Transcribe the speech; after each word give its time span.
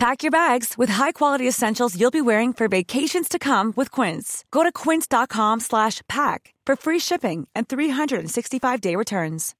Pack 0.00 0.22
your 0.22 0.30
bags 0.30 0.78
with 0.78 0.88
high-quality 0.88 1.46
essentials 1.46 1.94
you'll 1.94 2.10
be 2.10 2.22
wearing 2.22 2.54
for 2.54 2.68
vacations 2.68 3.28
to 3.28 3.38
come 3.38 3.74
with 3.76 3.90
Quince. 3.90 4.46
Go 4.50 4.62
to 4.62 4.72
quince.com 4.72 5.60
slash 5.60 6.00
pack 6.08 6.54
for 6.64 6.74
free 6.74 6.98
shipping 6.98 7.46
and 7.54 7.68
365-day 7.68 8.96
returns. 8.96 9.54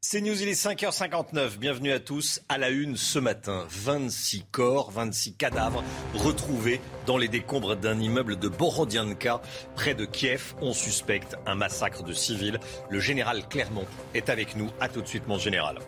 C'est 0.00 0.20
News, 0.20 0.42
il 0.42 0.48
est 0.48 0.60
5h59. 0.60 1.58
Bienvenue 1.58 1.92
à 1.92 2.00
tous. 2.00 2.40
À 2.48 2.58
la 2.58 2.70
une 2.70 2.96
ce 2.96 3.18
matin, 3.18 3.64
26 3.68 4.44
corps, 4.50 4.90
26 4.90 5.34
cadavres 5.34 5.84
retrouvés 6.14 6.80
dans 7.06 7.18
les 7.18 7.28
décombres 7.28 7.76
d'un 7.76 8.00
immeuble 8.00 8.36
de 8.36 8.48
Borodianka, 8.48 9.42
près 9.76 9.94
de 9.94 10.06
Kiev. 10.06 10.54
On 10.60 10.72
suspecte 10.72 11.36
un 11.46 11.54
massacre 11.54 12.02
de 12.02 12.12
civils. 12.12 12.58
Le 12.90 12.98
général 12.98 13.46
Clermont 13.48 13.86
est 14.14 14.28
avec 14.28 14.56
nous. 14.56 14.70
À 14.80 14.88
tout 14.88 15.02
de 15.02 15.06
suite, 15.06 15.28
mon 15.28 15.38
général. 15.38 15.78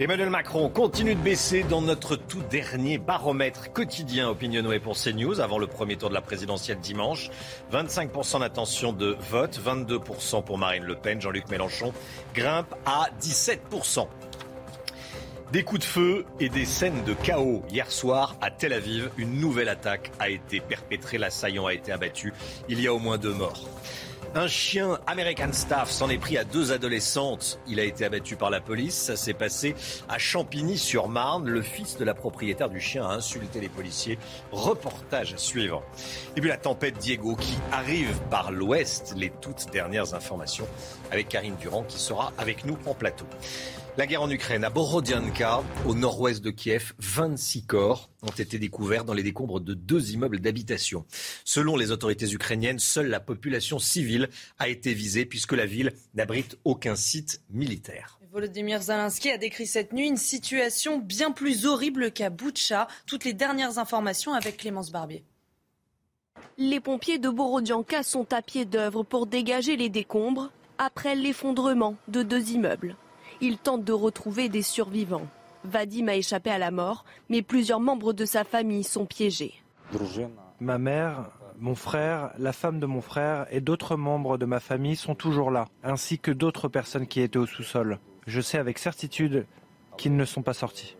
Emmanuel 0.00 0.30
Macron 0.30 0.70
continue 0.70 1.14
de 1.14 1.20
baisser 1.20 1.62
dans 1.62 1.82
notre 1.82 2.16
tout 2.16 2.40
dernier 2.50 2.96
baromètre 2.96 3.70
quotidien 3.70 4.30
Opinionway 4.30 4.80
pour 4.80 4.96
CNews 4.96 5.40
avant 5.40 5.58
le 5.58 5.66
premier 5.66 5.98
tour 5.98 6.08
de 6.08 6.14
la 6.14 6.22
présidentielle 6.22 6.78
dimanche. 6.78 7.28
25% 7.70 8.40
d'intention 8.40 8.94
de 8.94 9.14
vote, 9.30 9.60
22% 9.62 10.42
pour 10.42 10.56
Marine 10.56 10.84
Le 10.84 10.94
Pen. 10.94 11.20
Jean-Luc 11.20 11.50
Mélenchon 11.50 11.92
grimpe 12.34 12.74
à 12.86 13.10
17%. 13.20 14.08
Des 15.52 15.64
coups 15.64 15.82
de 15.82 15.84
feu 15.84 16.24
et 16.38 16.48
des 16.48 16.64
scènes 16.64 17.04
de 17.04 17.12
chaos. 17.12 17.62
Hier 17.70 17.90
soir, 17.90 18.36
à 18.40 18.50
Tel 18.50 18.72
Aviv, 18.72 19.10
une 19.18 19.38
nouvelle 19.38 19.68
attaque 19.68 20.12
a 20.18 20.30
été 20.30 20.60
perpétrée. 20.60 21.18
L'assaillant 21.18 21.66
a 21.66 21.74
été 21.74 21.92
abattu. 21.92 22.32
Il 22.70 22.80
y 22.80 22.86
a 22.86 22.94
au 22.94 22.98
moins 22.98 23.18
deux 23.18 23.34
morts. 23.34 23.68
Un 24.36 24.46
chien 24.46 24.96
American 25.08 25.52
Staff 25.52 25.90
s'en 25.90 26.08
est 26.08 26.18
pris 26.18 26.38
à 26.38 26.44
deux 26.44 26.70
adolescentes. 26.70 27.58
Il 27.66 27.80
a 27.80 27.84
été 27.84 28.04
abattu 28.04 28.36
par 28.36 28.48
la 28.48 28.60
police. 28.60 28.94
Ça 28.94 29.16
s'est 29.16 29.34
passé 29.34 29.74
à 30.08 30.18
Champigny-sur-Marne. 30.18 31.48
Le 31.48 31.62
fils 31.62 31.96
de 31.96 32.04
la 32.04 32.14
propriétaire 32.14 32.70
du 32.70 32.78
chien 32.78 33.04
a 33.04 33.12
insulté 33.12 33.60
les 33.60 33.68
policiers. 33.68 34.20
Reportage 34.52 35.34
à 35.34 35.36
suivre. 35.36 35.82
Et 36.36 36.40
puis 36.40 36.48
la 36.48 36.58
tempête 36.58 36.96
Diego 36.98 37.34
qui 37.34 37.58
arrive 37.72 38.20
par 38.30 38.52
l'ouest. 38.52 39.14
Les 39.16 39.30
toutes 39.40 39.66
dernières 39.72 40.14
informations 40.14 40.68
avec 41.10 41.28
Karine 41.28 41.56
Durand 41.56 41.82
qui 41.82 41.98
sera 41.98 42.32
avec 42.38 42.64
nous 42.64 42.78
en 42.86 42.94
plateau. 42.94 43.26
La 44.00 44.06
guerre 44.06 44.22
en 44.22 44.30
Ukraine, 44.30 44.64
à 44.64 44.70
Borodianka, 44.70 45.62
au 45.86 45.94
nord-ouest 45.94 46.42
de 46.42 46.50
Kiev, 46.50 46.94
26 47.00 47.66
corps 47.66 48.08
ont 48.22 48.30
été 48.30 48.58
découverts 48.58 49.04
dans 49.04 49.12
les 49.12 49.22
décombres 49.22 49.60
de 49.60 49.74
deux 49.74 50.12
immeubles 50.12 50.40
d'habitation. 50.40 51.04
Selon 51.44 51.76
les 51.76 51.90
autorités 51.90 52.32
ukrainiennes, 52.32 52.78
seule 52.78 53.08
la 53.08 53.20
population 53.20 53.78
civile 53.78 54.30
a 54.58 54.68
été 54.68 54.94
visée 54.94 55.26
puisque 55.26 55.52
la 55.52 55.66
ville 55.66 55.92
n'abrite 56.14 56.56
aucun 56.64 56.96
site 56.96 57.42
militaire. 57.50 58.18
Volodymyr 58.32 58.80
Zelensky 58.80 59.32
a 59.32 59.36
décrit 59.36 59.66
cette 59.66 59.92
nuit 59.92 60.08
une 60.08 60.16
situation 60.16 60.96
bien 60.96 61.30
plus 61.30 61.66
horrible 61.66 62.10
qu'à 62.10 62.30
Boutcha. 62.30 62.88
Toutes 63.04 63.26
les 63.26 63.34
dernières 63.34 63.76
informations 63.76 64.32
avec 64.32 64.56
Clémence 64.56 64.90
Barbier. 64.90 65.24
Les 66.56 66.80
pompiers 66.80 67.18
de 67.18 67.28
Borodianka 67.28 68.02
sont 68.02 68.32
à 68.32 68.40
pied 68.40 68.64
d'œuvre 68.64 69.02
pour 69.02 69.26
dégager 69.26 69.76
les 69.76 69.90
décombres 69.90 70.50
après 70.78 71.14
l'effondrement 71.14 71.96
de 72.08 72.22
deux 72.22 72.52
immeubles. 72.52 72.96
Ils 73.40 73.58
tentent 73.58 73.84
de 73.84 73.92
retrouver 73.92 74.48
des 74.48 74.62
survivants. 74.62 75.26
Vadim 75.64 76.08
a 76.08 76.14
échappé 76.14 76.50
à 76.50 76.58
la 76.58 76.70
mort, 76.70 77.04
mais 77.28 77.42
plusieurs 77.42 77.80
membres 77.80 78.12
de 78.12 78.24
sa 78.24 78.44
famille 78.44 78.84
sont 78.84 79.06
piégés. 79.06 79.54
Ma 80.60 80.78
mère, 80.78 81.30
mon 81.58 81.74
frère, 81.74 82.32
la 82.38 82.52
femme 82.52 82.80
de 82.80 82.86
mon 82.86 83.00
frère 83.00 83.46
et 83.50 83.60
d'autres 83.60 83.96
membres 83.96 84.38
de 84.38 84.46
ma 84.46 84.60
famille 84.60 84.96
sont 84.96 85.14
toujours 85.14 85.50
là, 85.50 85.68
ainsi 85.82 86.18
que 86.18 86.30
d'autres 86.30 86.68
personnes 86.68 87.06
qui 87.06 87.20
étaient 87.20 87.38
au 87.38 87.46
sous-sol. 87.46 87.98
Je 88.26 88.40
sais 88.40 88.58
avec 88.58 88.78
certitude 88.78 89.46
qu'ils 89.96 90.16
ne 90.16 90.24
sont 90.24 90.42
pas 90.42 90.54
sortis. 90.54 90.96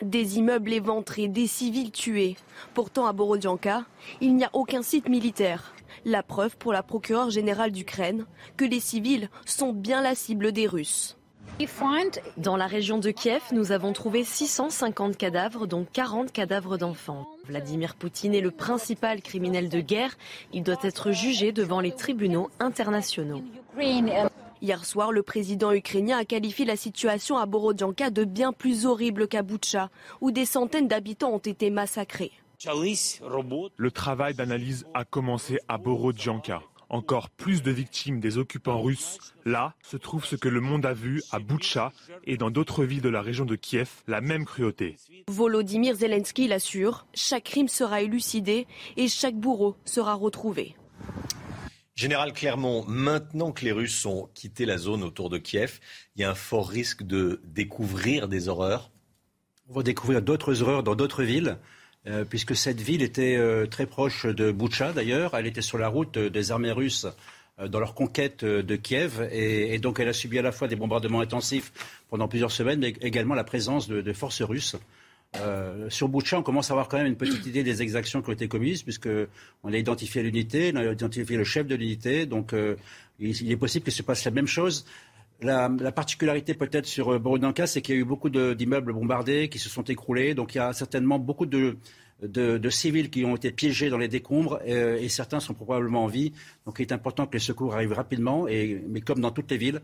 Des 0.00 0.38
immeubles 0.38 0.72
éventrés, 0.72 1.28
des 1.28 1.46
civils 1.46 1.90
tués. 1.90 2.36
Pourtant, 2.72 3.06
à 3.06 3.12
Borodianka, 3.12 3.84
il 4.20 4.36
n'y 4.36 4.44
a 4.44 4.50
aucun 4.52 4.82
site 4.82 5.08
militaire. 5.08 5.74
La 6.04 6.22
preuve 6.22 6.56
pour 6.56 6.72
la 6.72 6.82
procureure 6.82 7.30
générale 7.30 7.72
d'Ukraine 7.72 8.26
que 8.56 8.64
les 8.64 8.80
civils 8.80 9.28
sont 9.44 9.72
bien 9.72 10.00
la 10.00 10.14
cible 10.14 10.52
des 10.52 10.66
Russes. 10.66 11.17
Dans 12.36 12.56
la 12.56 12.66
région 12.66 12.98
de 12.98 13.10
Kiev, 13.10 13.42
nous 13.52 13.72
avons 13.72 13.92
trouvé 13.92 14.22
650 14.22 15.16
cadavres, 15.16 15.66
dont 15.66 15.84
40 15.92 16.30
cadavres 16.30 16.78
d'enfants. 16.78 17.26
Vladimir 17.46 17.96
Poutine 17.96 18.34
est 18.34 18.40
le 18.40 18.52
principal 18.52 19.20
criminel 19.22 19.68
de 19.68 19.80
guerre. 19.80 20.16
Il 20.52 20.62
doit 20.62 20.78
être 20.82 21.10
jugé 21.10 21.50
devant 21.50 21.80
les 21.80 21.90
tribunaux 21.90 22.48
internationaux. 22.60 23.42
Hier 24.60 24.84
soir, 24.84 25.10
le 25.10 25.22
président 25.22 25.72
ukrainien 25.72 26.18
a 26.18 26.24
qualifié 26.24 26.64
la 26.64 26.76
situation 26.76 27.38
à 27.38 27.46
Borodianka 27.46 28.10
de 28.10 28.24
bien 28.24 28.52
plus 28.52 28.86
horrible 28.86 29.26
qu'à 29.26 29.42
Boutcha, 29.42 29.90
où 30.20 30.30
des 30.30 30.44
centaines 30.44 30.88
d'habitants 30.88 31.32
ont 31.32 31.38
été 31.38 31.70
massacrés. 31.70 32.32
Le 32.64 33.90
travail 33.90 34.34
d'analyse 34.34 34.86
a 34.94 35.04
commencé 35.04 35.58
à 35.68 35.78
Borodjanka. 35.78 36.62
Encore 36.90 37.28
plus 37.28 37.62
de 37.62 37.70
victimes 37.70 38.18
des 38.18 38.38
occupants 38.38 38.80
russes. 38.80 39.18
Là 39.44 39.74
se 39.82 39.96
trouve 39.96 40.24
ce 40.24 40.36
que 40.36 40.48
le 40.48 40.60
monde 40.60 40.86
a 40.86 40.94
vu 40.94 41.22
à 41.32 41.38
Boutcha 41.38 41.92
et 42.24 42.36
dans 42.36 42.50
d'autres 42.50 42.84
villes 42.84 43.02
de 43.02 43.10
la 43.10 43.20
région 43.20 43.44
de 43.44 43.56
Kiev, 43.56 43.88
la 44.06 44.20
même 44.20 44.46
cruauté. 44.46 44.96
Volodymyr 45.28 45.94
Zelensky 45.94 46.48
l'assure, 46.48 47.06
chaque 47.14 47.44
crime 47.44 47.68
sera 47.68 48.00
élucidé 48.00 48.66
et 48.96 49.08
chaque 49.08 49.36
bourreau 49.36 49.76
sera 49.84 50.14
retrouvé. 50.14 50.76
Général 51.94 52.32
Clermont, 52.32 52.84
maintenant 52.86 53.50
que 53.50 53.64
les 53.64 53.72
Russes 53.72 54.06
ont 54.06 54.30
quitté 54.32 54.64
la 54.66 54.78
zone 54.78 55.02
autour 55.02 55.30
de 55.30 55.36
Kiev, 55.36 55.80
il 56.14 56.22
y 56.22 56.24
a 56.24 56.30
un 56.30 56.34
fort 56.36 56.68
risque 56.68 57.02
de 57.02 57.42
découvrir 57.44 58.28
des 58.28 58.48
horreurs. 58.48 58.92
On 59.68 59.74
va 59.74 59.82
découvrir 59.82 60.22
d'autres 60.22 60.62
horreurs 60.62 60.84
dans 60.84 60.94
d'autres 60.94 61.24
villes. 61.24 61.58
Euh, 62.08 62.24
puisque 62.24 62.56
cette 62.56 62.80
ville 62.80 63.02
était 63.02 63.36
euh, 63.36 63.66
très 63.66 63.84
proche 63.84 64.24
de 64.24 64.50
Boutcha 64.50 64.92
d'ailleurs. 64.92 65.34
Elle 65.34 65.46
était 65.46 65.62
sur 65.62 65.76
la 65.76 65.88
route 65.88 66.16
euh, 66.16 66.30
des 66.30 66.52
armées 66.52 66.72
russes 66.72 67.06
dans 67.70 67.80
leur 67.80 67.94
conquête 67.94 68.44
de 68.44 68.76
Kiev. 68.76 69.28
Et, 69.32 69.80
donc 69.80 69.98
elle 69.98 70.06
a 70.06 70.12
subi 70.12 70.38
à 70.38 70.42
la 70.42 70.52
fois 70.52 70.68
des 70.68 70.76
bombardements 70.76 71.20
intensifs 71.20 71.72
pendant 72.08 72.28
plusieurs 72.28 72.52
semaines, 72.52 72.78
mais 72.78 72.94
également 73.00 73.34
la 73.34 73.42
présence 73.42 73.88
de, 73.88 74.12
forces 74.12 74.42
russes. 74.42 74.76
sur 75.88 76.08
Boutcha, 76.08 76.38
on 76.38 76.44
commence 76.44 76.70
à 76.70 76.74
avoir 76.74 76.86
quand 76.86 76.98
même 76.98 77.08
une 77.08 77.16
petite 77.16 77.44
idée 77.46 77.64
des 77.64 77.82
exactions 77.82 78.22
qui 78.22 78.30
ont 78.30 78.32
été 78.32 78.46
commises, 78.46 78.84
puisqu'on 78.84 79.72
a 79.72 79.76
identifié 79.76 80.22
l'unité, 80.22 80.70
on 80.72 80.76
a 80.76 80.84
identifié 80.84 81.36
le 81.36 81.42
chef 81.42 81.66
de 81.66 81.74
l'unité. 81.74 82.26
Donc 82.26 82.54
il, 83.18 83.50
est 83.50 83.56
possible 83.56 83.84
que 83.84 83.90
se 83.90 84.04
passe 84.04 84.24
la 84.24 84.30
même 84.30 84.46
chose. 84.46 84.86
La, 85.40 85.68
particularité 85.92 86.54
peut-être 86.54 86.86
sur 86.86 87.18
Borodanka, 87.20 87.68
c'est 87.68 87.80
qu'il 87.80 87.94
y 87.94 87.98
a 87.98 88.00
eu 88.00 88.04
beaucoup 88.04 88.28
d'immeubles 88.28 88.92
bombardés 88.92 89.48
qui 89.48 89.60
se 89.60 89.68
sont 89.68 89.84
écroulés. 89.84 90.34
Donc 90.34 90.54
il 90.54 90.58
y 90.58 90.60
a 90.60 90.72
certainement 90.72 91.20
beaucoup 91.20 91.46
de, 91.46 91.76
civils 92.70 93.08
qui 93.08 93.24
ont 93.24 93.36
été 93.36 93.52
piégés 93.52 93.88
dans 93.88 93.98
les 93.98 94.08
décombres 94.08 94.58
euh, 94.66 94.98
et 94.98 95.08
certains 95.08 95.38
sont 95.38 95.54
probablement 95.54 96.04
en 96.04 96.08
vie. 96.08 96.32
Donc 96.66 96.80
il 96.80 96.82
est 96.82 96.92
important 96.92 97.26
que 97.26 97.34
les 97.34 97.38
secours 97.38 97.74
arrivent 97.74 97.92
rapidement. 97.92 98.46
Mais 98.46 99.00
comme 99.00 99.20
dans 99.20 99.30
toutes 99.30 99.50
les 99.52 99.58
villes, 99.58 99.80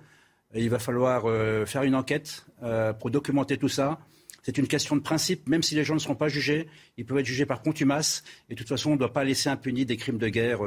il 0.55 0.71
va 0.71 0.81
falloir 0.81 1.27
euh, 1.27 1.65
faire 1.67 1.85
une 1.85 1.95
enquête 1.95 2.47
euh, 2.65 2.93
pour 2.93 3.11
documenter 3.11 3.57
tout 3.57 3.69
ça. 3.69 4.01
C'est 4.43 4.59
une 4.59 4.67
question 4.67 4.97
de 4.97 5.03
principe. 5.03 5.49
Même 5.49 5.63
si 5.63 5.77
les 5.77 5.85
gens 5.85 5.95
ne 5.95 6.01
seront 6.01 6.17
pas 6.17 6.29
jugés, 6.29 6.69
ils 6.97 7.07
peuvent 7.07 7.19
être 7.19 7.27
jugés 7.27 7.47
par 7.47 7.63
contumace. 7.63 8.25
Et 8.51 8.55
de 8.55 8.59
toute 8.59 8.69
façon, 8.69 8.91
on 8.91 8.95
ne 8.95 8.99
doit 8.99 9.13
pas 9.13 9.25
laisser 9.25 9.49
impunis 9.49 9.87
des 9.87 9.97
crimes 9.97 10.19
de 10.19 10.29
guerre, 10.29 10.61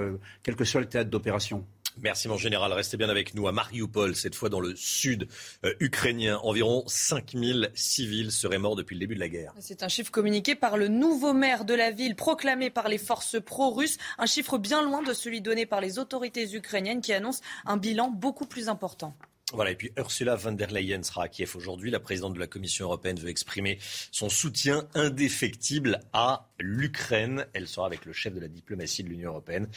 quel 0.43 0.55
que 0.55 0.63
soit 0.63 0.81
le 0.81 0.87
théâtre 0.87 1.09
d'opération. 1.09 1.65
Merci 2.01 2.27
mon 2.27 2.37
général. 2.37 2.71
Restez 2.73 2.97
bien 2.97 3.09
avec 3.09 3.33
nous 3.33 3.47
à 3.47 3.51
Mariupol, 3.51 4.15
cette 4.15 4.35
fois 4.35 4.49
dans 4.49 4.59
le 4.59 4.75
sud 4.75 5.27
euh, 5.65 5.73
ukrainien. 5.79 6.39
Environ 6.43 6.83
5000 6.87 7.71
civils 7.73 8.31
seraient 8.31 8.59
morts 8.59 8.75
depuis 8.75 8.95
le 8.95 8.99
début 8.99 9.15
de 9.15 9.19
la 9.19 9.29
guerre. 9.29 9.53
C'est 9.59 9.83
un 9.83 9.87
chiffre 9.87 10.11
communiqué 10.11 10.55
par 10.55 10.77
le 10.77 10.87
nouveau 10.87 11.33
maire 11.33 11.65
de 11.65 11.73
la 11.73 11.91
ville, 11.91 12.15
proclamé 12.15 12.69
par 12.69 12.87
les 12.87 12.97
forces 12.97 13.41
pro-russes. 13.41 13.97
Un 14.17 14.25
chiffre 14.25 14.57
bien 14.57 14.83
loin 14.83 15.01
de 15.01 15.13
celui 15.13 15.41
donné 15.41 15.65
par 15.65 15.81
les 15.81 15.99
autorités 15.99 16.53
ukrainiennes 16.53 17.01
qui 17.01 17.13
annoncent 17.13 17.41
un 17.65 17.77
bilan 17.77 18.09
beaucoup 18.09 18.45
plus 18.45 18.69
important. 18.69 19.15
Voilà, 19.53 19.71
et 19.71 19.75
puis 19.75 19.93
Ursula 19.97 20.35
von 20.35 20.51
der 20.51 20.71
Leyen 20.71 21.03
sera 21.03 21.23
à 21.23 21.27
Kiev 21.29 21.55
aujourd'hui. 21.55 21.89
La 21.89 22.01
présidente 22.01 22.33
de 22.33 22.39
la 22.39 22.47
Commission 22.47 22.85
européenne 22.85 23.17
veut 23.17 23.29
exprimer 23.29 23.79
son 24.11 24.27
soutien 24.27 24.89
indéfectible 24.93 26.01
à 26.11 26.46
l'Ukraine. 26.59 27.45
Elle 27.53 27.67
sera 27.67 27.85
avec 27.85 28.05
le 28.05 28.13
chef 28.13 28.33
de 28.33 28.39
la 28.39 28.47
diplomatie 28.47 29.03
de 29.03 29.09
l'Union 29.09 29.31
européenne, 29.31 29.67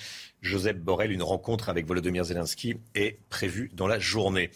Joseph 0.43 0.77
Borrell. 0.77 1.13
Une 1.13 1.23
rencontre 1.23 1.69
avec 1.69 1.87
Volodymyr 1.87 2.25
Zelensky 2.25 2.77
est 2.95 3.19
prévue 3.29 3.71
dans 3.75 3.87
la 3.87 3.99
journée. 3.99 4.51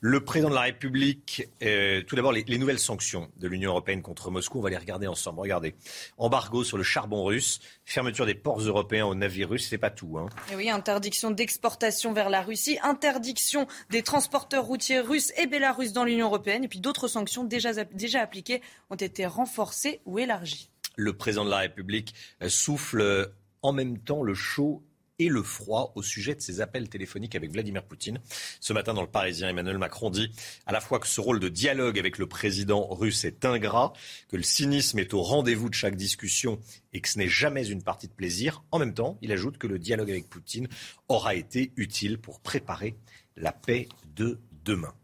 Le 0.00 0.24
président 0.24 0.50
de 0.50 0.54
la 0.54 0.62
République, 0.62 1.48
euh, 1.62 2.02
tout 2.02 2.16
d'abord 2.16 2.32
les, 2.32 2.58
nouvelles 2.58 2.78
sanctions 2.78 3.30
de 3.38 3.48
l'Union 3.48 3.70
européenne 3.70 4.02
contre 4.02 4.30
Moscou, 4.30 4.58
on 4.58 4.62
va 4.62 4.70
les 4.70 4.76
regarder 4.76 5.06
ensemble. 5.06 5.40
Regardez, 5.40 5.74
embargo 6.18 6.64
sur 6.64 6.76
le 6.76 6.82
charbon 6.82 7.24
russe, 7.24 7.60
fermeture 7.84 8.26
des 8.26 8.34
ports 8.34 8.60
européens 8.60 9.06
aux 9.06 9.14
navires 9.14 9.48
russes, 9.48 9.68
c'est 9.68 9.78
pas 9.78 9.90
tout. 9.90 10.18
Hein. 10.18 10.28
Et 10.52 10.56
oui, 10.56 10.70
interdiction 10.70 11.30
d'exportation 11.30 12.12
vers 12.12 12.30
la 12.30 12.42
Russie, 12.42 12.78
interdiction 12.82 13.66
des 13.90 14.02
transporteurs 14.02 14.64
routiers 14.64 15.00
russes 15.00 15.32
et 15.38 15.46
bélarusses 15.46 15.92
dans 15.92 16.04
l'Union 16.04 16.26
européenne, 16.26 16.64
et 16.64 16.68
puis 16.68 16.80
d'autres 16.80 17.08
sanctions 17.08 17.44
déjà, 17.44 17.72
déjà 17.84 18.20
appliquées 18.20 18.60
ont 18.90 18.96
été 18.96 19.26
renforcées 19.26 20.00
ou 20.04 20.18
élargies 20.18 20.70
le 21.00 21.12
président 21.14 21.44
de 21.44 21.50
la 21.50 21.58
République 21.58 22.14
euh, 22.42 22.48
souffle 22.48 23.00
euh, 23.00 23.26
en 23.62 23.72
même 23.72 23.98
temps 23.98 24.22
le 24.22 24.34
chaud 24.34 24.82
et 25.18 25.28
le 25.28 25.42
froid 25.42 25.92
au 25.96 26.02
sujet 26.02 26.34
de 26.34 26.40
ses 26.40 26.62
appels 26.62 26.88
téléphoniques 26.88 27.34
avec 27.34 27.50
Vladimir 27.50 27.82
Poutine. 27.84 28.20
Ce 28.58 28.72
matin, 28.72 28.94
dans 28.94 29.02
le 29.02 29.06
Parisien, 29.06 29.50
Emmanuel 29.50 29.76
Macron 29.76 30.08
dit 30.08 30.32
à 30.64 30.72
la 30.72 30.80
fois 30.80 30.98
que 30.98 31.06
ce 31.06 31.20
rôle 31.20 31.40
de 31.40 31.50
dialogue 31.50 31.98
avec 31.98 32.16
le 32.16 32.26
président 32.26 32.86
russe 32.88 33.24
est 33.24 33.44
ingrat, 33.44 33.92
que 34.28 34.36
le 34.36 34.42
cynisme 34.42 34.98
est 34.98 35.12
au 35.12 35.22
rendez-vous 35.22 35.68
de 35.68 35.74
chaque 35.74 35.96
discussion 35.96 36.58
et 36.94 37.02
que 37.02 37.08
ce 37.08 37.18
n'est 37.18 37.28
jamais 37.28 37.68
une 37.68 37.82
partie 37.82 38.08
de 38.08 38.14
plaisir. 38.14 38.64
En 38.70 38.78
même 38.78 38.94
temps, 38.94 39.18
il 39.20 39.30
ajoute 39.30 39.58
que 39.58 39.66
le 39.66 39.78
dialogue 39.78 40.10
avec 40.10 40.28
Poutine 40.28 40.68
aura 41.08 41.34
été 41.34 41.72
utile 41.76 42.18
pour 42.18 42.40
préparer 42.40 42.96
la 43.36 43.52
paix 43.52 43.88
de 44.16 44.40
demain. 44.64 44.94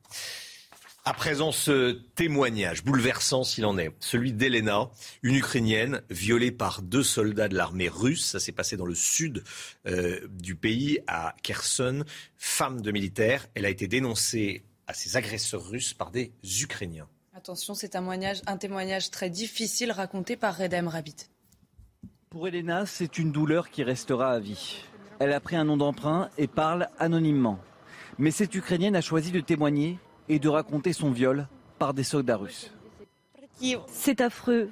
À 1.08 1.14
présent, 1.14 1.52
ce 1.52 1.92
témoignage 2.16 2.82
bouleversant 2.82 3.44
s'il 3.44 3.64
en 3.64 3.78
est, 3.78 3.92
celui 4.00 4.32
d'Elena, 4.32 4.90
une 5.22 5.36
Ukrainienne 5.36 6.02
violée 6.10 6.50
par 6.50 6.82
deux 6.82 7.04
soldats 7.04 7.46
de 7.46 7.54
l'armée 7.54 7.88
russe. 7.88 8.26
Ça 8.26 8.40
s'est 8.40 8.50
passé 8.50 8.76
dans 8.76 8.86
le 8.86 8.96
sud 8.96 9.44
euh, 9.86 10.18
du 10.28 10.56
pays, 10.56 10.98
à 11.06 11.36
Kherson. 11.44 12.02
Femme 12.36 12.80
de 12.80 12.90
militaire, 12.90 13.46
elle 13.54 13.66
a 13.66 13.68
été 13.68 13.86
dénoncée 13.86 14.64
à 14.88 14.94
ses 14.94 15.16
agresseurs 15.16 15.64
russes 15.64 15.94
par 15.94 16.10
des 16.10 16.32
Ukrainiens. 16.60 17.06
Attention, 17.36 17.74
c'est 17.74 17.94
un 17.94 18.00
témoignage, 18.00 18.42
un 18.48 18.56
témoignage 18.56 19.12
très 19.12 19.30
difficile 19.30 19.92
raconté 19.92 20.34
par 20.34 20.58
Redem 20.58 20.88
Rabbit. 20.88 21.28
Pour 22.30 22.48
Elena, 22.48 22.84
c'est 22.84 23.16
une 23.16 23.30
douleur 23.30 23.70
qui 23.70 23.84
restera 23.84 24.32
à 24.32 24.40
vie. 24.40 24.82
Elle 25.20 25.32
a 25.32 25.38
pris 25.38 25.54
un 25.54 25.66
nom 25.66 25.76
d'emprunt 25.76 26.30
et 26.36 26.48
parle 26.48 26.88
anonymement. 26.98 27.60
Mais 28.18 28.32
cette 28.32 28.56
Ukrainienne 28.56 28.96
a 28.96 29.00
choisi 29.00 29.30
de 29.30 29.40
témoigner 29.40 30.00
et 30.28 30.38
de 30.38 30.48
raconter 30.48 30.92
son 30.92 31.10
viol 31.10 31.48
par 31.78 31.94
des 31.94 32.04
soldats 32.04 32.36
russes. 32.36 32.72
C'est 33.88 34.20
affreux. 34.20 34.70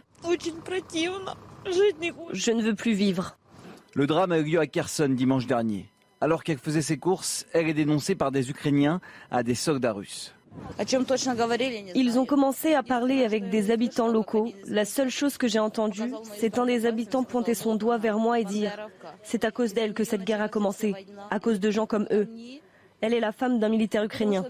Je 2.33 2.51
ne 2.51 2.62
veux 2.62 2.75
plus 2.75 2.93
vivre. 2.93 3.37
Le 3.95 4.06
drame 4.06 4.33
a 4.33 4.39
eu 4.39 4.45
lieu 4.45 4.61
à 4.61 4.67
Kherson 4.67 5.09
dimanche 5.09 5.47
dernier. 5.47 5.89
Alors 6.21 6.43
qu'elle 6.43 6.59
faisait 6.59 6.83
ses 6.83 6.97
courses, 6.97 7.47
elle 7.53 7.69
est 7.69 7.75
dénoncée 7.75 8.15
par 8.15 8.33
des 8.33 8.51
Ukrainiens 8.51 9.01
à 9.31 9.43
des 9.43 9.55
soldats 9.55 9.93
russes. 9.93 10.35
Ils 11.95 12.19
ont 12.19 12.25
commencé 12.25 12.75
à 12.75 12.83
parler 12.83 13.25
avec 13.25 13.51
des 13.51 13.71
habitants 13.71 14.09
locaux. 14.09 14.53
La 14.67 14.85
seule 14.85 15.11
chose 15.11 15.37
que 15.37 15.49
j'ai 15.49 15.59
entendue, 15.59 16.12
c'est 16.37 16.59
un 16.59 16.67
des 16.67 16.87
habitants 16.87 17.25
pointer 17.25 17.55
son 17.55 17.75
doigt 17.75 17.99
vers 17.99 18.19
moi 18.19 18.41
et 18.41 18.45
dire⁇ 18.45 18.71
C'est 19.23 19.45
à 19.45 19.51
cause 19.51 19.75
d'elle 19.75 19.95
que 19.95 20.05
cette 20.05 20.25
guerre 20.25 20.43
a 20.43 20.49
commencé, 20.49 20.95
à 21.31 21.41
cause 21.41 21.61
de 21.61 21.71
gens 21.71 21.87
comme 21.87 22.06
eux. 22.11 22.29
Elle 23.05 23.12
est 23.12 23.21
la 23.21 23.33
femme 23.33 23.59
d'un 23.59 23.69
militaire 23.69 24.03
ukrainien. 24.03 24.47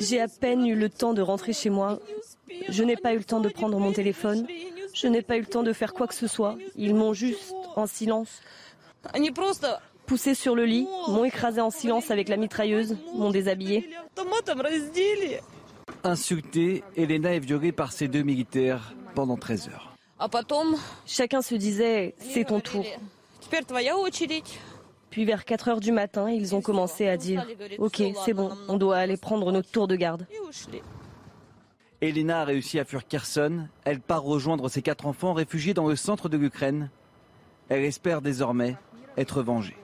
J'ai 0.00 0.20
à 0.20 0.28
peine 0.28 0.66
eu 0.66 0.74
le 0.74 0.90
temps 0.90 1.14
de 1.14 1.22
rentrer 1.22 1.54
chez 1.54 1.70
moi. 1.70 1.98
Je 2.68 2.84
n'ai 2.84 2.94
pas 2.94 3.14
eu 3.14 3.16
le 3.16 3.24
temps 3.24 3.40
de 3.40 3.48
prendre 3.48 3.78
mon 3.78 3.90
téléphone. 3.90 4.46
Je 4.92 5.06
n'ai 5.06 5.22
pas 5.22 5.38
eu 5.38 5.40
le 5.40 5.46
temps 5.46 5.62
de 5.62 5.72
faire 5.72 5.94
quoi 5.94 6.06
que 6.06 6.14
ce 6.14 6.26
soit. 6.26 6.58
Ils 6.76 6.94
m'ont 6.94 7.14
juste, 7.14 7.54
en 7.74 7.86
silence, 7.86 8.42
poussé 10.04 10.34
sur 10.34 10.54
le 10.54 10.66
lit, 10.66 10.86
m'ont 11.08 11.24
écrasé 11.24 11.62
en 11.62 11.70
silence 11.70 12.10
avec 12.10 12.28
la 12.28 12.36
mitrailleuse, 12.36 12.98
m'ont 13.14 13.30
déshabillé. 13.30 13.88
Insultée, 16.04 16.84
Elena 16.98 17.34
est 17.34 17.40
violée 17.40 17.72
par 17.72 17.92
ces 17.92 18.08
deux 18.08 18.24
militaires 18.24 18.92
pendant 19.14 19.38
13 19.38 19.70
heures. 19.70 19.96
Chacun 21.06 21.40
se 21.40 21.54
disait, 21.54 22.14
c'est 22.18 22.44
ton 22.44 22.60
tour. 22.60 22.84
Puis 25.12 25.26
vers 25.26 25.44
4 25.44 25.68
heures 25.68 25.80
du 25.80 25.92
matin, 25.92 26.30
ils 26.30 26.54
ont 26.54 26.62
commencé 26.62 27.06
à 27.06 27.16
dire 27.16 27.46
Ok, 27.78 28.02
c'est 28.24 28.32
bon, 28.32 28.50
on 28.66 28.78
doit 28.78 28.96
aller 28.96 29.18
prendre 29.18 29.52
notre 29.52 29.70
tour 29.70 29.86
de 29.86 29.94
garde. 29.94 30.26
Elena 32.00 32.40
a 32.40 32.44
réussi 32.44 32.80
à 32.80 32.84
fuir 32.84 33.06
Kherson. 33.06 33.68
Elle 33.84 34.00
part 34.00 34.22
rejoindre 34.22 34.68
ses 34.68 34.82
quatre 34.82 35.06
enfants 35.06 35.34
réfugiés 35.34 35.74
dans 35.74 35.86
le 35.86 35.96
centre 35.96 36.28
de 36.28 36.36
l'Ukraine. 36.36 36.90
Elle 37.68 37.84
espère 37.84 38.22
désormais 38.22 38.76
être 39.16 39.42
vengée. 39.42 39.76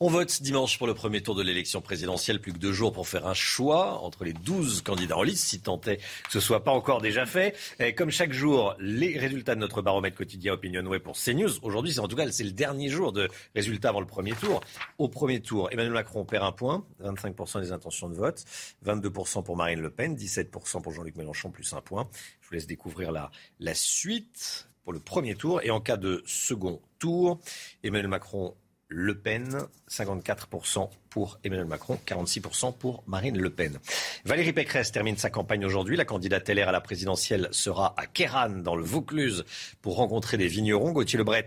On 0.00 0.10
vote 0.10 0.42
dimanche 0.42 0.78
pour 0.78 0.86
le 0.86 0.94
premier 0.94 1.24
tour 1.24 1.34
de 1.34 1.42
l'élection 1.42 1.80
présidentielle. 1.80 2.40
Plus 2.40 2.52
que 2.52 2.58
deux 2.58 2.72
jours 2.72 2.92
pour 2.92 3.08
faire 3.08 3.26
un 3.26 3.34
choix 3.34 4.00
entre 4.04 4.22
les 4.22 4.32
douze 4.32 4.80
candidats 4.80 5.16
en 5.16 5.24
liste, 5.24 5.44
si 5.46 5.60
tant 5.60 5.80
est 5.88 5.96
que 5.96 6.30
ce 6.30 6.38
soit 6.38 6.62
pas 6.62 6.70
encore 6.70 7.00
déjà 7.00 7.26
fait. 7.26 7.56
Et 7.80 7.96
comme 7.96 8.10
chaque 8.10 8.32
jour, 8.32 8.76
les 8.78 9.18
résultats 9.18 9.56
de 9.56 9.60
notre 9.60 9.82
baromètre 9.82 10.16
quotidien 10.16 10.52
Opinion 10.52 10.86
Web 10.86 11.02
pour 11.02 11.16
CNews. 11.16 11.50
Aujourd'hui, 11.62 11.92
c'est 11.92 11.98
en 11.98 12.06
tout 12.06 12.14
cas 12.14 12.30
c'est 12.30 12.44
le 12.44 12.52
dernier 12.52 12.90
jour 12.90 13.10
de 13.10 13.28
résultats 13.56 13.88
avant 13.88 13.98
le 13.98 14.06
premier 14.06 14.34
tour. 14.34 14.60
Au 14.98 15.08
premier 15.08 15.40
tour, 15.40 15.68
Emmanuel 15.72 15.94
Macron 15.94 16.24
perd 16.24 16.44
un 16.44 16.52
point, 16.52 16.86
25% 17.02 17.60
des 17.60 17.72
intentions 17.72 18.08
de 18.08 18.14
vote, 18.14 18.44
22% 18.86 19.42
pour 19.42 19.56
Marine 19.56 19.80
Le 19.80 19.90
Pen, 19.90 20.14
17% 20.14 20.80
pour 20.80 20.92
Jean-Luc 20.92 21.16
Mélenchon, 21.16 21.50
plus 21.50 21.72
un 21.72 21.80
point. 21.80 22.08
Je 22.40 22.46
vous 22.46 22.54
laisse 22.54 22.68
découvrir 22.68 23.10
la 23.10 23.74
suite 23.74 24.68
pour 24.84 24.92
le 24.92 25.00
premier 25.00 25.34
tour. 25.34 25.60
Et 25.64 25.70
en 25.72 25.80
cas 25.80 25.96
de 25.96 26.22
second 26.24 26.80
tour, 27.00 27.40
Emmanuel 27.82 28.06
Macron 28.06 28.54
le 28.88 29.18
Pen, 29.18 29.58
54% 29.90 30.88
pour 31.10 31.38
Emmanuel 31.44 31.66
Macron, 31.66 31.98
46% 32.06 32.76
pour 32.76 33.04
Marine 33.06 33.38
Le 33.38 33.50
Pen. 33.50 33.78
Valérie 34.24 34.52
Pécresse 34.52 34.92
termine 34.92 35.16
sa 35.16 35.30
campagne 35.30 35.64
aujourd'hui. 35.64 35.96
La 35.96 36.04
candidate 36.04 36.48
LR 36.48 36.68
à 36.68 36.72
la 36.72 36.80
présidentielle 36.80 37.48
sera 37.50 37.94
à 37.98 38.06
Kéran, 38.06 38.48
dans 38.48 38.76
le 38.76 38.84
Vaucluse, 38.84 39.44
pour 39.82 39.96
rencontrer 39.96 40.38
des 40.38 40.48
vignerons. 40.48 40.92
Gauthier 40.92 41.18
Lebret 41.18 41.44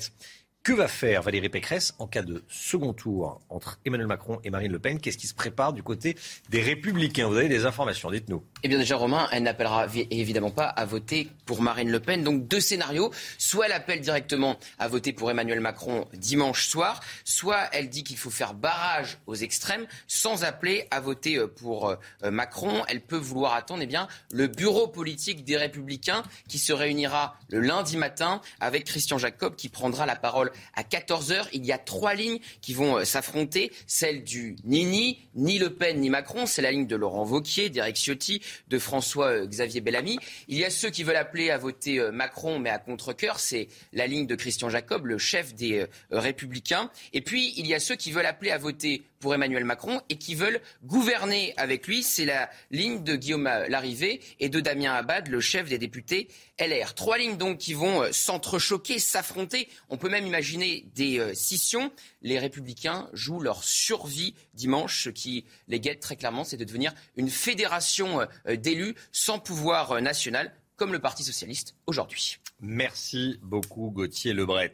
que 0.63 0.73
va 0.73 0.87
faire 0.87 1.23
Valérie 1.23 1.49
Pécresse 1.49 1.95
en 1.97 2.05
cas 2.05 2.21
de 2.21 2.43
second 2.47 2.93
tour 2.93 3.41
entre 3.49 3.79
Emmanuel 3.83 4.07
Macron 4.07 4.39
et 4.43 4.51
Marine 4.51 4.71
Le 4.71 4.77
Pen? 4.77 4.99
Qu'est-ce 4.99 5.17
qui 5.17 5.25
se 5.25 5.33
prépare 5.33 5.73
du 5.73 5.81
côté 5.81 6.15
des 6.49 6.61
Républicains? 6.61 7.27
Vous 7.27 7.35
avez 7.35 7.49
des 7.49 7.65
informations, 7.65 8.11
dites-nous. 8.11 8.43
Eh 8.61 8.67
bien 8.67 8.77
déjà, 8.77 8.95
Romain, 8.95 9.27
elle 9.31 9.41
n'appellera 9.41 9.87
évidemment 10.11 10.51
pas 10.51 10.67
à 10.67 10.85
voter 10.85 11.29
pour 11.47 11.63
Marine 11.63 11.89
Le 11.89 11.99
Pen. 11.99 12.23
Donc 12.23 12.47
deux 12.47 12.59
scénarios. 12.59 13.11
Soit 13.39 13.65
elle 13.67 13.71
appelle 13.71 14.01
directement 14.01 14.57
à 14.77 14.87
voter 14.87 15.13
pour 15.13 15.31
Emmanuel 15.31 15.61
Macron 15.61 16.07
dimanche 16.13 16.67
soir, 16.67 16.99
soit 17.23 17.67
elle 17.71 17.89
dit 17.89 18.03
qu'il 18.03 18.17
faut 18.17 18.29
faire 18.29 18.53
barrage 18.53 19.17
aux 19.25 19.35
extrêmes 19.35 19.87
sans 20.07 20.43
appeler 20.43 20.87
à 20.91 20.99
voter 20.99 21.37
euh, 21.37 21.47
pour 21.47 21.89
euh, 21.89 21.95
Macron. 22.29 22.83
Elle 22.87 23.01
peut 23.01 23.17
vouloir 23.17 23.55
attendre 23.55 23.81
eh 23.81 23.87
bien, 23.87 24.07
le 24.31 24.45
bureau 24.45 24.87
politique 24.87 25.43
des 25.43 25.57
Républicains 25.57 26.21
qui 26.47 26.59
se 26.59 26.71
réunira 26.71 27.35
le 27.49 27.61
lundi 27.61 27.97
matin 27.97 28.41
avec 28.59 28.85
Christian 28.85 29.17
Jacob 29.17 29.55
qui 29.55 29.67
prendra 29.67 30.05
la 30.05 30.15
parole 30.15 30.50
à 30.73 30.83
14h. 30.83 31.47
Il 31.53 31.65
y 31.65 31.71
a 31.71 31.77
trois 31.77 32.13
lignes 32.13 32.39
qui 32.61 32.73
vont 32.73 32.97
euh, 32.97 33.05
s'affronter. 33.05 33.71
Celle 33.87 34.23
du 34.23 34.55
Nini, 34.63 35.19
ni 35.35 35.59
Le 35.59 35.73
Pen, 35.73 35.99
ni 35.99 36.09
Macron. 36.09 36.45
C'est 36.45 36.61
la 36.61 36.71
ligne 36.71 36.87
de 36.87 36.95
Laurent 36.95 37.23
Vauquier, 37.23 37.69
d'Éric 37.69 37.97
Ciotti, 37.97 38.41
de 38.67 38.79
François-Xavier 38.79 39.81
euh, 39.81 39.83
Bellamy. 39.83 40.17
Il 40.47 40.57
y 40.57 40.65
a 40.65 40.69
ceux 40.69 40.89
qui 40.89 41.03
veulent 41.03 41.15
appeler 41.15 41.49
à 41.49 41.57
voter 41.57 41.99
euh, 41.99 42.11
Macron, 42.11 42.59
mais 42.59 42.69
à 42.69 42.79
contre-coeur. 42.79 43.39
C'est 43.39 43.67
la 43.93 44.07
ligne 44.07 44.27
de 44.27 44.35
Christian 44.35 44.69
Jacob, 44.69 45.05
le 45.05 45.17
chef 45.17 45.53
des 45.53 45.85
Républicains. 46.11 46.89
Et 47.13 47.21
puis, 47.21 47.53
il 47.57 47.67
y 47.67 47.73
a 47.73 47.79
ceux 47.79 47.95
qui 47.95 48.11
veulent 48.11 48.25
appeler 48.25 48.51
à 48.51 48.57
voter 48.57 49.03
pour 49.21 49.33
Emmanuel 49.33 49.63
Macron 49.63 50.01
et 50.09 50.17
qui 50.17 50.35
veulent 50.35 50.59
gouverner 50.83 51.53
avec 51.55 51.87
lui. 51.87 52.03
C'est 52.03 52.25
la 52.25 52.49
ligne 52.71 53.03
de 53.05 53.15
Guillaume 53.15 53.45
Larrivé 53.69 54.19
et 54.41 54.49
de 54.49 54.59
Damien 54.59 54.93
Abad, 54.93 55.29
le 55.29 55.39
chef 55.39 55.69
des 55.69 55.77
députés 55.77 56.27
LR. 56.59 56.93
Trois 56.93 57.17
lignes 57.17 57.37
donc 57.37 57.59
qui 57.59 57.73
vont 57.73 58.03
euh, 58.03 58.11
s'entrechoquer, 58.11 58.99
s'affronter. 58.99 59.69
On 59.89 59.97
peut 59.97 60.09
même 60.09 60.27
imaginer 60.27 60.85
des 60.93 61.19
euh, 61.19 61.33
scissions. 61.33 61.91
Les 62.21 62.39
républicains 62.39 63.09
jouent 63.13 63.39
leur 63.39 63.63
survie 63.63 64.35
dimanche. 64.53 65.03
Ce 65.03 65.09
qui 65.09 65.45
les 65.67 65.79
guette 65.79 66.01
très 66.01 66.17
clairement, 66.17 66.43
c'est 66.43 66.57
de 66.57 66.65
devenir 66.65 66.93
une 67.15 67.29
fédération 67.29 68.27
euh, 68.47 68.55
d'élus 68.57 68.95
sans 69.11 69.39
pouvoir 69.39 70.01
national 70.01 70.53
comme 70.75 70.91
le 70.91 70.99
Parti 70.99 71.23
socialiste 71.23 71.75
aujourd'hui. 71.85 72.40
Merci 72.61 73.39
beaucoup 73.41 73.89
Gauthier 73.89 74.33
Lebret. 74.33 74.73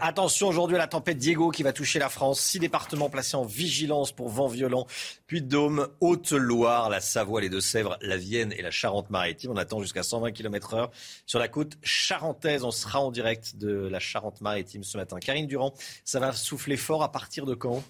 Attention 0.00 0.48
aujourd'hui 0.48 0.76
à 0.76 0.78
la 0.78 0.86
tempête 0.86 1.18
Diego 1.18 1.50
qui 1.50 1.62
va 1.62 1.72
toucher 1.72 1.98
la 1.98 2.08
France. 2.08 2.40
Six 2.40 2.58
départements 2.58 3.10
placés 3.10 3.36
en 3.36 3.44
vigilance 3.44 4.10
pour 4.12 4.30
vent 4.30 4.48
violent. 4.48 4.86
Puy-de-Dôme, 5.26 5.88
Haute-Loire, 6.00 6.88
la 6.88 7.00
Savoie, 7.00 7.42
les 7.42 7.50
Deux-Sèvres, 7.50 7.98
la 8.00 8.16
Vienne 8.16 8.52
et 8.56 8.62
la 8.62 8.70
Charente-Maritime. 8.70 9.50
On 9.50 9.56
attend 9.56 9.80
jusqu'à 9.80 10.02
120 10.02 10.32
km 10.32 10.74
heure 10.74 10.90
sur 11.26 11.38
la 11.38 11.48
côte 11.48 11.76
charentaise. 11.82 12.64
On 12.64 12.70
sera 12.70 13.00
en 13.00 13.10
direct 13.10 13.56
de 13.56 13.70
la 13.70 14.00
Charente-Maritime 14.00 14.82
ce 14.82 14.96
matin. 14.96 15.18
Karine 15.18 15.46
Durand, 15.46 15.74
ça 16.04 16.20
va 16.20 16.32
souffler 16.32 16.78
fort 16.78 17.02
à 17.02 17.12
partir 17.12 17.44
de 17.44 17.54
quand? 17.54 17.84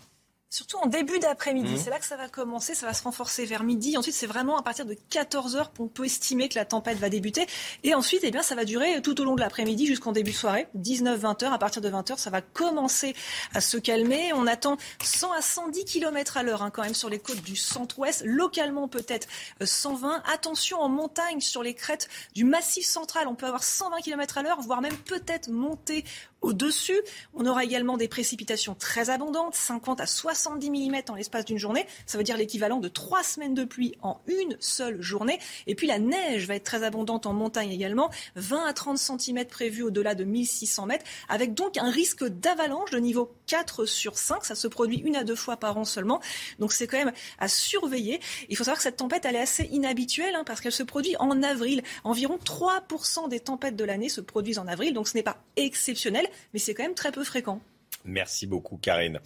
Surtout 0.53 0.79
en 0.79 0.87
début 0.87 1.21
d'après-midi. 1.21 1.75
Mmh. 1.75 1.79
C'est 1.79 1.91
là 1.91 2.01
que 2.01 2.05
ça 2.05 2.17
va 2.17 2.29
commencer. 2.29 2.75
Ça 2.75 2.85
va 2.85 2.93
se 2.93 3.05
renforcer 3.05 3.45
vers 3.45 3.63
midi. 3.63 3.97
Ensuite, 3.97 4.17
c'est 4.17 4.27
vraiment 4.27 4.59
à 4.59 4.63
partir 4.63 4.85
de 4.85 4.97
14 5.11 5.55
heures 5.55 5.73
qu'on 5.73 5.87
peut 5.87 6.07
estimer 6.07 6.49
que 6.49 6.57
la 6.57 6.65
tempête 6.65 6.99
va 6.99 7.09
débuter. 7.09 7.47
Et 7.85 7.95
ensuite, 7.95 8.23
eh 8.25 8.33
bien, 8.33 8.43
ça 8.43 8.57
va 8.57 8.65
durer 8.65 9.01
tout 9.01 9.21
au 9.21 9.25
long 9.25 9.37
de 9.37 9.41
l'après-midi 9.41 9.87
jusqu'en 9.87 10.11
début 10.11 10.33
de 10.33 10.37
soirée. 10.37 10.67
19-20 10.77 11.45
heures. 11.45 11.53
À 11.53 11.59
partir 11.59 11.81
de 11.81 11.89
20 11.89 12.11
heures, 12.11 12.19
ça 12.19 12.31
va 12.31 12.41
commencer 12.41 13.15
à 13.55 13.61
se 13.61 13.77
calmer. 13.77 14.33
On 14.33 14.49
attend 14.49 14.77
100 15.05 15.31
à 15.31 15.41
110 15.41 15.85
km 15.85 16.37
à 16.37 16.43
l'heure, 16.43 16.63
hein, 16.63 16.71
quand 16.71 16.83
même, 16.83 16.95
sur 16.95 17.09
les 17.09 17.21
côtes 17.21 17.43
du 17.43 17.55
centre-ouest. 17.55 18.23
Localement, 18.25 18.89
peut-être 18.89 19.29
120. 19.63 20.17
Euh, 20.17 20.21
Attention 20.33 20.81
en 20.81 20.89
montagne, 20.89 21.41
sur 21.41 21.63
les 21.63 21.75
crêtes 21.75 22.09
du 22.35 22.43
massif 22.43 22.85
central. 22.85 23.29
On 23.29 23.37
peut 23.37 23.47
avoir 23.47 23.63
120 23.63 24.01
km 24.01 24.39
à 24.39 24.43
l'heure, 24.43 24.61
voire 24.61 24.81
même 24.81 24.97
peut-être 24.97 25.49
monter 25.49 26.05
au-dessus. 26.43 27.01
On 27.35 27.47
aura 27.47 27.65
également 27.65 27.97
des 27.97 28.09
précipitations 28.09 28.75
très 28.75 29.11
abondantes, 29.11 29.55
50 29.55 30.01
à 30.01 30.07
70 30.07 30.71
mm 30.71 30.97
en 31.09 31.15
l'espace 31.15 31.45
d'une 31.45 31.59
journée. 31.59 31.87
Ça 32.07 32.19
veut 32.19 32.25
dire 32.25 32.37
l'équivalent 32.37 32.79
de 32.79 32.89
trois 32.89 33.23
semaines 33.23 33.55
de 33.55 33.65
pluie 33.65 33.95
en 34.03 34.21
une 34.27 34.57
seule 34.61 35.01
journée. 35.01 35.39
Et 35.67 35.75
puis 35.75 35.87
la 35.87 35.99
neige 35.99 36.47
va 36.47 36.57
être 36.57 36.65
très 36.65 36.83
abondante 36.83 37.27
en 37.27 37.33
montagne 37.33 37.71
également, 37.71 38.11
20 38.37 38.67
à 38.67 38.73
30 38.73 38.99
cm 38.99 39.45
prévus 39.47 39.83
au-delà 39.83 40.15
de 40.15 40.25
1600 40.25 40.87
mètres, 40.87 41.05
avec 41.29 41.55
donc 41.55 41.77
un 41.77 41.91
risque 41.91 42.25
d'avalanche 42.25 42.91
de 42.91 42.99
niveau 42.99 43.33
4 43.47 43.87
sur 43.87 44.19
5. 44.19 44.45
Ça 44.45 44.55
se 44.55 44.69
produit 44.69 44.99
une 44.99 45.17
à 45.17 45.25
deux 45.25 45.37
fois 45.37 45.57
par 45.57 45.77
an 45.77 45.85
seulement. 45.85 46.21
Donc 46.59 46.73
c'est 46.73 46.87
quand 46.87 46.99
même 46.99 47.13
à 47.39 47.49
surveiller. 47.49 48.21
Il 48.49 48.57
faut 48.57 48.65
savoir 48.65 48.79
que 48.79 48.83
cette 48.83 48.97
tempête, 48.97 49.25
elle 49.25 49.37
est 49.37 49.41
assez 49.41 49.65
inhabituelle 49.65 50.35
hein, 50.35 50.45
parce 50.45 50.61
qu'elle 50.61 50.73
se 50.73 50.83
produit 50.83 51.17
en 51.19 51.43
avril. 51.43 51.83
Environ 52.05 52.39
3% 52.45 53.29
des 53.29 53.41
tempêtes 53.41 53.77
de 53.77 53.85
l'année 53.85 54.09
se 54.09 54.21
produisent 54.21 54.59
en 54.59 54.67
avril. 54.67 54.95
Donc 54.95 55.09
ce 55.09 55.17
n'est 55.17 55.23
pas 55.23 55.39
exceptionnel 55.57 56.30
mais 56.53 56.59
c'est 56.59 56.75
quand 56.75 56.83
même 56.83 56.95
très 56.95 57.13
peu 57.13 57.25
fréquent. 57.25 57.61
Merci 58.05 58.47
beaucoup, 58.47 58.77
Karine. 58.77 59.21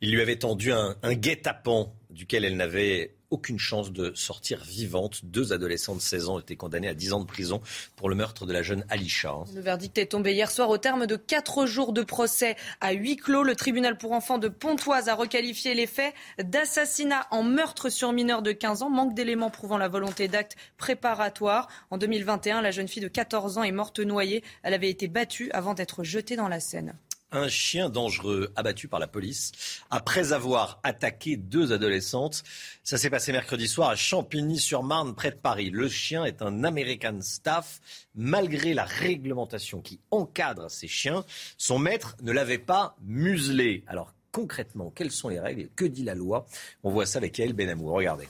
Il 0.00 0.12
lui 0.12 0.20
avait 0.20 0.36
tendu 0.36 0.72
un, 0.72 0.96
guet-apens 1.04 1.92
duquel 2.10 2.44
elle 2.44 2.56
n'avait 2.56 3.14
aucune 3.30 3.58
chance 3.58 3.92
de 3.92 4.12
sortir 4.14 4.62
vivante. 4.64 5.24
Deux 5.24 5.52
adolescents 5.52 5.94
de 5.94 6.00
16 6.00 6.28
ans 6.28 6.34
ont 6.36 6.40
été 6.40 6.56
condamnés 6.56 6.88
à 6.88 6.94
10 6.94 7.12
ans 7.12 7.20
de 7.20 7.26
prison 7.26 7.60
pour 7.96 8.08
le 8.08 8.14
meurtre 8.14 8.46
de 8.46 8.52
la 8.52 8.62
jeune 8.62 8.84
Alisha. 8.88 9.34
Le 9.54 9.60
verdict 9.60 9.96
est 9.98 10.06
tombé 10.06 10.32
hier 10.32 10.50
soir 10.50 10.68
au 10.68 10.78
terme 10.78 11.06
de 11.06 11.16
quatre 11.16 11.66
jours 11.66 11.92
de 11.92 12.02
procès 12.02 12.56
à 12.80 12.92
huis 12.92 13.16
clos. 13.16 13.42
Le 13.42 13.54
tribunal 13.54 13.96
pour 13.96 14.12
enfants 14.12 14.38
de 14.38 14.48
Pontoise 14.48 15.08
a 15.08 15.14
requalifié 15.14 15.74
les 15.74 15.86
faits 15.86 16.14
d'assassinat 16.42 17.26
en 17.30 17.42
meurtre 17.42 17.88
sur 17.88 18.12
mineur 18.12 18.42
de 18.42 18.52
15 18.52 18.82
ans. 18.82 18.90
Manque 18.90 19.14
d'éléments 19.14 19.50
prouvant 19.50 19.78
la 19.78 19.88
volonté 19.88 20.28
d'acte 20.28 20.56
préparatoire. 20.76 21.68
En 21.90 21.98
2021, 21.98 22.62
la 22.62 22.70
jeune 22.70 22.88
fille 22.88 23.02
de 23.02 23.08
14 23.08 23.58
ans 23.58 23.62
est 23.62 23.72
morte 23.72 24.00
noyée. 24.00 24.42
Elle 24.62 24.74
avait 24.74 24.90
été 24.90 25.08
battue 25.08 25.50
avant 25.52 25.74
d'être 25.74 26.04
jetée 26.04 26.36
dans 26.36 26.48
la 26.48 26.60
Seine 26.60 26.94
un 27.32 27.48
chien 27.48 27.88
dangereux 27.88 28.52
abattu 28.56 28.88
par 28.88 29.00
la 29.00 29.06
police 29.06 29.52
après 29.90 30.32
avoir 30.32 30.80
attaqué 30.82 31.36
deux 31.36 31.72
adolescentes. 31.72 32.42
Ça 32.82 32.98
s'est 32.98 33.10
passé 33.10 33.32
mercredi 33.32 33.68
soir 33.68 33.90
à 33.90 33.96
Champigny-sur-Marne, 33.96 35.14
près 35.14 35.30
de 35.30 35.36
Paris. 35.36 35.70
Le 35.70 35.88
chien 35.88 36.24
est 36.24 36.42
un 36.42 36.64
American 36.64 37.18
Staff. 37.20 37.80
Malgré 38.14 38.74
la 38.74 38.84
réglementation 38.84 39.80
qui 39.80 40.00
encadre 40.10 40.70
ces 40.70 40.88
chiens, 40.88 41.24
son 41.56 41.78
maître 41.78 42.16
ne 42.22 42.32
l'avait 42.32 42.58
pas 42.58 42.96
muselé. 43.02 43.84
Alors 43.86 44.12
concrètement, 44.32 44.90
quelles 44.90 45.10
sont 45.10 45.28
les 45.28 45.40
règles 45.40 45.68
que 45.76 45.84
dit 45.84 46.04
la 46.04 46.14
loi? 46.14 46.46
On 46.82 46.90
voit 46.90 47.06
ça 47.06 47.18
avec 47.18 47.38
Yael 47.38 47.52
Benamou. 47.52 47.92
Regardez. 47.92 48.28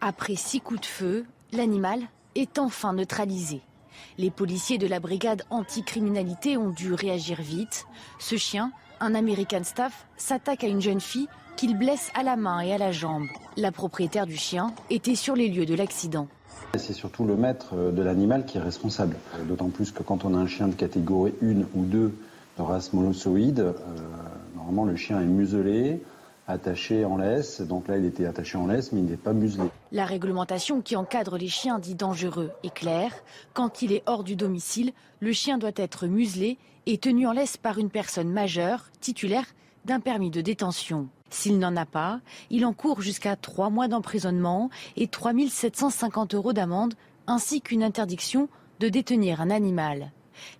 Après 0.00 0.36
six 0.36 0.60
coups 0.60 0.80
de 0.80 0.86
feu, 0.86 1.26
l'animal 1.52 2.00
est 2.34 2.58
enfin 2.58 2.92
neutralisé. 2.92 3.62
Les 4.18 4.30
policiers 4.30 4.78
de 4.78 4.86
la 4.86 5.00
brigade 5.00 5.42
anticriminalité 5.50 6.56
ont 6.56 6.70
dû 6.70 6.94
réagir 6.94 7.40
vite. 7.40 7.86
Ce 8.18 8.36
chien, 8.36 8.72
un 9.00 9.14
American 9.14 9.64
Staff, 9.64 10.06
s'attaque 10.16 10.64
à 10.64 10.68
une 10.68 10.80
jeune 10.80 11.00
fille 11.00 11.28
qu'il 11.56 11.76
blesse 11.76 12.10
à 12.14 12.22
la 12.22 12.36
main 12.36 12.60
et 12.60 12.72
à 12.72 12.78
la 12.78 12.92
jambe. 12.92 13.26
La 13.56 13.72
propriétaire 13.72 14.26
du 14.26 14.36
chien 14.36 14.72
était 14.90 15.14
sur 15.14 15.34
les 15.34 15.48
lieux 15.48 15.66
de 15.66 15.74
l'accident. 15.74 16.28
C'est 16.76 16.92
surtout 16.92 17.24
le 17.24 17.36
maître 17.36 17.74
de 17.74 18.02
l'animal 18.02 18.44
qui 18.44 18.58
est 18.58 18.60
responsable. 18.60 19.16
D'autant 19.48 19.70
plus 19.70 19.92
que 19.92 20.02
quand 20.02 20.24
on 20.24 20.34
a 20.34 20.38
un 20.38 20.46
chien 20.46 20.68
de 20.68 20.74
catégorie 20.74 21.32
1 21.42 21.60
ou 21.74 21.84
2 21.84 22.14
de 22.58 22.62
race 22.62 22.92
monosoïde, 22.92 23.60
euh, 23.60 23.72
normalement 24.54 24.84
le 24.84 24.96
chien 24.96 25.20
est 25.20 25.26
muselé, 25.26 26.02
attaché 26.46 27.04
en 27.04 27.16
laisse. 27.16 27.60
Donc 27.60 27.88
là, 27.88 27.98
il 27.98 28.04
était 28.04 28.26
attaché 28.26 28.56
en 28.56 28.66
laisse, 28.66 28.92
mais 28.92 29.00
il 29.00 29.06
n'est 29.06 29.16
pas 29.16 29.32
muselé. 29.32 29.68
La 29.92 30.04
réglementation 30.04 30.80
qui 30.80 30.96
encadre 30.96 31.36
les 31.36 31.48
chiens 31.48 31.78
dits 31.78 31.94
dangereux 31.94 32.52
est 32.62 32.74
claire. 32.74 33.12
Quand 33.52 33.82
il 33.82 33.92
est 33.92 34.02
hors 34.06 34.24
du 34.24 34.36
domicile, 34.36 34.92
le 35.20 35.32
chien 35.32 35.58
doit 35.58 35.70
être 35.76 36.06
muselé 36.06 36.58
et 36.86 36.98
tenu 36.98 37.26
en 37.26 37.32
laisse 37.32 37.56
par 37.56 37.78
une 37.78 37.90
personne 37.90 38.30
majeure, 38.30 38.90
titulaire 39.00 39.46
d'un 39.84 40.00
permis 40.00 40.30
de 40.30 40.40
détention. 40.40 41.08
S'il 41.30 41.58
n'en 41.58 41.76
a 41.76 41.86
pas, 41.86 42.20
il 42.50 42.64
encourt 42.64 43.00
jusqu'à 43.00 43.34
trois 43.36 43.70
mois 43.70 43.88
d'emprisonnement 43.88 44.70
et 44.96 45.08
3 45.08 45.32
750 45.48 46.34
euros 46.34 46.52
d'amende, 46.52 46.94
ainsi 47.26 47.60
qu'une 47.60 47.82
interdiction 47.82 48.48
de 48.78 48.88
détenir 48.88 49.40
un 49.40 49.50
animal. 49.50 50.12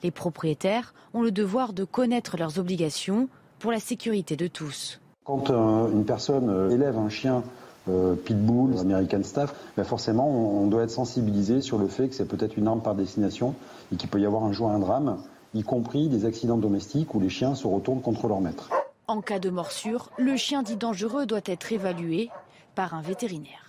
Les 0.03 0.11
propriétaires 0.11 0.95
ont 1.15 1.23
le 1.23 1.31
devoir 1.31 1.73
de 1.73 1.85
connaître 1.85 2.37
leurs 2.37 2.59
obligations 2.59 3.29
pour 3.59 3.71
la 3.71 3.81
sécurité 3.81 4.37
de 4.37 4.49
tous. 4.49 5.01
Quand 5.27 5.51
euh, 5.51 5.91
une 5.91 6.05
personne 6.05 6.49
euh, 6.49 6.71
élève 6.71 6.97
un 6.99 7.09
chien 7.09 7.43
euh, 7.89 8.15
pitbull, 8.15 8.79
American 8.79 9.25
Staff, 9.25 9.53
ben 9.77 9.83
forcément 9.83 10.29
on, 10.29 10.69
doit 10.69 10.85
être 10.85 10.91
sensibilisé 10.91 11.61
sur 11.63 11.79
le 11.79 11.89
fait 11.89 12.09
que 12.09 12.15
c'est 12.15 12.29
peut-être 12.29 12.57
une 12.57 12.69
arme 12.69 12.81
par 12.81 12.95
destination 12.95 13.55
et 13.93 13.97
qu'il 13.97 14.09
peut 14.09 14.21
y 14.21 14.27
avoir 14.27 14.45
un 14.45 14.53
jour 14.53 14.71
un 14.71 14.79
drame, 14.79 15.19
y 15.53 15.65
compris 15.65 16.09
des 16.09 16.27
accidents 16.27 16.59
domestiques 16.59 17.13
où 17.17 17.21
les 17.21 17.29
chiens 17.29 17.57
se 17.57 17.67
retournent 17.67 18.03
contre 18.03 18.29
leur 18.29 18.41
maître. 18.41 18.71
En 19.09 19.21
cas 19.21 19.41
de 19.41 19.51
morsure, 19.51 20.11
le 20.17 20.37
chien 20.37 20.63
dit 20.63 20.77
dangereux 20.77 21.27
doit 21.27 21.41
être 21.45 21.73
évalué 21.73 22.31
par 22.77 22.95
un 22.95 23.03
vétérinaire. 23.03 23.66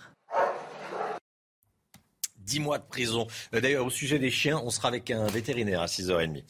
10 2.48 2.60
mois 2.60 2.78
de 2.78 2.84
prison. 2.88 3.26
D'ailleurs, 3.52 3.84
au 3.84 3.90
sujet 3.90 4.18
des 4.18 4.30
chiens, 4.30 4.60
on 4.64 4.70
sera 4.70 4.88
avec 4.88 5.10
un 5.10 5.26
vétérinaire 5.26 5.82
à 5.82 5.86
6h30. 5.86 6.44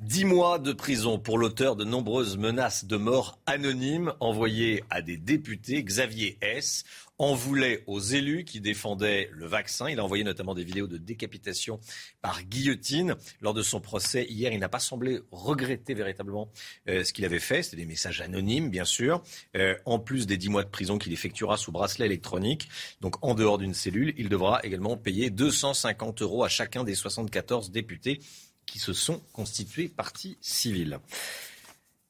Dix 0.00 0.24
mois 0.24 0.58
de 0.58 0.72
prison 0.72 1.18
pour 1.18 1.38
l'auteur 1.38 1.76
de 1.76 1.84
nombreuses 1.84 2.36
menaces 2.36 2.84
de 2.84 2.96
mort 2.96 3.38
anonymes 3.46 4.12
envoyées 4.20 4.84
à 4.90 5.00
des 5.00 5.16
députés. 5.16 5.82
Xavier 5.82 6.36
S 6.42 6.84
en 7.18 7.34
voulait 7.34 7.82
aux 7.86 8.00
élus 8.00 8.44
qui 8.44 8.60
défendaient 8.60 9.30
le 9.32 9.46
vaccin. 9.46 9.88
Il 9.88 9.98
a 9.98 10.04
envoyé 10.04 10.24
notamment 10.24 10.54
des 10.54 10.64
vidéos 10.64 10.86
de 10.86 10.98
décapitation 10.98 11.80
par 12.20 12.42
guillotine. 12.42 13.16
Lors 13.40 13.54
de 13.54 13.62
son 13.62 13.80
procès 13.80 14.26
hier, 14.28 14.52
il 14.52 14.58
n'a 14.58 14.68
pas 14.68 14.78
semblé 14.78 15.20
regretter 15.30 15.94
véritablement 15.94 16.50
euh, 16.88 17.04
ce 17.04 17.12
qu'il 17.12 17.24
avait 17.24 17.38
fait. 17.38 17.62
C'était 17.62 17.78
des 17.78 17.86
messages 17.86 18.20
anonymes, 18.20 18.70
bien 18.70 18.84
sûr. 18.84 19.22
Euh, 19.56 19.76
en 19.84 19.98
plus 19.98 20.26
des 20.26 20.36
dix 20.36 20.48
mois 20.48 20.64
de 20.64 20.68
prison 20.68 20.98
qu'il 20.98 21.12
effectuera 21.12 21.56
sous 21.56 21.72
bracelet 21.72 22.06
électronique, 22.06 22.68
donc 23.00 23.16
en 23.24 23.34
dehors 23.34 23.58
d'une 23.58 23.74
cellule, 23.74 24.14
il 24.16 24.28
devra 24.28 24.60
également 24.62 24.96
payer 24.96 25.30
250 25.30 26.22
euros 26.22 26.44
à 26.44 26.48
chacun 26.48 26.84
des 26.84 26.94
74 26.94 27.70
députés 27.70 28.20
qui 28.66 28.78
se 28.78 28.92
sont 28.92 29.20
constitués 29.32 29.88
partie 29.88 30.36
civile. 30.40 30.98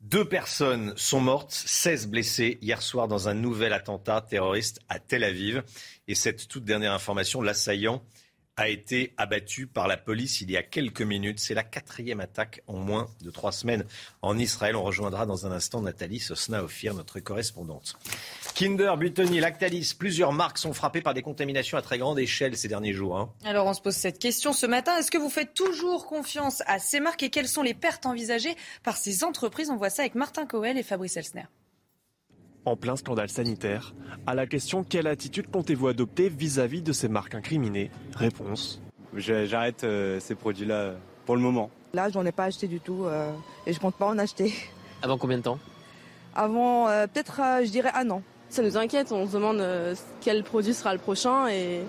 Deux 0.09 0.25
personnes 0.25 0.93
sont 0.95 1.19
mortes, 1.19 1.51
16 1.51 2.07
blessés 2.07 2.59
hier 2.63 2.81
soir 2.81 3.09
dans 3.09 3.29
un 3.29 3.35
nouvel 3.35 3.73
attentat 3.73 4.21
terroriste 4.21 4.79
à 4.89 5.01
Tel 5.01 5.25
Aviv. 5.25 5.65
Et 6.07 6.15
cette 6.15 6.47
toute 6.47 6.65
dernière 6.65 6.93
information, 6.93 7.43
l'assaillant 7.43 8.05
a 8.57 8.69
été 8.69 9.13
abattu 9.17 9.67
par 9.67 9.87
la 9.87 9.97
police 9.97 10.41
il 10.41 10.51
y 10.51 10.57
a 10.57 10.63
quelques 10.63 11.03
minutes. 11.03 11.41
C'est 11.41 11.55
la 11.55 11.63
quatrième 11.63 12.21
attaque 12.21 12.63
en 12.67 12.79
moins 12.79 13.09
de 13.23 13.31
trois 13.31 13.53
semaines 13.53 13.85
en 14.23 14.39
Israël. 14.39 14.77
On 14.77 14.83
rejoindra 14.83 15.27
dans 15.27 15.47
un 15.47 15.53
instant 15.53 15.83
Nathalie 15.83 16.21
Sosna-Ophir, 16.21 16.95
notre 16.95 17.21
correspondante. 17.21 17.97
Kinder, 18.55 18.97
Butoni, 18.97 19.41
Lactalis, 19.41 19.95
plusieurs 19.99 20.33
marques 20.33 20.59
sont 20.59 20.73
frappées 20.73 21.03
par 21.03 21.13
des 21.13 21.23
contaminations 21.23 21.77
à 21.77 21.83
très 21.83 21.99
grande 21.99 22.19
échelle 22.19 22.57
ces 22.57 22.69
derniers 22.69 22.95
jours. 22.95 23.19
Hein. 23.19 23.31
Alors 23.45 23.67
on 23.67 23.75
se 23.75 23.83
pose 23.83 23.95
cette 23.95 24.19
question 24.19 24.53
ce 24.53 24.67
matin. 24.67 24.97
Est-ce 24.97 25.11
que 25.11 25.19
vous 25.19 25.31
faites 25.31 25.53
toujours 25.53 26.07
confiance 26.07 26.63
à 26.67 26.79
ces 26.79 27.01
marques 27.01 27.23
et 27.23 27.31
quelles 27.31 27.49
sont 27.49 27.63
les 27.63 27.75
pertes 27.75 28.07
envisagées 28.07 28.57
par 28.83 28.97
ces 28.97 29.25
entreprises? 29.25 29.69
On 29.71 29.77
voit 29.77 29.91
ça 29.91 30.03
avec 30.03 30.15
Martin 30.15 30.47
Coel 30.47 30.79
et 30.79 30.83
Fabrice 30.83 31.17
Elsner 31.17 31.45
en 32.67 32.77
plein 32.77 32.97
scandale 32.97 33.29
sanitaire. 33.29 33.95
À 34.27 34.35
la 34.35 34.47
question 34.47 34.85
quelle 34.85 35.07
attitude 35.07 35.51
comptez-vous 35.51 35.89
adopter 35.89 36.29
vis-à-vis 36.29 36.83
de 36.83 36.93
ces 36.93 37.09
marques 37.09 37.35
incriminées? 37.35 37.91
Réponse. 38.15 38.83
J'arrête 39.15 39.85
euh, 39.85 40.21
ces 40.21 40.35
produits-là 40.35 40.75
euh, 40.75 40.97
pour 41.25 41.37
le 41.37 41.43
moment. 41.43 41.71
Là, 41.95 42.11
j'en 42.11 42.27
ai 42.27 42.33
pas 42.33 42.45
acheté 42.45 42.67
du 42.67 42.81
tout 42.81 43.05
euh, 43.05 43.31
et 43.67 43.73
je 43.73 43.81
compte 43.81 43.95
pas 43.95 44.07
en 44.07 44.19
acheter. 44.19 44.53
Avant 45.03 45.17
combien 45.17 45.39
de 45.39 45.43
temps? 45.43 45.59
Avant, 46.35 46.87
peut-être, 46.87 47.41
je 47.65 47.71
dirais 47.71 47.91
un 47.95 48.11
an. 48.11 48.23
Ça 48.51 48.63
nous 48.63 48.77
inquiète, 48.77 49.11
on 49.11 49.27
se 49.27 49.33
demande 49.33 49.65
quel 50.21 50.45
produit 50.45 50.75
sera 50.75 50.93
le 50.93 50.99
prochain 50.99 51.49
et 51.49 51.81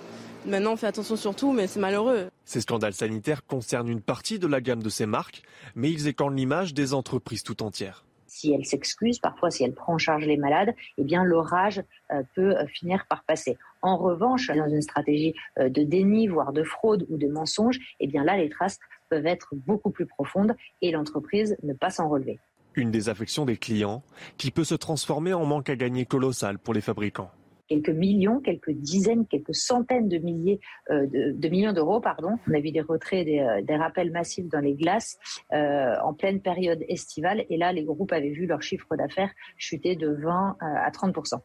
maintenant 0.46 0.74
on 0.74 0.78
fait 0.78 0.88
attention 0.88 1.18
sur 1.18 1.36
tout, 1.36 1.52
mais 1.52 1.68
c'est 1.68 1.82
malheureux. 1.82 2.30
Ces 2.46 2.62
scandales 2.62 2.94
sanitaires 2.94 3.46
concernent 3.46 3.90
une 3.90 4.02
partie 4.02 4.40
de 4.40 4.48
la 4.48 4.62
gamme 4.62 4.82
de 4.82 4.90
ces 4.90 5.06
marques, 5.06 5.44
mais 5.76 5.92
ils 5.92 6.08
écornent 6.08 6.36
l'image 6.36 6.74
des 6.74 6.94
entreprises 6.94 7.44
tout 7.44 7.62
entières 7.62 8.07
si 8.38 8.54
elle 8.54 8.66
s'excuse, 8.66 9.20
parfois 9.20 9.50
si 9.52 9.64
elle 9.64 9.74
prend 9.74 9.96
en 9.96 9.98
charge 9.98 10.26
les 10.26 10.38
malades, 10.38 10.74
eh 10.98 11.04
bien 11.04 11.24
l'orage 11.24 11.84
euh, 12.12 12.22
peut 12.36 12.56
euh, 12.56 12.68
finir 12.68 13.06
par 13.10 13.24
passer. 13.24 13.58
En 13.82 13.98
revanche, 13.98 14.52
dans 14.52 14.70
une 14.70 14.82
stratégie 14.82 15.34
euh, 15.60 15.70
de 15.70 15.84
déni, 15.84 16.28
voire 16.28 16.54
de 16.54 16.64
fraude 16.64 17.06
ou 17.10 17.18
de 17.18 17.28
mensonge, 17.28 17.80
eh 18.00 18.08
bien 18.08 18.24
là 18.24 18.38
les 18.38 18.50
traces 18.50 18.80
peuvent 19.10 19.26
être 19.26 19.50
beaucoup 19.54 19.90
plus 19.90 20.06
profondes 20.06 20.56
et 20.82 20.92
l'entreprise 20.92 21.58
ne 21.64 21.74
pas 21.74 21.90
s'en 21.90 22.10
relever. 22.10 22.40
Une 22.76 22.92
désaffection 22.92 23.46
des 23.46 23.58
clients 23.58 24.04
qui 24.38 24.52
peut 24.52 24.64
se 24.64 24.76
transformer 24.76 25.34
en 25.34 25.46
manque 25.46 25.70
à 25.70 25.76
gagner 25.76 26.06
colossal 26.06 26.60
pour 26.60 26.76
les 26.76 26.82
fabricants 26.82 27.32
quelques 27.68 27.90
millions, 27.90 28.40
quelques 28.40 28.72
dizaines, 28.72 29.26
quelques 29.28 29.56
centaines 29.56 30.08
de 30.08 30.18
milliers 30.18 30.60
euh, 30.90 31.06
de, 31.08 31.48
millions 31.50 31.74
d'euros, 31.74 32.00
pardon. 32.00 32.38
On 32.48 32.54
a 32.54 32.60
vu 32.60 32.72
des 32.72 32.82
retraits, 32.82 33.26
des, 33.26 33.40
euh, 33.40 33.78
rappels 33.78 34.12
massifs 34.12 34.48
dans 34.48 34.60
les 34.60 34.74
glaces 34.74 35.18
euh, 35.54 35.96
en 36.04 36.14
pleine 36.14 36.42
période 36.42 36.84
estivale, 36.88 37.46
et 37.50 37.58
là, 37.58 37.72
les 37.74 37.84
groupes 37.84 38.12
avaient 38.12 38.32
vu 38.32 38.46
leur 38.46 38.62
chiffre 38.62 38.96
d'affaires 38.96 39.32
chuter 39.58 39.96
de 39.96 40.10
20 40.10 40.58
à 40.60 40.90
30% 40.90 41.40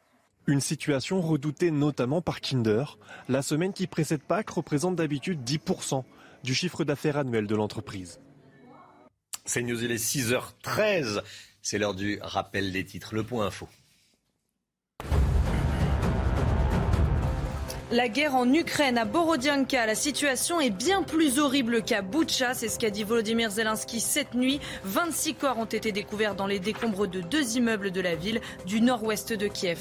une 0.48 0.60
situation 0.60 1.20
redoutée 1.20 1.70
notamment 1.70 2.20
par 2.20 2.40
Kinder. 2.40 2.98
La 3.28 3.42
semaine 3.42 3.72
qui 3.72 3.86
précède 3.86 4.22
Pâques 4.22 4.50
représente 4.50 4.96
d'habitude 4.96 5.40
10% 5.44 6.02
du 6.42 6.52
chiffre 6.52 6.82
d'affaires 6.82 7.16
annuel 7.16 7.46
de 7.46 7.54
l'entreprise. 7.54 8.20
C'est 9.44 9.62
News, 9.62 9.84
il 9.84 9.92
est 9.92 10.04
6h13. 10.04 11.22
C'est 11.62 11.78
l'heure 11.78 11.94
du 11.94 12.18
rappel 12.22 12.72
des 12.72 12.84
titres. 12.84 13.14
Le 13.14 13.22
point 13.22 13.46
info. 13.46 13.68
La 17.92 18.08
guerre 18.08 18.36
en 18.36 18.50
Ukraine, 18.50 18.96
à 18.96 19.04
Borodianka, 19.04 19.84
la 19.84 19.94
situation 19.94 20.62
est 20.62 20.70
bien 20.70 21.02
plus 21.02 21.38
horrible 21.38 21.82
qu'à 21.82 22.00
Boutcha. 22.00 22.54
C'est 22.54 22.68
ce 22.68 22.78
qu'a 22.78 22.88
dit 22.88 23.04
Volodymyr 23.04 23.50
Zelensky 23.50 24.00
cette 24.00 24.32
nuit. 24.32 24.60
26 24.84 25.34
corps 25.34 25.58
ont 25.58 25.66
été 25.66 25.92
découverts 25.92 26.34
dans 26.34 26.46
les 26.46 26.58
décombres 26.58 27.06
de 27.06 27.20
deux 27.20 27.58
immeubles 27.58 27.90
de 27.90 28.00
la 28.00 28.14
ville 28.14 28.40
du 28.64 28.80
nord-ouest 28.80 29.34
de 29.34 29.46
Kiev. 29.46 29.78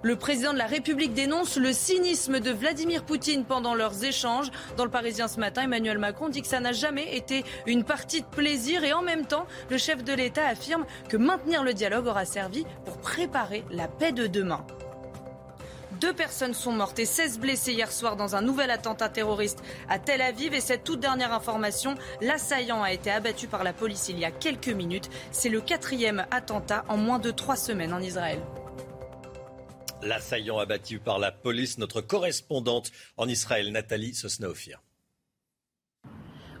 Le 0.00 0.16
président 0.16 0.54
de 0.54 0.58
la 0.58 0.64
République 0.64 1.12
dénonce 1.12 1.58
le 1.58 1.74
cynisme 1.74 2.40
de 2.40 2.52
Vladimir 2.52 3.04
Poutine 3.04 3.44
pendant 3.44 3.74
leurs 3.74 4.02
échanges. 4.02 4.50
Dans 4.78 4.86
le 4.86 4.90
Parisien 4.90 5.28
ce 5.28 5.40
matin, 5.40 5.64
Emmanuel 5.64 5.98
Macron 5.98 6.30
dit 6.30 6.40
que 6.40 6.48
ça 6.48 6.60
n'a 6.60 6.72
jamais 6.72 7.18
été 7.18 7.44
une 7.66 7.84
partie 7.84 8.22
de 8.22 8.26
plaisir 8.28 8.82
et 8.82 8.94
en 8.94 9.02
même 9.02 9.26
temps, 9.26 9.44
le 9.68 9.76
chef 9.76 10.02
de 10.04 10.14
l'État 10.14 10.46
affirme 10.46 10.86
que 11.10 11.18
maintenir 11.18 11.64
le 11.64 11.74
dialogue 11.74 12.06
aura 12.06 12.24
servi 12.24 12.64
pour 12.86 12.96
préparer 12.96 13.62
la 13.70 13.88
paix 13.88 14.12
de 14.12 14.26
demain. 14.26 14.64
Deux 16.00 16.14
personnes 16.14 16.54
sont 16.54 16.72
mortes 16.72 16.98
et 16.98 17.04
16 17.04 17.38
blessés 17.38 17.74
hier 17.74 17.92
soir 17.92 18.16
dans 18.16 18.34
un 18.34 18.40
nouvel 18.40 18.70
attentat 18.70 19.10
terroriste 19.10 19.62
à 19.90 19.98
Tel 19.98 20.22
Aviv. 20.22 20.54
Et 20.54 20.60
cette 20.60 20.82
toute 20.82 21.00
dernière 21.00 21.32
information, 21.34 21.94
l'assaillant 22.22 22.82
a 22.82 22.90
été 22.90 23.10
abattu 23.10 23.48
par 23.48 23.64
la 23.64 23.74
police 23.74 24.08
il 24.08 24.18
y 24.18 24.24
a 24.24 24.30
quelques 24.30 24.68
minutes. 24.68 25.10
C'est 25.30 25.50
le 25.50 25.60
quatrième 25.60 26.26
attentat 26.30 26.86
en 26.88 26.96
moins 26.96 27.18
de 27.18 27.30
trois 27.30 27.56
semaines 27.56 27.92
en 27.92 28.00
Israël. 28.00 28.40
L'assaillant 30.02 30.58
abattu 30.58 31.00
par 31.00 31.18
la 31.18 31.32
police, 31.32 31.76
notre 31.76 32.00
correspondante 32.00 32.92
en 33.18 33.28
Israël, 33.28 33.70
Nathalie 33.70 34.14
Sosnaofir. 34.14 34.80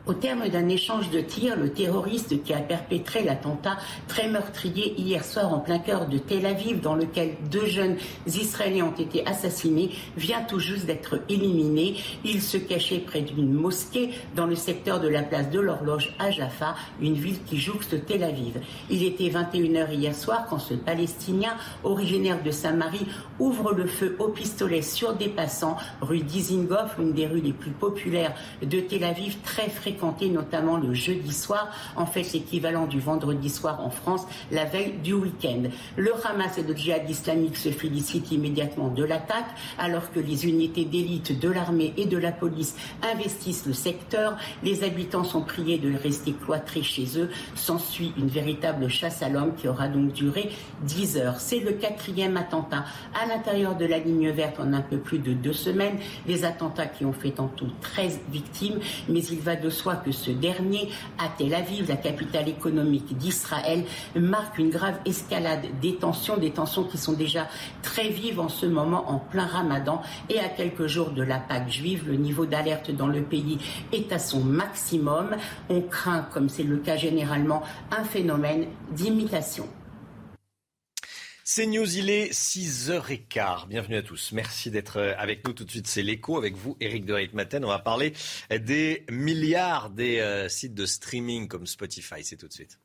Au 0.06 0.14
terme 0.14 0.48
d'un 0.48 0.68
échange 0.68 1.10
de 1.10 1.20
tirs, 1.20 1.56
le 1.58 1.70
terroriste 1.70 2.42
qui 2.42 2.54
a 2.54 2.60
perpétré 2.60 3.22
l'attentat 3.22 3.76
très 4.08 4.28
meurtrier 4.28 4.98
hier 4.98 5.22
soir 5.22 5.52
en 5.52 5.58
plein 5.58 5.78
cœur 5.78 6.08
de 6.08 6.16
Tel 6.16 6.46
Aviv, 6.46 6.80
dans 6.80 6.94
lequel 6.94 7.34
deux 7.50 7.66
jeunes 7.66 7.96
Israéliens 8.26 8.86
ont 8.86 8.98
été 8.98 9.26
assassinés, 9.26 9.90
vient 10.16 10.40
tout 10.42 10.58
juste 10.58 10.86
d'être 10.86 11.20
éliminé. 11.28 11.96
Il 12.24 12.40
se 12.40 12.56
cachait 12.56 13.00
près 13.00 13.20
d'une 13.20 13.52
mosquée 13.52 14.10
dans 14.34 14.46
le 14.46 14.56
secteur 14.56 15.00
de 15.00 15.08
la 15.08 15.22
place 15.22 15.50
de 15.50 15.60
l'horloge 15.60 16.14
à 16.18 16.30
Jaffa, 16.30 16.76
une 17.02 17.14
ville 17.14 17.42
qui 17.44 17.58
jouxte 17.58 18.06
Tel 18.06 18.24
Aviv. 18.24 18.58
Il 18.88 19.04
était 19.04 19.28
21h 19.28 19.92
hier 19.92 20.14
soir 20.14 20.46
quand 20.48 20.58
ce 20.58 20.74
Palestinien, 20.74 21.54
originaire 21.84 22.42
de 22.42 22.50
Samarie, 22.50 23.06
ouvre 23.38 23.74
le 23.74 23.86
feu 23.86 24.16
au 24.18 24.28
pistolet 24.28 24.80
sur 24.80 25.12
des 25.12 25.28
passants 25.28 25.76
rue 26.00 26.20
Dizengoff, 26.20 26.96
une 26.98 27.12
des 27.12 27.26
rues 27.26 27.42
les 27.42 27.52
plus 27.52 27.72
populaires 27.72 28.32
de 28.62 28.80
Tel 28.80 29.04
Aviv, 29.04 29.36
très 29.44 29.68
fréquemment 29.68 29.89
notamment 30.30 30.76
le 30.76 30.94
jeudi 30.94 31.32
soir, 31.32 31.68
en 31.96 32.06
fait 32.06 32.32
l'équivalent 32.32 32.86
du 32.86 33.00
vendredi 33.00 33.48
soir 33.48 33.80
en 33.80 33.90
France, 33.90 34.26
la 34.50 34.64
veille 34.64 34.94
du 35.02 35.14
week-end. 35.14 35.62
Le 35.96 36.12
Hamas 36.24 36.58
et 36.58 36.62
le 36.62 36.74
djihad 36.74 37.08
islamique 37.08 37.56
se 37.56 37.70
félicitent 37.70 38.30
immédiatement 38.32 38.88
de 38.88 39.04
l'attaque, 39.04 39.46
alors 39.78 40.10
que 40.12 40.20
les 40.20 40.46
unités 40.46 40.84
d'élite 40.84 41.38
de 41.38 41.48
l'armée 41.48 41.92
et 41.96 42.06
de 42.06 42.18
la 42.18 42.32
police 42.32 42.76
investissent 43.02 43.66
le 43.66 43.72
secteur. 43.72 44.36
Les 44.62 44.84
habitants 44.84 45.24
sont 45.24 45.42
priés 45.42 45.78
de 45.78 45.92
rester 45.96 46.32
cloîtrés 46.32 46.82
chez 46.82 47.18
eux. 47.18 47.30
S'ensuit 47.54 48.12
une 48.16 48.28
véritable 48.28 48.88
chasse 48.88 49.22
à 49.22 49.28
l'homme 49.28 49.54
qui 49.54 49.68
aura 49.68 49.88
donc 49.88 50.12
duré 50.12 50.50
10 50.82 51.16
heures. 51.18 51.40
C'est 51.40 51.60
le 51.60 51.72
quatrième 51.72 52.36
attentat 52.36 52.84
à 53.20 53.26
l'intérieur 53.26 53.76
de 53.76 53.84
la 53.84 53.98
ligne 53.98 54.30
verte 54.30 54.60
en 54.60 54.72
un 54.72 54.80
peu 54.80 54.98
plus 54.98 55.18
de 55.18 55.32
deux 55.32 55.52
semaines. 55.52 55.98
Les 56.26 56.44
attentats 56.44 56.86
qui 56.86 57.04
ont 57.04 57.12
fait 57.12 57.40
en 57.40 57.48
tout 57.48 57.70
13 57.80 58.20
victimes, 58.30 58.78
mais 59.08 59.20
il 59.20 59.40
va 59.40 59.56
de 59.56 59.70
soit 59.80 59.96
que 59.96 60.12
ce 60.12 60.30
dernier, 60.30 60.90
à 61.18 61.28
Tel 61.36 61.54
Aviv, 61.54 61.88
la 61.88 61.96
capitale 61.96 62.48
économique 62.48 63.16
d'Israël, 63.16 63.84
marque 64.14 64.58
une 64.58 64.68
grave 64.68 64.98
escalade 65.06 65.66
des 65.80 65.96
tensions, 65.96 66.36
des 66.36 66.50
tensions 66.50 66.84
qui 66.84 66.98
sont 66.98 67.14
déjà 67.14 67.48
très 67.82 68.08
vives 68.10 68.40
en 68.40 68.50
ce 68.50 68.66
moment 68.66 69.10
en 69.10 69.18
plein 69.18 69.46
ramadan 69.46 70.02
et 70.28 70.38
à 70.38 70.48
quelques 70.48 70.86
jours 70.86 71.12
de 71.12 71.22
la 71.22 71.38
Pâque 71.38 71.70
juive. 71.70 72.04
Le 72.06 72.16
niveau 72.16 72.44
d'alerte 72.44 72.90
dans 72.90 73.06
le 73.06 73.22
pays 73.22 73.58
est 73.92 74.12
à 74.12 74.18
son 74.18 74.40
maximum. 74.40 75.30
On 75.70 75.80
craint, 75.80 76.26
comme 76.32 76.50
c'est 76.50 76.62
le 76.62 76.76
cas 76.76 76.96
généralement, 76.96 77.62
un 77.90 78.04
phénomène 78.04 78.66
d'imitation. 78.92 79.66
C'est 81.52 81.66
News, 81.66 81.96
il 81.96 82.10
est 82.10 82.30
6h15. 82.32 83.66
Bienvenue 83.66 83.96
à 83.96 84.02
tous. 84.02 84.30
Merci 84.30 84.70
d'être 84.70 84.98
euh, 84.98 85.14
avec 85.18 85.44
nous 85.44 85.52
tout 85.52 85.64
de 85.64 85.70
suite. 85.72 85.88
C'est 85.88 86.04
l'écho 86.04 86.38
avec 86.38 86.54
vous, 86.54 86.76
Eric 86.78 87.04
de 87.04 87.28
Maten. 87.34 87.64
On 87.64 87.68
va 87.70 87.80
parler 87.80 88.12
des 88.50 89.04
milliards 89.10 89.90
des 89.90 90.20
euh, 90.20 90.48
sites 90.48 90.74
de 90.74 90.86
streaming 90.86 91.48
comme 91.48 91.66
Spotify. 91.66 92.22
C'est 92.22 92.36
tout 92.36 92.46
de 92.46 92.52
suite. 92.52 92.78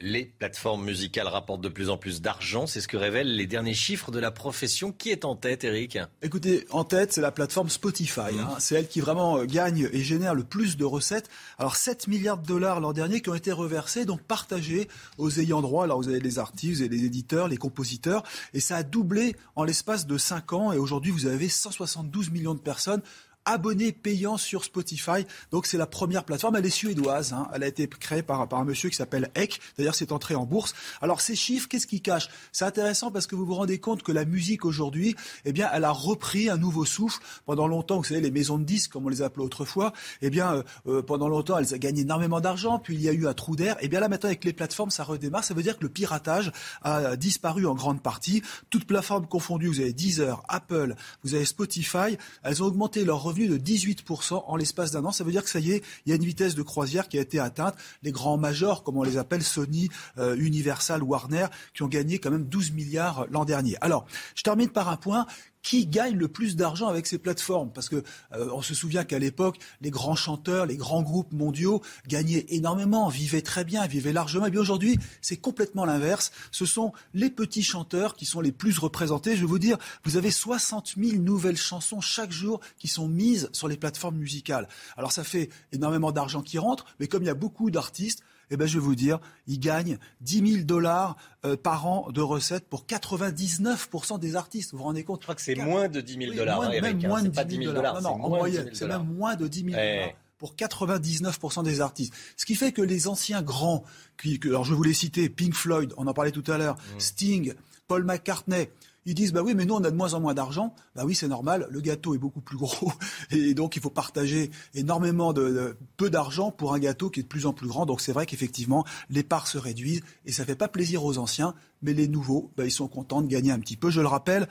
Les 0.00 0.26
plateformes 0.26 0.84
musicales 0.84 1.26
rapportent 1.26 1.60
de 1.60 1.68
plus 1.68 1.90
en 1.90 1.96
plus 1.96 2.20
d'argent, 2.20 2.68
c'est 2.68 2.80
ce 2.80 2.86
que 2.86 2.96
révèlent 2.96 3.34
les 3.34 3.48
derniers 3.48 3.74
chiffres 3.74 4.12
de 4.12 4.20
la 4.20 4.30
profession. 4.30 4.92
Qui 4.92 5.10
est 5.10 5.24
en 5.24 5.34
tête, 5.34 5.64
Eric 5.64 5.98
Écoutez, 6.22 6.66
en 6.70 6.84
tête, 6.84 7.12
c'est 7.12 7.20
la 7.20 7.32
plateforme 7.32 7.68
Spotify. 7.68 8.38
Hein. 8.38 8.54
C'est 8.60 8.76
elle 8.76 8.86
qui 8.86 9.00
vraiment 9.00 9.38
euh, 9.38 9.44
gagne 9.44 9.88
et 9.92 10.04
génère 10.04 10.36
le 10.36 10.44
plus 10.44 10.76
de 10.76 10.84
recettes. 10.84 11.28
Alors 11.58 11.74
7 11.74 12.06
milliards 12.06 12.38
de 12.38 12.46
dollars 12.46 12.78
l'an 12.78 12.92
dernier 12.92 13.20
qui 13.20 13.30
ont 13.30 13.34
été 13.34 13.50
reversés, 13.50 14.04
donc 14.04 14.22
partagés 14.22 14.86
aux 15.16 15.40
ayants 15.40 15.62
droit. 15.62 15.82
Alors 15.82 16.00
vous 16.00 16.08
avez 16.08 16.20
les 16.20 16.38
artistes, 16.38 16.80
avez 16.80 16.96
les 16.96 17.04
éditeurs, 17.04 17.48
les 17.48 17.56
compositeurs, 17.56 18.22
et 18.54 18.60
ça 18.60 18.76
a 18.76 18.82
doublé 18.84 19.34
en 19.56 19.64
l'espace 19.64 20.06
de 20.06 20.16
5 20.16 20.52
ans. 20.52 20.72
Et 20.72 20.78
aujourd'hui, 20.78 21.10
vous 21.10 21.26
avez 21.26 21.48
172 21.48 22.30
millions 22.30 22.54
de 22.54 22.60
personnes 22.60 23.02
abonnés 23.48 23.92
payants 23.92 24.36
sur 24.36 24.62
Spotify. 24.62 25.26
Donc 25.50 25.66
c'est 25.66 25.78
la 25.78 25.86
première 25.86 26.24
plateforme. 26.24 26.56
Elle 26.56 26.66
est 26.66 26.70
suédoise. 26.70 27.32
Hein. 27.32 27.48
Elle 27.54 27.62
a 27.62 27.66
été 27.66 27.88
créée 27.88 28.22
par, 28.22 28.46
par 28.46 28.60
un 28.60 28.64
monsieur 28.64 28.90
qui 28.90 28.96
s'appelle 28.96 29.30
Eck. 29.34 29.58
D'ailleurs, 29.76 29.94
c'est 29.94 30.12
entré 30.12 30.34
en 30.34 30.44
bourse. 30.44 30.74
Alors 31.00 31.20
ces 31.20 31.34
chiffres, 31.34 31.66
qu'est-ce 31.68 31.86
qu'ils 31.86 32.02
cachent? 32.02 32.28
C'est 32.52 32.66
intéressant 32.66 33.10
parce 33.10 33.26
que 33.26 33.34
vous 33.34 33.46
vous 33.46 33.54
rendez 33.54 33.78
compte 33.78 34.02
que 34.02 34.12
la 34.12 34.26
musique 34.26 34.64
aujourd'hui, 34.64 35.16
eh 35.46 35.52
bien, 35.52 35.68
elle 35.72 35.84
a 35.84 35.90
repris 35.90 36.50
un 36.50 36.58
nouveau 36.58 36.84
souffle. 36.84 37.20
Pendant 37.46 37.66
longtemps, 37.66 37.96
vous 37.96 38.04
savez, 38.04 38.20
les 38.20 38.30
maisons 38.30 38.58
de 38.58 38.64
disques, 38.64 38.92
comme 38.92 39.06
on 39.06 39.08
les 39.08 39.22
appelait 39.22 39.44
autrefois, 39.44 39.92
eh 40.20 40.28
bien, 40.28 40.54
euh, 40.54 40.62
euh, 40.86 41.02
pendant 41.02 41.28
longtemps, 41.28 41.58
elles 41.58 41.74
ont 41.74 41.78
gagné 41.78 42.02
énormément 42.02 42.40
d'argent. 42.40 42.78
Puis 42.78 42.94
il 42.94 43.00
y 43.00 43.08
a 43.08 43.12
eu 43.12 43.26
un 43.26 43.34
trou 43.34 43.56
d'air. 43.56 43.76
Eh 43.80 43.88
bien 43.88 44.00
là, 44.00 44.08
maintenant, 44.08 44.28
avec 44.28 44.44
les 44.44 44.52
plateformes, 44.52 44.90
ça 44.90 45.04
redémarre. 45.04 45.44
Ça 45.44 45.54
veut 45.54 45.62
dire 45.62 45.78
que 45.78 45.84
le 45.84 45.88
piratage 45.88 46.52
a 46.82 47.16
disparu 47.16 47.66
en 47.66 47.74
grande 47.74 48.02
partie. 48.02 48.42
Toutes 48.68 48.84
plateformes 48.84 49.26
confondues, 49.26 49.68
vous 49.68 49.80
avez 49.80 49.92
Deezer, 49.94 50.42
Apple, 50.48 50.94
vous 51.24 51.34
avez 51.34 51.44
Spotify. 51.44 52.18
Elles 52.42 52.62
ont 52.62 52.66
augmenté 52.66 53.04
leurs 53.04 53.22
revenus 53.22 53.37
de 53.46 53.58
18% 53.58 54.44
en 54.46 54.56
l'espace 54.56 54.90
d'un 54.90 55.04
an. 55.04 55.12
Ça 55.12 55.24
veut 55.24 55.30
dire 55.30 55.44
que 55.44 55.50
ça 55.50 55.60
y 55.60 55.72
est, 55.72 55.84
il 56.06 56.10
y 56.10 56.12
a 56.12 56.16
une 56.16 56.24
vitesse 56.24 56.54
de 56.54 56.62
croisière 56.62 57.08
qui 57.08 57.18
a 57.18 57.20
été 57.20 57.38
atteinte. 57.38 57.74
Les 58.02 58.10
grands 58.10 58.38
majors, 58.38 58.82
comme 58.82 58.96
on 58.96 59.02
les 59.02 59.18
appelle, 59.18 59.42
Sony, 59.42 59.88
euh, 60.18 60.36
Universal, 60.36 61.02
Warner, 61.02 61.46
qui 61.74 61.82
ont 61.82 61.88
gagné 61.88 62.18
quand 62.18 62.30
même 62.30 62.46
12 62.46 62.72
milliards 62.72 63.26
l'an 63.30 63.44
dernier. 63.44 63.76
Alors, 63.80 64.06
je 64.34 64.42
termine 64.42 64.68
par 64.68 64.88
un 64.88 64.96
point 64.96 65.26
qui 65.68 65.86
gagne 65.86 66.16
le 66.16 66.28
plus 66.28 66.56
d'argent 66.56 66.88
avec 66.88 67.06
ces 67.06 67.18
plateformes 67.18 67.70
Parce 67.74 67.90
que 67.90 68.02
euh, 68.32 68.48
on 68.54 68.62
se 68.62 68.72
souvient 68.72 69.04
qu'à 69.04 69.18
l'époque, 69.18 69.58
les 69.82 69.90
grands 69.90 70.16
chanteurs, 70.16 70.64
les 70.64 70.78
grands 70.78 71.02
groupes 71.02 71.34
mondiaux 71.34 71.82
gagnaient 72.06 72.46
énormément, 72.48 73.10
vivaient 73.10 73.42
très 73.42 73.64
bien, 73.64 73.86
vivaient 73.86 74.14
largement. 74.14 74.46
Et 74.46 74.50
bien 74.50 74.62
aujourd'hui, 74.62 74.98
c'est 75.20 75.36
complètement 75.36 75.84
l'inverse. 75.84 76.32
Ce 76.52 76.64
sont 76.64 76.94
les 77.12 77.28
petits 77.28 77.62
chanteurs 77.62 78.16
qui 78.16 78.24
sont 78.24 78.40
les 78.40 78.50
plus 78.50 78.78
représentés. 78.78 79.36
Je 79.36 79.42
vais 79.42 79.46
vous 79.46 79.58
dire, 79.58 79.76
vous 80.04 80.16
avez 80.16 80.30
60 80.30 80.94
000 80.96 81.20
nouvelles 81.20 81.58
chansons 81.58 82.00
chaque 82.00 82.32
jour 82.32 82.60
qui 82.78 82.88
sont 82.88 83.06
mises 83.06 83.50
sur 83.52 83.68
les 83.68 83.76
plateformes 83.76 84.16
musicales. 84.16 84.68
Alors 84.96 85.12
ça 85.12 85.22
fait 85.22 85.50
énormément 85.72 86.12
d'argent 86.12 86.40
qui 86.40 86.56
rentre, 86.56 86.86
mais 86.98 87.08
comme 87.08 87.22
il 87.22 87.26
y 87.26 87.30
a 87.30 87.34
beaucoup 87.34 87.70
d'artistes, 87.70 88.22
eh 88.50 88.56
ben, 88.56 88.66
je 88.66 88.78
vais 88.78 88.84
vous 88.84 88.94
dire, 88.94 89.18
ils 89.46 89.60
gagnent 89.60 89.98
10 90.20 90.52
000 90.52 90.64
dollars 90.64 91.16
euh, 91.44 91.56
par 91.56 91.86
an 91.86 92.10
de 92.10 92.20
recettes 92.20 92.68
pour 92.68 92.84
99% 92.84 94.18
des 94.18 94.36
artistes. 94.36 94.72
Vous 94.72 94.78
vous 94.78 94.84
rendez 94.84 95.04
compte? 95.04 95.20
Je 95.20 95.24
crois 95.24 95.34
que 95.34 95.42
c'est 95.42 95.54
moins 95.54 95.88
de 95.88 96.00
10 96.00 96.18
000 96.18 96.34
dollars. 96.34 96.62
Hein, 96.62 96.80
même 96.80 97.02
moins 97.06 97.22
de 97.22 97.28
10 97.28 97.56
000 97.56 97.72
dollars. 97.72 98.02
Non, 98.02 98.10
en 98.10 98.28
moyenne, 98.28 98.70
c'est 98.72 98.86
même 98.86 99.06
moins 99.06 99.36
de 99.36 99.46
10 99.46 99.64
000 99.64 99.70
dollars 99.70 100.12
pour 100.38 100.54
99% 100.54 101.64
des 101.64 101.80
artistes. 101.80 102.14
Ce 102.36 102.46
qui 102.46 102.54
fait 102.54 102.72
que 102.72 102.82
les 102.82 103.08
anciens 103.08 103.42
grands, 103.42 103.84
qui, 104.20 104.38
alors 104.44 104.64
je 104.64 104.72
voulais 104.72 104.92
citer 104.92 105.28
Pink 105.28 105.54
Floyd, 105.54 105.92
on 105.96 106.06
en 106.06 106.14
parlait 106.14 106.30
tout 106.30 106.44
à 106.46 106.58
l'heure, 106.58 106.76
mm. 106.76 107.00
Sting, 107.00 107.54
Paul 107.88 108.04
McCartney. 108.04 108.68
Ils 109.08 109.14
disent 109.14 109.32
bah 109.32 109.40
oui 109.42 109.54
mais 109.54 109.64
nous 109.64 109.72
on 109.72 109.82
a 109.84 109.90
de 109.90 109.96
moins 109.96 110.12
en 110.12 110.20
moins 110.20 110.34
d'argent. 110.34 110.74
Bah 110.94 111.06
oui 111.06 111.14
c'est 111.14 111.28
normal, 111.28 111.66
le 111.70 111.80
gâteau 111.80 112.14
est 112.14 112.18
beaucoup 112.18 112.42
plus 112.42 112.58
gros 112.58 112.92
et 113.30 113.54
donc 113.54 113.74
il 113.74 113.80
faut 113.80 113.88
partager 113.88 114.50
énormément 114.74 115.32
de, 115.32 115.78
peu 115.96 116.10
d'argent 116.10 116.50
pour 116.50 116.74
un 116.74 116.78
gâteau 116.78 117.08
qui 117.08 117.20
est 117.20 117.22
de 117.22 117.28
plus 117.28 117.46
en 117.46 117.54
plus 117.54 117.68
grand. 117.68 117.86
Donc 117.86 118.02
c'est 118.02 118.12
vrai 118.12 118.26
qu'effectivement 118.26 118.84
les 119.08 119.22
parts 119.22 119.48
se 119.48 119.56
réduisent 119.56 120.02
et 120.26 120.32
ça 120.32 120.44
fait 120.44 120.56
pas 120.56 120.68
plaisir 120.68 121.06
aux 121.06 121.16
anciens, 121.16 121.54
mais 121.80 121.94
les 121.94 122.06
nouveaux 122.06 122.52
bah, 122.58 122.66
ils 122.66 122.70
sont 122.70 122.86
contents 122.86 123.22
de 123.22 123.28
gagner 123.28 123.50
un 123.50 123.60
petit 123.60 123.78
peu. 123.78 123.88
Je 123.88 124.02
le 124.02 124.08
rappelle, 124.08 124.46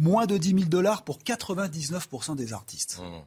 moins 0.00 0.26
de 0.26 0.36
10 0.36 0.48
000 0.48 0.64
dollars 0.64 1.04
pour 1.04 1.18
99% 1.18 2.34
des 2.34 2.52
artistes. 2.52 3.00
Mmh. 3.00 3.22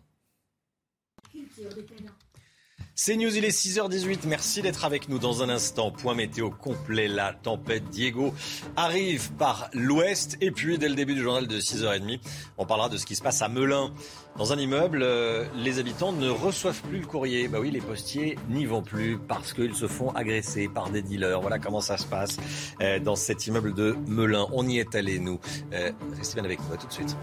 C'est 2.95 3.15
News, 3.15 3.36
il 3.36 3.43
est 3.43 3.49
6h18. 3.49 4.19
Merci 4.27 4.62
d'être 4.62 4.86
avec 4.86 5.10
nous 5.10 5.17
dans 5.17 5.41
un 5.41 5.49
instant. 5.49 5.89
Point 5.89 6.13
météo 6.13 6.51
complet. 6.51 7.08
La 7.08 7.34
tempête 7.34 7.89
Diego 7.89 8.36
arrive 8.75 9.32
par 9.32 9.71
l'ouest. 9.73 10.38
Et 10.41 10.51
puis, 10.51 10.77
dès 10.77 10.89
le 10.89 10.93
début 10.93 11.15
du 11.15 11.23
journal 11.23 11.47
de 11.47 11.60
6h30, 11.60 12.19
on 12.60 12.67
parlera 12.67 12.89
de 12.89 12.97
ce 12.97 13.08
qui 13.08 13.15
se 13.15 13.23
passe 13.23 13.41
à 13.41 13.49
Melun. 13.49 13.91
Dans 14.38 14.53
un 14.53 14.60
immeuble, 14.60 15.01
euh, 15.01 15.43
les 15.56 15.79
habitants 15.79 16.12
ne 16.12 16.29
reçoivent 16.29 16.84
plus 16.84 16.99
le 16.99 17.08
courrier. 17.08 17.47
Bah 17.47 17.58
oui, 17.60 17.71
les 17.71 17.82
postiers 17.82 18.38
n'y 18.49 18.67
vont 18.67 18.84
plus 18.84 19.17
parce 19.17 19.53
qu'ils 19.53 19.73
se 19.73 19.88
font 19.88 20.12
agresser 20.12 20.67
par 20.67 20.91
des 20.91 21.01
dealers. 21.01 21.41
Voilà 21.41 21.58
comment 21.58 21.82
ça 21.82 21.97
se 21.97 22.06
passe 22.06 22.38
euh, 22.79 22.99
dans 22.99 23.15
cet 23.15 23.47
immeuble 23.47 23.73
de 23.73 23.97
Melun. 24.06 24.45
On 24.51 24.67
y 24.67 24.77
est 24.77 24.93
allé, 24.93 25.17
nous. 25.17 25.39
Euh, 25.73 25.91
restez 26.15 26.36
bien 26.36 26.45
avec 26.45 26.60
nous. 26.60 26.77
tout 26.77 26.86
de 26.86 26.93
suite. 26.93 27.17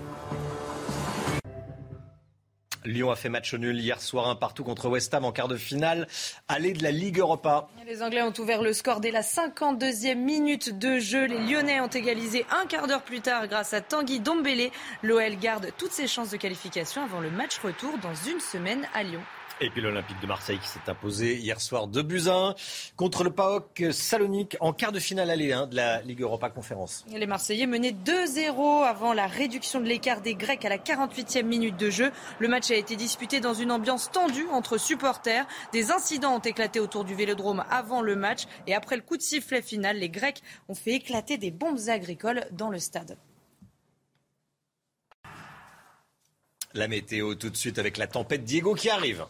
Lyon 2.84 3.10
a 3.10 3.16
fait 3.16 3.28
match 3.28 3.52
nul 3.54 3.78
hier 3.78 4.00
soir 4.00 4.28
un 4.28 4.34
partout 4.34 4.64
contre 4.64 4.88
West 4.88 5.12
Ham 5.12 5.24
en 5.24 5.32
quart 5.32 5.48
de 5.48 5.56
finale. 5.56 6.08
Aller 6.48 6.72
de 6.72 6.82
la 6.82 6.90
Ligue 6.90 7.18
Europa. 7.18 7.68
Les 7.86 8.02
Anglais 8.02 8.22
ont 8.22 8.32
ouvert 8.38 8.62
le 8.62 8.72
score 8.72 9.00
dès 9.00 9.10
la 9.10 9.22
52e 9.22 10.14
minute 10.14 10.78
de 10.78 10.98
jeu. 10.98 11.26
Les 11.26 11.38
Lyonnais 11.38 11.80
ont 11.80 11.88
égalisé 11.88 12.46
un 12.50 12.66
quart 12.66 12.86
d'heure 12.86 13.02
plus 13.02 13.20
tard 13.20 13.48
grâce 13.48 13.74
à 13.74 13.80
Tanguy 13.80 14.20
Dombélé. 14.20 14.72
L'OL 15.02 15.36
garde 15.36 15.72
toutes 15.76 15.92
ses 15.92 16.06
chances 16.06 16.30
de 16.30 16.36
qualification 16.36 17.02
avant 17.02 17.20
le 17.20 17.30
match 17.30 17.58
retour 17.58 17.98
dans 17.98 18.14
une 18.30 18.40
semaine 18.40 18.86
à 18.94 19.02
Lyon. 19.02 19.22
Et 19.62 19.68
puis 19.68 19.82
l'Olympique 19.82 20.18
de 20.22 20.26
Marseille 20.26 20.58
qui 20.58 20.68
s'est 20.68 20.88
imposé 20.88 21.36
hier 21.36 21.60
soir 21.60 21.86
de 21.86 22.00
Buzyn 22.00 22.54
contre 22.96 23.24
le 23.24 23.30
PAOK 23.30 23.84
Salonique 23.92 24.56
en 24.60 24.72
quart 24.72 24.90
de 24.90 24.98
finale 24.98 25.28
aller 25.28 25.52
1 25.52 25.66
de 25.66 25.76
la 25.76 26.00
Ligue 26.00 26.22
Europa 26.22 26.48
Conférence. 26.48 27.04
Les 27.10 27.26
Marseillais 27.26 27.66
menaient 27.66 27.92
2-0 27.92 28.86
avant 28.86 29.12
la 29.12 29.26
réduction 29.26 29.80
de 29.80 29.84
l'écart 29.84 30.22
des 30.22 30.34
Grecs 30.34 30.64
à 30.64 30.70
la 30.70 30.78
48e 30.78 31.42
minute 31.42 31.76
de 31.76 31.90
jeu. 31.90 32.10
Le 32.38 32.48
match 32.48 32.70
a 32.70 32.74
été 32.74 32.96
disputé 32.96 33.40
dans 33.40 33.52
une 33.52 33.70
ambiance 33.70 34.10
tendue 34.10 34.46
entre 34.50 34.78
supporters. 34.78 35.46
Des 35.74 35.90
incidents 35.90 36.36
ont 36.36 36.40
éclaté 36.40 36.80
autour 36.80 37.04
du 37.04 37.14
Vélodrome 37.14 37.62
avant 37.70 38.00
le 38.00 38.16
match 38.16 38.44
et 38.66 38.74
après 38.74 38.96
le 38.96 39.02
coup 39.02 39.18
de 39.18 39.22
sifflet 39.22 39.60
final, 39.60 39.98
les 39.98 40.08
Grecs 40.08 40.40
ont 40.70 40.74
fait 40.74 40.92
éclater 40.92 41.36
des 41.36 41.50
bombes 41.50 41.88
agricoles 41.88 42.46
dans 42.52 42.70
le 42.70 42.78
stade. 42.78 43.18
La 46.72 46.88
météo 46.88 47.34
tout 47.34 47.50
de 47.50 47.56
suite 47.56 47.78
avec 47.78 47.98
la 47.98 48.06
tempête 48.06 48.44
Diego 48.44 48.74
qui 48.74 48.88
arrive. 48.88 49.26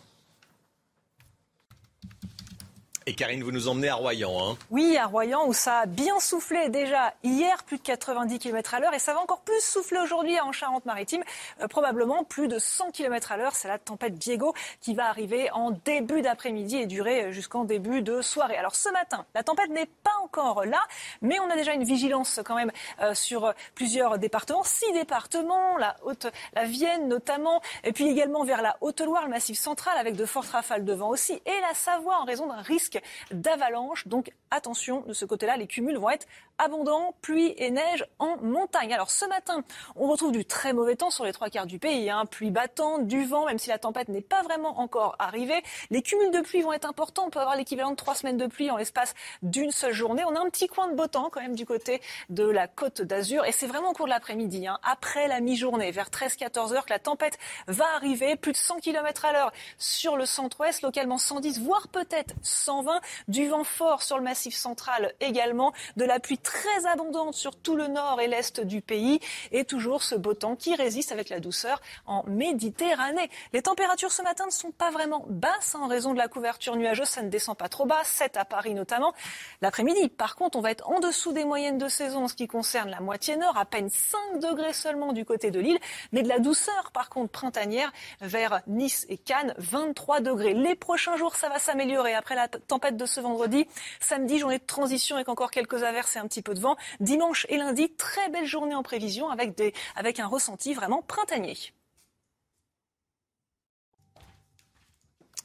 Et 3.10 3.14
Karine, 3.14 3.42
vous 3.42 3.50
nous 3.50 3.66
emmenez 3.66 3.88
à 3.88 3.96
Royan. 3.96 4.30
Hein. 4.40 4.56
Oui, 4.70 4.96
à 4.96 5.06
Royan, 5.06 5.44
où 5.48 5.52
ça 5.52 5.80
a 5.80 5.86
bien 5.86 6.20
soufflé 6.20 6.68
déjà 6.68 7.12
hier, 7.24 7.64
plus 7.64 7.78
de 7.78 7.82
90 7.82 8.38
km 8.38 8.74
à 8.74 8.78
l'heure, 8.78 8.94
et 8.94 9.00
ça 9.00 9.14
va 9.14 9.18
encore 9.18 9.40
plus 9.40 9.60
souffler 9.60 9.98
aujourd'hui 9.98 10.38
en 10.38 10.52
Charente-Maritime, 10.52 11.24
euh, 11.60 11.66
probablement 11.66 12.22
plus 12.22 12.46
de 12.46 12.60
100 12.60 12.92
km 12.92 13.32
à 13.32 13.36
l'heure. 13.36 13.56
C'est 13.56 13.66
la 13.66 13.80
tempête 13.80 14.14
Diego 14.14 14.54
qui 14.80 14.94
va 14.94 15.08
arriver 15.08 15.50
en 15.50 15.72
début 15.72 16.22
d'après-midi 16.22 16.76
et 16.76 16.86
durer 16.86 17.32
jusqu'en 17.32 17.64
début 17.64 18.00
de 18.00 18.22
soirée. 18.22 18.56
Alors 18.56 18.76
ce 18.76 18.88
matin, 18.90 19.26
la 19.34 19.42
tempête 19.42 19.70
n'est 19.70 19.90
pas 20.04 20.14
encore 20.22 20.64
là, 20.64 20.80
mais 21.20 21.40
on 21.40 21.50
a 21.50 21.56
déjà 21.56 21.72
une 21.72 21.82
vigilance 21.82 22.38
quand 22.44 22.54
même 22.54 22.70
euh, 23.02 23.12
sur 23.14 23.52
plusieurs 23.74 24.20
départements, 24.20 24.62
six 24.62 24.92
départements, 24.92 25.76
la 25.78 25.96
Haute, 26.04 26.28
la 26.52 26.62
Vienne 26.62 27.08
notamment, 27.08 27.60
et 27.82 27.90
puis 27.90 28.06
également 28.06 28.44
vers 28.44 28.62
la 28.62 28.76
Haute-Loire, 28.82 29.24
le 29.24 29.30
Massif 29.30 29.58
central, 29.58 29.98
avec 29.98 30.14
de 30.14 30.26
fortes 30.26 30.50
rafales 30.50 30.84
de 30.84 30.92
vent 30.92 31.08
aussi, 31.08 31.32
et 31.44 31.60
la 31.68 31.74
Savoie 31.74 32.20
en 32.20 32.24
raison 32.24 32.46
d'un 32.46 32.62
risque 32.62 32.99
d'avalanche. 33.30 34.06
Donc 34.06 34.32
attention, 34.50 35.00
de 35.02 35.12
ce 35.12 35.24
côté-là, 35.24 35.56
les 35.56 35.66
cumuls 35.66 35.96
vont 35.96 36.10
être 36.10 36.26
abondants, 36.60 37.14
pluie 37.22 37.54
et 37.56 37.70
neige 37.70 38.04
en 38.18 38.36
montagne. 38.42 38.92
Alors 38.92 39.10
ce 39.10 39.24
matin, 39.24 39.64
on 39.96 40.08
retrouve 40.08 40.32
du 40.32 40.44
très 40.44 40.72
mauvais 40.72 40.94
temps 40.94 41.10
sur 41.10 41.24
les 41.24 41.32
trois 41.32 41.48
quarts 41.48 41.66
du 41.66 41.78
pays, 41.78 42.10
hein. 42.10 42.26
pluie 42.26 42.50
battante, 42.50 43.06
du 43.06 43.24
vent, 43.24 43.46
même 43.46 43.58
si 43.58 43.70
la 43.70 43.78
tempête 43.78 44.08
n'est 44.08 44.20
pas 44.20 44.42
vraiment 44.42 44.80
encore 44.80 45.16
arrivée. 45.18 45.62
Les 45.90 46.02
cumuls 46.02 46.30
de 46.30 46.40
pluie 46.40 46.60
vont 46.60 46.72
être 46.72 46.88
importants, 46.88 47.24
on 47.26 47.30
peut 47.30 47.40
avoir 47.40 47.56
l'équivalent 47.56 47.92
de 47.92 47.96
trois 47.96 48.14
semaines 48.14 48.36
de 48.36 48.46
pluie 48.46 48.70
en 48.70 48.76
l'espace 48.76 49.14
d'une 49.42 49.70
seule 49.70 49.94
journée. 49.94 50.22
On 50.26 50.36
a 50.36 50.40
un 50.40 50.50
petit 50.50 50.68
coin 50.68 50.88
de 50.88 50.94
beau 50.94 51.06
temps 51.06 51.30
quand 51.30 51.40
même 51.40 51.56
du 51.56 51.64
côté 51.64 52.00
de 52.28 52.44
la 52.44 52.68
côte 52.68 53.00
d'Azur 53.00 53.44
et 53.46 53.52
c'est 53.52 53.66
vraiment 53.66 53.90
au 53.90 53.92
cours 53.94 54.06
de 54.06 54.10
l'après-midi, 54.10 54.66
hein. 54.66 54.78
après 54.82 55.28
la 55.28 55.40
mi-journée, 55.40 55.90
vers 55.92 56.10
13-14 56.10 56.74
heures, 56.74 56.84
que 56.84 56.92
la 56.92 56.98
tempête 56.98 57.38
va 57.68 57.86
arriver, 57.96 58.36
plus 58.36 58.52
de 58.52 58.58
100 58.58 58.80
km 58.80 59.24
à 59.24 59.32
l'heure 59.32 59.52
sur 59.78 60.16
le 60.16 60.26
centre-ouest, 60.26 60.82
localement 60.82 61.18
110, 61.18 61.60
voire 61.60 61.88
peut-être 61.88 62.34
120, 62.42 63.00
du 63.28 63.48
vent 63.48 63.64
fort 63.64 64.02
sur 64.02 64.18
le 64.18 64.22
massif 64.22 64.54
central 64.54 65.14
également, 65.20 65.72
de 65.96 66.04
la 66.04 66.20
pluie 66.20 66.38
abondante 66.86 67.34
sur 67.34 67.56
tout 67.56 67.76
le 67.76 67.86
nord 67.86 68.20
et 68.20 68.26
l'est 68.26 68.60
du 68.60 68.80
pays 68.80 69.20
et 69.52 69.64
toujours 69.64 70.02
ce 70.02 70.14
beau 70.14 70.34
temps 70.34 70.56
qui 70.56 70.74
résiste 70.74 71.12
avec 71.12 71.28
la 71.28 71.40
douceur 71.40 71.80
en 72.06 72.24
Méditerranée. 72.26 73.30
Les 73.52 73.62
températures 73.62 74.12
ce 74.12 74.22
matin 74.22 74.46
ne 74.46 74.50
sont 74.50 74.70
pas 74.70 74.90
vraiment 74.90 75.24
basses 75.28 75.74
en 75.74 75.86
raison 75.86 76.12
de 76.12 76.18
la 76.18 76.28
couverture 76.28 76.76
nuageuse, 76.76 77.08
ça 77.08 77.22
ne 77.22 77.28
descend 77.28 77.56
pas 77.56 77.68
trop 77.68 77.86
bas, 77.86 78.02
7 78.04 78.36
à 78.36 78.44
Paris 78.44 78.74
notamment. 78.74 79.14
L'après-midi, 79.62 80.08
par 80.08 80.36
contre, 80.36 80.58
on 80.58 80.60
va 80.60 80.70
être 80.70 80.88
en 80.88 81.00
dessous 81.00 81.32
des 81.32 81.44
moyennes 81.44 81.78
de 81.78 81.88
saison 81.88 82.24
en 82.24 82.28
ce 82.28 82.34
qui 82.34 82.48
concerne 82.48 82.90
la 82.90 83.00
moitié 83.00 83.36
nord, 83.36 83.56
à 83.56 83.64
peine 83.64 83.90
5 83.90 84.40
degrés 84.40 84.72
seulement 84.72 85.12
du 85.12 85.24
côté 85.24 85.50
de 85.50 85.60
l'île, 85.60 85.78
mais 86.12 86.22
de 86.22 86.28
la 86.28 86.38
douceur 86.38 86.90
par 86.92 87.08
contre 87.08 87.30
printanière 87.30 87.92
vers 88.20 88.62
Nice 88.66 89.06
et 89.08 89.18
Cannes, 89.18 89.54
23 89.58 90.20
degrés. 90.20 90.54
Les 90.54 90.74
prochains 90.74 91.16
jours, 91.16 91.36
ça 91.36 91.48
va 91.48 91.58
s'améliorer 91.58 92.14
après 92.14 92.34
la 92.34 92.48
tempête 92.48 92.96
de 92.96 93.06
ce 93.06 93.20
vendredi. 93.20 93.66
Samedi, 94.00 94.38
journée 94.38 94.58
de 94.58 94.66
transition 94.66 95.16
avec 95.16 95.28
encore 95.28 95.50
quelques 95.50 95.82
averses 95.82 96.16
et 96.16 96.18
un 96.18 96.26
petit 96.26 96.39
peu 96.42 96.54
de 96.54 96.60
vent. 96.60 96.76
Dimanche 97.00 97.46
et 97.48 97.56
lundi, 97.56 97.90
très 97.96 98.28
belle 98.30 98.46
journée 98.46 98.74
en 98.74 98.82
prévision 98.82 99.30
avec, 99.30 100.20
un 100.20 100.26
ressenti 100.26 100.74
vraiment 100.74 101.02
printanier. 101.02 101.56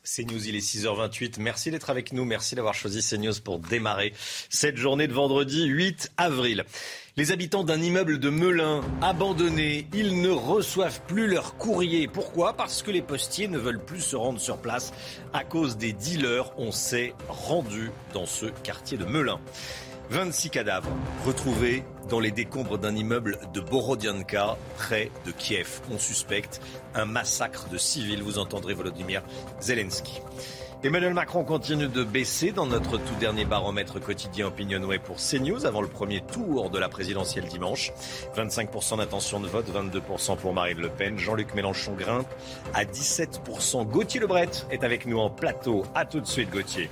CNews, 0.06 0.48
il 0.48 0.56
est 0.56 0.60
6h28. 0.60 1.40
Merci 1.40 1.72
d'être 1.72 1.90
avec 1.90 2.14
nous. 2.14 2.26
Merci 2.26 2.54
d'avoir 2.54 2.76
choisi 2.76 3.02
CNews 3.02 3.42
pour 3.44 3.60
démarrer 3.60 4.14
cette 4.50 4.78
journée 4.78 5.08
de 5.08 5.14
vendredi 5.14 5.66
8 5.66 6.12
avril. 6.18 6.64
Les 7.18 7.32
habitants 7.32 7.64
d'un 7.64 7.82
immeuble 7.82 8.20
de 8.20 8.30
Melun 8.30 8.82
abandonné, 9.02 9.88
ils 9.94 10.22
ne 10.22 10.30
reçoivent 10.30 11.02
plus 11.08 11.28
leur 11.28 11.56
courrier. 11.58 12.08
Pourquoi? 12.08 12.54
Parce 12.54 12.84
que 12.84 12.92
les 12.92 13.02
postiers 13.02 13.48
ne 13.48 13.58
veulent 13.58 13.84
plus 13.84 14.02
se 14.02 14.16
rendre 14.16 14.40
sur 14.40 14.58
place 14.58 14.94
à 15.34 15.44
cause 15.44 15.78
des 15.78 15.94
dealers. 15.94 16.52
On 16.58 16.72
s'est 16.72 17.14
rendu 17.30 17.90
dans 18.14 18.26
ce 18.26 18.48
quartier 18.48 18.98
de 18.98 19.06
Melun. 19.06 19.40
26 20.10 20.50
cadavres 20.50 20.90
retrouvés 21.26 21.84
dans 22.10 22.20
les 22.20 22.32
décombres 22.32 22.78
d'un 22.78 22.96
immeuble 22.96 23.40
de 23.54 23.62
Borodianka, 23.62 24.58
près 24.78 25.12
de 25.26 25.32
Kiev. 25.32 25.82
On 25.92 25.98
suspecte 25.98 26.62
un 26.94 27.06
massacre 27.06 27.68
de 27.70 27.78
civils. 27.78 28.22
Vous 28.22 28.38
entendrez 28.38 28.74
Volodymyr 28.74 29.24
Zelensky. 29.60 30.22
Emmanuel 30.84 31.16
Macron 31.16 31.44
continue 31.44 31.88
de 31.88 32.04
baisser 32.04 32.52
dans 32.52 32.68
notre 32.68 32.98
tout 32.98 33.16
dernier 33.20 33.44
baromètre 33.44 34.00
quotidien 34.00 34.48
Opinionway 34.48 35.00
pour 35.00 35.16
CNews 35.16 35.66
avant 35.66 35.82
le 35.82 35.88
premier 35.88 36.22
tour 36.22 36.70
de 36.70 36.78
la 36.78 36.90
présidentielle 36.90 37.48
dimanche. 37.48 37.92
25% 38.38 38.98
d'intention 38.98 39.40
de 39.40 39.48
vote, 39.48 39.66
22% 39.74 40.38
pour 40.38 40.54
Marine 40.54 40.80
Le 40.80 40.90
Pen. 40.90 41.18
Jean-Luc 41.18 41.56
Mélenchon 41.56 41.94
grimpe 41.94 42.28
à 42.76 42.84
17%. 42.84 43.88
Gauthier 43.88 44.20
Lebret 44.20 44.50
est 44.70 44.84
avec 44.84 45.08
nous 45.08 45.18
en 45.18 45.32
plateau. 45.32 45.84
A 45.96 46.06
tout 46.06 46.20
de 46.20 46.28
suite 46.28 46.52
Gauthier. 46.52 46.92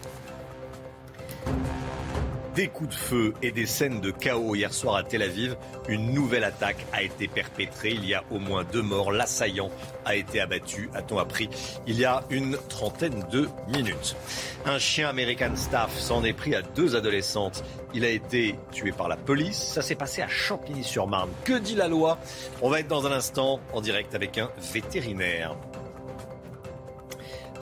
Des 2.55 2.67
coups 2.67 2.91
de 2.91 2.95
feu 2.95 3.33
et 3.41 3.51
des 3.51 3.65
scènes 3.65 3.99
de 3.99 4.11
chaos 4.11 4.53
hier 4.53 4.71
soir 4.71 4.95
à 4.95 5.03
Tel 5.03 5.23
Aviv. 5.23 5.55
Une 5.87 6.13
nouvelle 6.13 6.43
attaque 6.43 6.85
a 6.93 7.01
été 7.01 7.27
perpétrée. 7.27 7.89
Il 7.89 8.05
y 8.05 8.13
a 8.13 8.23
au 8.29 8.37
moins 8.37 8.63
deux 8.63 8.83
morts. 8.83 9.11
L'assaillant 9.11 9.71
a 10.05 10.15
été 10.15 10.39
abattu, 10.39 10.91
a-t-on 10.93 11.17
appris, 11.17 11.49
il 11.87 11.97
y 11.97 12.05
a 12.05 12.23
une 12.29 12.57
trentaine 12.69 13.25
de 13.31 13.49
minutes. 13.69 14.15
Un 14.65 14.77
chien 14.77 15.09
American 15.09 15.55
Staff 15.55 15.97
s'en 15.97 16.23
est 16.23 16.33
pris 16.33 16.53
à 16.53 16.61
deux 16.61 16.95
adolescentes. 16.95 17.63
Il 17.95 18.05
a 18.05 18.09
été 18.09 18.55
tué 18.71 18.91
par 18.91 19.07
la 19.07 19.17
police. 19.17 19.57
Ça 19.57 19.81
s'est 19.81 19.95
passé 19.95 20.21
à 20.21 20.27
Champigny-sur-Marne. 20.27 21.31
Que 21.45 21.57
dit 21.57 21.75
la 21.75 21.87
loi? 21.87 22.19
On 22.61 22.69
va 22.69 22.81
être 22.81 22.87
dans 22.87 23.07
un 23.07 23.11
instant 23.11 23.61
en 23.73 23.81
direct 23.81 24.13
avec 24.13 24.37
un 24.37 24.51
vétérinaire. 24.73 25.55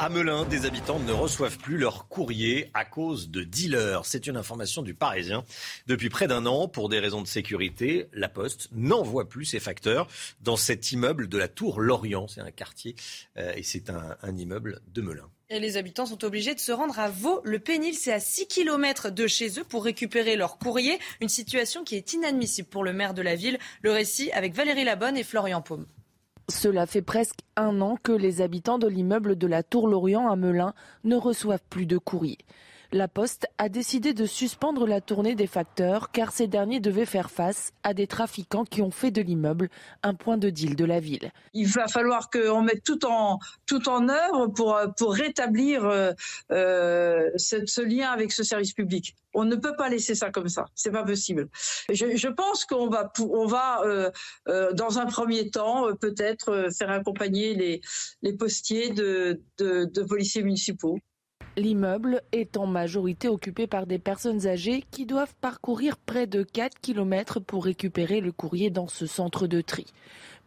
À 0.02 0.10
Melun, 0.10 0.46
des 0.46 0.66
habitants 0.66 0.98
ne 0.98 1.12
reçoivent 1.12 1.60
plus 1.60 1.78
leur 1.78 2.08
courrier 2.08 2.72
à 2.74 2.86
cause 2.86 3.30
de 3.30 3.44
dealers. 3.44 4.04
C'est 4.04 4.26
une 4.26 4.36
information 4.36 4.82
du 4.82 4.96
Parisien. 4.96 5.44
Depuis 5.86 6.10
près 6.10 6.28
d'un 6.28 6.48
an, 6.48 6.68
pour 6.68 6.90
des 6.90 6.98
raisons 6.98 7.22
de 7.22 7.28
sécurité, 7.28 8.08
la 8.12 8.28
Poste 8.28 8.68
n'envoie 8.72 9.30
plus 9.30 9.46
ses 9.46 9.60
facteurs 9.60 10.08
dans 10.42 10.56
cet 10.56 10.92
immeuble 10.92 11.28
de 11.28 11.38
la 11.38 11.48
Tour 11.48 11.80
Lorient. 11.80 12.28
C'est 12.28 12.42
un 12.42 12.50
quartier 12.50 12.96
euh, 13.38 13.54
et 13.56 13.62
c'est 13.62 13.92
un, 13.92 14.18
un 14.24 14.38
immeuble 14.38 14.82
de 14.88 15.04
Melun. 15.04 15.30
Et 15.52 15.60
les 15.60 15.78
habitants 15.78 16.08
sont 16.08 16.26
obligés 16.26 16.56
de 16.56 16.60
se 16.60 16.72
rendre 16.72 16.98
à 16.98 17.12
Vaux-le-Pénil. 17.12 17.94
C'est 17.94 18.12
à 18.12 18.20
6 18.20 18.48
km 18.48 19.12
de 19.12 19.28
chez 19.28 19.60
eux 19.60 19.64
pour 19.64 19.84
récupérer 19.84 20.36
leur 20.36 20.58
courrier. 20.58 20.98
Une 21.20 21.30
situation 21.30 21.84
qui 21.84 21.96
est 21.96 22.14
inadmissible 22.14 22.70
pour 22.70 22.84
le 22.84 22.92
maire 22.92 23.14
de 23.14 23.22
la 23.22 23.36
ville. 23.36 23.60
Le 23.84 23.92
récit 23.92 24.32
avec 24.32 24.56
Valérie 24.56 24.84
Labonne 24.84 25.16
et 25.16 25.24
Florian 25.24 25.62
Paume. 25.62 25.86
Cela 26.50 26.86
fait 26.86 27.02
presque 27.02 27.40
un 27.56 27.82
an 27.82 27.98
que 28.02 28.12
les 28.12 28.42
habitants 28.42 28.80
de 28.80 28.88
l'immeuble 28.88 29.38
de 29.38 29.48
la 29.48 29.64
Tour 29.64 29.88
Lorient 29.88 30.30
à 30.30 30.36
Melun 30.36 30.74
ne 31.04 31.16
reçoivent 31.16 31.64
plus 31.70 31.86
de 31.86 31.98
courrier 31.98 32.38
la 32.94 33.08
Poste 33.08 33.48
a 33.58 33.70
décidé 33.70 34.14
de 34.14 34.26
suspendre 34.26 34.86
la 34.86 35.02
tournée 35.02 35.36
des 35.36 35.48
facteurs 35.48 36.12
car 36.12 36.32
ces 36.32 36.48
derniers 36.48 36.80
devaient 36.80 37.06
faire 37.06 37.32
face 37.32 37.72
à 37.84 37.94
des 37.94 38.08
trafiquants 38.08 38.66
qui 38.66 38.82
ont 38.82 38.92
fait 38.92 39.12
de 39.12 39.22
l'immeuble 39.22 39.70
un 40.04 40.14
point 40.14 40.38
de 40.38 40.50
deal 40.50 40.76
de 40.76 40.86
la 40.86 41.00
ville. 41.00 41.32
Il 41.54 41.68
va 41.68 41.88
falloir 41.88 42.30
qu'on 42.30 42.62
mette 42.62 42.84
tout 42.84 43.06
en, 43.06 43.40
tout 43.66 43.88
en 43.88 44.10
œuvre 44.10 44.48
pour, 44.48 44.78
pour 44.98 45.14
rétablir 45.14 45.86
euh, 45.86 46.12
euh 46.52 47.30
ce, 47.38 47.82
lien 47.82 48.10
avec 48.12 48.32
ce 48.32 48.44
service 48.44 48.74
public. 48.74 49.16
On 49.34 49.46
ne 49.46 49.56
peut 49.56 49.76
pas 49.78 49.88
laisser 49.88 50.16
ça 50.16 50.30
comme 50.30 50.50
ça, 50.50 50.66
c'est 50.76 50.92
pas 50.92 51.04
possible. 51.04 51.48
Je, 51.90 52.18
je 52.18 52.28
pense 52.28 52.66
qu'on 52.66 52.90
va, 52.90 53.12
on 53.20 53.46
va 53.46 53.82
euh, 53.84 54.12
euh, 54.50 54.74
dans 54.74 55.00
un 55.00 55.06
premier 55.06 55.50
temps 55.50 55.88
peut-être 55.96 56.68
faire 56.78 56.90
accompagner 56.90 57.54
les, 57.54 57.82
les 58.22 58.34
postiers 58.34 58.90
de, 58.90 59.42
de, 59.58 59.86
de 59.86 60.04
policiers 60.04 60.44
municipaux. 60.44 61.00
L'immeuble 61.58 62.22
est 62.32 62.56
en 62.56 62.66
majorité 62.66 63.28
occupé 63.28 63.68
par 63.68 63.86
des 63.86 64.00
personnes 64.00 64.48
âgées 64.48 64.86
qui 64.90 65.06
doivent 65.06 65.36
parcourir 65.42 65.98
près 65.98 66.26
de 66.26 66.44
4 66.44 66.80
km 66.80 67.42
pour 67.42 67.66
récupérer 67.66 68.22
le 68.22 68.32
courrier 68.32 68.70
dans 68.70 68.88
ce 68.88 69.06
centre 69.06 69.48
de 69.48 69.60
tri. 69.60 69.86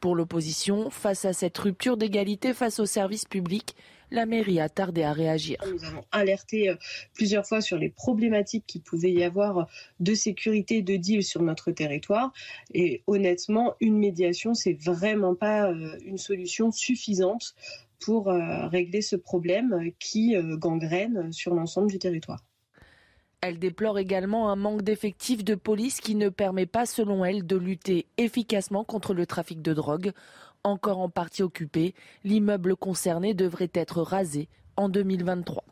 Pour 0.00 0.16
l'opposition, 0.16 0.88
face 0.88 1.26
à 1.26 1.34
cette 1.34 1.58
rupture 1.58 1.98
d'égalité 1.98 2.54
face 2.54 2.80
aux 2.80 2.86
services 2.86 3.26
publics, 3.26 3.76
la 4.10 4.26
mairie 4.26 4.60
a 4.60 4.68
tardé 4.68 5.02
à 5.02 5.12
réagir. 5.12 5.58
Nous 5.70 5.84
avons 5.84 6.04
alerté 6.12 6.68
euh, 6.68 6.76
plusieurs 7.14 7.46
fois 7.46 7.60
sur 7.60 7.76
les 7.76 7.90
problématiques 7.90 8.64
qu'il 8.66 8.82
pouvait 8.82 9.12
y 9.12 9.24
avoir 9.24 9.66
de 10.00 10.14
sécurité 10.14 10.82
de 10.82 10.96
deal 10.96 11.22
sur 11.22 11.42
notre 11.42 11.70
territoire. 11.72 12.32
Et 12.72 13.02
honnêtement, 13.06 13.74
une 13.80 13.98
médiation, 13.98 14.54
c'est 14.54 14.78
vraiment 14.80 15.34
pas 15.34 15.70
euh, 15.70 15.98
une 16.04 16.18
solution 16.18 16.70
suffisante 16.70 17.54
pour 18.04 18.28
euh, 18.28 18.66
régler 18.68 19.00
ce 19.00 19.16
problème 19.16 19.90
qui 19.98 20.36
euh, 20.36 20.56
gangrène 20.56 21.32
sur 21.32 21.54
l'ensemble 21.54 21.90
du 21.90 21.98
territoire. 21.98 22.40
Elle 23.40 23.58
déplore 23.58 23.98
également 23.98 24.50
un 24.50 24.56
manque 24.56 24.82
d'effectifs 24.82 25.44
de 25.44 25.54
police 25.54 26.00
qui 26.00 26.14
ne 26.14 26.28
permet 26.28 26.66
pas, 26.66 26.86
selon 26.86 27.24
elle, 27.24 27.46
de 27.46 27.56
lutter 27.56 28.06
efficacement 28.16 28.84
contre 28.84 29.14
le 29.14 29.26
trafic 29.26 29.62
de 29.62 29.74
drogue. 29.74 30.12
Encore 30.64 30.98
en 30.98 31.08
partie 31.08 31.42
occupé, 31.42 31.94
l'immeuble 32.24 32.76
concerné 32.76 33.34
devrait 33.34 33.70
être 33.74 34.00
rasé 34.02 34.48
en 34.76 34.88
2023. 34.88 35.64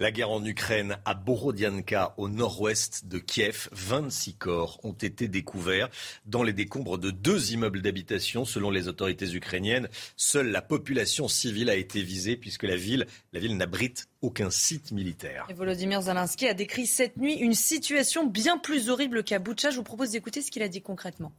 La 0.00 0.12
guerre 0.12 0.30
en 0.30 0.44
Ukraine, 0.44 0.96
à 1.04 1.14
Borodianka, 1.14 2.14
au 2.18 2.28
nord-ouest 2.28 3.06
de 3.08 3.18
Kiev, 3.18 3.68
26 3.72 4.34
corps 4.34 4.78
ont 4.84 4.92
été 4.92 5.26
découverts 5.26 5.88
dans 6.24 6.44
les 6.44 6.52
décombres 6.52 6.98
de 6.98 7.10
deux 7.10 7.52
immeubles 7.52 7.82
d'habitation. 7.82 8.44
Selon 8.44 8.70
les 8.70 8.86
autorités 8.86 9.34
ukrainiennes, 9.34 9.88
seule 10.16 10.52
la 10.52 10.62
population 10.62 11.26
civile 11.26 11.68
a 11.68 11.74
été 11.74 12.00
visée 12.00 12.36
puisque 12.36 12.62
la 12.62 12.76
ville, 12.76 13.08
la 13.32 13.40
ville 13.40 13.56
n'abrite 13.56 14.08
aucun 14.22 14.50
site 14.50 14.92
militaire. 14.92 15.46
Et 15.48 15.54
Volodymyr 15.54 16.00
Zelensky 16.00 16.46
a 16.46 16.54
décrit 16.54 16.86
cette 16.86 17.16
nuit 17.16 17.34
une 17.34 17.54
situation 17.54 18.24
bien 18.24 18.56
plus 18.56 18.90
horrible 18.90 19.24
qu'à 19.24 19.40
Boutcha. 19.40 19.70
Je 19.70 19.78
vous 19.78 19.82
propose 19.82 20.12
d'écouter 20.12 20.42
ce 20.42 20.52
qu'il 20.52 20.62
a 20.62 20.68
dit 20.68 20.80
concrètement. 20.80 21.32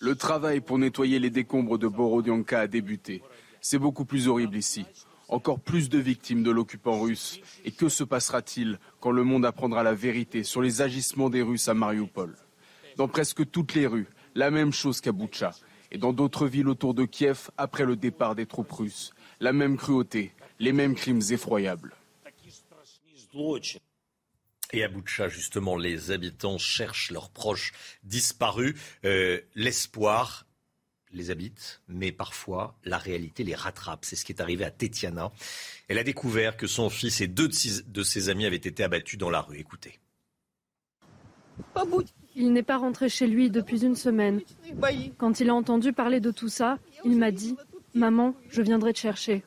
Le 0.00 0.14
travail 0.16 0.60
pour 0.60 0.78
nettoyer 0.78 1.20
les 1.20 1.30
décombres 1.30 1.78
de 1.78 1.86
Borodianka 1.86 2.58
a 2.58 2.66
débuté. 2.66 3.22
C'est 3.60 3.78
beaucoup 3.78 4.04
plus 4.04 4.26
horrible 4.26 4.56
ici 4.56 4.84
encore 5.28 5.60
plus 5.60 5.88
de 5.88 5.98
victimes 5.98 6.42
de 6.42 6.50
l'occupant 6.50 7.00
russe. 7.00 7.40
Et 7.64 7.70
que 7.70 7.88
se 7.88 8.04
passera-t-il 8.04 8.78
quand 9.00 9.10
le 9.10 9.24
monde 9.24 9.44
apprendra 9.44 9.82
la 9.82 9.94
vérité 9.94 10.42
sur 10.42 10.62
les 10.62 10.82
agissements 10.82 11.30
des 11.30 11.42
Russes 11.42 11.68
à 11.68 11.74
Mariupol? 11.74 12.36
Dans 12.96 13.08
presque 13.08 13.48
toutes 13.50 13.74
les 13.74 13.86
rues, 13.86 14.08
la 14.34 14.50
même 14.50 14.72
chose 14.72 15.00
qu'à 15.00 15.12
Boutcha. 15.12 15.52
Et 15.90 15.98
dans 15.98 16.12
d'autres 16.12 16.46
villes 16.46 16.68
autour 16.68 16.94
de 16.94 17.04
Kiev 17.04 17.50
après 17.56 17.84
le 17.84 17.96
départ 17.96 18.34
des 18.34 18.46
troupes 18.46 18.72
russes. 18.72 19.12
La 19.40 19.52
même 19.52 19.76
cruauté, 19.76 20.32
les 20.58 20.72
mêmes 20.72 20.94
crimes 20.94 21.22
effroyables. 21.30 21.94
Et 24.72 24.84
à 24.84 24.88
Boutcha, 24.88 25.28
justement, 25.28 25.76
les 25.76 26.10
habitants 26.10 26.58
cherchent 26.58 27.10
leurs 27.10 27.30
proches 27.30 27.72
disparus. 28.02 28.74
Euh, 29.04 29.40
l'espoir 29.54 30.44
les 31.12 31.30
habite, 31.30 31.80
mais 31.88 32.12
parfois 32.12 32.76
la 32.84 32.98
réalité 32.98 33.44
les 33.44 33.54
rattrape. 33.54 34.04
C'est 34.04 34.16
ce 34.16 34.24
qui 34.24 34.32
est 34.32 34.40
arrivé 34.40 34.64
à 34.64 34.70
Tetiana. 34.70 35.30
Elle 35.88 35.98
a 35.98 36.04
découvert 36.04 36.56
que 36.56 36.66
son 36.66 36.90
fils 36.90 37.20
et 37.20 37.26
deux 37.26 37.48
de 37.48 38.02
ses 38.02 38.28
amis 38.28 38.46
avaient 38.46 38.56
été 38.56 38.82
abattus 38.82 39.18
dans 39.18 39.30
la 39.30 39.40
rue. 39.40 39.58
Écoutez. 39.58 39.98
Il 42.34 42.52
n'est 42.52 42.62
pas 42.62 42.76
rentré 42.76 43.08
chez 43.08 43.26
lui 43.26 43.50
depuis 43.50 43.84
une 43.84 43.96
semaine. 43.96 44.40
Quand 45.16 45.40
il 45.40 45.50
a 45.50 45.54
entendu 45.54 45.92
parler 45.92 46.20
de 46.20 46.30
tout 46.30 46.48
ça, 46.48 46.78
il 47.04 47.16
m'a 47.16 47.30
dit 47.30 47.56
Maman, 47.94 48.34
je 48.50 48.62
viendrai 48.62 48.92
te 48.92 48.98
chercher. 48.98 49.42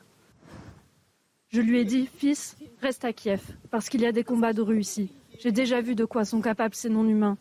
Je 1.48 1.60
lui 1.60 1.78
ai 1.78 1.84
dit 1.84 2.08
Fils, 2.18 2.56
reste 2.80 3.04
à 3.04 3.12
Kiev, 3.12 3.42
parce 3.70 3.88
qu'il 3.88 4.00
y 4.00 4.06
a 4.06 4.12
des 4.12 4.24
combats 4.24 4.52
de 4.52 4.62
rue 4.62 4.80
ici. 4.80 5.10
J'ai 5.38 5.52
déjà 5.52 5.80
vu 5.80 5.94
de 5.94 6.04
quoi 6.04 6.24
sont 6.24 6.40
capables 6.40 6.74
ces 6.74 6.88
non-humains. 6.88 7.36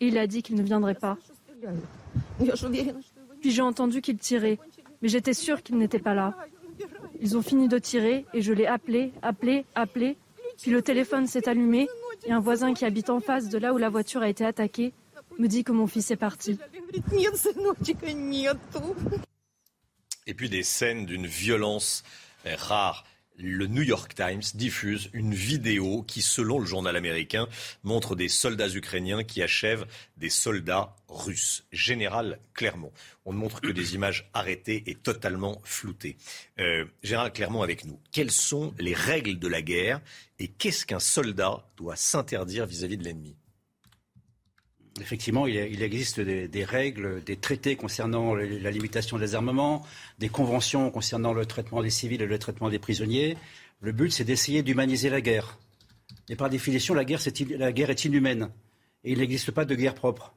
il 0.00 0.18
a 0.18 0.26
dit 0.26 0.42
qu'il 0.42 0.56
ne 0.56 0.62
viendrait 0.62 0.94
pas. 0.94 1.18
Puis 3.40 3.50
j'ai 3.50 3.62
entendu 3.62 4.00
qu'ils 4.00 4.18
tiraient, 4.18 4.58
mais 5.02 5.08
j'étais 5.08 5.34
sûre 5.34 5.62
qu'ils 5.62 5.76
n'étaient 5.78 5.98
pas 5.98 6.14
là. 6.14 6.34
Ils 7.20 7.36
ont 7.36 7.42
fini 7.42 7.68
de 7.68 7.78
tirer 7.78 8.26
et 8.34 8.42
je 8.42 8.52
l'ai 8.52 8.66
appelé, 8.66 9.12
appelé, 9.22 9.64
appelé. 9.74 10.16
Puis 10.60 10.70
le 10.70 10.82
téléphone 10.82 11.26
s'est 11.26 11.48
allumé 11.48 11.88
et 12.26 12.32
un 12.32 12.40
voisin 12.40 12.74
qui 12.74 12.84
habite 12.84 13.10
en 13.10 13.20
face 13.20 13.48
de 13.48 13.58
là 13.58 13.72
où 13.72 13.78
la 13.78 13.88
voiture 13.88 14.22
a 14.22 14.28
été 14.28 14.44
attaquée 14.44 14.92
me 15.38 15.48
dit 15.48 15.64
que 15.64 15.72
mon 15.72 15.86
fils 15.86 16.10
est 16.10 16.16
parti. 16.16 16.58
Et 20.26 20.34
puis 20.34 20.48
des 20.48 20.62
scènes 20.62 21.06
d'une 21.06 21.26
violence 21.26 22.02
rare 22.44 23.04
le 23.38 23.66
New 23.66 23.82
York 23.82 24.14
Times 24.14 24.42
diffuse 24.54 25.10
une 25.12 25.34
vidéo 25.34 26.02
qui, 26.02 26.22
selon 26.22 26.58
le 26.58 26.66
journal 26.66 26.96
américain, 26.96 27.48
montre 27.82 28.14
des 28.14 28.28
soldats 28.28 28.68
ukrainiens 28.68 29.24
qui 29.24 29.42
achèvent 29.42 29.86
des 30.16 30.30
soldats 30.30 30.94
russes. 31.08 31.64
Général 31.72 32.38
Clermont. 32.54 32.92
On 33.24 33.32
ne 33.32 33.38
montre 33.38 33.60
que 33.60 33.72
des 33.72 33.94
images 33.94 34.30
arrêtées 34.34 34.84
et 34.86 34.94
totalement 34.94 35.60
floutées. 35.64 36.16
Euh, 36.60 36.84
Général 37.02 37.32
Clermont 37.32 37.62
avec 37.62 37.84
nous. 37.84 37.98
Quelles 38.12 38.30
sont 38.30 38.74
les 38.78 38.94
règles 38.94 39.38
de 39.38 39.48
la 39.48 39.62
guerre 39.62 40.00
et 40.38 40.48
qu'est-ce 40.48 40.86
qu'un 40.86 41.00
soldat 41.00 41.66
doit 41.76 41.96
s'interdire 41.96 42.66
vis-à-vis 42.66 42.96
de 42.96 43.04
l'ennemi? 43.04 43.36
Effectivement, 45.00 45.48
il, 45.48 45.82
existe 45.82 46.20
des, 46.20 46.64
règles, 46.64 47.24
des 47.24 47.36
traités 47.36 47.74
concernant 47.74 48.34
la 48.36 48.70
limitation 48.70 49.18
des 49.18 49.34
armements, 49.34 49.84
des 50.20 50.28
conventions 50.28 50.88
concernant 50.90 51.32
le 51.32 51.46
traitement 51.46 51.82
des 51.82 51.90
civils 51.90 52.22
et 52.22 52.26
le 52.26 52.38
traitement 52.38 52.70
des 52.70 52.78
prisonniers. 52.78 53.36
Le 53.80 53.90
but, 53.90 54.12
c'est 54.12 54.22
d'essayer 54.22 54.62
d'humaniser 54.62 55.10
la 55.10 55.20
guerre. 55.20 55.58
Et 56.28 56.36
par 56.36 56.48
définition, 56.48 56.94
la 56.94 57.04
guerre, 57.04 57.20
est 57.26 58.04
inhumaine. 58.04 58.50
Et 59.02 59.12
il 59.12 59.18
n'existe 59.18 59.50
pas 59.50 59.64
de 59.64 59.74
guerre 59.74 59.94
propre. 59.94 60.32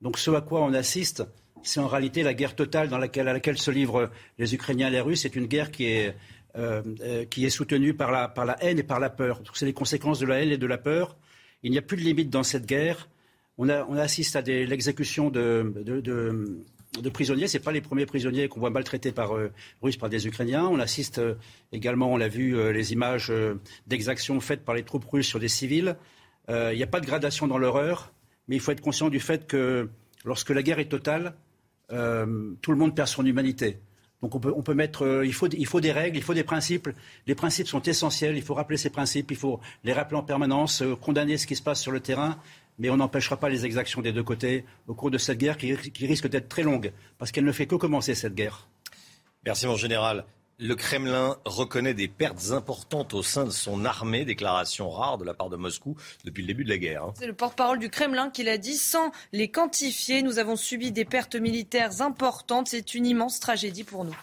Donc 0.00 0.16
ce 0.16 0.30
à 0.30 0.42
quoi 0.42 0.62
on 0.62 0.72
assiste, 0.74 1.24
c'est 1.64 1.80
en 1.80 1.88
réalité 1.88 2.22
la 2.22 2.34
guerre 2.34 2.54
totale 2.54 2.88
dans 2.88 2.98
laquelle, 2.98 3.26
à 3.26 3.32
laquelle 3.32 3.58
se 3.58 3.72
livrent 3.72 4.10
les 4.38 4.54
Ukrainiens 4.54 4.88
et 4.88 4.92
les 4.92 5.00
Russes. 5.00 5.22
C'est 5.22 5.34
une 5.34 5.46
guerre 5.46 5.72
qui 5.72 5.86
est, 5.86 6.14
euh, 6.56 6.82
euh, 7.00 7.50
soutenue 7.50 7.94
par 7.94 8.12
la 8.12 8.56
haine 8.60 8.78
et 8.78 8.84
par 8.84 9.00
la 9.00 9.10
peur. 9.10 9.42
C'est 9.54 9.66
les 9.66 9.72
conséquences 9.72 10.20
de 10.20 10.26
la 10.26 10.40
haine 10.40 10.50
et 10.50 10.56
de 10.56 10.66
la 10.66 10.78
peur. 10.78 11.16
Il 11.64 11.72
n'y 11.72 11.78
a 11.78 11.82
plus 11.82 11.96
de 11.96 12.02
limite 12.02 12.30
dans 12.30 12.44
cette 12.44 12.64
guerre. 12.64 13.08
On, 13.60 13.96
assiste 13.96 14.36
à 14.36 14.40
l'exécution 14.40 15.30
de, 15.30 15.72
prisonniers. 17.12 17.48
Ce 17.48 17.58
pas 17.58 17.72
les 17.72 17.80
premiers 17.80 18.06
prisonniers 18.06 18.48
qu'on 18.48 18.60
voit 18.60 18.70
maltraités 18.70 19.10
par 19.10 19.36
euh, 19.36 19.50
Russes 19.82 19.96
par 19.96 20.08
des 20.08 20.28
Ukrainiens. 20.28 20.66
On 20.66 20.78
assiste 20.78 21.18
euh, 21.18 21.34
également, 21.72 22.12
on 22.12 22.16
l'a 22.16 22.28
vu, 22.28 22.56
euh, 22.56 22.70
les 22.70 22.92
images 22.92 23.32
d'exactions 23.88 24.38
faites 24.40 24.64
par 24.64 24.76
les 24.76 24.84
troupes 24.84 25.04
russes 25.04 25.26
sur 25.26 25.40
des 25.40 25.48
civils. 25.48 25.96
Il 26.48 26.76
n'y 26.76 26.82
a 26.82 26.86
pas 26.86 27.00
de 27.00 27.06
gradation 27.06 27.46
dans 27.46 27.58
l'horreur, 27.58 28.14
mais 28.46 28.56
il 28.56 28.60
faut 28.60 28.70
être 28.70 28.80
conscient 28.80 29.10
du 29.10 29.20
fait 29.20 29.46
que 29.46 29.90
lorsque 30.24 30.48
la 30.48 30.62
guerre 30.62 30.78
est 30.78 30.88
totale, 30.88 31.34
tout 31.90 32.72
le 32.72 32.76
monde 32.76 32.94
perd 32.94 33.08
son 33.08 33.26
humanité. 33.26 33.80
Donc 34.22 34.34
on 34.34 34.40
peut, 34.40 34.74
mettre, 34.74 35.22
il, 35.26 35.34
faut, 35.34 35.46
il 35.46 35.66
faut 35.66 35.82
des 35.82 35.92
règles, 35.92 36.16
il 36.16 36.22
faut 36.22 36.32
des 36.32 36.44
principes. 36.44 36.88
Les 37.26 37.34
principes 37.34 37.68
sont 37.68 37.82
essentiels, 37.82 38.34
il 38.34 38.42
faut 38.42 38.54
rappeler 38.54 38.78
ces 38.78 38.88
principes, 38.88 39.30
il 39.30 39.36
faut 39.36 39.60
les 39.84 39.92
rappeler 39.92 40.16
en 40.16 40.22
permanence, 40.22 40.82
condamner 41.02 41.36
ce 41.36 41.46
qui 41.46 41.54
se 41.54 41.62
passe 41.62 41.82
sur 41.82 41.92
le 41.92 42.00
terrain 42.00 42.38
mais 42.78 42.90
on 42.90 42.96
n'empêchera 42.96 43.36
pas 43.36 43.48
les 43.48 43.64
exactions 43.64 44.00
des 44.00 44.12
deux 44.12 44.22
côtés 44.22 44.64
au 44.86 44.94
cours 44.94 45.10
de 45.10 45.18
cette 45.18 45.38
guerre 45.38 45.56
qui, 45.56 45.74
risque 46.06 46.28
d'être 46.28 46.48
très 46.48 46.62
longue, 46.62 46.92
parce 47.18 47.32
qu'elle 47.32 47.44
ne 47.44 47.52
fait 47.52 47.66
que 47.66 47.74
commencer 47.74 48.14
cette 48.14 48.34
guerre. 48.34 48.68
Merci 49.44 49.66
mon 49.66 49.76
général. 49.76 50.24
Le 50.60 50.74
Kremlin 50.74 51.36
reconnaît 51.44 51.94
des 51.94 52.08
pertes 52.08 52.50
importantes 52.50 53.14
au 53.14 53.22
sein 53.22 53.44
de 53.44 53.50
son 53.50 53.84
armée, 53.84 54.24
déclaration 54.24 54.90
rare 54.90 55.16
de 55.16 55.24
la 55.24 55.32
part 55.32 55.50
de 55.50 55.56
Moscou 55.56 55.96
depuis 56.24 56.42
le 56.42 56.48
début 56.48 56.64
de 56.64 56.68
la 56.68 56.78
guerre. 56.78 57.04
hein. 57.04 57.14
C'est 57.16 57.28
le 57.28 57.32
porte-parole 57.32 57.78
du 57.78 57.90
Kremlin 57.90 58.28
qui 58.30 58.42
l'a 58.42 58.58
dit. 58.58 58.76
Sans 58.76 59.12
les 59.32 59.48
quantifier, 59.48 60.22
nous 60.22 60.40
avons 60.40 60.56
subi 60.56 60.90
des 60.90 61.04
pertes 61.04 61.36
militaires 61.36 62.02
importantes. 62.02 62.66
C'est 62.66 62.94
une 62.94 63.06
immense 63.06 63.38
tragédie 63.38 63.84
pour 63.84 64.04
nous. 64.04 64.16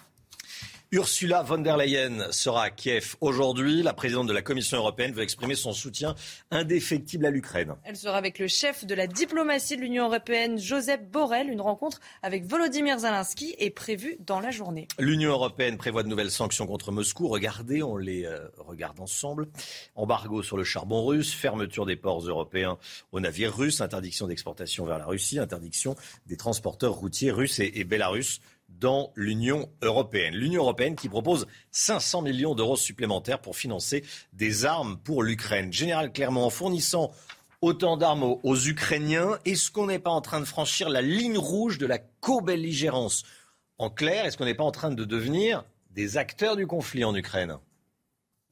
Ursula 0.95 1.43
von 1.43 1.57
der 1.57 1.75
Leyen 1.75 2.31
sera 2.31 2.63
à 2.63 2.69
Kiev 2.69 3.17
aujourd'hui. 3.19 3.83
La 3.83 3.91
présidente 3.91 4.27
de 4.27 4.31
la 4.31 4.41
Commission 4.41 4.77
européenne 4.77 5.11
veut 5.11 5.23
exprimer 5.23 5.55
son 5.55 5.73
soutien 5.73 6.15
indéfectible 6.51 7.25
à 7.25 7.31
l'Ukraine. 7.31 7.75
Elle 7.83 7.97
sera 7.97 8.15
avec 8.15 8.39
le 8.39 8.47
chef 8.47 8.85
de 8.85 8.95
la 8.95 9.05
diplomatie 9.05 9.75
de 9.75 9.81
l'Union 9.81 10.05
européenne, 10.05 10.57
Joseph 10.57 11.01
Borrell. 11.11 11.49
Une 11.49 11.59
rencontre 11.59 11.99
avec 12.23 12.45
Volodymyr 12.45 12.97
Zelensky 12.97 13.55
est 13.59 13.71
prévue 13.71 14.15
dans 14.21 14.39
la 14.39 14.51
journée. 14.51 14.87
L'Union 14.97 15.31
européenne 15.31 15.75
prévoit 15.75 16.01
de 16.01 16.07
nouvelles 16.07 16.31
sanctions 16.31 16.65
contre 16.65 16.93
Moscou. 16.93 17.27
Regardez, 17.27 17.83
on 17.83 17.97
les 17.97 18.23
euh, 18.23 18.47
regarde 18.57 19.01
ensemble. 19.01 19.49
Embargo 19.95 20.43
sur 20.43 20.55
le 20.55 20.63
charbon 20.63 21.05
russe, 21.05 21.33
fermeture 21.33 21.85
des 21.85 21.97
ports 21.97 22.21
européens 22.21 22.77
aux 23.11 23.19
navires 23.19 23.53
russes, 23.53 23.81
interdiction 23.81 24.27
d'exportation 24.27 24.85
vers 24.85 24.99
la 24.99 25.07
Russie, 25.07 25.39
interdiction 25.39 25.97
des 26.27 26.37
transporteurs 26.37 26.93
routiers 26.93 27.31
russes 27.31 27.59
et, 27.59 27.69
et 27.75 27.83
bélarusses 27.83 28.39
dans 28.79 29.11
l'Union 29.15 29.69
européenne. 29.81 30.35
L'Union 30.35 30.63
européenne 30.63 30.95
qui 30.95 31.09
propose 31.09 31.47
500 31.71 32.21
millions 32.21 32.55
d'euros 32.55 32.75
supplémentaires 32.75 33.41
pour 33.41 33.55
financer 33.55 34.03
des 34.33 34.65
armes 34.65 34.97
pour 34.97 35.23
l'Ukraine. 35.23 35.71
Général 35.71 36.11
Clermont, 36.11 36.43
en 36.43 36.49
fournissant 36.49 37.11
autant 37.61 37.97
d'armes 37.97 38.37
aux, 38.43 38.57
Ukrainiens, 38.57 39.39
est-ce 39.45 39.71
qu'on 39.71 39.87
n'est 39.87 39.99
pas 39.99 40.11
en 40.11 40.21
train 40.21 40.39
de 40.39 40.45
franchir 40.45 40.89
la 40.89 41.01
ligne 41.01 41.37
rouge 41.37 41.77
de 41.77 41.85
la 41.85 41.97
co-belligérance? 41.97 43.23
En 43.77 43.89
clair, 43.89 44.25
est-ce 44.25 44.37
qu'on 44.37 44.45
n'est 44.45 44.53
pas 44.53 44.63
en 44.63 44.71
train 44.71 44.91
de 44.91 45.03
devenir 45.03 45.65
des 45.91 46.17
acteurs 46.17 46.55
du 46.55 46.67
conflit 46.67 47.03
en 47.03 47.15
Ukraine? 47.15 47.57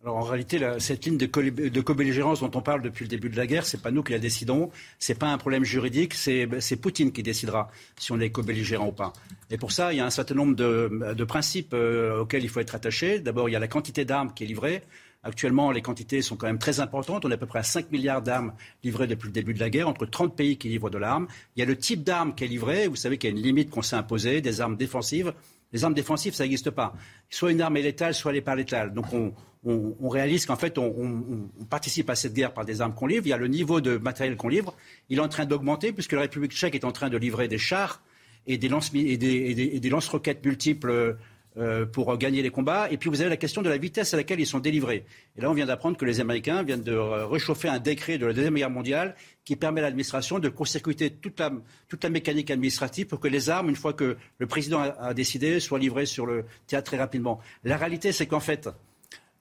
En 0.05 0.19
réalité, 0.21 0.59
cette 0.79 1.05
ligne 1.05 1.17
de, 1.17 1.25
co- 1.27 1.41
de 1.41 1.81
co-belligérance 1.81 2.41
dont 2.41 2.51
on 2.55 2.61
parle 2.61 2.81
depuis 2.81 3.05
le 3.05 3.09
début 3.09 3.29
de 3.29 3.37
la 3.37 3.47
guerre, 3.47 3.65
c'est 3.65 3.81
pas 3.81 3.89
nous 3.89 4.03
qui 4.03 4.11
la 4.11 4.19
décidons, 4.19 4.69
c'est 4.99 5.17
pas 5.17 5.27
un 5.31 5.37
problème 5.37 5.63
juridique, 5.63 6.13
c'est 6.13 6.75
Poutine 6.81 7.13
qui 7.13 7.23
décidera 7.23 7.69
si 7.97 8.11
on 8.11 8.19
est 8.19 8.29
co-belligérant 8.29 8.87
ou 8.87 8.91
pas. 8.91 9.13
Et 9.49 9.57
pour 9.57 9.71
ça, 9.71 9.93
il 9.93 9.97
y 9.97 9.99
a 10.01 10.05
un 10.05 10.09
certain 10.09 10.35
nombre 10.35 10.55
de, 10.55 11.23
principes 11.23 11.73
euh, 11.73 12.19
auxquels 12.19 12.43
il 12.43 12.49
faut 12.49 12.59
être 12.59 12.75
attaché. 12.75 13.19
D'abord, 13.19 13.47
il 13.47 13.53
y 13.53 13.55
a 13.55 13.59
la 13.59 13.69
quantité 13.69 14.03
d'armes 14.03 14.33
qui 14.33 14.43
est 14.43 14.47
livrée. 14.47 14.83
Actuellement, 15.23 15.71
les 15.71 15.81
quantités 15.81 16.21
sont 16.21 16.35
quand 16.35 16.47
même 16.47 16.59
très 16.59 16.81
importantes. 16.81 17.23
On 17.23 17.31
est 17.31 17.35
à 17.35 17.37
peu 17.37 17.45
près 17.45 17.59
à 17.59 17.63
5 17.63 17.89
milliards 17.93 18.21
d'armes 18.21 18.51
livrées 18.83 19.07
depuis 19.07 19.27
le 19.27 19.31
début 19.33 19.53
de 19.53 19.59
la 19.61 19.69
guerre, 19.69 19.87
entre 19.87 20.05
30 20.05 20.35
pays 20.35 20.57
qui 20.57 20.67
livrent 20.67 20.89
de 20.89 20.97
l'arme. 20.97 21.27
Il 21.55 21.61
y 21.61 21.63
a 21.63 21.65
le 21.65 21.77
type 21.77 22.03
d'arme 22.03 22.35
qui 22.35 22.43
est 22.43 22.47
livré. 22.47 22.87
Vous 22.89 22.97
savez 22.97 23.17
qu'il 23.17 23.29
y 23.29 23.33
a 23.33 23.37
une 23.37 23.41
limite 23.41 23.69
qu'on 23.69 23.81
s'est 23.81 23.95
imposée, 23.95 24.41
des 24.41 24.59
armes 24.59 24.75
défensives. 24.75 25.31
Les 25.73 25.83
armes 25.83 25.93
défensives, 25.95 26.33
ça 26.35 26.43
n'existe 26.43 26.69
pas. 26.69 26.93
Soit 27.29 27.51
une 27.51 27.61
arme 27.61 27.75
est 27.77 27.81
létale, 27.81 28.13
soit 28.13 28.31
elle 28.31 28.37
n'est 28.37 28.41
pas 28.41 28.55
létale. 28.55 28.93
Donc 28.93 29.05
on, 29.11 30.09
réalise 30.09 30.45
qu'en 30.45 30.55
fait, 30.55 30.77
on, 30.77 31.49
participe 31.69 32.09
à 32.09 32.15
cette 32.15 32.33
guerre 32.33 32.53
par 32.53 32.63
des 32.63 32.79
armes 32.81 32.93
qu'on 32.93 33.07
livre. 33.07 33.25
Il 33.25 33.29
y 33.29 33.33
a 33.33 33.37
le 33.37 33.47
niveau 33.47 33.81
de 33.81 33.97
matériel 33.97 34.37
qu'on 34.37 34.49
livre. 34.49 34.75
Il 35.09 35.17
est 35.17 35.21
en 35.21 35.29
train 35.29 35.45
d'augmenter 35.45 35.91
puisque 35.91 36.11
la 36.13 36.21
République 36.21 36.51
tchèque 36.51 36.75
est 36.75 36.85
en 36.85 36.91
train 36.91 37.09
de 37.09 37.17
livrer 37.17 37.47
des 37.47 37.57
chars 37.57 38.01
et 38.45 38.57
des 38.57 38.69
lance 38.69 38.91
et 38.93 39.17
des, 39.17 39.27
et 39.35 39.55
des- 39.55 39.71
et 39.73 39.79
des 39.79 39.89
lance-roquettes 39.89 40.45
multiples 40.45 41.17
euh, 41.57 41.85
pour 41.85 42.17
gagner 42.17 42.41
les 42.41 42.49
combats. 42.49 42.89
Et 42.91 42.97
puis 42.97 43.09
vous 43.09 43.21
avez 43.21 43.29
la 43.29 43.37
question 43.37 43.61
de 43.61 43.69
la 43.69 43.77
vitesse 43.77 44.13
à 44.13 44.17
laquelle 44.17 44.39
ils 44.39 44.47
sont 44.47 44.59
délivrés. 44.59 45.05
Et 45.37 45.41
là, 45.41 45.49
on 45.49 45.53
vient 45.53 45.65
d'apprendre 45.65 45.97
que 45.97 46.05
les 46.05 46.19
Américains 46.19 46.63
viennent 46.63 46.81
de 46.83 46.95
réchauffer 46.95 47.67
un 47.67 47.79
décret 47.79 48.17
de 48.17 48.25
la 48.25 48.33
Deuxième 48.33 48.55
Guerre 48.55 48.69
mondiale 48.69 49.15
qui 49.45 49.55
permet 49.55 49.81
à 49.81 49.83
l'administration 49.83 50.39
de 50.39 50.49
court-circuiter 50.49 51.11
toute 51.11 51.39
la, 51.39 51.51
toute 51.87 52.03
la 52.03 52.09
mécanique 52.09 52.49
administrative 52.49 53.07
pour 53.07 53.19
que 53.19 53.27
les 53.27 53.49
armes, 53.49 53.69
une 53.69 53.75
fois 53.75 53.93
que 53.93 54.17
le 54.39 54.47
président 54.47 54.79
a, 54.79 54.95
a 54.99 55.13
décidé, 55.13 55.59
soient 55.59 55.79
livrées 55.79 56.05
sur 56.05 56.25
le 56.25 56.45
théâtre 56.65 56.91
très 56.91 56.97
rapidement. 56.97 57.39
La 57.63 57.77
réalité, 57.77 58.11
c'est 58.11 58.25
qu'en 58.25 58.39
fait, 58.39 58.69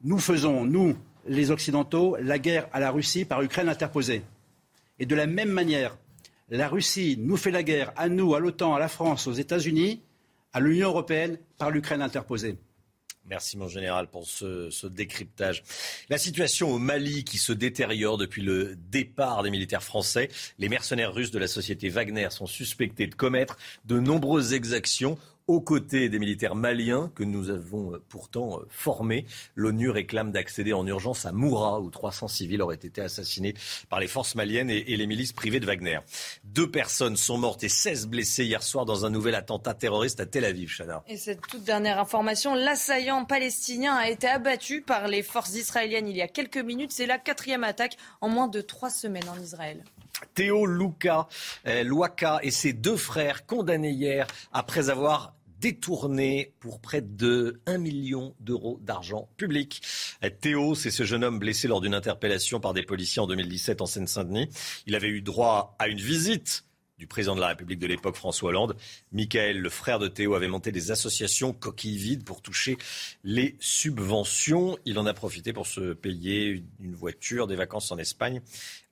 nous 0.05 0.19
faisons, 0.19 0.65
nous, 0.65 0.97
les 1.27 1.51
Occidentaux, 1.51 2.17
la 2.21 2.39
guerre 2.39 2.69
à 2.73 2.81
la 2.81 2.91
Russie 2.91 3.25
par 3.25 3.43
Ukraine 3.43 3.69
interposée. 3.69 4.23
Et 4.99 5.07
de 5.07 5.15
la 5.15 5.27
même 5.27 5.51
manière, 5.51 5.97
la 6.49 6.69
Russie 6.69 7.17
nous 7.19 7.37
fait 7.37 7.51
la 7.51 7.63
guerre 7.63 7.93
à 7.97 8.09
nous, 8.09 8.35
à 8.35 8.41
l'OTAN, 8.41 8.75
à 8.75 8.79
la 8.79 8.89
France, 8.89 9.27
aux 9.27 9.33
États-Unis, 9.33 10.03
à 10.53 10.61
l'Union 10.61 10.89
européenne 10.89 11.39
par 11.59 11.71
l'Ukraine 11.71 12.03
interposée. 12.03 12.57
Merci 13.25 13.57
mon 13.57 13.69
général 13.69 14.09
pour 14.09 14.27
ce, 14.27 14.87
décryptage. 14.87 15.63
La 16.09 16.19
situation 16.19 16.73
au 16.73 16.79
Mali 16.79 17.23
qui 17.23 17.39
se 17.39 17.53
détériore 17.53 18.19
depuis 18.19 18.43
le 18.43 18.75
départ 18.77 19.45
des 19.45 19.51
militaires 19.51 19.83
français. 19.83 20.29
Les 20.59 20.69
mercenaires 20.69 21.15
russes 21.15 21.31
de 21.31 21.39
la 21.39 21.47
société 21.47 21.89
Wagner 21.89 22.31
sont 22.31 22.47
suspectés 22.47 23.07
de 23.07 23.15
commettre 23.15 23.59
de 23.85 24.01
nombreuses 24.01 24.55
exactions 24.55 25.19
aux 25.47 25.61
côtés 25.61 26.09
des 26.09 26.19
militaires 26.19 26.55
maliens 26.55 27.11
que 27.15 27.25
nous 27.25 27.51
avons 27.51 27.95
euh, 27.95 28.03
pourtant 28.09 28.59
euh, 28.59 28.67
formés. 28.69 29.27
L'ONU 29.55 29.91
réclame 29.91 30.33
d'accéder 30.33 30.73
en 30.73 30.87
urgence 30.87 31.27
à 31.27 31.33
Moura 31.33 31.81
où 31.81 31.91
300 31.91 32.29
civils 32.29 32.63
auraient 32.63 32.77
été 32.77 33.01
assassinés 33.01 33.55
par 33.89 34.01
les 34.01 34.09
forces 34.09 34.35
maliennes 34.35 34.71
et, 34.71 34.97
les 34.97 35.07
milices 35.07 35.33
privées 35.33 35.61
de 35.61 35.67
Wagner. 35.67 35.99
Deux 36.45 36.71
personnes 36.71 37.17
sont 37.17 37.39
mortes 37.39 37.65
et 37.65 37.69
16 37.69 38.07
blessées 38.07 38.45
hier 38.45 38.63
soir 38.63 38.85
dans 38.85 39.05
un 39.05 39.11
nouvel 39.11 39.35
attentat 39.35 39.75
terroriste 39.75 40.21
à 40.21 40.27
Tel 40.27 40.45
Aviv, 40.45 40.69
Chana. 40.69 41.03
Et 41.09 41.17
cette 41.17 41.41
toute 41.41 41.65
dernière 41.65 41.99
information, 41.99 42.55
l'assaillant 42.55 43.25
palestinien 43.25 43.95
a 43.95 44.09
été 44.09 44.29
abattu 44.29 44.83
par 44.83 45.09
les 45.09 45.23
forces 45.23 45.55
israéliennes 45.55 46.09
il 46.09 46.17
y 46.17 46.23
a 46.23 46.29
quelques 46.29 46.59
minutes. 46.59 46.93
C'est 46.93 47.07
la 47.07 47.19
quatrième 47.19 47.65
attaque 47.65 47.97
en 48.21 48.29
moins 48.29 48.49
de 48.49 48.61
trois 48.61 48.91
semaines 48.91 49.29
en 49.29 49.41
Israël. 49.41 49.83
Théo 50.35 50.67
Luca, 50.67 51.29
euh, 51.67 51.83
Luaka 51.83 52.41
et 52.43 52.51
ses 52.51 52.73
deux 52.73 52.97
frères 52.97 53.47
condamnés 53.47 53.91
hier 53.91 54.27
après 54.53 54.91
avoir 54.91 55.35
détourné 55.63 56.55
pour 56.59 56.81
près 56.81 57.01
de 57.01 57.61
1 57.67 57.79
million 57.79 58.35
d'euros 58.41 58.81
d'argent 58.83 59.29
public. 59.37 59.81
Euh, 60.25 60.31
Théo, 60.31 60.75
c'est 60.75 60.91
ce 60.91 61.05
jeune 61.05 61.23
homme 61.23 61.39
blessé 61.39 61.69
lors 61.69 61.81
d'une 61.81 61.95
interpellation 61.95 62.59
par 62.59 62.75
des 62.75 62.83
policiers 62.83 63.23
en 63.23 63.29
2017 63.29 63.81
en 63.81 63.87
Seine-Saint-Denis. 63.87 64.49
Il 64.87 64.97
avait 64.97 65.09
eu 65.09 65.23
droit 65.23 65.77
à 65.79 65.87
une 65.87 66.01
visite 66.01 66.65
du 67.03 67.09
président 67.09 67.35
de 67.35 67.41
la 67.41 67.49
République 67.49 67.81
de 67.81 67.89
l'époque, 67.89 68.15
François 68.15 68.51
Hollande. 68.51 68.77
Michael, 69.11 69.59
le 69.59 69.69
frère 69.71 69.99
de 69.99 70.07
Théo, 70.07 70.35
avait 70.35 70.47
monté 70.47 70.71
des 70.71 70.93
associations 70.93 71.53
coquilles 71.53 71.97
vides 71.97 72.23
pour 72.23 72.43
toucher 72.43 72.79
les 73.25 73.57
subventions. 73.59 74.79
Il 74.85 75.01
en 75.01 75.07
a 75.07 75.13
profité 75.13 75.53
pour 75.53 75.67
se 75.67 75.95
payer 75.95 76.63
une 76.79 76.95
voiture, 76.95 77.49
des 77.49 77.57
vacances 77.57 77.91
en 77.91 77.99
Espagne, 77.99 78.41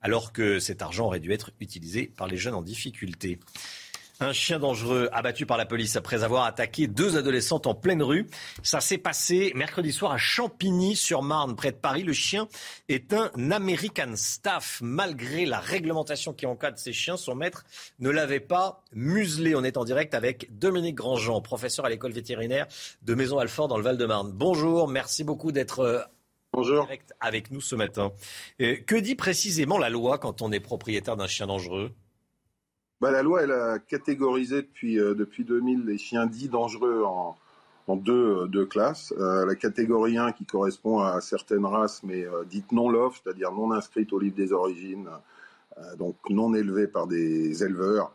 alors 0.01 0.33
que 0.33 0.59
cet 0.59 0.81
argent 0.81 1.05
aurait 1.05 1.21
dû 1.21 1.31
être 1.31 1.51
utilisé 1.61 2.11
par 2.17 2.27
les 2.27 2.35
jeunes 2.35 2.53
en 2.53 2.61
difficulté. 2.61 3.39
Un 4.23 4.33
chien 4.33 4.59
dangereux 4.59 5.09
abattu 5.13 5.47
par 5.47 5.57
la 5.57 5.65
police 5.65 5.95
après 5.95 6.23
avoir 6.23 6.45
attaqué 6.45 6.85
deux 6.85 7.17
adolescentes 7.17 7.65
en 7.65 7.73
pleine 7.73 8.03
rue. 8.03 8.27
Ça 8.61 8.79
s'est 8.79 8.99
passé 8.99 9.51
mercredi 9.55 9.91
soir 9.91 10.11
à 10.11 10.17
Champigny-sur-Marne, 10.19 11.55
près 11.55 11.71
de 11.71 11.77
Paris. 11.77 12.03
Le 12.03 12.13
chien 12.13 12.47
est 12.87 13.13
un 13.13 13.31
American 13.49 14.11
Staff. 14.13 14.77
Malgré 14.83 15.47
la 15.47 15.59
réglementation 15.59 16.33
qui 16.33 16.45
encadre 16.45 16.77
ces 16.77 16.93
chiens, 16.93 17.17
son 17.17 17.33
maître 17.33 17.65
ne 17.97 18.11
l'avait 18.11 18.39
pas 18.39 18.83
muselé. 18.93 19.55
On 19.55 19.63
est 19.63 19.75
en 19.75 19.85
direct 19.85 20.13
avec 20.13 20.55
Dominique 20.55 20.97
Grandjean, 20.97 21.41
professeur 21.41 21.85
à 21.85 21.89
l'école 21.89 22.11
vétérinaire 22.11 22.67
de 23.01 23.15
Maison-Alfort 23.15 23.69
dans 23.69 23.77
le 23.77 23.83
Val-de-Marne. 23.83 24.33
Bonjour, 24.33 24.87
merci 24.87 25.23
beaucoup 25.23 25.51
d'être 25.51 25.79
euh, 25.79 26.01
direct 26.61 27.11
avec 27.21 27.49
nous 27.49 27.59
ce 27.59 27.73
matin. 27.73 28.11
Euh, 28.61 28.75
que 28.85 28.97
dit 28.97 29.15
précisément 29.15 29.79
la 29.79 29.89
loi 29.89 30.19
quand 30.19 30.43
on 30.43 30.51
est 30.51 30.59
propriétaire 30.59 31.17
d'un 31.17 31.25
chien 31.25 31.47
dangereux? 31.47 31.91
Bah, 33.01 33.09
la 33.09 33.23
loi, 33.23 33.41
elle 33.41 33.51
a 33.51 33.79
catégorisé 33.79 34.61
depuis, 34.61 34.99
euh, 34.99 35.15
depuis 35.15 35.43
2000 35.43 35.85
les 35.85 35.97
chiens 35.97 36.27
dits 36.27 36.49
dangereux 36.49 37.03
en, 37.03 37.35
deux, 37.95 38.43
euh, 38.43 38.45
deux 38.45 38.67
classes. 38.67 39.11
Euh, 39.17 39.43
la 39.43 39.55
catégorie 39.55 40.19
1 40.19 40.33
qui 40.33 40.45
correspond 40.45 40.99
à 40.99 41.19
certaines 41.19 41.65
races, 41.65 42.03
mais 42.03 42.27
dites 42.47 42.71
non 42.71 42.89
love, 42.89 43.19
c'est-à-dire 43.21 43.51
non 43.51 43.71
inscrites 43.71 44.13
au 44.13 44.19
livre 44.19 44.35
des 44.35 44.53
origines, 44.53 45.09
donc 45.97 46.15
non 46.29 46.53
élevées 46.53 46.87
par 46.87 47.07
des 47.07 47.63
éleveurs 47.63 48.13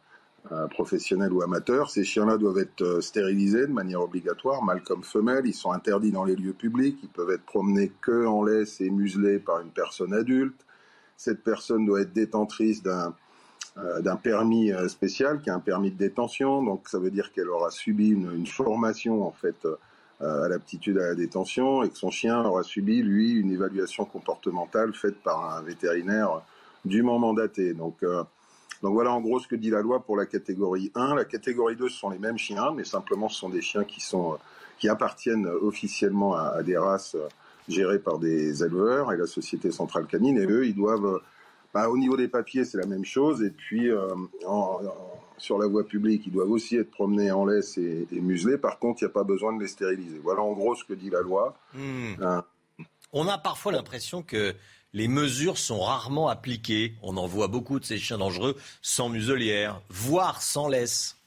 professionnels 0.71 1.33
ou 1.33 1.43
amateurs. 1.43 1.91
Ces 1.91 2.05
chiens-là 2.05 2.37
doivent 2.37 2.59
être 2.59 3.01
stérilisés 3.01 3.67
de 3.67 3.73
manière 3.73 4.03
obligatoire, 4.03 4.63
mâles 4.63 4.85
comme 4.85 5.03
femelles. 5.03 5.47
Ils 5.47 5.55
sont 5.55 5.73
interdits 5.73 6.13
dans 6.13 6.25
les 6.25 6.37
lieux 6.37 6.53
publics. 6.53 6.99
Ils 7.03 7.09
peuvent 7.09 7.33
être 7.33 7.45
promenés 7.45 7.91
que 8.01 8.25
en 8.25 8.45
laisse 8.45 8.81
et 8.81 8.89
muselés 8.91 9.41
par 9.41 9.61
une 9.61 9.71
personne 9.71 10.15
adulte. 10.15 10.65
Cette 11.17 11.43
personne 11.43 11.87
doit 11.87 12.03
être 12.03 12.13
détentrice 12.13 12.83
d'un 12.83 13.15
d'un 14.01 14.17
permis 14.17 14.73
euh, 14.73 14.89
spécial, 14.89 15.41
qui 15.41 15.51
est 15.51 15.53
un 15.53 15.61
permis 15.61 15.91
de 15.91 15.97
détention. 15.97 16.63
Donc 16.63 16.89
ça 16.89 16.99
veut 16.99 17.11
dire 17.11 17.33
qu'elle 17.33 17.49
aura 17.49 17.71
subi 17.71 18.11
une, 18.11 18.47
formation 18.47 19.27
en 19.27 19.33
fait 19.33 19.67
euh, 19.67 20.45
à 20.45 20.49
l'aptitude 20.49 20.97
à 20.99 21.09
la 21.09 21.15
détention 21.15 21.83
et 21.83 21.91
que 21.91 21.97
son 21.97 22.11
chien 22.11 22.43
aura 22.43 22.63
subi 22.63 23.03
lui 23.03 23.33
une 23.33 23.51
évaluation 23.51 24.05
comportementale 24.05 24.95
faite 24.95 25.17
par 25.23 25.57
un 25.57 25.63
vétérinaire 25.63 26.43
dûment 26.85 27.19
mandaté. 27.19 27.75
Donc 27.75 28.03
euh, 28.03 28.23
donc 28.83 28.93
voilà 28.95 29.13
en 29.13 29.21
gros 29.21 29.41
ce 29.41 29.49
que 29.49 29.57
dit 29.57 29.71
la 29.71 29.83
loi 29.83 30.01
pour 30.01 30.17
la 30.17 30.27
catégorie 30.27 30.91
1. 30.95 31.15
La 31.15 31.25
catégorie 31.25 31.77
2, 31.77 31.89
ce 31.89 31.99
sont 31.99 32.11
les 32.11 32.19
mêmes 32.19 32.39
chiens, 32.39 32.73
mais 32.75 32.85
simplement 32.85 33.29
ce 33.29 33.39
sont 33.39 33.49
des 33.49 33.63
chiens 33.63 33.85
qui 33.85 34.01
sont 34.01 34.35
euh, 34.35 34.37
qui 34.79 34.89
appartiennent 34.89 35.47
officiellement 35.47 36.35
à, 36.35 36.49
à 36.49 36.63
des 36.63 36.77
races 36.77 37.15
euh, 37.15 37.29
gérées 37.69 37.99
par 37.99 38.19
des 38.19 38.63
éleveurs 38.63 39.13
et 39.13 39.17
la 39.17 39.27
Société 39.27 39.71
Centrale 39.71 40.07
Canine. 40.07 40.39
Et 40.39 40.47
eux, 40.47 40.67
ils 40.67 40.75
doivent, 40.75 41.07
euh, 41.07 41.23
bah, 41.77 41.91
au 41.91 41.99
niveau 41.99 42.17
des 42.17 42.29
papiers, 42.29 42.65
c'est 42.65 42.79
la 42.79 42.87
même 42.87 43.05
chose. 43.05 43.43
Et 43.43 43.51
puis, 43.51 43.91
euh, 43.91 44.09
en, 44.47 44.81
sur 45.37 45.59
la 45.59 45.67
voie 45.67 45.87
publique, 45.87 46.23
ils 46.27 46.33
doivent 46.33 46.51
aussi 46.51 46.77
être 46.77 46.91
promenés 46.91 47.31
en 47.31 47.45
laisse 47.45 47.77
et, 47.77 48.07
muselés. 48.13 48.57
Par 48.57 48.79
contre, 48.79 49.03
il 49.03 49.05
n'y 49.05 49.11
a 49.11 49.13
pas 49.13 49.25
besoin 49.25 49.55
de 49.55 49.61
les 49.61 49.69
stériliser. 49.69 50.19
Voilà 50.25 50.41
en 50.41 50.55
gros 50.55 50.75
ce 50.75 50.85
que 50.87 50.95
dit 50.95 51.11
la 51.11 51.21
loi. 51.21 51.55
Hmm. 51.75 52.15
Hein. 52.23 52.45
On 53.13 53.29
a 53.29 53.37
parfois 53.37 53.73
l'impression 53.73 54.23
que 54.23 54.55
les 54.95 55.07
mesures 55.07 55.59
sont 55.59 55.81
rarement 55.81 56.29
appliquées. 56.29 56.95
On 57.03 57.19
en 57.19 57.27
voit 57.27 57.49
beaucoup 57.49 57.79
de 57.79 57.85
ces 57.85 57.99
chiens 57.99 58.17
dangereux 58.17 58.57
sans 58.81 59.11
muselière, 59.11 59.83
voire 59.91 60.41
sans 60.41 60.69
laisse. 60.69 61.19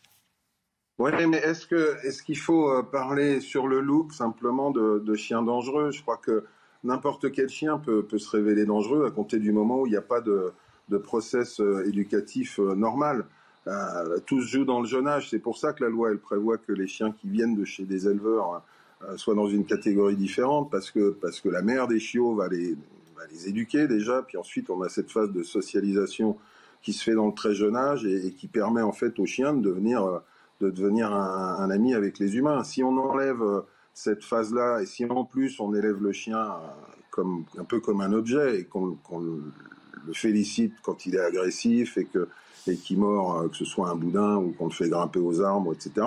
Oui, 0.97 1.11
mais 1.27 1.37
est-ce 1.37 1.67
que 1.67 1.95
est-ce 2.03 2.23
qu'il 2.23 2.39
faut 2.39 2.71
euh, 2.71 2.81
parler 2.81 3.39
sur 3.39 3.67
le 3.67 3.81
look 3.81 4.13
simplement 4.13 4.71
de, 4.71 4.97
de 4.97 5.13
chiens 5.13 5.43
dangereux? 5.43 5.91
Je 5.91 6.01
crois 6.01 6.17
que 6.17 6.43
n'importe 6.83 7.31
quel 7.31 7.49
chien 7.49 7.77
peut, 7.77 8.05
se 8.17 8.29
révéler 8.29 8.65
dangereux 8.65 9.05
à 9.05 9.11
compter 9.11 9.39
du 9.39 9.51
moment 9.51 9.81
où 9.81 9.87
il 9.87 9.91
n'y 9.91 9.97
a 9.97 10.01
pas 10.01 10.21
de, 10.21 10.51
de 10.89 10.97
process 10.97 11.59
euh, 11.59 11.87
éducatif 11.87 12.59
euh, 12.59 12.75
normal. 12.75 13.25
Euh, 13.67 14.19
tout 14.25 14.41
se 14.41 14.47
joue 14.47 14.65
dans 14.65 14.79
le 14.79 14.87
jeune 14.87 15.07
âge. 15.07 15.29
C'est 15.29 15.39
pour 15.39 15.57
ça 15.57 15.73
que 15.73 15.83
la 15.83 15.89
loi 15.89 16.11
elle 16.11 16.19
prévoit 16.19 16.57
que 16.57 16.71
les 16.71 16.87
chiens 16.87 17.11
qui 17.11 17.29
viennent 17.29 17.55
de 17.55 17.65
chez 17.65 17.83
des 17.83 18.07
éleveurs 18.07 18.63
soient 19.15 19.35
dans 19.35 19.47
une 19.47 19.65
catégorie 19.65 20.17
différente 20.17 20.69
parce 20.69 20.91
que 20.91 21.11
parce 21.11 21.39
que 21.39 21.47
la 21.47 21.61
mère 21.61 21.87
des 21.87 21.99
chiots 21.99 22.35
va 22.35 22.49
les 22.49 22.73
va 23.15 23.25
les 23.31 23.47
éduquer 23.47 23.87
déjà, 23.87 24.23
puis 24.23 24.37
ensuite 24.37 24.69
on 24.69 24.81
a 24.81 24.89
cette 24.89 25.11
phase 25.11 25.31
de 25.31 25.43
socialisation 25.43 26.37
qui 26.81 26.93
se 26.93 27.03
fait 27.03 27.13
dans 27.13 27.27
le 27.27 27.33
très 27.33 27.53
jeune 27.53 27.75
âge 27.75 28.05
et, 28.05 28.27
et 28.27 28.31
qui 28.33 28.47
permet 28.47 28.81
en 28.81 28.91
fait 28.91 29.19
aux 29.19 29.25
chiens 29.25 29.53
de 29.53 29.61
devenir 29.61 30.21
de 30.61 30.69
devenir 30.69 31.13
un, 31.13 31.57
un, 31.59 31.69
ami 31.69 31.93
avec 31.93 32.19
les 32.19 32.37
humains. 32.37 32.63
Si 32.63 32.83
on 32.83 32.97
enlève 32.97 33.41
cette 33.93 34.23
phase-là 34.23 34.81
et 34.81 34.85
si 34.85 35.05
en 35.05 35.25
plus 35.25 35.59
on 35.59 35.73
élève 35.73 36.01
le 36.01 36.11
chien 36.11 36.47
comme 37.11 37.45
un 37.57 37.63
peu 37.63 37.79
comme 37.79 38.01
un 38.01 38.13
objet 38.13 38.61
et 38.61 38.65
qu'on 38.65 38.97
le 39.19 40.13
félicite 40.13 40.73
quand 40.81 41.05
il 41.05 41.15
est 41.15 41.19
agressif 41.19 41.97
et 41.97 42.07
et 42.67 42.75
qui 42.75 42.95
mord, 42.95 43.37
euh, 43.37 43.47
que 43.47 43.55
ce 43.55 43.65
soit 43.65 43.89
un 43.89 43.95
boudin 43.95 44.37
ou 44.37 44.51
qu'on 44.51 44.65
le 44.65 44.71
fait 44.71 44.89
grimper 44.89 45.19
aux 45.19 45.41
arbres, 45.41 45.73
etc. 45.73 46.05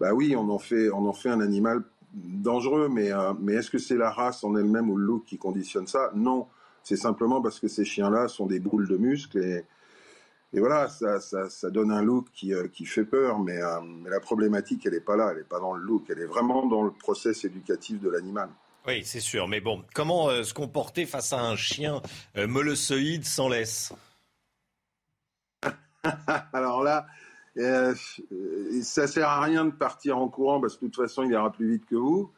Bah 0.00 0.14
oui, 0.14 0.34
on 0.36 0.48
en 0.48 0.58
fait, 0.58 0.90
on 0.90 1.06
en 1.06 1.12
fait 1.12 1.28
un 1.28 1.40
animal 1.40 1.82
dangereux, 2.14 2.88
mais, 2.88 3.12
euh, 3.12 3.32
mais 3.40 3.54
est-ce 3.54 3.70
que 3.70 3.78
c'est 3.78 3.96
la 3.96 4.10
race 4.10 4.42
en 4.44 4.56
elle-même 4.56 4.90
ou 4.90 4.96
le 4.96 5.04
look 5.04 5.24
qui 5.24 5.38
conditionne 5.38 5.86
ça? 5.86 6.10
Non, 6.14 6.46
c'est 6.82 6.96
simplement 6.96 7.40
parce 7.40 7.60
que 7.60 7.68
ces 7.68 7.84
chiens-là 7.84 8.28
sont 8.28 8.46
des 8.46 8.60
boules 8.60 8.88
de 8.88 8.96
muscles 8.96 9.38
et, 9.38 9.64
et 10.52 10.60
voilà, 10.60 10.88
ça, 10.88 11.20
ça, 11.20 11.48
ça, 11.48 11.70
donne 11.70 11.92
un 11.92 12.02
look 12.02 12.26
qui, 12.32 12.52
euh, 12.52 12.66
qui 12.68 12.84
fait 12.84 13.04
peur, 13.04 13.38
mais, 13.38 13.60
mais 14.02 14.10
la 14.10 14.20
problématique, 14.20 14.84
elle 14.86 14.94
n'est 14.94 15.00
pas 15.00 15.16
là, 15.16 15.28
elle 15.30 15.38
n'est 15.38 15.44
pas 15.44 15.60
dans 15.60 15.74
le 15.74 15.82
look, 15.82 16.04
elle 16.08 16.20
est 16.20 16.26
vraiment 16.26 16.66
dans 16.66 16.82
le 16.82 16.90
process 16.90 17.44
éducatif 17.44 18.00
de 18.00 18.10
l'animal. 18.10 18.48
Oui, 18.86 19.04
c'est 19.04 19.20
sûr. 19.20 19.46
Mais 19.46 19.60
bon, 19.60 19.84
comment 19.94 20.28
euh, 20.28 20.42
se 20.42 20.54
comporter 20.54 21.06
face 21.06 21.32
à 21.32 21.40
un 21.40 21.56
chien 21.56 22.00
euh, 22.36 22.74
sans 23.22 23.48
laisse? 23.48 23.92
Alors 26.52 26.82
là, 26.82 27.06
euh, 27.58 27.94
ça 28.82 29.06
sert 29.06 29.28
à 29.28 29.42
rien 29.42 29.66
de 29.66 29.70
partir 29.70 30.18
en 30.18 30.28
courant 30.28 30.60
parce 30.60 30.76
que 30.76 30.86
de 30.86 30.90
toute 30.90 31.02
façon, 31.02 31.24
il 31.24 31.32
ira 31.32 31.52
plus 31.52 31.72
vite 31.72 31.86
que 31.86 31.96
vous. 31.96 32.32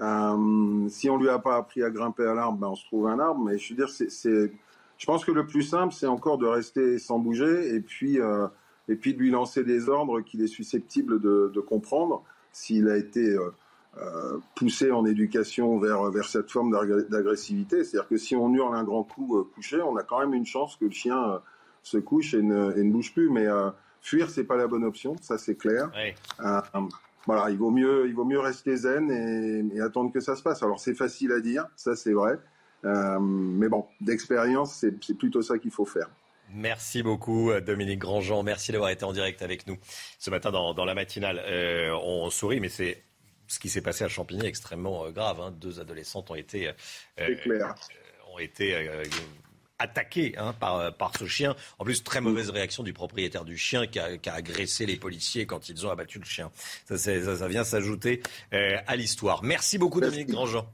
Euh, 0.00 0.88
si 0.88 1.10
on 1.10 1.16
lui 1.16 1.28
a 1.28 1.40
pas 1.40 1.56
appris 1.56 1.82
à 1.82 1.90
grimper 1.90 2.24
à 2.24 2.34
l'arbre, 2.34 2.58
ben 2.58 2.68
on 2.68 2.76
se 2.76 2.84
trouve 2.86 3.08
un 3.08 3.18
arbre. 3.18 3.44
Mais 3.44 3.58
je 3.58 3.74
veux 3.74 3.84
dire, 3.84 3.88
c'est, 3.88 4.52
je 4.98 5.06
pense 5.06 5.24
que 5.24 5.32
le 5.32 5.46
plus 5.46 5.62
simple, 5.62 5.94
c'est 5.94 6.06
encore 6.06 6.38
de 6.38 6.46
rester 6.46 6.98
sans 6.98 7.18
bouger 7.18 7.74
et 7.74 7.80
puis 7.80 8.18
et 8.88 8.96
puis 8.96 9.14
de 9.14 9.18
lui 9.18 9.30
lancer 9.30 9.64
des 9.64 9.88
ordres 9.88 10.20
qu'il 10.20 10.42
est 10.42 10.48
susceptible 10.48 11.20
de, 11.20 11.50
de 11.54 11.60
comprendre 11.60 12.24
s'il 12.52 12.88
a 12.88 12.96
été 12.96 13.36
euh, 14.00 14.38
pousser 14.54 14.92
en 14.92 15.04
éducation 15.06 15.78
vers, 15.78 16.10
vers 16.10 16.26
cette 16.26 16.50
forme 16.50 16.70
d'agressivité. 17.08 17.82
C'est-à-dire 17.82 18.08
que 18.08 18.16
si 18.16 18.36
on 18.36 18.52
hurle 18.54 18.76
un 18.76 18.84
grand 18.84 19.02
coup 19.02 19.38
euh, 19.38 19.50
couché, 19.54 19.80
on 19.82 19.96
a 19.96 20.04
quand 20.04 20.20
même 20.20 20.34
une 20.34 20.46
chance 20.46 20.76
que 20.76 20.84
le 20.84 20.92
chien 20.92 21.18
euh, 21.18 21.38
se 21.82 21.98
couche 21.98 22.34
et 22.34 22.42
ne, 22.42 22.76
et 22.76 22.84
ne, 22.84 22.92
bouge 22.92 23.12
plus. 23.12 23.28
Mais 23.28 23.46
fuir, 24.00 24.30
c'est 24.30 24.44
pas 24.44 24.56
la 24.56 24.68
bonne 24.68 24.84
option, 24.84 25.16
ça 25.20 25.36
c'est 25.36 25.56
clair. 25.56 25.90
voilà, 27.26 27.50
il 27.50 27.58
vaut 27.58 27.70
mieux, 27.70 28.06
il 28.06 28.14
vaut 28.14 28.24
mieux 28.24 28.38
rester 28.38 28.76
zen 28.76 29.10
et, 29.10 29.76
et 29.76 29.80
attendre 29.80 30.12
que 30.12 30.20
ça 30.20 30.36
se 30.36 30.42
passe. 30.42 30.62
Alors 30.62 30.78
c'est 30.78 30.94
facile 30.94 31.32
à 31.32 31.40
dire, 31.40 31.66
ça 31.74 31.96
c'est 31.96 32.12
vrai. 32.12 32.38
Mais 32.84 33.68
bon, 33.68 33.86
d'expérience, 34.00 34.74
c'est 34.74 34.92
plutôt 34.92 35.42
ça 35.42 35.58
qu'il 35.58 35.70
faut 35.70 35.86
faire. 35.86 36.08
Merci 36.54 37.02
beaucoup 37.02 37.52
Dominique 37.60 37.98
Grandjean. 37.98 38.42
Merci 38.42 38.72
d'avoir 38.72 38.90
été 38.90 39.04
en 39.04 39.12
direct 39.12 39.42
avec 39.42 39.66
nous 39.66 39.76
ce 40.18 40.30
matin 40.30 40.50
dans, 40.50 40.72
dans 40.72 40.86
la 40.86 40.94
matinale. 40.94 41.42
Euh, 41.44 41.92
on 42.02 42.30
sourit, 42.30 42.60
mais 42.60 42.70
c'est 42.70 43.02
ce 43.48 43.58
qui 43.58 43.68
s'est 43.68 43.80
passé 43.80 44.04
à 44.04 44.08
Champigny 44.08 44.46
extrêmement 44.46 45.06
euh, 45.06 45.10
grave. 45.10 45.40
Hein. 45.40 45.50
Deux 45.50 45.80
adolescentes 45.80 46.30
ont 46.30 46.34
été, 46.34 46.68
euh, 46.68 46.72
euh, 47.18 47.68
ont 48.32 48.38
été 48.38 48.76
attaquées 49.78 50.34
hein, 50.38 50.54
par, 50.58 50.94
par 50.96 51.16
ce 51.16 51.26
chien. 51.26 51.56
En 51.78 51.84
plus, 51.84 52.04
très 52.04 52.20
mauvaise 52.20 52.50
réaction 52.50 52.82
du 52.82 52.92
propriétaire 52.92 53.44
du 53.44 53.56
chien 53.56 53.86
qui 53.86 53.98
a, 53.98 54.18
qui 54.18 54.28
a 54.28 54.34
agressé 54.34 54.86
les 54.86 54.96
policiers 54.96 55.46
quand 55.46 55.68
ils 55.68 55.86
ont 55.86 55.90
abattu 55.90 56.18
le 56.18 56.24
chien. 56.24 56.50
Ça, 56.86 56.98
ça, 56.98 57.36
ça 57.36 57.48
vient 57.48 57.64
s'ajouter 57.64 58.22
à 58.52 58.96
l'histoire. 58.96 59.42
Merci 59.42 59.78
beaucoup, 59.78 60.00
Dominique 60.00 60.28
Grandjean. 60.28 60.66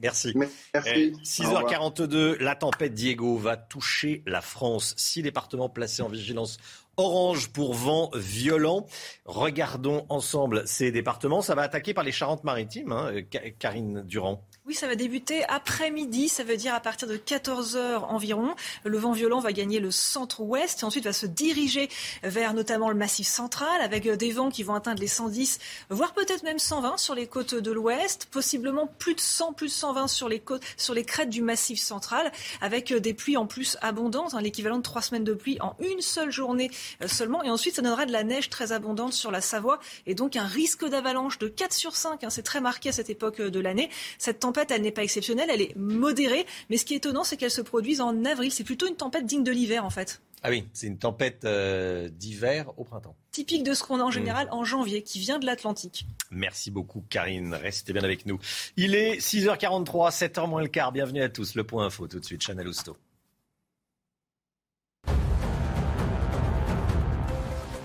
Merci. 0.00 0.34
Merci. 0.74 1.12
6h42, 1.24 2.38
la 2.38 2.54
tempête 2.54 2.94
Diego 2.94 3.36
va 3.36 3.56
toucher 3.56 4.22
la 4.26 4.40
France. 4.40 4.94
Six 4.96 5.22
départements 5.22 5.68
placés 5.68 6.02
en 6.02 6.08
vigilance 6.08 6.58
orange 6.96 7.48
pour 7.50 7.74
vent 7.74 8.10
violent. 8.14 8.86
Regardons 9.24 10.04
ensemble 10.08 10.62
ces 10.66 10.92
départements. 10.92 11.42
Ça 11.42 11.54
va 11.54 11.62
attaquer 11.62 11.94
par 11.94 12.04
les 12.04 12.12
Charentes-Maritimes, 12.12 12.92
hein, 12.92 13.12
Karine 13.58 14.02
Durand. 14.02 14.44
Oui, 14.68 14.74
ça 14.74 14.86
va 14.86 14.96
débuter 14.96 15.44
après-midi, 15.48 16.28
ça 16.28 16.44
veut 16.44 16.58
dire 16.58 16.74
à 16.74 16.80
partir 16.80 17.08
de 17.08 17.16
14 17.16 17.76
heures 17.76 18.12
environ. 18.12 18.54
Le 18.84 18.98
vent 18.98 19.12
violent 19.12 19.40
va 19.40 19.54
gagner 19.54 19.80
le 19.80 19.90
centre-ouest 19.90 20.82
et 20.82 20.84
ensuite 20.84 21.04
va 21.04 21.14
se 21.14 21.24
diriger 21.24 21.88
vers 22.22 22.52
notamment 22.52 22.90
le 22.90 22.94
massif 22.94 23.26
central 23.26 23.80
avec 23.80 24.06
des 24.06 24.30
vents 24.30 24.50
qui 24.50 24.64
vont 24.64 24.74
atteindre 24.74 25.00
les 25.00 25.06
110, 25.06 25.58
voire 25.88 26.12
peut-être 26.12 26.42
même 26.42 26.58
120 26.58 26.98
sur 26.98 27.14
les 27.14 27.26
côtes 27.26 27.54
de 27.54 27.72
l'ouest, 27.72 28.26
possiblement 28.30 28.90
plus 28.98 29.14
de 29.14 29.20
100, 29.20 29.54
plus 29.54 29.68
de 29.68 29.72
120 29.72 30.06
sur 30.06 30.28
les 30.28 31.04
crêtes 31.06 31.30
du 31.30 31.40
massif 31.40 31.80
central, 31.80 32.30
avec 32.60 32.92
des 32.92 33.14
pluies 33.14 33.38
en 33.38 33.46
plus 33.46 33.78
abondantes, 33.80 34.34
hein, 34.34 34.42
l'équivalent 34.42 34.76
de 34.76 34.82
trois 34.82 35.00
semaines 35.00 35.24
de 35.24 35.32
pluie 35.32 35.56
en 35.62 35.76
une 35.80 36.02
seule 36.02 36.30
journée 36.30 36.70
euh, 37.02 37.08
seulement. 37.08 37.42
Et 37.42 37.48
ensuite, 37.48 37.76
ça 37.76 37.80
donnera 37.80 38.04
de 38.04 38.12
la 38.12 38.22
neige 38.22 38.50
très 38.50 38.72
abondante 38.72 39.14
sur 39.14 39.30
la 39.30 39.40
Savoie 39.40 39.80
et 40.06 40.14
donc 40.14 40.36
un 40.36 40.46
risque 40.46 40.86
d'avalanche 40.86 41.38
de 41.38 41.48
4 41.48 41.72
sur 41.72 41.96
5. 41.96 42.22
Hein, 42.22 42.28
c'est 42.28 42.42
très 42.42 42.60
marqué 42.60 42.90
à 42.90 42.92
cette 42.92 43.08
époque 43.08 43.40
de 43.40 43.60
l'année. 43.60 43.88
Cette 44.18 44.40
tempête 44.58 44.70
elle 44.72 44.82
n'est 44.82 44.92
pas 44.92 45.04
exceptionnelle, 45.04 45.48
elle 45.52 45.62
est 45.62 45.76
modérée. 45.76 46.46
Mais 46.70 46.76
ce 46.76 46.84
qui 46.84 46.94
est 46.94 46.98
étonnant, 46.98 47.24
c'est 47.24 47.36
qu'elle 47.36 47.50
se 47.50 47.60
produise 47.60 48.00
en 48.00 48.24
avril. 48.24 48.50
C'est 48.52 48.64
plutôt 48.64 48.86
une 48.86 48.96
tempête 48.96 49.26
digne 49.26 49.44
de 49.44 49.52
l'hiver, 49.52 49.84
en 49.84 49.90
fait. 49.90 50.20
Ah 50.42 50.50
oui, 50.50 50.68
c'est 50.72 50.86
une 50.86 50.98
tempête 50.98 51.44
euh, 51.44 52.08
d'hiver 52.08 52.70
au 52.76 52.84
printemps. 52.84 53.16
Typique 53.32 53.64
de 53.64 53.74
ce 53.74 53.82
qu'on 53.82 53.98
a 53.98 54.04
en 54.04 54.10
général 54.10 54.46
mmh. 54.46 54.54
en 54.54 54.64
janvier, 54.64 55.02
qui 55.02 55.18
vient 55.18 55.38
de 55.38 55.46
l'Atlantique. 55.46 56.06
Merci 56.30 56.70
beaucoup, 56.70 57.04
Karine. 57.08 57.54
Restez 57.54 57.92
bien 57.92 58.04
avec 58.04 58.24
nous. 58.24 58.38
Il 58.76 58.94
est 58.94 59.18
6h43, 59.18 60.12
7h 60.12 60.48
moins 60.48 60.62
le 60.62 60.68
quart. 60.68 60.92
Bienvenue 60.92 61.22
à 61.22 61.28
tous. 61.28 61.54
Le 61.54 61.64
point 61.64 61.86
info, 61.86 62.06
tout 62.06 62.20
de 62.20 62.24
suite, 62.24 62.42
Chanel 62.42 62.68
Housteau. 62.68 62.96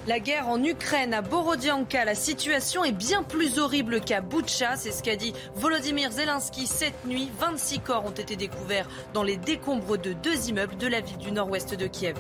La 0.06 0.20
guerre 0.20 0.50
en 0.50 0.62
Ukraine, 0.62 1.14
à 1.14 1.22
Borodianka, 1.22 2.04
la 2.04 2.14
situation 2.14 2.84
est 2.84 2.92
bien 2.92 3.24
plus 3.24 3.58
horrible 3.58 4.02
qu'à 4.02 4.20
Boutcha. 4.20 4.76
C'est 4.76 4.92
ce 4.92 5.02
qu'a 5.02 5.16
dit 5.16 5.34
Volodymyr 5.56 6.12
Zelensky 6.12 6.68
cette 6.68 7.06
nuit. 7.06 7.32
26 7.40 7.80
corps 7.80 8.06
ont 8.06 8.12
été 8.12 8.36
découverts 8.36 8.90
dans 9.14 9.24
les 9.24 9.38
décombres 9.38 9.98
de 9.98 10.12
deux 10.12 10.50
immeubles 10.50 10.76
de 10.76 10.88
la 10.88 11.00
ville 11.00 11.18
du 11.20 11.32
nord-ouest 11.32 11.74
de 11.76 11.88
Kiev. 11.88 12.18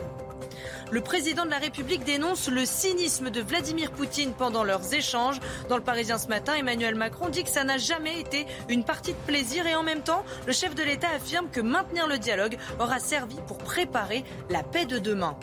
Le 0.92 1.02
président 1.02 1.44
de 1.44 1.50
la 1.50 1.58
République 1.58 2.06
dénonce 2.06 2.48
le 2.48 2.66
cynisme 2.66 3.30
de 3.30 3.42
Vladimir 3.42 3.92
Poutine 3.92 4.32
pendant 4.32 4.64
leurs 4.64 4.94
échanges. 4.94 5.42
Dans 5.68 5.76
le 5.76 5.84
Parisien 5.84 6.18
ce 6.18 6.28
matin, 6.28 6.54
Emmanuel 6.54 6.96
Macron 6.96 7.28
dit 7.28 7.44
que 7.44 7.50
ça 7.50 7.66
n'a 7.66 7.78
jamais 7.78 8.18
été 8.18 8.48
une 8.70 8.86
partie 8.86 9.12
de 9.12 9.18
plaisir 9.28 9.68
et 9.68 9.76
en 9.76 9.84
même 9.84 10.04
temps, 10.04 10.24
le 10.48 10.54
chef 10.54 10.74
de 10.74 10.84
l'État 10.84 11.10
affirme 11.14 11.50
que 11.50 11.60
maintenir 11.60 12.08
le 12.08 12.18
dialogue 12.18 12.58
aura 12.80 13.00
servi 13.00 13.36
pour 13.46 13.58
préparer 13.58 14.24
la 14.50 14.64
paix 14.64 14.86
de 14.86 15.00
demain. 15.00 15.36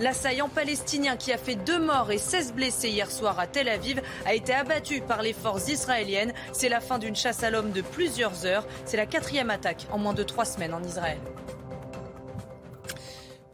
L'assaillant 0.00 0.48
palestinien 0.48 1.16
qui 1.16 1.32
a 1.32 1.38
fait 1.38 1.54
deux 1.54 1.78
morts 1.78 2.10
et 2.10 2.18
16 2.18 2.54
blessés 2.54 2.90
hier 2.90 3.10
soir 3.10 3.38
à 3.38 3.46
Tel 3.46 3.68
Aviv 3.68 4.00
a 4.24 4.34
été 4.34 4.52
abattu 4.52 5.00
par 5.00 5.22
les 5.22 5.32
forces 5.32 5.68
israéliennes. 5.68 6.32
C'est 6.52 6.68
la 6.68 6.80
fin 6.80 6.98
d'une 6.98 7.16
chasse 7.16 7.42
à 7.42 7.50
l'homme 7.50 7.72
de 7.72 7.82
plusieurs 7.82 8.46
heures. 8.46 8.66
C'est 8.84 8.96
la 8.96 9.06
quatrième 9.06 9.50
attaque 9.50 9.86
en 9.90 9.98
moins 9.98 10.14
de 10.14 10.22
trois 10.22 10.44
semaines 10.44 10.74
en 10.74 10.82
Israël. 10.82 11.18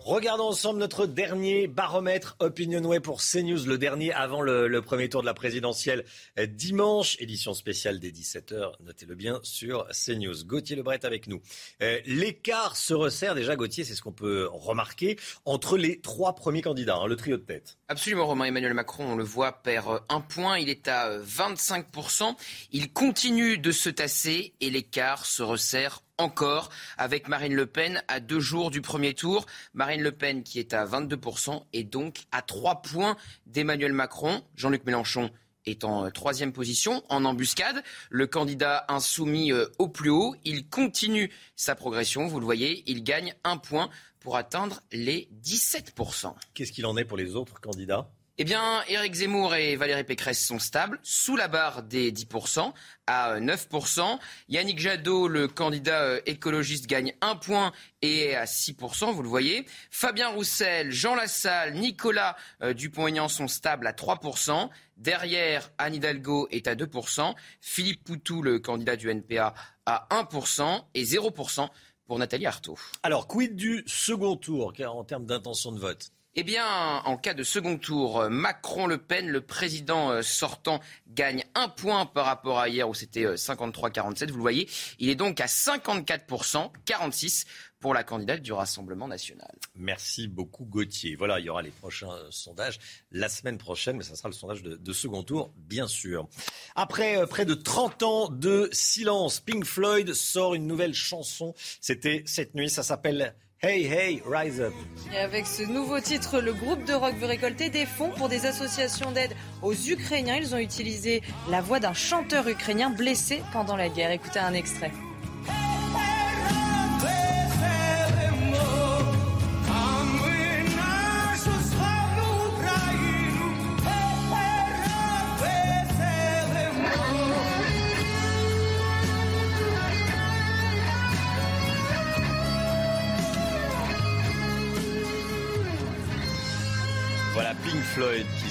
Regardons 0.09 0.49
ensemble 0.49 0.79
notre 0.79 1.05
dernier 1.05 1.67
baromètre 1.67 2.35
Opinionway 2.39 2.99
pour 2.99 3.21
CNews, 3.21 3.67
le 3.67 3.77
dernier 3.77 4.11
avant 4.15 4.41
le, 4.41 4.81
premier 4.81 5.11
tour 5.11 5.21
de 5.21 5.27
la 5.27 5.35
présidentielle 5.35 6.07
dimanche, 6.49 7.19
édition 7.21 7.53
spéciale 7.53 8.01
des 8.01 8.11
17h, 8.11 8.73
notez-le 8.81 9.15
bien 9.15 9.39
sur 9.43 9.87
CNews. 9.89 10.47
Gauthier 10.47 10.77
Lebret 10.77 11.05
avec 11.05 11.27
nous. 11.27 11.43
Euh, 11.83 12.01
l'écart 12.07 12.79
se 12.79 12.95
resserre 12.95 13.35
déjà, 13.35 13.55
Gauthier, 13.55 13.85
c'est 13.85 13.95
ce 13.95 14.01
qu'on 14.01 14.13
peut 14.13 14.49
remarquer, 14.51 15.19
entre 15.45 15.77
les 15.77 16.01
trois 16.01 16.35
premiers 16.35 16.63
candidats, 16.63 16.97
hein, 16.97 17.07
le 17.07 17.17
trio 17.17 17.37
de 17.37 17.43
tête. 17.43 17.77
Absolument, 17.89 18.29
Romain 18.29 18.47
Emmanuel 18.47 18.73
Macron, 18.73 19.13
on 19.13 19.17
le 19.17 19.25
voit, 19.25 19.53
perd 19.63 20.01
un 20.09 20.23
point, 20.23 20.59
il 20.59 20.71
est 20.71 20.89
à 20.89 21.19
25%, 21.19 22.35
il 22.73 22.95
continue 22.95 23.59
de 23.59 23.73
se 23.73 23.91
tasser 23.91 24.55
et 24.63 24.71
l'écart 24.71 25.27
se 25.27 25.43
resserre 25.43 26.01
encore 26.19 26.71
avec 26.99 27.29
Marine 27.29 27.55
Le 27.55 27.67
Pen 27.67 28.03
à 28.09 28.21
deux 28.21 28.41
jours 28.41 28.71
du 28.71 28.83
premier 28.83 29.15
tour. 29.15 29.47
Marine 29.73 30.03
Le 30.03 30.13
Pen 30.13 30.43
qui 30.43 30.59
est 30.59 30.75
à 30.75 30.85
22% 30.85 31.63
et 31.73 31.85
donc 31.85 32.25
à 32.33 32.43
trois 32.43 32.83
points 32.83 33.17
d'Emmanuel 33.47 33.93
Macron. 33.93 34.43
Jean-Luc 34.57 34.85
Mélenchon 34.85 35.31
est 35.65 35.85
en 35.85 36.07
euh, 36.07 36.11
troisième 36.11 36.53
position, 36.53 37.03
en 37.09 37.25
embuscade. 37.25 37.83
Le 38.11 38.27
candidat 38.27 38.85
insoumis 38.89 39.53
euh, 39.53 39.67
au 39.79 39.89
plus 39.89 40.11
haut, 40.11 40.35
il 40.45 40.69
continue 40.69 41.31
sa 41.57 41.75
progression, 41.75 42.27
vous 42.27 42.41
le 42.41 42.45
voyez, 42.45 42.83
il 42.87 43.03
gagne 43.03 43.35
un 43.45 43.57
point 43.57 43.91
pour 44.21 44.37
atteindre 44.37 44.83
les 44.93 45.29
17%. 45.43 46.35
Qu'est-ce 46.55 46.73
qu'il 46.73 46.87
en 46.87 46.97
est 46.97 47.05
pour 47.05 47.17
les 47.17 47.37
autres 47.37 47.61
candidats? 47.61 48.11
Eh 48.41 48.45
bien, 48.45 48.85
Éric 48.87 49.15
Zemmour 49.15 49.57
et 49.57 49.75
Valérie 49.75 50.05
Pécresse 50.05 50.47
sont 50.47 50.61
stables, 50.61 51.01
sous 51.03 51.35
la 51.35 51.49
barre 51.49 51.83
des 51.83 52.13
10%, 52.13 52.73
à 53.09 53.41
9%. 53.41 54.19
Yannick 54.49 54.79
Jadot, 54.79 55.27
le 55.27 55.49
candidat 55.49 56.03
euh, 56.03 56.21
écologiste, 56.25 56.87
gagne 56.87 57.15
un 57.21 57.35
point 57.35 57.73
et 58.01 58.27
est 58.27 58.35
à 58.37 58.45
6%, 58.45 59.13
vous 59.13 59.25
le 59.25 59.29
voyez. 59.29 59.67
Fabien 59.91 60.29
Roussel, 60.29 60.93
Jean 60.93 61.17
Lassalle, 61.17 61.75
Nicolas 61.75 62.37
euh, 62.63 62.75
Dupont-Aignan 62.75 63.27
sont 63.27 63.49
stables 63.49 63.89
à 63.89 63.93
3%. 63.93 64.69
Derrière, 64.97 65.73
Anne 65.79 65.97
Hidalgo 65.97 66.47
est 66.53 66.69
à 66.69 66.77
2%. 66.77 67.35
Philippe 67.61 68.05
Poutou, 68.05 68.43
le 68.43 68.61
candidat 68.61 68.95
du 68.95 69.11
NPA, 69.11 69.55
à 69.85 70.07
1% 70.13 70.85
et 70.95 71.03
0% 71.03 71.69
pour 72.07 72.19
Nathalie 72.21 72.47
Arthaud. 72.47 72.79
Alors, 73.03 73.27
quid 73.27 73.57
du 73.57 73.83
second 73.89 74.37
tour 74.37 74.73
en 74.87 75.03
termes 75.03 75.27
d'intention 75.27 75.73
de 75.73 75.81
vote? 75.81 76.13
Eh 76.41 76.45
bien, 76.45 77.03
en 77.05 77.17
cas 77.17 77.35
de 77.35 77.43
second 77.43 77.79
tour, 77.79 78.21
euh, 78.21 78.29
Macron-Le 78.29 78.99
Pen, 78.99 79.29
le 79.29 79.41
président 79.41 80.13
euh, 80.13 80.23
sortant, 80.23 80.79
gagne 81.09 81.45
un 81.57 81.69
point 81.69 82.07
par 82.07 82.27
rapport 82.27 82.61
à 82.61 82.69
hier 82.69 82.89
où 82.89 82.95
c'était 82.95 83.25
53-47. 83.25 84.23
Euh, 84.23 84.27
Vous 84.29 84.37
le 84.37 84.41
voyez, 84.41 84.71
il 85.01 85.09
est 85.09 85.17
donc 85.17 85.41
à 85.41 85.47
54%, 85.47 86.71
46% 86.87 87.45
pour 87.81 87.93
la 87.93 88.05
candidate 88.05 88.41
du 88.41 88.53
Rassemblement 88.53 89.09
national. 89.09 89.51
Merci 89.75 90.29
beaucoup 90.29 90.65
Gauthier. 90.65 91.17
Voilà, 91.17 91.41
il 91.41 91.47
y 91.47 91.49
aura 91.49 91.63
les 91.63 91.71
prochains 91.71 92.15
sondages 92.31 92.79
la 93.11 93.29
semaine 93.29 93.59
prochaine, 93.59 93.97
mais 93.97 94.05
ça 94.05 94.15
sera 94.15 94.29
le 94.29 94.35
sondage 94.35 94.63
de, 94.63 94.77
de 94.77 94.93
second 94.93 95.25
tour, 95.25 95.53
bien 95.57 95.89
sûr. 95.89 96.29
Après 96.77 97.27
près 97.27 97.47
de 97.47 97.55
30 97.55 98.03
ans 98.05 98.29
de 98.29 98.69
silence, 98.71 99.41
Pink 99.41 99.65
Floyd 99.65 100.15
sort 100.15 100.55
une 100.55 100.69
nouvelle 100.69 100.95
chanson. 100.95 101.53
C'était 101.81 102.23
cette 102.27 102.55
nuit, 102.55 102.71
ça 102.71 102.85
s'appelle 102.85 103.35
Hey 103.61 103.87
Hey 103.87 104.23
Rise 104.25 104.61
Up. 104.61 104.73
Avec 105.21 105.45
ce 105.45 105.65
nouveau 105.65 105.99
titre, 105.99 106.41
le 106.41 106.53
groupe 106.53 106.85
de 106.85 106.93
rock 106.93 107.17
veut 107.17 107.27
récolter 107.27 107.71
des 107.71 107.87
fonds 107.87 108.13
pour 108.17 108.29
des 108.29 108.47
associations 108.47 109.11
d'aide 109.11 109.35
aux 109.63 109.75
Ukrainiens. 109.75 110.37
Ils 110.37 110.55
ont 110.55 110.59
utilisé 110.59 111.23
la 111.51 111.61
voix 111.61 111.81
d'un 111.81 111.93
chanteur 111.93 112.47
ukrainien 112.47 112.91
blessé 112.91 113.43
pendant 113.53 113.75
la 113.75 113.89
guerre. 113.89 114.13
Écoutez 114.13 114.39
un 114.39 114.55
extrait. 114.55 114.93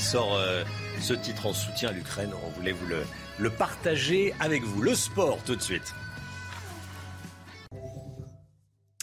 Sort 0.07 0.35
euh, 0.35 0.63
ce 1.01 1.13
titre 1.13 1.47
en 1.47 1.53
soutien 1.53 1.89
à 1.89 1.91
l'Ukraine. 1.91 2.31
On 2.45 2.49
voulait 2.51 2.71
vous 2.71 2.87
le, 2.87 3.49
partager 3.49 4.33
avec 4.39 4.63
vous. 4.63 4.81
Le 4.81 4.95
sport 4.95 5.43
tout 5.43 5.57
de 5.57 5.61
suite. 5.61 5.93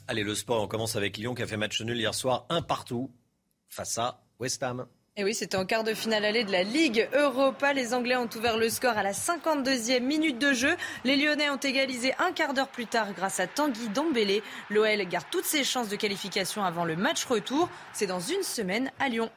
Allez, 0.08 0.22
le 0.22 0.34
sport, 0.34 0.62
on 0.62 0.66
commence 0.66 0.96
avec 0.96 1.18
Lyon 1.18 1.34
qui 1.34 1.42
a 1.42 1.46
fait 1.46 1.58
match 1.58 1.78
nul 1.82 1.98
hier 1.98 2.14
soir, 2.14 2.46
un 2.48 2.62
partout, 2.62 3.10
face 3.68 3.98
à 3.98 4.22
West 4.40 4.62
Ham. 4.62 4.86
Et 5.16 5.24
oui, 5.24 5.34
c'était 5.34 5.58
en 5.58 5.66
quart 5.66 5.84
de 5.84 5.92
finale 5.92 6.24
allée 6.24 6.42
de 6.42 6.50
la 6.50 6.62
Ligue 6.62 7.06
Europa. 7.12 7.74
Les 7.74 7.92
Anglais 7.92 8.16
ont 8.16 8.30
ouvert 8.34 8.56
le 8.56 8.70
score 8.70 8.96
à 8.96 9.02
la 9.02 9.12
52e 9.12 10.00
minute 10.00 10.38
de 10.38 10.54
jeu. 10.54 10.74
Les 11.04 11.16
Lyonnais 11.16 11.50
ont 11.50 11.56
égalisé 11.56 12.14
un 12.18 12.32
quart 12.32 12.54
d'heure 12.54 12.68
plus 12.68 12.86
tard 12.86 13.12
grâce 13.12 13.40
à 13.40 13.46
Tanguy 13.46 13.90
Dombélé. 13.90 14.42
L'OL 14.70 15.06
garde 15.06 15.26
toutes 15.30 15.44
ses 15.44 15.64
chances 15.64 15.90
de 15.90 15.96
qualification 15.96 16.64
avant 16.64 16.86
le 16.86 16.96
match 16.96 17.26
retour. 17.26 17.68
C'est 17.92 18.06
dans 18.06 18.20
une 18.20 18.42
semaine 18.42 18.90
à 18.98 19.10
Lyon. 19.10 19.30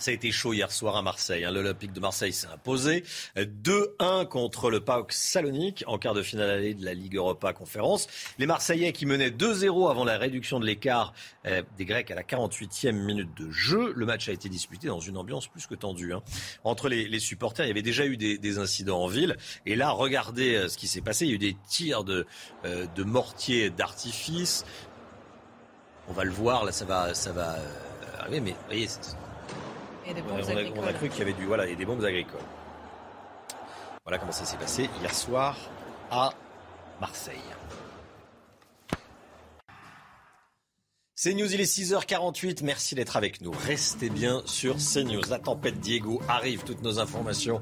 Ça 0.00 0.12
a 0.12 0.14
été 0.14 0.32
chaud 0.32 0.54
hier 0.54 0.72
soir 0.72 0.96
à 0.96 1.02
Marseille. 1.02 1.44
Hein. 1.44 1.50
L'Olympique 1.50 1.92
de 1.92 2.00
Marseille 2.00 2.32
s'est 2.32 2.46
imposé 2.46 3.04
2-1 3.36 4.26
contre 4.26 4.70
le 4.70 4.80
PAOK 4.80 5.12
Salonique 5.12 5.84
en 5.86 5.98
quart 5.98 6.14
de 6.14 6.22
finale 6.22 6.48
allée 6.48 6.72
de 6.72 6.86
la 6.86 6.94
Ligue 6.94 7.16
Europa 7.16 7.52
Conférence. 7.52 8.08
Les 8.38 8.46
Marseillais 8.46 8.94
qui 8.94 9.04
menaient 9.04 9.28
2-0 9.28 9.90
avant 9.90 10.04
la 10.04 10.16
réduction 10.16 10.58
de 10.58 10.64
l'écart 10.64 11.12
euh, 11.44 11.62
des 11.76 11.84
Grecs 11.84 12.10
à 12.10 12.14
la 12.14 12.22
48e 12.22 12.92
minute 12.92 13.28
de 13.36 13.50
jeu. 13.50 13.92
Le 13.94 14.06
match 14.06 14.30
a 14.30 14.32
été 14.32 14.48
disputé 14.48 14.86
dans 14.86 15.00
une 15.00 15.18
ambiance 15.18 15.48
plus 15.48 15.66
que 15.66 15.74
tendue. 15.74 16.14
Hein. 16.14 16.22
Entre 16.64 16.88
les, 16.88 17.20
supporters, 17.20 17.66
il 17.66 17.68
y 17.68 17.72
avait 17.72 17.82
déjà 17.82 18.06
eu 18.06 18.16
des, 18.16 18.58
incidents 18.58 19.02
en 19.02 19.06
ville. 19.06 19.36
Et 19.66 19.76
là, 19.76 19.90
regardez 19.90 20.54
euh, 20.54 20.68
ce 20.68 20.78
qui 20.78 20.88
s'est 20.88 21.02
passé. 21.02 21.26
Il 21.26 21.28
y 21.28 21.32
a 21.32 21.34
eu 21.34 21.38
des 21.38 21.56
tirs 21.68 22.04
de, 22.04 22.26
euh, 22.64 22.86
de 22.96 23.04
mortiers 23.04 23.68
d'artifice. 23.68 24.64
On 26.08 26.14
va 26.14 26.24
le 26.24 26.32
voir, 26.32 26.64
là 26.64 26.72
ça 26.72 26.86
va, 26.86 27.12
ça 27.12 27.32
va 27.32 27.56
arriver, 28.18 28.40
mais 28.40 28.56
on, 30.76 30.86
a, 30.86 30.92
cru 30.92 31.08
qu'il 31.08 31.20
y 31.20 31.22
avait 31.22 31.32
du, 31.32 31.46
voilà, 31.46 31.66
des 31.66 31.84
bombes 31.84 32.04
agricoles. 32.04 32.40
Voilà 34.04 34.18
comment 34.18 34.32
ça 34.32 34.44
s'est 34.44 34.56
passé 34.56 34.88
hier 35.00 35.14
soir 35.14 35.56
à 36.10 36.30
Marseille. 37.00 37.38
CNews, 41.22 41.52
il 41.52 41.60
est 41.60 41.64
6h48. 41.64 42.64
Merci 42.64 42.94
d'être 42.94 43.14
avec 43.18 43.42
nous. 43.42 43.50
Restez 43.50 44.08
bien 44.08 44.40
sur 44.46 44.76
CNews. 44.76 45.20
La 45.28 45.38
tempête 45.38 45.78
Diego 45.78 46.22
arrive. 46.28 46.62
Toutes 46.64 46.82
nos 46.82 46.98
informations 46.98 47.60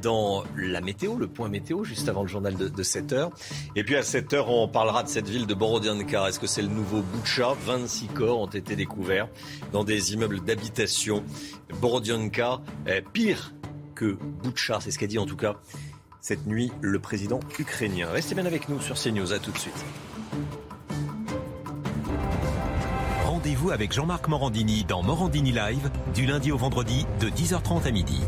dans 0.00 0.44
la 0.56 0.80
météo, 0.80 1.16
le 1.18 1.26
point 1.26 1.50
météo, 1.50 1.84
juste 1.84 2.08
avant 2.08 2.22
le 2.22 2.28
journal 2.28 2.56
de, 2.56 2.82
7h. 2.82 3.30
Et 3.74 3.84
puis 3.84 3.96
à 3.96 4.00
7h, 4.00 4.46
on 4.48 4.66
parlera 4.66 5.02
de 5.02 5.10
cette 5.10 5.28
ville 5.28 5.46
de 5.46 5.52
Borodianka. 5.52 6.26
Est-ce 6.26 6.40
que 6.40 6.46
c'est 6.46 6.62
le 6.62 6.68
nouveau 6.68 7.02
Boucha 7.02 7.54
26 7.66 8.06
corps 8.08 8.40
ont 8.40 8.46
été 8.46 8.76
découverts 8.76 9.28
dans 9.72 9.84
des 9.84 10.14
immeubles 10.14 10.40
d'habitation. 10.40 11.22
Borodianka, 11.82 12.62
pire 13.12 13.52
que 13.94 14.16
Boucha, 14.42 14.78
c'est 14.80 14.90
ce 14.90 14.98
qu'a 14.98 15.06
dit 15.06 15.18
en 15.18 15.26
tout 15.26 15.36
cas 15.36 15.56
cette 16.22 16.46
nuit 16.46 16.72
le 16.80 16.98
président 16.98 17.40
ukrainien. 17.58 18.08
Restez 18.08 18.34
bien 18.34 18.46
avec 18.46 18.70
nous 18.70 18.80
sur 18.80 18.96
CNews. 18.96 19.34
À 19.34 19.38
tout 19.38 19.50
de 19.50 19.58
suite. 19.58 19.84
Rendez-vous 23.46 23.70
avec 23.70 23.92
Jean-Marc 23.92 24.26
Morandini 24.26 24.82
dans 24.82 25.04
Morandini 25.04 25.52
Live 25.52 25.88
du 26.12 26.26
lundi 26.26 26.50
au 26.50 26.56
vendredi 26.56 27.06
de 27.20 27.28
10h30 27.28 27.86
à 27.86 27.92
midi. 27.92 28.20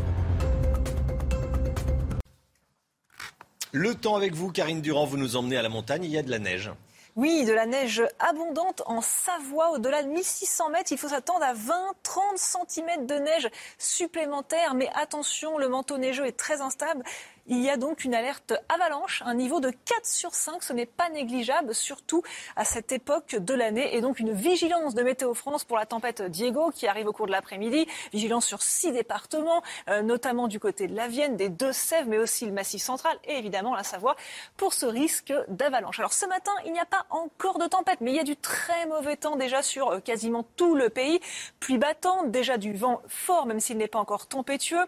Le 3.73 3.95
temps 3.95 4.15
avec 4.15 4.33
vous, 4.33 4.49
Karine 4.49 4.79
Durand, 4.79 5.05
vous 5.05 5.17
nous 5.17 5.35
emmenez 5.35 5.57
à 5.57 5.61
la 5.61 5.67
montagne, 5.67 6.05
il 6.05 6.11
y 6.11 6.17
a 6.17 6.23
de 6.23 6.31
la 6.31 6.39
neige. 6.39 6.71
Oui, 7.17 7.43
de 7.43 7.51
la 7.51 7.65
neige 7.65 8.01
abondante 8.19 8.81
en 8.85 9.01
Savoie. 9.01 9.71
Au-delà 9.71 10.03
de 10.03 10.07
1600 10.07 10.69
mètres, 10.69 10.93
il 10.93 10.97
faut 10.97 11.09
s'attendre 11.09 11.43
à 11.43 11.53
20-30 11.53 12.37
cm 12.37 13.05
de 13.05 13.15
neige 13.15 13.49
supplémentaire. 13.77 14.73
Mais 14.73 14.87
attention, 14.95 15.57
le 15.57 15.67
manteau 15.67 15.97
neigeux 15.97 16.27
est 16.27 16.37
très 16.37 16.61
instable. 16.61 17.03
Il 17.51 17.63
y 17.63 17.69
a 17.71 17.77
donc 17.77 18.03
une 18.03 18.13
alerte 18.13 18.53
avalanche, 18.69 19.23
un 19.25 19.33
niveau 19.33 19.59
de 19.59 19.71
4 19.71 20.05
sur 20.05 20.35
5. 20.35 20.61
Ce 20.61 20.71
n'est 20.71 20.85
pas 20.85 21.09
négligeable, 21.09 21.73
surtout 21.73 22.21
à 22.55 22.63
cette 22.63 22.91
époque 22.91 23.35
de 23.35 23.53
l'année. 23.55 23.95
Et 23.95 24.01
donc 24.01 24.19
une 24.19 24.31
vigilance 24.31 24.93
de 24.93 25.01
Météo 25.01 25.33
France 25.33 25.63
pour 25.63 25.75
la 25.75 25.87
tempête 25.87 26.21
Diego 26.21 26.69
qui 26.69 26.85
arrive 26.85 27.07
au 27.07 27.11
cours 27.11 27.25
de 27.25 27.31
l'après-midi. 27.31 27.87
Vigilance 28.13 28.45
sur 28.45 28.61
six 28.61 28.91
départements, 28.91 29.63
euh, 29.89 30.03
notamment 30.03 30.47
du 30.47 30.59
côté 30.59 30.85
de 30.85 30.95
la 30.95 31.07
Vienne, 31.07 31.37
des 31.37 31.49
Deux-Sèvres, 31.49 32.07
mais 32.07 32.19
aussi 32.19 32.45
le 32.45 32.51
Massif 32.51 32.83
central 32.83 33.17
et 33.23 33.39
évidemment 33.39 33.73
la 33.73 33.83
Savoie 33.83 34.15
pour 34.55 34.73
ce 34.73 34.85
risque 34.85 35.33
d'avalanche. 35.47 35.97
Alors 35.97 36.13
ce 36.13 36.27
matin, 36.27 36.51
il 36.67 36.71
n'y 36.71 36.79
a 36.79 36.85
pas 36.85 37.07
encore 37.09 37.57
de 37.57 37.65
tempête, 37.65 37.99
mais 38.01 38.11
il 38.11 38.17
y 38.17 38.19
a 38.19 38.23
du 38.23 38.35
très 38.35 38.85
mauvais 38.85 39.17
temps 39.17 39.37
déjà 39.37 39.63
sur 39.63 39.89
euh, 39.89 39.99
quasiment 39.99 40.45
tout 40.55 40.75
le 40.75 40.91
pays. 40.91 41.19
Pluie 41.59 41.79
battante, 41.79 42.29
déjà 42.29 42.57
du 42.59 42.75
vent 42.75 43.01
fort, 43.07 43.47
même 43.47 43.59
s'il 43.59 43.77
n'est 43.77 43.87
pas 43.87 43.99
encore 43.99 44.27
tempétueux 44.27 44.85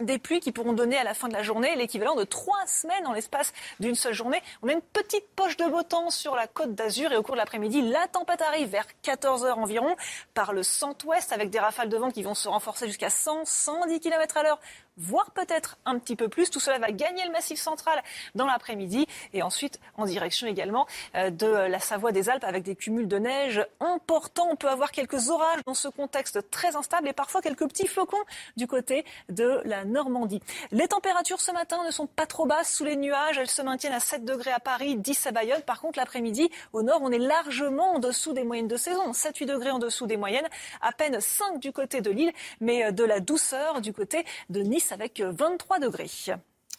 des 0.00 0.18
pluies 0.18 0.40
qui 0.40 0.52
pourront 0.52 0.72
donner 0.72 0.96
à 0.96 1.04
la 1.04 1.14
fin 1.14 1.28
de 1.28 1.32
la 1.32 1.42
journée 1.42 1.74
l'équivalent 1.74 2.14
de 2.14 2.24
trois 2.24 2.66
semaines 2.66 3.06
en 3.06 3.12
l'espace 3.12 3.52
d'une 3.80 3.94
seule 3.94 4.14
journée. 4.14 4.40
On 4.62 4.68
a 4.68 4.72
une 4.72 4.80
petite 4.80 5.28
poche 5.34 5.56
de 5.56 5.64
beau 5.64 5.82
temps 5.82 6.10
sur 6.10 6.36
la 6.36 6.46
côte 6.46 6.74
d'Azur 6.74 7.12
et 7.12 7.16
au 7.16 7.22
cours 7.22 7.34
de 7.34 7.40
l'après-midi, 7.40 7.82
la 7.82 8.06
tempête 8.06 8.42
arrive 8.42 8.68
vers 8.68 8.86
14 9.02 9.44
heures 9.44 9.58
environ 9.58 9.96
par 10.34 10.52
le 10.52 10.62
centre-ouest 10.62 11.32
avec 11.32 11.50
des 11.50 11.58
rafales 11.58 11.88
de 11.88 11.96
vent 11.96 12.10
qui 12.10 12.22
vont 12.22 12.34
se 12.34 12.48
renforcer 12.48 12.86
jusqu'à 12.86 13.10
100, 13.10 13.44
110 13.44 14.00
km 14.00 14.36
à 14.36 14.42
l'heure 14.44 14.60
voire 14.98 15.30
peut-être 15.30 15.78
un 15.86 15.98
petit 15.98 16.16
peu 16.16 16.28
plus. 16.28 16.50
Tout 16.50 16.60
cela 16.60 16.78
va 16.78 16.90
gagner 16.90 17.24
le 17.24 17.32
massif 17.32 17.58
central 17.58 18.02
dans 18.34 18.46
l'après-midi 18.46 19.06
et 19.32 19.42
ensuite 19.42 19.80
en 19.96 20.04
direction 20.04 20.46
également 20.46 20.86
euh, 21.14 21.30
de 21.30 21.46
la 21.46 21.80
Savoie 21.80 22.12
des 22.12 22.28
Alpes 22.28 22.44
avec 22.44 22.64
des 22.64 22.76
cumuls 22.76 23.08
de 23.08 23.18
neige 23.18 23.64
importants. 23.80 24.48
On 24.50 24.56
peut 24.56 24.68
avoir 24.68 24.90
quelques 24.90 25.30
orages 25.30 25.60
dans 25.66 25.74
ce 25.74 25.88
contexte 25.88 26.50
très 26.50 26.76
instable 26.76 27.08
et 27.08 27.12
parfois 27.12 27.40
quelques 27.40 27.66
petits 27.68 27.86
flocons 27.86 28.16
du 28.56 28.66
côté 28.66 29.04
de 29.28 29.60
la 29.64 29.84
Normandie. 29.84 30.40
Les 30.72 30.88
températures 30.88 31.40
ce 31.40 31.52
matin 31.52 31.84
ne 31.84 31.90
sont 31.90 32.06
pas 32.06 32.26
trop 32.26 32.46
basses 32.46 32.74
sous 32.74 32.84
les 32.84 32.96
nuages. 32.96 33.38
Elles 33.38 33.48
se 33.48 33.62
maintiennent 33.62 33.92
à 33.92 34.00
7 34.00 34.24
degrés 34.24 34.52
à 34.52 34.60
Paris, 34.60 34.96
10 34.96 35.26
à 35.26 35.32
Bayonne. 35.32 35.62
Par 35.62 35.80
contre, 35.80 35.98
l'après-midi, 35.98 36.50
au 36.72 36.82
nord, 36.82 37.00
on 37.02 37.12
est 37.12 37.18
largement 37.18 37.94
en 37.94 37.98
dessous 37.98 38.32
des 38.32 38.44
moyennes 38.44 38.68
de 38.68 38.76
saison. 38.76 39.12
7-8 39.12 39.46
degrés 39.46 39.70
en 39.70 39.78
dessous 39.78 40.06
des 40.06 40.16
moyennes. 40.16 40.48
À 40.80 40.92
peine 40.92 41.20
5 41.20 41.60
du 41.60 41.72
côté 41.72 42.00
de 42.00 42.10
Lille, 42.10 42.32
mais 42.60 42.84
euh, 42.84 42.90
de 42.90 43.04
la 43.04 43.20
douceur 43.20 43.80
du 43.80 43.92
côté 43.92 44.24
de 44.50 44.60
Nice 44.60 44.87
avec 44.92 45.20
23 45.20 45.76
euh, 45.76 45.80
degrés. 45.80 46.10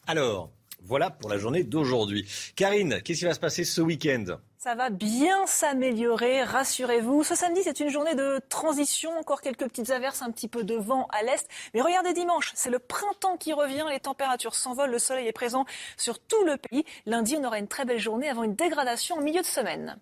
Alors, 0.08 0.52
voilà 0.82 1.10
pour 1.10 1.30
la 1.30 1.38
journée 1.38 1.64
d'aujourd'hui. 1.64 2.28
Karine, 2.56 3.02
qu'est-ce 3.02 3.20
qui 3.20 3.26
va 3.26 3.34
se 3.34 3.40
passer 3.40 3.64
ce 3.64 3.82
week-end? 3.82 4.38
Ça 4.58 4.76
va 4.76 4.90
bien 4.90 5.46
s'améliorer, 5.48 6.44
rassurez-vous. 6.44 7.24
Ce 7.24 7.34
samedi, 7.34 7.62
c'est 7.64 7.80
une 7.80 7.90
journée 7.90 8.16
de 8.16 8.42
transition, 8.50 9.10
encore 9.18 9.42
quelques 9.42 9.66
petites 9.66 9.90
averses, 9.90 10.22
un 10.22 10.32
petit 10.32 10.50
peu 10.50 10.66
de 10.66 10.76
vent 10.76 11.08
à 11.12 11.24
l'est. 11.24 11.48
Mais 11.74 11.82
regardez 11.82 12.12
dimanche, 12.14 12.52
c'est 12.56 12.70
le 12.70 12.80
printemps 12.80 13.38
qui 13.38 13.54
revient, 13.54 13.86
les 13.90 14.02
températures 14.02 14.56
s'envolent, 14.56 14.92
le 14.92 15.00
soleil 15.00 15.28
est 15.28 15.34
présent 15.34 15.66
sur 15.96 16.20
tout 16.20 16.44
le 16.44 16.58
pays. 16.58 16.84
Lundi, 17.06 17.38
on 17.38 17.44
aura 17.46 17.58
une 17.58 17.70
très 17.70 17.86
belle 17.86 18.00
journée 18.00 18.30
avant 18.30 18.44
une 18.44 18.56
dégradation 18.56 19.16
en 19.18 19.22
milieu 19.22 19.42
de 19.42 19.46
semaine. 19.46 19.98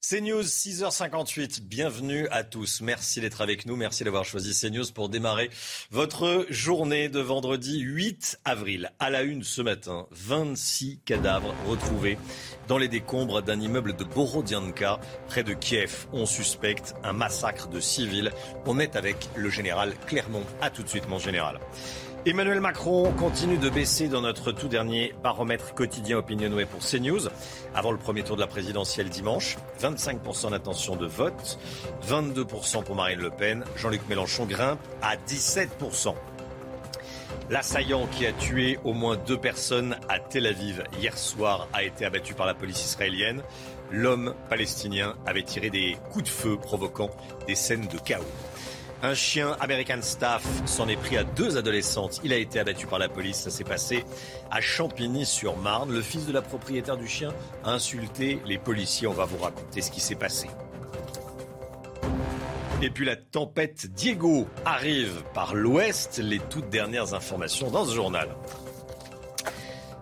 CNews 0.00 0.44
6h58, 0.44 1.60
bienvenue 1.60 2.26
à 2.30 2.42
tous. 2.42 2.80
Merci 2.80 3.20
d'être 3.20 3.42
avec 3.42 3.66
nous, 3.66 3.76
merci 3.76 4.02
d'avoir 4.02 4.24
choisi 4.24 4.58
CNews 4.58 4.90
pour 4.94 5.10
démarrer 5.10 5.50
votre 5.90 6.46
journée 6.48 7.10
de 7.10 7.20
vendredi 7.20 7.80
8 7.80 8.40
avril. 8.46 8.92
À 8.98 9.10
la 9.10 9.24
une 9.24 9.42
ce 9.42 9.60
matin, 9.60 10.06
26 10.12 11.00
cadavres 11.04 11.54
retrouvés 11.68 12.16
dans 12.66 12.78
les 12.78 12.88
décombres 12.88 13.42
d'un 13.42 13.60
immeuble 13.60 13.94
de 13.94 14.04
Borodianka 14.04 15.00
près 15.28 15.42
de 15.42 15.52
Kiev. 15.52 16.06
On 16.14 16.24
suspecte 16.24 16.94
un 17.04 17.12
massacre 17.12 17.68
de 17.68 17.78
civils. 17.78 18.32
On 18.64 18.78
est 18.78 18.96
avec 18.96 19.28
le 19.36 19.50
général 19.50 19.92
Clermont. 20.06 20.46
A 20.62 20.70
tout 20.70 20.82
de 20.82 20.88
suite 20.88 21.10
mon 21.10 21.18
général. 21.18 21.60
Emmanuel 22.26 22.60
Macron 22.60 23.10
continue 23.12 23.56
de 23.56 23.70
baisser 23.70 24.08
dans 24.08 24.20
notre 24.20 24.52
tout 24.52 24.68
dernier 24.68 25.14
baromètre 25.22 25.72
quotidien 25.72 26.18
Opinionway 26.18 26.66
pour 26.66 26.80
CNews. 26.80 27.28
Avant 27.74 27.92
le 27.92 27.96
premier 27.96 28.22
tour 28.22 28.36
de 28.36 28.42
la 28.42 28.46
présidentielle 28.46 29.08
dimanche, 29.08 29.56
25% 29.80 30.50
d'intention 30.50 30.96
de 30.96 31.06
vote, 31.06 31.58
22% 32.06 32.84
pour 32.84 32.94
Marine 32.94 33.20
Le 33.20 33.30
Pen. 33.30 33.64
Jean-Luc 33.74 34.02
Mélenchon 34.06 34.44
grimpe 34.44 34.80
à 35.00 35.16
17%. 35.16 36.14
L'assaillant 37.48 38.06
qui 38.08 38.26
a 38.26 38.32
tué 38.32 38.78
au 38.84 38.92
moins 38.92 39.16
deux 39.16 39.38
personnes 39.38 39.96
à 40.10 40.18
Tel 40.18 40.46
Aviv 40.46 40.84
hier 41.00 41.16
soir 41.16 41.68
a 41.72 41.84
été 41.84 42.04
abattu 42.04 42.34
par 42.34 42.44
la 42.44 42.52
police 42.52 42.84
israélienne. 42.84 43.42
L'homme 43.90 44.34
palestinien 44.50 45.14
avait 45.24 45.42
tiré 45.42 45.70
des 45.70 45.96
coups 46.12 46.24
de 46.24 46.28
feu 46.28 46.58
provoquant 46.58 47.08
des 47.46 47.54
scènes 47.54 47.86
de 47.86 47.98
chaos. 47.98 48.22
Un 49.02 49.14
chien 49.14 49.56
American 49.60 50.02
Staff 50.02 50.44
s'en 50.66 50.86
est 50.86 50.96
pris 50.96 51.16
à 51.16 51.24
deux 51.24 51.56
adolescentes. 51.56 52.20
Il 52.22 52.34
a 52.34 52.36
été 52.36 52.60
abattu 52.60 52.86
par 52.86 52.98
la 52.98 53.08
police. 53.08 53.38
Ça 53.38 53.50
s'est 53.50 53.64
passé 53.64 54.04
à 54.50 54.60
Champigny-sur-Marne. 54.60 55.90
Le 55.90 56.02
fils 56.02 56.26
de 56.26 56.32
la 56.32 56.42
propriétaire 56.42 56.98
du 56.98 57.08
chien 57.08 57.30
a 57.64 57.72
insulté 57.72 58.40
les 58.44 58.58
policiers. 58.58 59.06
On 59.06 59.12
va 59.12 59.24
vous 59.24 59.38
raconter 59.38 59.80
ce 59.80 59.90
qui 59.90 60.00
s'est 60.00 60.16
passé. 60.16 60.48
Et 62.82 62.90
puis 62.90 63.06
la 63.06 63.16
tempête 63.16 63.86
Diego 63.86 64.46
arrive 64.66 65.22
par 65.32 65.54
l'ouest. 65.54 66.18
Les 66.18 66.38
toutes 66.38 66.68
dernières 66.68 67.14
informations 67.14 67.70
dans 67.70 67.86
ce 67.86 67.94
journal. 67.94 68.28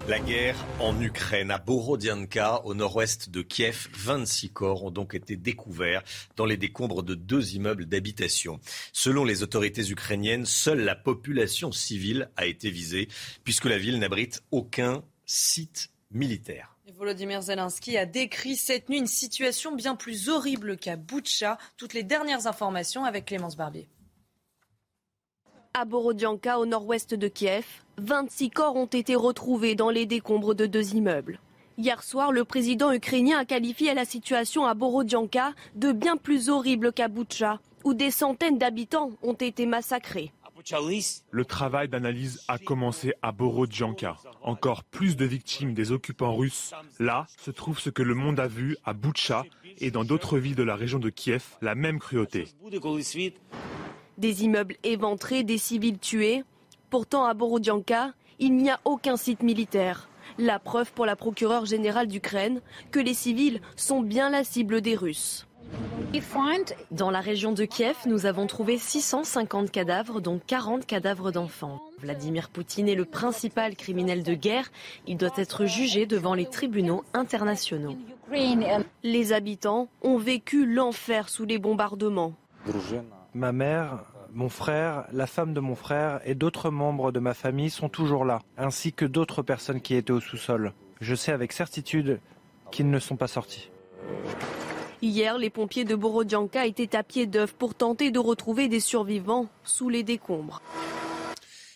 La 0.08 0.20
guerre 0.20 0.56
en 0.80 0.98
Ukraine, 1.02 1.50
à 1.50 1.58
Borodianka, 1.58 2.62
au 2.64 2.72
nord-ouest 2.72 3.28
de 3.28 3.42
Kiev, 3.42 3.88
26 3.92 4.48
corps 4.48 4.84
ont 4.84 4.90
donc 4.90 5.14
été 5.14 5.36
découverts 5.36 6.02
dans 6.34 6.46
les 6.46 6.56
décombres 6.56 7.02
de 7.02 7.14
deux 7.14 7.54
immeubles 7.54 7.84
d'habitation. 7.84 8.58
Selon 8.94 9.26
les 9.26 9.42
autorités 9.42 9.90
ukrainiennes, 9.90 10.46
seule 10.46 10.80
la 10.80 10.96
population 10.96 11.72
civile 11.72 12.30
a 12.36 12.46
été 12.46 12.70
visée, 12.70 13.08
puisque 13.44 13.66
la 13.66 13.76
ville 13.76 13.98
n'abrite 13.98 14.42
aucun 14.50 15.04
site 15.26 15.90
militaire. 16.10 16.74
Volodymyr 16.96 17.42
Zelensky 17.42 17.98
a 17.98 18.06
décrit 18.06 18.56
cette 18.56 18.88
nuit 18.88 18.96
une 18.96 19.06
situation 19.06 19.74
bien 19.74 19.94
plus 19.94 20.30
horrible 20.30 20.78
qu'à 20.78 20.96
Boutcha. 20.96 21.58
Toutes 21.76 21.92
les 21.92 22.02
dernières 22.02 22.46
informations 22.46 23.04
avec 23.04 23.26
Clémence 23.26 23.58
Barbier. 23.58 23.90
À 25.80 25.84
Borodianka, 25.84 26.58
au 26.58 26.66
nord-ouest 26.66 27.14
de 27.14 27.28
Kiev, 27.28 27.64
26 27.98 28.50
corps 28.50 28.74
ont 28.74 28.86
été 28.86 29.14
retrouvés 29.14 29.76
dans 29.76 29.90
les 29.90 30.06
décombres 30.06 30.56
de 30.56 30.66
deux 30.66 30.96
immeubles. 30.96 31.38
Hier 31.76 32.02
soir, 32.02 32.32
le 32.32 32.44
président 32.44 32.90
ukrainien 32.90 33.38
a 33.38 33.44
qualifié 33.44 33.94
la 33.94 34.04
situation 34.04 34.66
à 34.66 34.74
Borodianka 34.74 35.52
de 35.76 35.92
bien 35.92 36.16
plus 36.16 36.48
horrible 36.48 36.92
qu'à 36.92 37.06
Boutcha, 37.06 37.60
où 37.84 37.94
des 37.94 38.10
centaines 38.10 38.58
d'habitants 38.58 39.12
ont 39.22 39.34
été 39.34 39.66
massacrés. 39.66 40.32
Le 41.30 41.44
travail 41.44 41.88
d'analyse 41.88 42.42
a 42.48 42.58
commencé 42.58 43.14
à 43.22 43.30
Borodianka. 43.30 44.16
Encore 44.42 44.82
plus 44.82 45.16
de 45.16 45.26
victimes 45.26 45.74
des 45.74 45.92
occupants 45.92 46.34
russes. 46.34 46.74
Là 46.98 47.28
se 47.36 47.52
trouve 47.52 47.78
ce 47.78 47.90
que 47.90 48.02
le 48.02 48.16
monde 48.16 48.40
a 48.40 48.48
vu 48.48 48.76
à 48.84 48.94
Boutcha 48.94 49.44
et 49.78 49.92
dans 49.92 50.02
d'autres 50.02 50.38
villes 50.38 50.56
de 50.56 50.64
la 50.64 50.74
région 50.74 50.98
de 50.98 51.08
Kiev, 51.08 51.44
la 51.62 51.76
même 51.76 52.00
cruauté. 52.00 52.48
Des 54.18 54.44
immeubles 54.44 54.76
éventrés, 54.82 55.44
des 55.44 55.58
civils 55.58 55.98
tués. 55.98 56.44
Pourtant, 56.90 57.24
à 57.24 57.34
Borodianka, 57.34 58.12
il 58.40 58.56
n'y 58.56 58.68
a 58.68 58.80
aucun 58.84 59.16
site 59.16 59.42
militaire. 59.42 60.08
La 60.38 60.58
preuve 60.58 60.92
pour 60.92 61.06
la 61.06 61.16
procureure 61.16 61.66
générale 61.66 62.08
d'Ukraine 62.08 62.60
que 62.90 62.98
les 62.98 63.14
civils 63.14 63.60
sont 63.76 64.00
bien 64.00 64.30
la 64.30 64.44
cible 64.44 64.80
des 64.80 64.96
Russes. 64.96 65.46
Dans 66.90 67.10
la 67.10 67.20
région 67.20 67.52
de 67.52 67.64
Kiev, 67.64 67.96
nous 68.06 68.26
avons 68.26 68.46
trouvé 68.46 68.78
650 68.78 69.70
cadavres, 69.70 70.20
dont 70.20 70.40
40 70.44 70.86
cadavres 70.86 71.30
d'enfants. 71.30 71.80
Vladimir 72.00 72.48
Poutine 72.48 72.88
est 72.88 72.94
le 72.94 73.04
principal 73.04 73.76
criminel 73.76 74.22
de 74.22 74.34
guerre. 74.34 74.70
Il 75.06 75.16
doit 75.16 75.30
être 75.36 75.66
jugé 75.66 76.06
devant 76.06 76.34
les 76.34 76.46
tribunaux 76.46 77.04
internationaux. 77.14 77.96
Les 79.02 79.32
habitants 79.32 79.88
ont 80.02 80.18
vécu 80.18 80.66
l'enfer 80.66 81.28
sous 81.28 81.44
les 81.44 81.58
bombardements. 81.58 82.32
Ma 83.34 83.52
mère, 83.52 84.07
mon 84.32 84.48
frère, 84.48 85.06
la 85.12 85.26
femme 85.26 85.54
de 85.54 85.60
mon 85.60 85.74
frère 85.74 86.20
et 86.24 86.34
d'autres 86.34 86.70
membres 86.70 87.12
de 87.12 87.20
ma 87.20 87.34
famille 87.34 87.70
sont 87.70 87.88
toujours 87.88 88.24
là, 88.24 88.42
ainsi 88.56 88.92
que 88.92 89.04
d'autres 89.04 89.42
personnes 89.42 89.80
qui 89.80 89.94
étaient 89.94 90.12
au 90.12 90.20
sous-sol. 90.20 90.72
Je 91.00 91.14
sais 91.14 91.32
avec 91.32 91.52
certitude 91.52 92.20
qu'ils 92.70 92.90
ne 92.90 92.98
sont 92.98 93.16
pas 93.16 93.28
sortis. 93.28 93.70
Hier, 95.00 95.38
les 95.38 95.50
pompiers 95.50 95.84
de 95.84 95.94
Borodianka 95.94 96.66
étaient 96.66 96.96
à 96.96 97.02
pied 97.02 97.26
d'œuvre 97.26 97.54
pour 97.54 97.74
tenter 97.74 98.10
de 98.10 98.18
retrouver 98.18 98.68
des 98.68 98.80
survivants 98.80 99.48
sous 99.64 99.88
les 99.88 100.02
décombres. 100.02 100.60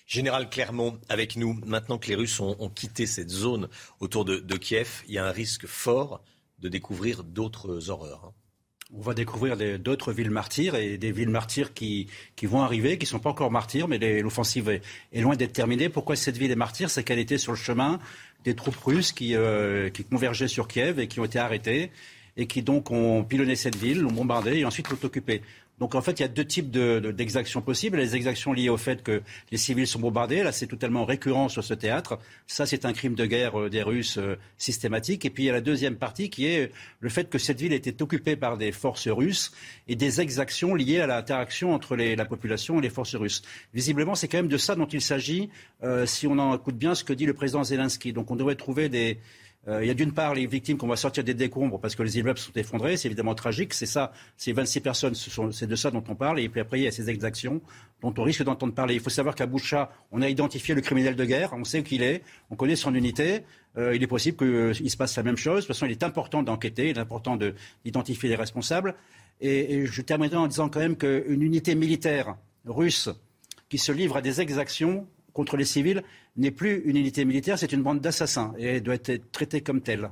Général 0.06 0.50
Clermont, 0.50 0.98
avec 1.08 1.36
nous, 1.36 1.58
maintenant 1.64 1.98
que 1.98 2.08
les 2.08 2.16
Russes 2.16 2.40
ont, 2.40 2.68
quitté 2.68 3.06
cette 3.06 3.30
zone 3.30 3.68
autour 4.00 4.24
de, 4.24 4.56
Kiev, 4.56 5.02
il 5.06 5.14
y 5.14 5.18
a 5.18 5.24
un 5.24 5.30
risque 5.30 5.66
fort 5.66 6.22
de 6.58 6.68
découvrir 6.68 7.24
d'autres 7.24 7.88
horreurs. 7.88 8.26
Hein. 8.26 8.41
On 8.94 9.00
va 9.00 9.14
découvrir 9.14 9.56
d'autres 9.78 10.12
villes 10.12 10.30
martyrs 10.30 10.74
et 10.74 10.98
des 10.98 11.12
villes 11.12 11.30
martyrs 11.30 11.72
qui, 11.72 12.08
vont 12.42 12.60
arriver, 12.60 12.98
qui 12.98 13.06
ne 13.06 13.08
sont 13.08 13.18
pas 13.20 13.30
encore 13.30 13.50
martyrs, 13.50 13.88
mais 13.88 13.98
l'offensive 14.20 14.68
est, 14.68 15.20
loin 15.20 15.34
d'être 15.34 15.54
terminée. 15.54 15.88
Pourquoi 15.88 16.14
cette 16.14 16.36
ville 16.36 16.50
est 16.50 16.56
martyr 16.56 16.90
C'est 16.90 17.02
qu'elle 17.02 17.18
était 17.18 17.38
sur 17.38 17.52
le 17.52 17.58
chemin 17.58 18.00
des 18.44 18.54
troupes 18.54 18.76
russes 18.76 19.12
qui, 19.12 19.34
euh, 19.34 19.88
qui 19.88 20.04
convergeaient 20.04 20.48
sur 20.48 20.68
Kiev 20.68 21.00
et 21.00 21.08
qui 21.08 21.20
ont 21.20 21.24
été 21.24 21.38
arrêtées 21.38 21.90
et 22.36 22.46
qui 22.46 22.62
donc 22.62 22.90
ont 22.90 23.24
pilonné 23.24 23.56
cette 23.56 23.76
ville, 23.76 24.00
l'ont 24.00 24.12
bombardée 24.12 24.58
et 24.58 24.64
ensuite 24.64 24.88
l'ont 24.90 24.98
occupée. 25.02 25.42
Donc 25.78 25.94
en 25.94 26.00
fait, 26.00 26.12
il 26.12 26.22
y 26.22 26.24
a 26.24 26.28
deux 26.28 26.44
types 26.44 26.70
d'exactions 26.70 27.60
possibles. 27.60 27.98
Les 27.98 28.14
exactions 28.14 28.52
liées 28.52 28.68
au 28.68 28.76
fait 28.76 29.02
que 29.02 29.22
les 29.50 29.58
civils 29.58 29.86
sont 29.86 29.98
bombardés, 29.98 30.42
là 30.42 30.52
c'est 30.52 30.66
totalement 30.66 31.04
récurrent 31.04 31.48
sur 31.48 31.64
ce 31.64 31.74
théâtre. 31.74 32.18
Ça 32.46 32.66
c'est 32.66 32.84
un 32.84 32.92
crime 32.92 33.14
de 33.14 33.26
guerre 33.26 33.58
euh, 33.58 33.68
des 33.68 33.82
Russes 33.82 34.18
euh, 34.18 34.36
systématique. 34.58 35.24
Et 35.24 35.30
puis 35.30 35.44
il 35.44 35.46
y 35.46 35.50
a 35.50 35.52
la 35.52 35.60
deuxième 35.60 35.96
partie 35.96 36.30
qui 36.30 36.46
est 36.46 36.70
le 37.00 37.08
fait 37.08 37.28
que 37.28 37.38
cette 37.38 37.60
ville 37.60 37.72
était 37.72 38.00
occupée 38.02 38.36
par 38.36 38.58
des 38.58 38.70
forces 38.70 39.08
russes 39.08 39.52
et 39.88 39.96
des 39.96 40.20
exactions 40.20 40.74
liées 40.74 41.00
à 41.00 41.06
l'interaction 41.06 41.74
entre 41.74 41.96
la 41.96 42.24
population 42.24 42.78
et 42.78 42.82
les 42.82 42.90
forces 42.90 43.16
russes. 43.16 43.42
Visiblement, 43.74 44.14
c'est 44.14 44.28
quand 44.28 44.38
même 44.38 44.48
de 44.48 44.58
ça 44.58 44.76
dont 44.76 44.86
il 44.86 45.00
s'agit 45.00 45.50
euh, 45.82 46.06
si 46.06 46.26
on 46.26 46.38
en 46.38 46.54
écoute 46.54 46.76
bien 46.76 46.94
ce 46.94 47.02
que 47.02 47.12
dit 47.12 47.26
le 47.26 47.34
président 47.34 47.64
Zelensky. 47.64 48.12
Donc 48.12 48.30
on 48.30 48.36
devrait 48.36 48.54
trouver 48.54 48.88
des, 48.88 49.18
Euh, 49.18 49.51
il 49.68 49.86
y 49.86 49.90
a 49.90 49.94
d'une 49.94 50.12
part 50.12 50.34
les 50.34 50.46
victimes 50.46 50.76
qu'on 50.76 50.88
va 50.88 50.96
sortir 50.96 51.22
des 51.22 51.34
décombres 51.34 51.78
parce 51.78 51.94
que 51.94 52.02
les 52.02 52.18
immeubles 52.18 52.38
sont 52.38 52.52
effondrés, 52.54 52.96
c'est 52.96 53.06
évidemment 53.06 53.36
tragique, 53.36 53.74
c'est 53.74 53.86
ça, 53.86 54.12
ces 54.36 54.52
26 54.52 54.80
personnes, 54.80 55.14
c'est 55.14 55.66
de 55.68 55.76
ça 55.76 55.92
dont 55.92 56.02
on 56.08 56.16
parle, 56.16 56.40
et 56.40 56.48
puis 56.48 56.60
après 56.60 56.80
il 56.80 56.82
y 56.82 56.86
a 56.88 56.90
ces 56.90 57.08
exactions 57.08 57.60
dont 58.00 58.12
on 58.18 58.24
risque 58.24 58.42
d'entendre 58.42 58.74
parler. 58.74 58.94
Il 58.94 59.00
faut 59.00 59.10
savoir 59.10 59.36
qu'à 59.36 59.46
Boucha, 59.46 59.92
on 60.10 60.20
a 60.20 60.28
identifié 60.28 60.74
le 60.74 60.80
criminel 60.80 61.14
de 61.14 61.24
guerre, 61.24 61.52
on 61.52 61.62
sait 61.62 61.80
où 61.80 61.84
il 61.92 62.02
est, 62.02 62.22
on 62.50 62.56
connaît 62.56 62.74
son 62.74 62.92
unité, 62.92 63.42
euh, 63.78 63.94
il 63.94 64.02
est 64.02 64.08
possible 64.08 64.36
qu'il 64.36 64.90
se 64.90 64.96
passe 64.96 65.16
la 65.16 65.22
même 65.22 65.36
chose, 65.36 65.56
de 65.56 65.60
toute 65.60 65.68
façon 65.68 65.86
il 65.86 65.92
est 65.92 66.02
important 66.02 66.42
d'enquêter, 66.42 66.90
il 66.90 66.96
est 66.96 67.00
important 67.00 67.38
d'identifier 67.84 68.28
les 68.28 68.36
responsables, 68.36 68.96
et 69.40 69.86
je 69.86 70.02
terminerai 70.02 70.36
en 70.36 70.46
disant 70.46 70.68
quand 70.68 70.80
même 70.80 70.96
qu'une 70.96 71.42
unité 71.42 71.74
militaire 71.74 72.36
russe 72.64 73.08
qui 73.68 73.78
se 73.78 73.90
livre 73.90 74.16
à 74.16 74.22
des 74.22 74.40
exactions 74.40 75.06
contre 75.32 75.56
les 75.56 75.64
civils 75.64 76.02
n'est 76.36 76.50
plus 76.50 76.82
une 76.84 76.96
unité 76.96 77.24
militaire, 77.24 77.58
c'est 77.58 77.72
une 77.72 77.82
bande 77.82 78.00
d'assassins 78.00 78.52
et 78.58 78.66
elle 78.66 78.82
doit 78.82 78.94
être 78.94 79.30
traitée 79.32 79.60
comme 79.60 79.82
telle. 79.82 80.10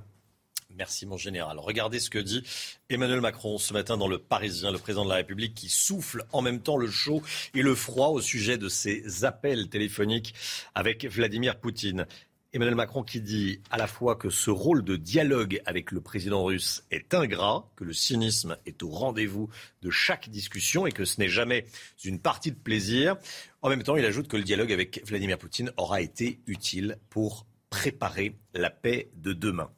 Merci 0.77 1.05
mon 1.05 1.19
général. 1.19 1.59
Regardez 1.59 2.01
ce 2.01 2.09
que 2.09 2.19
dit 2.19 2.43
Emmanuel 2.89 3.21
Macron 3.21 3.59
ce 3.59 3.75
matin 3.75 3.99
dans 3.99 4.09
le 4.09 4.19
Parisien, 4.19 4.73
le 4.73 4.79
président 4.79 5.05
de 5.05 5.11
la 5.11 5.17
République 5.17 5.55
qui 5.55 5.69
souffle 5.69 6.25
en 6.33 6.41
même 6.41 6.61
temps 6.61 6.79
le 6.79 6.91
chaud 6.91 7.23
et 7.55 7.61
le 7.61 7.75
froid 7.75 8.09
au 8.09 8.23
sujet 8.23 8.57
de 8.57 8.71
ses 8.71 9.25
appels 9.27 9.69
téléphoniques 9.69 10.35
avec 10.75 11.05
Vladimir 11.05 11.59
Poutine. 11.61 12.07
Emmanuel 12.53 12.75
Macron 12.75 13.05
qui 13.05 13.21
dit 13.21 13.61
à 13.71 13.79
la 13.79 13.87
fois 13.87 14.17
que 14.17 14.29
ce 14.29 14.51
rôle 14.51 14.83
de 14.83 14.97
dialogue 14.97 15.63
avec 15.67 15.93
le 15.93 16.01
président 16.01 16.43
russe 16.43 16.83
est 16.91 17.15
ingrat, 17.15 17.71
que 17.77 17.85
le 17.85 17.93
cynisme 17.93 18.57
est 18.67 18.83
au 18.83 18.89
rendez-vous 18.89 19.49
de 19.83 19.91
chaque 19.91 20.29
discussion 20.31 20.85
et 20.85 20.91
que 20.91 21.05
ce 21.05 21.21
n'est 21.21 21.29
jamais 21.29 21.65
une 22.05 22.19
partie 22.19 22.51
de 22.51 22.57
plaisir. 22.57 23.17
En 23.63 23.69
même 23.69 23.85
temps, 23.85 23.97
il 23.97 24.05
ajoute 24.05 24.27
que 24.27 24.37
le 24.37 24.43
dialogue 24.43 24.73
avec 24.73 25.01
Vladimir 25.07 25.39
Poutine 25.39 25.71
aura 25.77 26.01
été 26.01 26.41
utile 26.49 26.99
pour 27.09 27.47
préparer 27.71 28.35
la 28.53 28.71
paix 28.71 29.11
de 29.15 29.33
demain. 29.33 29.71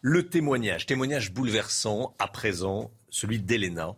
Le 0.00 0.26
témoignage, 0.26 0.86
témoignage 0.86 1.30
bouleversant 1.30 2.14
à 2.18 2.26
présent, 2.26 2.90
celui 3.10 3.38
d'Elena, 3.38 3.96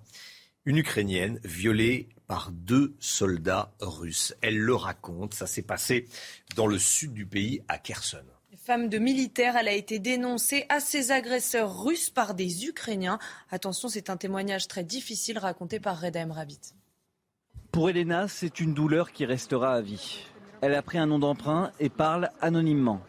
une 0.65 0.79
Ukrainienne 0.79 1.39
violée 1.45 2.09
par 2.27 2.51
deux 2.51 2.95
soldats 2.99 3.73
russes. 3.81 4.35
Elle 4.41 4.59
le 4.59 4.75
raconte, 4.75 5.35
ça 5.35 5.47
s'est 5.47 5.63
passé 5.63 6.09
dans 6.55 6.67
le 6.67 6.79
sud 6.79 7.13
du 7.13 7.27
pays, 7.27 7.63
à 7.69 7.79
Kherson. 7.79 8.25
Femme 8.57 8.89
de 8.89 8.99
militaire, 8.99 9.57
elle 9.57 9.69
a 9.69 9.73
été 9.73 10.01
dénoncée 10.01 10.67
à 10.69 10.81
ses 10.81 11.13
agresseurs 11.13 11.85
russes 11.85 12.11
par 12.11 12.35
des 12.35 12.67
Ukrainiens. 12.67 13.21
Attention, 13.51 13.89
c'est 13.89 14.11
un 14.11 14.17
témoignage 14.17 14.67
très 14.67 14.83
difficile 14.83 15.39
raconté 15.39 15.79
par 15.79 16.01
Reda 16.01 16.27
Rabbit. 16.27 16.75
Pour 17.71 17.91
Elena, 17.91 18.27
c'est 18.27 18.59
une 18.59 18.75
douleur 18.75 19.13
qui 19.13 19.25
restera 19.25 19.75
à 19.75 19.81
vie. 19.81 20.25
Elle 20.63 20.75
a 20.75 20.83
pris 20.83 20.99
un 20.99 21.07
nom 21.07 21.19
d'emprunt 21.19 21.71
et 21.79 21.91
parle 21.91 22.31
anonymement. 22.41 23.01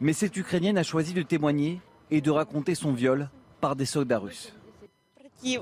Mais 0.00 0.12
cette 0.12 0.36
Ukrainienne 0.36 0.78
a 0.78 0.82
choisi 0.82 1.12
de 1.12 1.22
témoigner 1.22 1.80
et 2.10 2.20
de 2.20 2.30
raconter 2.30 2.74
son 2.74 2.92
viol 2.92 3.30
par 3.60 3.76
des 3.76 3.86
soldats 3.86 4.18
russes. 4.18 4.52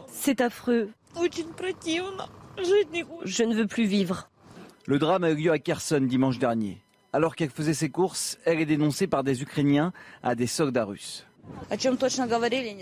C'est 0.09 0.41
affreux. 0.41 0.91
Je 3.25 3.43
ne 3.45 3.55
veux 3.55 3.67
plus 3.67 3.85
vivre. 3.85 4.31
Le 4.87 4.99
drame 4.99 5.25
a 5.25 5.31
eu 5.31 5.37
lieu 5.37 5.51
à 5.51 5.59
Kherson 5.59 6.01
dimanche 6.01 6.39
dernier. 6.39 6.83
Alors 7.13 7.37
qu'elle 7.37 7.51
faisait 7.51 7.75
ses 7.75 7.91
courses, 7.91 8.39
elle 8.45 8.61
est 8.61 8.67
dénoncée 8.67 9.07
par 9.07 9.23
des 9.23 9.43
Ukrainiens 9.43 9.93
à 10.23 10.35
des 10.35 10.47
soldats 10.47 10.85
russes. 10.85 11.27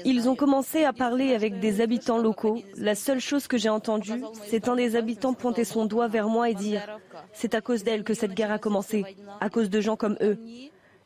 Ils 0.04 0.28
ont 0.28 0.36
commencé 0.36 0.84
à 0.84 0.92
parler 0.92 1.34
avec 1.34 1.58
des 1.58 1.80
habitants 1.80 2.18
locaux. 2.18 2.62
La 2.76 2.94
seule 2.94 3.20
chose 3.20 3.46
que 3.46 3.58
j'ai 3.58 3.68
entendue, 3.68 4.22
c'est 4.46 4.68
un 4.68 4.76
des 4.76 4.96
habitants 4.96 5.34
pointer 5.34 5.64
son 5.64 5.84
doigt 5.84 6.08
vers 6.08 6.28
moi 6.28 6.48
et 6.48 6.54
dire⁇ 6.54 6.80
C'est 7.32 7.54
à 7.54 7.60
cause 7.60 7.82
d'elle 7.82 8.04
que 8.04 8.14
cette 8.14 8.34
guerre 8.34 8.52
a 8.52 8.58
commencé, 8.58 9.04
à 9.40 9.50
cause 9.50 9.68
de 9.68 9.80
gens 9.80 9.96
comme 9.96 10.16
eux. 10.20 10.38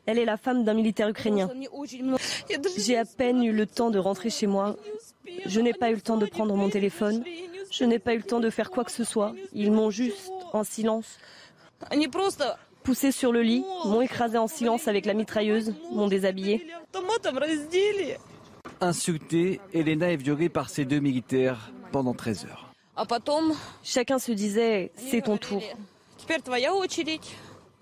Elle 0.05 0.19
est 0.19 0.25
la 0.25 0.37
femme 0.37 0.63
d'un 0.63 0.73
militaire 0.73 1.09
ukrainien. 1.09 1.49
J'ai 2.77 2.97
à 2.97 3.05
peine 3.05 3.43
eu 3.43 3.51
le 3.51 3.65
temps 3.65 3.89
de 3.89 3.99
rentrer 3.99 4.29
chez 4.29 4.47
moi. 4.47 4.77
Je 5.45 5.59
n'ai 5.59 5.73
pas 5.73 5.91
eu 5.91 5.95
le 5.95 6.01
temps 6.01 6.17
de 6.17 6.25
prendre 6.25 6.55
mon 6.55 6.69
téléphone. 6.69 7.23
Je 7.77 7.83
n'ai 7.85 7.99
pas 7.99 8.13
eu 8.15 8.17
le 8.17 8.23
temps 8.23 8.39
de 8.39 8.49
faire 8.49 8.71
quoi 8.71 8.83
que 8.83 8.91
ce 8.91 9.03
soit. 9.03 9.33
Ils 9.53 9.71
m'ont 9.71 9.91
juste, 9.91 10.31
en 10.51 10.63
silence, 10.63 11.19
poussé 12.83 13.11
sur 13.11 13.31
le 13.31 13.41
lit, 13.43 13.63
m'ont 13.85 14.01
écrasé 14.01 14.37
en 14.37 14.47
silence 14.47 14.87
avec 14.87 15.05
la 15.05 15.13
mitrailleuse, 15.13 15.75
m'ont 15.91 16.07
déshabillé. 16.07 16.65
Insultée, 18.81 19.59
Elena 19.73 20.11
est 20.11 20.17
violée 20.17 20.49
par 20.49 20.69
ces 20.69 20.85
deux 20.85 20.99
militaires 20.99 21.71
pendant 21.91 22.13
13 22.13 22.45
heures. 22.45 22.73
Chacun 23.83 24.17
se 24.17 24.31
disait 24.31 24.91
c'est 24.95 25.21
ton 25.21 25.37
tour. 25.37 25.61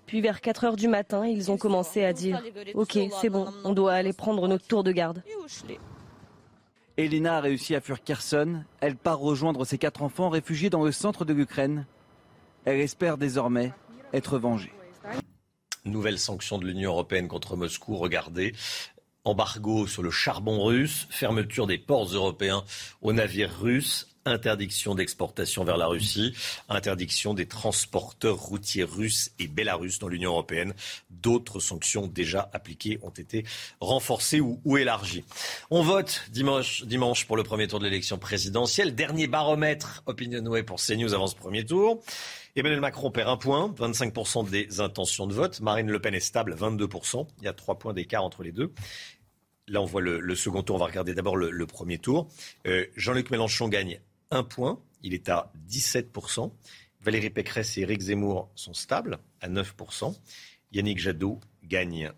Puis 0.06 0.20
vers 0.20 0.40
4 0.42 0.64
heures 0.64 0.76
du 0.76 0.88
matin, 0.88 1.26
ils 1.26 1.50
ont 1.50 1.56
commencé 1.56 2.04
à 2.04 2.12
dire 2.12 2.42
Ok, 2.74 2.98
c'est 3.20 3.30
bon, 3.30 3.46
on 3.64 3.72
doit 3.72 3.94
aller 3.94 4.12
prendre 4.12 4.46
notre 4.46 4.66
tour 4.66 4.84
de 4.84 4.92
garde. 4.92 5.22
Elena 6.96 7.36
a 7.36 7.40
réussi 7.40 7.74
à 7.74 7.80
fuir 7.80 8.02
Kherson. 8.02 8.64
Elle 8.80 8.96
part 8.96 9.18
rejoindre 9.18 9.64
ses 9.66 9.76
quatre 9.76 10.02
enfants 10.02 10.30
réfugiés 10.30 10.70
dans 10.70 10.82
le 10.82 10.92
centre 10.92 11.26
de 11.26 11.34
l'Ukraine. 11.34 11.86
Elle 12.64 12.80
espère 12.80 13.18
désormais 13.18 13.72
être 14.14 14.38
vengée. 14.38 14.72
Nouvelle 15.84 16.18
sanction 16.18 16.58
de 16.58 16.66
l'Union 16.66 16.92
européenne 16.92 17.28
contre 17.28 17.54
Moscou. 17.54 17.96
Regardez, 17.96 18.54
embargo 19.24 19.86
sur 19.86 20.02
le 20.02 20.10
charbon 20.10 20.64
russe, 20.64 21.06
fermeture 21.10 21.66
des 21.66 21.78
ports 21.78 22.06
européens 22.06 22.64
aux 23.02 23.12
navires 23.12 23.56
russes, 23.60 24.15
interdiction 24.26 24.94
d'exportation 24.94 25.64
vers 25.64 25.76
la 25.76 25.86
Russie, 25.86 26.34
interdiction 26.68 27.34
des 27.34 27.46
transporteurs 27.46 28.36
routiers 28.36 28.84
russes 28.84 29.30
et 29.38 29.46
bélarusses 29.46 29.98
dans 29.98 30.08
l'Union 30.08 30.32
européenne. 30.32 30.74
D'autres 31.10 31.60
sanctions 31.60 32.06
déjà 32.06 32.50
appliquées 32.52 32.98
ont 33.02 33.10
été 33.10 33.44
renforcées 33.80 34.40
ou, 34.40 34.76
élargies. 34.76 35.24
On 35.70 35.82
vote 35.82 36.24
dimanche, 36.30 36.84
dimanche 36.84 37.26
pour 37.26 37.36
le 37.36 37.42
premier 37.42 37.68
tour 37.68 37.78
de 37.78 37.84
l'élection 37.84 38.18
présidentielle. 38.18 38.94
Dernier 38.94 39.26
baromètre 39.26 40.02
Opinionway 40.06 40.62
pour 40.62 40.80
CNews 40.80 41.14
avant 41.14 41.26
ce 41.26 41.36
premier 41.36 41.64
tour. 41.64 42.02
Emmanuel 42.56 42.80
Macron 42.80 43.10
perd 43.10 43.28
un 43.28 43.36
point, 43.36 43.74
25% 43.78 44.48
des 44.48 44.80
intentions 44.80 45.26
de 45.26 45.34
vote. 45.34 45.60
Marine 45.60 45.90
Le 45.90 46.00
Pen 46.00 46.14
est 46.14 46.20
stable, 46.20 46.54
22%. 46.54 47.26
Il 47.38 47.44
y 47.44 47.48
a 47.48 47.52
trois 47.52 47.78
points 47.78 47.92
d'écart 47.92 48.24
entre 48.24 48.42
les 48.42 48.52
deux. 48.52 48.72
Là, 49.68 49.82
on 49.82 49.84
voit 49.84 50.00
le, 50.00 50.34
second 50.34 50.62
tour. 50.62 50.76
On 50.76 50.78
va 50.78 50.86
regarder 50.86 51.12
d'abord 51.12 51.36
le, 51.36 51.66
premier 51.66 51.98
tour. 51.98 52.28
Euh, 52.66 52.86
Jean-Luc 52.96 53.30
Mélenchon 53.30 53.68
gagne 53.68 54.00
un 54.30 54.42
point. 54.42 54.80
Il 55.02 55.14
est 55.14 55.28
à 55.28 55.52
17%. 55.68 56.52
Valérie 57.00 57.30
Pécresse 57.30 57.78
et 57.78 57.82
Éric 57.82 58.00
Zemmour 58.00 58.50
sont 58.54 58.74
stables 58.74 59.18
à 59.40 59.48
9%. 59.48 60.16
Yannick 60.72 60.98
Jadot 60.98 61.40
gagne 61.62 62.12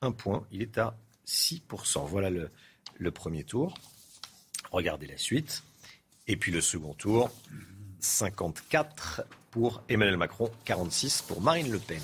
un 0.00 0.12
point. 0.12 0.46
Il 0.50 0.62
est 0.62 0.78
à 0.78 0.96
6%. 1.26 2.06
Voilà 2.06 2.30
le, 2.30 3.10
premier 3.10 3.44
tour. 3.44 3.74
Regardez 4.70 5.06
la 5.06 5.16
suite. 5.16 5.64
Et 6.26 6.36
puis 6.36 6.52
le 6.52 6.60
second 6.60 6.94
tour, 6.94 7.30
54 7.98 9.22
pour 9.50 9.82
Emmanuel 9.88 10.16
Macron, 10.16 10.50
46 10.64 11.22
pour 11.22 11.40
Marine 11.40 11.70
Le 11.72 11.78
Pen. 11.78 12.00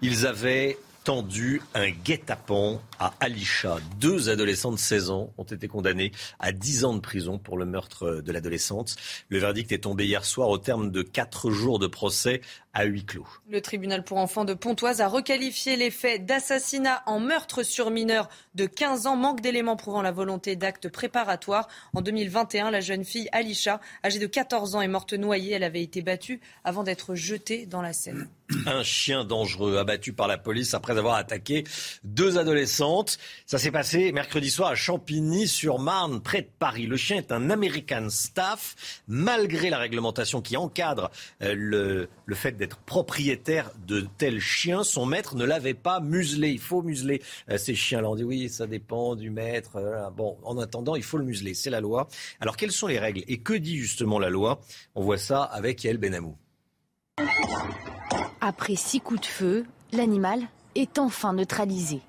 Ils 0.00 0.26
avaient 0.26 0.78
tendu 1.04 1.60
un 1.74 1.90
guet-apens 1.90 2.80
à 2.98 3.12
Alisha. 3.20 3.78
Deux 3.98 4.30
adolescents 4.30 4.72
de 4.72 4.78
16 4.78 5.10
ans 5.10 5.32
ont 5.36 5.44
été 5.44 5.66
condamnés 5.68 6.12
à 6.38 6.52
10 6.52 6.84
ans 6.84 6.94
de 6.94 7.00
prison 7.00 7.38
pour 7.38 7.58
le 7.58 7.64
meurtre 7.64 8.22
de 8.24 8.32
l'adolescente. 8.32 8.96
Le 9.28 9.38
verdict 9.38 9.72
est 9.72 9.78
tombé 9.78 10.06
hier 10.06 10.24
soir 10.24 10.48
au 10.48 10.58
terme 10.58 10.90
de 10.90 11.02
quatre 11.02 11.50
jours 11.50 11.78
de 11.78 11.86
procès 11.86 12.40
à 12.74 12.84
huis 12.84 13.04
clos. 13.04 13.26
Le 13.48 13.60
tribunal 13.60 14.02
pour 14.02 14.16
enfants 14.18 14.44
de 14.44 14.54
Pontoise 14.54 15.00
a 15.00 15.08
requalifié 15.08 15.76
les 15.76 15.90
faits 15.90 16.24
d'assassinat 16.24 17.02
en 17.06 17.20
meurtre 17.20 17.62
sur 17.62 17.90
mineur 17.90 18.28
de 18.54 18.66
15 18.66 19.06
ans, 19.06 19.16
manque 19.16 19.40
d'éléments 19.40 19.76
prouvant 19.76 20.02
la 20.02 20.12
volonté 20.12 20.56
d'actes 20.56 20.88
préparatoires. 20.88 21.68
En 21.94 22.00
2021, 22.00 22.70
la 22.70 22.80
jeune 22.80 23.04
fille 23.04 23.28
Alisha, 23.32 23.80
âgée 24.04 24.18
de 24.18 24.26
14 24.26 24.74
ans, 24.74 24.80
est 24.80 24.88
morte 24.88 25.12
noyée. 25.12 25.52
Elle 25.52 25.64
avait 25.64 25.82
été 25.82 26.00
battue 26.00 26.40
avant 26.64 26.82
d'être 26.82 27.14
jetée 27.14 27.66
dans 27.66 27.82
la 27.82 27.92
Seine. 27.92 28.28
Un 28.66 28.82
chien 28.82 29.24
dangereux 29.24 29.76
abattu 29.78 30.12
par 30.12 30.28
la 30.28 30.38
police 30.38 30.74
après 30.74 30.96
avoir 30.98 31.14
attaqué 31.14 31.64
deux 32.04 32.38
adolescentes. 32.38 33.18
Ça 33.46 33.58
s'est 33.58 33.70
passé 33.70 34.12
mercredi 34.12 34.50
soir 34.50 34.70
à 34.70 34.74
Champigny-sur-Marne, 34.74 36.20
près 36.20 36.42
de 36.42 36.50
Paris. 36.58 36.86
Le 36.86 36.96
chien 36.96 37.16
est 37.16 37.32
un 37.32 37.50
American 37.50 38.08
Staff. 38.08 39.02
Malgré 39.08 39.70
la 39.70 39.78
réglementation 39.78 40.40
qui 40.40 40.56
encadre 40.56 41.10
euh, 41.42 41.54
le, 41.56 42.08
le 42.26 42.34
fait 42.34 42.52
d'être 42.62 42.78
propriétaire 42.78 43.72
de 43.88 44.06
tels 44.18 44.38
chiens, 44.38 44.84
son 44.84 45.04
maître 45.04 45.34
ne 45.34 45.44
l'avait 45.44 45.74
pas 45.74 45.98
muselé. 45.98 46.50
Il 46.50 46.60
faut 46.60 46.80
museler 46.80 47.20
euh, 47.50 47.58
ces 47.58 47.74
chiens-là. 47.74 48.08
On 48.08 48.14
dit 48.14 48.22
oui, 48.22 48.48
ça 48.48 48.68
dépend 48.68 49.16
du 49.16 49.30
maître. 49.30 49.74
Euh, 49.74 50.08
bon, 50.10 50.38
en 50.44 50.56
attendant, 50.58 50.94
il 50.94 51.02
faut 51.02 51.18
le 51.18 51.24
museler. 51.24 51.54
C'est 51.54 51.70
la 51.70 51.80
loi. 51.80 52.06
Alors, 52.38 52.56
quelles 52.56 52.70
sont 52.70 52.86
les 52.86 53.00
règles? 53.00 53.24
Et 53.26 53.38
que 53.38 53.54
dit 53.54 53.78
justement 53.78 54.20
la 54.20 54.30
loi? 54.30 54.60
On 54.94 55.02
voit 55.02 55.18
ça 55.18 55.42
avec 55.42 55.82
Yael 55.82 55.98
Benamou. 55.98 56.36
Après 58.40 58.76
six 58.76 59.00
coups 59.00 59.22
de 59.22 59.26
feu, 59.26 59.66
l'animal 59.90 60.42
est 60.76 61.00
enfin 61.00 61.32
neutralisé. 61.32 62.00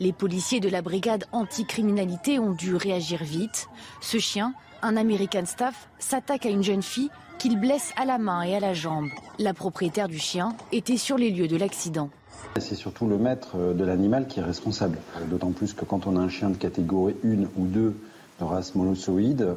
Les 0.00 0.12
policiers 0.12 0.60
de 0.60 0.68
la 0.68 0.82
brigade 0.82 1.24
anticriminalité 1.32 2.38
ont 2.38 2.52
dû 2.52 2.76
réagir 2.76 3.24
vite. 3.24 3.68
Ce 4.02 4.18
chien, 4.18 4.52
un 4.82 4.98
American 4.98 5.46
Staff, 5.46 5.88
s'attaque 5.98 6.44
à 6.44 6.50
une 6.50 6.62
jeune 6.62 6.82
fille 6.82 7.10
qu'il 7.38 7.58
blesse 7.58 7.92
à 7.96 8.04
la 8.04 8.18
main 8.18 8.42
et 8.42 8.54
à 8.54 8.60
la 8.60 8.74
jambe. 8.74 9.08
La 9.38 9.54
propriétaire 9.54 10.08
du 10.08 10.18
chien 10.18 10.54
était 10.72 10.96
sur 10.96 11.18
les 11.18 11.30
lieux 11.30 11.48
de 11.48 11.56
l'accident. 11.56 12.10
C'est 12.58 12.74
surtout 12.74 13.06
le 13.06 13.18
maître 13.18 13.56
de 13.74 13.84
l'animal 13.84 14.26
qui 14.26 14.40
est 14.40 14.42
responsable. 14.42 14.98
D'autant 15.28 15.50
plus 15.50 15.72
que 15.72 15.84
quand 15.84 16.06
on 16.06 16.16
a 16.16 16.20
un 16.20 16.28
chien 16.28 16.50
de 16.50 16.56
catégorie 16.56 17.16
1 17.24 17.44
ou 17.56 17.66
2 17.66 17.94
de 18.40 18.44
race 18.44 18.74
monosoïde, 18.74 19.42
euh, 19.42 19.56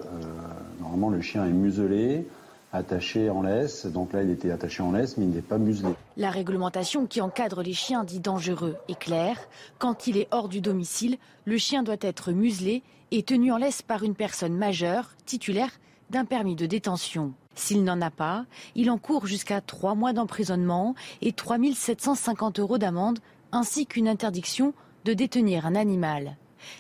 normalement 0.79 1.09
le 1.09 1.21
chien 1.21 1.45
est 1.45 1.51
muselé, 1.51 2.27
attaché 2.73 3.29
en 3.29 3.41
laisse. 3.41 3.85
Donc 3.85 4.13
là, 4.13 4.23
il 4.23 4.29
était 4.29 4.51
attaché 4.51 4.83
en 4.83 4.91
laisse, 4.91 5.17
mais 5.17 5.25
il 5.25 5.31
n'est 5.31 5.41
pas 5.41 5.57
muselé. 5.57 5.93
La 6.15 6.29
réglementation 6.29 7.05
qui 7.05 7.21
encadre 7.21 7.61
les 7.61 7.73
chiens 7.73 8.03
dits 8.03 8.19
dangereux 8.19 8.75
est 8.87 8.99
claire. 8.99 9.37
Quand 9.79 10.07
il 10.07 10.17
est 10.17 10.27
hors 10.31 10.49
du 10.49 10.61
domicile, 10.61 11.17
le 11.45 11.57
chien 11.57 11.83
doit 11.83 11.95
être 12.01 12.31
muselé 12.31 12.83
et 13.11 13.23
tenu 13.23 13.51
en 13.51 13.57
laisse 13.57 13.81
par 13.81 14.03
une 14.03 14.15
personne 14.15 14.55
majeure, 14.55 15.09
titulaire 15.25 15.71
d'un 16.09 16.25
permis 16.25 16.55
de 16.55 16.65
détention. 16.65 17.33
S'il 17.57 17.83
n'en 17.83 18.01
a 18.01 18.11
pas, 18.11 18.45
il 18.75 18.91
encourt 18.91 19.25
jusqu'à 19.25 19.61
trois 19.61 19.95
mois 19.95 20.13
d'emprisonnement 20.13 20.93
et 21.21 21.33
3 21.33 21.57
750 21.73 22.59
euros 22.59 22.77
d'amende, 22.77 23.17
ainsi 23.51 23.87
qu'une 23.87 24.07
interdiction 24.07 24.73
de 25.05 25.13
détenir 25.13 25.65
un 25.65 25.73
animal. 25.73 26.37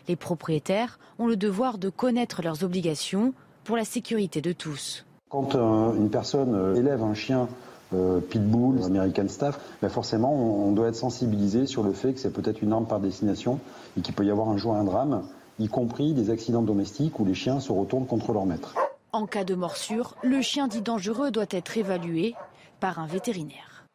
Les 0.07 0.15
propriétaires 0.15 0.99
ont 1.17 1.25
le 1.25 1.35
devoir 1.35 1.79
de 1.79 1.89
connaître 1.89 2.43
leurs 2.43 2.63
obligations 2.63 3.33
pour 3.63 3.75
la 3.75 3.85
sécurité 3.85 4.39
de 4.39 4.51
tous. 4.51 5.03
Quand 5.29 5.55
euh, 5.55 5.93
une 5.95 6.11
personne 6.11 6.53
euh, 6.53 6.75
élève 6.75 7.01
un 7.01 7.15
chien 7.15 7.49
euh, 7.93 8.19
pitbull, 8.19 8.83
American 8.83 9.27
Staff, 9.29 9.59
ben 9.81 9.89
forcément 9.89 10.31
on, 10.33 10.71
doit 10.73 10.89
être 10.89 10.95
sensibilisé 10.95 11.65
sur 11.65 11.81
le 11.81 11.91
fait 11.91 12.13
que 12.13 12.19
c'est 12.19 12.31
peut-être 12.31 12.61
une 12.61 12.71
arme 12.71 12.85
par 12.85 12.99
destination 12.99 13.59
et 13.97 14.01
qu'il 14.01 14.13
peut 14.13 14.25
y 14.25 14.31
avoir 14.31 14.49
un 14.49 14.57
jour 14.57 14.75
un 14.75 14.83
drame, 14.83 15.23
y 15.57 15.69
compris 15.69 16.13
des 16.13 16.29
accidents 16.29 16.61
domestiques 16.61 17.19
où 17.19 17.25
les 17.25 17.33
chiens 17.33 17.59
se 17.59 17.71
retournent 17.71 18.05
contre 18.05 18.31
leur 18.31 18.45
maître. 18.45 18.75
En 19.13 19.25
cas 19.25 19.43
de 19.43 19.55
morsure, 19.55 20.15
le 20.21 20.41
chien 20.41 20.67
dit 20.67 20.81
dangereux 20.81 21.31
doit 21.31 21.45
être 21.49 21.77
évalué 21.77 22.35
par 22.79 22.99
un 22.99 23.07
vétérinaire. 23.07 23.85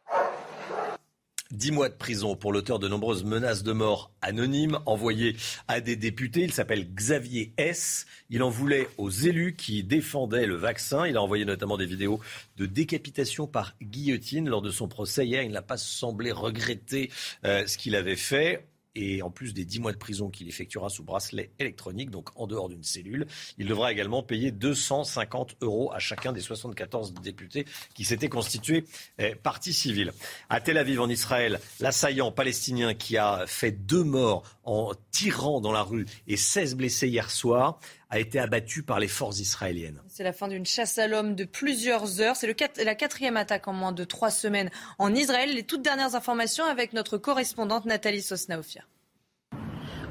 10 1.52 1.70
mois 1.72 1.90
de 1.90 1.94
prison 1.94 2.34
pour 2.34 2.50
l'auteur 2.50 2.78
de 2.78 2.88
nombreuses 2.88 3.24
menaces 3.24 3.62
de 3.62 3.72
mort 3.72 4.10
anonymes 4.22 4.78
envoyées 4.86 5.36
à 5.68 5.82
des 5.82 5.96
députés. 5.96 6.40
Il 6.40 6.52
s'appelle 6.52 6.94
Xavier 6.94 7.52
S. 7.58 8.06
Il 8.30 8.42
en 8.42 8.48
voulait 8.48 8.88
aux 8.96 9.10
élus 9.10 9.54
qui 9.54 9.84
défendaient 9.84 10.46
le 10.46 10.56
vaccin. 10.56 11.06
Il 11.06 11.18
a 11.18 11.22
envoyé 11.22 11.44
notamment 11.44 11.76
des 11.76 11.84
vidéos 11.84 12.20
de 12.56 12.64
décapitation 12.64 13.46
par 13.46 13.74
guillotine 13.82 14.48
lors 14.48 14.62
de 14.62 14.70
son 14.70 14.88
procès 14.88 15.26
hier. 15.26 15.42
Il 15.42 15.52
n'a 15.52 15.62
pas 15.62 15.76
semblé 15.76 16.32
regretter 16.32 17.10
euh, 17.44 17.66
ce 17.66 17.76
qu'il 17.76 17.96
avait 17.96 18.16
fait 18.16 18.66
et 18.94 19.22
en 19.22 19.30
plus 19.30 19.54
des 19.54 19.64
10 19.64 19.80
mois 19.80 19.92
de 19.92 19.98
prison 19.98 20.30
qu'il 20.30 20.48
effectuera 20.48 20.88
sous 20.88 21.04
bracelet 21.04 21.50
électronique, 21.58 22.10
donc 22.10 22.28
en 22.36 22.46
dehors 22.46 22.68
d'une 22.68 22.82
cellule, 22.82 23.26
il 23.58 23.66
devra 23.66 23.92
également 23.92 24.22
payer 24.22 24.50
250 24.50 25.56
euros 25.60 25.92
à 25.92 25.98
chacun 25.98 26.32
des 26.32 26.40
74 26.40 27.14
députés 27.14 27.64
qui 27.94 28.04
s'étaient 28.04 28.28
constitués 28.28 28.84
eh, 29.18 29.34
partie 29.34 29.72
civile. 29.72 30.12
À 30.48 30.60
Tel 30.60 30.78
Aviv, 30.78 31.00
en 31.00 31.08
Israël, 31.08 31.60
l'assaillant 31.80 32.32
palestinien 32.32 32.94
qui 32.94 33.16
a 33.16 33.44
fait 33.46 33.72
deux 33.72 34.04
morts 34.04 34.42
en 34.64 34.92
tirant 35.10 35.60
dans 35.60 35.72
la 35.72 35.82
rue 35.82 36.06
et 36.26 36.36
16 36.36 36.76
blessés 36.76 37.08
hier 37.08 37.30
soir 37.30 37.78
a 38.10 38.18
été 38.18 38.38
abattu 38.38 38.82
par 38.82 39.00
les 39.00 39.08
forces 39.08 39.40
israéliennes. 39.40 40.00
C'est 40.08 40.24
la 40.24 40.32
fin 40.32 40.48
d'une 40.48 40.66
chasse 40.66 40.98
à 40.98 41.06
l'homme 41.06 41.34
de 41.34 41.44
plusieurs 41.44 42.20
heures. 42.20 42.36
C'est 42.36 42.54
la 42.84 42.94
quatrième 42.94 43.36
attaque 43.36 43.68
en 43.68 43.72
moins 43.72 43.92
de 43.92 44.04
trois 44.04 44.30
semaines 44.30 44.70
en 44.98 45.14
Israël. 45.14 45.54
Les 45.54 45.64
toutes 45.64 45.82
dernières 45.82 46.14
informations 46.14 46.64
avec 46.64 46.92
notre 46.92 47.18
correspondante 47.18 47.86
Nathalie 47.86 48.22
Sosnaofia. 48.22 48.82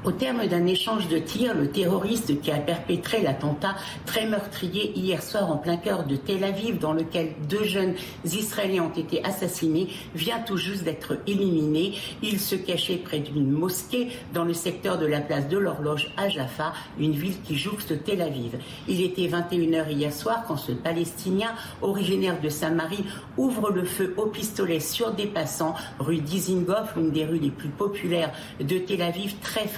Au 0.04 0.10
terme 0.10 0.48
d'un 0.48 0.66
échange 0.66 1.06
de 1.06 1.18
tirs, 1.18 1.54
le 1.54 1.70
terroriste 1.70 2.40
qui 2.40 2.50
a 2.50 2.56
perpétré 2.56 3.22
l'attentat 3.22 3.76
très 4.04 4.26
meurtrier 4.26 4.90
hier 4.98 5.22
soir 5.22 5.48
en 5.48 5.58
plein 5.58 5.76
cœur 5.76 6.02
de 6.02 6.16
Tel 6.16 6.42
Aviv, 6.42 6.80
dans 6.80 6.92
lequel 6.92 7.34
deux 7.48 7.62
jeunes 7.62 7.94
Israéliens 8.24 8.82
ont 8.82 8.98
été 8.98 9.24
assassinés, 9.24 9.86
vient 10.16 10.40
tout 10.40 10.56
juste 10.56 10.82
d'être 10.82 11.18
éliminé. 11.28 11.92
Il 12.20 12.40
se 12.40 12.56
cachait 12.56 12.96
près 12.96 13.20
d'une 13.20 13.48
mosquée 13.48 14.08
dans 14.34 14.42
le 14.42 14.54
secteur 14.54 14.98
de 14.98 15.06
la 15.06 15.20
place 15.20 15.46
de 15.46 15.56
l'horloge 15.56 16.12
à 16.16 16.28
Jaffa, 16.28 16.72
une 16.98 17.12
ville 17.12 17.40
qui 17.44 17.56
jouxte 17.56 18.02
Tel 18.02 18.22
Aviv. 18.22 18.58
Il 18.88 19.02
était 19.02 19.28
21h 19.28 19.88
hier 19.88 20.12
soir 20.12 20.42
quand 20.48 20.56
ce 20.56 20.72
Palestinien, 20.72 21.52
originaire 21.80 22.40
de 22.40 22.48
Samarie, 22.48 23.04
ouvre 23.36 23.70
le 23.70 23.84
feu 23.84 24.14
au 24.16 24.26
pistolet 24.26 24.80
sur 24.80 25.12
des 25.12 25.26
passants, 25.26 25.74
rue 26.00 26.18
Dizengoff, 26.18 26.96
l'une 26.96 27.12
des 27.12 27.24
rues 27.24 27.38
les 27.38 27.52
plus 27.52 27.68
populaires 27.68 28.32
de 28.58 28.78
Tel 28.78 29.00
Aviv, 29.02 29.36
très 29.40 29.68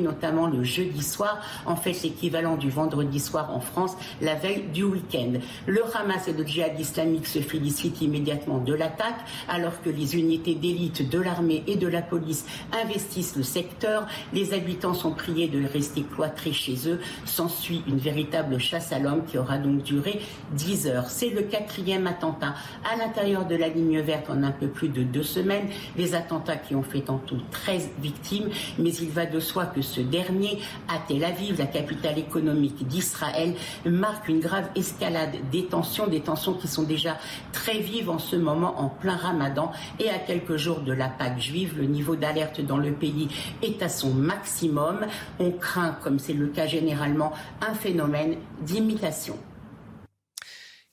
notamment 0.00 0.46
le 0.46 0.62
jeudi 0.62 1.02
soir, 1.02 1.40
en 1.66 1.76
fait 1.76 2.02
l'équivalent 2.02 2.56
du 2.56 2.70
vendredi 2.70 3.20
soir 3.20 3.54
en 3.54 3.60
France, 3.60 3.92
la 4.20 4.34
veille 4.34 4.64
du 4.72 4.84
week-end. 4.84 5.32
Le 5.66 5.82
Hamas 5.94 6.28
et 6.28 6.32
le 6.32 6.44
djihad 6.44 6.78
islamique 6.78 7.26
se 7.26 7.40
félicitent 7.40 8.00
immédiatement 8.00 8.58
de 8.58 8.74
l'attaque, 8.74 9.18
alors 9.48 9.80
que 9.82 9.90
les 9.90 10.16
unités 10.16 10.54
d'élite 10.54 11.08
de 11.08 11.18
l'armée 11.18 11.62
et 11.66 11.76
de 11.76 11.88
la 11.88 12.02
police 12.02 12.46
investissent 12.72 13.36
le 13.36 13.42
secteur. 13.42 14.06
Les 14.32 14.52
habitants 14.54 14.94
sont 14.94 15.12
priés 15.12 15.48
de 15.48 15.64
rester 15.66 16.02
cloîtrés 16.02 16.52
chez 16.52 16.88
eux. 16.88 17.00
S'ensuit 17.24 17.82
une 17.86 17.98
véritable 17.98 18.58
chasse 18.58 18.92
à 18.92 18.98
l'homme 18.98 19.24
qui 19.26 19.38
aura 19.38 19.58
donc 19.58 19.82
duré 19.82 20.20
10 20.52 20.86
heures. 20.88 21.08
C'est 21.08 21.30
le 21.30 21.42
quatrième 21.42 22.06
attentat 22.06 22.54
à 22.90 22.96
l'intérieur 22.96 23.46
de 23.46 23.56
la 23.56 23.68
ligne 23.68 24.00
verte 24.00 24.30
en 24.30 24.42
un 24.42 24.50
peu 24.50 24.68
plus 24.68 24.88
de 24.88 25.02
deux 25.02 25.22
semaines. 25.22 25.68
Les 25.96 26.14
attentats 26.14 26.56
qui 26.56 26.74
ont 26.74 26.82
fait 26.82 27.10
en 27.10 27.18
tout 27.18 27.40
13 27.50 27.90
victimes, 28.00 28.48
mais 28.78 28.92
il 28.94 29.10
va 29.10 29.26
de 29.26 29.40
soit 29.54 29.66
que 29.66 29.82
ce 29.82 30.00
dernier, 30.00 30.58
à 30.88 30.98
Tel 31.06 31.22
Aviv, 31.22 31.58
la 31.60 31.66
capitale 31.66 32.18
économique 32.18 32.88
d'Israël, 32.88 33.54
marque 33.86 34.26
une 34.28 34.40
grave 34.40 34.68
escalade 34.74 35.36
des 35.52 35.66
tensions, 35.66 36.08
des 36.08 36.18
tensions 36.18 36.54
qui 36.54 36.66
sont 36.66 36.82
déjà 36.82 37.18
très 37.52 37.78
vives 37.78 38.10
en 38.10 38.18
ce 38.18 38.34
moment 38.34 38.80
en 38.80 38.88
plein 38.88 39.14
ramadan 39.16 39.70
et 40.00 40.10
à 40.10 40.18
quelques 40.18 40.56
jours 40.56 40.80
de 40.80 40.92
la 40.92 41.08
Pâque 41.08 41.38
juive. 41.38 41.74
Le 41.76 41.86
niveau 41.86 42.16
d'alerte 42.16 42.60
dans 42.62 42.78
le 42.78 42.94
pays 42.94 43.28
est 43.62 43.80
à 43.80 43.88
son 43.88 44.10
maximum. 44.12 45.06
On 45.38 45.52
craint, 45.52 45.96
comme 46.02 46.18
c'est 46.18 46.32
le 46.32 46.48
cas 46.48 46.66
généralement, 46.66 47.32
un 47.60 47.74
phénomène 47.74 48.34
d'imitation. 48.60 49.36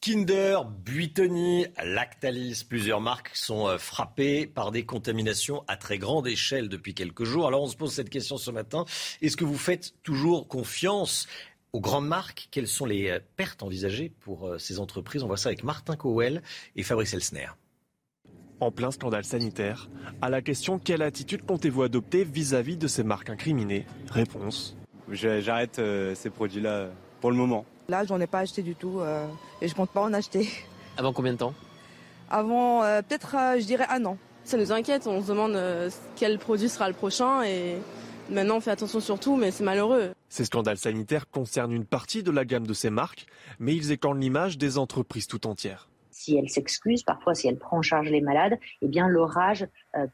Kinder, 0.03 0.61
Buitoni, 0.83 1.67
Lactalis, 1.83 2.65
plusieurs 2.67 3.01
marques 3.01 3.35
sont 3.35 3.67
euh, 3.67 3.77
frappées 3.77 4.47
par 4.47 4.71
des 4.71 4.83
contaminations 4.83 5.63
à 5.67 5.77
très 5.77 5.99
grande 5.99 6.27
échelle 6.27 6.69
depuis 6.69 6.95
quelques 6.95 7.23
jours. 7.23 7.45
Alors 7.45 7.61
on 7.61 7.67
se 7.67 7.75
pose 7.75 7.93
cette 7.93 8.09
question 8.09 8.37
ce 8.37 8.49
matin. 8.49 8.85
Est-ce 9.21 9.37
que 9.37 9.43
vous 9.45 9.59
faites 9.59 9.93
toujours 10.01 10.47
confiance 10.47 11.27
aux 11.71 11.79
grandes 11.79 12.07
marques? 12.07 12.47
Quelles 12.49 12.67
sont 12.67 12.87
les 12.87 13.11
euh, 13.11 13.19
pertes 13.35 13.61
envisagées 13.61 14.11
pour 14.21 14.47
euh, 14.47 14.57
ces 14.57 14.79
entreprises? 14.79 15.21
On 15.21 15.27
voit 15.27 15.37
ça 15.37 15.49
avec 15.49 15.63
Martin 15.63 15.95
Cowell 15.95 16.41
et 16.75 16.81
Fabrice 16.81 17.13
Elsner. 17.13 17.49
En 18.59 18.71
plein 18.71 18.89
scandale 18.89 19.23
sanitaire, 19.23 19.87
à 20.19 20.31
la 20.31 20.41
question 20.41 20.79
quelle 20.79 21.03
attitude 21.03 21.45
comptez-vous 21.45 21.83
adopter 21.83 22.23
vis-à-vis 22.23 22.75
de 22.75 22.87
ces 22.87 23.03
marques 23.03 23.29
incriminées? 23.29 23.85
Réponse. 24.09 24.75
J'arrête 25.11 25.79
ces 26.15 26.29
produits-là 26.31 26.89
pour 27.19 27.29
le 27.29 27.37
moment. 27.37 27.65
Là, 27.89 28.05
j'en 28.05 28.19
ai 28.19 28.27
pas 28.27 28.39
acheté 28.39 28.61
du 28.61 28.75
tout 28.75 28.99
euh, 28.99 29.25
et 29.61 29.67
je 29.67 29.75
compte 29.75 29.89
pas 29.89 30.01
en 30.01 30.13
acheter. 30.13 30.49
Avant 30.97 31.13
combien 31.13 31.33
de 31.33 31.37
temps 31.37 31.53
Avant 32.29 32.83
euh, 32.83 33.01
peut-être, 33.01 33.35
euh, 33.35 33.59
je 33.59 33.65
dirais 33.65 33.85
un 33.89 34.05
an. 34.05 34.17
Ça 34.43 34.57
nous 34.57 34.71
inquiète, 34.71 35.07
on 35.07 35.21
se 35.21 35.27
demande 35.27 35.55
quel 36.15 36.39
produit 36.39 36.67
sera 36.67 36.87
le 36.87 36.95
prochain 36.95 37.43
et 37.43 37.77
maintenant 38.31 38.57
on 38.57 38.59
fait 38.59 38.71
attention 38.71 38.99
sur 38.99 39.19
tout, 39.19 39.35
mais 39.35 39.51
c'est 39.51 39.63
malheureux. 39.63 40.13
Ces 40.29 40.45
scandales 40.45 40.79
sanitaires 40.79 41.29
concernent 41.29 41.73
une 41.73 41.85
partie 41.85 42.23
de 42.23 42.31
la 42.31 42.43
gamme 42.43 42.65
de 42.65 42.73
ces 42.73 42.89
marques, 42.89 43.27
mais 43.59 43.75
ils 43.75 43.91
écornent 43.91 44.19
l'image 44.19 44.57
des 44.57 44.79
entreprises 44.79 45.27
tout 45.27 45.45
entières 45.45 45.90
si 46.21 46.37
elle 46.37 46.49
s'excuse, 46.49 47.03
parfois 47.03 47.33
si 47.33 47.47
elle 47.47 47.57
prend 47.57 47.79
en 47.79 47.81
charge 47.81 48.09
les 48.09 48.21
malades, 48.21 48.57
eh 48.81 48.87
bien 48.87 49.07
l'orage 49.07 49.67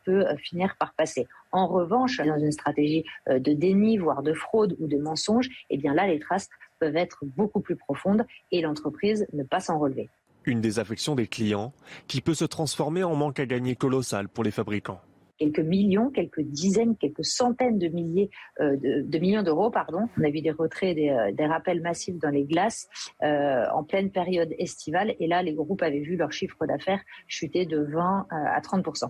peut 0.05 0.25
finir 0.37 0.75
par 0.79 0.93
passer. 0.93 1.27
En 1.51 1.67
revanche, 1.67 2.17
dans 2.17 2.39
une 2.39 2.51
stratégie 2.51 3.03
de 3.27 3.53
déni, 3.53 3.97
voire 3.97 4.23
de 4.23 4.33
fraude 4.33 4.75
ou 4.79 4.87
de 4.87 4.97
mensonge, 4.97 5.49
eh 5.69 5.77
bien 5.77 5.93
là 5.93 6.07
les 6.07 6.19
traces 6.19 6.49
peuvent 6.79 6.95
être 6.95 7.19
beaucoup 7.23 7.59
plus 7.59 7.75
profondes 7.75 8.25
et 8.51 8.61
l'entreprise 8.61 9.27
ne 9.33 9.43
pas 9.43 9.59
s'en 9.59 9.79
relever. 9.79 10.09
Une 10.45 10.61
désaffection 10.61 11.15
des 11.15 11.27
clients 11.27 11.73
qui 12.07 12.21
peut 12.21 12.33
se 12.33 12.45
transformer 12.45 13.03
en 13.03 13.15
manque 13.15 13.39
à 13.39 13.45
gagner 13.45 13.75
colossal 13.75 14.29
pour 14.29 14.43
les 14.43 14.51
fabricants 14.51 15.01
quelques 15.37 15.59
millions, 15.59 16.09
quelques 16.09 16.41
dizaines, 16.41 16.95
quelques 16.97 17.25
centaines 17.25 17.77
de 17.77 17.87
milliers 17.87 18.29
euh, 18.59 18.75
de, 18.77 19.17
millions 19.19 19.43
d'euros, 19.43 19.69
pardon. 19.69 20.07
On 20.17 20.23
a 20.23 20.29
vu 20.29 20.41
des 20.41 20.51
retraits, 20.51 20.95
des, 20.95 21.09
euh, 21.09 21.47
rappels 21.47 21.81
massifs 21.81 22.17
dans 22.17 22.29
les 22.29 22.43
glaces 22.43 22.87
euh, 23.23 23.65
en 23.73 23.83
pleine 23.83 24.11
période 24.11 24.53
estivale, 24.57 25.15
et 25.19 25.27
là, 25.27 25.41
les 25.43 25.53
groupes 25.53 25.81
avaient 25.81 25.99
vu 25.99 26.15
leur 26.15 26.31
chiffre 26.31 26.65
d'affaires 26.65 27.01
chuter 27.27 27.65
de 27.65 27.79
20 27.79 28.27
à 28.29 28.59
30% 28.59 29.09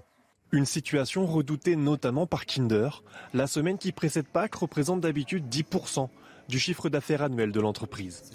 une 0.53 0.65
situation 0.65 1.25
redoutée 1.25 1.75
notamment 1.75 2.25
par 2.25 2.45
Kinder. 2.45 3.03
La 3.33 3.47
semaine 3.47 3.77
qui 3.77 3.91
précède 3.91 4.27
Pâques 4.27 4.55
représente 4.55 5.01
d'habitude 5.01 5.43
10% 5.49 6.07
du 6.47 6.57
chiffre 6.57 6.87
d'affaires 6.87 7.21
annuel 7.21 7.51
de 7.51 7.59
l'entreprise. 7.59 8.31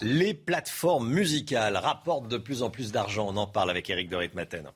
Les 0.00 0.32
plateformes 0.32 1.10
musicales 1.10 1.76
rapportent 1.76 2.28
de 2.28 2.38
plus 2.38 2.62
en 2.62 2.70
plus 2.70 2.92
d'argent. 2.92 3.26
On 3.28 3.36
en 3.36 3.46
parle 3.46 3.70
avec 3.70 3.90
Eric 3.90 4.08
de 4.08 4.16
Ritmaten. 4.16 4.70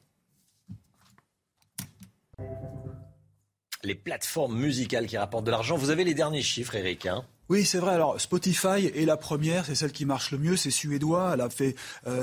Les 3.83 3.95
plateformes 3.95 4.57
musicales 4.57 5.07
qui 5.07 5.19
rapportent 5.19 5.45
de 5.45 5.51
l'argent. 5.51 5.77
Vous 5.77 5.91
avez 5.91 6.05
les 6.05 6.15
derniers 6.15 6.43
chiffres, 6.43 6.75
Eric. 6.75 7.07
Hein? 7.07 7.27
Oui, 7.51 7.67
c'est 7.67 7.77
vrai. 7.79 7.93
Alors, 7.93 8.19
Spotify 8.19 8.87
est 8.95 9.05
la 9.05 9.19
première, 9.19 9.67
c'est 9.67 9.75
celle 9.75 9.93
qui 9.93 10.07
marche 10.07 10.31
le 10.31 10.39
mieux, 10.39 10.57
c'est 10.57 10.71
suédois. 10.71 11.33
Elle 11.35 11.43
a 11.43 11.51
fait 11.51 11.77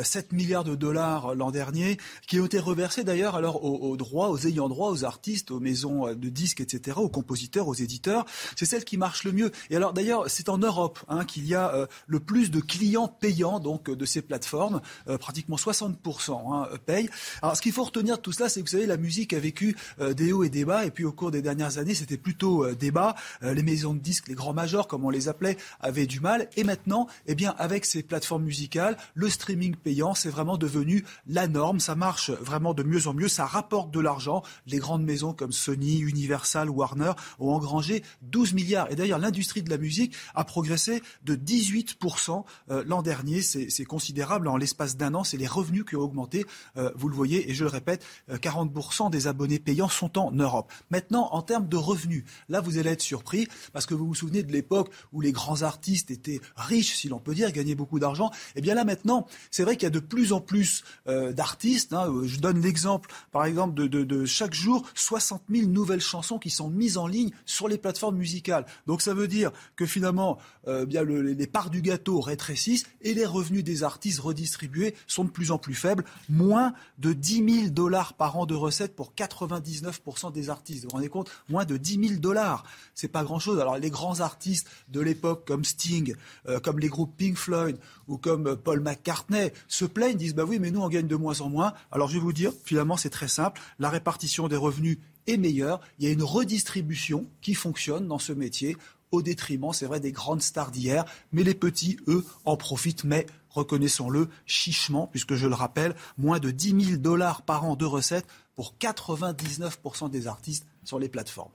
7 0.04 0.34
milliards 0.34 0.64
de 0.64 0.74
dollars 0.74 1.36
l'an 1.36 1.52
dernier, 1.52 2.00
qui 2.26 2.40
ont 2.40 2.46
été 2.48 2.58
reversés 2.58 3.04
d'ailleurs 3.04 3.36
alors 3.36 3.64
aux, 3.64 3.96
droits, 3.98 4.30
aux 4.30 4.40
ayants 4.48 4.68
droit, 4.68 4.90
aux 4.90 5.06
artistes, 5.06 5.52
aux 5.52 5.60
maisons 5.60 6.12
de 6.16 6.30
disques, 6.30 6.60
etc., 6.60 6.98
aux 7.00 7.08
compositeurs, 7.08 7.68
aux 7.68 7.76
éditeurs. 7.76 8.26
C'est 8.56 8.66
celle 8.66 8.84
qui 8.84 8.98
marche 8.98 9.24
le 9.24 9.32
mieux. 9.32 9.52
Et 9.70 9.76
alors, 9.76 9.94
d'ailleurs, 9.94 10.28
c'est 10.28 10.50
en 10.50 10.58
Europe 10.58 10.98
hein, 11.08 11.24
qu'il 11.24 11.46
y 11.46 11.54
a 11.54 11.88
le 12.08 12.20
plus 12.20 12.50
de 12.50 12.60
clients 12.60 13.08
payants 13.08 13.60
donc 13.60 13.92
de 13.92 14.06
ces 14.06 14.24
plateformes. 14.24 14.82
pratiquement 15.20 15.56
60% 15.56 16.32
hein, 16.32 16.68
payent. 16.88 17.12
Alors, 17.44 17.56
ce 17.56 17.62
qu'il 17.62 17.74
faut 17.74 17.84
retenir 17.84 18.18
de 18.18 18.22
tout 18.22 18.32
cela, 18.32 18.50
c'est 18.50 18.60
que 18.60 18.66
vous 18.66 18.72
savez, 18.72 18.88
la 18.88 18.98
musique 18.98 19.34
a 19.34 19.40
vécu 19.40 19.78
des 20.00 20.34
hauts 20.34 20.44
et 20.44 20.50
des 20.50 20.66
bas, 20.66 20.84
et 20.84 20.90
puis 20.90 21.06
au 21.06 21.12
cours 21.12 21.30
des 21.30 21.44
dernières 21.44 21.78
années, 21.78 21.94
c'était 21.94 22.18
plutôt 22.18 22.74
des 22.74 22.90
bas. 22.90 23.14
les 23.44 23.62
maisons 23.62 23.94
de 23.94 24.00
disques, 24.00 24.28
les 24.28 24.34
grands 24.34 24.54
majors, 24.54 24.88
comme 24.88 25.06
on 25.06 25.11
les 25.12 25.28
appelait, 25.28 25.57
avaient 25.80 26.07
du 26.07 26.20
mal. 26.20 26.49
Et 26.57 26.64
maintenant, 26.64 27.07
eh 27.28 27.36
bien, 27.36 27.55
avec 27.57 27.86
ces 27.86 28.03
plateformes 28.03 28.43
musicales, 28.43 28.97
le 29.14 29.30
streaming 29.30 29.76
payant, 29.76 30.14
c'est 30.14 30.30
vraiment 30.30 30.57
devenu 30.57 31.03
la 31.28 31.47
norme. 31.47 31.80
Ça 31.80 31.95
marche 31.95 32.32
vraiment 32.32 32.74
de 32.74 32.84
mieux 32.84 33.07
en 33.07 33.14
mieux. 33.14 33.28
Ça 33.28 33.45
rapporte 33.45 33.91
de 33.91 33.99
l'argent. 33.99 34.43
Les 34.68 34.80
grandes 34.80 35.03
maisons 35.03 35.34
comme 35.34 35.51
Sony, 35.51 35.99
Universal, 35.99 36.70
Warner 36.70 37.12
ont 37.39 37.51
engrangé 37.51 38.03
12 38.24 38.53
milliards. 38.53 38.91
Et 38.91 38.95
d'ailleurs, 38.95 39.20
l'industrie 39.20 39.62
de 39.62 39.70
la 39.70 39.78
musique 39.78 40.16
a 40.36 40.43
progressé 40.43 41.01
de 41.24 41.36
18% 41.36 42.43
euh, 42.70 42.84
l'an 42.86 43.01
dernier. 43.01 43.41
C'est 43.41 43.86
considérable. 43.86 44.47
En 44.47 44.57
l'espace 44.57 44.97
d'un 44.97 45.14
an, 45.14 45.24
c'est 45.24 45.38
les 45.38 45.47
revenus 45.47 45.86
qui 45.86 45.95
ont 45.95 46.01
augmenté. 46.01 46.45
Euh, 46.78 46.91
vous 46.95 47.09
le 47.09 47.16
voyez, 47.16 47.49
et 47.49 47.53
je 47.53 47.64
le 47.64 47.70
répète, 47.70 48.05
40% 48.30 49.07
euh, 49.07 49.09
des 49.09 49.28
abonnés 49.28 49.59
payants 49.59 49.89
sont 49.89 50.18
en 50.18 50.32
Europe. 50.32 50.72
Maintenant, 50.89 51.30
en 51.32 51.41
termes 51.41 51.68
de 51.68 51.78
revenus, 51.78 52.24
là, 52.49 52.62
vous 52.62 52.78
allez 52.78 52.91
être 52.91 53.01
surpris 53.01 53.47
parce 53.74 53.86
que 53.86 53.93
vous 53.93 54.07
vous 54.07 54.16
souvenez 54.16 54.43
de 54.43 54.51
l'époque 54.51 54.91
où 55.14 55.22
les 55.22 55.32
grands 55.32 55.62
artistes 55.62 56.12
étaient 56.12 56.41
riches, 56.56 56.95
si 56.95 57.10
l'on 57.10 57.20
peut 57.20 57.34
dire, 57.34 57.52
gagnaient 57.52 57.76
beaucoup 57.76 57.99
d'argent. 57.99 58.32
Eh 58.56 58.62
bien 58.62 58.76
là 58.76 58.84
maintenant, 58.84 59.28
c'est 59.49 59.64
vrai 59.64 59.76
qu'il 59.76 59.84
y 59.84 59.88
a 59.88 59.91
de 59.91 59.99
plus 59.99 60.34
en 60.34 60.41
plus 60.41 60.84
euh, 61.08 61.34
d'artistes. 61.34 61.93
Hein. 61.93 62.12
Je 62.24 62.39
donne 62.39 62.62
l'exemple, 62.62 63.10
par 63.32 63.45
exemple, 63.45 63.74
de, 63.74 64.26
chaque 64.26 64.54
jour 64.54 64.86
60 64.95 65.43
000 65.49 65.68
nouvelles 65.68 66.02
chansons 66.02 66.38
qui 66.38 66.49
sont 66.49 66.70
mises 66.70 66.97
en 66.97 67.08
ligne 67.08 67.32
sur 67.45 67.68
les 67.68 67.78
plateformes 67.78 68.18
musicales. 68.18 68.66
Donc 68.88 69.02
ça 69.02 69.14
veut 69.14 69.28
dire 69.28 69.52
que 69.76 69.86
finalement, 69.86 70.38
euh, 70.68 70.86
bien 70.86 71.04
les 71.04 71.47
parts 71.47 71.70
du 71.70 71.82
gâteau 71.82 72.20
rétrécissent 72.22 72.86
et 73.02 73.14
les 73.14 73.26
revenus 73.26 73.64
des 73.64 73.84
artistes 73.84 74.20
redistribués 74.20 74.95
sont 75.08 75.24
de 75.24 75.30
plus 75.30 75.52
en 75.52 75.58
plus 75.58 75.74
faibles. 75.74 76.04
Moins 76.30 76.74
de 76.97 77.14
10 77.14 77.62
000 77.62 77.70
dollars 77.70 78.14
par 78.14 78.38
an 78.38 78.45
de 78.45 78.56
recettes 78.56 78.95
pour 78.95 79.14
99% 79.14 80.32
des 80.32 80.49
artistes. 80.49 80.84
Vous 80.84 80.89
vous 80.89 80.95
rendez 80.95 81.10
compte? 81.10 81.32
Moins 81.49 81.66
de 81.66 81.78
10 81.78 82.08
000 82.08 82.20
dollars. 82.20 82.64
C'est 82.95 83.08
pas 83.08 83.24
grand-chose. 83.24 83.60
Alors 83.60 83.78
les 83.78 83.89
grands 83.89 84.20
artistes 84.20 84.68
de 84.92 85.00
l'époque 85.00 85.46
comme 85.46 85.66
Sting, 85.66 86.16
euh, 86.48 86.60
comme 86.60 86.80
les 86.80 86.89
groupes 86.89 87.16
Pink 87.18 87.38
Floyd 87.38 87.78
ou 88.08 88.18
comme 88.18 88.48
euh, 88.48 88.56
Paul 88.56 88.82
McCartney 88.82 89.52
se 89.68 89.86
plaignent, 89.86 90.18
disent 90.18 90.36
bah 90.36 90.46
oui, 90.48 90.60
mais 90.60 90.72
nous 90.72 90.82
on 90.82 90.89
gagne 90.89 91.08
de 91.08 91.16
moins 91.16 91.42
en 91.42 91.50
moins. 91.50 91.74
Alors 91.92 92.08
je 92.08 92.16
vais 92.16 92.20
vous 92.20 92.34
dire, 92.34 92.52
finalement 92.64 92.98
c'est 92.98 93.10
très 93.10 93.28
simple, 93.28 93.62
la 93.80 93.89
répartition 93.89 94.48
des 94.48 94.56
revenus 94.56 94.98
est 95.28 95.38
meilleure, 95.38 95.82
il 96.00 96.06
y 96.06 96.10
a 96.10 96.12
une 96.12 96.24
redistribution 96.24 97.28
qui 97.42 97.54
fonctionne 97.54 98.08
dans 98.08 98.20
ce 98.20 98.34
métier 98.34 98.78
au 99.12 99.22
détriment, 99.22 99.74
c'est 99.74 99.86
vrai, 99.86 100.00
des 100.00 100.12
grandes 100.12 100.42
stars 100.42 100.72
d'hier, 100.72 101.06
mais 101.32 101.44
les 101.44 101.54
petits, 101.54 101.98
eux, 102.08 102.26
en 102.46 102.56
profitent, 102.56 103.04
mais 103.04 103.26
reconnaissons-le, 103.50 104.30
chichement, 104.46 105.08
puisque 105.08 105.36
je 105.36 105.48
le 105.48 105.56
rappelle, 105.56 105.96
moins 106.18 106.39
de 106.39 106.50
10 106.50 106.86
000 106.86 106.98
dollars 106.98 107.42
par 107.42 107.66
an 107.66 107.76
de 107.76 107.86
recettes 107.86 108.28
pour 108.56 108.76
99% 108.80 110.10
des 110.10 110.28
artistes 110.28 110.66
sur 110.84 110.98
les 110.98 111.10
plateformes. 111.10 111.52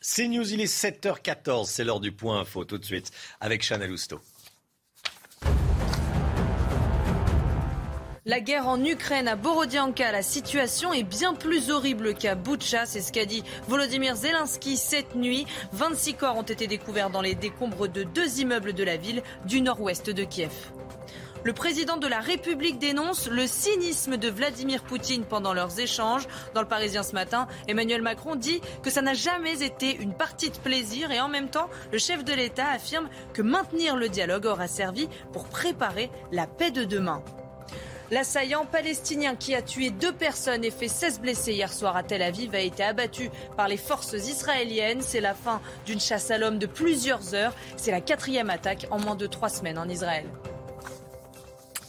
C'est 0.00 0.28
News, 0.28 0.52
il 0.52 0.60
est 0.60 0.72
7h14, 0.72 1.66
c'est 1.66 1.84
l'heure 1.84 2.00
du 2.00 2.12
point 2.12 2.40
info 2.40 2.64
tout 2.64 2.78
de 2.78 2.84
suite 2.84 3.10
avec 3.40 3.62
Chanel 3.62 3.90
Housteau. 3.90 4.20
La 8.28 8.40
guerre 8.40 8.66
en 8.66 8.84
Ukraine, 8.84 9.28
à 9.28 9.36
Borodianka, 9.36 10.10
la 10.10 10.22
situation 10.22 10.92
est 10.92 11.04
bien 11.04 11.32
plus 11.32 11.70
horrible 11.70 12.12
qu'à 12.12 12.34
Boutcha. 12.34 12.84
C'est 12.84 13.00
ce 13.00 13.12
qu'a 13.12 13.24
dit 13.24 13.44
Volodymyr 13.68 14.16
Zelensky 14.16 14.76
cette 14.76 15.14
nuit. 15.14 15.46
26 15.72 16.14
corps 16.14 16.36
ont 16.36 16.42
été 16.42 16.66
découverts 16.66 17.10
dans 17.10 17.20
les 17.20 17.36
décombres 17.36 17.86
de 17.86 18.02
deux 18.02 18.40
immeubles 18.40 18.72
de 18.72 18.82
la 18.82 18.96
ville 18.96 19.22
du 19.44 19.60
nord-ouest 19.60 20.10
de 20.10 20.24
Kiev. 20.24 20.50
Le 21.44 21.52
président 21.52 21.96
de 21.96 22.06
la 22.06 22.20
République 22.20 22.78
dénonce 22.78 23.28
le 23.28 23.46
cynisme 23.46 24.16
de 24.16 24.28
Vladimir 24.28 24.82
Poutine 24.82 25.24
pendant 25.24 25.54
leurs 25.54 25.78
échanges. 25.78 26.26
Dans 26.54 26.60
le 26.60 26.68
Parisien 26.68 27.02
ce 27.02 27.12
matin, 27.12 27.46
Emmanuel 27.68 28.02
Macron 28.02 28.34
dit 28.34 28.60
que 28.82 28.90
ça 28.90 29.02
n'a 29.02 29.14
jamais 29.14 29.62
été 29.62 29.96
une 29.96 30.14
partie 30.14 30.50
de 30.50 30.56
plaisir 30.56 31.10
et 31.12 31.20
en 31.20 31.28
même 31.28 31.48
temps, 31.48 31.68
le 31.92 31.98
chef 31.98 32.24
de 32.24 32.32
l'État 32.32 32.68
affirme 32.68 33.08
que 33.32 33.42
maintenir 33.42 33.96
le 33.96 34.08
dialogue 34.08 34.46
aura 34.46 34.68
servi 34.68 35.08
pour 35.32 35.46
préparer 35.46 36.10
la 36.32 36.46
paix 36.46 36.70
de 36.70 36.84
demain. 36.84 37.22
L'assaillant 38.10 38.66
palestinien 38.66 39.34
qui 39.34 39.54
a 39.54 39.62
tué 39.62 39.90
deux 39.90 40.12
personnes 40.12 40.64
et 40.64 40.70
fait 40.70 40.86
16 40.86 41.20
blessés 41.20 41.54
hier 41.54 41.72
soir 41.72 41.96
à 41.96 42.04
Tel 42.04 42.22
Aviv 42.22 42.54
a 42.54 42.60
été 42.60 42.84
abattu 42.84 43.30
par 43.56 43.66
les 43.66 43.76
forces 43.76 44.12
israéliennes. 44.12 45.00
C'est 45.00 45.20
la 45.20 45.34
fin 45.34 45.60
d'une 45.86 45.98
chasse 45.98 46.30
à 46.30 46.38
l'homme 46.38 46.58
de 46.58 46.66
plusieurs 46.66 47.34
heures. 47.34 47.52
C'est 47.76 47.90
la 47.90 48.00
quatrième 48.00 48.50
attaque 48.50 48.86
en 48.90 49.00
moins 49.00 49.16
de 49.16 49.26
trois 49.26 49.48
semaines 49.48 49.78
en 49.78 49.88
Israël. 49.88 50.24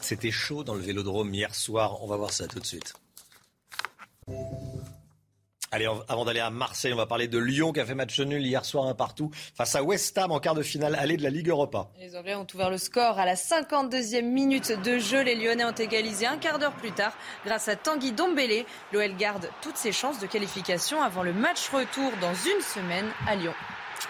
C'était 0.07 0.31
chaud 0.31 0.63
dans 0.63 0.73
le 0.73 0.79
vélodrome 0.79 1.33
hier 1.33 1.53
soir. 1.53 2.01
On 2.01 2.07
va 2.07 2.15
voir 2.15 2.31
ça 2.31 2.47
tout 2.47 2.61
de 2.61 2.65
suite. 2.65 2.93
Allez, 5.69 5.85
avant 6.07 6.23
d'aller 6.23 6.39
à 6.39 6.49
Marseille, 6.49 6.93
on 6.93 6.95
va 6.95 7.07
parler 7.07 7.27
de 7.27 7.37
Lyon 7.37 7.73
qui 7.73 7.81
a 7.81 7.85
fait 7.85 7.93
match 7.93 8.17
nul 8.21 8.41
hier 8.41 8.63
soir 8.63 8.85
un 8.85 8.95
partout 8.95 9.31
face 9.33 9.75
à 9.75 9.83
West 9.83 10.17
Ham 10.17 10.31
en 10.31 10.39
quart 10.39 10.55
de 10.55 10.61
finale 10.61 10.95
aller 10.95 11.17
de 11.17 11.23
la 11.23 11.29
Ligue 11.29 11.49
Europa. 11.49 11.89
Les 11.99 12.15
Anglais 12.15 12.35
ont 12.35 12.47
ouvert 12.53 12.69
le 12.69 12.77
score 12.77 13.19
à 13.19 13.25
la 13.25 13.35
52e 13.35 14.21
minute 14.21 14.81
de 14.81 14.97
jeu. 14.97 15.23
Les 15.23 15.35
Lyonnais 15.35 15.65
ont 15.65 15.71
égalisé 15.71 16.25
un 16.25 16.37
quart 16.37 16.57
d'heure 16.57 16.77
plus 16.77 16.93
tard 16.93 17.11
grâce 17.45 17.67
à 17.67 17.75
Tanguy 17.75 18.13
Dombélé. 18.13 18.65
L'OL 18.93 19.13
garde 19.17 19.49
toutes 19.61 19.75
ses 19.75 19.91
chances 19.91 20.21
de 20.21 20.25
qualification 20.25 21.01
avant 21.01 21.23
le 21.23 21.33
match 21.33 21.67
retour 21.67 22.13
dans 22.21 22.33
une 22.33 22.61
semaine 22.61 23.09
à 23.27 23.35
Lyon. 23.35 23.53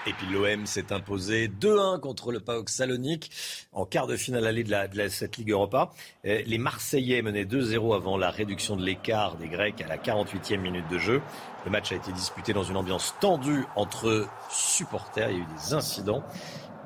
Et 0.05 0.13
puis 0.13 0.27
l'OM 0.27 0.65
s'est 0.65 0.93
imposé 0.93 1.47
2-1 1.49 1.99
contre 1.99 2.31
le 2.31 2.39
PAOK 2.39 2.69
Salonique 2.69 3.29
en 3.73 3.85
quart 3.85 4.07
de 4.07 4.15
finale 4.15 4.47
allée 4.47 4.63
de, 4.63 4.71
la, 4.71 5.09
cette 5.09 5.37
Ligue 5.37 5.51
Europa. 5.51 5.91
Euh, 6.25 6.41
les 6.45 6.57
Marseillais 6.57 7.21
menaient 7.21 7.43
2-0 7.43 7.95
avant 7.95 8.17
la 8.17 8.29
réduction 8.29 8.75
de 8.75 8.83
l'écart 8.83 9.35
des 9.37 9.47
Grecs 9.47 9.81
à 9.81 9.87
la 9.87 9.97
48e 9.97 10.59
minute 10.59 10.87
de 10.89 10.97
jeu. 10.97 11.21
Le 11.65 11.71
match 11.71 11.91
a 11.91 11.95
été 11.95 12.11
disputé 12.13 12.53
dans 12.53 12.63
une 12.63 12.77
ambiance 12.77 13.15
tendue 13.19 13.65
entre 13.75 14.27
supporters. 14.49 15.29
Il 15.29 15.37
y 15.37 15.39
a 15.39 15.43
eu 15.43 15.47
des 15.57 15.73
incidents. 15.73 16.23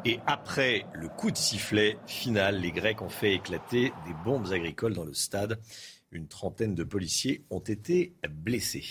Et 0.04 0.20
après 0.26 0.88
le 0.94 1.08
coup 1.08 1.30
de 1.30 1.38
sifflet 1.38 2.00
final, 2.08 2.60
les 2.60 2.72
Grecs 2.72 3.04
ont 3.04 3.10
fait 3.10 3.34
éclater 3.34 3.94
des 4.08 4.14
bombes 4.26 4.52
agricoles 4.52 4.96
dans 4.96 5.04
le 5.04 5.14
stade. 5.14 5.60
Une 6.12 6.28
trentaine 6.28 6.74
de 6.74 6.84
policiers 6.84 7.44
ont 7.52 7.60
été 7.60 8.16
blessés. 8.28 8.84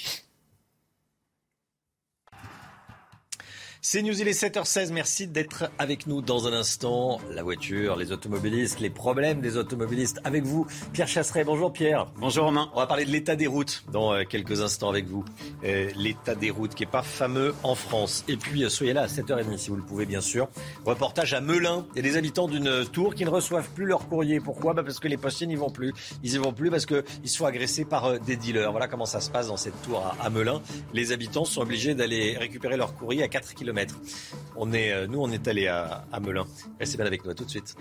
C'est 3.82 4.02
News, 4.02 4.20
il 4.20 4.28
est 4.28 4.38
7h16. 4.38 4.92
Merci 4.92 5.26
d'être 5.26 5.70
avec 5.78 6.06
nous 6.06 6.20
dans 6.20 6.46
un 6.46 6.52
instant. 6.52 7.18
La 7.30 7.42
voiture, 7.42 7.96
les 7.96 8.12
automobilistes, 8.12 8.78
les 8.78 8.90
problèmes 8.90 9.40
des 9.40 9.56
automobilistes. 9.56 10.20
Avec 10.22 10.44
vous, 10.44 10.66
Pierre 10.92 11.08
Chasseret. 11.08 11.44
Bonjour 11.44 11.72
Pierre. 11.72 12.06
Bonjour 12.16 12.44
Romain. 12.44 12.68
On 12.74 12.80
va 12.80 12.86
parler 12.86 13.06
de 13.06 13.10
l'état 13.10 13.36
des 13.36 13.46
routes 13.46 13.84
dans 13.90 14.12
euh, 14.12 14.24
quelques 14.24 14.60
instants 14.60 14.90
avec 14.90 15.06
vous. 15.06 15.24
Euh, 15.64 15.88
l'état 15.96 16.34
des 16.34 16.50
routes 16.50 16.74
qui 16.74 16.82
n'est 16.82 16.90
pas 16.90 17.00
fameux 17.00 17.54
en 17.62 17.74
France. 17.74 18.22
Et 18.28 18.36
puis, 18.36 18.64
euh, 18.64 18.68
soyez 18.68 18.92
là 18.92 19.04
à 19.04 19.06
7h30 19.06 19.56
si 19.56 19.70
vous 19.70 19.76
le 19.76 19.82
pouvez, 19.82 20.04
bien 20.04 20.20
sûr. 20.20 20.48
Reportage 20.84 21.32
à 21.32 21.40
Melun. 21.40 21.86
Il 21.94 22.04
y 22.04 22.06
a 22.06 22.10
des 22.10 22.18
habitants 22.18 22.48
d'une 22.48 22.84
tour 22.84 23.14
qui 23.14 23.24
ne 23.24 23.30
reçoivent 23.30 23.70
plus 23.70 23.86
leur 23.86 24.06
courrier. 24.08 24.40
Pourquoi? 24.40 24.74
Bah 24.74 24.82
Parce 24.82 25.00
que 25.00 25.08
les 25.08 25.16
postiers 25.16 25.46
n'y 25.46 25.56
vont 25.56 25.70
plus. 25.70 25.94
Ils 26.22 26.32
n'y 26.32 26.38
vont 26.38 26.52
plus 26.52 26.70
parce 26.70 26.84
qu'ils 26.84 27.02
sont 27.24 27.46
agressés 27.46 27.86
par 27.86 28.20
des 28.20 28.36
dealers. 28.36 28.72
Voilà 28.72 28.88
comment 28.88 29.06
ça 29.06 29.22
se 29.22 29.30
passe 29.30 29.46
dans 29.46 29.56
cette 29.56 29.80
tour 29.80 30.14
à, 30.20 30.28
Melun. 30.28 30.60
Les 30.92 31.12
habitants 31.12 31.46
sont 31.46 31.62
obligés 31.62 31.94
d'aller 31.94 32.36
récupérer 32.36 32.76
leur 32.76 32.94
courrier 32.94 33.22
à 33.22 33.28
4 33.28 33.54
km 33.54 33.69
on 34.56 34.72
est, 34.72 34.92
euh, 34.92 35.06
nous, 35.06 35.20
on 35.20 35.30
est 35.30 35.46
allé 35.48 35.66
à, 35.66 36.06
à 36.12 36.20
Melun. 36.20 36.46
Restez 36.78 36.96
bien 36.96 37.06
avec 37.06 37.24
nous, 37.24 37.34
tout 37.34 37.44
de 37.44 37.50
suite. 37.50 37.74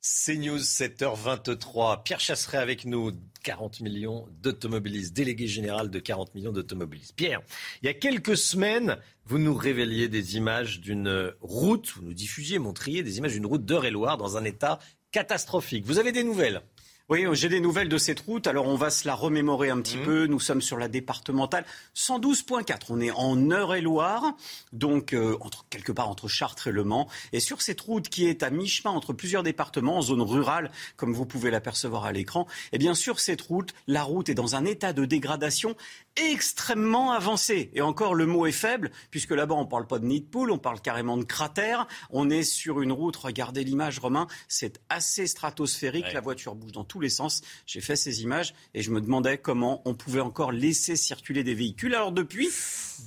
CNews 0.00 0.58
7h23. 0.58 2.02
Pierre 2.02 2.20
Chasseret 2.20 2.58
avec 2.58 2.84
nous. 2.84 3.12
40 3.46 3.80
millions 3.80 4.26
d'automobilistes, 4.42 5.14
délégué 5.14 5.46
général 5.46 5.88
de 5.88 6.00
40 6.00 6.34
millions 6.34 6.50
d'automobilistes. 6.50 7.14
Pierre, 7.14 7.42
il 7.80 7.86
y 7.86 7.88
a 7.88 7.94
quelques 7.94 8.36
semaines, 8.36 8.98
vous 9.24 9.38
nous 9.38 9.54
révéliez 9.54 10.08
des 10.08 10.36
images 10.36 10.80
d'une 10.80 11.32
route, 11.40 11.92
vous 11.94 12.02
nous 12.02 12.12
diffusiez, 12.12 12.58
montriez 12.58 13.04
des 13.04 13.18
images 13.18 13.34
d'une 13.34 13.46
route 13.46 13.64
d'Eure-et-Loire 13.64 14.16
dans 14.16 14.36
un 14.36 14.42
état 14.42 14.80
catastrophique. 15.12 15.86
Vous 15.86 16.00
avez 16.00 16.10
des 16.10 16.24
nouvelles? 16.24 16.60
Oui, 17.08 17.24
j'ai 17.34 17.48
des 17.48 17.60
nouvelles 17.60 17.88
de 17.88 17.98
cette 17.98 18.18
route. 18.18 18.48
Alors 18.48 18.66
on 18.66 18.74
va 18.74 18.90
se 18.90 19.06
la 19.06 19.14
remémorer 19.14 19.70
un 19.70 19.80
petit 19.80 19.96
mmh. 19.96 20.04
peu. 20.04 20.26
Nous 20.26 20.40
sommes 20.40 20.60
sur 20.60 20.76
la 20.76 20.88
départementale 20.88 21.64
112.4. 21.94 22.86
On 22.88 23.00
est 23.00 23.12
en 23.12 23.36
Eure-et-Loire, 23.48 24.34
donc 24.72 25.12
euh, 25.12 25.36
entre, 25.40 25.66
quelque 25.70 25.92
part 25.92 26.08
entre 26.08 26.26
Chartres 26.26 26.66
et 26.66 26.72
Le 26.72 26.82
Mans. 26.82 27.08
Et 27.32 27.38
sur 27.38 27.62
cette 27.62 27.80
route 27.80 28.08
qui 28.08 28.26
est 28.26 28.42
à 28.42 28.50
mi-chemin 28.50 28.90
entre 28.90 29.12
plusieurs 29.12 29.44
départements, 29.44 29.98
en 29.98 30.02
zone 30.02 30.20
rurale, 30.20 30.72
comme 30.96 31.12
vous 31.12 31.26
pouvez 31.26 31.52
l'apercevoir 31.52 32.06
à 32.06 32.10
l'écran, 32.12 32.48
et 32.72 32.76
eh 32.76 32.78
bien 32.78 32.94
sûr 32.94 33.20
cette 33.20 33.42
route, 33.42 33.72
la 33.86 34.02
route 34.02 34.28
est 34.28 34.34
dans 34.34 34.56
un 34.56 34.64
état 34.64 34.92
de 34.92 35.04
dégradation 35.04 35.76
extrêmement 36.16 37.12
avancé. 37.12 37.70
Et 37.74 37.80
encore, 37.80 38.14
le 38.14 38.26
mot 38.26 38.46
est 38.46 38.52
faible, 38.52 38.90
puisque 39.10 39.30
là-bas, 39.30 39.54
on 39.54 39.64
ne 39.64 39.68
parle 39.68 39.86
pas 39.86 39.98
de 39.98 40.06
nid 40.06 40.20
de 40.20 40.26
poule, 40.26 40.50
on 40.50 40.58
parle 40.58 40.80
carrément 40.80 41.16
de 41.16 41.24
cratère. 41.24 41.86
On 42.10 42.30
est 42.30 42.42
sur 42.42 42.80
une 42.80 42.92
route, 42.92 43.16
regardez 43.16 43.64
l'image, 43.64 43.98
Romain, 43.98 44.26
c'est 44.48 44.80
assez 44.88 45.26
stratosphérique, 45.26 46.12
la 46.12 46.20
voiture 46.20 46.54
bouge 46.54 46.72
dans 46.72 46.84
tous 46.84 47.00
les 47.00 47.10
sens. 47.10 47.42
J'ai 47.66 47.80
fait 47.80 47.96
ces 47.96 48.22
images 48.22 48.54
et 48.74 48.82
je 48.82 48.90
me 48.90 49.00
demandais 49.00 49.38
comment 49.38 49.82
on 49.84 49.94
pouvait 49.94 50.20
encore 50.20 50.52
laisser 50.52 50.96
circuler 50.96 51.44
des 51.44 51.54
véhicules. 51.54 51.94
Alors 51.94 52.12
depuis, 52.12 52.48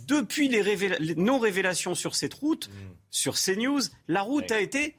depuis 0.08 0.48
les, 0.48 1.16
non-révélations 1.16 1.96
sur 1.96 2.16
cette 2.16 2.34
route, 2.34 2.70
mm. 2.70 2.74
sur 3.10 3.36
CNews, 3.36 3.82
la 4.08 4.22
route 4.22 4.52
a 4.52 4.60
été 4.60 4.96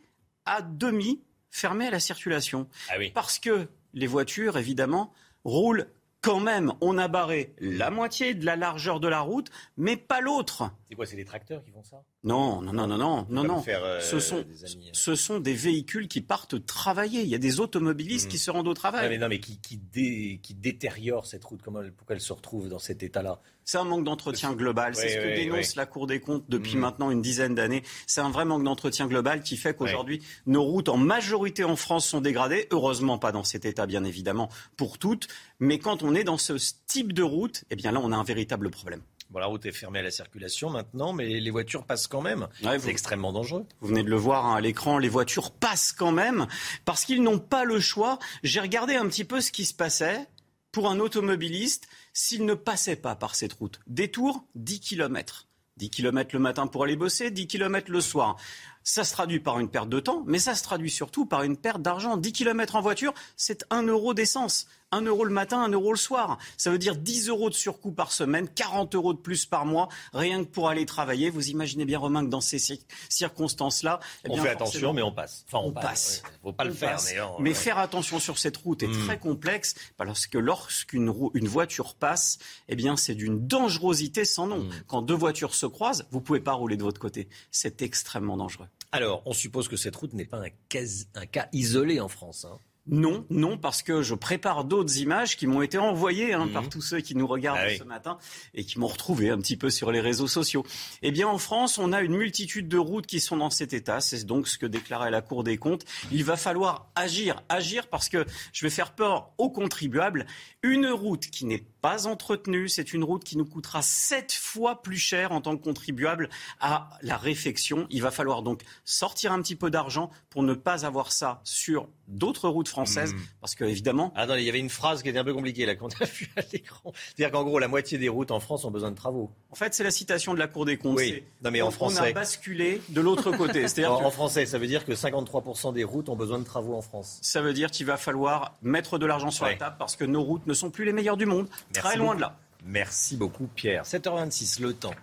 à 0.47 0.63
demi 0.63 1.23
fermée 1.51 1.87
à 1.87 1.91
la 1.91 2.01
circulation. 2.01 2.69
Ah 2.89 2.95
oui. 2.99 3.11
Parce 3.15 3.39
que 3.39 3.69
les 3.95 4.07
voitures, 4.07 4.57
évidemment, 4.57 5.13
roulent 5.45 5.89
quand 6.23 6.41
même, 6.41 6.73
on 6.81 6.99
a 6.99 7.09
barré 7.09 7.55
la 7.61 7.91
moitié 7.91 8.35
de 8.35 8.45
la 8.45 8.57
largeur 8.57 9.01
de 9.01 9.09
la 9.09 9.21
route, 9.21 9.51
mais 9.77 9.97
pas 9.97 10.21
l'autre. 10.21 10.71
C'est 10.89 10.95
quoi, 10.95 11.07
c'est 11.07 11.17
les 11.17 11.25
tracteurs 11.25 11.63
qui 11.65 11.71
font 11.71 11.83
ça? 11.83 12.03
Non, 12.23 12.61
non, 12.61 12.75
non, 12.75 12.87
non, 12.87 12.99
non, 12.99 13.27
non, 13.31 13.45
non. 13.45 13.65
Euh, 13.67 13.99
ce, 14.03 14.21
sont, 14.21 14.37
euh. 14.41 14.45
ce 14.93 15.15
sont 15.15 15.41
des 15.41 15.55
véhicules 15.55 16.07
qui 16.07 16.21
partent 16.21 16.67
travailler. 16.67 17.23
Il 17.23 17.29
y 17.29 17.35
a 17.35 17.39
des 17.39 17.61
automobilistes 17.61 18.27
Hmm. 18.27 18.31
qui 18.31 18.39
se 18.39 18.51
rendent 18.51 18.69
au 18.69 18.75
travail. 18.75 19.09
mais 19.09 19.17
non, 19.17 19.29
mais 19.29 19.41
qui, 19.41 19.59
qui, 19.59 19.79
dé- 19.79 20.39
qui 20.43 20.53
détériore 20.55 21.25
cette 21.25 21.43
route. 21.47 21.63
Comment 21.63 21.81
elle, 21.81 21.93
pourquoi 21.95 22.17
elle 22.17 22.21
se 22.21 22.35
retrouve 22.35 22.69
dans 22.69 22.79
cet 22.79 23.03
état-là? 23.03 23.41
C'est 23.65 23.79
un 23.79 23.85
manque 23.85 24.05
d'entretien 24.05 24.53
global. 24.53 24.95
C'est 24.95 25.09
ce 25.09 25.17
que 25.17 25.29
oui, 25.29 25.45
dénonce 25.45 25.69
oui. 25.71 25.75
la 25.77 25.87
Cour 25.87 26.07
des 26.07 26.21
comptes 26.21 26.45
depuis 26.51 26.77
Mm. 26.77 26.81
maintenant 26.81 27.11
une 27.11 27.23
dizaine 27.23 27.55
d'années. 27.55 27.83
C'est 28.07 28.21
un 28.21 28.31
vrai 28.31 28.45
manque 28.45 28.65
d'entretien 28.65 29.07
global 29.07 29.43
qui 29.43 29.57
fait 29.57 29.75
qu'aujourd'hui, 29.75 30.23
nos 30.45 30.63
routes 30.63 30.91
en 30.91 30.99
majorité 30.99 31.65
en 31.65 31.77
France 31.77 32.07
sont 32.07 32.21
dégradées. 32.21 32.67
Heureusement 32.71 33.17
pas 33.19 33.33
dans 33.33 33.45
cet 33.45 33.65
état, 33.65 33.87
bien 33.87 34.05
évidemment, 34.05 34.51
pour 34.77 34.99
toutes. 34.99 35.27
Mais 35.59 35.79
quand 35.79 36.03
on 36.03 36.15
est 36.15 36.25
dans 36.25 36.37
ce 36.39 36.53
type 36.87 37.15
de 37.15 37.23
route, 37.23 37.65
eh 37.71 37.77
bien 37.77 37.93
là, 37.93 38.01
on 38.03 38.13
a 38.13 38.17
un 38.17 38.25
véritable 38.25 38.69
problème. 38.71 39.01
Bon, 39.31 39.39
la 39.39 39.47
route 39.47 39.65
est 39.65 39.73
fermée 39.73 40.01
à 40.01 40.03
la 40.03 40.11
circulation 40.11 40.71
maintenant, 40.71 41.13
mais 41.13 41.39
les 41.39 41.51
voitures 41.51 41.85
passent 41.85 42.09
quand 42.09 42.21
même. 42.21 42.49
Ouais, 42.65 42.81
c'est 42.81 42.91
extrêmement 42.91 43.33
dangereux. 43.33 43.65
Vous 43.81 43.89
venez 43.89 44.03
de 44.03 44.11
le 44.11 44.17
voir 44.17 44.47
hein, 44.47 44.57
à 44.57 44.61
l'écran, 44.61 44.99
les 44.99 45.09
voitures 45.09 45.53
passent 45.53 45.93
quand 45.93 46.11
même 46.11 46.49
parce 46.85 47.05
qu'ils 47.05 47.23
n'ont 47.23 47.39
pas 47.39 47.65
le 47.65 47.79
choix. 47.79 48.19
J'ai 48.43 48.59
regardé 48.59 48.97
un 48.97 49.07
petit 49.07 49.25
peu 49.25 49.41
ce 49.41 49.53
qui 49.53 49.65
se 49.65 49.75
passait 49.75 50.27
pour 50.73 50.91
un 50.91 50.99
automobiliste 50.99 51.89
s'il 52.13 52.45
ne 52.45 52.55
passait 52.55 52.97
pas 52.97 53.15
par 53.15 53.37
cette 53.37 53.53
route. 53.53 53.79
Détour 53.87 54.45
10 54.57 54.81
km. 54.81 55.47
10 55.77 55.91
km 55.91 56.35
le 56.35 56.41
matin 56.41 56.67
pour 56.67 56.85
aller 56.85 56.97
bosser, 56.97 57.31
10 57.31 57.47
km 57.47 57.91
le 57.91 58.01
soir. 58.01 58.37
Ça 58.83 59.05
se 59.05 59.13
traduit 59.13 59.41
par 59.41 59.59
une 59.61 59.69
perte 59.69 59.89
de 59.91 60.01
temps, 60.01 60.23
mais 60.27 60.39
ça 60.39 60.55
se 60.55 60.63
traduit 60.63 60.91
surtout 60.91 61.27
par 61.27 61.43
une 61.43 61.57
perte 61.57 61.83
d'argent. 61.83 62.17
10 62.17 62.33
km 62.33 62.77
en 62.77 62.81
voiture, 62.81 63.13
c'est 63.37 63.65
1 63.71 63.83
euro 63.85 64.15
d'essence. 64.15 64.67
1 64.93 65.03
euro 65.03 65.25
le 65.25 65.31
matin, 65.33 65.63
1 65.63 65.69
euro 65.69 65.93
le 65.93 65.99
soir. 65.99 66.37
Ça 66.57 66.71
veut 66.71 66.79
dire 66.79 66.97
10 66.97 67.29
euros 67.29 67.49
de 67.49 67.55
surcoût 67.55 67.93
par 67.93 68.11
semaine, 68.11 68.49
40 68.49 68.97
euros 68.97 69.13
de 69.13 69.19
plus 69.21 69.45
par 69.47 69.65
mois, 69.65 69.89
rien 70.13 70.43
que 70.43 70.49
pour 70.51 70.69
aller 70.69 70.85
travailler. 70.87 71.31
Vous 71.31 71.49
imaginez 71.51 71.85
bien, 71.85 72.01
Romain, 72.01 72.25
que 72.25 72.31
dans 72.31 72.41
ces 72.41 72.57
cir- 72.59 72.81
circonstances-là, 73.09 74.01
eh 74.25 74.31
on 74.31 74.37
fait 74.39 74.49
attention, 74.49 74.93
mais 74.93 75.03
on 75.03 75.13
passe. 75.13 75.45
Enfin, 75.47 75.59
on, 75.65 75.69
on 75.69 75.73
passe. 75.73 75.85
passe. 75.85 76.23
ouais. 76.25 76.39
Faut 76.43 76.53
pas 76.53 76.65
le 76.65 76.73
on 76.73 76.75
faire. 76.75 76.91
passe. 76.93 77.13
Mais, 77.13 77.21
non, 77.21 77.37
Mais 77.39 77.51
ouais. 77.51 77.55
faire 77.55 77.79
attention 77.79 78.19
sur 78.19 78.39
cette 78.39 78.57
route 78.57 78.83
est 78.83 78.89
Mm. 78.89 79.05
très 79.07 79.19
complexe 79.19 79.75
parce 79.97 80.27
que 80.27 80.39
lorsqu'une 80.39 81.15
une 81.35 81.47
voiture 81.49 81.95
passe, 81.95 82.39
eh 82.69 82.75
bien 82.75 82.97
c'est 82.97 83.15
d'une 83.15 83.47
dangerosité 83.47 84.25
sans 84.25 84.49
nom. 84.49 84.65
Mm. 84.65 84.71
Quand 84.89 85.03
deux 85.03 85.15
voitures 85.15 85.55
se 85.55 85.67
croisent, 85.67 86.05
vous 86.11 86.21
pouvez 86.21 86.41
pas 86.41 86.53
rouler 86.55 86.77
de 86.77 86.83
votre 86.83 87.01
côté. 87.01 87.29
C'est 87.53 87.83
extrêmement 87.83 88.37
dangereux. 88.37 88.67
Alors, 88.93 89.23
on 89.27 89.33
suppose 89.33 89.69
que 89.69 89.77
cette 89.77 89.95
route 89.97 90.13
n'est 90.15 90.25
pas 90.25 90.43
un, 90.43 91.27
cas- 91.27 91.49
isolé 91.53 92.01
en 92.01 92.09
France. 92.09 92.45
hein. 92.45 92.59
Non, 92.91 93.25
non, 93.31 93.57
parce 93.57 93.83
que 93.83 94.03
je 94.03 94.15
prépare 94.15 94.65
d'autres 94.65 94.99
images 94.99 95.37
qui 95.37 95.47
m'ont 95.47 95.63
été 95.63 95.79
envoyées 95.79 96.35
hein, 96.35 96.47
Mhm. 96.47 96.53
par 96.53 96.69
tous 96.69 96.83
ceux 96.83 97.01
qui 97.01 97.15
nous 97.15 97.27
regardent 97.27 97.61
Ah 97.63 97.69
oui. 97.69 97.79
ce 97.79 97.85
matin 97.85 98.19
et 98.53 98.65
qui 98.65 98.79
m'ont 98.79 98.89
retrouvé 98.89 99.31
un 99.31 99.39
petit 99.39 99.57
peu 99.57 99.71
sur 99.71 99.93
les 99.93 100.01
réseaux 100.01 100.27
sociaux. 100.27 100.67
Eh 101.03 101.11
bien, 101.13 101.29
en 101.29 101.39
France, 101.39 101.79
on 101.79 101.93
a 101.93 102.01
une 102.03 102.17
multitude 102.17 102.69
de 102.69 102.79
routes 102.79 103.07
qui 103.07 103.21
sont 103.21 103.37
dans 103.37 103.51
cet 103.51 103.73
état. 103.73 104.01
C'est 104.01 104.25
donc 104.25 104.49
ce 104.49 104.59
que 104.59 104.67
déclarait 104.67 105.11
la 105.11 105.23
Cour 105.23 105.45
des 105.45 105.57
comptes. 105.57 105.85
Il 106.11 106.25
va 106.25 106.37
falloir 106.37 106.91
agir, 106.97 107.43
agir 107.49 107.87
parce 107.89 108.09
que 108.09 108.27
je 108.53 108.67
vais 108.67 108.71
faire 108.71 108.93
peur 108.93 109.33
aux 109.39 109.51
contribuables. 109.51 110.27
Une 110.63 110.87
route 110.89 111.27
qui 111.29 111.45
n'est 111.47 111.65
pas 111.81 112.07
entretenue, 112.07 112.69
c'est 112.69 112.93
une 112.93 113.05
route 113.05 113.25
qui 113.25 113.39
nous 113.39 113.47
coûtera 113.47 113.81
sept 113.83 114.33
fois 114.33 114.83
plus 114.83 114.99
cher 114.99 115.33
en 115.33 115.41
tant 115.41 115.57
que 115.57 115.63
contribuable 115.63 116.29
à 116.61 116.91
la 117.03 117.17
réfection. 117.17 117.87
Il 117.91 118.03
va 118.03 118.11
falloir 118.11 118.43
donc 118.43 118.63
sortir 118.85 119.33
un 119.33 119.41
petit 119.41 119.57
peu 119.57 119.71
d'argent 119.71 120.11
pour 120.29 120.43
ne 120.43 120.55
pas 120.55 120.85
avoir 120.85 121.13
ça 121.13 121.41
sur 121.45 121.89
d'autres 122.11 122.49
routes 122.49 122.69
françaises, 122.69 123.15
Mm. 123.15 123.19
parce 123.41 123.55
que 123.55 123.65
évidemment, 123.65 124.13
Ah 124.15 124.27
non, 124.27 124.35
il 124.35 124.43
y 124.45 124.49
avait 124.49 124.59
une 124.59 124.69
phrase 124.69 125.03
qui 125.03 125.09
était 125.09 125.19
un 125.19 125.25
peu 125.25 125.33
compliquée 125.33 125.65
là 125.67 125.75
qu'on 125.77 125.89
a 125.89 126.05
vue 126.05 126.31
à 126.37 126.43
l'écran. 126.53 126.93
C'est-à-dire 127.17 127.31
qu'en 127.33 127.45
gros, 127.45 127.59
la 127.59 127.69
moitié 127.69 127.97
des 127.99 128.09
routes 128.09 128.31
en 128.31 128.41
France 128.41 128.65
ont 128.65 128.71
besoin 128.71 128.91
de 128.91 128.97
travaux. 128.97 129.31
en 129.51 129.55
fait, 129.55 129.73
c'est 129.75 129.85
la 129.85 129.91
citation 129.91 130.35
de 130.35 130.39
la 130.39 130.47
Cour 130.49 130.65
des 130.67 130.77
comptes. 130.77 130.97
Oui. 130.99 131.23
Non, 131.43 131.51
mais 131.51 131.63
en 131.63 131.67
on- 131.67 131.69
On 131.69 131.71
français. 131.73 132.11
a 132.11 132.13
basculé 132.13 132.81
de 132.89 133.01
l'autre 133.01 133.31
côté. 133.37 133.67
C'est-à-dire 133.69 133.93
En, 133.95 134.01
que 134.01 134.05
en 134.05 134.11
français, 134.11 134.45
ça 134.47 134.59
veut 134.59 134.67
dire 134.67 134.85
que 134.85 134.95
53% 134.95 135.73
des 135.73 135.85
routes 135.85 136.09
ont 136.09 136.17
besoin 136.17 136.39
de 136.39 136.45
travaux 136.45 136.75
en 136.75 136.83
France. 136.83 137.19
ça 137.23 137.41
veut 137.41 137.53
dire 137.55 137.71
qu'il 137.71 137.87
va 137.87 137.97
falloir 137.97 138.57
mettre 138.63 138.99
de 138.99 139.07
l'argent 139.07 139.31
sur 139.31 139.45
Ouais. 139.47 139.53
la 139.53 139.59
table 139.59 139.77
parce 139.79 139.97
que 139.97 140.05
nos 140.05 140.23
routes 140.23 140.47
ne 140.47 140.55
sont 140.55 140.71
plus 140.71 140.85
les 140.85 140.93
meilleures 140.93 141.17
du 141.17 141.27
monde. 141.27 141.47
Merci 141.75 141.89
Très 141.89 141.97
loin 141.97 142.07
beaucoup. 142.09 142.17
de 142.17 142.21
là. 142.23 142.37
Merci 142.67 143.17
beaucoup, 143.17 143.47
Pierre. 143.47 143.85
7h26, 143.87 144.61
le 144.61 144.75
temps. 144.75 144.95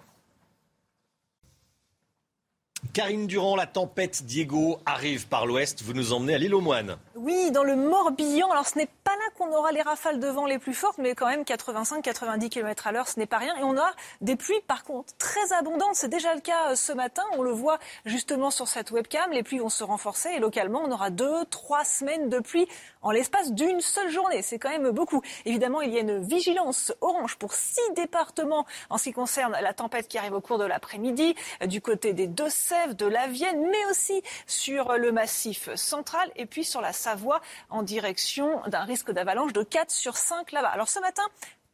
Karine 2.93 3.27
Durand, 3.27 3.55
la 3.55 3.65
tempête 3.65 4.23
Diego 4.23 4.79
arrive 4.85 5.27
par 5.27 5.45
l'ouest. 5.45 5.81
Vous 5.81 5.93
nous 5.93 6.13
emmenez 6.13 6.35
à 6.35 6.37
l'île 6.37 6.53
aux 6.53 6.61
moines. 6.61 6.97
Oui, 7.15 7.51
dans 7.51 7.63
le 7.63 7.75
Morbihan. 7.75 8.51
Alors, 8.51 8.67
ce 8.67 8.77
n'est 8.77 8.89
pas 9.03 9.11
là 9.11 9.23
qu'on 9.37 9.51
aura 9.55 9.71
les 9.71 9.81
rafales 9.81 10.19
de 10.19 10.27
vent 10.27 10.45
les 10.45 10.59
plus 10.59 10.73
fortes, 10.73 10.97
mais 10.99 11.15
quand 11.15 11.27
même 11.27 11.41
85-90 11.41 12.49
km 12.49 12.87
à 12.87 12.91
l'heure, 12.91 13.07
ce 13.07 13.19
n'est 13.19 13.25
pas 13.25 13.37
rien. 13.37 13.55
Et 13.57 13.63
on 13.63 13.77
a 13.77 13.91
des 14.21 14.35
pluies, 14.35 14.61
par 14.67 14.83
contre, 14.83 15.13
très 15.17 15.53
abondantes. 15.53 15.95
C'est 15.95 16.07
déjà 16.07 16.33
le 16.35 16.41
cas 16.41 16.71
euh, 16.71 16.75
ce 16.75 16.91
matin. 16.91 17.23
On 17.37 17.41
le 17.41 17.51
voit 17.51 17.79
justement 18.05 18.51
sur 18.51 18.67
cette 18.67 18.91
webcam. 18.91 19.31
Les 19.31 19.43
pluies 19.43 19.59
vont 19.59 19.69
se 19.69 19.83
renforcer 19.83 20.29
et 20.35 20.39
localement, 20.39 20.81
on 20.83 20.91
aura 20.91 21.09
deux, 21.09 21.45
trois 21.49 21.83
semaines 21.83 22.29
de 22.29 22.39
pluie 22.39 22.67
en 23.01 23.11
l'espace 23.11 23.53
d'une 23.53 23.81
seule 23.81 24.09
journée. 24.09 24.41
C'est 24.41 24.59
quand 24.59 24.69
même 24.69 24.91
beaucoup. 24.91 25.21
Évidemment, 25.45 25.81
il 25.81 25.93
y 25.93 25.97
a 25.97 26.01
une 26.01 26.19
vigilance 26.19 26.93
orange 27.01 27.37
pour 27.37 27.53
six 27.53 27.81
départements 27.95 28.65
en 28.89 28.97
ce 28.97 29.05
qui 29.05 29.13
concerne 29.13 29.55
la 29.61 29.73
tempête 29.73 30.07
qui 30.07 30.17
arrive 30.17 30.33
au 30.33 30.41
cours 30.41 30.57
de 30.57 30.65
l'après-midi, 30.65 31.35
euh, 31.61 31.67
du 31.67 31.81
côté 31.81 32.13
des 32.13 32.27
De 32.67 33.05
la 33.05 33.27
Vienne, 33.27 33.65
mais 33.71 33.85
aussi 33.89 34.21
sur 34.45 34.97
le 34.97 35.13
massif 35.13 35.73
central 35.75 36.29
et 36.35 36.45
puis 36.45 36.65
sur 36.65 36.81
la 36.81 36.91
Savoie 36.91 37.39
en 37.69 37.81
direction 37.81 38.61
d'un 38.67 38.83
risque 38.83 39.11
d'avalanche 39.11 39.53
de 39.53 39.63
4 39.63 39.89
sur 39.89 40.17
5 40.17 40.51
là-bas. 40.51 40.67
Alors 40.67 40.89
ce 40.89 40.99
matin, 40.99 41.23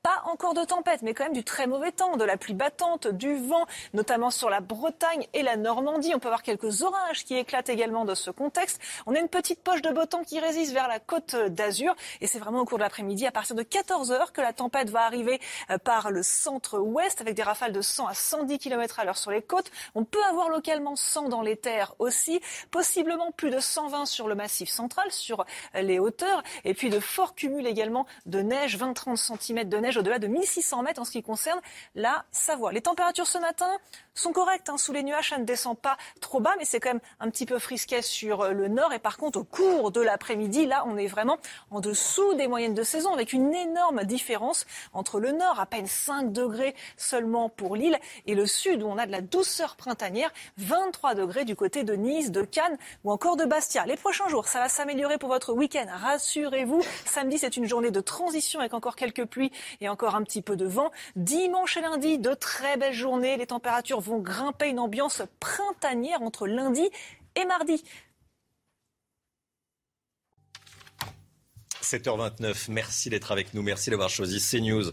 pas 0.03 0.21
encore 0.25 0.53
de 0.53 0.65
tempête, 0.65 1.01
mais 1.01 1.13
quand 1.13 1.23
même 1.23 1.33
du 1.33 1.45
très 1.45 1.65
mauvais 1.65 1.93
temps, 1.93 2.17
de 2.17 2.25
la 2.25 2.35
pluie 2.35 2.53
battante, 2.53 3.07
du 3.07 3.37
vent, 3.37 3.65
notamment 3.93 4.31
sur 4.31 4.49
la 4.49 4.59
Bretagne 4.59 5.25
et 5.33 5.43
la 5.43 5.55
Normandie. 5.55 6.11
On 6.13 6.19
peut 6.19 6.27
avoir 6.27 6.43
quelques 6.43 6.81
orages 6.81 7.23
qui 7.23 7.37
éclatent 7.37 7.69
également 7.69 8.03
de 8.03 8.13
ce 8.13 8.29
contexte. 8.29 8.81
On 9.05 9.15
a 9.15 9.19
une 9.19 9.29
petite 9.29 9.61
poche 9.63 9.81
de 9.81 9.89
beau 9.91 10.05
temps 10.05 10.25
qui 10.25 10.41
résiste 10.41 10.73
vers 10.73 10.89
la 10.89 10.99
côte 10.99 11.37
d'Azur. 11.37 11.95
Et 12.19 12.27
c'est 12.27 12.37
vraiment 12.37 12.59
au 12.59 12.65
cours 12.65 12.79
de 12.79 12.83
l'après-midi, 12.83 13.25
à 13.25 13.31
partir 13.31 13.55
de 13.55 13.63
14 13.63 14.11
heures, 14.11 14.33
que 14.33 14.41
la 14.41 14.51
tempête 14.51 14.89
va 14.89 15.05
arriver 15.05 15.39
euh, 15.69 15.77
par 15.77 16.11
le 16.11 16.21
centre-ouest 16.21 17.21
avec 17.21 17.35
des 17.35 17.43
rafales 17.43 17.71
de 17.71 17.81
100 17.81 18.07
à 18.07 18.13
110 18.13 18.59
km 18.59 18.99
à 18.99 19.05
l'heure 19.05 19.17
sur 19.17 19.31
les 19.31 19.41
côtes. 19.41 19.71
On 19.95 20.03
peut 20.03 20.23
avoir 20.25 20.49
localement 20.49 20.97
100 20.97 21.29
dans 21.29 21.41
les 21.41 21.55
terres 21.55 21.95
aussi, 21.99 22.41
possiblement 22.71 23.31
plus 23.31 23.51
de 23.51 23.59
120 23.59 24.05
sur 24.05 24.27
le 24.27 24.35
massif 24.35 24.67
central, 24.67 25.09
sur 25.11 25.45
euh, 25.75 25.81
les 25.81 25.97
hauteurs, 25.97 26.43
et 26.65 26.73
puis 26.73 26.89
de 26.89 26.99
forts 26.99 27.35
cumuls 27.35 27.67
également 27.67 28.05
de 28.25 28.41
neige, 28.41 28.77
20-30 28.77 29.15
cm 29.15 29.69
de 29.69 29.77
neige 29.77 29.92
au-delà 29.97 30.19
de 30.19 30.27
1600 30.27 30.83
mètres 30.83 31.01
en 31.01 31.05
ce 31.05 31.11
qui 31.11 31.23
concerne 31.23 31.59
la 31.95 32.25
Savoie. 32.31 32.71
Les 32.71 32.81
températures 32.81 33.27
ce 33.27 33.37
matin 33.37 33.69
sont 34.13 34.31
correctes, 34.31 34.69
hein. 34.69 34.77
sous 34.77 34.93
les 34.93 35.03
nuages 35.03 35.29
ça 35.29 35.37
ne 35.37 35.45
descend 35.45 35.77
pas 35.77 35.97
trop 36.21 36.39
bas, 36.39 36.53
mais 36.57 36.65
c'est 36.65 36.79
quand 36.79 36.89
même 36.89 37.01
un 37.19 37.29
petit 37.29 37.45
peu 37.45 37.59
frisquet 37.59 38.01
sur 38.01 38.41
euh, 38.41 38.51
le 38.51 38.67
nord, 38.67 38.93
et 38.93 38.99
par 38.99 39.17
contre 39.17 39.39
au 39.39 39.43
cours 39.43 39.91
de 39.91 40.01
l'après-midi, 40.01 40.65
là 40.65 40.83
on 40.87 40.97
est 40.97 41.07
vraiment 41.07 41.37
en 41.71 41.79
dessous 41.79 42.33
des 42.35 42.47
moyennes 42.47 42.73
de 42.73 42.83
saison, 42.83 43.13
avec 43.13 43.33
une 43.33 43.53
énorme 43.53 44.03
différence 44.03 44.65
entre 44.93 45.19
le 45.19 45.31
nord, 45.31 45.59
à 45.59 45.65
peine 45.65 45.87
5 45.87 46.31
degrés 46.31 46.75
seulement 46.97 47.49
pour 47.49 47.75
l'île, 47.75 47.97
et 48.25 48.35
le 48.35 48.45
sud 48.45 48.83
où 48.83 48.87
on 48.87 48.97
a 48.97 49.05
de 49.05 49.11
la 49.11 49.21
douceur 49.21 49.75
printanière, 49.75 50.31
23 50.57 51.15
degrés 51.15 51.45
du 51.45 51.55
côté 51.55 51.83
de 51.83 51.93
Nice, 51.93 52.31
de 52.31 52.43
Cannes 52.43 52.77
ou 53.03 53.11
encore 53.11 53.37
de 53.37 53.45
Bastia. 53.45 53.85
Les 53.85 53.97
prochains 53.97 54.27
jours, 54.27 54.47
ça 54.47 54.59
va 54.59 54.69
s'améliorer 54.69 55.17
pour 55.17 55.29
votre 55.29 55.53
week-end, 55.53 55.85
rassurez-vous. 55.89 56.81
Samedi, 57.05 57.37
c'est 57.39 57.57
une 57.57 57.65
journée 57.65 57.91
de 57.91 58.01
transition 58.01 58.59
avec 58.59 58.73
encore 58.73 58.95
quelques 58.95 59.25
pluies 59.25 59.51
et 59.81 59.89
encore 59.89 60.15
un 60.15 60.23
petit 60.23 60.41
peu 60.41 60.55
de 60.55 60.65
vent. 60.65 60.91
Dimanche 61.15 61.77
et 61.77 61.81
lundi, 61.81 62.19
de 62.19 62.33
très 62.33 62.77
belles 62.77 62.93
journées. 62.93 63.37
Les 63.37 63.47
températures 63.47 63.99
vont 64.03 64.19
grimper 64.19 64.67
une 64.67 64.79
ambiance 64.79 65.23
printanière 65.39 66.21
entre 66.21 66.47
lundi 66.47 66.87
et 67.35 67.45
mardi. 67.45 67.83
7h29, 71.83 72.65
merci 72.69 73.09
d'être 73.09 73.31
avec 73.31 73.53
nous, 73.53 73.61
merci 73.61 73.89
d'avoir 73.89 74.09
choisi 74.09 74.39
CNews. 74.39 74.91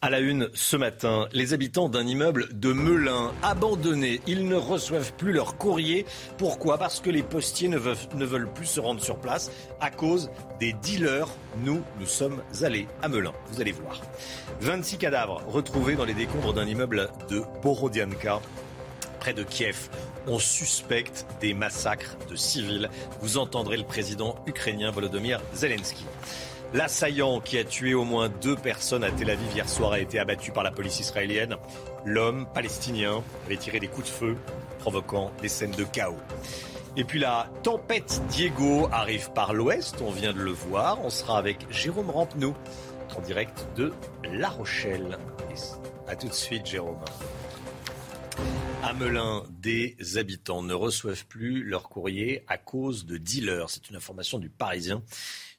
À 0.00 0.10
la 0.10 0.20
une 0.20 0.50
ce 0.54 0.76
matin, 0.76 1.28
les 1.32 1.52
habitants 1.52 1.88
d'un 1.88 2.06
immeuble 2.06 2.48
de 2.52 2.72
Melun 2.72 3.32
abandonné, 3.42 4.20
ils 4.26 4.46
ne 4.46 4.56
reçoivent 4.56 5.12
plus 5.14 5.32
leur 5.32 5.56
courrier. 5.56 6.04
Pourquoi? 6.38 6.78
Parce 6.78 7.00
que 7.00 7.10
les 7.10 7.22
postiers 7.22 7.68
ne 7.68 7.78
veulent, 7.78 7.96
ne 8.14 8.24
veulent 8.24 8.52
plus 8.52 8.66
se 8.66 8.80
rendre 8.80 9.02
sur 9.02 9.18
place 9.18 9.50
à 9.80 9.90
cause 9.90 10.30
des 10.60 10.72
dealers. 10.72 11.28
Nous, 11.64 11.82
nous 12.00 12.06
sommes 12.06 12.42
allés 12.62 12.88
à 13.02 13.08
Melun, 13.08 13.32
vous 13.50 13.60
allez 13.60 13.72
voir. 13.72 14.00
26 14.60 14.98
cadavres 14.98 15.42
retrouvés 15.46 15.96
dans 15.96 16.04
les 16.04 16.14
décombres 16.14 16.52
d'un 16.52 16.66
immeuble 16.66 17.10
de 17.28 17.42
Borodianka 17.62 18.40
près 19.20 19.32
de 19.32 19.44
Kiev. 19.44 19.88
On 20.26 20.38
suspecte 20.38 21.26
des 21.40 21.52
massacres 21.52 22.16
de 22.30 22.36
civils. 22.36 22.88
Vous 23.20 23.38
entendrez 23.38 23.76
le 23.76 23.84
président 23.84 24.36
ukrainien 24.46 24.90
Volodymyr 24.90 25.40
Zelensky. 25.52 26.04
L'assaillant 26.74 27.40
qui 27.40 27.58
a 27.58 27.64
tué 27.64 27.92
au 27.92 28.04
moins 28.04 28.28
deux 28.28 28.56
personnes 28.56 29.04
à 29.04 29.10
Tel 29.10 29.30
Aviv 29.30 29.52
hier 29.52 29.68
soir 29.68 29.92
a 29.92 29.98
été 29.98 30.18
abattu 30.18 30.52
par 30.52 30.62
la 30.62 30.70
police 30.70 31.00
israélienne. 31.00 31.56
L'homme 32.04 32.46
palestinien 32.54 33.22
avait 33.46 33.56
tiré 33.56 33.78
des 33.78 33.88
coups 33.88 34.06
de 34.06 34.12
feu, 34.12 34.36
provoquant 34.78 35.32
des 35.42 35.48
scènes 35.48 35.72
de 35.72 35.84
chaos. 35.84 36.16
Et 36.96 37.04
puis 37.04 37.18
la 37.18 37.48
tempête 37.62 38.22
Diego 38.30 38.88
arrive 38.92 39.32
par 39.32 39.52
l'ouest, 39.52 39.96
on 40.02 40.10
vient 40.10 40.32
de 40.32 40.40
le 40.40 40.52
voir. 40.52 40.98
On 41.04 41.10
sera 41.10 41.36
avec 41.36 41.58
Jérôme 41.70 42.10
Rampenou 42.10 42.54
en 43.16 43.20
direct 43.20 43.66
de 43.76 43.92
La 44.32 44.48
Rochelle. 44.48 45.18
A 46.08 46.16
tout 46.16 46.28
de 46.28 46.34
suite, 46.34 46.66
Jérôme. 46.66 46.98
À 48.82 48.92
Melun, 48.94 49.44
des 49.50 49.96
habitants 50.16 50.62
ne 50.62 50.74
reçoivent 50.74 51.26
plus 51.26 51.62
leur 51.64 51.88
courrier 51.88 52.44
à 52.48 52.58
cause 52.58 53.06
de 53.06 53.16
dealers. 53.16 53.70
C'est 53.70 53.90
une 53.90 53.96
information 53.96 54.38
du 54.38 54.48
Parisien. 54.48 55.02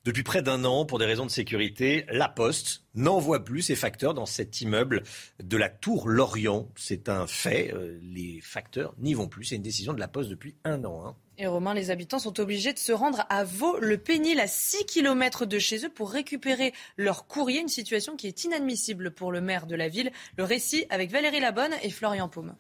Depuis 0.05 0.23
près 0.23 0.41
d'un 0.41 0.65
an, 0.65 0.84
pour 0.84 0.99
des 0.99 1.05
raisons 1.05 1.25
de 1.25 1.31
sécurité, 1.31 2.05
La 2.09 2.27
Poste 2.27 2.84
n'envoie 2.93 3.45
plus 3.45 3.61
ses 3.61 3.75
facteurs 3.75 4.13
dans 4.13 4.25
cet 4.25 4.59
immeuble 4.59 5.03
de 5.41 5.55
la 5.55 5.69
Tour 5.69 6.09
Lorient. 6.09 6.67
C'est 6.75 7.07
un 7.07 7.25
fait. 7.25 7.73
Euh, 7.73 7.97
les 8.03 8.41
facteurs 8.41 8.93
n'y 8.97 9.13
vont 9.13 9.30
plus. 9.30 9.45
C'est 9.45 9.55
une 9.55 9.61
décision 9.61 9.93
de 9.93 10.01
La 10.01 10.09
Poste 10.09 10.30
depuis 10.30 10.55
un 10.65 10.84
an. 10.84 11.05
Hein. 11.05 11.15
Et 11.38 11.47
Romain, 11.47 11.73
les 11.73 11.89
habitants 11.89 12.19
sont 12.19 12.41
obligés 12.41 12.73
de 12.73 12.80
se 12.80 12.91
rendre 12.91 13.25
à 13.30 13.45
Vaux-le-Pénil, 13.45 14.41
à 14.41 14.47
6 14.47 14.85
km 14.88 15.45
de 15.45 15.57
chez 15.57 15.85
eux, 15.85 15.89
pour 15.89 16.11
récupérer 16.11 16.73
leur 16.97 17.25
courrier. 17.25 17.61
Une 17.61 17.69
situation 17.69 18.17
qui 18.17 18.27
est 18.27 18.43
inadmissible 18.43 19.11
pour 19.11 19.31
le 19.31 19.39
maire 19.39 19.67
de 19.67 19.75
la 19.75 19.88
ville. 19.88 20.11
Le 20.38 20.43
récit 20.43 20.85
avec 20.89 21.11
Valérie 21.11 21.39
Labonne 21.39 21.75
et 21.81 21.89
Florian 21.89 22.27
Paume. 22.27 22.55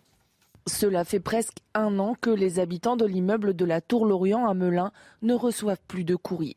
Cela 0.65 1.03
fait 1.03 1.19
presque 1.19 1.57
un 1.73 1.99
an 1.99 2.15
que 2.21 2.29
les 2.29 2.59
habitants 2.59 2.95
de 2.95 3.05
l'immeuble 3.05 3.53
de 3.53 3.65
la 3.65 3.81
Tour 3.81 4.05
Lorient 4.05 4.47
à 4.47 4.53
Melun 4.53 4.93
ne 5.21 5.33
reçoivent 5.33 5.81
plus 5.89 6.05
de 6.05 6.15
courrier. 6.15 6.55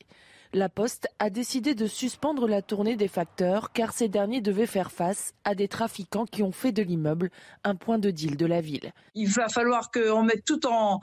La 0.56 0.70
Poste 0.70 1.06
a 1.18 1.28
décidé 1.28 1.74
de 1.74 1.86
suspendre 1.86 2.48
la 2.48 2.62
tournée 2.62 2.96
des 2.96 3.08
facteurs 3.08 3.74
car 3.74 3.92
ces 3.92 4.08
derniers 4.08 4.40
devaient 4.40 4.64
faire 4.64 4.90
face 4.90 5.34
à 5.44 5.54
des 5.54 5.68
trafiquants 5.68 6.24
qui 6.24 6.42
ont 6.42 6.50
fait 6.50 6.72
de 6.72 6.82
l'immeuble 6.82 7.28
un 7.62 7.74
point 7.74 7.98
de 7.98 8.10
deal 8.10 8.38
de 8.38 8.46
la 8.46 8.62
ville. 8.62 8.94
Il 9.14 9.28
va 9.28 9.50
falloir 9.50 9.90
qu'on 9.90 10.22
mette 10.22 10.46
tout 10.46 10.66
en, 10.66 11.00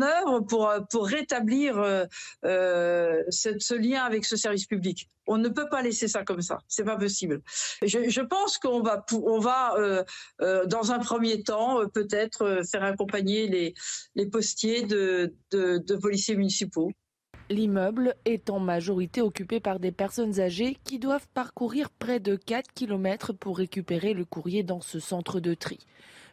œuvre 0.00 0.40
pour, 0.40 1.06
rétablir 1.06 1.76
euh, 1.76 2.06
euh 2.46 3.22
ce 3.28 3.74
lien 3.74 4.04
avec 4.04 4.24
ce 4.24 4.36
service 4.36 4.64
public. 4.64 5.06
On 5.26 5.36
ne 5.36 5.50
peut 5.50 5.68
pas 5.68 5.82
laisser 5.82 6.08
ça 6.08 6.24
comme 6.24 6.40
ça. 6.40 6.60
C'est 6.66 6.84
pas 6.84 6.96
possible. 6.96 7.42
Je, 7.82 8.22
pense 8.22 8.56
qu'on 8.56 8.80
va, 8.80 9.74
euh, 9.76 10.02
dans 10.64 10.92
un 10.92 10.98
premier 10.98 11.42
temps, 11.42 11.86
peut-être 11.92 12.62
faire 12.70 12.84
accompagner 12.84 13.74
les, 14.14 14.26
postiers 14.30 14.84
de 14.84 15.96
policiers 16.00 16.36
municipaux. 16.36 16.90
L'immeuble 17.50 18.14
est 18.26 18.50
en 18.50 18.60
majorité 18.60 19.22
occupé 19.22 19.58
par 19.58 19.80
des 19.80 19.90
personnes 19.90 20.38
âgées 20.38 20.76
qui 20.84 20.98
doivent 20.98 21.26
parcourir 21.32 21.88
près 21.88 22.20
de 22.20 22.36
4 22.36 22.74
km 22.74 23.32
pour 23.32 23.56
récupérer 23.56 24.12
le 24.12 24.26
courrier 24.26 24.62
dans 24.62 24.82
ce 24.82 25.00
centre 25.00 25.40
de 25.40 25.54
tri. 25.54 25.78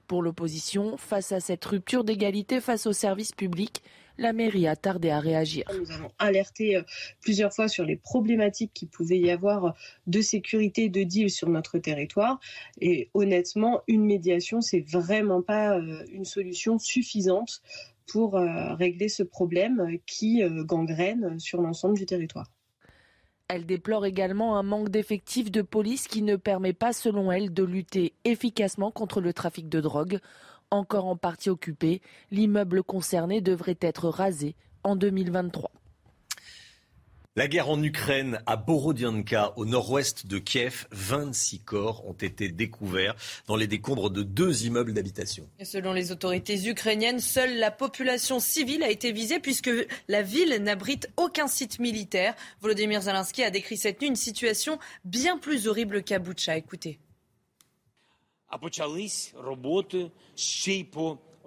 Pour 0.08 0.22
l'opposition, 0.22 0.98
face 0.98 1.32
à 1.32 1.40
cette 1.40 1.64
rupture 1.64 2.04
d'égalité 2.04 2.60
face 2.60 2.86
aux 2.86 2.94
services 2.94 3.32
publics, 3.32 3.82
la 4.18 4.34
mairie 4.34 4.68
a 4.68 4.76
tardé 4.76 5.10
à 5.10 5.20
réagir. 5.20 5.66
Nous 5.78 5.92
avons 5.92 6.12
alerté 6.20 6.76
euh, 6.76 6.84
plusieurs 7.22 7.54
fois 7.54 7.68
sur 7.68 7.86
les 7.86 7.96
problématiques 7.96 8.72
qu'il 8.74 8.88
pouvait 8.88 9.20
y 9.20 9.32
avoir 9.32 9.74
de 10.08 10.22
sécurité, 10.22 10.90
de 10.90 11.04
deal 11.04 11.30
sur 11.30 11.50
notre 11.50 11.80
territoire. 11.80 12.40
Et 12.80 13.10
honnêtement, 13.14 13.82
une 13.88 14.06
médiation, 14.06 14.62
c'est 14.62 14.82
vraiment 14.82 15.42
pas 15.42 15.78
euh, 15.78 16.06
une 16.12 16.26
solution 16.26 16.78
suffisante 16.78 17.62
pour 18.08 18.38
euh, 18.38 18.74
régler 18.76 19.10
ce 19.10 19.24
problème 19.24 19.98
qui 20.06 20.42
gangrène 20.66 21.40
sur 21.40 21.62
l'ensemble 21.62 21.98
du 21.98 22.06
territoire. 22.06 22.48
Elle 23.48 23.66
déplore 23.68 24.06
également 24.06 24.58
un 24.58 24.64
manque 24.64 24.90
d'effectifs 24.90 25.52
de 25.52 25.62
police 25.62 26.08
qui 26.08 26.24
ne 26.24 26.36
permet 26.36 26.74
pas, 26.74 26.94
selon 26.94 27.32
elle, 27.32 27.54
de 27.54 27.64
lutter 27.64 28.14
efficacement 28.24 28.90
contre 28.90 29.22
le 29.22 29.34
trafic 29.34 29.70
de 29.70 29.82
drogue. 29.82 30.20
Encore 30.72 31.06
en 31.06 31.16
partie 31.16 31.52
occupé, 31.52 32.02
l'immeuble 32.32 32.82
concerné 32.82 33.42
devrait 33.42 33.78
être 33.82 34.10
rasé 34.10 34.56
en 34.84 34.96
2023. 34.96 35.72
La 37.38 37.50
guerre 37.50 37.68
en 37.68 37.84
Ukraine, 37.84 38.42
à 38.46 38.56
Borodianka, 38.56 39.52
au 39.58 39.66
nord-ouest 39.66 40.26
de 40.26 40.38
Kiev, 40.40 40.88
26 40.92 41.60
corps 41.60 42.08
ont 42.08 42.14
été 42.14 42.48
découverts 42.48 43.14
dans 43.48 43.58
les 43.58 43.68
décombres 43.68 44.10
de 44.10 44.24
deux 44.24 44.66
immeubles 44.66 44.94
d'habitation. 44.94 45.46
Selon 45.62 45.92
les 45.92 46.14
autorités 46.14 46.70
ukrainiennes, 46.70 47.20
seule 47.20 47.58
la 47.58 47.72
population 47.72 48.40
civile 48.40 48.84
a 48.84 48.90
été 48.90 49.12
visée 49.12 49.42
puisque 49.42 49.70
la 50.08 50.22
ville 50.22 50.64
n'abrite 50.64 51.10
aucun 51.18 51.48
site 51.48 51.80
militaire. 51.80 52.36
Volodymyr 52.62 53.02
Zelensky 53.02 53.44
a 53.44 53.50
décrit 53.50 53.76
cette 53.76 54.00
nuit 54.00 54.08
une 54.08 54.16
situation 54.16 54.80
bien 55.04 55.38
plus 55.38 55.68
horrible 55.68 56.04
qu'à 56.04 56.20
Boutcha. 56.20 56.56
Écoutez. 56.56 57.00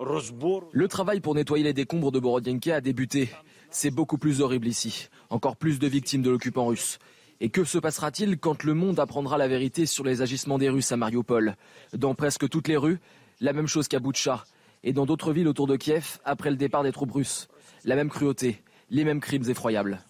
Le 0.01 0.87
travail 0.89 1.20
pour 1.20 1.35
nettoyer 1.35 1.65
les 1.65 1.73
décombres 1.73 2.12
de 2.12 2.20
Borodianka 2.20 2.77
a 2.77 2.81
débuté. 2.81 3.31
C'est 3.70 3.91
beaucoup 3.91 4.16
plus 4.16 4.41
horrible 4.41 4.69
ici. 4.69 5.09
Encore 5.29 5.57
plus 5.57 5.79
de 5.79 5.89
victimes 5.89 6.23
de 6.23 6.31
l'occupant 6.31 6.66
russe. 6.66 6.99
Et 7.41 7.51
que 7.51 7.65
se 7.65 7.79
passera-t-il 7.79 8.39
quand 8.39 8.65
le 8.65 8.75
monde 8.75 9.01
apprendra 9.01 9.39
la 9.39 9.49
vérité 9.49 9.87
sur 9.87 10.05
les 10.05 10.23
agissements 10.23 10.59
des 10.59 10.69
Russes 10.69 10.93
à 10.93 10.97
Mariupol? 10.97 11.57
Dans 11.93 12.15
presque 12.15 12.49
toutes 12.49 12.69
les 12.69 12.77
rues, 12.77 12.99
la 13.41 13.53
même 13.53 13.66
chose 13.66 13.89
qu'à 13.89 14.01
Boutcha. 14.01 14.45
Et 14.83 14.93
dans 14.93 15.07
d'autres 15.07 15.33
villes 15.33 15.49
autour 15.49 15.66
de 15.66 15.77
Kiev, 15.77 16.19
après 16.25 16.51
le 16.51 16.57
départ 16.57 16.83
des 16.83 16.93
troupes 16.93 17.12
russes. 17.12 17.49
La 17.85 17.97
même 17.97 18.09
cruauté, 18.09 18.62
les 18.91 19.05
mêmes 19.05 19.20
crimes 19.20 19.49
effroyables. 19.49 20.01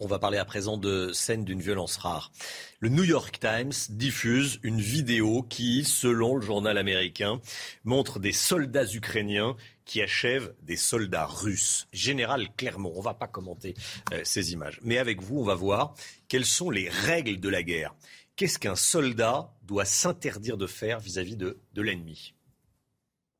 On 0.00 0.06
va 0.06 0.20
parler 0.20 0.38
à 0.38 0.44
présent 0.44 0.76
de 0.76 1.10
scènes 1.12 1.44
d'une 1.44 1.60
violence 1.60 1.96
rare. 1.96 2.30
Le 2.78 2.88
New 2.88 3.02
York 3.02 3.40
Times 3.40 3.72
diffuse 3.90 4.60
une 4.62 4.80
vidéo 4.80 5.42
qui, 5.42 5.82
selon 5.82 6.36
le 6.36 6.40
journal 6.40 6.78
américain, 6.78 7.40
montre 7.82 8.20
des 8.20 8.30
soldats 8.30 8.86
ukrainiens 8.94 9.56
qui 9.84 10.00
achèvent 10.00 10.54
des 10.62 10.76
soldats 10.76 11.26
russes. 11.26 11.88
Général 11.92 12.46
Clermont, 12.56 12.92
on 12.94 13.00
ne 13.00 13.04
va 13.04 13.14
pas 13.14 13.26
commenter 13.26 13.74
euh, 14.12 14.20
ces 14.22 14.52
images. 14.52 14.78
Mais 14.84 14.98
avec 14.98 15.20
vous, 15.20 15.40
on 15.40 15.44
va 15.44 15.56
voir 15.56 15.94
quelles 16.28 16.46
sont 16.46 16.70
les 16.70 16.88
règles 16.88 17.40
de 17.40 17.48
la 17.48 17.64
guerre. 17.64 17.92
Qu'est-ce 18.36 18.60
qu'un 18.60 18.76
soldat 18.76 19.52
doit 19.64 19.84
s'interdire 19.84 20.58
de 20.58 20.68
faire 20.68 21.00
vis-à-vis 21.00 21.36
de, 21.36 21.58
de 21.74 21.82
l'ennemi? 21.82 22.34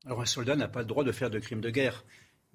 Alors 0.05 0.21
un 0.21 0.25
soldat 0.25 0.57
n'a 0.57 0.67
pas 0.67 0.79
le 0.79 0.85
droit 0.85 1.05
de 1.05 1.11
faire 1.13 1.29
de 1.29 1.39
crimes 1.39 1.61
de 1.61 1.69
guerre. 1.69 2.03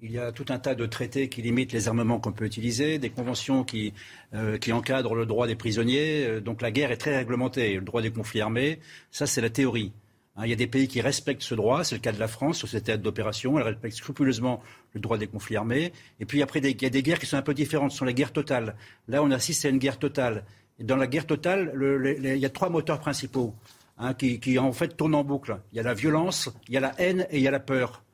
Il 0.01 0.11
y 0.11 0.19
a 0.19 0.33
tout 0.33 0.45
un 0.49 0.59
tas 0.59 0.75
de 0.75 0.85
traités 0.85 1.29
qui 1.29 1.41
limitent 1.41 1.71
les 1.71 1.87
armements 1.87 2.19
qu'on 2.19 2.33
peut 2.33 2.45
utiliser, 2.45 2.99
des 2.99 3.09
conventions 3.09 3.63
qui, 3.63 3.93
euh, 4.33 4.57
encadrent 4.73 5.15
le 5.15 5.25
droit 5.25 5.47
des 5.47 5.55
prisonniers. 5.55 6.25
Euh, 6.27 6.41
donc 6.41 6.61
la 6.61 6.69
guerre 6.69 6.91
est 6.91 6.97
très 6.97 7.15
réglementée. 7.15 7.75
Le 7.75 7.81
droit 7.81 8.01
des 8.01 8.11
conflits 8.11 8.41
armés, 8.41 8.79
ça 9.09 9.25
c'est 9.25 9.39
la 9.39 9.49
théorie. 9.49 9.93
Hein, 10.35 10.43
il 10.45 10.49
y 10.49 10.53
a 10.53 10.57
des 10.57 10.67
pays 10.67 10.89
qui 10.89 10.99
respectent 10.99 11.43
ce 11.43 11.55
droit, 11.55 11.85
c'est 11.85 11.95
le 11.95 12.01
cas 12.01 12.11
de 12.11 12.19
la 12.19 12.27
France 12.27 12.57
sur 12.57 12.67
cette 12.67 12.83
théâtre 12.83 13.03
d'opération, 13.03 13.57
elle 13.57 13.63
respecte 13.63 13.95
scrupuleusement 13.95 14.61
le 14.93 14.99
droit 14.99 15.17
des 15.17 15.27
conflits 15.27 15.55
armés. 15.55 15.93
Et 16.19 16.25
puis 16.25 16.41
après, 16.41 16.59
il 16.59 16.81
y 16.81 16.85
a 16.85 16.89
des 16.89 17.03
guerres 17.03 17.19
qui 17.19 17.25
sont 17.25 17.37
un 17.37 17.41
peu 17.41 17.53
différentes, 17.53 17.91
ce 17.91 17.99
sont 17.99 18.05
les 18.05 18.13
guerres 18.13 18.33
totales. 18.33 18.75
Là, 19.07 19.23
on 19.23 19.31
assiste 19.31 19.63
à 19.63 19.69
une 19.69 19.77
guerre 19.77 19.97
totale. 19.97 20.43
Dans 20.79 20.97
la 20.97 21.07
guerre 21.07 21.25
totale, 21.25 21.71
il 22.21 22.37
y 22.37 22.45
a 22.45 22.49
trois 22.49 22.69
moteurs 22.69 22.99
principaux 22.99 23.55
hein, 23.97 24.13
qui 24.13 24.59
en 24.59 24.73
fait 24.73 24.97
tournent 24.97 25.15
en 25.15 25.23
boucle. 25.23 25.57
Il 25.71 25.77
y 25.77 25.79
a 25.79 25.83
la 25.83 25.93
violence, 25.93 26.49
il 26.67 26.73
y 26.73 26.77
a 26.77 26.81
la 26.81 26.93
haine 26.99 27.25
et 27.29 27.37
il 27.37 27.43
y 27.43 27.47
a 27.47 27.51
la 27.51 27.61
peur. 27.61 28.04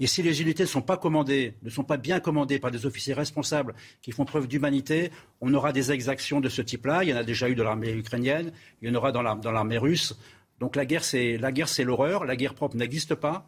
Et 0.00 0.06
si 0.06 0.22
les 0.22 0.40
unités 0.40 0.62
ne 0.62 0.68
sont 0.68 0.80
pas 0.80 0.96
commandées, 0.96 1.54
ne 1.62 1.68
sont 1.68 1.84
pas 1.84 1.98
bien 1.98 2.20
commandées 2.20 2.58
par 2.58 2.70
des 2.70 2.86
officiers 2.86 3.12
responsables 3.12 3.74
qui 4.00 4.12
font 4.12 4.24
preuve 4.24 4.48
d'humanité, 4.48 5.10
on 5.42 5.52
aura 5.52 5.72
des 5.72 5.92
exactions 5.92 6.40
de 6.40 6.48
ce 6.48 6.62
type-là. 6.62 7.04
Il 7.04 7.10
y 7.10 7.14
en 7.14 7.18
a 7.18 7.22
déjà 7.22 7.50
eu 7.50 7.54
dans 7.54 7.64
l'armée 7.64 7.92
ukrainienne, 7.92 8.50
il 8.80 8.88
y 8.88 8.90
en 8.90 8.94
aura 8.94 9.12
dans 9.12 9.22
l'armée 9.22 9.76
russe. 9.76 10.18
Donc 10.58 10.74
la 10.74 10.86
guerre, 10.86 11.04
c'est 11.04 11.84
l'horreur. 11.84 12.24
La 12.24 12.36
guerre 12.36 12.54
propre 12.54 12.76
n'existe 12.76 13.14
pas. 13.14 13.46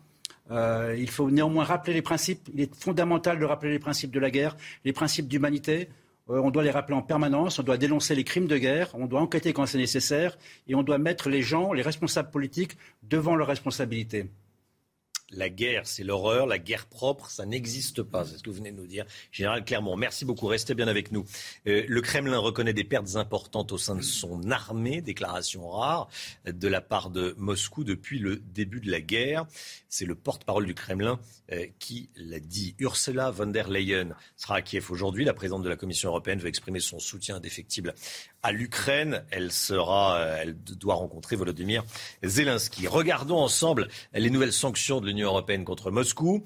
Euh, 0.51 0.95
il 0.99 1.09
faut 1.09 1.31
néanmoins 1.31 1.65
rappeler 1.65 1.95
les 1.95 2.03
principes. 2.03 2.49
Il 2.53 2.61
est 2.61 2.75
fondamental 2.75 3.39
de 3.39 3.45
rappeler 3.47 3.71
les 3.71 3.79
principes 3.79 4.11
de 4.11 4.21
la 4.21 4.31
guerre, 4.31 4.57
les 4.85 4.93
principes 4.93 5.29
d'humanité. 5.29 5.89
Euh, 6.29 6.39
on 6.39 6.51
doit 6.51 6.63
les 6.63 6.71
rappeler 6.71 6.97
en 6.97 7.03
permanence. 7.03 7.59
On 7.59 7.63
doit 7.63 7.79
dénoncer 7.79 8.15
les 8.15 8.25
crimes 8.25 8.47
de 8.47 8.59
guerre. 8.59 8.91
On 8.95 9.07
doit 9.07 9.21
enquêter 9.21 9.55
quand 9.55 9.65
c'est 9.65 9.79
nécessaire. 9.79 10.37
Et 10.69 10.75
on 10.75 10.83
doit 10.83 10.99
mettre 10.99 11.31
les 11.31 11.41
gens, 11.41 11.73
les 11.73 11.83
responsables 11.83 12.31
politiques, 12.31 12.77
devant 13.03 13.37
leurs 13.37 13.49
responsabilités. 13.49 14.27
La 15.33 15.49
guerre, 15.49 15.87
c'est 15.87 16.05
l'horreur. 16.05 16.47
La 16.47 16.59
guerre 16.59 16.87
propre, 16.87 17.31
ça 17.31 17.47
n'existe 17.47 18.03
pas. 18.03 18.25
C'est 18.25 18.39
ce 18.39 18.43
que 18.43 18.51
vous 18.51 18.57
venez 18.57 18.73
de 18.73 18.77
nous 18.77 18.87
dire, 18.87 19.05
Général 19.31 19.65
Clermont. 19.65 19.97
Merci 19.97 20.25
beaucoup. 20.25 20.47
Restez 20.47 20.75
bien 20.75 20.89
avec 20.89 21.13
nous. 21.13 21.25
Euh, 21.67 21.85
le 21.89 22.01
Kremlin 22.01 22.39
reconnaît 22.39 22.73
des 22.73 22.85
pertes 22.85 23.17
importantes 23.17 23.73
au 23.73 23.79
sein 23.79 23.97
de 23.97 24.03
son 24.03 24.51
armée. 24.51 25.01
Déclaration 25.01 25.69
rare 25.69 26.09
de 26.47 26.69
la 26.69 26.81
part 26.81 27.11
de 27.11 27.35
Moscou 27.39 27.85
depuis 27.85 28.19
le 28.19 28.37
début 28.37 28.81
de 28.81 28.91
la 28.91 29.01
guerre. 29.01 29.47
C'est 29.89 30.05
le 30.05 30.15
porte-parole 30.15 30.67
du 30.67 30.75
Kremlin 30.75 31.19
euh, 31.51 31.67
qui 31.79 32.11
l'a 32.17 32.41
dit. 32.41 32.75
Ursula 32.79 33.31
von 33.31 33.47
der 33.47 33.69
Leyen 33.69 34.15
sera 34.37 34.57
à 34.57 34.63
Kiev 34.63 34.91
aujourd'hui. 34.91 35.25
La 35.25 35.35
présidente 35.35 35.63
de 35.63 35.69
la 35.69 35.77
Commission 35.77 36.11
européenne 36.11 36.39
veut 36.39 36.49
exprimer 36.49 36.81
son 36.81 36.99
soutien 36.99 37.37
indéfectible 37.37 37.95
à 38.43 38.53
l'Ukraine. 38.53 39.25
Elle 39.31 39.53
sera, 39.53 40.17
euh, 40.19 40.39
elle 40.41 40.55
doit 40.55 40.95
rencontrer 40.95 41.37
Volodymyr 41.37 41.85
Zelensky. 42.23 42.87
Regardons 42.87 43.39
ensemble 43.39 43.89
les 44.15 44.31
nouvelles 44.31 44.53
sanctions 44.53 45.01
de 45.01 45.07
l'Union 45.07 45.22
européenne 45.29 45.65
contre 45.65 45.91
Moscou. 45.91 46.45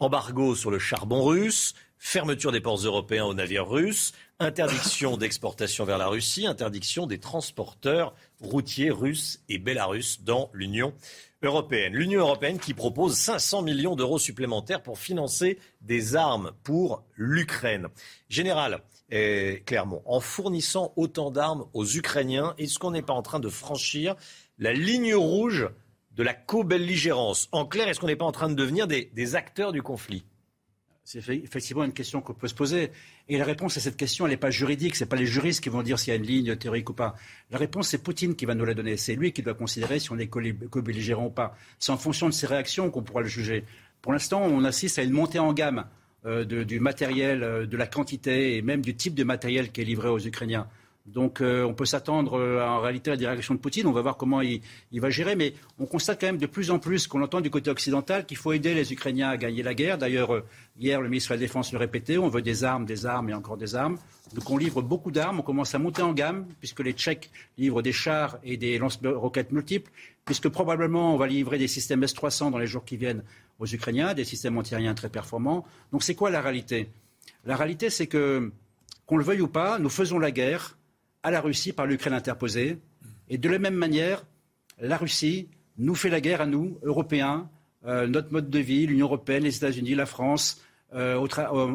Embargo 0.00 0.54
sur 0.54 0.70
le 0.70 0.78
charbon 0.78 1.24
russe, 1.24 1.74
fermeture 1.98 2.52
des 2.52 2.60
ports 2.60 2.78
européens 2.78 3.24
aux 3.24 3.34
navires 3.34 3.68
russes, 3.68 4.12
interdiction 4.38 5.16
d'exportation 5.18 5.84
vers 5.84 5.98
la 5.98 6.06
Russie, 6.06 6.46
interdiction 6.46 7.06
des 7.06 7.18
transporteurs 7.18 8.14
routiers 8.40 8.90
russes 8.90 9.42
et 9.48 9.58
belarusses 9.58 10.22
dans 10.22 10.50
l'Union 10.52 10.94
européenne. 11.42 11.94
L'Union 11.94 12.20
européenne 12.20 12.58
qui 12.58 12.74
propose 12.74 13.16
500 13.16 13.62
millions 13.62 13.96
d'euros 13.96 14.18
supplémentaires 14.18 14.82
pour 14.82 14.98
financer 14.98 15.58
des 15.80 16.16
armes 16.16 16.52
pour 16.62 17.04
l'Ukraine. 17.16 17.88
Général, 18.28 18.82
eh, 19.10 19.62
Clermont, 19.66 20.02
en 20.04 20.20
fournissant 20.20 20.92
autant 20.96 21.30
d'armes 21.30 21.66
aux 21.72 21.86
Ukrainiens, 21.86 22.54
est-ce 22.58 22.78
qu'on 22.78 22.90
n'est 22.90 23.02
pas 23.02 23.14
en 23.14 23.22
train 23.22 23.40
de 23.40 23.48
franchir 23.48 24.14
la 24.58 24.72
ligne 24.72 25.14
rouge 25.14 25.68
de 26.18 26.24
la 26.24 26.34
co-belligérance 26.34 27.48
En 27.52 27.64
clair, 27.64 27.88
est-ce 27.88 28.00
qu'on 28.00 28.08
n'est 28.08 28.16
pas 28.16 28.24
en 28.24 28.32
train 28.32 28.50
de 28.50 28.54
devenir 28.54 28.88
des, 28.88 29.36
acteurs 29.36 29.72
du 29.72 29.82
conflit? 29.82 30.24
C'est 31.04 31.26
effectivement 31.28 31.84
une 31.84 31.94
question 31.94 32.20
qu'on 32.20 32.34
peut 32.34 32.48
se 32.48 32.54
poser. 32.54 32.90
Et 33.30 33.38
la 33.38 33.44
réponse 33.44 33.78
à 33.78 33.80
cette 33.80 33.96
question, 33.96 34.26
elle 34.26 34.32
n'est 34.32 34.36
pas 34.36 34.50
juridique. 34.50 34.94
Ce 34.94 35.04
n'est 35.04 35.08
pas 35.08 35.16
les 35.16 35.24
juristes 35.24 35.62
qui 35.62 35.70
vont 35.70 35.82
dire 35.82 35.98
s'il 35.98 36.12
y 36.12 36.16
a 36.16 36.18
une 36.18 36.26
ligne 36.26 36.56
théorique 36.56 36.90
ou 36.90 36.92
pas. 36.92 37.14
La 37.50 37.56
réponse, 37.56 37.88
c'est 37.88 38.02
Poutine 38.02 38.34
qui 38.34 38.44
va 38.44 38.54
nous 38.54 38.66
la 38.66 38.74
donner. 38.74 38.98
C'est 38.98 39.14
lui 39.14 39.32
qui 39.32 39.42
doit 39.42 39.54
considérer 39.54 40.00
si 40.00 40.12
on 40.12 40.18
est 40.18 40.26
co-belligérant 40.26 41.26
ou 41.26 41.30
pas. 41.30 41.56
C'est 41.78 41.92
en 41.92 41.96
fonction 41.96 42.26
de 42.26 42.34
ses 42.34 42.46
réactions 42.46 42.90
qu'on 42.90 43.02
pourra 43.02 43.22
le 43.22 43.28
juger. 43.28 43.64
Pour 44.02 44.12
l'instant, 44.12 44.42
on 44.42 44.64
assiste 44.64 44.98
à 44.98 45.02
une 45.02 45.12
montée 45.12 45.38
en 45.38 45.54
gamme 45.54 45.86
euh, 46.26 46.44
du 46.44 46.78
matériel, 46.78 47.42
euh, 47.42 47.64
de 47.64 47.76
la 47.76 47.86
quantité 47.86 48.56
et 48.56 48.62
même 48.62 48.82
du 48.82 48.94
type 48.94 49.14
de 49.14 49.24
matériel 49.24 49.70
qui 49.70 49.80
est 49.80 49.84
livré 49.84 50.08
aux 50.08 50.18
Ukrainiens. 50.18 50.66
Donc 51.14 51.40
euh, 51.40 51.64
on 51.64 51.74
peut 51.74 51.84
s'attendre 51.84 52.38
en 52.38 52.80
réalité 52.80 53.10
à 53.10 53.14
la 53.14 53.16
direction 53.16 53.54
de 53.54 53.58
Poutine. 53.58 53.86
On 53.86 53.92
va 53.92 54.02
voir 54.02 54.16
comment 54.16 54.40
il, 54.40 54.60
va 54.92 55.10
gérer. 55.10 55.36
Mais 55.36 55.54
on 55.78 55.86
constate 55.86 56.20
quand 56.20 56.26
même 56.26 56.38
de 56.38 56.46
plus 56.46 56.70
en 56.70 56.78
plus 56.78 57.06
qu'on 57.06 57.22
entend 57.22 57.40
du 57.40 57.50
côté 57.50 57.70
occidental 57.70 58.26
qu'il 58.26 58.36
faut 58.36 58.52
aider 58.52 58.74
les 58.74 58.92
Ukrainiens 58.92 59.30
à 59.30 59.36
gagner 59.36 59.62
la 59.62 59.74
guerre. 59.74 59.98
D'ailleurs, 59.98 60.42
hier, 60.78 61.00
le 61.00 61.08
ministre 61.08 61.30
de 61.30 61.34
la 61.34 61.40
Défense 61.40 61.72
le 61.72 61.78
répétait. 61.78 62.18
On 62.18 62.28
veut 62.28 62.42
des 62.42 62.64
armes, 62.64 62.84
des 62.84 63.06
armes 63.06 63.30
et 63.30 63.34
encore 63.34 63.56
des 63.56 63.74
armes. 63.74 63.98
Donc 64.34 64.50
on 64.50 64.56
livre 64.56 64.82
beaucoup 64.82 65.10
d'armes. 65.10 65.40
On 65.40 65.42
commence 65.42 65.74
à 65.74 65.78
monter 65.78 66.02
en 66.02 66.12
gamme 66.12 66.46
puisque 66.60 66.80
les 66.80 66.92
Tchèques 66.92 67.30
livrent 67.56 67.82
des 67.82 67.92
chars 67.92 68.38
et 68.44 68.56
des 68.56 68.78
lance-roquettes 68.78 69.52
multiples. 69.52 69.90
Puisque 70.24 70.48
probablement 70.48 71.14
on 71.14 71.16
va 71.16 71.26
livrer 71.26 71.58
des 71.58 71.68
systèmes 71.68 72.02
S-300 72.02 72.50
dans 72.50 72.58
les 72.58 72.66
jours 72.66 72.84
qui 72.84 72.96
viennent 72.96 73.22
aux 73.58 73.66
Ukrainiens, 73.66 74.14
des 74.14 74.24
systèmes 74.24 74.58
antiaériens 74.58 74.94
très 74.94 75.08
performants. 75.08 75.64
Donc 75.92 76.02
c'est 76.02 76.14
quoi 76.14 76.30
la 76.30 76.40
réalité? 76.40 76.90
La 77.44 77.56
réalité, 77.56 77.90
c'est 77.90 78.06
que, 78.06 78.52
qu'on 79.06 79.16
le 79.16 79.24
veuille 79.24 79.40
ou 79.40 79.48
pas, 79.48 79.78
nous 79.78 79.88
faisons 79.88 80.18
la 80.18 80.30
guerre 80.30 80.77
à 81.22 81.30
la 81.30 81.40
Russie 81.40 81.72
par 81.72 81.86
l'Ukraine 81.86 82.14
interposée. 82.14 82.78
Et 83.28 83.38
de 83.38 83.48
la 83.48 83.58
même 83.58 83.74
manière, 83.74 84.24
la 84.80 84.96
Russie 84.96 85.48
nous 85.76 85.94
fait 85.94 86.10
la 86.10 86.20
guerre 86.20 86.40
à 86.40 86.46
nous, 86.46 86.78
Européens, 86.82 87.50
euh, 87.86 88.06
notre 88.06 88.32
mode 88.32 88.50
de 88.50 88.58
vie, 88.58 88.86
l'Union 88.86 89.06
européenne, 89.06 89.44
les 89.44 89.56
États-Unis, 89.56 89.94
la 89.94 90.06
France, 90.06 90.60
euh, 90.94 91.16
au, 91.16 91.28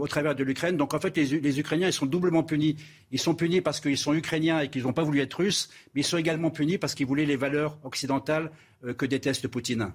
travers 0.07 0.35
de 0.35 0.43
l'Ukraine. 0.43 0.75
Donc 0.75 0.93
en 0.93 0.99
fait, 0.99 1.15
les, 1.15 1.59
Ukrainiens, 1.59 1.87
ils 1.87 1.93
sont 1.93 2.07
doublement 2.07 2.43
punis. 2.43 2.75
Ils 3.11 3.19
sont 3.19 3.35
punis 3.35 3.61
parce 3.61 3.79
qu'ils 3.79 3.97
sont 3.97 4.13
ukrainiens 4.13 4.59
et 4.59 4.69
qu'ils 4.69 4.83
n'ont 4.83 4.93
pas 4.93 5.03
voulu 5.03 5.19
être 5.19 5.35
russes, 5.35 5.69
mais 5.93 6.01
ils 6.01 6.05
sont 6.05 6.17
également 6.17 6.49
punis 6.49 6.77
parce 6.77 6.95
qu'ils 6.95 7.05
voulaient 7.05 7.25
les 7.25 7.35
valeurs 7.35 7.77
occidentales 7.83 8.51
euh, 8.83 8.93
que 8.93 9.05
déteste 9.05 9.47
Poutine. 9.47 9.91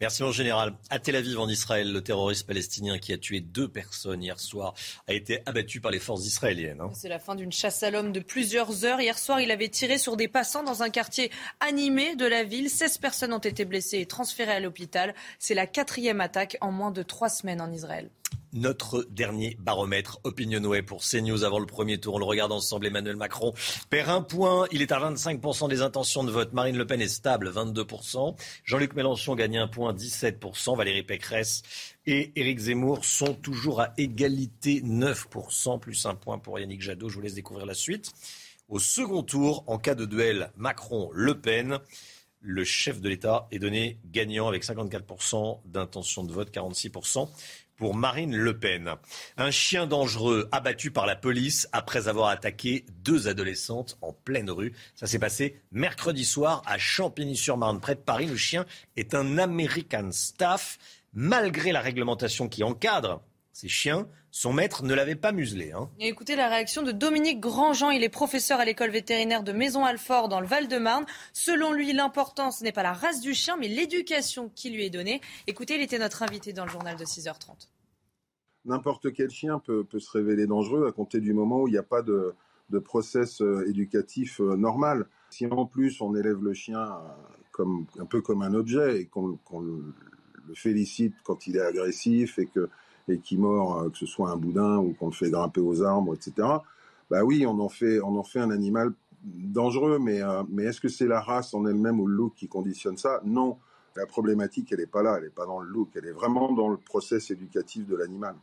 Merci 0.00 0.22
mon 0.22 0.30
général. 0.30 0.74
À 0.90 1.00
Tel 1.00 1.16
Aviv 1.16 1.40
en 1.40 1.48
Israël, 1.48 1.92
le 1.92 2.00
terroriste 2.00 2.46
palestinien 2.46 2.98
qui 2.98 3.12
a 3.12 3.18
tué 3.18 3.40
deux 3.40 3.66
personnes 3.66 4.22
hier 4.22 4.38
soir 4.38 4.74
a 5.08 5.12
été 5.12 5.42
abattu 5.44 5.80
par 5.80 5.90
les 5.90 5.98
forces 5.98 6.24
israéliennes. 6.24 6.80
Hein. 6.80 6.90
C'est 6.94 7.08
la 7.08 7.18
fin 7.18 7.34
d'une 7.34 7.50
chasse 7.50 7.82
à 7.82 7.90
l'homme 7.90 8.12
de 8.12 8.20
plusieurs 8.20 8.84
heures. 8.84 9.00
Hier 9.00 9.18
soir, 9.18 9.40
il 9.40 9.50
avait 9.50 9.68
tiré 9.68 9.98
sur 9.98 10.16
des 10.16 10.28
passants 10.28 10.62
dans 10.62 10.84
un 10.84 10.90
quartier 10.90 11.32
animé 11.58 12.14
de 12.14 12.26
la 12.26 12.44
ville. 12.44 12.70
16 12.70 12.98
personnes 12.98 13.32
ont 13.32 13.38
été 13.38 13.64
blessées 13.64 13.98
et 13.98 14.06
transférées 14.06 14.52
à 14.52 14.60
l'hôpital. 14.60 15.16
C'est 15.40 15.54
la 15.54 15.66
quatrième 15.66 16.20
attaque 16.20 16.56
en 16.60 16.70
moins 16.70 16.92
de 16.92 17.02
trois 17.02 17.28
semaines 17.28 17.60
en 17.60 17.72
Israël 17.72 18.08
notre 18.52 19.06
dernier 19.10 19.56
baromètre 19.60 20.20
Opinionway 20.24 20.82
pour 20.82 21.02
CNews 21.02 21.44
avant 21.44 21.58
le 21.58 21.66
premier 21.66 21.98
tour. 21.98 22.14
On 22.14 22.18
le 22.18 22.24
regarde 22.24 22.52
ensemble. 22.52 22.86
Emmanuel 22.86 23.16
Macron 23.16 23.52
perd 23.90 24.10
un 24.10 24.22
point. 24.22 24.66
Il 24.72 24.82
est 24.82 24.92
à 24.92 24.98
25% 24.98 25.68
des 25.68 25.82
intentions 25.82 26.24
de 26.24 26.30
vote. 26.30 26.52
Marine 26.52 26.76
Le 26.76 26.86
Pen 26.86 27.00
est 27.00 27.08
stable, 27.08 27.50
22%. 27.50 28.36
Jean-Luc 28.64 28.94
Mélenchon 28.94 29.34
gagne 29.34 29.58
un 29.58 29.68
point, 29.68 29.92
17%. 29.92 30.76
Valérie 30.76 31.02
Pécresse 31.02 31.62
et 32.06 32.32
Éric 32.36 32.58
Zemmour 32.58 33.04
sont 33.04 33.34
toujours 33.34 33.80
à 33.80 33.92
égalité, 33.98 34.80
9%, 34.80 35.78
plus 35.78 36.06
un 36.06 36.14
point 36.14 36.38
pour 36.38 36.58
Yannick 36.58 36.82
Jadot. 36.82 37.08
Je 37.08 37.14
vous 37.14 37.20
laisse 37.20 37.34
découvrir 37.34 37.66
la 37.66 37.74
suite. 37.74 38.12
Au 38.68 38.78
second 38.78 39.22
tour, 39.22 39.64
en 39.66 39.78
cas 39.78 39.94
de 39.94 40.04
duel 40.04 40.50
Macron-Le 40.56 41.40
Pen, 41.40 41.78
le 42.40 42.64
chef 42.64 43.00
de 43.00 43.08
l'État 43.08 43.48
est 43.50 43.58
donné 43.58 43.98
gagnant 44.04 44.46
avec 44.46 44.64
54% 44.64 45.60
d'intention 45.64 46.22
de 46.22 46.32
vote, 46.32 46.50
46% 46.54 47.28
pour 47.78 47.94
Marine 47.94 48.36
Le 48.36 48.58
Pen. 48.58 48.94
Un 49.38 49.50
chien 49.50 49.86
dangereux 49.86 50.48
abattu 50.52 50.90
par 50.90 51.06
la 51.06 51.16
police 51.16 51.68
après 51.72 52.08
avoir 52.08 52.28
attaqué 52.28 52.84
deux 53.02 53.28
adolescentes 53.28 53.96
en 54.02 54.12
pleine 54.12 54.50
rue. 54.50 54.74
Ça 54.94 55.06
s'est 55.06 55.18
passé 55.18 55.62
mercredi 55.72 56.24
soir 56.24 56.62
à 56.66 56.76
Champigny-sur-Marne, 56.76 57.80
près 57.80 57.94
de 57.94 58.00
Paris. 58.00 58.26
Le 58.26 58.36
chien 58.36 58.66
est 58.96 59.14
un 59.14 59.38
American 59.38 60.10
Staff. 60.12 60.78
Malgré 61.14 61.72
la 61.72 61.80
réglementation 61.80 62.48
qui 62.48 62.62
encadre 62.62 63.22
ces 63.52 63.68
chiens, 63.68 64.06
son 64.30 64.52
maître 64.52 64.84
ne 64.84 64.94
l'avait 64.94 65.14
pas 65.14 65.32
muselé. 65.32 65.72
Hein. 65.72 65.88
écoutez 66.00 66.36
la 66.36 66.48
réaction 66.48 66.82
de 66.82 66.92
Dominique 66.92 67.40
Grandjean. 67.40 67.90
Il 67.90 68.02
est 68.02 68.08
professeur 68.08 68.60
à 68.60 68.64
l'école 68.64 68.90
vétérinaire 68.90 69.42
de 69.42 69.52
Maison-Alfort 69.52 70.28
dans 70.28 70.40
le 70.40 70.46
Val-de-Marne. 70.46 71.06
Selon 71.32 71.72
lui, 71.72 71.92
l'important, 71.92 72.50
ce 72.50 72.62
n'est 72.62 72.72
pas 72.72 72.82
la 72.82 72.92
race 72.92 73.20
du 73.20 73.34
chien, 73.34 73.56
mais 73.58 73.68
l'éducation 73.68 74.50
qui 74.54 74.70
lui 74.70 74.84
est 74.84 74.90
donnée. 74.90 75.20
Écoutez, 75.46 75.76
il 75.76 75.82
était 75.82 75.98
notre 75.98 76.22
invité 76.22 76.52
dans 76.52 76.64
le 76.64 76.70
journal 76.70 76.96
de 76.96 77.04
6h30. 77.04 77.68
N'importe 78.64 79.12
quel 79.12 79.30
chien 79.30 79.60
peut, 79.60 79.86
se 79.98 80.10
révéler 80.10 80.46
dangereux 80.46 80.86
à 80.86 80.92
compter 80.92 81.20
du 81.20 81.32
moment 81.32 81.62
où 81.62 81.68
il 81.68 81.72
n'y 81.72 81.78
a 81.78 81.82
pas 81.82 82.02
de, 82.02 82.34
de 82.68 82.78
process 82.78 83.40
euh, 83.40 83.66
éducatif 83.66 84.40
euh, 84.40 84.56
normal. 84.56 85.06
Si 85.30 85.46
en 85.46 85.64
plus 85.64 86.00
on 86.02 86.14
élève 86.14 86.42
le 86.42 86.52
chien 86.52 86.82
euh, 86.82 86.96
comme, 87.50 87.86
un 87.98 88.04
peu 88.04 88.20
comme 88.20 88.42
un 88.42 88.52
objet 88.52 89.00
et 89.00 89.06
qu'on 89.06 89.38
le, 89.60 89.94
le 90.46 90.54
félicite 90.54 91.14
quand 91.24 91.46
il 91.46 91.56
est 91.56 91.62
agressif 91.62 92.38
et 92.38 92.46
que 92.46 92.68
et 93.10 93.18
qui 93.18 93.36
mord, 93.36 93.78
euh, 93.78 93.90
que 93.90 93.98
ce 93.98 94.06
soit 94.06 94.30
un 94.30 94.36
boudin 94.36 94.78
ou 94.78 94.94
qu'on 94.94 95.06
le 95.06 95.12
fait 95.12 95.30
grimper 95.30 95.60
aux 95.60 95.82
arbres, 95.82 96.14
etc. 96.14 96.48
Bah 97.10 97.24
oui, 97.24 97.46
on 97.46 97.58
en 97.60 97.68
fait, 97.68 98.00
on 98.00 98.16
en 98.16 98.22
fait 98.22 98.40
un 98.40 98.50
animal 98.50 98.92
dangereux, 99.22 99.98
mais, 99.98 100.22
euh, 100.22 100.42
mais 100.48 100.64
est-ce 100.64 100.80
que 100.80 100.88
c'est 100.88 101.06
la 101.06 101.20
race 101.20 101.54
en 101.54 101.66
elle-même 101.66 102.00
ou 102.00 102.06
le 102.06 102.14
look 102.14 102.34
qui 102.36 102.48
conditionne 102.48 102.96
ça? 102.96 103.20
Non. 103.24 103.58
La 103.96 104.06
problématique, 104.06 104.70
elle 104.72 104.78
n'est 104.78 104.86
pas 104.86 105.02
là, 105.02 105.16
elle 105.16 105.24
n'est 105.24 105.30
pas 105.30 105.46
dans 105.46 105.58
le 105.58 105.68
look, 105.68 105.90
elle 105.96 106.06
est 106.06 106.12
vraiment 106.12 106.52
dans 106.52 106.68
le 106.68 106.76
process 106.76 107.30
éducatif 107.30 107.86
de 107.86 107.96
l'animal. 107.96 108.36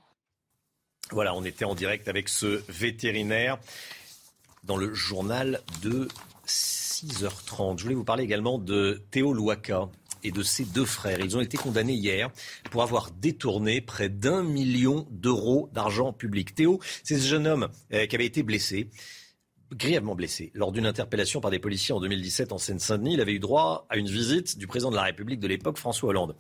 Voilà, 1.11 1.35
on 1.35 1.45
était 1.45 1.65
en 1.65 1.75
direct 1.75 2.07
avec 2.07 2.27
ce 2.29 2.61
vétérinaire 2.69 3.59
dans 4.63 4.75
le 4.75 4.93
journal 4.93 5.61
de 5.83 6.07
6h30. 6.47 7.77
Je 7.77 7.83
voulais 7.83 7.95
vous 7.95 8.03
parler 8.03 8.23
également 8.23 8.57
de 8.57 9.01
Théo 9.11 9.31
Louaka 9.31 9.87
et 10.25 10.31
de 10.31 10.43
ses 10.43 10.65
deux 10.65 10.85
frères. 10.85 11.19
Ils 11.19 11.37
ont 11.37 11.41
été 11.41 11.57
condamnés 11.57 11.93
hier 11.93 12.31
pour 12.71 12.81
avoir 12.81 13.11
détourné 13.11 13.81
près 13.81 14.09
d'un 14.09 14.43
million 14.43 15.07
d'euros 15.11 15.69
d'argent 15.73 16.13
public. 16.13 16.55
Théo, 16.55 16.79
c'est 17.03 17.17
ce 17.17 17.27
jeune 17.27 17.47
homme 17.47 17.69
euh, 17.93 18.05
qui 18.05 18.15
avait 18.15 18.25
été 18.25 18.43
blessé 18.43 18.89
grièvement 19.73 20.15
blessé 20.15 20.51
lors 20.53 20.71
d'une 20.71 20.85
interpellation 20.85 21.41
par 21.41 21.51
des 21.51 21.59
policiers 21.59 21.93
en 21.93 21.99
2017 21.99 22.51
en 22.51 22.57
Seine-Saint-Denis. 22.57 23.15
Il 23.15 23.21
avait 23.21 23.33
eu 23.33 23.39
droit 23.39 23.85
à 23.89 23.97
une 23.97 24.07
visite 24.07 24.57
du 24.57 24.67
président 24.67 24.91
de 24.91 24.95
la 24.95 25.03
République 25.03 25.39
de 25.39 25.47
l'époque, 25.47 25.77
François 25.77 26.09
Hollande. 26.09 26.35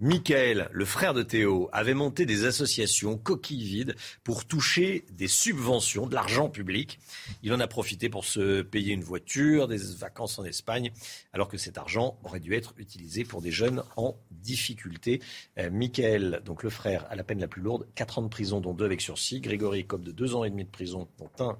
Michael, 0.00 0.68
le 0.70 0.84
frère 0.84 1.12
de 1.12 1.24
Théo, 1.24 1.68
avait 1.72 1.92
monté 1.92 2.24
des 2.24 2.44
associations 2.44 3.18
coquilles 3.18 3.64
vides 3.64 3.96
pour 4.22 4.44
toucher 4.44 5.04
des 5.10 5.26
subventions, 5.26 6.06
de 6.06 6.14
l'argent 6.14 6.48
public. 6.48 7.00
Il 7.42 7.52
en 7.52 7.58
a 7.58 7.66
profité 7.66 8.08
pour 8.08 8.24
se 8.24 8.62
payer 8.62 8.92
une 8.92 9.02
voiture, 9.02 9.66
des 9.66 9.78
vacances 9.98 10.38
en 10.38 10.44
Espagne, 10.44 10.92
alors 11.32 11.48
que 11.48 11.58
cet 11.58 11.78
argent 11.78 12.16
aurait 12.22 12.38
dû 12.38 12.54
être 12.54 12.74
utilisé 12.78 13.24
pour 13.24 13.42
des 13.42 13.50
jeunes 13.50 13.82
en 13.96 14.16
difficulté. 14.30 15.20
Euh, 15.58 15.68
Michael, 15.68 16.42
donc 16.44 16.62
le 16.62 16.70
frère, 16.70 17.04
a 17.10 17.16
la 17.16 17.24
peine 17.24 17.40
la 17.40 17.48
plus 17.48 17.62
lourde, 17.62 17.88
4 17.96 18.20
ans 18.20 18.22
de 18.22 18.28
prison, 18.28 18.60
dont 18.60 18.74
2 18.74 18.84
avec 18.84 19.00
sursis. 19.00 19.40
Grégory 19.40 19.84
Cobb 19.84 20.04
de 20.04 20.12
2 20.12 20.36
ans 20.36 20.44
et 20.44 20.50
demi 20.50 20.64
de 20.64 20.70
prison, 20.70 21.08
dont 21.18 21.30
1 21.40 21.58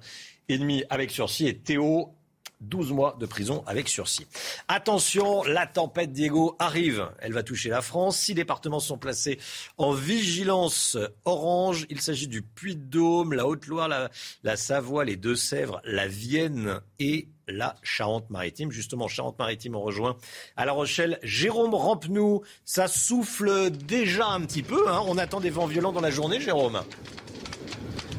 et 0.48 0.58
demi 0.58 0.84
avec 0.90 1.10
sursis. 1.10 1.48
Et 1.48 1.58
Théo 1.58 2.14
12 2.60 2.92
mois 2.92 3.16
de 3.18 3.26
prison 3.26 3.62
avec 3.66 3.88
sursis. 3.88 4.26
Attention, 4.68 5.42
la 5.44 5.66
tempête 5.66 6.12
Diego 6.12 6.56
arrive. 6.58 7.08
Elle 7.20 7.32
va 7.32 7.42
toucher 7.42 7.68
la 7.68 7.82
France. 7.82 8.18
Six 8.18 8.34
départements 8.34 8.80
sont 8.80 8.98
placés 8.98 9.38
en 9.76 9.92
vigilance 9.92 10.96
orange. 11.24 11.86
Il 11.90 12.00
s'agit 12.00 12.28
du 12.28 12.42
Puy-de-Dôme, 12.42 13.32
la 13.32 13.46
Haute-Loire, 13.46 13.88
la, 13.88 14.56
Savoie, 14.56 15.04
les 15.04 15.16
Deux-Sèvres, 15.16 15.80
la 15.84 16.08
Vienne 16.08 16.80
et 16.98 17.28
la 17.46 17.76
Charente-Maritime. 17.82 18.70
Justement, 18.70 19.08
Charente-Maritime, 19.08 19.76
on 19.76 19.80
rejoint 19.80 20.16
à 20.56 20.64
La 20.64 20.72
Rochelle 20.72 21.18
Jérôme 21.22 21.74
Rampenou. 21.74 22.42
Ça 22.64 22.88
souffle 22.88 23.70
déjà 23.70 24.28
un 24.28 24.40
petit 24.42 24.62
peu. 24.62 24.88
Hein. 24.88 25.02
On 25.06 25.18
attend 25.18 25.40
des 25.40 25.50
vents 25.50 25.66
violents 25.66 25.92
dans 25.92 26.00
la 26.00 26.10
journée, 26.10 26.40
Jérôme. 26.40 26.82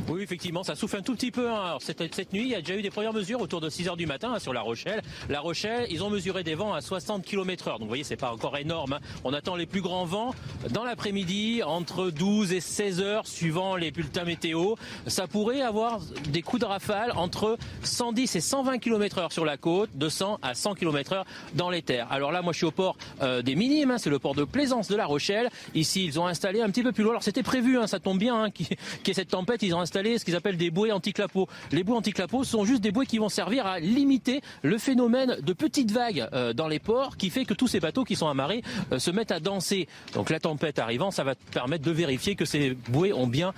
Oui, 0.09 0.23
effectivement, 0.23 0.63
ça 0.63 0.73
souffle 0.73 0.97
un 0.97 1.01
tout 1.03 1.13
petit 1.13 1.29
peu. 1.29 1.51
Hein. 1.51 1.77
cette, 1.81 2.33
nuit, 2.33 2.41
il 2.41 2.47
y 2.47 2.55
a 2.55 2.61
déjà 2.61 2.75
eu 2.75 2.81
des 2.81 2.89
premières 2.89 3.13
mesures 3.13 3.39
autour 3.41 3.61
de 3.61 3.69
6 3.69 3.89
heures 3.89 3.97
du 3.97 4.07
matin 4.07 4.33
hein, 4.33 4.39
sur 4.39 4.53
La 4.53 4.61
Rochelle. 4.61 5.03
La 5.29 5.39
Rochelle, 5.39 5.85
ils 5.91 6.03
ont 6.03 6.09
mesuré 6.09 6.43
des 6.43 6.55
vents 6.55 6.73
à 6.73 6.81
60 6.81 7.23
km 7.23 7.67
heure. 7.67 7.73
Donc, 7.75 7.83
vous 7.83 7.89
voyez, 7.89 8.03
c'est 8.03 8.15
pas 8.15 8.31
encore 8.31 8.57
énorme. 8.57 8.93
Hein. 8.93 8.99
On 9.23 9.33
attend 9.33 9.55
les 9.55 9.67
plus 9.67 9.81
grands 9.81 10.05
vents 10.05 10.33
dans 10.71 10.83
l'après-midi, 10.83 11.61
entre 11.61 12.09
12 12.09 12.53
et 12.53 12.59
16 12.59 13.01
heures, 13.01 13.27
suivant 13.27 13.75
les 13.75 13.91
bulletins 13.91 14.23
météo. 14.23 14.73
Ça 15.05 15.27
pourrait 15.27 15.61
avoir 15.61 15.99
des 16.29 16.41
coups 16.41 16.61
de 16.61 16.65
rafale 16.65 17.11
entre 17.15 17.59
110 17.83 18.35
et 18.35 18.41
120 18.41 18.79
km 18.79 19.19
heure 19.19 19.31
sur 19.31 19.45
la 19.45 19.57
côte, 19.57 19.91
de 19.93 20.09
100 20.09 20.39
à 20.41 20.55
100 20.55 20.73
km 20.73 21.13
heure 21.13 21.25
dans 21.53 21.69
les 21.69 21.83
terres. 21.83 22.07
Alors 22.09 22.31
là, 22.31 22.41
moi, 22.41 22.51
je 22.51 22.57
suis 22.57 22.65
au 22.65 22.71
port 22.71 22.97
euh, 23.21 23.43
des 23.43 23.53
Minimes. 23.53 23.97
c'est 23.99 24.09
le 24.09 24.17
port 24.17 24.33
de 24.33 24.43
Plaisance 24.43 24.87
de 24.87 24.95
La 24.95 25.05
Rochelle. 25.05 25.51
Ici, 25.75 26.03
ils 26.03 26.19
ont 26.19 26.25
installé 26.25 26.61
un 26.61 26.69
petit 26.71 26.81
peu 26.81 26.93
plus 26.93 27.03
loin. 27.03 27.11
Alors, 27.11 27.23
c'était 27.23 27.43
prévu, 27.43 27.77
ça 27.85 27.99
tombe 27.99 28.17
bien, 28.17 28.49
qu'il 28.49 28.65
y 28.65 29.11
ait 29.11 29.13
cette 29.13 29.29
tempête. 29.29 29.61
Ils 29.61 29.75
ont 29.75 29.81
installé 29.81 29.98
ce 30.17 30.25
qu'ils 30.25 30.35
appellent 30.35 30.57
des 30.57 30.71
bouées 30.71 30.91
anti-clapot. 30.91 31.47
Les 31.71 31.83
bouées 31.83 31.97
anti-clapot 31.97 32.43
sont 32.43 32.65
juste 32.65 32.81
des 32.81 32.91
bouées 32.91 33.05
qui 33.05 33.17
vont 33.17 33.29
servir 33.29 33.65
à 33.65 33.79
limiter 33.79 34.41
le 34.63 34.77
phénomène 34.77 35.37
de 35.41 35.53
petites 35.53 35.91
vagues 35.91 36.27
euh, 36.33 36.53
dans 36.53 36.67
les 36.67 36.79
ports 36.79 37.17
qui 37.17 37.29
fait 37.29 37.45
que 37.45 37.53
tous 37.53 37.67
ces 37.67 37.79
bateaux 37.79 38.03
qui 38.03 38.15
sont 38.15 38.27
amarrés 38.27 38.63
euh, 38.91 38.99
se 38.99 39.11
mettent 39.11 39.31
à 39.31 39.39
danser. 39.39 39.87
Donc 40.13 40.29
la 40.29 40.39
tempête 40.39 40.79
arrivant, 40.79 41.11
ça 41.11 41.23
va 41.23 41.35
permettre 41.35 41.83
de 41.83 41.91
vérifier 41.91 42.35
que 42.35 42.45
ces 42.45 42.71
bouées 42.89 43.13
ont 43.13 43.27
bien 43.27 43.53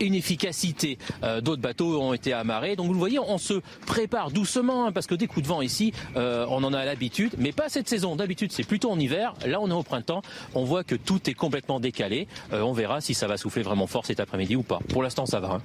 une 0.00 0.14
efficacité. 0.14 0.98
Euh, 1.22 1.40
d'autres 1.40 1.62
bateaux 1.62 2.00
ont 2.00 2.12
été 2.12 2.32
amarrés. 2.32 2.76
Donc 2.76 2.86
vous 2.86 2.92
le 2.92 2.98
voyez, 2.98 3.18
on 3.18 3.38
se 3.38 3.54
prépare 3.86 4.30
doucement 4.30 4.86
hein, 4.86 4.92
parce 4.92 5.06
que 5.06 5.14
des 5.14 5.26
coups 5.26 5.44
de 5.44 5.48
vent 5.48 5.62
ici, 5.62 5.92
on 6.14 6.62
en 6.64 6.72
a 6.72 6.84
l'habitude, 6.84 7.34
mais 7.38 7.52
pas 7.52 7.68
cette 7.68 7.88
saison. 7.88 8.16
D'habitude, 8.16 8.52
c'est 8.52 8.66
plutôt 8.66 8.90
en 8.90 8.98
hiver. 8.98 9.34
Là, 9.46 9.60
on 9.60 9.68
est 9.68 9.74
au 9.74 9.82
printemps. 9.82 10.22
On 10.54 10.64
voit 10.64 10.84
que 10.84 10.94
tout 10.94 11.28
est 11.28 11.34
complètement 11.34 11.80
décalé. 11.80 12.28
on 12.52 12.72
verra 12.72 13.00
si 13.00 13.14
ça 13.14 13.26
va 13.26 13.36
souffler 13.36 13.62
vraiment 13.62 13.86
fort 13.86 14.06
cet 14.06 14.20
après-midi 14.20 14.56
ou 14.56 14.62
pas. 14.62 14.80
Pour 14.88 15.02
l'instant, 15.02 15.26
ça 15.26 15.40
va. 15.40 15.54
Hein. 15.54 15.62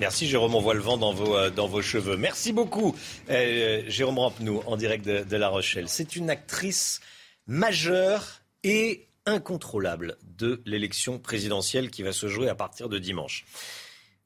Merci 0.00 0.26
Jérôme, 0.26 0.56
on 0.56 0.60
voit 0.60 0.74
le 0.74 0.80
vent 0.80 0.96
dans 0.96 1.12
vos, 1.12 1.36
euh, 1.36 1.50
dans 1.50 1.68
vos 1.68 1.80
cheveux. 1.80 2.16
Merci 2.16 2.52
beaucoup 2.52 2.96
euh, 3.30 3.82
Jérôme 3.86 4.18
Rampenou 4.18 4.60
en 4.66 4.76
direct 4.76 5.04
de, 5.04 5.36
La 5.36 5.48
Rochelle. 5.48 5.88
C'est 5.88 6.16
une 6.16 6.28
actrice 6.28 7.00
majeure 7.46 8.42
et 8.64 9.06
incontrôlable 9.26 10.16
de 10.24 10.60
l'élection 10.66 11.20
présidentielle 11.20 11.90
qui 11.90 12.02
va 12.02 12.12
se 12.12 12.26
jouer 12.26 12.48
à 12.48 12.56
partir 12.56 12.88
de 12.88 12.98
dimanche. 12.98 13.44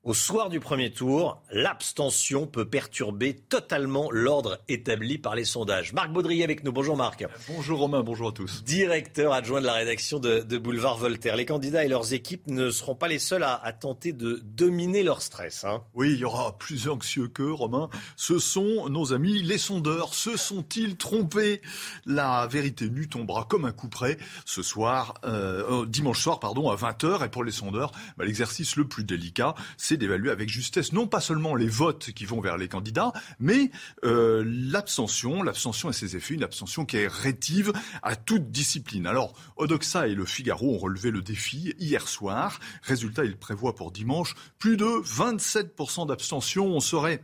Au 0.06 0.14
soir 0.14 0.50
du 0.50 0.60
premier 0.60 0.92
tour, 0.92 1.42
l'abstention 1.50 2.46
peut 2.46 2.64
perturber 2.64 3.34
totalement 3.34 4.08
l'ordre 4.12 4.60
établi 4.68 5.18
par 5.18 5.34
les 5.34 5.44
sondages. 5.44 5.92
Marc 5.94 6.12
Baudry 6.12 6.44
avec 6.44 6.62
nous. 6.62 6.70
Bonjour 6.70 6.96
Marc. 6.96 7.26
Bonjour 7.48 7.80
Romain, 7.80 8.04
bonjour 8.04 8.28
à 8.28 8.32
tous. 8.32 8.62
Directeur 8.62 9.32
adjoint 9.32 9.60
de 9.60 9.66
la 9.66 9.72
rédaction 9.72 10.20
de, 10.20 10.58
Boulevard 10.58 10.96
Voltaire. 10.96 11.34
Les 11.34 11.44
candidats 11.44 11.84
et 11.84 11.88
leurs 11.88 12.12
équipes 12.12 12.46
ne 12.46 12.70
seront 12.70 12.94
pas 12.94 13.08
les 13.08 13.18
seuls 13.18 13.42
à, 13.42 13.72
tenter 13.72 14.12
de 14.12 14.40
dominer 14.44 15.02
leur 15.02 15.22
stress. 15.22 15.64
Hein. 15.64 15.82
Oui, 15.94 16.12
il 16.12 16.20
y 16.20 16.24
aura 16.24 16.56
plus 16.56 16.88
anxieux 16.88 17.26
qu'eux, 17.26 17.52
Romain. 17.52 17.90
Ce 18.14 18.38
sont 18.38 18.88
nos 18.88 19.12
amis 19.12 19.42
les 19.42 19.58
sondeurs. 19.58 20.14
Se 20.14 20.36
sont-ils 20.36 20.96
trompés? 20.96 21.62
La 22.04 22.46
vérité 22.46 22.88
nue 22.88 23.08
tombera 23.08 23.44
comme 23.50 23.64
un 23.64 23.72
coup 23.72 23.88
près 23.88 24.18
ce 24.44 24.62
soir, 24.62 25.14
euh, 25.24 25.82
euh, 25.82 25.84
dimanche 25.84 26.22
soir, 26.22 26.38
pardon, 26.38 26.70
à 26.70 26.76
20h. 26.76 27.26
Et 27.26 27.28
pour 27.28 27.42
les 27.42 27.50
sondeurs, 27.50 27.90
bah, 28.16 28.24
l'exercice 28.24 28.76
le 28.76 28.86
plus 28.86 29.02
délicat, 29.02 29.56
c'est 29.76 29.95
d'évaluer 29.96 30.30
avec 30.30 30.48
justesse 30.48 30.92
non 30.92 31.06
pas 31.06 31.20
seulement 31.20 31.54
les 31.54 31.68
votes 31.68 32.12
qui 32.12 32.24
vont 32.24 32.40
vers 32.40 32.56
les 32.56 32.68
candidats, 32.68 33.12
mais 33.38 33.70
euh, 34.04 34.44
l'abstention, 34.46 35.42
l'abstention 35.42 35.90
et 35.90 35.92
ses 35.92 36.16
effets, 36.16 36.34
une 36.34 36.44
abstention 36.44 36.84
qui 36.84 36.98
est 36.98 37.08
rétive 37.08 37.72
à 38.02 38.16
toute 38.16 38.50
discipline. 38.50 39.06
Alors, 39.06 39.34
Odoxa 39.56 40.08
et 40.08 40.14
le 40.14 40.24
Figaro 40.24 40.74
ont 40.74 40.78
relevé 40.78 41.10
le 41.10 41.22
défi 41.22 41.74
hier 41.78 42.08
soir. 42.08 42.60
Résultat, 42.82 43.24
ils 43.24 43.36
prévoient 43.36 43.74
pour 43.74 43.92
dimanche 43.92 44.34
plus 44.58 44.76
de 44.76 44.84
27% 44.84 46.08
d'abstention. 46.08 46.66
On 46.66 46.80
serait 46.80 47.22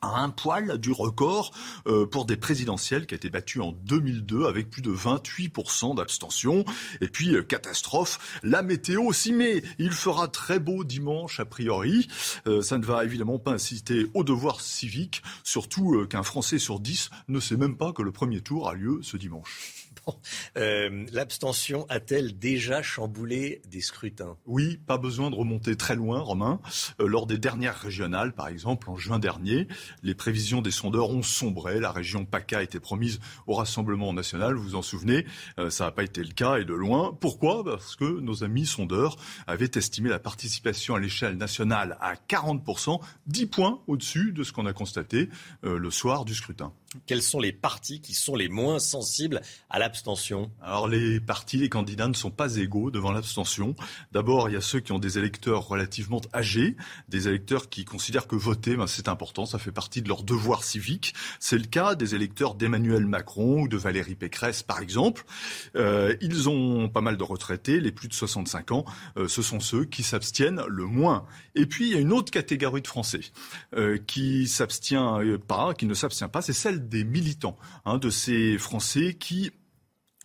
à 0.00 0.20
un 0.20 0.30
poil 0.30 0.78
du 0.78 0.92
record 0.92 1.52
euh, 1.86 2.06
pour 2.06 2.24
des 2.24 2.36
présidentielles 2.36 3.06
qui 3.06 3.14
a 3.14 3.16
été 3.16 3.30
battu 3.30 3.60
en 3.60 3.72
2002 3.72 4.46
avec 4.46 4.70
plus 4.70 4.82
de 4.82 4.92
28% 4.92 5.96
d'abstention. 5.96 6.64
Et 7.00 7.08
puis, 7.08 7.34
euh, 7.34 7.42
catastrophe, 7.42 8.40
la 8.42 8.62
météo 8.62 9.12
s'y 9.12 9.32
met. 9.32 9.62
Il 9.78 9.92
fera 9.92 10.28
très 10.28 10.58
beau 10.58 10.84
dimanche 10.84 11.40
a 11.40 11.44
priori. 11.44 12.08
Euh, 12.46 12.62
ça 12.62 12.78
ne 12.78 12.84
va 12.84 13.04
évidemment 13.04 13.38
pas 13.38 13.52
inciter 13.52 14.06
au 14.14 14.24
devoir 14.24 14.60
civique, 14.60 15.22
surtout 15.42 16.06
qu'un 16.08 16.22
Français 16.22 16.58
sur 16.58 16.80
10 16.80 17.10
ne 17.28 17.40
sait 17.40 17.56
même 17.56 17.76
pas 17.76 17.92
que 17.92 18.02
le 18.02 18.12
premier 18.12 18.40
tour 18.40 18.68
a 18.68 18.74
lieu 18.74 19.00
ce 19.02 19.16
dimanche. 19.16 19.87
Euh, 20.56 21.06
l'abstention 21.12 21.86
a-t-elle 21.88 22.38
déjà 22.38 22.82
chamboulé 22.82 23.62
des 23.70 23.80
scrutins? 23.80 24.36
Oui, 24.46 24.80
pas 24.86 24.98
besoin 24.98 25.30
de 25.30 25.36
remonter 25.36 25.76
très 25.76 25.94
loin, 25.94 26.20
Romain. 26.20 26.60
Euh, 27.00 27.06
lors 27.06 27.26
des 27.26 27.38
dernières 27.38 27.78
régionales, 27.78 28.32
par 28.32 28.48
exemple, 28.48 28.90
en 28.90 28.96
juin 28.96 29.18
dernier, 29.18 29.68
les 30.02 30.14
prévisions 30.14 30.60
des 30.60 30.70
sondeurs 30.70 31.10
ont 31.10 31.22
sombré. 31.22 31.80
La 31.80 31.92
région 31.92 32.24
PACA 32.24 32.62
était 32.62 32.80
promise 32.80 33.20
au 33.46 33.54
Rassemblement 33.54 34.12
national, 34.12 34.54
vous 34.54 34.62
vous 34.62 34.74
en 34.74 34.82
souvenez. 34.82 35.26
Euh, 35.58 35.70
ça 35.70 35.84
n'a 35.84 35.90
pas 35.92 36.02
été 36.02 36.22
le 36.22 36.32
cas 36.32 36.58
et 36.58 36.64
de 36.64 36.74
loin. 36.74 37.16
Pourquoi? 37.20 37.62
Parce 37.62 37.94
que 37.94 38.20
nos 38.20 38.42
amis 38.42 38.66
sondeurs 38.66 39.16
avaient 39.46 39.70
estimé 39.74 40.08
la 40.08 40.18
participation 40.18 40.94
à 40.94 41.00
l'échelle 41.00 41.36
nationale 41.36 41.98
à 42.00 42.14
40%, 42.14 43.00
10 43.26 43.46
points 43.46 43.80
au-dessus 43.86 44.32
de 44.32 44.42
ce 44.42 44.52
qu'on 44.52 44.66
a 44.66 44.72
constaté 44.72 45.28
le 45.62 45.90
soir 45.90 46.24
du 46.24 46.34
scrutin. 46.34 46.72
Quels 47.06 47.22
sont 47.22 47.38
les 47.38 47.52
partis 47.52 48.00
qui 48.00 48.14
sont 48.14 48.34
les 48.34 48.48
moins 48.48 48.78
sensibles 48.78 49.42
à 49.68 49.78
l'abstention 49.78 50.50
Alors 50.62 50.88
les 50.88 51.20
partis, 51.20 51.58
les 51.58 51.68
candidats 51.68 52.08
ne 52.08 52.14
sont 52.14 52.30
pas 52.30 52.56
égaux 52.56 52.90
devant 52.90 53.12
l'abstention. 53.12 53.74
D'abord, 54.12 54.48
il 54.48 54.54
y 54.54 54.56
a 54.56 54.62
ceux 54.62 54.80
qui 54.80 54.92
ont 54.92 54.98
des 54.98 55.18
électeurs 55.18 55.68
relativement 55.68 56.22
âgés, 56.32 56.76
des 57.10 57.28
électeurs 57.28 57.68
qui 57.68 57.84
considèrent 57.84 58.26
que 58.26 58.36
voter, 58.36 58.74
ben, 58.74 58.86
c'est 58.86 59.08
important, 59.08 59.44
ça 59.44 59.58
fait 59.58 59.72
partie 59.72 60.00
de 60.00 60.08
leur 60.08 60.22
devoir 60.22 60.64
civique. 60.64 61.12
C'est 61.40 61.58
le 61.58 61.66
cas 61.66 61.94
des 61.94 62.14
électeurs 62.14 62.54
d'Emmanuel 62.54 63.04
Macron 63.04 63.62
ou 63.62 63.68
de 63.68 63.76
Valérie 63.76 64.14
Pécresse, 64.14 64.62
par 64.62 64.80
exemple. 64.80 65.24
Euh, 65.76 66.16
ils 66.22 66.48
ont 66.48 66.88
pas 66.88 67.02
mal 67.02 67.18
de 67.18 67.22
retraités, 67.22 67.80
les 67.80 67.92
plus 67.92 68.08
de 68.08 68.14
65 68.14 68.72
ans, 68.72 68.86
euh, 69.18 69.28
ce 69.28 69.42
sont 69.42 69.60
ceux 69.60 69.84
qui 69.84 70.02
s'abstiennent 70.02 70.62
le 70.66 70.86
moins. 70.86 71.26
Et 71.54 71.66
puis, 71.66 71.88
il 71.88 71.92
y 71.92 71.96
a 71.96 72.00
une 72.00 72.14
autre 72.14 72.30
catégorie 72.30 72.80
de 72.80 72.86
Français 72.86 73.20
euh, 73.76 73.98
qui 74.06 74.48
s'abstient 74.48 75.38
pas, 75.46 75.74
qui 75.74 75.84
ne 75.84 75.92
s'abstient 75.92 76.30
pas, 76.30 76.40
c'est 76.40 76.54
celle 76.54 76.77
des 76.78 77.04
militants, 77.04 77.56
hein, 77.84 77.98
de 77.98 78.10
ces 78.10 78.58
Français 78.58 79.14
qui 79.14 79.50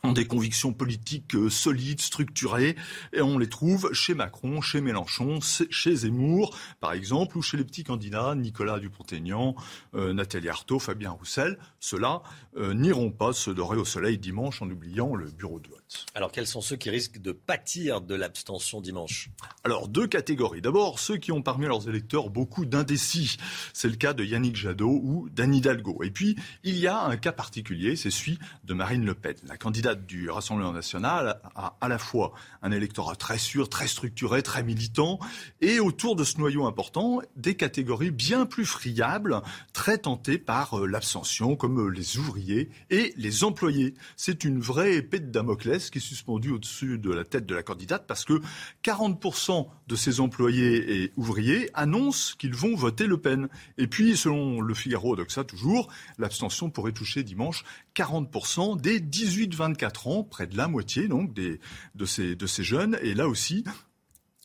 ont 0.03 0.11
des 0.11 0.27
convictions 0.27 0.73
politiques 0.73 1.34
euh, 1.35 1.49
solides, 1.49 2.01
structurées, 2.01 2.75
et 3.13 3.21
on 3.21 3.38
les 3.38 3.47
trouve 3.47 3.93
chez 3.93 4.13
Macron, 4.13 4.59
chez 4.59 4.81
Mélenchon, 4.81 5.39
chez 5.41 5.95
Zemmour, 5.95 6.57
par 6.81 6.91
exemple, 6.91 7.38
ou 7.38 7.41
chez 7.41 7.55
les 7.55 7.63
petits 7.63 7.85
candidats 7.85 8.35
Nicolas 8.35 8.80
Dupont-Aignan, 8.80 9.55
euh, 9.95 10.11
Nathalie 10.11 10.49
Arthaud, 10.49 10.80
Fabien 10.80 11.11
Roussel. 11.11 11.57
Ceux-là 11.80 12.21
euh, 12.57 12.73
n'iront 12.73 13.11
pas 13.11 13.31
se 13.31 13.49
dorer 13.49 13.77
au 13.77 13.85
soleil 13.85 14.17
dimanche 14.17 14.61
en 14.61 14.69
oubliant 14.69 15.15
le 15.15 15.31
bureau 15.31 15.59
de 15.59 15.69
vote. 15.69 15.82
Alors, 16.15 16.31
quels 16.31 16.47
sont 16.47 16.61
ceux 16.61 16.75
qui 16.75 16.89
risquent 16.89 17.21
de 17.21 17.31
pâtir 17.31 18.01
de 18.01 18.15
l'abstention 18.15 18.81
dimanche 18.81 19.29
Alors, 19.63 19.87
deux 19.87 20.07
catégories. 20.07 20.61
D'abord, 20.61 20.99
ceux 20.99 21.17
qui 21.17 21.31
ont 21.31 21.41
parmi 21.41 21.65
leurs 21.65 21.89
électeurs 21.89 22.29
beaucoup 22.29 22.65
d'indécis. 22.65 23.37
C'est 23.73 23.89
le 23.89 23.95
cas 23.95 24.13
de 24.13 24.23
Yannick 24.23 24.55
Jadot 24.55 24.99
ou 25.03 25.29
d'Anne 25.29 25.55
Hidalgo. 25.55 26.03
Et 26.03 26.11
puis, 26.11 26.35
il 26.63 26.77
y 26.77 26.87
a 26.87 27.03
un 27.03 27.17
cas 27.17 27.31
particulier, 27.31 27.95
c'est 27.95 28.11
celui 28.11 28.39
de 28.63 28.73
Marine 28.73 29.05
Le 29.05 29.13
Pen, 29.13 29.35
la 29.47 29.57
candidate 29.57 30.05
du 30.05 30.29
Rassemblement 30.29 30.71
national 30.71 31.41
a 31.55 31.77
à 31.81 31.87
la 31.87 31.97
fois 31.97 32.33
un 32.61 32.71
électorat 32.71 33.15
très 33.15 33.37
sûr, 33.37 33.69
très 33.69 33.87
structuré, 33.87 34.43
très 34.43 34.63
militant, 34.63 35.19
et 35.61 35.79
autour 35.79 36.15
de 36.15 36.23
ce 36.23 36.37
noyau 36.37 36.65
important, 36.65 37.21
des 37.35 37.55
catégories 37.55 38.11
bien 38.11 38.45
plus 38.45 38.65
friables, 38.65 39.41
très 39.73 39.97
tentées 39.97 40.37
par 40.37 40.79
euh, 40.79 40.87
l'abstention, 40.87 41.55
comme 41.55 41.79
euh, 41.79 41.89
les 41.89 42.17
ouvriers 42.17 42.69
et 42.89 43.13
les 43.17 43.43
employés. 43.43 43.93
C'est 44.15 44.43
une 44.43 44.59
vraie 44.59 44.95
épée 44.95 45.19
de 45.19 45.31
Damoclès 45.31 45.82
qui 45.91 45.99
est 45.99 46.01
suspendue 46.01 46.51
au-dessus 46.51 46.97
de 46.97 47.11
la 47.11 47.23
tête 47.23 47.45
de 47.45 47.55
la 47.55 47.64
candidate 47.64 48.05
parce 48.07 48.26
que 48.26 48.41
40% 48.84 49.68
de 49.88 49.95
ces 49.95 50.19
employés 50.19 51.03
et 51.03 51.14
ouvriers 51.15 51.69
annoncent 51.73 52.35
qu'ils 52.38 52.55
vont 52.55 52.76
voter 52.76 53.07
Le 53.07 53.18
Pen. 53.18 53.49
Et 53.77 53.88
puis, 53.88 54.18
selon 54.18 54.61
le 54.61 54.73
Figaro 54.73 55.15
Doxa 55.15 55.43
toujours, 55.43 55.89
l'abstention 56.18 56.69
pourrait 56.69 56.91
toucher 56.91 57.23
dimanche 57.23 57.64
40% 57.95 58.80
des 58.80 58.99
18-24 58.99 60.10
ans, 60.10 60.23
près 60.23 60.47
de 60.47 60.57
la 60.57 60.68
moitié 60.68 61.07
donc 61.07 61.34
de, 61.34 61.60
ces, 62.05 62.35
de 62.35 62.45
ces 62.45 62.64
jeunes. 62.64 62.97
Et 63.01 63.14
là 63.14 63.27
aussi, 63.27 63.64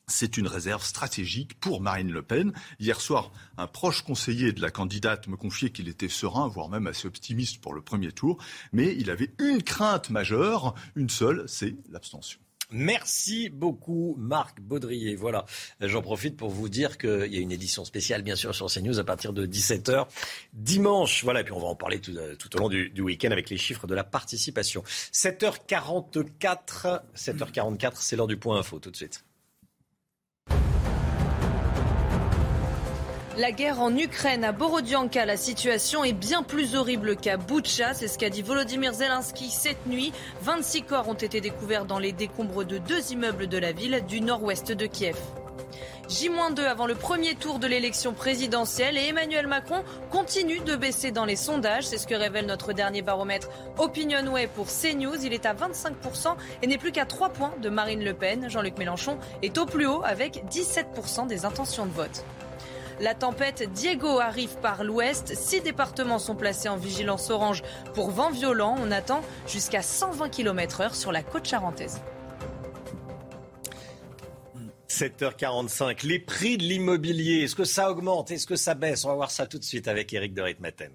c'est 0.09 0.37
une 0.37 0.47
réserve 0.47 0.83
stratégique 0.83 1.59
pour 1.59 1.81
Marine 1.81 2.11
Le 2.11 2.21
Pen. 2.21 2.53
Hier 2.79 2.99
soir, 2.99 3.31
un 3.57 3.67
proche 3.67 4.01
conseiller 4.01 4.51
de 4.51 4.61
la 4.61 4.71
candidate 4.71 5.27
me 5.27 5.37
confiait 5.37 5.69
qu'il 5.69 5.87
était 5.87 6.09
serein, 6.09 6.47
voire 6.47 6.69
même 6.69 6.87
assez 6.87 7.07
optimiste 7.07 7.61
pour 7.61 7.73
le 7.73 7.81
premier 7.81 8.11
tour, 8.11 8.37
mais 8.73 8.95
il 8.97 9.09
avait 9.09 9.31
une 9.39 9.63
crainte 9.63 10.09
majeure, 10.09 10.75
une 10.95 11.09
seule, 11.09 11.45
c'est 11.47 11.75
l'abstention. 11.89 12.39
Merci 12.71 13.49
beaucoup, 13.49 14.15
Marc 14.19 14.61
Baudrier. 14.61 15.15
Voilà, 15.15 15.45
j'en 15.81 16.03
profite 16.03 16.37
pour 16.37 16.51
vous 16.51 16.69
dire 16.69 16.99
qu'il 16.99 17.33
y 17.33 17.37
a 17.37 17.39
une 17.39 17.51
édition 17.51 17.83
spéciale, 17.83 18.21
bien 18.21 18.35
sûr, 18.35 18.53
sur 18.53 18.67
CNews 18.67 18.99
à 18.99 19.03
partir 19.03 19.33
de 19.33 19.47
17h 19.47 20.05
dimanche. 20.53 21.23
Voilà, 21.23 21.41
et 21.41 21.43
puis 21.43 21.53
on 21.53 21.59
va 21.59 21.67
en 21.67 21.75
parler 21.75 21.99
tout, 21.99 22.11
au 22.15 22.59
long 22.59 22.69
du, 22.69 22.91
du 22.91 23.01
week-end 23.01 23.31
avec 23.31 23.49
les 23.49 23.57
chiffres 23.57 23.87
de 23.87 23.95
la 23.95 24.03
participation. 24.03 24.83
7h44, 25.11 27.01
7h44, 27.15 27.93
c'est 27.95 28.15
l'heure 28.15 28.27
du 28.27 28.37
point 28.37 28.59
info, 28.59 28.77
tout 28.77 28.91
de 28.91 28.95
suite. 28.95 29.23
La 33.39 33.53
guerre 33.53 33.79
en 33.79 33.95
Ukraine, 33.95 34.43
à 34.43 34.51
Borodianka, 34.51 35.25
la 35.25 35.37
situation 35.37 36.03
est 36.03 36.11
bien 36.11 36.43
plus 36.43 36.75
horrible 36.75 37.15
qu'à 37.15 37.37
Boutcha. 37.37 37.93
C'est 37.93 38.09
ce 38.09 38.17
qu'a 38.17 38.29
dit 38.29 38.41
Volodymyr 38.41 38.93
Zelensky 38.93 39.49
cette 39.49 39.85
nuit. 39.85 40.11
26 40.41 40.81
corps 40.81 41.07
ont 41.07 41.13
été 41.13 41.39
découverts 41.39 41.85
dans 41.85 41.99
les 41.99 42.11
décombres 42.11 42.65
de 42.65 42.79
deux 42.79 43.13
immeubles 43.13 43.47
de 43.47 43.57
la 43.57 43.71
ville 43.71 44.03
du 44.05 44.19
nord-ouest 44.19 44.73
de 44.73 44.85
Kiev. 44.87 45.15
J-2 46.09 46.65
avant 46.65 46.85
le 46.85 46.95
premier 46.95 47.35
tour 47.35 47.59
de 47.59 47.67
l'élection 47.67 48.11
présidentielle 48.11 48.97
et 48.97 49.07
Emmanuel 49.07 49.47
Macron 49.47 49.85
continue 50.11 50.59
de 50.59 50.75
baisser 50.75 51.11
dans 51.11 51.23
les 51.23 51.37
sondages. 51.37 51.87
C'est 51.87 51.97
ce 51.97 52.07
que 52.07 52.15
révèle 52.15 52.45
notre 52.45 52.73
dernier 52.73 53.01
baromètre 53.01 53.47
Opinionway 53.77 54.47
pour 54.47 54.65
CNews. 54.67 55.23
Il 55.23 55.31
est 55.31 55.45
à 55.45 55.53
25% 55.53 56.35
et 56.61 56.67
n'est 56.67 56.77
plus 56.77 56.91
qu'à 56.91 57.05
3 57.05 57.29
points 57.29 57.53
de 57.61 57.69
Marine 57.69 58.03
Le 58.03 58.13
Pen. 58.13 58.49
Jean-Luc 58.49 58.77
Mélenchon 58.77 59.17
est 59.43 59.57
au 59.57 59.65
plus 59.65 59.85
haut 59.85 60.01
avec 60.03 60.43
17% 60.51 61.27
des 61.27 61.45
intentions 61.45 61.85
de 61.85 61.93
vote. 61.93 62.25
La 62.99 63.15
tempête 63.15 63.71
Diego 63.71 64.19
arrive 64.19 64.57
par 64.61 64.83
l'ouest. 64.83 65.33
Six 65.33 65.61
départements 65.61 66.19
sont 66.19 66.35
placés 66.35 66.67
en 66.67 66.75
vigilance 66.75 67.29
orange 67.29 67.63
pour 67.93 68.11
vent 68.11 68.29
violent. 68.29 68.75
On 68.77 68.91
attend 68.91 69.21
jusqu'à 69.47 69.81
120 69.81 70.27
km/h 70.29 70.93
sur 70.93 71.13
la 71.13 71.23
côte 71.23 71.45
charentaise. 71.45 72.01
7h45. 74.89 76.05
Les 76.05 76.19
prix 76.19 76.57
de 76.57 76.63
l'immobilier, 76.63 77.43
est-ce 77.43 77.55
que 77.55 77.63
ça 77.63 77.89
augmente? 77.89 78.31
Est-ce 78.31 78.45
que 78.45 78.57
ça 78.57 78.73
baisse? 78.73 79.05
On 79.05 79.09
va 79.09 79.15
voir 79.15 79.31
ça 79.31 79.47
tout 79.47 79.59
de 79.59 79.63
suite 79.63 79.87
avec 79.87 80.11
Eric 80.11 80.33
de 80.33 80.41
Ritmaten. 80.41 80.91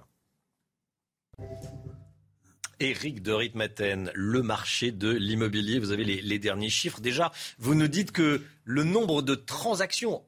Éric 2.81 3.23
de 3.23 3.33
Ritmaten, 3.33 4.11
le 4.15 4.43
marché 4.43 4.91
de 4.91 5.09
l'immobilier, 5.09 5.79
vous 5.79 5.91
avez 5.91 6.05
les, 6.05 6.39
derniers 6.39 6.69
chiffres. 6.69 7.01
Déjà, 7.01 7.33
vous 7.59 7.75
nous 7.75 7.89
dites 7.89 8.13
que 8.13 8.43
le 8.65 8.85
nombre 8.85 9.23
de 9.23 9.35
transactions 9.35 10.23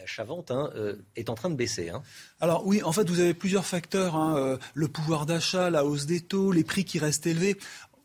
d'achat-vente 0.00 0.50
hein, 0.50 0.70
euh, 0.74 0.96
est 1.16 1.28
en 1.28 1.34
train 1.34 1.50
de 1.50 1.54
baisser. 1.54 1.90
Hein. 1.90 2.02
Alors 2.40 2.66
oui, 2.66 2.82
en 2.82 2.92
fait, 2.92 3.08
vous 3.08 3.20
avez 3.20 3.34
plusieurs 3.34 3.66
facteurs. 3.66 4.16
Hein, 4.16 4.36
euh, 4.36 4.56
le 4.74 4.88
pouvoir 4.88 5.26
d'achat, 5.26 5.70
la 5.70 5.84
hausse 5.84 6.06
des 6.06 6.20
taux, 6.20 6.52
les 6.52 6.64
prix 6.64 6.84
qui 6.84 6.98
restent 6.98 7.26
élevés 7.26 7.56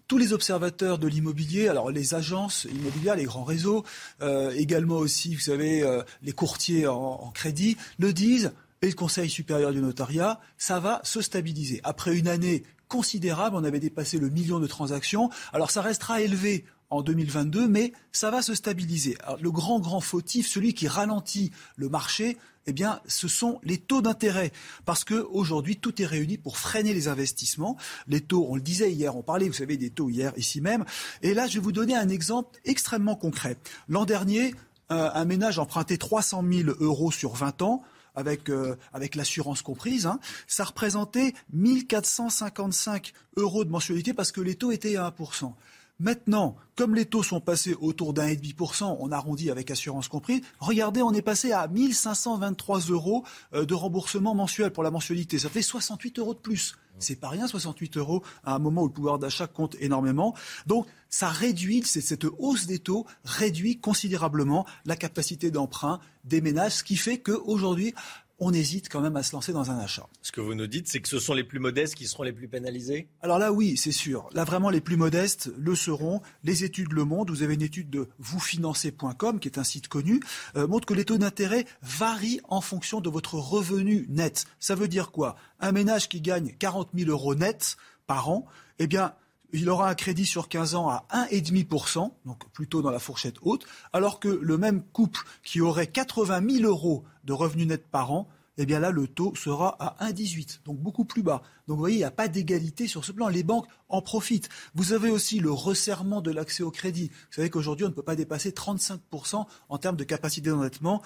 tous 0.08 0.20
les 0.20 0.34
observateurs 0.34 1.00
de 1.00 1.08
l'immobilier, 1.08 1.68
alors 1.68 1.90
les 1.90 2.14
agences 2.14 2.68
immobilières, 2.72 3.16
les 3.16 3.24
grands 3.24 3.44
réseaux, 3.44 3.84
euh, 4.22 4.52
également 4.52 4.98
aussi, 4.98 5.34
vous 5.34 5.42
savez, 5.42 5.84
les 6.22 6.32
courtiers 6.32 6.86
en, 6.86 7.32
crédit, 7.34 7.76
le 7.98 8.14
disent, 8.14 8.52
et 8.84 8.90
le 8.90 8.94
Conseil 8.94 9.32
supérieur 9.32 9.72
du 9.72 9.80
notariat, 9.80 10.40
ça 10.60 10.80
va 10.80 11.02
se 11.04 11.22
stabiliser. 11.22 11.82
Après 11.84 12.16
une 12.16 12.28
année 12.28 12.62
considérable, 12.88 13.56
on 13.56 13.64
avait 13.64 13.80
dépassé 13.80 14.20
le 14.20 14.30
million 14.30 14.60
de 14.60 14.68
transactions, 14.68 15.32
alors 15.54 15.72
ça 15.72 15.82
restera 15.82 16.22
élevé 16.22 16.66
en 16.90 17.02
2022, 17.02 17.68
mais 17.68 17.94
ça 18.12 18.32
va 18.32 18.42
se 18.42 18.54
stabiliser. 18.56 19.18
le 19.42 19.52
grand, 19.52 19.80
grand 19.80 20.02
fautif, 20.02 20.48
celui 20.48 20.74
qui 20.74 20.88
ralentit 20.88 21.52
le 21.76 21.90
marché, 21.90 22.38
eh 22.68 22.74
bien, 22.74 23.00
ce 23.08 23.28
sont 23.28 23.60
les 23.64 23.78
taux 23.78 24.02
d'intérêt. 24.02 24.52
Parce 24.86 25.04
qu'aujourd'hui, 25.04 25.78
tout 25.78 26.02
est 26.02 26.06
réuni 26.06 26.38
pour 26.38 26.58
freiner 26.58 26.94
les 26.94 27.08
investissements. 27.08 27.78
Les 28.08 28.22
taux, 28.22 28.48
on 28.50 28.56
le 28.56 28.62
disait 28.62 28.92
hier, 28.92 29.16
on 29.16 29.22
parlait, 29.22 29.48
vous 29.48 29.54
savez, 29.54 29.78
des 29.78 29.90
taux 29.90 30.10
hier, 30.10 30.34
ici 30.38 30.62
même. 30.62 30.86
Et 31.22 31.34
là, 31.34 31.48
je 31.48 31.56
vais 31.56 31.60
vous 31.60 31.72
donner 31.72 31.96
un 31.96 32.10
exemple 32.10 32.60
extrêmement 32.66 33.16
concret. 33.16 33.58
L'an 33.88 34.06
dernier, 34.06 34.56
un 34.90 35.26
ménage 35.26 35.60
empruntait 35.60 35.98
300 35.98 36.44
000 36.50 36.70
euros 36.80 37.12
sur 37.12 37.34
20 37.34 37.62
ans. 37.62 37.84
Avec, 38.18 38.50
euh, 38.50 38.78
avec 38.94 39.16
l'assurance 39.16 39.62
comprise, 39.62 40.06
hein, 40.06 40.22
ça 40.48 40.64
représentait 40.64 41.34
1455 41.52 43.12
euros 43.36 43.66
de 43.66 43.70
mensualité 43.70 44.14
parce 44.14 44.32
que 44.32 44.40
les 44.40 44.56
taux 44.56 44.72
étaient 44.72 44.96
à 44.96 45.10
1%. 45.10 45.54
Maintenant, 46.00 46.58
comme 46.76 46.94
les 46.94 47.06
taux 47.06 47.24
sont 47.24 47.40
passés 47.40 47.74
autour 47.80 48.14
d'un 48.14 48.28
et 48.28 48.36
demi 48.36 48.54
pour 48.54 48.76
cent, 48.76 48.98
on 49.00 49.14
arrondit 49.14 49.50
avec 49.50 49.72
assurance 49.72 50.10
compris, 50.10 50.42
regardez, 50.60 51.02
on 51.02 51.14
est 51.14 51.22
passé 51.22 51.54
à 51.54 51.68
1523 51.70 52.80
euros 52.90 53.24
euh, 53.54 53.66
de 53.66 53.74
remboursement 53.74 54.36
mensuel 54.36 54.72
pour 54.72 54.84
la 54.84 54.92
mensualité. 54.92 55.40
Ça 55.40 55.48
fait 55.48 55.62
68 55.62 56.20
euros 56.20 56.34
de 56.34 56.40
plus. 56.40 56.76
C'est 57.00 57.20
pas 57.20 57.30
rien, 57.30 57.48
68 57.48 57.98
euros, 57.98 58.24
à 58.44 58.56
un 58.56 58.60
moment 58.60 58.84
où 58.84 58.88
le 58.88 58.94
pouvoir 58.94 59.20
d'achat 59.20 59.48
compte 59.48 59.76
énormément. 59.80 60.34
Donc, 60.66 60.86
ça 61.10 61.30
réduit, 61.30 61.84
cette 61.84 62.26
hausse 62.38 62.68
des 62.68 62.80
taux 62.80 63.06
réduit 63.24 63.80
considérablement 63.80 64.66
la 64.86 64.96
capacité 64.96 65.52
d'emprunt 65.52 66.00
des 66.24 66.42
ménages, 66.42 66.78
ce 66.78 66.84
qui 66.84 66.98
fait 66.98 67.20
qu'aujourd'hui, 67.20 67.94
on 68.40 68.54
hésite 68.54 68.90
quand 68.90 69.02
même 69.02 69.16
à 69.16 69.24
se 69.24 69.34
lancer 69.34 69.54
dans 69.54 69.72
un 69.72 69.78
achat. 69.78 70.08
Ce 70.22 70.32
que 70.32 70.42
vous 70.42 70.56
nous 70.56 70.68
dites, 70.68 70.88
c'est 70.88 71.00
que 71.00 71.08
ce 71.08 71.20
sont 71.20 71.34
les 71.34 71.44
plus 71.44 71.60
modestes 71.60 71.96
qui 71.96 72.08
seront 72.08 72.24
les 72.24 72.34
plus 72.34 72.48
pénalisés? 72.48 73.08
Alors 73.22 73.40
là, 73.40 73.52
oui, 73.52 73.78
c'est 73.78 73.92
sûr. 73.92 74.30
Là, 74.34 74.44
vraiment, 74.44 74.70
les 74.70 74.82
plus 74.82 74.98
modestes 74.98 75.52
le 75.58 75.76
seront. 75.76 76.22
Les 76.44 76.64
études 76.64 76.92
Le 76.92 77.06
Monde, 77.06 77.30
vous 77.30 77.44
avez 77.44 77.54
une 77.54 77.62
étude 77.62 77.90
de 77.90 78.10
vousfinancer.com, 78.20 79.40
qui 79.40 79.48
est 79.48 79.58
un 79.58 79.64
site 79.64 79.88
connu, 79.88 80.20
euh, 80.56 80.68
montre 80.68 80.86
que 80.86 80.94
les 80.94 81.06
taux 81.06 81.18
d'intérêt 81.18 81.66
varient 81.82 82.42
en 82.50 82.62
fonction 82.62 83.02
de 83.02 83.10
votre 83.10 83.36
revenu 83.36 84.06
net. 84.10 84.46
Ça 84.60 84.76
veut 84.76 84.88
dire 84.88 85.12
quoi? 85.12 85.36
Un 85.60 85.72
ménage 85.72 86.10
qui 86.10 86.22
gagne 86.22 86.56
40 86.60 86.90
000 86.94 87.10
euros 87.10 87.36
net 87.36 87.78
par 88.08 88.30
an, 88.30 88.46
eh 88.80 88.88
bien, 88.88 89.14
il 89.56 89.70
aura 89.70 89.90
un 89.90 89.96
crédit 89.96 90.26
sur 90.26 90.48
15 90.48 90.76
ans 90.76 90.90
à 90.90 91.06
1,5%, 91.14 92.12
donc 92.26 92.50
plutôt 92.52 92.82
dans 92.82 92.92
la 92.92 93.00
fourchette 93.00 93.36
haute, 93.42 93.66
alors 93.94 94.20
que 94.20 94.28
le 94.28 94.58
même 94.58 94.84
couple 94.84 95.22
qui 95.44 95.62
aurait 95.62 95.88
80 95.88 96.42
000 96.58 96.70
euros 96.70 97.04
de 97.24 97.34
revenus 97.34 97.68
nets 97.68 97.88
par 97.88 98.12
an, 98.12 98.28
eh 98.58 98.66
bien 98.66 98.80
là, 98.80 98.92
le 98.92 99.08
taux 99.08 99.34
sera 99.36 99.76
à 99.80 100.10
1,18, 100.10 100.60
donc 100.66 100.80
beaucoup 100.80 101.06
plus 101.06 101.24
bas. 101.24 101.42
Donc 101.68 101.76
vous 101.76 101.82
voyez, 101.82 101.96
il 101.96 102.00
n'y 102.00 102.06
a 102.06 102.12
pas 102.12 102.28
d'égalité 102.28 102.88
sur 102.88 103.04
ce 103.04 103.12
plan. 103.12 103.28
Les 103.28 103.44
banques 103.44 103.68
en 103.90 104.02
profitent. 104.02 104.50
Vous 104.76 104.94
avez 104.94 105.10
aussi 105.10 105.40
le 105.40 105.52
resserrement 105.52 106.22
de 106.22 106.32
l'accès 106.32 106.64
au 106.64 106.72
crédit. 106.72 107.10
Vous 107.10 107.34
savez 107.36 107.50
qu'aujourd'hui, 107.50 107.86
on 107.86 107.90
ne 107.90 107.94
peut 107.94 108.04
pas 108.04 108.16
dépasser 108.16 108.52
35% 108.52 109.46
en 109.70 109.78
termes 109.78 109.96
de 109.96 110.04
capacité 110.04 110.50
d'endettement. 110.50 111.02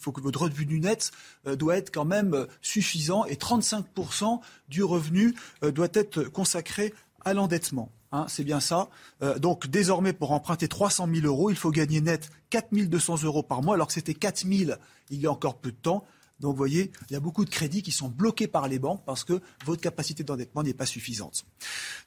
Faut 0.00 0.12
que 0.12 0.20
votre 0.20 0.42
revenu 0.42 0.80
net 0.80 1.10
euh, 1.46 1.56
doit 1.56 1.76
être 1.76 1.92
quand 1.92 2.04
même 2.04 2.34
euh, 2.34 2.46
suffisant 2.60 3.24
et 3.24 3.34
35% 3.34 4.40
du 4.68 4.84
revenu 4.84 5.34
euh, 5.64 5.72
doit 5.72 5.88
être 5.92 6.24
consacré 6.24 6.94
à 7.26 7.34
l'endettement. 7.34 7.90
Hein, 8.12 8.24
c'est 8.28 8.44
bien 8.44 8.60
ça. 8.60 8.88
Euh, 9.20 9.38
donc 9.38 9.66
désormais, 9.66 10.12
pour 10.12 10.30
emprunter 10.30 10.68
300 10.68 11.08
000 11.12 11.26
euros, 11.26 11.50
il 11.50 11.56
faut 11.56 11.72
gagner 11.72 12.00
net 12.00 12.30
4 12.50 12.72
200 12.72 13.24
euros 13.24 13.42
par 13.42 13.62
mois, 13.62 13.74
alors 13.74 13.88
que 13.88 13.92
c'était 13.92 14.14
4 14.14 14.46
000 14.46 14.72
il 15.10 15.20
y 15.20 15.26
a 15.26 15.30
encore 15.30 15.58
peu 15.58 15.72
de 15.72 15.76
temps. 15.76 16.04
Donc 16.38 16.52
vous 16.52 16.58
voyez, 16.58 16.92
il 17.10 17.14
y 17.14 17.16
a 17.16 17.20
beaucoup 17.20 17.44
de 17.44 17.50
crédits 17.50 17.82
qui 17.82 17.92
sont 17.92 18.08
bloqués 18.08 18.46
par 18.46 18.68
les 18.68 18.78
banques 18.78 19.02
parce 19.04 19.24
que 19.24 19.40
votre 19.64 19.80
capacité 19.80 20.22
d'endettement 20.22 20.62
n'est 20.62 20.74
pas 20.74 20.86
suffisante. 20.86 21.46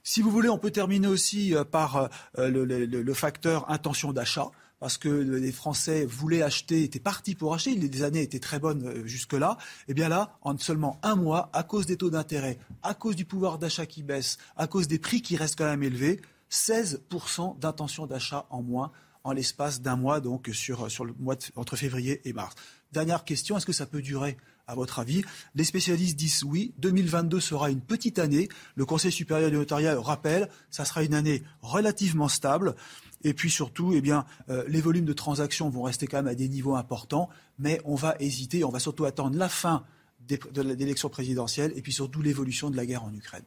Si 0.03 0.21
vous 0.21 0.31
voulez, 0.31 0.49
on 0.49 0.57
peut 0.57 0.71
terminer 0.71 1.07
aussi 1.07 1.53
euh, 1.53 1.63
par 1.63 2.09
euh, 2.37 2.49
le, 2.49 3.13
facteur 3.13 3.69
intention 3.69 4.13
d'achat 4.13 4.51
parce 4.79 4.97
que 4.97 5.09
les 5.09 5.51
Français 5.51 6.05
voulaient 6.05 6.41
acheter, 6.41 6.83
étaient 6.83 6.99
partis 6.99 7.35
pour 7.35 7.53
acheter, 7.53 7.75
les 7.75 8.03
années 8.03 8.21
étaient 8.21 8.39
très 8.39 8.59
bonnes 8.59 8.85
euh, 8.85 9.05
jusque-là, 9.05 9.57
et 9.59 9.91
eh 9.91 9.93
bien 9.93 10.09
là, 10.09 10.37
en 10.41 10.57
seulement 10.57 10.99
un 11.03 11.15
mois, 11.15 11.49
à 11.53 11.63
cause 11.63 11.85
des 11.85 11.97
taux 11.97 12.09
d'intérêt, 12.09 12.57
à 12.83 12.93
cause 12.93 13.15
du 13.15 13.25
pouvoir 13.25 13.57
d'achat 13.57 13.85
qui 13.85 14.03
baisse, 14.03 14.37
à 14.55 14.67
cause 14.67 14.87
des 14.87 14.99
prix 14.99 15.21
qui 15.21 15.35
restent 15.35 15.57
quand 15.57 15.65
même 15.65 15.83
élevés, 15.83 16.21
16% 16.51 17.59
d'intention 17.59 18.07
d'achat 18.07 18.45
en 18.49 18.61
moins 18.61 18.91
en 19.23 19.33
l'espace 19.33 19.81
d'un 19.81 19.95
mois, 19.95 20.19
donc 20.19 20.49
sur, 20.53 20.87
le 21.05 21.13
mois 21.19 21.35
entre 21.55 21.75
février 21.75 22.21
et 22.25 22.33
mars. 22.33 22.55
Dernière 22.91 23.23
question, 23.23 23.57
est-ce 23.57 23.65
que 23.65 23.73
ça 23.73 23.85
peut 23.85 24.01
durer 24.01 24.37
à 24.65 24.75
votre 24.75 24.99
avis? 24.99 25.23
Les 25.55 25.63
spécialistes 25.63 26.15
disent 26.15 26.43
oui. 26.43 26.73
2022 26.79 27.39
sera 27.39 27.69
une 27.69 27.81
petite 27.81 28.17
année. 28.17 28.49
Le 28.75 28.85
Conseil 28.85 29.11
supérieur 29.11 29.51
du 29.51 29.57
notariat 29.57 29.99
rappelle, 29.99 30.49
ça 30.71 30.85
sera 30.85 31.03
une 31.03 31.13
année 31.13 31.43
relativement 31.61 32.29
stable. 32.29 32.75
Et 33.23 33.33
puis 33.33 33.49
surtout, 33.49 33.93
eh 33.93 34.01
bien, 34.01 34.25
euh, 34.49 34.63
les 34.67 34.81
volumes 34.81 35.05
de 35.05 35.13
transactions 35.13 35.69
vont 35.69 35.83
rester 35.83 36.07
quand 36.07 36.17
même 36.17 36.27
à 36.27 36.35
des 36.35 36.47
niveaux 36.47 36.75
importants, 36.75 37.29
mais 37.57 37.81
on 37.85 37.95
va 37.95 38.15
hésiter, 38.19 38.63
on 38.63 38.69
va 38.69 38.79
surtout 38.79 39.05
attendre 39.05 39.37
la 39.37 39.49
fin 39.49 39.85
de 40.27 40.61
l'élection 40.61 41.09
présidentielle 41.09 41.73
et 41.75 41.81
puis 41.81 41.91
surtout 41.91 42.21
l'évolution 42.21 42.69
de 42.69 42.77
la 42.77 42.85
guerre 42.85 43.03
en 43.03 43.13
Ukraine. 43.13 43.43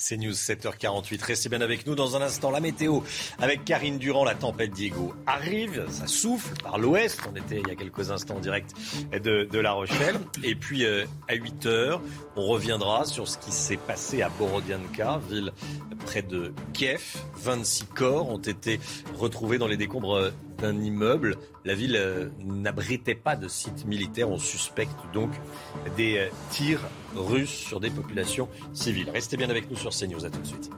C'est 0.00 0.16
News 0.16 0.32
7h48. 0.32 1.22
Restez 1.22 1.50
bien 1.50 1.60
avec 1.60 1.86
nous 1.86 1.94
dans 1.94 2.16
un 2.16 2.22
instant. 2.22 2.50
La 2.50 2.60
météo 2.60 3.00
avec 3.38 3.66
Karine 3.66 3.98
Durand, 3.98 4.24
la 4.24 4.34
tempête 4.34 4.70
Diego 4.70 5.12
arrive, 5.26 5.84
ça 5.90 6.06
souffle 6.06 6.54
par 6.62 6.78
l'ouest. 6.78 7.20
On 7.30 7.36
était 7.36 7.60
il 7.60 7.68
y 7.68 7.70
a 7.70 7.74
quelques 7.74 8.10
instants 8.10 8.36
en 8.36 8.40
direct 8.40 8.72
de, 9.12 9.58
La 9.58 9.72
Rochelle. 9.72 10.18
Et 10.42 10.54
puis 10.54 10.86
euh, 10.86 11.04
à 11.28 11.34
8h, 11.34 12.00
on 12.34 12.46
reviendra 12.46 13.04
sur 13.04 13.28
ce 13.28 13.36
qui 13.36 13.52
s'est 13.52 13.76
passé 13.76 14.22
à 14.22 14.30
Borodianka, 14.30 15.20
ville 15.28 15.52
près 16.06 16.22
de 16.22 16.54
Kiev. 16.72 17.18
26 17.36 17.84
corps 17.94 18.30
ont 18.30 18.38
été 18.38 18.80
retrouvés 19.18 19.58
dans 19.58 19.66
les 19.66 19.76
décombres 19.76 20.32
d'un 20.60 20.80
immeuble. 20.80 21.36
La 21.64 21.74
ville 21.74 21.96
euh, 21.96 22.28
n'abritait 22.44 23.14
pas 23.14 23.36
de 23.36 23.48
site 23.48 23.86
militaire. 23.86 24.30
On 24.30 24.38
suspecte 24.38 24.98
donc 25.12 25.30
des 25.96 26.18
euh, 26.18 26.28
tirs 26.50 26.80
russes 27.14 27.50
sur 27.50 27.80
des 27.80 27.90
populations 27.90 28.48
civiles. 28.72 29.10
Restez 29.10 29.36
bien 29.36 29.50
avec 29.50 29.70
nous 29.70 29.76
sur 29.76 29.90
CNews. 29.90 30.24
À 30.24 30.30
tout 30.30 30.40
de 30.40 30.46
suite. 30.46 30.70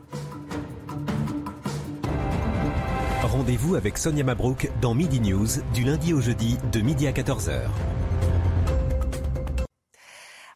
Rendez-vous 3.23 3.77
avec 3.77 3.99
Sonia 3.99 4.25
Mabrouk 4.25 4.71
dans 4.81 4.95
Midi 4.95 5.21
News 5.21 5.49
du 5.73 5.85
lundi 5.85 6.13
au 6.13 6.21
jeudi 6.21 6.59
de 6.73 6.81
midi 6.81 7.07
à 7.07 7.13
14h. 7.13 7.63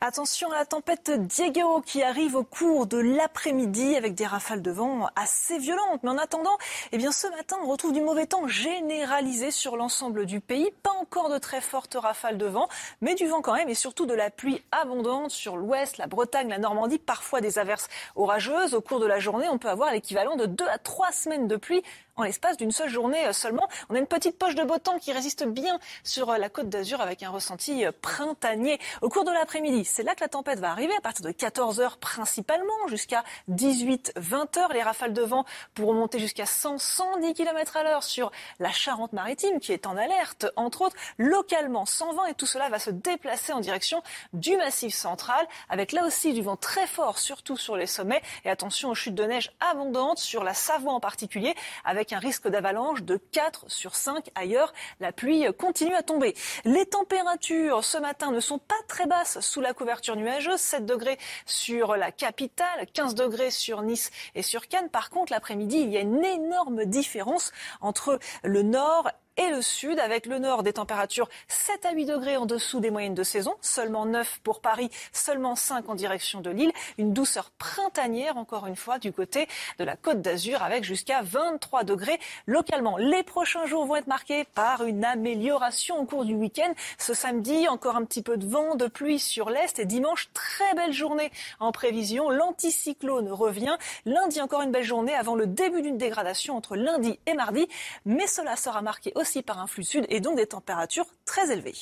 Attention 0.06 0.52
à 0.52 0.54
la 0.54 0.64
tempête 0.64 1.10
Diego 1.10 1.80
qui 1.80 2.00
arrive 2.00 2.36
au 2.36 2.44
cours 2.44 2.86
de 2.86 2.96
l'après-midi 2.96 3.96
avec 3.96 4.14
des 4.14 4.24
rafales 4.24 4.62
de 4.62 4.70
vent 4.70 5.08
assez 5.16 5.58
violentes. 5.58 6.00
Mais 6.04 6.10
en 6.10 6.16
attendant, 6.16 6.56
eh 6.92 6.96
bien, 6.96 7.10
ce 7.10 7.26
matin, 7.26 7.56
on 7.60 7.66
retrouve 7.66 7.92
du 7.92 8.00
mauvais 8.00 8.26
temps 8.26 8.46
généralisé 8.46 9.50
sur 9.50 9.76
l'ensemble 9.76 10.24
du 10.24 10.38
pays. 10.38 10.70
Pas 10.84 10.92
encore 10.92 11.28
de 11.28 11.38
très 11.38 11.60
fortes 11.60 11.96
rafales 12.00 12.38
de 12.38 12.46
vent, 12.46 12.68
mais 13.00 13.16
du 13.16 13.26
vent 13.26 13.42
quand 13.42 13.54
même 13.54 13.68
et 13.68 13.74
surtout 13.74 14.06
de 14.06 14.14
la 14.14 14.30
pluie 14.30 14.62
abondante 14.70 15.32
sur 15.32 15.56
l'ouest, 15.56 15.98
la 15.98 16.06
Bretagne, 16.06 16.50
la 16.50 16.58
Normandie, 16.58 17.00
parfois 17.00 17.40
des 17.40 17.58
averses 17.58 17.88
orageuses. 18.14 18.74
Au 18.74 18.80
cours 18.80 19.00
de 19.00 19.06
la 19.06 19.18
journée, 19.18 19.48
on 19.48 19.58
peut 19.58 19.70
avoir 19.70 19.90
l'équivalent 19.90 20.36
de 20.36 20.46
deux 20.46 20.68
à 20.68 20.78
trois 20.78 21.10
semaines 21.10 21.48
de 21.48 21.56
pluie 21.56 21.82
en 22.16 22.22
l'espace 22.22 22.56
d'une 22.56 22.70
seule 22.70 22.88
journée 22.88 23.26
euh, 23.26 23.32
seulement. 23.32 23.68
On 23.88 23.94
a 23.94 23.98
une 23.98 24.06
petite 24.06 24.38
poche 24.38 24.54
de 24.54 24.64
beau 24.64 24.78
temps 24.78 24.98
qui 24.98 25.12
résiste 25.12 25.44
bien 25.46 25.78
sur 26.02 26.30
euh, 26.30 26.38
la 26.38 26.48
côte 26.48 26.68
d'Azur 26.68 27.00
avec 27.00 27.22
un 27.22 27.30
ressenti 27.30 27.84
euh, 27.84 27.92
printanier. 28.00 28.78
Au 29.02 29.08
cours 29.08 29.24
de 29.24 29.30
l'après-midi, 29.30 29.84
c'est 29.84 30.02
là 30.02 30.14
que 30.14 30.20
la 30.20 30.28
tempête 30.28 30.58
va 30.58 30.70
arriver, 30.70 30.94
à 30.96 31.00
partir 31.00 31.24
de 31.24 31.30
14 31.30 31.80
heures 31.80 31.98
principalement, 31.98 32.88
jusqu'à 32.88 33.22
18-20 33.50 34.58
heures. 34.58 34.72
Les 34.72 34.82
rafales 34.82 35.12
de 35.12 35.22
vent 35.22 35.44
pourront 35.74 35.94
monter 35.94 36.18
jusqu'à 36.18 36.44
100-110 36.44 37.34
km 37.34 37.76
à 37.76 37.82
l'heure 37.82 38.02
sur 38.02 38.32
la 38.60 38.70
Charente-Maritime 38.70 39.60
qui 39.60 39.72
est 39.72 39.86
en 39.86 39.96
alerte, 39.96 40.46
entre 40.56 40.82
autres, 40.82 40.96
localement 41.18 41.84
120 41.84 42.26
et 42.26 42.34
tout 42.34 42.46
cela 42.46 42.68
va 42.68 42.78
se 42.78 42.90
déplacer 42.90 43.52
en 43.52 43.60
direction 43.60 44.02
du 44.32 44.56
massif 44.56 44.94
central 44.94 45.46
avec 45.68 45.92
là 45.92 46.06
aussi 46.06 46.32
du 46.32 46.42
vent 46.42 46.56
très 46.56 46.86
fort, 46.86 47.18
surtout 47.18 47.56
sur 47.56 47.76
les 47.76 47.86
sommets 47.86 48.22
et 48.44 48.50
attention 48.50 48.90
aux 48.90 48.94
chutes 48.94 49.14
de 49.14 49.24
neige 49.24 49.52
abondantes 49.60 50.18
sur 50.18 50.44
la 50.44 50.54
Savoie 50.54 50.92
en 50.92 51.00
particulier 51.00 51.54
avec 51.84 52.05
un 52.12 52.18
risque 52.18 52.48
d'avalanche 52.48 53.02
de 53.02 53.16
4 53.16 53.70
sur 53.70 53.94
5 53.94 54.30
ailleurs. 54.34 54.72
La 55.00 55.12
pluie 55.12 55.46
continue 55.58 55.94
à 55.94 56.02
tomber. 56.02 56.34
Les 56.64 56.86
températures 56.86 57.84
ce 57.84 57.98
matin 57.98 58.30
ne 58.30 58.40
sont 58.40 58.58
pas 58.58 58.74
très 58.88 59.06
basses 59.06 59.40
sous 59.40 59.60
la 59.60 59.74
couverture 59.74 60.16
nuageuse. 60.16 60.60
7 60.60 60.86
degrés 60.86 61.18
sur 61.44 61.96
la 61.96 62.12
capitale, 62.12 62.86
15 62.92 63.14
degrés 63.14 63.50
sur 63.50 63.82
Nice 63.82 64.10
et 64.34 64.42
sur 64.42 64.68
Cannes. 64.68 64.90
Par 64.90 65.10
contre, 65.10 65.32
l'après-midi, 65.32 65.78
il 65.78 65.90
y 65.90 65.96
a 65.96 66.00
une 66.00 66.24
énorme 66.24 66.84
différence 66.84 67.52
entre 67.80 68.18
le 68.42 68.62
nord 68.62 69.10
et 69.36 69.50
le 69.50 69.62
sud, 69.62 69.98
avec 69.98 70.26
le 70.26 70.38
nord 70.38 70.62
des 70.62 70.72
températures 70.72 71.28
7 71.48 71.86
à 71.86 71.92
8 71.92 72.06
degrés 72.06 72.36
en 72.36 72.46
dessous 72.46 72.80
des 72.80 72.90
moyennes 72.90 73.14
de 73.14 73.22
saison, 73.22 73.54
seulement 73.60 74.06
9 74.06 74.40
pour 74.42 74.60
Paris, 74.60 74.90
seulement 75.12 75.56
5 75.56 75.88
en 75.88 75.94
direction 75.94 76.40
de 76.40 76.50
Lille, 76.50 76.72
une 76.98 77.12
douceur 77.12 77.50
printanière 77.58 78.36
encore 78.36 78.66
une 78.66 78.76
fois 78.76 78.98
du 78.98 79.12
côté 79.12 79.46
de 79.78 79.84
la 79.84 79.96
Côte 79.96 80.22
d'Azur 80.22 80.62
avec 80.62 80.84
jusqu'à 80.84 81.22
23 81.22 81.84
degrés 81.84 82.18
localement. 82.46 82.96
Les 82.96 83.22
prochains 83.22 83.66
jours 83.66 83.84
vont 83.84 83.96
être 83.96 84.06
marqués 84.06 84.44
par 84.54 84.84
une 84.84 85.04
amélioration 85.04 85.98
au 85.98 86.04
cours 86.04 86.24
du 86.24 86.34
week-end. 86.34 86.72
Ce 86.98 87.12
samedi, 87.12 87.68
encore 87.68 87.96
un 87.96 88.04
petit 88.04 88.22
peu 88.22 88.36
de 88.36 88.46
vent, 88.46 88.74
de 88.74 88.86
pluie 88.86 89.18
sur 89.18 89.50
l'est 89.50 89.78
et 89.78 89.84
dimanche, 89.84 90.30
très 90.32 90.74
belle 90.74 90.92
journée 90.92 91.30
en 91.60 91.72
prévision. 91.72 92.30
L'anticyclone 92.30 93.30
revient. 93.30 93.76
Lundi, 94.06 94.40
encore 94.40 94.62
une 94.62 94.70
belle 94.70 94.84
journée 94.84 95.14
avant 95.14 95.34
le 95.34 95.46
début 95.46 95.82
d'une 95.82 95.98
dégradation 95.98 96.56
entre 96.56 96.76
lundi 96.76 97.18
et 97.26 97.34
mardi, 97.34 97.68
mais 98.04 98.26
cela 98.26 98.56
sera 98.56 98.80
marqué 98.82 99.12
aussi 99.14 99.25
aussi 99.26 99.42
par 99.42 99.58
un 99.58 99.66
flux 99.66 99.82
sud 99.82 100.06
et 100.08 100.20
donc 100.20 100.36
des 100.36 100.46
températures 100.46 101.06
très 101.24 101.52
élevées. 101.52 101.74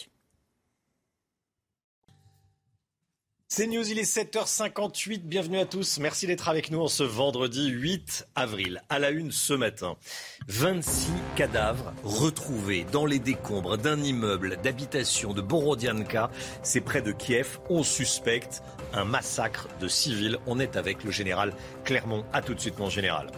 C'est 3.56 3.68
News, 3.68 3.88
il 3.88 4.00
est 4.00 4.16
7h58. 4.16 5.20
Bienvenue 5.22 5.60
à 5.60 5.64
tous. 5.64 6.00
Merci 6.00 6.26
d'être 6.26 6.48
avec 6.48 6.72
nous 6.72 6.80
en 6.80 6.88
ce 6.88 7.04
vendredi 7.04 7.68
8 7.68 8.26
avril. 8.34 8.82
À 8.88 8.98
la 8.98 9.10
une 9.10 9.30
ce 9.30 9.54
matin, 9.54 9.94
26 10.48 11.12
cadavres 11.36 11.92
retrouvés 12.02 12.84
dans 12.90 13.06
les 13.06 13.20
décombres 13.20 13.78
d'un 13.78 14.02
immeuble 14.02 14.56
d'habitation 14.60 15.34
de 15.34 15.40
Borodianka. 15.40 16.32
C'est 16.64 16.80
près 16.80 17.00
de 17.00 17.12
Kiev. 17.12 17.60
On 17.70 17.84
suspecte 17.84 18.60
un 18.92 19.04
massacre 19.04 19.68
de 19.80 19.86
civils. 19.86 20.38
On 20.48 20.58
est 20.58 20.74
avec 20.74 21.04
le 21.04 21.12
général 21.12 21.54
Clermont. 21.84 22.24
À 22.32 22.42
tout 22.42 22.54
de 22.54 22.60
suite, 22.60 22.80
mon 22.80 22.90
général. 22.90 23.28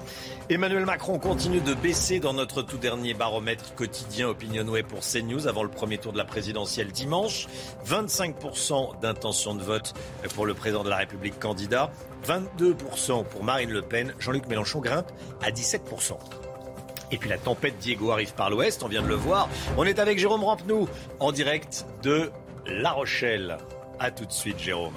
Emmanuel 0.48 0.86
Macron 0.86 1.18
continue 1.18 1.60
de 1.60 1.74
baisser 1.74 2.20
dans 2.20 2.32
notre 2.32 2.62
tout 2.62 2.78
dernier 2.78 3.12
baromètre 3.12 3.74
quotidien 3.74 4.28
Opinionway 4.28 4.82
pour 4.82 5.00
CNews 5.00 5.46
avant 5.46 5.62
le 5.62 5.68
premier 5.68 5.98
tour 5.98 6.12
de 6.12 6.18
la 6.18 6.24
présidentielle 6.24 6.90
dimanche. 6.90 7.48
25% 7.86 9.00
d'intention 9.00 9.54
de 9.54 9.62
vote 9.62 9.92
pour 10.34 10.46
le 10.46 10.54
président 10.54 10.84
de 10.84 10.90
la 10.90 10.96
République 10.96 11.38
candidat, 11.38 11.90
22% 12.26 13.24
pour 13.24 13.44
Marine 13.44 13.70
Le 13.70 13.82
Pen. 13.82 14.14
Jean-Luc 14.18 14.46
Mélenchon 14.48 14.80
grimpe 14.80 15.10
à 15.42 15.50
17%. 15.50 16.16
Et 17.12 17.18
puis 17.18 17.28
la 17.28 17.38
tempête 17.38 17.78
Diego 17.78 18.10
arrive 18.10 18.34
par 18.34 18.50
l'ouest, 18.50 18.82
on 18.82 18.88
vient 18.88 19.02
de 19.02 19.08
le 19.08 19.14
voir. 19.14 19.48
On 19.76 19.84
est 19.84 19.98
avec 19.98 20.18
Jérôme 20.18 20.42
Rampenou 20.42 20.88
en 21.20 21.32
direct 21.32 21.86
de 22.02 22.30
La 22.66 22.90
Rochelle. 22.90 23.58
A 24.00 24.10
tout 24.10 24.26
de 24.26 24.32
suite, 24.32 24.58
Jérôme. 24.58 24.94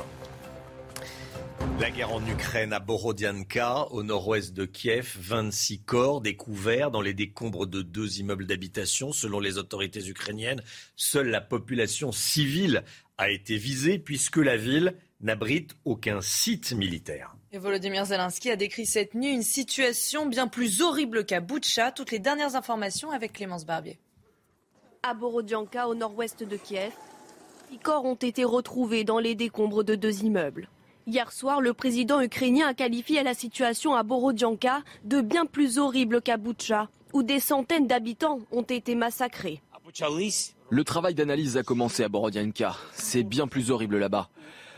La 1.79 1.91
guerre 1.91 2.11
en 2.11 2.25
Ukraine 2.27 2.73
à 2.73 2.79
Borodianka, 2.79 3.87
au 3.91 4.03
nord-ouest 4.03 4.53
de 4.53 4.65
Kiev, 4.65 5.15
26 5.17 5.81
corps 5.83 6.21
découverts 6.21 6.91
dans 6.91 7.01
les 7.01 7.13
décombres 7.13 7.67
de 7.67 7.81
deux 7.81 8.19
immeubles 8.19 8.45
d'habitation. 8.45 9.11
Selon 9.13 9.39
les 9.39 9.57
autorités 9.57 10.05
ukrainiennes, 10.07 10.61
seule 10.95 11.29
la 11.29 11.41
population 11.41 12.11
civile 12.11 12.83
a 13.17 13.29
été 13.29 13.57
visée 13.57 13.97
puisque 13.97 14.37
la 14.37 14.57
ville 14.57 14.95
n'abrite 15.21 15.75
aucun 15.85 16.21
site 16.21 16.73
militaire. 16.73 17.35
Et 17.51 17.57
Volodymyr 17.57 18.05
Zelensky 18.05 18.51
a 18.51 18.55
décrit 18.55 18.85
cette 18.85 19.13
nuit 19.13 19.33
une 19.33 19.41
situation 19.41 20.25
bien 20.25 20.47
plus 20.47 20.81
horrible 20.81 21.25
qu'à 21.25 21.41
Boutcha. 21.41 21.91
Toutes 21.91 22.11
les 22.11 22.19
dernières 22.19 22.55
informations 22.55 23.11
avec 23.11 23.33
Clémence 23.33 23.65
Barbier. 23.65 23.99
À 25.01 25.13
Borodianka, 25.13 25.87
au 25.87 25.95
nord-ouest 25.95 26.43
de 26.43 26.57
Kiev, 26.57 26.91
les 27.71 27.77
corps 27.77 28.05
ont 28.05 28.15
été 28.15 28.43
retrouvés 28.43 29.03
dans 29.03 29.19
les 29.19 29.35
décombres 29.35 29.83
de 29.83 29.95
deux 29.95 30.23
immeubles. 30.23 30.69
Hier 31.11 31.31
soir, 31.31 31.59
le 31.59 31.73
président 31.73 32.21
ukrainien 32.21 32.67
a 32.67 32.75
qualifié 32.75 33.23
la 33.23 33.33
situation 33.33 33.95
à 33.95 34.03
Borodianka 34.03 34.83
de 35.05 35.21
bien 35.21 35.47
plus 35.47 35.79
horrible 35.79 36.21
qu'à 36.21 36.37
Boutcha, 36.37 36.87
où 37.13 37.23
des 37.23 37.39
centaines 37.39 37.87
d'habitants 37.87 38.41
ont 38.51 38.61
été 38.61 38.93
massacrés. 38.93 39.59
Le 40.69 40.83
travail 40.83 41.15
d'analyse 41.15 41.57
a 41.57 41.63
commencé 41.63 42.03
à 42.03 42.09
Borodianka. 42.09 42.75
C'est 42.93 43.23
bien 43.23 43.47
plus 43.47 43.71
horrible 43.71 43.97
là-bas. 43.97 44.29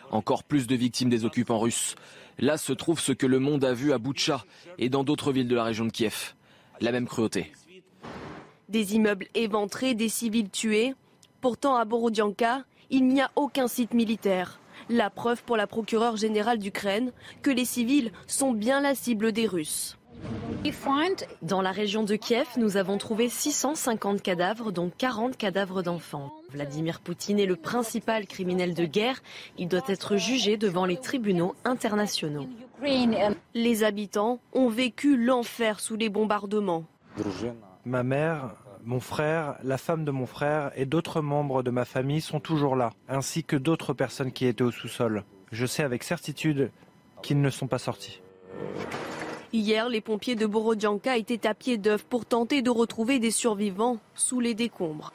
Encore 0.10 0.46
plus 0.46 0.68
de 0.68 0.76
victimes 0.76 1.10
des 1.10 1.26
occupants 1.26 1.60
russes. 1.60 1.96
Là 2.40 2.56
se 2.56 2.72
trouve 2.72 3.02
ce 3.02 3.12
que 3.12 3.28
le 3.28 3.40
monde 3.40 3.66
a 3.66 3.74
vu 3.74 3.92
à 3.92 3.98
Boutcha 3.98 4.46
et 4.78 4.88
dans 4.88 5.04
d'autres 5.04 5.34
villes 5.34 5.50
de 5.50 5.56
la 5.56 5.66
région 5.66 5.84
de 5.84 5.92
Kiev. 5.92 6.36
La 6.80 6.94
même 6.94 7.10
cruauté. 7.10 7.52
Des 8.70 8.96
immeubles 8.96 9.28
éventrés, 9.36 9.96
des 9.96 10.08
civils 10.08 10.50
tués. 10.50 10.96
Pourtant, 11.42 11.76
à 11.76 11.84
Borodianka, 11.84 12.64
il 12.90 13.06
n'y 13.10 13.20
a 13.20 13.32
aucun 13.36 13.68
site 13.68 13.94
militaire. 13.94 14.61
La 14.92 15.10
preuve 15.10 15.42
pour 15.44 15.56
la 15.56 15.68
procureure 15.68 16.18
générale 16.18 16.58
d'Ukraine 16.58 17.14
que 17.42 17.50
les 17.50 17.64
civils 17.64 18.12
sont 18.28 18.52
bien 18.52 18.82
la 18.82 18.94
cible 18.94 19.32
des 19.32 19.48
Russes. 19.48 19.98
Dans 21.42 21.62
la 21.62 21.72
région 21.72 22.04
de 22.04 22.16
Kiev, 22.18 22.46
nous 22.58 22.76
avons 22.76 22.98
trouvé 22.98 23.30
650 23.30 24.22
cadavres, 24.22 24.74
dont 24.74 24.92
40 24.96 25.38
cadavres 25.38 25.82
d'enfants. 25.82 26.34
Vladimir 26.50 27.00
Poutine 27.00 27.40
est 27.40 27.46
le 27.46 27.56
principal 27.56 28.28
criminel 28.28 28.74
de 28.74 28.84
guerre. 28.84 29.24
Il 29.58 29.70
doit 29.70 29.80
être 29.88 30.18
jugé 30.18 30.58
devant 30.58 30.86
les 30.86 30.98
tribunaux 30.98 31.56
internationaux. 31.64 32.48
Les 33.54 33.84
habitants 33.86 34.40
ont 34.52 34.68
vécu 34.68 35.16
l'enfer 35.16 35.80
sous 35.80 35.96
les 35.96 36.10
bombardements. 36.10 36.84
Ma 37.86 38.04
mère 38.04 38.56
mon 38.84 39.00
frère, 39.00 39.58
la 39.64 39.78
femme 39.78 40.06
de 40.06 40.12
mon 40.12 40.26
frère 40.26 40.72
et 40.76 40.86
d'autres 40.86 41.22
membres 41.22 41.64
de 41.64 41.72
ma 41.72 41.86
famille 41.86 42.22
sont 42.22 42.40
toujours 42.40 42.76
là, 42.76 42.92
ainsi 43.08 43.44
que 43.44 43.56
d'autres 43.56 43.94
personnes 43.94 44.32
qui 44.32 44.46
étaient 44.46 44.64
au 44.64 44.72
sous-sol. 44.72 45.24
Je 45.52 45.66
sais 45.66 45.84
avec 45.84 46.04
certitude 46.04 46.72
qu'ils 47.22 47.42
ne 47.42 47.50
sont 47.50 47.68
pas 47.68 47.78
sortis. 47.78 48.22
Hier, 49.54 49.90
les 49.90 50.02
pompiers 50.02 50.36
de 50.36 50.46
Borodjanka 50.46 51.18
étaient 51.18 51.46
à 51.46 51.54
pied 51.54 51.78
d'œuvre 51.78 52.06
pour 52.06 52.26
tenter 52.26 52.62
de 52.62 52.70
retrouver 52.70 53.20
des 53.20 53.32
survivants 53.32 54.00
sous 54.16 54.40
les 54.40 54.54
décombres. 54.54 55.14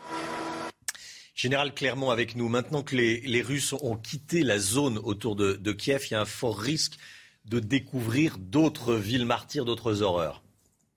Général 1.34 1.74
Clermont 1.74 2.10
avec 2.10 2.36
nous. 2.36 2.48
Maintenant 2.48 2.82
que 2.82 2.96
les, 2.96 3.42
Russes 3.42 3.74
ont 3.74 3.96
quitté 3.96 4.42
la 4.42 4.58
zone 4.58 4.98
autour 4.98 5.36
de, 5.36 5.54
de 5.54 5.72
Kiev, 5.72 6.06
il 6.10 6.14
y 6.14 6.16
a 6.16 6.20
un 6.20 6.26
fort 6.26 6.58
risque 6.58 6.98
de 7.46 7.60
découvrir 7.60 8.38
d'autres 8.38 8.94
villes 8.94 9.26
martyrs, 9.26 9.64
d'autres 9.64 10.02
horreurs. 10.02 10.42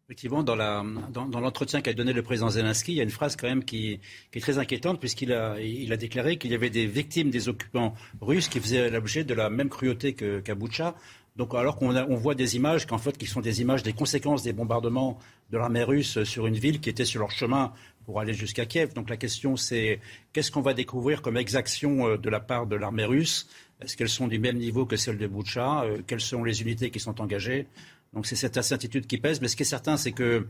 Effectivement, 0.09 0.41
dans, 0.41 0.55
l'entretien 0.55 1.81
qu'a 1.81 1.93
donné 1.93 2.13
le 2.13 2.23
président 2.23 2.49
Zelensky, 2.49 2.93
il 2.93 2.95
y 2.95 2.99
a 2.99 3.03
une 3.03 3.11
phrase 3.11 3.35
quand 3.35 3.47
même 3.47 3.63
qui, 3.63 3.99
est 4.33 4.39
très 4.39 4.57
inquiétante, 4.57 4.99
puisqu'il 4.99 5.31
a, 5.31 5.55
déclaré 5.97 6.37
qu'il 6.37 6.49
y 6.49 6.55
avait 6.55 6.71
des 6.71 6.87
victimes 6.87 7.29
des 7.29 7.47
occupants 7.47 7.93
russes 8.19 8.47
qui 8.47 8.59
faisaient 8.59 8.89
l'objet 8.89 9.23
de 9.23 9.35
la 9.35 9.51
même 9.51 9.69
cruauté 9.69 10.15
qu'à 10.15 10.55
Boucha. 10.55 10.95
Donc, 11.35 11.53
alors 11.53 11.75
qu'on 11.75 11.95
on 11.95 12.15
voit 12.15 12.33
des 12.33 12.55
images, 12.55 12.87
qu'en 12.87 12.97
fait, 12.97 13.19
qui 13.19 13.27
sont 13.27 13.39
des 13.39 13.61
images 13.61 13.83
des 13.83 13.93
conséquences 13.93 14.41
des 14.41 14.51
bombardements 14.51 15.19
de 15.51 15.59
l'armée 15.59 15.83
russe 15.83 16.23
sur 16.23 16.47
une 16.47 16.57
ville 16.57 16.79
qui 16.79 16.89
était 16.89 17.05
sur 17.05 17.19
leur 17.19 17.29
chemin 17.29 17.71
pour 18.03 18.19
aller 18.19 18.33
jusqu'à 18.33 18.65
Kiev. 18.65 18.95
Donc, 18.95 19.11
la 19.11 19.17
question, 19.17 19.57
c'est 19.57 19.99
qu'est-ce 20.33 20.49
qu'on 20.49 20.61
va 20.61 20.73
découvrir 20.73 21.21
comme 21.21 21.37
exaction 21.37 22.07
euh, 22.07 22.17
de 22.17 22.31
la 22.31 22.39
part 22.39 22.65
de 22.65 22.75
l'armée 22.75 23.05
russe? 23.05 23.47
Est-ce 23.79 23.95
qu'elles 23.95 24.09
sont 24.09 24.27
du 24.27 24.39
même 24.39 24.57
niveau 24.57 24.87
que 24.87 24.95
celles 24.95 25.19
de 25.19 25.27
Boucha 25.27 25.83
euh, 25.83 25.99
Quelles 26.07 26.19
sont 26.19 26.43
les 26.43 26.63
unités 26.63 26.89
qui 26.89 26.99
sont 26.99 27.21
engagées? 27.21 27.67
Donc 28.13 28.25
c'est 28.25 28.35
cette 28.35 28.57
incertitude 28.57 29.07
qui 29.07 29.17
pèse. 29.17 29.41
Mais 29.41 29.47
ce 29.47 29.55
qui 29.55 29.63
est 29.63 29.65
certain, 29.65 29.97
c'est 29.97 30.11
que 30.11 30.47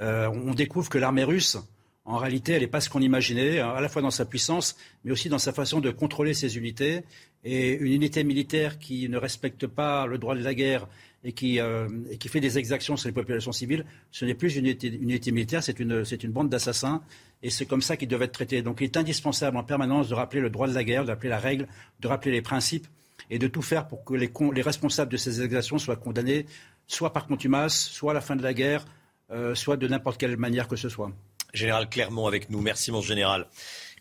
euh, 0.00 0.28
on 0.28 0.54
découvre 0.54 0.88
que 0.88 0.98
l'armée 0.98 1.24
russe, 1.24 1.58
en 2.04 2.16
réalité, 2.16 2.52
elle 2.52 2.62
n'est 2.62 2.66
pas 2.66 2.80
ce 2.80 2.88
qu'on 2.88 3.00
imaginait, 3.00 3.60
hein, 3.60 3.70
à 3.70 3.80
la 3.80 3.88
fois 3.88 4.02
dans 4.02 4.10
sa 4.10 4.24
puissance, 4.24 4.76
mais 5.04 5.12
aussi 5.12 5.28
dans 5.28 5.38
sa 5.38 5.52
façon 5.52 5.80
de 5.80 5.90
contrôler 5.90 6.34
ses 6.34 6.56
unités. 6.58 7.02
Et 7.44 7.72
une 7.72 7.92
unité 7.92 8.24
militaire 8.24 8.78
qui 8.78 9.08
ne 9.08 9.16
respecte 9.16 9.66
pas 9.66 10.06
le 10.06 10.18
droit 10.18 10.34
de 10.34 10.42
la 10.42 10.54
guerre 10.54 10.88
et 11.24 11.32
qui, 11.32 11.60
euh, 11.60 11.88
fait 12.26 12.40
des 12.40 12.58
exactions 12.58 12.96
sur 12.96 13.08
les 13.08 13.12
populations 13.12 13.52
civiles, 13.52 13.84
ce 14.10 14.24
n'est 14.24 14.34
plus 14.34 14.56
une 14.56 14.66
unité, 14.66 15.32
militaire, 15.32 15.62
c'est 15.62 15.78
une, 15.78 16.04
bande 16.32 16.48
d'assassins. 16.48 17.02
Et 17.42 17.48
c'est 17.48 17.64
comme 17.64 17.80
ça 17.80 17.96
qu'il 17.96 18.08
devait 18.08 18.26
être 18.26 18.32
traité. 18.32 18.60
Donc 18.60 18.78
il 18.80 18.84
est 18.84 18.96
indispensable 18.96 19.56
en 19.56 19.64
permanence 19.64 20.08
de 20.08 20.14
rappeler 20.14 20.40
le 20.40 20.50
droit 20.50 20.68
de 20.68 20.74
la 20.74 20.84
guerre, 20.84 21.04
de 21.04 21.10
rappeler 21.10 21.30
la 21.30 21.38
règle, 21.38 21.66
de 22.00 22.08
rappeler 22.08 22.32
les 22.32 22.42
principes 22.42 22.86
et 23.30 23.38
de 23.38 23.46
tout 23.46 23.62
faire 23.62 23.86
pour 23.86 24.04
que 24.04 24.14
les 24.14 24.62
responsables 24.62 25.12
de 25.12 25.16
ces 25.16 25.40
exactions 25.42 25.78
soient 25.78 25.96
condamnés 25.96 26.46
soit 26.90 27.12
par 27.12 27.26
contumace, 27.26 27.88
soit 27.88 28.12
à 28.12 28.14
la 28.14 28.20
fin 28.20 28.36
de 28.36 28.42
la 28.42 28.54
guerre, 28.54 28.84
euh, 29.30 29.54
soit 29.54 29.76
de 29.76 29.86
n'importe 29.86 30.18
quelle 30.18 30.36
manière 30.36 30.68
que 30.68 30.76
ce 30.76 30.88
soit. 30.88 31.12
Général 31.54 31.88
Clermont 31.88 32.26
avec 32.26 32.50
nous. 32.50 32.60
Merci 32.60 32.92
mon 32.92 33.00
général. 33.00 33.46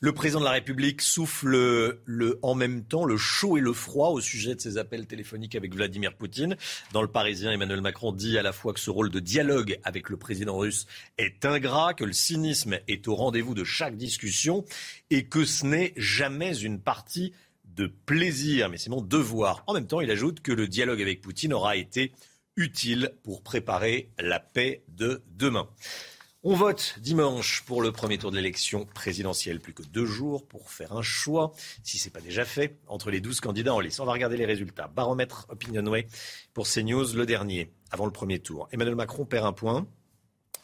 Le 0.01 0.13
président 0.13 0.39
de 0.39 0.45
la 0.45 0.51
République 0.51 1.01
souffle 1.01 1.97
le, 2.05 2.39
en 2.41 2.55
même 2.55 2.85
temps 2.85 3.03
le 3.03 3.17
chaud 3.17 3.57
et 3.57 3.59
le 3.59 3.73
froid 3.73 4.09
au 4.09 4.21
sujet 4.21 4.55
de 4.55 4.61
ses 4.61 4.77
appels 4.77 5.05
téléphoniques 5.07 5.55
avec 5.55 5.75
Vladimir 5.75 6.15
Poutine. 6.15 6.55
Dans 6.93 7.01
le 7.01 7.09
Parisien, 7.09 7.51
Emmanuel 7.51 7.81
Macron 7.81 8.13
dit 8.13 8.37
à 8.37 8.41
la 8.41 8.53
fois 8.53 8.73
que 8.73 8.79
ce 8.79 8.89
rôle 8.89 9.09
de 9.09 9.19
dialogue 9.19 9.77
avec 9.83 10.09
le 10.09 10.15
président 10.15 10.57
russe 10.57 10.85
est 11.17 11.43
ingrat, 11.43 11.93
que 11.93 12.05
le 12.05 12.13
cynisme 12.13 12.79
est 12.87 13.07
au 13.07 13.15
rendez-vous 13.15 13.55
de 13.55 13.65
chaque 13.65 13.97
discussion 13.97 14.63
et 15.09 15.25
que 15.25 15.43
ce 15.43 15.65
n'est 15.65 15.93
jamais 15.97 16.57
une 16.57 16.79
partie 16.79 17.33
de 17.75 17.87
plaisir, 17.87 18.69
mais 18.69 18.77
c'est 18.77 18.89
mon 18.89 19.01
devoir. 19.01 19.63
En 19.67 19.73
même 19.73 19.87
temps, 19.87 20.01
il 20.01 20.11
ajoute 20.11 20.39
que 20.39 20.51
le 20.51 20.67
dialogue 20.67 21.01
avec 21.01 21.21
Poutine 21.21 21.53
aura 21.53 21.75
été 21.75 22.13
utile 22.59 23.13
pour 23.23 23.41
préparer 23.41 24.11
la 24.19 24.39
paix 24.39 24.83
de 24.89 25.23
demain. 25.31 25.67
On 26.43 26.55
vote 26.55 26.95
dimanche 26.99 27.63
pour 27.65 27.81
le 27.81 27.91
premier 27.91 28.17
tour 28.17 28.31
de 28.31 28.37
l'élection 28.37 28.85
présidentielle. 28.85 29.59
Plus 29.59 29.73
que 29.73 29.83
deux 29.83 30.05
jours 30.05 30.47
pour 30.47 30.71
faire 30.71 30.93
un 30.93 31.01
choix, 31.01 31.53
si 31.83 31.97
ce 31.97 32.05
n'est 32.05 32.11
pas 32.11 32.21
déjà 32.21 32.45
fait, 32.45 32.77
entre 32.87 33.11
les 33.11 33.19
douze 33.19 33.39
candidats 33.39 33.73
en 33.73 33.79
lice. 33.79 33.99
On 33.99 34.05
va 34.05 34.13
regarder 34.13 34.37
les 34.37 34.45
résultats. 34.45 34.87
Baromètre 34.87 35.47
Opinionway 35.49 36.07
pour 36.53 36.67
CNews, 36.67 37.13
le 37.13 37.25
dernier, 37.25 37.73
avant 37.91 38.05
le 38.05 38.11
premier 38.11 38.39
tour. 38.39 38.69
Emmanuel 38.71 38.95
Macron 38.95 39.25
perd 39.25 39.45
un 39.45 39.53
point. 39.53 39.87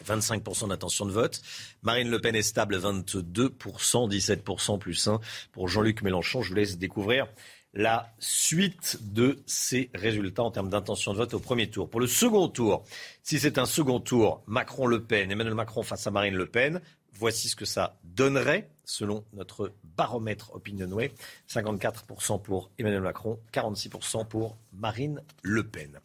25% 0.06 0.70
d'intention 0.70 1.06
de 1.06 1.12
vote. 1.12 1.42
Marine 1.82 2.10
Le 2.10 2.20
Pen 2.20 2.36
est 2.36 2.42
stable, 2.42 2.78
22%, 2.78 4.10
17% 4.10 4.80
plus 4.80 5.08
1 5.08 5.20
pour 5.52 5.68
Jean-Luc 5.68 6.02
Mélenchon. 6.02 6.42
Je 6.42 6.50
vous 6.50 6.56
laisse 6.56 6.78
découvrir 6.78 7.28
la 7.76 8.14
suite 8.20 9.00
de 9.02 9.38
ces 9.46 9.90
résultats 9.94 10.44
en 10.44 10.52
termes 10.52 10.70
d'intention 10.70 11.12
de 11.12 11.18
vote 11.18 11.34
au 11.34 11.40
premier 11.40 11.70
tour. 11.70 11.90
Pour 11.90 12.00
le 12.00 12.08
second 12.08 12.48
tour, 12.48 12.86
si 13.22 13.38
c'est 13.38 13.58
un 13.58 13.66
second 13.66 14.00
tour, 14.00 14.42
Macron-Le 14.48 15.04
Pen, 15.04 15.30
Emmanuel 15.30 15.56
Macron 15.56 15.84
face 15.84 16.08
à 16.08 16.12
Marine 16.12 16.36
Le 16.36 16.46
Pen, 16.46 16.82
voici 17.18 17.50
ce 17.50 17.56
que 17.56 17.66
ça 17.66 17.98
donnerait 18.04 18.70
selon 18.86 19.24
notre 19.34 19.74
baromètre 19.84 20.54
OpinionWay. 20.54 21.12
54% 21.50 22.42
pour 22.42 22.72
Emmanuel 22.78 23.02
Macron, 23.02 23.40
46% 23.54 24.28
pour 24.28 24.58
Marine 24.74 25.22
Le 25.42 25.68
Pen. 25.68 26.00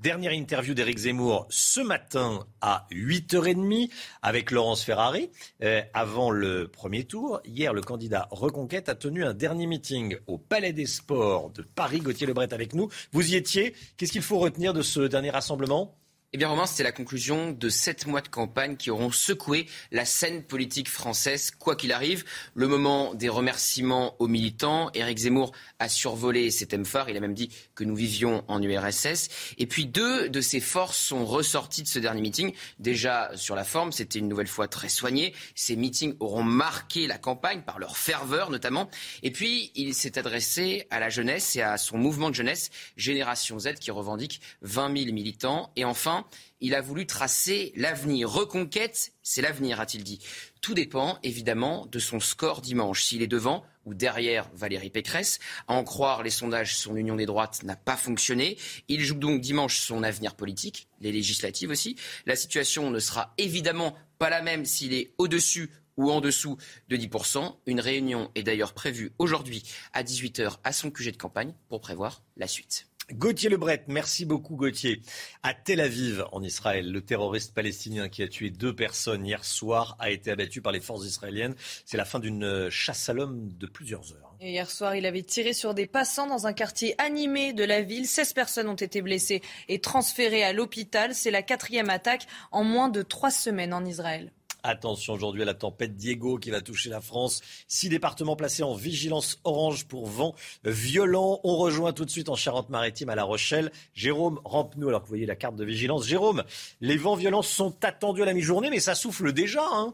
Dernière 0.00 0.32
interview 0.32 0.74
d'Éric 0.74 0.98
Zemmour 0.98 1.46
ce 1.50 1.80
matin 1.80 2.46
à 2.60 2.86
8h30 2.90 3.90
avec 4.22 4.50
Laurence 4.50 4.82
Ferrari. 4.82 5.30
Euh, 5.62 5.82
avant 5.92 6.30
le 6.30 6.68
premier 6.68 7.04
tour, 7.04 7.40
hier, 7.44 7.72
le 7.72 7.82
candidat 7.82 8.28
Reconquête 8.30 8.88
a 8.88 8.94
tenu 8.94 9.24
un 9.24 9.34
dernier 9.34 9.66
meeting 9.66 10.16
au 10.26 10.38
Palais 10.38 10.72
des 10.72 10.86
Sports 10.86 11.50
de 11.50 11.62
Paris. 11.62 12.00
Gauthier 12.00 12.26
Lebret 12.26 12.52
avec 12.52 12.74
nous. 12.74 12.88
Vous 13.12 13.32
y 13.32 13.36
étiez. 13.36 13.74
Qu'est-ce 13.96 14.12
qu'il 14.12 14.22
faut 14.22 14.38
retenir 14.38 14.72
de 14.72 14.82
ce 14.82 15.00
dernier 15.00 15.30
rassemblement? 15.30 15.96
Eh 16.34 16.36
bien, 16.36 16.48
Romain, 16.48 16.66
c'était 16.66 16.82
la 16.82 16.90
conclusion 16.90 17.52
de 17.52 17.68
sept 17.68 18.08
mois 18.08 18.20
de 18.20 18.26
campagne 18.26 18.76
qui 18.76 18.90
auront 18.90 19.12
secoué 19.12 19.68
la 19.92 20.04
scène 20.04 20.42
politique 20.42 20.88
française, 20.88 21.52
quoi 21.52 21.76
qu'il 21.76 21.92
arrive. 21.92 22.24
Le 22.54 22.66
moment 22.66 23.14
des 23.14 23.28
remerciements 23.28 24.16
aux 24.18 24.26
militants. 24.26 24.90
Éric 24.94 25.18
Zemmour 25.18 25.52
a 25.78 25.88
survolé 25.88 26.50
ces 26.50 26.66
thèmes 26.66 26.86
phares. 26.86 27.08
Il 27.08 27.16
a 27.16 27.20
même 27.20 27.34
dit 27.34 27.50
que 27.76 27.84
nous 27.84 27.94
vivions 27.94 28.42
en 28.48 28.60
URSS. 28.60 29.28
Et 29.58 29.66
puis, 29.68 29.86
deux 29.86 30.28
de 30.28 30.40
ces 30.40 30.58
forces 30.58 30.98
sont 30.98 31.24
ressorties 31.24 31.84
de 31.84 31.86
ce 31.86 32.00
dernier 32.00 32.20
meeting. 32.20 32.52
Déjà, 32.80 33.30
sur 33.36 33.54
la 33.54 33.62
forme, 33.62 33.92
c'était 33.92 34.18
une 34.18 34.26
nouvelle 34.26 34.48
fois 34.48 34.66
très 34.66 34.88
soigné. 34.88 35.36
Ces 35.54 35.76
meetings 35.76 36.16
auront 36.18 36.42
marqué 36.42 37.06
la 37.06 37.16
campagne 37.16 37.62
par 37.62 37.78
leur 37.78 37.96
ferveur, 37.96 38.50
notamment. 38.50 38.90
Et 39.22 39.30
puis, 39.30 39.70
il 39.76 39.94
s'est 39.94 40.18
adressé 40.18 40.88
à 40.90 40.98
la 40.98 41.10
jeunesse 41.10 41.54
et 41.54 41.62
à 41.62 41.78
son 41.78 41.96
mouvement 41.96 42.30
de 42.30 42.34
jeunesse, 42.34 42.70
Génération 42.96 43.56
Z, 43.60 43.74
qui 43.74 43.92
revendique 43.92 44.40
20 44.62 44.96
000 44.98 45.12
militants. 45.12 45.70
Et 45.76 45.84
enfin, 45.84 46.23
il 46.60 46.74
a 46.74 46.80
voulu 46.80 47.06
tracer 47.06 47.72
l'avenir. 47.76 48.30
Reconquête, 48.30 49.12
c'est 49.22 49.42
l'avenir, 49.42 49.80
a-t-il 49.80 50.04
dit. 50.04 50.20
Tout 50.60 50.74
dépend 50.74 51.18
évidemment 51.22 51.86
de 51.86 51.98
son 51.98 52.20
score 52.20 52.60
dimanche. 52.60 53.04
S'il 53.04 53.22
est 53.22 53.26
devant 53.26 53.64
ou 53.84 53.92
derrière 53.92 54.48
Valérie 54.54 54.90
Pécresse, 54.90 55.40
à 55.68 55.74
en 55.74 55.84
croire 55.84 56.22
les 56.22 56.30
sondages, 56.30 56.76
son 56.76 56.96
union 56.96 57.16
des 57.16 57.26
droites 57.26 57.62
n'a 57.64 57.76
pas 57.76 57.96
fonctionné. 57.96 58.56
Il 58.88 59.02
joue 59.02 59.14
donc 59.14 59.40
dimanche 59.40 59.78
son 59.78 60.02
avenir 60.02 60.34
politique, 60.34 60.88
les 61.00 61.12
législatives 61.12 61.70
aussi. 61.70 61.96
La 62.24 62.36
situation 62.36 62.90
ne 62.90 62.98
sera 62.98 63.34
évidemment 63.36 63.94
pas 64.18 64.30
la 64.30 64.40
même 64.40 64.64
s'il 64.64 64.94
est 64.94 65.12
au-dessus 65.18 65.70
ou 65.96 66.10
en 66.10 66.20
dessous 66.20 66.56
de 66.88 66.96
10%. 66.96 67.56
Une 67.66 67.80
réunion 67.80 68.30
est 68.34 68.42
d'ailleurs 68.42 68.72
prévue 68.72 69.12
aujourd'hui 69.18 69.62
à 69.92 70.02
18h 70.02 70.58
à 70.64 70.72
son 70.72 70.90
QG 70.90 71.12
de 71.12 71.16
campagne 71.16 71.54
pour 71.68 71.80
prévoir 71.80 72.22
la 72.36 72.48
suite. 72.48 72.86
Gauthier 73.12 73.50
Lebret, 73.50 73.84
merci 73.86 74.24
beaucoup 74.24 74.56
Gauthier. 74.56 75.02
À 75.42 75.52
Tel 75.52 75.80
Aviv, 75.80 76.24
en 76.32 76.42
Israël, 76.42 76.90
le 76.90 77.02
terroriste 77.02 77.54
palestinien 77.54 78.08
qui 78.08 78.22
a 78.22 78.28
tué 78.28 78.48
deux 78.48 78.74
personnes 78.74 79.26
hier 79.26 79.44
soir 79.44 79.96
a 79.98 80.10
été 80.10 80.30
abattu 80.30 80.62
par 80.62 80.72
les 80.72 80.80
forces 80.80 81.04
israéliennes. 81.04 81.54
C'est 81.84 81.98
la 81.98 82.06
fin 82.06 82.18
d'une 82.18 82.70
chasse 82.70 83.10
à 83.10 83.12
l'homme 83.12 83.52
de 83.58 83.66
plusieurs 83.66 84.12
heures. 84.12 84.34
hier 84.40 84.70
soir, 84.70 84.96
il 84.96 85.04
avait 85.04 85.22
tiré 85.22 85.52
sur 85.52 85.74
des 85.74 85.86
passants 85.86 86.26
dans 86.26 86.46
un 86.46 86.54
quartier 86.54 86.94
animé 86.96 87.52
de 87.52 87.64
la 87.64 87.82
ville. 87.82 88.06
16 88.06 88.32
personnes 88.32 88.68
ont 88.68 88.74
été 88.74 89.02
blessées 89.02 89.42
et 89.68 89.80
transférées 89.80 90.42
à 90.42 90.54
l'hôpital. 90.54 91.14
C'est 91.14 91.30
la 91.30 91.42
quatrième 91.42 91.90
attaque 91.90 92.26
en 92.52 92.64
moins 92.64 92.88
de 92.88 93.02
trois 93.02 93.30
semaines 93.30 93.74
en 93.74 93.84
Israël. 93.84 94.32
Attention 94.66 95.12
aujourd'hui 95.12 95.42
à 95.42 95.44
la 95.44 95.52
tempête 95.52 95.94
Diego 95.94 96.38
qui 96.38 96.50
va 96.50 96.62
toucher 96.62 96.88
la 96.88 97.02
France. 97.02 97.42
Six 97.68 97.90
départements 97.90 98.34
placés 98.34 98.62
en 98.62 98.74
vigilance 98.74 99.38
orange 99.44 99.84
pour 99.84 100.06
vent 100.06 100.34
violent. 100.64 101.38
On 101.44 101.56
rejoint 101.56 101.92
tout 101.92 102.06
de 102.06 102.10
suite 102.10 102.30
en 102.30 102.34
Charente-Maritime 102.34 103.10
à 103.10 103.14
La 103.14 103.24
Rochelle. 103.24 103.70
Jérôme, 103.92 104.40
rampe-nous 104.42 104.88
alors 104.88 105.02
que 105.02 105.06
vous 105.06 105.10
voyez 105.10 105.26
la 105.26 105.36
carte 105.36 105.56
de 105.56 105.66
vigilance. 105.66 106.06
Jérôme, 106.06 106.44
les 106.80 106.96
vents 106.96 107.14
violents 107.14 107.42
sont 107.42 107.76
attendus 107.84 108.22
à 108.22 108.24
la 108.24 108.32
mi-journée, 108.32 108.70
mais 108.70 108.80
ça 108.80 108.94
souffle 108.94 109.34
déjà. 109.34 109.62
Hein 109.70 109.92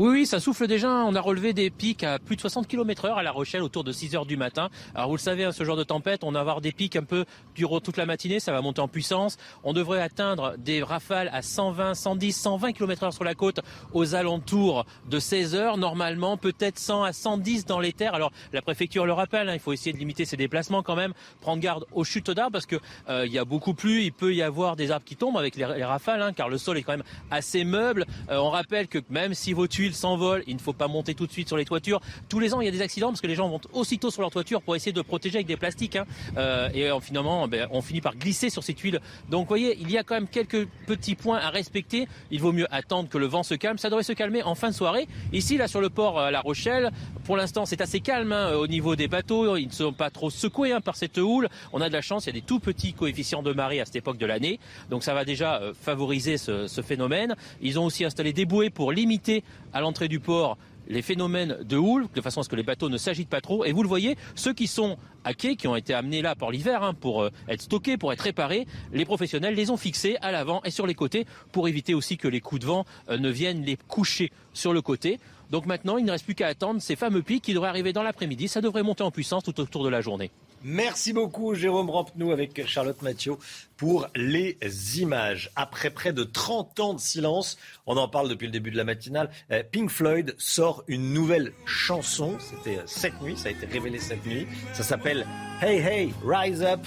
oui, 0.00 0.08
oui, 0.08 0.26
ça 0.26 0.40
souffle 0.40 0.66
déjà. 0.66 0.88
On 0.88 1.14
a 1.14 1.20
relevé 1.20 1.52
des 1.52 1.70
pics 1.70 2.02
à 2.02 2.18
plus 2.18 2.34
de 2.34 2.40
60 2.40 2.66
km 2.66 3.04
heure 3.04 3.18
à 3.18 3.22
La 3.22 3.30
Rochelle 3.30 3.62
autour 3.62 3.84
de 3.84 3.92
6 3.92 4.16
heures 4.16 4.26
du 4.26 4.36
matin. 4.36 4.68
Alors 4.92 5.08
vous 5.08 5.14
le 5.14 5.20
savez, 5.20 5.44
hein, 5.44 5.52
ce 5.52 5.62
genre 5.62 5.76
de 5.76 5.84
tempête, 5.84 6.24
on 6.24 6.32
va 6.32 6.40
avoir 6.40 6.60
des 6.60 6.72
pics 6.72 6.96
un 6.96 7.04
peu 7.04 7.24
durant 7.54 7.78
toute 7.78 7.96
la 7.96 8.04
matinée. 8.04 8.40
Ça 8.40 8.50
va 8.50 8.60
monter 8.60 8.80
en 8.80 8.88
puissance. 8.88 9.36
On 9.62 9.72
devrait 9.72 10.02
atteindre 10.02 10.56
des 10.58 10.82
rafales 10.82 11.30
à 11.32 11.42
120, 11.42 11.94
110, 11.94 12.32
120 12.32 12.72
km 12.72 13.04
heure 13.04 13.12
sur 13.12 13.22
la 13.22 13.36
côte 13.36 13.60
aux 13.92 14.16
alentours 14.16 14.84
de 15.08 15.20
16 15.20 15.54
heures. 15.54 15.76
Normalement, 15.76 16.36
peut-être 16.36 16.80
100 16.80 17.04
à 17.04 17.12
110 17.12 17.64
dans 17.64 17.78
les 17.78 17.92
terres. 17.92 18.14
Alors 18.14 18.32
la 18.52 18.62
préfecture 18.62 19.06
le 19.06 19.12
rappelle, 19.12 19.48
hein, 19.48 19.54
il 19.54 19.60
faut 19.60 19.72
essayer 19.72 19.92
de 19.92 19.98
limiter 19.98 20.24
ses 20.24 20.36
déplacements 20.36 20.82
quand 20.82 20.96
même. 20.96 21.12
Prendre 21.40 21.62
garde 21.62 21.86
aux 21.92 22.02
chutes 22.02 22.32
d'arbres 22.32 22.50
parce 22.50 22.66
que 22.66 22.80
euh, 23.08 23.26
il 23.26 23.32
y 23.32 23.38
a 23.38 23.44
beaucoup 23.44 23.74
plu. 23.74 24.02
Il 24.02 24.12
peut 24.12 24.34
y 24.34 24.42
avoir 24.42 24.74
des 24.74 24.90
arbres 24.90 25.06
qui 25.06 25.14
tombent 25.14 25.38
avec 25.38 25.54
les, 25.54 25.64
rafales, 25.84 26.20
hein, 26.20 26.32
car 26.32 26.48
le 26.48 26.58
sol 26.58 26.78
est 26.78 26.82
quand 26.82 26.94
même 26.94 27.04
assez 27.30 27.62
meuble. 27.62 28.06
Euh, 28.28 28.38
on 28.38 28.50
rappelle 28.50 28.88
que 28.88 28.98
même 29.08 29.34
si 29.34 29.52
vos 29.52 29.68
tuyaux 29.68 29.83
tuiles 29.84 29.94
s'envolent, 29.94 30.42
il 30.46 30.54
ne 30.54 30.60
faut 30.60 30.72
pas 30.72 30.88
monter 30.88 31.14
tout 31.14 31.26
de 31.26 31.32
suite 31.32 31.48
sur 31.48 31.56
les 31.56 31.64
toitures. 31.64 32.00
Tous 32.28 32.40
les 32.40 32.54
ans, 32.54 32.60
il 32.60 32.64
y 32.64 32.68
a 32.68 32.70
des 32.70 32.80
accidents 32.80 33.08
parce 33.08 33.20
que 33.20 33.26
les 33.26 33.34
gens 33.34 33.48
montent 33.48 33.68
aussitôt 33.72 34.10
sur 34.10 34.22
leur 34.22 34.30
toiture 34.30 34.62
pour 34.62 34.74
essayer 34.76 34.92
de 34.92 35.02
protéger 35.02 35.36
avec 35.36 35.46
des 35.46 35.56
plastiques. 35.56 35.96
Hein. 35.96 36.06
Euh, 36.38 36.70
et 36.72 36.90
euh, 36.90 37.00
finalement, 37.00 37.46
ben, 37.48 37.68
on 37.70 37.82
finit 37.82 38.00
par 38.00 38.16
glisser 38.16 38.48
sur 38.48 38.64
ces 38.64 38.72
tuiles. 38.72 39.00
Donc, 39.28 39.42
vous 39.42 39.48
voyez, 39.48 39.76
il 39.80 39.90
y 39.90 39.98
a 39.98 40.02
quand 40.02 40.14
même 40.14 40.28
quelques 40.28 40.66
petits 40.86 41.14
points 41.14 41.38
à 41.38 41.50
respecter. 41.50 42.08
Il 42.30 42.40
vaut 42.40 42.52
mieux 42.52 42.66
attendre 42.74 43.08
que 43.10 43.18
le 43.18 43.26
vent 43.26 43.42
se 43.42 43.54
calme. 43.54 43.76
Ça 43.76 43.90
devrait 43.90 44.04
se 44.04 44.14
calmer 44.14 44.42
en 44.42 44.54
fin 44.54 44.70
de 44.70 44.74
soirée. 44.74 45.06
Ici, 45.32 45.58
là, 45.58 45.68
sur 45.68 45.82
le 45.82 45.90
port 45.90 46.18
à 46.18 46.30
La 46.30 46.40
Rochelle, 46.40 46.90
pour 47.24 47.36
l'instant, 47.36 47.66
c'est 47.66 47.82
assez 47.82 48.00
calme 48.00 48.32
hein, 48.32 48.54
au 48.54 48.66
niveau 48.66 48.96
des 48.96 49.08
bateaux. 49.08 49.56
Ils 49.56 49.66
ne 49.66 49.72
sont 49.72 49.92
pas 49.92 50.08
trop 50.10 50.30
secoués 50.30 50.72
hein, 50.72 50.80
par 50.80 50.96
cette 50.96 51.18
houle. 51.18 51.48
On 51.74 51.80
a 51.82 51.88
de 51.88 51.92
la 51.92 52.00
chance. 52.00 52.24
Il 52.24 52.28
y 52.28 52.30
a 52.30 52.40
des 52.40 52.46
tout 52.46 52.60
petits 52.60 52.94
coefficients 52.94 53.42
de 53.42 53.52
marée 53.52 53.80
à 53.80 53.84
cette 53.84 53.96
époque 53.96 54.16
de 54.16 54.26
l'année. 54.26 54.58
Donc, 54.88 55.02
ça 55.02 55.12
va 55.12 55.24
déjà 55.26 55.60
favoriser 55.78 56.38
ce, 56.38 56.68
ce 56.68 56.80
phénomène. 56.80 57.36
Ils 57.60 57.78
ont 57.78 57.84
aussi 57.84 58.04
installé 58.04 58.32
des 58.32 58.46
bouées 58.46 58.70
pour 58.70 58.92
limiter 58.92 59.44
à 59.74 59.82
l'entrée 59.82 60.08
du 60.08 60.20
port 60.20 60.56
les 60.88 61.02
phénomènes 61.02 61.58
de 61.62 61.76
houle, 61.76 62.06
de 62.14 62.20
façon 62.20 62.40
à 62.40 62.44
ce 62.44 62.48
que 62.48 62.56
les 62.56 62.62
bateaux 62.62 62.88
ne 62.88 62.96
s'agitent 62.96 63.28
pas 63.28 63.40
trop. 63.40 63.64
Et 63.64 63.72
vous 63.72 63.82
le 63.82 63.88
voyez, 63.88 64.16
ceux 64.34 64.52
qui 64.52 64.66
sont 64.66 64.96
à 65.24 65.34
quai, 65.34 65.56
qui 65.56 65.66
ont 65.66 65.76
été 65.76 65.94
amenés 65.94 66.22
là 66.22 66.34
pour 66.34 66.50
l'hiver, 66.50 66.82
hein, 66.82 66.94
pour 66.94 67.22
euh, 67.22 67.30
être 67.48 67.62
stockés, 67.62 67.96
pour 67.96 68.12
être 68.12 68.20
réparés, 68.20 68.66
les 68.92 69.04
professionnels 69.04 69.54
les 69.54 69.70
ont 69.70 69.76
fixés 69.76 70.16
à 70.20 70.32
l'avant 70.32 70.60
et 70.64 70.70
sur 70.70 70.86
les 70.86 70.94
côtés 70.94 71.26
pour 71.52 71.68
éviter 71.68 71.94
aussi 71.94 72.16
que 72.16 72.28
les 72.28 72.40
coups 72.40 72.60
de 72.60 72.66
vent 72.66 72.84
euh, 73.08 73.18
ne 73.18 73.30
viennent 73.30 73.64
les 73.64 73.76
coucher 73.88 74.30
sur 74.52 74.72
le 74.72 74.82
côté. 74.82 75.18
Donc 75.50 75.66
maintenant, 75.66 75.98
il 75.98 76.04
ne 76.04 76.10
reste 76.10 76.24
plus 76.24 76.34
qu'à 76.34 76.48
attendre 76.48 76.80
ces 76.80 76.96
fameux 76.96 77.22
pics 77.22 77.42
qui 77.42 77.54
devraient 77.54 77.68
arriver 77.68 77.92
dans 77.92 78.02
l'après-midi. 78.02 78.48
Ça 78.48 78.60
devrait 78.60 78.82
monter 78.82 79.02
en 79.02 79.10
puissance 79.10 79.44
tout 79.44 79.58
autour 79.60 79.84
de 79.84 79.88
la 79.88 80.00
journée. 80.00 80.30
Merci 80.66 81.12
beaucoup 81.12 81.54
Jérôme 81.54 81.90
Rampenou 81.90 82.32
avec 82.32 82.66
Charlotte 82.66 83.02
Mathieu 83.02 83.34
pour 83.76 84.08
les 84.16 84.56
images. 84.98 85.50
Après 85.56 85.90
près 85.90 86.14
de 86.14 86.24
30 86.24 86.80
ans 86.80 86.94
de 86.94 87.00
silence, 87.00 87.58
on 87.84 87.98
en 87.98 88.08
parle 88.08 88.30
depuis 88.30 88.46
le 88.46 88.50
début 88.52 88.70
de 88.70 88.78
la 88.78 88.84
matinale, 88.84 89.28
euh, 89.50 89.62
Pink 89.62 89.90
Floyd 89.90 90.34
sort 90.38 90.82
une 90.88 91.12
nouvelle 91.12 91.52
chanson. 91.66 92.38
C'était 92.38 92.78
euh, 92.78 92.82
cette 92.86 93.20
nuit, 93.20 93.36
ça 93.36 93.48
a 93.48 93.52
été 93.52 93.66
révélé 93.66 93.98
cette 93.98 94.24
nuit. 94.24 94.46
Ça 94.72 94.84
s'appelle 94.84 95.26
Hey 95.60 95.80
Hey 95.80 96.14
Rise 96.24 96.62
Up. 96.62 96.80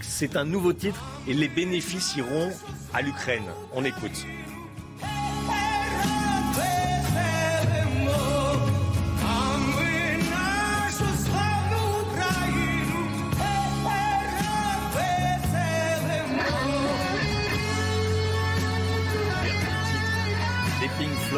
C'est 0.00 0.34
un 0.34 0.46
nouveau 0.46 0.72
titre 0.72 1.04
et 1.28 1.34
les 1.34 1.48
bénéfices 1.48 2.16
iront 2.16 2.50
à 2.94 3.02
l'Ukraine. 3.02 3.44
On 3.74 3.84
écoute. 3.84 4.24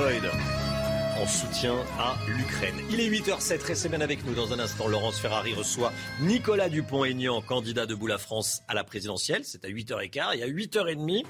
En 0.01 1.27
soutien 1.27 1.77
à 1.99 2.17
l'Ukraine. 2.27 2.75
Il 2.91 3.01
est 3.01 3.11
8h07, 3.11 3.63
restez 3.63 3.91
bien 3.91 4.01
avec 4.01 4.25
nous 4.25 4.33
dans 4.33 4.51
un 4.55 4.59
instant. 4.59 4.89
Laurence 4.89 5.19
Ferrari 5.19 5.53
reçoit 5.53 5.93
Nicolas 6.23 6.71
Dupont-Aignan, 6.71 7.43
candidat 7.43 7.85
de 7.85 8.07
la 8.07 8.17
France 8.17 8.63
à 8.67 8.73
la 8.73 8.83
présidentielle. 8.83 9.43
C'est 9.45 9.63
à 9.67 9.69
8h15 9.69 10.39
et 10.39 10.43
à 10.43 10.49
8h30. 10.49 11.25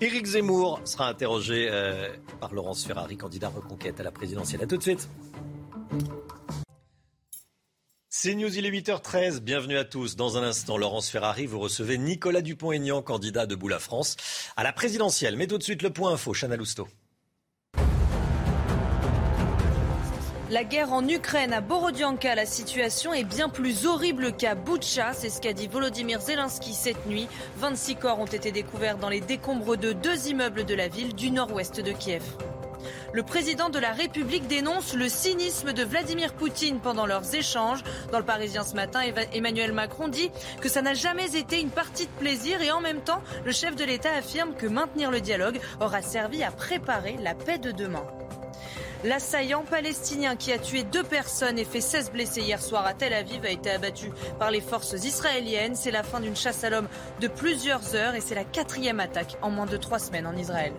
Éric 0.00 0.26
Zemmour 0.26 0.80
sera 0.84 1.08
interrogé 1.08 1.68
euh, 1.72 2.08
par 2.38 2.54
Laurence 2.54 2.86
Ferrari, 2.86 3.16
candidat 3.16 3.48
reconquête 3.48 3.98
à 3.98 4.04
la 4.04 4.12
présidentielle. 4.12 4.62
A 4.62 4.66
tout 4.68 4.76
de 4.76 4.82
suite. 4.82 5.08
C'est 8.08 8.36
News, 8.36 8.56
il 8.56 8.64
est 8.64 8.70
8h13. 8.70 9.40
Bienvenue 9.40 9.76
à 9.76 9.84
tous. 9.84 10.14
Dans 10.14 10.36
un 10.36 10.44
instant, 10.44 10.78
Laurence 10.78 11.10
Ferrari, 11.10 11.46
vous 11.46 11.58
recevez 11.58 11.98
Nicolas 11.98 12.42
Dupont-Aignan, 12.42 13.02
candidat 13.02 13.46
de 13.46 13.68
la 13.68 13.80
France 13.80 14.16
à 14.56 14.62
la 14.62 14.72
présidentielle. 14.72 15.36
Mais 15.36 15.48
tout 15.48 15.58
de 15.58 15.64
suite, 15.64 15.82
le 15.82 15.90
point 15.90 16.12
info, 16.12 16.32
Chana 16.32 16.54
Lousteau. 16.54 16.86
La 20.50 20.64
guerre 20.64 20.94
en 20.94 21.06
Ukraine, 21.06 21.52
à 21.52 21.60
Borodianka, 21.60 22.34
la 22.34 22.46
situation 22.46 23.12
est 23.12 23.24
bien 23.24 23.50
plus 23.50 23.84
horrible 23.84 24.32
qu'à 24.32 24.54
Boutcha. 24.54 25.12
C'est 25.12 25.28
ce 25.28 25.42
qu'a 25.42 25.52
dit 25.52 25.68
Volodymyr 25.68 26.22
Zelensky 26.22 26.72
cette 26.72 27.04
nuit. 27.04 27.28
26 27.58 27.96
corps 27.96 28.18
ont 28.18 28.24
été 28.24 28.50
découverts 28.50 28.96
dans 28.96 29.10
les 29.10 29.20
décombres 29.20 29.76
de 29.76 29.92
deux 29.92 30.28
immeubles 30.28 30.64
de 30.64 30.74
la 30.74 30.88
ville 30.88 31.14
du 31.14 31.30
nord-ouest 31.30 31.82
de 31.82 31.92
Kiev. 31.92 32.22
Le 33.12 33.22
président 33.22 33.68
de 33.68 33.78
la 33.78 33.92
République 33.92 34.46
dénonce 34.46 34.94
le 34.94 35.10
cynisme 35.10 35.74
de 35.74 35.84
Vladimir 35.84 36.32
Poutine 36.32 36.80
pendant 36.80 37.04
leurs 37.04 37.34
échanges. 37.34 37.84
Dans 38.10 38.18
le 38.18 38.24
Parisien 38.24 38.64
ce 38.64 38.74
matin, 38.74 39.00
Emmanuel 39.34 39.74
Macron 39.74 40.08
dit 40.08 40.30
que 40.62 40.70
ça 40.70 40.80
n'a 40.80 40.94
jamais 40.94 41.36
été 41.36 41.60
une 41.60 41.68
partie 41.68 42.06
de 42.06 42.20
plaisir 42.20 42.62
et 42.62 42.70
en 42.70 42.80
même 42.80 43.02
temps, 43.02 43.20
le 43.44 43.52
chef 43.52 43.76
de 43.76 43.84
l'État 43.84 44.14
affirme 44.14 44.54
que 44.54 44.66
maintenir 44.66 45.10
le 45.10 45.20
dialogue 45.20 45.60
aura 45.78 46.00
servi 46.00 46.42
à 46.42 46.50
préparer 46.50 47.18
la 47.20 47.34
paix 47.34 47.58
de 47.58 47.70
demain. 47.70 48.06
L'assaillant 49.04 49.62
palestinien 49.62 50.34
qui 50.34 50.52
a 50.52 50.58
tué 50.58 50.82
deux 50.82 51.04
personnes 51.04 51.56
et 51.56 51.64
fait 51.64 51.80
16 51.80 52.10
blessés 52.10 52.40
hier 52.40 52.60
soir 52.60 52.84
à 52.84 52.94
Tel 52.94 53.12
Aviv 53.12 53.44
a 53.44 53.50
été 53.50 53.70
abattu 53.70 54.10
par 54.40 54.50
les 54.50 54.60
forces 54.60 54.92
israéliennes. 55.04 55.76
C'est 55.76 55.92
la 55.92 56.02
fin 56.02 56.18
d'une 56.18 56.34
chasse 56.34 56.64
à 56.64 56.70
l'homme 56.70 56.88
de 57.20 57.28
plusieurs 57.28 57.94
heures 57.94 58.16
et 58.16 58.20
c'est 58.20 58.34
la 58.34 58.44
quatrième 58.44 58.98
attaque 58.98 59.36
en 59.40 59.50
moins 59.50 59.66
de 59.66 59.76
trois 59.76 60.00
semaines 60.00 60.26
en 60.26 60.36
Israël. 60.36 60.72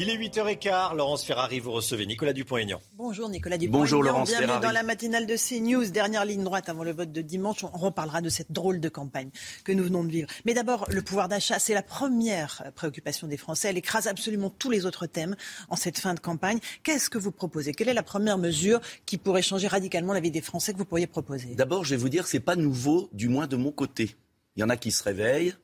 Il 0.00 0.10
est 0.10 0.16
8h15. 0.16 0.94
Laurence 0.94 1.24
Ferrari, 1.24 1.58
vous 1.58 1.72
recevez 1.72 2.06
Nicolas 2.06 2.32
Dupont-Aignan. 2.32 2.80
Bonjour 2.94 3.28
Nicolas 3.28 3.58
Dupont-Aignan. 3.58 3.80
Bonjour 3.80 4.04
Laurence 4.04 4.28
Bienvenue 4.28 4.60
dans 4.62 4.70
la 4.70 4.84
matinale 4.84 5.26
de 5.26 5.34
CNews. 5.34 5.90
Dernière 5.90 6.24
ligne 6.24 6.44
droite 6.44 6.68
avant 6.68 6.84
le 6.84 6.92
vote 6.92 7.10
de 7.10 7.20
dimanche. 7.20 7.64
On 7.64 7.76
reparlera 7.76 8.20
de 8.20 8.28
cette 8.28 8.52
drôle 8.52 8.78
de 8.78 8.88
campagne 8.88 9.30
que 9.64 9.72
nous 9.72 9.82
venons 9.82 10.04
de 10.04 10.12
vivre. 10.12 10.28
Mais 10.44 10.54
d'abord, 10.54 10.86
le 10.88 11.02
pouvoir 11.02 11.26
d'achat, 11.26 11.58
c'est 11.58 11.74
la 11.74 11.82
première 11.82 12.62
préoccupation 12.76 13.26
des 13.26 13.36
Français. 13.36 13.70
Elle 13.70 13.76
écrase 13.76 14.06
absolument 14.06 14.50
tous 14.50 14.70
les 14.70 14.86
autres 14.86 15.06
thèmes 15.06 15.34
en 15.68 15.74
cette 15.74 15.98
fin 15.98 16.14
de 16.14 16.20
campagne. 16.20 16.60
Qu'est-ce 16.84 17.10
que 17.10 17.18
vous 17.18 17.32
proposez? 17.32 17.72
Quelle 17.72 17.88
est 17.88 17.94
la 17.94 18.04
première 18.04 18.38
mesure 18.38 18.80
qui 19.04 19.18
pourrait 19.18 19.42
changer 19.42 19.66
radicalement 19.66 20.12
la 20.12 20.20
vie 20.20 20.30
des 20.30 20.42
Français 20.42 20.72
que 20.72 20.78
vous 20.78 20.84
pourriez 20.84 21.08
proposer? 21.08 21.56
D'abord, 21.56 21.84
je 21.84 21.90
vais 21.90 22.00
vous 22.00 22.08
dire, 22.08 22.28
c'est 22.28 22.38
pas 22.38 22.54
nouveau, 22.54 23.10
du 23.12 23.28
moins 23.28 23.48
de 23.48 23.56
mon 23.56 23.72
côté. 23.72 24.14
Il 24.54 24.60
y 24.60 24.62
en 24.62 24.68
a 24.68 24.76
qui 24.76 24.92
se 24.92 25.02
réveillent. 25.02 25.54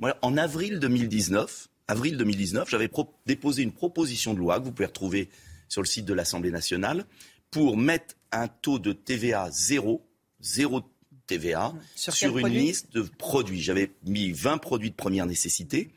Moi, 0.00 0.16
en 0.22 0.36
avril 0.36 0.80
2019, 0.80 1.68
avril 1.88 2.16
2019, 2.16 2.68
j'avais 2.68 2.90
déposé 3.26 3.62
une 3.62 3.72
proposition 3.72 4.34
de 4.34 4.38
loi 4.38 4.58
que 4.58 4.64
vous 4.64 4.72
pouvez 4.72 4.86
retrouver 4.86 5.28
sur 5.68 5.82
le 5.82 5.86
site 5.86 6.04
de 6.04 6.14
l'Assemblée 6.14 6.50
nationale 6.50 7.04
pour 7.50 7.76
mettre 7.76 8.14
un 8.32 8.48
taux 8.48 8.78
de 8.78 8.92
TVA 8.92 9.50
zéro, 9.50 10.06
zéro 10.40 10.82
TVA, 11.26 11.72
sur, 11.94 12.38
une 12.38 12.48
liste 12.48 12.92
de 12.92 13.02
produits. 13.02 13.62
J'avais 13.62 13.92
mis 14.04 14.32
20 14.32 14.58
produits 14.58 14.90
de 14.90 14.94
première 14.94 15.26
nécessité. 15.26 15.90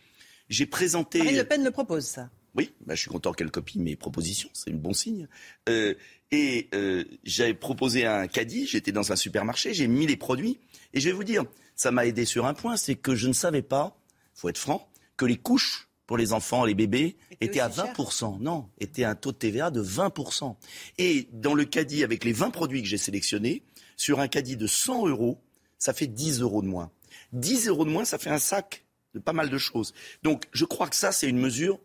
J'ai 0.50 0.66
présenté. 0.66 1.20
Marine 1.20 1.38
Le 1.38 1.44
Pen 1.44 1.64
le 1.64 1.72
propose, 1.72 2.06
ça. 2.06 2.30
Oui, 2.56 2.74
bah, 2.86 2.96
je 2.96 3.02
suis 3.02 3.10
content 3.10 3.34
qu'elle 3.34 3.52
copie 3.52 3.78
mes 3.78 3.96
propositions, 3.96 4.50
c'est 4.54 4.72
un 4.72 4.76
bon 4.76 4.94
signe. 4.94 5.28
Euh, 5.70 5.94
et 6.32 6.70
euh, 6.74 7.04
j'avais 7.24 7.54
proposé 7.54 8.06
un 8.06 8.28
caddie, 8.28 8.66
j'étais 8.66 8.92
dans 8.92 9.12
un 9.12 9.16
supermarché, 9.16 9.74
j'ai 9.74 9.88
mis 9.88 10.08
les 10.08 10.18
produits, 10.18 10.60
et 10.94 11.00
je 11.00 11.10
vais 11.10 11.14
vous 11.14 11.24
dire, 11.24 11.44
ça 11.76 11.92
m'a 11.92 12.08
aidé 12.08 12.26
sur 12.26 12.48
un 12.48 12.56
point, 12.56 12.76
c'est 12.76 12.96
que 12.96 13.16
je 13.16 13.28
ne 13.28 13.34
savais 13.34 13.62
pas, 13.62 14.02
faut 14.34 14.50
être 14.50 14.58
franc, 14.58 14.90
que 15.18 15.26
les 15.26 15.38
couches 15.38 15.88
pour 16.06 16.18
les 16.18 16.32
enfants, 16.32 16.64
les 16.64 16.74
bébés, 16.74 17.18
étaient 17.42 17.60
à 17.60 17.68
20%. 17.68 18.40
Non, 18.40 18.70
étaient 18.80 19.04
un 19.04 19.14
taux 19.14 19.34
de 19.34 19.38
TVA 19.38 19.72
de 19.72 19.84
20%. 19.84 20.56
Et 20.98 21.28
dans 21.34 21.54
le 21.54 21.66
caddie, 21.66 22.04
avec 22.04 22.24
les 22.24 22.32
20 22.32 22.50
produits 22.50 22.82
que 22.82 22.88
j'ai 22.88 22.98
sélectionnés, 22.98 23.62
sur 23.98 24.22
un 24.22 24.30
caddie 24.30 24.56
de 24.56 24.68
100 24.68 25.08
euros, 25.08 25.42
ça 25.78 25.94
fait 25.94 26.08
10 26.08 26.40
euros 26.42 26.62
de 26.62 26.68
moins. 26.68 26.92
10 27.34 27.68
euros 27.68 27.84
de 27.84 27.90
moins, 27.90 28.06
ça 28.06 28.18
fait 28.18 28.30
un 28.30 28.40
sac 28.40 28.86
de 29.14 29.20
pas 29.20 29.34
mal 29.34 29.50
de 29.50 29.58
choses. 29.58 29.94
Donc, 30.24 30.46
je 30.54 30.64
crois 30.64 30.88
que 30.88 30.96
ça, 30.96 31.12
c'est 31.12 31.28
une 31.28 31.40
mesure 31.40 31.80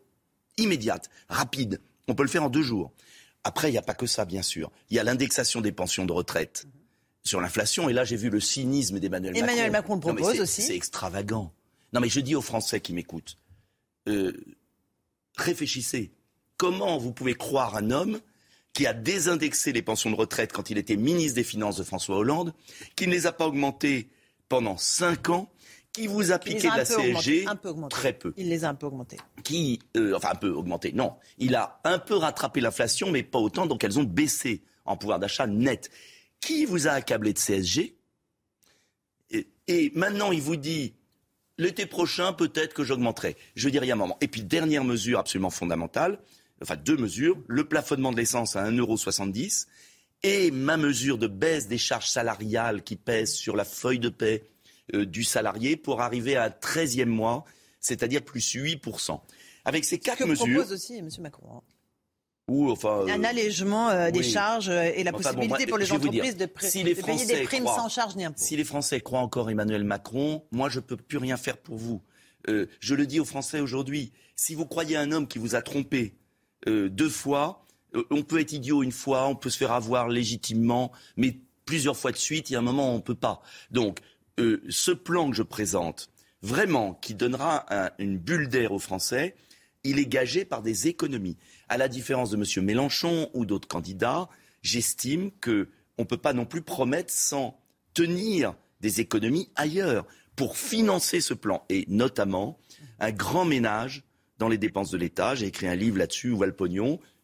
immédiate, 0.57 1.11
rapide. 1.29 1.81
On 2.07 2.15
peut 2.15 2.23
le 2.23 2.29
faire 2.29 2.45
en 2.45 2.51
deux 2.51 2.63
jours. 2.63 2.93
Après, 3.43 3.69
il 3.69 3.73
n'y 3.73 3.79
a 3.79 3.83
pas 3.83 3.95
que 3.95 4.07
ça, 4.07 4.25
bien 4.25 4.43
sûr. 4.43 4.71
Il 4.91 4.97
y 4.97 5.01
a 5.01 5.05
l'indexation 5.05 5.61
des 5.61 5.73
pensions 5.73 6.07
de 6.07 6.13
retraite 6.13 6.67
sur 7.25 7.41
l'inflation. 7.41 7.89
Et 7.89 7.93
là, 7.93 8.05
j'ai 8.05 8.17
vu 8.17 8.31
le 8.31 8.39
cynisme 8.39 9.01
d'Emmanuel 9.01 9.33
Macron. 9.33 9.49
Emmanuel 9.49 9.71
Macron 9.73 9.95
le 9.95 10.01
propose 10.01 10.41
aussi. 10.41 10.63
C'est 10.63 10.77
extravagant. 10.77 11.53
Non, 11.93 12.01
mais 12.01 12.09
je 12.09 12.21
dis 12.21 12.35
aux 12.35 12.43
Français 12.43 12.81
qui 12.81 12.93
m'écoutent, 12.93 13.39
euh, 14.09 14.33
réfléchissez. 15.37 16.13
Comment 16.57 16.99
vous 16.99 17.13
pouvez 17.13 17.35
croire 17.35 17.77
un 17.77 17.91
homme 17.91 18.21
qui 18.73 18.87
a 18.87 18.95
désindexé 18.95 19.73
les 19.73 19.83
pensions 19.83 20.11
de 20.11 20.17
retraite 20.17 20.53
quand 20.53 20.71
il 20.71 20.79
était 20.79 20.97
ministre 20.97 21.35
des 21.35 21.45
Finances 21.45 21.77
de 21.77 21.83
François 21.83 22.17
Hollande, 22.17 22.55
qui 22.97 23.07
ne 23.07 23.13
les 23.13 23.27
a 23.27 23.33
pas 23.33 23.47
augmentées 23.47 24.09
pendant 24.49 24.79
cinq 24.79 25.29
ans, 25.29 25.51
qui 25.93 26.07
vous 26.07 26.33
a 26.33 26.39
piqué 26.39 26.71
de 26.71 26.77
la 26.77 26.85
CSG 26.87 27.45
très 27.91 28.15
peu. 28.15 28.33
Il 28.39 28.49
les 28.49 28.65
a 28.65 28.71
un 28.71 28.75
peu 28.75 28.87
augmentées. 28.87 29.19
Qui, 29.45 29.81
euh, 29.97 30.17
enfin 30.17 30.31
un 30.33 30.37
peu 30.37 30.49
augmenté. 30.49 30.93
Non, 30.93 31.17
il 31.37 31.55
a 31.55 31.81
un 31.85 31.99
peu 31.99 32.15
rattrapé 32.15 32.61
l'inflation, 32.63 33.11
mais 33.11 33.23
pas 33.23 33.39
autant, 33.39 33.67
donc 33.67 33.85
elles 33.85 33.99
ont 33.99 34.05
baissé 34.05 34.63
en 34.87 34.97
pouvoir 34.97 35.19
d'achat 35.19 35.47
net. 35.47 35.91
Qui 36.41 36.65
vous 36.65 36.89
a 36.89 36.93
accablé 36.93 37.35
de 37.35 37.39
CSG 37.39 37.97
et 39.69 39.93
maintenant, 39.95 40.33
il 40.33 40.43
vous 40.43 40.57
dit 40.57 40.95
L'été 41.59 41.87
prochain, 41.87 42.33
peut-être 42.33 42.75
que 42.75 42.85
j'augmenterai. 42.85 43.37
Je 43.55 43.67
veux 43.67 43.71
dire, 43.71 43.85
il 43.85 43.89
y 43.89 43.91
a 43.91 43.95
un 43.95 43.99
moment. 43.99 44.17
Et 44.21 44.29
puis, 44.29 44.43
dernière 44.43 44.85
mesure 44.85 45.19
absolument 45.19 45.51
fondamentale, 45.51 46.19
enfin 46.63 46.77
deux 46.77 46.97
mesures, 46.97 47.37
le 47.47 47.65
plafonnement 47.65 48.11
de 48.11 48.17
l'essence 48.17 48.57
à 48.57 48.69
1,70€ 48.71 49.67
et 50.23 50.51
ma 50.51 50.77
mesure 50.77 51.19
de 51.19 51.27
baisse 51.27 51.69
des 51.69 51.79
charges 51.79 52.09
salariales 52.09 52.83
qui 52.83 52.97
pèsent 52.97 53.35
sur 53.35 53.57
la 53.57 53.65
feuille 53.65 53.99
de 53.99 54.09
paie 54.09 54.45
euh, 54.95 55.05
du 55.05 55.25
salarié 55.25 55.77
pour 55.77 56.01
arriver 56.01 56.37
à 56.37 56.45
un 56.45 56.49
13e 56.49 57.07
mois, 57.07 57.45
c'est-à-dire 57.81 58.23
plus 58.23 58.55
8%. 58.55 59.21
Avec 59.65 59.85
ces 59.85 59.99
quatre 59.99 60.25
mesures. 60.27 60.61
propose 60.61 60.73
aussi 60.73 60.97
M. 60.97 61.09
Macron. 61.21 61.57
Hein. 61.57 61.63
Ou 62.49 62.71
enfin. 62.71 63.07
Un 63.09 63.23
allègement 63.25 63.89
euh, 63.91 64.11
des 64.11 64.19
oui. 64.21 64.31
charges 64.31 64.69
euh, 64.69 64.91
et 64.95 65.05
la 65.05 65.13
Enfin, 65.15 65.33
bon, 65.33 65.39
possibilité 65.41 65.59
moi, 65.65 65.67
pour 65.69 65.79
les 65.79 65.93
entreprises 65.93 66.37
de, 66.37 66.49
si 66.61 66.83
les 66.83 66.95
de 66.95 67.03
payer 67.03 67.25
des 67.25 67.43
primes 67.45 67.65
croient- 67.65 67.77
sans 67.77 67.89
charge 67.89 68.17
ni 68.17 68.25
impôt. 68.25 68.43
Si 68.43 68.57
les 68.57 68.65
Français 68.65 69.01
croient 69.01 69.21
encore 69.21 69.49
Emmanuel 69.51 69.85
Macron, 69.85 70.45
moi 70.51 70.69
je 70.69 70.81
peux 70.81 70.97
plus 70.97 71.19
rien 71.19 71.37
faire 71.37 71.57
pour 71.57 71.77
vous. 71.77 72.03
Euh, 72.49 72.67
je 72.81 72.95
le 72.97 73.07
dis 73.07 73.21
aux 73.21 73.25
Français 73.25 73.61
aujourd'hui. 73.61 74.13
Si 74.35 74.55
vous 74.57 74.67
croyez 74.67 74.97
un 74.97 75.13
homme 75.13 75.29
qui 75.29 75.39
vous 75.39 75.55
a 75.55 75.63
trompé 75.63 76.17
euh, 76.67 76.89
deux 76.89 77.09
fois, 77.09 77.65
euh, 77.95 78.03
on 78.11 78.23
peut 78.23 78.41
être 78.41 78.53
idiot 78.53 78.83
une 78.83 78.91
fois, 78.93 79.29
on 79.29 79.37
peut 79.37 79.51
se 79.51 79.57
faire 79.59 79.71
avoir 79.73 80.09
légitimement, 80.09 80.91
mais 81.17 81.39
plusieurs 81.65 81.97
fois 81.97 82.11
de 82.11 82.17
suite, 82.17 82.51
il 82.51 82.55
y 82.55 82.57
a 82.57 82.59
un 82.59 82.63
moment 82.63 82.89
où 82.89 82.93
on 82.95 82.97
ne 82.97 83.03
peut 83.03 83.15
pas. 83.15 83.41
Donc, 83.71 84.01
euh, 84.41 84.61
ce 84.69 84.91
plan 84.91 85.31
que 85.31 85.37
je 85.37 85.43
présente, 85.45 86.09
vraiment, 86.43 86.95
qui 86.95 87.15
donnera 87.15 87.65
un- 87.73 87.91
une 87.99 88.19
bulle 88.19 88.49
d'air 88.49 88.73
aux 88.73 88.81
Français, 88.81 89.37
il 89.85 89.99
est 89.99 90.07
gagé 90.07 90.45
par 90.45 90.63
des 90.63 90.89
économies. 90.89 91.37
À 91.73 91.79
la 91.79 91.89
différence 91.89 92.29
de 92.29 92.37
M. 92.37 92.67
Mélenchon 92.67 93.31
ou 93.33 93.47
d'autres 93.47 93.67
candidats, 93.67 94.29
j'estime 94.61 95.31
que 95.41 95.71
on 95.97 96.03
ne 96.03 96.07
peut 96.07 96.19
pas 96.19 96.35
non 96.35 96.45
plus 96.45 96.61
promettre 96.61 97.11
sans 97.11 97.59
tenir 97.95 98.55
des 98.83 99.01
économies 99.01 99.49
ailleurs 99.55 100.07
pour 100.37 100.59
financer 100.59 101.23
ce 101.23 101.33
plan 101.33 101.65
et 101.71 101.87
notamment 101.89 102.59
un 103.01 103.11
grand 103.11 103.47
ménage 103.47 104.05
dans 104.37 104.51
les 104.51 104.59
dépenses 104.59 104.91
de 104.91 104.99
l'État. 104.99 105.35
J'ai 105.35 105.47
écrit 105.47 105.67
un 105.67 105.75
livre 105.75 105.97
là-dessus 105.97 106.33
où 106.33 106.37
va 106.37 106.47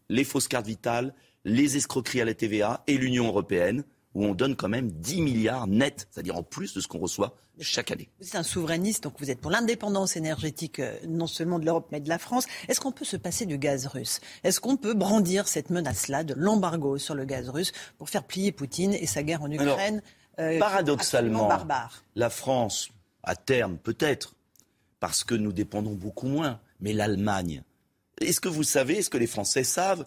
les 0.09 0.25
fausses 0.25 0.49
cartes 0.49 0.67
vitales, 0.67 1.13
les 1.45 1.77
escroqueries 1.77 2.23
à 2.23 2.25
la 2.25 2.33
TVA 2.33 2.85
et 2.87 2.97
l'Union 2.97 3.27
européenne 3.27 3.85
où 4.15 4.25
on 4.25 4.35
donne 4.35 4.57
quand 4.57 4.69
même 4.69 4.91
10 4.91 5.21
milliards 5.23 5.67
nets, 5.67 6.09
c'est-à-dire 6.11 6.37
en 6.37 6.43
plus 6.43 6.75
de 6.75 6.81
ce 6.81 6.89
qu'on 6.89 6.99
reçoit 6.99 7.35
chaque 7.61 7.91
année. 7.91 8.09
Vous 8.21 8.29
êtes 8.29 8.35
un 8.37 8.43
souverainiste, 8.43 9.03
donc 9.05 9.15
vous 9.19 9.31
êtes 9.31 9.41
pour 9.41 9.51
l'indépendance 9.51 10.17
énergétique 10.17 10.79
euh, 10.79 10.97
non 11.09 11.27
seulement 11.27 11.59
de 11.59 11.65
l'Europe 11.67 11.89
mais 11.91 12.01
de 12.01 12.09
la 12.09 12.19
France. 12.19 12.47
Est-ce 12.69 12.81
qu'on 12.81 12.93
peut 12.93 13.05
se 13.05 13.17
passer 13.17 13.47
du 13.47 13.59
gaz 13.59 13.87
russe? 13.87 14.21
Est-ce 14.45 14.61
qu'on 14.61 14.77
peut 14.77 14.95
brandir 14.95 15.49
cette 15.49 15.71
menace-là 15.71 16.23
de 16.25 16.35
l'embargo 16.35 16.99
sur 16.99 17.15
le 17.15 17.25
gaz 17.25 17.49
russe 17.49 17.73
pour 17.99 18.09
faire 18.11 18.25
plier 18.25 18.53
Poutine 18.53 18.95
et 18.95 19.07
sa 19.07 19.23
guerre 19.25 19.43
en 19.43 19.51
Alors, 19.51 19.75
Ukraine 19.75 20.03
euh, 20.39 20.59
Paradoxalement, 20.59 21.49
barbare? 21.49 22.05
la 22.15 22.31
France, 22.31 22.91
à 23.25 23.35
terme 23.35 23.77
peut-être, 23.77 24.35
parce 25.01 25.25
que 25.25 25.35
nous 25.35 25.53
dépendons 25.53 25.95
beaucoup 25.95 26.29
moins, 26.29 26.61
mais 26.81 26.93
l'Allemagne. 26.93 27.63
Est-ce 28.21 28.41
que 28.41 28.49
vous 28.49 28.63
savez, 28.63 28.99
est-ce 28.99 29.11
que 29.11 29.19
les 29.19 29.27
Français 29.27 29.65
savent 29.65 30.07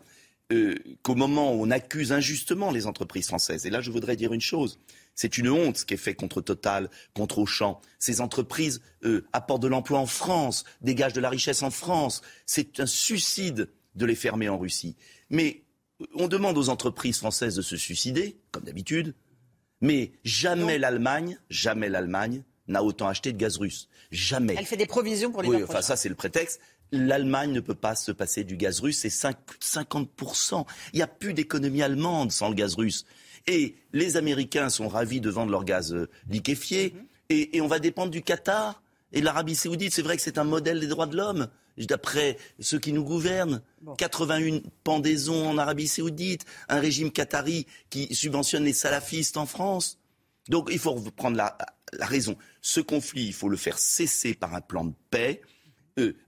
euh, 0.51 0.75
qu'au 1.03 1.15
moment 1.15 1.53
où 1.53 1.65
on 1.65 1.71
accuse 1.71 2.11
injustement 2.11 2.71
les 2.71 2.85
entreprises 2.87 3.27
françaises, 3.27 3.65
et 3.65 3.69
là 3.69 3.81
je 3.81 3.91
voudrais 3.91 4.15
dire 4.15 4.33
une 4.33 4.41
chose, 4.41 4.79
c'est 5.15 5.37
une 5.37 5.49
honte 5.49 5.77
ce 5.77 5.85
qui 5.85 5.93
est 5.93 5.97
fait 5.97 6.15
contre 6.15 6.41
Total, 6.41 6.89
contre 7.13 7.39
Auchan. 7.39 7.79
Ces 7.99 8.21
entreprises 8.21 8.81
euh, 9.03 9.25
apportent 9.33 9.61
de 9.61 9.67
l'emploi 9.67 9.99
en 9.99 10.05
France, 10.05 10.63
dégagent 10.81 11.13
de 11.13 11.21
la 11.21 11.29
richesse 11.29 11.63
en 11.63 11.71
France. 11.71 12.21
C'est 12.45 12.79
un 12.79 12.85
suicide 12.85 13.69
de 13.95 14.05
les 14.05 14.15
fermer 14.15 14.49
en 14.49 14.57
Russie. 14.57 14.95
Mais 15.29 15.63
on 16.15 16.27
demande 16.27 16.57
aux 16.57 16.69
entreprises 16.69 17.17
françaises 17.17 17.55
de 17.55 17.61
se 17.61 17.75
suicider, 17.77 18.37
comme 18.51 18.63
d'habitude, 18.63 19.13
mais 19.81 20.11
jamais 20.23 20.77
l'Allemagne, 20.77 21.39
jamais 21.49 21.89
l'Allemagne 21.89 22.43
n'a 22.67 22.83
autant 22.83 23.07
acheté 23.07 23.33
de 23.33 23.37
gaz 23.37 23.57
russe. 23.57 23.89
Jamais. 24.11 24.55
Elle 24.57 24.65
fait 24.65 24.77
des 24.77 24.85
provisions 24.85 25.31
pour 25.31 25.41
les 25.41 25.49
Oui, 25.49 25.55
enfin 25.57 25.65
prochains. 25.65 25.81
ça 25.81 25.95
c'est 25.95 26.09
le 26.09 26.15
prétexte. 26.15 26.59
L'Allemagne 26.91 27.51
ne 27.51 27.59
peut 27.59 27.75
pas 27.75 27.95
se 27.95 28.11
passer 28.11 28.43
du 28.43 28.57
gaz 28.57 28.79
russe, 28.81 28.99
c'est 28.99 29.09
5 29.09 29.37
plus 29.45 29.59
de 29.59 29.63
50%. 29.63 30.65
Il 30.93 30.97
n'y 30.97 31.01
a 31.01 31.07
plus 31.07 31.33
d'économie 31.33 31.81
allemande 31.81 32.31
sans 32.31 32.49
le 32.49 32.55
gaz 32.55 32.75
russe. 32.75 33.05
Et 33.47 33.75
les 33.93 34.17
Américains 34.17 34.69
sont 34.69 34.87
ravis 34.87 35.21
de 35.21 35.29
vendre 35.29 35.51
leur 35.51 35.63
gaz 35.63 35.93
euh, 35.93 36.09
liquéfié. 36.29 36.93
et, 37.29 37.57
et 37.57 37.61
on 37.61 37.67
va 37.67 37.79
dépendre 37.79 38.11
du 38.11 38.21
Qatar 38.21 38.81
et 39.13 39.19
de 39.19 39.25
l'Arabie 39.25 39.55
saoudite. 39.55 39.93
C'est 39.93 40.01
vrai 40.01 40.17
que 40.17 40.23
c'est 40.23 40.37
un 40.37 40.43
modèle 40.43 40.79
des 40.79 40.87
droits 40.87 41.07
de 41.07 41.17
l'homme, 41.17 41.47
d'après 41.77 42.37
ceux 42.59 42.79
qui 42.79 42.93
nous 42.93 43.03
gouvernent. 43.03 43.61
81 43.97 44.59
pendaisons 44.83 45.49
en 45.49 45.57
Arabie 45.57 45.87
saoudite, 45.87 46.45
un 46.69 46.79
régime 46.79 47.11
qatari 47.11 47.65
qui 47.89 48.13
subventionne 48.13 48.63
les 48.63 48.73
salafistes 48.73 49.37
en 49.37 49.45
France. 49.45 49.97
Donc 50.49 50.69
il 50.71 50.79
faut 50.79 50.95
prendre 51.15 51.37
la, 51.37 51.57
la 51.93 52.05
raison. 52.05 52.37
Ce 52.61 52.79
conflit, 52.79 53.25
il 53.25 53.33
faut 53.33 53.49
le 53.49 53.57
faire 53.57 53.79
cesser 53.79 54.33
par 54.33 54.53
un 54.53 54.61
plan 54.61 54.85
de 54.85 54.93
paix. 55.09 55.41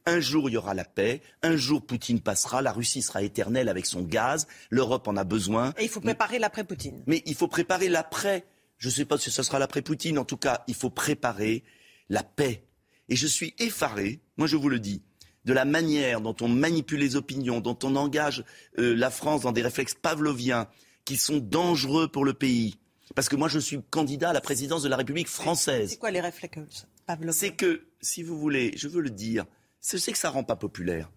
Un 0.06 0.20
jour, 0.20 0.50
il 0.50 0.54
y 0.54 0.58
aura 0.58 0.74
la 0.74 0.86
paix. 0.86 1.22
Un 1.42 1.56
jour, 1.56 1.86
Poutine 1.86 2.20
passera. 2.20 2.62
La 2.62 2.72
Russie 2.72 3.02
sera 3.02 3.24
éternelle 3.24 3.70
avec 3.70 3.86
son 3.86 4.02
gaz. 4.02 4.48
L'Europe 4.70 5.08
en 5.08 5.18
a 5.18 5.24
besoin. 5.24 5.74
Et 5.78 5.84
il 5.84 5.90
faut 5.90 6.02
préparer 6.02 6.40
l'après-Poutine. 6.40 7.04
Mais 7.08 7.24
il 7.26 7.36
faut 7.36 7.48
préparer 7.48 7.90
l'après. 7.90 8.46
Je 8.78 8.88
ne 8.90 8.94
sais 8.94 9.06
pas 9.06 9.18
si 9.18 9.32
ce 9.32 9.44
sera 9.44 9.60
l'après 9.60 9.82
Poutine. 9.82 10.18
En 10.18 10.26
tout 10.26 10.38
cas, 10.38 10.64
il 10.68 10.76
faut 10.76 10.90
préparer 10.90 11.64
la 12.10 12.24
paix. 12.24 12.66
Et 13.10 13.16
je 13.16 13.28
suis 13.28 13.54
effaré, 13.60 14.22
moi 14.38 14.48
je 14.48 14.56
vous 14.56 14.70
le 14.70 14.80
dis, 14.80 15.02
de 15.46 15.54
la 15.54 15.66
manière 15.66 16.22
dont 16.22 16.36
on 16.42 16.48
manipule 16.48 17.00
les 17.00 17.16
opinions, 17.16 17.60
dont 17.60 17.78
on 17.84 17.96
engage 17.96 18.44
euh, 18.80 18.96
la 18.96 19.10
France 19.10 19.42
dans 19.42 19.52
des 19.52 19.62
réflexes 19.62 19.94
pavloviens 19.94 20.68
qui 21.06 21.18
sont 21.18 21.38
dangereux 21.38 22.08
pour 22.08 22.24
le 22.24 22.34
pays. 22.34 22.80
Parce 23.16 23.30
que 23.30 23.36
moi 23.36 23.50
je 23.50 23.60
suis 23.60 23.82
candidat 23.90 24.30
à 24.30 24.34
la 24.34 24.42
présidence 24.42 24.84
de 24.84 24.90
la 24.90 24.96
République 24.96 25.28
française. 25.28 25.92
C'est 25.92 25.98
quoi 25.98 26.12
les 26.12 26.22
réflexes 26.22 26.88
C'est 27.32 27.56
que, 27.56 27.86
si 28.02 28.24
vous 28.24 28.38
voulez, 28.38 28.74
je 28.76 28.88
veux 28.88 29.02
le 29.02 29.10
dire, 29.10 29.46
je 29.82 29.98
sais 29.98 30.12
que 30.12 30.18
ça 30.18 30.30
rend 30.30 30.44
pas 30.44 30.56
populaire, 30.56 31.12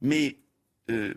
mais 0.00 0.38
euh, 0.90 1.14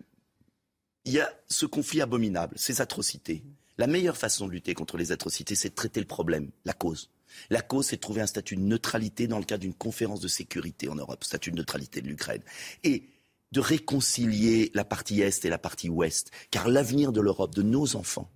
il 1.05 1.13
y 1.13 1.19
a 1.19 1.33
ce 1.47 1.65
conflit 1.65 2.01
abominable, 2.01 2.55
ces 2.57 2.81
atrocités. 2.81 3.43
La 3.77 3.87
meilleure 3.87 4.17
façon 4.17 4.47
de 4.47 4.51
lutter 4.51 4.73
contre 4.73 4.97
les 4.97 5.11
atrocités, 5.11 5.55
c'est 5.55 5.69
de 5.69 5.75
traiter 5.75 5.99
le 6.01 6.05
problème, 6.05 6.51
la 6.65 6.73
cause. 6.73 7.09
La 7.49 7.61
cause, 7.61 7.87
c'est 7.87 7.95
de 7.95 8.01
trouver 8.01 8.21
un 8.21 8.27
statut 8.27 8.55
de 8.55 8.61
neutralité 8.61 9.27
dans 9.27 9.39
le 9.39 9.45
cadre 9.45 9.61
d'une 9.61 9.73
conférence 9.73 10.19
de 10.19 10.27
sécurité 10.27 10.89
en 10.89 10.95
Europe, 10.95 11.23
statut 11.23 11.51
de 11.51 11.57
neutralité 11.57 12.01
de 12.01 12.07
l'Ukraine. 12.07 12.41
Et 12.83 13.03
de 13.51 13.59
réconcilier 13.59 14.71
la 14.73 14.83
partie 14.83 15.21
Est 15.21 15.45
et 15.45 15.49
la 15.49 15.57
partie 15.57 15.89
Ouest. 15.89 16.31
Car 16.51 16.67
l'avenir 16.67 17.11
de 17.11 17.21
l'Europe, 17.21 17.55
de 17.55 17.63
nos 17.63 17.95
enfants, 17.95 18.29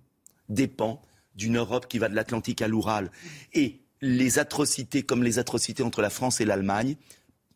dépend 0.48 1.02
d'une 1.36 1.56
Europe 1.56 1.86
qui 1.88 1.98
va 1.98 2.08
de 2.08 2.14
l'Atlantique 2.14 2.62
à 2.62 2.68
l'Oural. 2.68 3.10
Et 3.52 3.83
les 4.00 4.38
atrocités, 4.38 5.02
comme 5.02 5.22
les 5.22 5.38
atrocités 5.38 5.82
entre 5.82 6.02
la 6.02 6.10
France 6.10 6.40
et 6.40 6.44
l'Allemagne, 6.44 6.96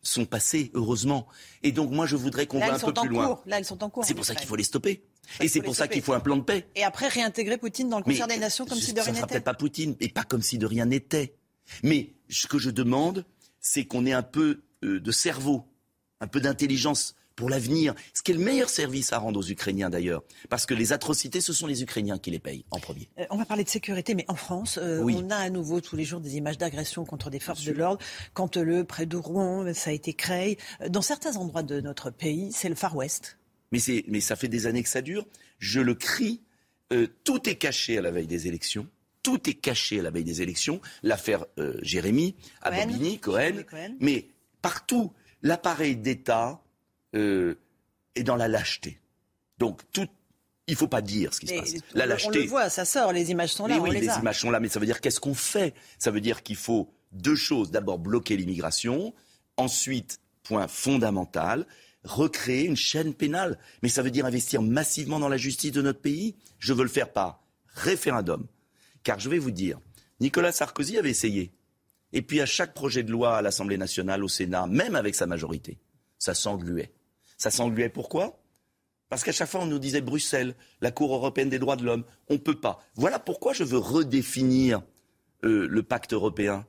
sont 0.01 0.25
passées, 0.25 0.71
heureusement. 0.73 1.27
Et 1.63 1.71
donc, 1.71 1.91
moi, 1.91 2.05
je 2.05 2.15
voudrais 2.15 2.47
qu'on 2.47 2.59
va 2.59 2.67
un 2.67 2.73
peu 2.73 2.79
sont 2.79 2.97
en 2.97 3.01
plus 3.01 3.09
loin. 3.09 3.27
cours. 3.27 3.43
Là, 3.45 3.59
ils 3.59 3.65
sont 3.65 3.83
en 3.83 3.89
cours. 3.89 4.05
C'est 4.05 4.13
en 4.13 4.15
pour 4.15 4.25
ça 4.25 4.35
qu'il 4.35 4.47
faut 4.47 4.55
les 4.55 4.63
stopper. 4.63 5.03
Ça, 5.37 5.43
Et 5.43 5.47
c'est 5.47 5.61
pour 5.61 5.75
ça 5.75 5.87
qu'il 5.87 6.01
faut 6.01 6.13
un 6.13 6.19
plan 6.19 6.37
de 6.37 6.41
paix. 6.41 6.67
Et 6.75 6.83
après, 6.83 7.07
réintégrer 7.07 7.57
Poutine 7.57 7.89
dans 7.89 7.97
le 7.97 8.03
concert 8.03 8.27
des 8.27 8.37
nations 8.37 8.65
comme 8.65 8.79
si 8.79 8.87
ça 8.87 8.93
de 8.93 9.01
rien 9.01 9.11
ne 9.11 9.15
n'était. 9.15 9.27
peut-être 9.27 9.43
pas 9.43 9.53
Poutine, 9.53 9.95
et 9.99 10.09
pas 10.09 10.23
comme 10.23 10.41
si 10.41 10.57
de 10.57 10.65
rien 10.65 10.85
n'était. 10.85 11.35
Mais 11.83 12.13
ce 12.29 12.47
que 12.47 12.57
je 12.57 12.69
demande, 12.69 13.25
c'est 13.59 13.85
qu'on 13.85 14.05
ait 14.05 14.13
un 14.13 14.23
peu 14.23 14.61
euh, 14.83 14.99
de 14.99 15.11
cerveau, 15.11 15.67
un 16.21 16.27
peu 16.27 16.39
d'intelligence 16.39 17.15
pour 17.39 17.49
l'avenir. 17.49 17.95
Ce 18.13 18.21
qui 18.21 18.31
est 18.31 18.33
le 18.33 18.43
meilleur 18.43 18.67
service 18.69 19.13
à 19.13 19.17
rendre 19.17 19.39
aux 19.39 19.47
Ukrainiens 19.49 19.89
d'ailleurs. 19.89 20.23
Parce 20.49 20.65
que 20.65 20.73
les 20.73 20.91
atrocités, 20.91 21.39
ce 21.39 21.53
sont 21.53 21.67
les 21.67 21.81
Ukrainiens 21.83 22.17
qui 22.19 22.31
les 22.31 22.39
payent 22.39 22.65
en 22.69 22.79
premier. 22.81 23.07
Euh, 23.17 23.23
on 23.29 23.37
va 23.37 23.45
parler 23.45 23.63
de 23.63 23.69
sécurité, 23.69 24.13
mais 24.13 24.25
en 24.27 24.35
France, 24.35 24.77
euh, 24.77 25.01
Oui. 25.01 25.15
on 25.17 25.29
a 25.29 25.37
à 25.37 25.49
nouveau 25.49 25.79
tous 25.79 25.95
les 25.95 26.03
jours 26.03 26.19
des 26.19 26.35
images 26.35 26.57
d'agressions 26.57 27.05
contre 27.05 27.29
des 27.29 27.39
forces 27.39 27.63
de 27.63 27.71
l'ordre. 27.71 28.03
Canteleu, 28.33 28.83
près 28.83 29.05
de 29.05 29.15
Rouen, 29.15 29.73
ça 29.73 29.91
a 29.91 29.93
été 29.93 30.13
Creil. 30.13 30.57
Euh, 30.81 30.89
Dans 30.89 31.01
certains 31.01 31.37
endroits 31.37 31.63
de 31.63 31.79
notre 31.79 32.09
pays, 32.11 32.51
c'est 32.51 32.67
le 32.67 32.75
Far 32.75 32.93
West. 32.97 33.37
Mais, 33.71 33.79
ça 34.19 34.35
fait 34.35 34.49
des 34.49 34.67
années 34.67 34.83
que 34.83 34.89
ça 34.89 35.01
dure. 35.01 35.25
Je 35.59 35.79
le 35.79 35.93
crie. 35.95 36.41
euh, 36.91 37.07
tout 37.23 37.47
est 37.47 37.55
caché 37.55 37.97
à 37.97 38.01
la 38.01 38.11
veille 38.11 38.27
des 38.27 38.47
élections. 38.47 38.85
Tout 39.23 39.49
est 39.49 39.53
caché 39.53 39.99
à 39.99 40.03
la 40.03 40.09
veille 40.09 40.25
des 40.25 40.41
élections. 40.41 40.81
L'affaire 41.03 41.45
euh, 41.57 41.77
Jérémy, 41.83 42.35
à 42.61 42.71
Cohen. 42.71 42.85
Bobigny, 42.87 43.19
Cohen. 43.19 43.39
Jérémy 43.39 43.63
Cohen. 43.65 43.95
Mais 44.01 44.27
partout, 44.61 45.13
l'appareil 45.41 45.95
d'État 45.95 46.59
euh, 47.15 47.55
est 48.15 48.23
dans 48.23 48.35
la 48.35 48.47
lâcheté. 48.47 48.99
Donc, 49.57 49.81
tout, 49.91 50.07
il 50.67 50.75
faut 50.75 50.87
pas 50.87 51.01
dire 51.01 51.33
ce 51.33 51.39
qui 51.39 51.47
se 51.47 51.53
passe. 51.53 51.73
on 51.93 51.97
La 51.97 52.05
lâcheté. 52.05 52.39
On 52.39 52.43
le 52.43 52.47
voit, 52.47 52.69
ça 52.69 52.85
sort, 52.85 53.11
les 53.11 53.31
images 53.31 53.53
sont 53.53 53.67
là, 53.67 53.75
Mais 53.75 53.81
on 53.81 53.83
oui, 53.83 53.91
les, 53.91 54.01
les 54.01 54.09
a. 54.09 54.19
images 54.19 54.39
sont 54.39 54.51
là, 54.51 54.59
mais 54.59 54.69
ça 54.69 54.79
veut 54.79 54.85
dire 54.85 55.01
qu'est-ce 55.01 55.19
qu'on 55.19 55.33
fait? 55.33 55.73
Ça 55.97 56.11
veut 56.11 56.21
dire 56.21 56.43
qu'il 56.43 56.55
faut 56.55 56.89
deux 57.11 57.35
choses. 57.35 57.71
D'abord, 57.71 57.99
bloquer 57.99 58.37
l'immigration. 58.37 59.13
Ensuite, 59.57 60.19
point 60.43 60.67
fondamental, 60.67 61.65
recréer 62.03 62.65
une 62.65 62.77
chaîne 62.77 63.13
pénale. 63.13 63.57
Mais 63.83 63.89
ça 63.89 64.01
veut 64.01 64.11
dire 64.11 64.25
investir 64.25 64.61
massivement 64.61 65.19
dans 65.19 65.29
la 65.29 65.37
justice 65.37 65.71
de 65.71 65.81
notre 65.81 66.01
pays? 66.01 66.35
Je 66.59 66.73
veux 66.73 66.83
le 66.83 66.89
faire 66.89 67.11
par 67.11 67.41
référendum. 67.73 68.47
Car 69.03 69.19
je 69.19 69.29
vais 69.29 69.39
vous 69.39 69.51
dire, 69.51 69.79
Nicolas 70.19 70.51
Sarkozy 70.51 70.97
avait 70.97 71.09
essayé. 71.09 71.51
Et 72.13 72.21
puis 72.21 72.41
à 72.41 72.45
chaque 72.45 72.73
projet 72.73 73.03
de 73.03 73.11
loi 73.11 73.37
à 73.37 73.41
l'Assemblée 73.41 73.77
nationale, 73.77 74.23
au 74.23 74.27
Sénat, 74.27 74.67
même 74.67 74.95
avec 74.95 75.15
sa 75.15 75.25
majorité, 75.25 75.77
ça 76.17 76.33
s'engluait. 76.33 76.91
Ça 77.39 77.49
s'engluait 77.49 77.89
pourquoi? 77.89 78.43
Parce 79.09 79.23
qu'à 79.23 79.31
chaque 79.31 79.49
fois, 79.49 79.61
on 79.61 79.65
nous 79.65 79.79
disait 79.79 80.01
Bruxelles, 80.01 80.55
la 80.81 80.91
Cour 80.91 81.15
européenne 81.15 81.49
des 81.49 81.57
droits 81.57 81.77
de 81.77 81.83
l'homme, 81.83 82.03
on 82.27 82.33
ne 82.33 82.39
peut 82.39 82.59
pas. 82.59 82.79
Voilà 82.93 83.17
pourquoi 83.17 83.53
je 83.53 83.63
veux 83.63 83.79
redéfinir 83.79 84.83
euh, 85.43 85.67
le 85.67 85.81
pacte 85.81 86.13
européen. 86.13 86.67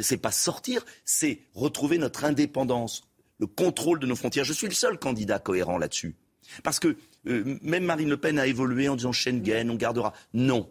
C'est 0.00 0.16
pas 0.16 0.32
sortir, 0.32 0.86
c'est 1.04 1.42
retrouver 1.52 1.98
notre 1.98 2.24
indépendance, 2.24 3.02
le 3.38 3.46
contrôle 3.46 3.98
de 3.98 4.06
nos 4.06 4.16
frontières. 4.16 4.44
Je 4.44 4.54
suis 4.54 4.68
le 4.68 4.72
seul 4.72 4.98
candidat 4.98 5.38
cohérent 5.38 5.76
là-dessus. 5.76 6.14
Parce 6.62 6.80
que 6.80 6.96
euh, 7.26 7.58
même 7.60 7.84
Marine 7.84 8.08
Le 8.08 8.16
Pen 8.16 8.38
a 8.38 8.46
évolué 8.46 8.88
en 8.88 8.96
disant 8.96 9.12
Schengen, 9.12 9.70
on 9.70 9.74
gardera. 9.74 10.14
Non. 10.32 10.70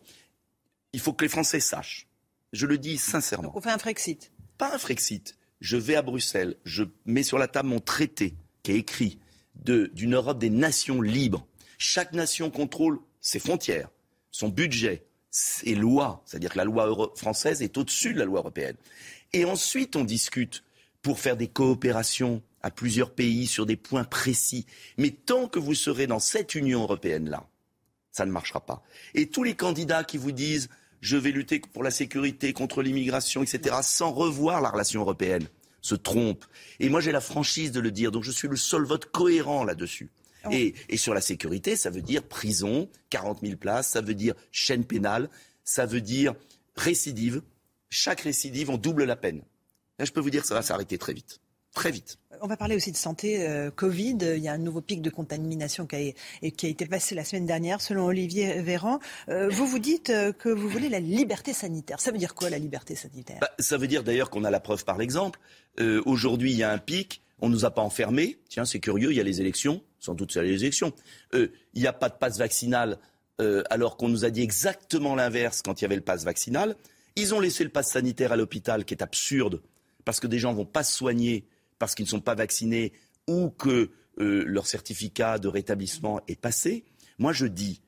Il 0.93 0.99
faut 0.99 1.13
que 1.13 1.23
les 1.23 1.29
Français 1.29 1.59
sachent. 1.59 2.07
Je 2.51 2.65
le 2.65 2.77
dis 2.77 2.97
sincèrement. 2.97 3.51
On 3.53 3.61
fait 3.61 3.69
un 3.69 3.77
Frexit. 3.77 4.31
Pas 4.57 4.73
un 4.73 4.77
Frexit. 4.77 5.37
Je 5.59 5.77
vais 5.77 5.95
à 5.95 6.01
Bruxelles, 6.01 6.57
je 6.63 6.83
mets 7.05 7.21
sur 7.21 7.37
la 7.37 7.47
table 7.47 7.69
mon 7.69 7.79
traité 7.79 8.33
qui 8.63 8.71
est 8.71 8.77
écrit 8.77 9.19
d'une 9.61 10.15
Europe 10.15 10.39
des 10.39 10.49
nations 10.49 11.01
libres. 11.01 11.45
Chaque 11.77 12.13
nation 12.13 12.49
contrôle 12.49 12.99
ses 13.19 13.39
frontières, 13.39 13.89
son 14.31 14.49
budget, 14.49 15.05
ses 15.29 15.75
lois. 15.75 16.21
C'est-à-dire 16.25 16.51
que 16.51 16.57
la 16.57 16.65
loi 16.65 17.11
française 17.15 17.61
est 17.61 17.77
au-dessus 17.77 18.13
de 18.13 18.19
la 18.19 18.25
loi 18.25 18.39
européenne. 18.39 18.75
Et 19.33 19.45
ensuite, 19.45 19.95
on 19.95 20.03
discute 20.03 20.63
pour 21.01 21.19
faire 21.19 21.37
des 21.37 21.47
coopérations 21.47 22.41
à 22.61 22.69
plusieurs 22.69 23.11
pays 23.11 23.47
sur 23.47 23.65
des 23.65 23.75
points 23.77 24.03
précis. 24.03 24.65
Mais 24.97 25.11
tant 25.11 25.47
que 25.47 25.59
vous 25.59 25.73
serez 25.73 26.07
dans 26.07 26.19
cette 26.19 26.53
Union 26.55 26.83
européenne-là, 26.83 27.47
ça 28.11 28.25
ne 28.25 28.31
marchera 28.31 28.59
pas. 28.59 28.83
Et 29.15 29.27
tous 29.27 29.43
les 29.43 29.55
candidats 29.55 30.03
qui 30.03 30.17
vous 30.17 30.31
disent 30.31 30.69
je 30.99 31.17
vais 31.17 31.31
lutter 31.31 31.59
pour 31.59 31.81
la 31.81 31.89
sécurité, 31.89 32.53
contre 32.53 32.83
l'immigration, 32.83 33.41
etc., 33.41 33.77
sans 33.81 34.11
revoir 34.11 34.61
la 34.61 34.69
relation 34.69 35.01
européenne, 35.01 35.47
se 35.81 35.95
trompent. 35.95 36.45
Et 36.79 36.89
moi, 36.89 37.01
j'ai 37.01 37.11
la 37.11 37.21
franchise 37.21 37.71
de 37.71 37.79
le 37.79 37.91
dire. 37.91 38.11
Donc, 38.11 38.23
je 38.23 38.31
suis 38.31 38.47
le 38.47 38.55
seul 38.55 38.83
vote 38.83 39.05
cohérent 39.05 39.63
là-dessus. 39.63 40.09
Oh. 40.45 40.49
Et, 40.51 40.73
et, 40.89 40.97
sur 40.97 41.13
la 41.13 41.21
sécurité, 41.21 41.75
ça 41.75 41.89
veut 41.89 42.01
dire 42.01 42.23
prison, 42.23 42.89
40 43.09 43.41
000 43.41 43.57
places, 43.57 43.89
ça 43.89 44.01
veut 44.01 44.15
dire 44.15 44.33
chaîne 44.51 44.85
pénale, 44.85 45.29
ça 45.63 45.85
veut 45.85 46.01
dire 46.01 46.33
récidive. 46.75 47.41
Chaque 47.89 48.21
récidive, 48.21 48.69
on 48.69 48.77
double 48.77 49.03
la 49.03 49.15
peine. 49.15 49.43
Là, 49.99 50.05
je 50.05 50.11
peux 50.11 50.19
vous 50.19 50.29
dire 50.31 50.41
que 50.41 50.47
ça 50.47 50.55
va 50.55 50.61
s'arrêter 50.61 50.97
très 50.97 51.13
vite. 51.13 51.41
Très 51.73 51.91
vite. 51.91 52.17
On 52.41 52.47
va 52.47 52.57
parler 52.57 52.75
aussi 52.75 52.91
de 52.91 52.97
santé 52.97 53.47
euh, 53.47 53.71
Covid. 53.71 54.17
Il 54.21 54.43
y 54.43 54.49
a 54.49 54.51
un 54.51 54.57
nouveau 54.57 54.81
pic 54.81 55.01
de 55.01 55.09
contamination 55.09 55.85
qui 55.85 56.15
a, 56.41 56.49
qui 56.49 56.65
a 56.65 56.69
été 56.69 56.85
passé 56.85 57.15
la 57.15 57.23
semaine 57.23 57.45
dernière, 57.45 57.79
selon 57.79 58.05
Olivier 58.05 58.61
Véran. 58.61 58.99
Euh, 59.29 59.47
vous 59.47 59.65
vous 59.65 59.79
dites 59.79 60.09
euh, 60.09 60.33
que 60.33 60.49
vous 60.49 60.67
voulez 60.67 60.89
la 60.89 60.99
liberté 60.99 61.53
sanitaire. 61.53 62.01
Ça 62.01 62.11
veut 62.11 62.17
dire 62.17 62.35
quoi 62.35 62.49
la 62.49 62.57
liberté 62.57 62.95
sanitaire? 62.95 63.37
Bah, 63.39 63.51
Ça 63.59 63.77
veut 63.77 63.87
dire 63.87 64.03
d'ailleurs 64.03 64.29
qu'on 64.29 64.43
a 64.43 64.49
la 64.49 64.59
preuve 64.59 64.83
par 64.83 64.97
l'exemple. 64.97 65.39
Euh, 65.79 66.01
Aujourd'hui, 66.05 66.51
il 66.51 66.57
y 66.57 66.63
a 66.63 66.71
un 66.71 66.77
pic. 66.77 67.21
On 67.39 67.49
ne 67.49 67.53
nous 67.53 67.65
a 67.65 67.71
pas 67.71 67.81
enfermés. 67.81 68.39
Tiens, 68.49 68.65
c'est 68.65 68.79
curieux, 68.79 69.11
il 69.11 69.17
y 69.17 69.19
a 69.19 69.23
les 69.23 69.41
élections. 69.41 69.83
Sans 69.99 70.13
doute, 70.13 70.31
c'est 70.31 70.43
les 70.43 70.61
élections. 70.61 70.93
Euh, 71.33 71.47
il 71.73 71.81
n'y 71.81 71.87
a 71.87 71.93
pas 71.93 72.09
de 72.09 72.15
passe 72.15 72.37
vaccinal, 72.37 72.99
euh, 73.39 73.63
alors 73.69 73.97
qu'on 73.97 74.09
nous 74.09 74.25
a 74.25 74.29
dit 74.29 74.41
exactement 74.41 75.15
l'inverse 75.15 75.61
quand 75.61 75.81
il 75.81 75.83
y 75.83 75.85
avait 75.85 75.95
le 75.95 76.01
passe 76.01 76.23
vaccinal. 76.23 76.75
Ils 77.15 77.33
ont 77.33 77.39
laissé 77.39 77.63
le 77.63 77.69
passe 77.69 77.91
sanitaire 77.91 78.31
à 78.31 78.35
l'hôpital, 78.35 78.85
qui 78.85 78.93
est 78.93 79.03
absurde, 79.03 79.61
parce 80.05 80.19
que 80.19 80.27
des 80.27 80.39
gens 80.39 80.51
ne 80.51 80.57
vont 80.57 80.65
pas 80.65 80.83
se 80.83 80.93
soigner 80.93 81.45
parce 81.79 81.95
qu'ils 81.95 82.05
ne 82.05 82.09
sont 82.09 82.21
pas 82.21 82.35
vaccinés 82.35 82.93
ou 83.27 83.49
que 83.49 83.89
leur 84.17 84.67
certificat 84.67 85.39
de 85.39 85.47
rétablissement 85.47 86.21
est 86.27 86.39
passé. 86.39 86.85
Moi, 87.17 87.33
je 87.33 87.47
dis, 87.47 87.81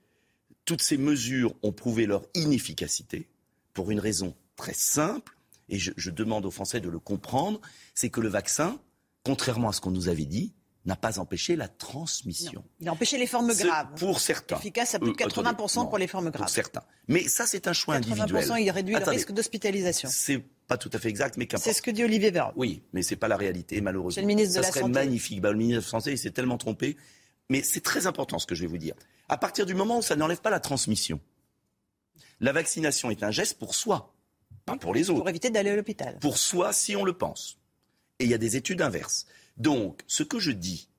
toutes 0.65 0.81
ces 0.81 0.97
mesures 0.97 1.53
ont 1.61 1.71
prouvé 1.71 2.05
leur 2.05 2.23
inefficacité 2.33 3.29
pour 3.73 3.91
une 3.91 3.99
raison 3.99 4.35
très 4.55 4.73
simple, 4.73 5.35
et 5.73 5.79
je, 5.79 5.91
je 5.97 6.11
demande 6.11 6.45
aux 6.45 6.51
Français 6.51 6.79
de 6.79 6.89
le 6.89 6.99
comprendre, 6.99 7.59
c'est 7.95 8.09
que 8.09 8.21
le 8.21 8.29
vaccin, 8.29 8.79
contrairement 9.23 9.69
à 9.69 9.73
ce 9.73 9.81
qu'on 9.81 9.91
nous 9.91 10.07
avait 10.07 10.25
dit, 10.25 10.53
n'a 10.85 10.95
pas 10.95 11.19
empêché 11.19 11.55
la 11.55 11.67
transmission. 11.67 12.61
Non. 12.61 12.69
Il 12.81 12.89
a 12.89 12.91
empêché 12.91 13.17
les 13.17 13.25
formes 13.25 13.53
graves. 13.53 13.87
Pour 13.95 14.19
certains. 14.19 14.57
Efficace 14.57 14.95
à 14.95 14.99
plus 14.99 15.13
de 15.13 15.17
80% 15.17 15.81
euh, 15.81 15.85
pour 15.85 15.97
les 15.97 16.07
formes 16.07 16.29
graves. 16.29 16.45
Pour 16.45 16.49
certains. 16.49 16.83
Mais 17.07 17.27
ça, 17.27 17.45
c'est 17.47 17.67
un 17.67 17.73
choix 17.73 17.95
80%, 17.95 17.97
individuel. 17.97 18.45
80% 18.45 18.61
il 18.61 18.69
réduit 18.69 18.95
attendez, 18.95 19.11
le 19.11 19.15
risque 19.17 19.31
d'hospitalisation. 19.31 20.09
C'est 20.11 20.43
pas 20.67 20.77
tout 20.77 20.89
à 20.93 20.99
fait 20.99 21.09
exact, 21.09 21.37
mais 21.37 21.47
qu'importe. 21.47 21.63
C'est 21.65 21.73
ce 21.73 21.81
que 21.81 21.91
dit 21.91 22.03
Olivier 22.03 22.31
Véran. 22.31 22.51
Oui, 22.55 22.83
mais 22.91 23.01
c'est 23.01 23.15
pas 23.15 23.27
la 23.27 23.37
réalité, 23.37 23.81
malheureusement. 23.81 24.15
C'est 24.15 24.21
le 24.21 24.27
ministre 24.27 24.57
de 24.57 24.61
ça 24.61 24.67
la 24.67 24.67
serait 24.67 24.81
Santé. 24.81 24.93
magnifique. 24.93 25.41
Bah, 25.41 25.51
le 25.51 25.57
ministre 25.57 25.79
de 25.81 25.85
la 25.85 25.89
Santé, 25.89 26.11
il 26.11 26.17
s'est 26.17 26.31
tellement 26.31 26.57
trompé. 26.57 26.97
Mais 27.49 27.63
c'est 27.63 27.81
très 27.81 28.07
important 28.07 28.39
ce 28.39 28.45
que 28.45 28.55
je 28.55 28.61
vais 28.61 28.67
vous 28.67 28.77
dire. 28.77 28.95
À 29.29 29.37
partir 29.37 29.65
du 29.65 29.73
moment 29.73 29.99
où 29.99 30.01
ça 30.01 30.15
n'enlève 30.15 30.41
pas 30.41 30.49
la 30.49 30.59
transmission, 30.59 31.19
la 32.39 32.51
vaccination 32.51 33.09
est 33.09 33.23
un 33.23 33.31
geste 33.31 33.57
pour 33.57 33.75
soi, 33.75 34.12
pas 34.65 34.77
pour 34.77 34.93
les 34.93 35.09
autres. 35.09 35.19
Pour 35.19 35.29
éviter 35.29 35.49
d'aller 35.49 35.71
à 35.71 35.75
l'hôpital. 35.75 36.17
Pour 36.19 36.37
soi, 36.37 36.73
si 36.73 36.95
on 36.95 37.03
le 37.03 37.13
pense. 37.13 37.57
Et 38.19 38.25
il 38.25 38.29
y 38.29 38.33
a 38.33 38.37
des 38.37 38.55
études 38.55 38.81
inverses. 38.81 39.25
Donc, 39.57 40.01
ce 40.07 40.23
que 40.23 40.39
je 40.39 40.51
dis, 40.51 40.89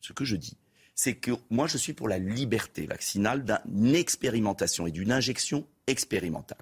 ce 0.00 0.12
que 0.12 0.24
je 0.24 0.36
dis, 0.36 0.56
c'est 0.94 1.14
que 1.14 1.32
moi, 1.50 1.66
je 1.66 1.78
suis 1.78 1.92
pour 1.92 2.08
la 2.08 2.18
liberté 2.18 2.86
vaccinale 2.86 3.44
d'une 3.66 3.94
expérimentation 3.94 4.86
et 4.86 4.90
d'une 4.90 5.12
injection 5.12 5.66
expérimentale. 5.86 6.58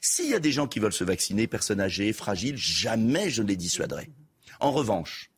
S'il 0.00 0.30
y 0.30 0.34
a 0.34 0.40
des 0.40 0.52
gens 0.52 0.66
qui 0.66 0.78
veulent 0.78 0.92
se 0.92 1.04
vacciner, 1.04 1.46
personnes 1.46 1.80
âgées, 1.80 2.12
fragiles, 2.12 2.56
jamais 2.56 3.30
je 3.30 3.42
ne 3.42 3.48
les 3.48 3.56
dissuaderai. 3.56 4.10
En 4.60 4.72
revanche, 4.72 5.30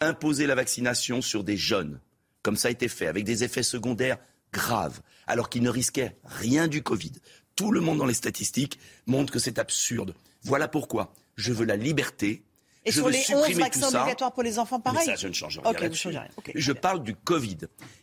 imposer 0.00 0.46
la 0.46 0.54
vaccination 0.54 1.20
sur 1.20 1.44
des 1.44 1.56
jeunes, 1.56 2.00
comme 2.42 2.56
ça 2.56 2.68
a 2.68 2.70
été 2.70 2.88
fait, 2.88 3.06
avec 3.06 3.24
des 3.24 3.44
effets 3.44 3.62
secondaires 3.62 4.18
graves, 4.52 5.00
alors 5.26 5.48
qu'ils 5.48 5.62
ne 5.62 5.70
risquaient 5.70 6.16
rien 6.24 6.68
du 6.68 6.82
Covid. 6.82 7.12
Tout 7.60 7.72
le 7.72 7.82
monde 7.82 7.98
dans 7.98 8.06
les 8.06 8.14
statistiques 8.14 8.78
montre 9.04 9.30
que 9.30 9.38
c'est 9.38 9.58
absurde. 9.58 10.14
Voilà 10.44 10.66
pourquoi 10.66 11.12
je 11.36 11.52
veux 11.52 11.66
la 11.66 11.76
liberté 11.76 12.42
et 12.86 12.90
je 12.90 12.96
sur 12.96 13.04
veux 13.04 13.12
les 13.12 13.18
11 13.18 13.24
supprimer 13.26 13.60
vaccins 13.60 13.88
obligatoires 13.88 14.32
pour 14.32 14.42
les 14.42 14.58
enfants, 14.58 14.80
pareil 14.80 15.06
Mais 15.06 15.14
ça, 15.14 15.16
je 15.16 15.28
ne 15.28 15.34
change 15.34 15.60
rien 15.62 16.26
je 16.54 16.72
parle 16.72 17.02
du 17.02 17.14
Covid. 17.14 17.58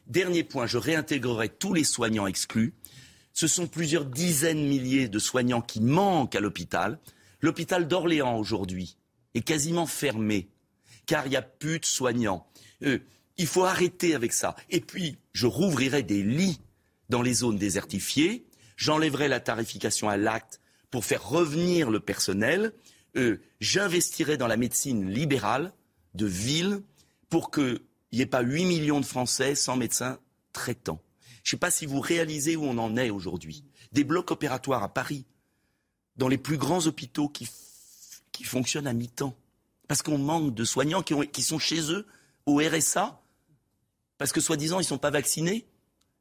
Dernier 0.05 0.43
point, 0.43 0.67
je 0.67 0.77
réintégrerai 0.77 1.49
tous 1.49 1.73
les 1.73 1.83
soignants 1.83 2.27
exclus. 2.27 2.75
Ce 3.33 3.47
sont 3.47 3.65
plusieurs 3.65 4.05
dizaines 4.05 4.61
de 4.61 4.67
milliers 4.67 5.07
de 5.07 5.17
soignants 5.17 5.63
qui 5.63 5.81
manquent 5.81 6.35
à 6.35 6.39
l'hôpital. 6.39 6.99
L'hôpital 7.41 7.87
d'Orléans 7.87 8.37
aujourd'hui 8.37 8.95
est 9.33 9.41
quasiment 9.41 9.87
fermé 9.87 10.49
car 11.07 11.25
il 11.25 11.31
n'y 11.31 11.35
a 11.35 11.41
plus 11.41 11.79
de 11.79 11.85
soignants. 11.85 12.45
Euh, 12.83 12.99
il 13.37 13.47
faut 13.47 13.63
arrêter 13.63 14.13
avec 14.13 14.33
ça. 14.33 14.55
Et 14.69 14.81
puis, 14.81 15.17
je 15.33 15.47
rouvrirai 15.47 16.03
des 16.03 16.21
lits 16.21 16.61
dans 17.09 17.23
les 17.23 17.33
zones 17.33 17.57
désertifiées. 17.57 18.46
J'enlèverai 18.77 19.27
la 19.27 19.41
tarification 19.41 20.07
à 20.07 20.15
l'acte 20.15 20.61
pour 20.89 21.03
faire 21.03 21.27
revenir 21.27 21.89
le 21.89 21.99
personnel. 21.99 22.73
Euh, 23.17 23.41
J'investirai 23.59 24.37
dans 24.37 24.47
la 24.47 24.55
médecine 24.55 25.09
libérale 25.11 25.73
de 26.13 26.25
ville 26.25 26.81
pour 27.29 27.51
qu'il 27.51 27.81
n'y 28.13 28.21
ait 28.21 28.25
pas 28.25 28.41
8 28.41 28.65
millions 28.65 29.01
de 29.01 29.05
Français 29.05 29.55
sans 29.55 29.75
médecin 29.75 30.19
traitant. 30.53 31.01
Je 31.43 31.49
ne 31.49 31.57
sais 31.57 31.59
pas 31.59 31.71
si 31.71 31.85
vous 31.85 31.99
réalisez 31.99 32.55
où 32.55 32.63
on 32.63 32.77
en 32.77 32.95
est 32.97 33.09
aujourd'hui. 33.09 33.63
Des 33.91 34.03
blocs 34.03 34.31
opératoires 34.31 34.83
à 34.83 34.93
Paris, 34.93 35.25
dans 36.15 36.27
les 36.27 36.37
plus 36.37 36.57
grands 36.57 36.85
hôpitaux 36.87 37.29
qui, 37.29 37.49
fonctionnent 38.43 38.87
à 38.87 38.93
mi-temps. 38.93 39.35
Parce 39.87 40.01
qu'on 40.01 40.17
manque 40.17 40.53
de 40.53 40.63
soignants 40.63 41.01
qui 41.01 41.41
sont 41.41 41.59
chez 41.59 41.91
eux 41.91 42.05
au 42.45 42.59
RSA, 42.59 43.21
parce 44.17 44.31
que 44.31 44.41
soi-disant 44.41 44.79
ils 44.79 44.83
ne 44.83 44.87
sont 44.87 44.97
pas 44.97 45.09
vaccinés, 45.09 45.65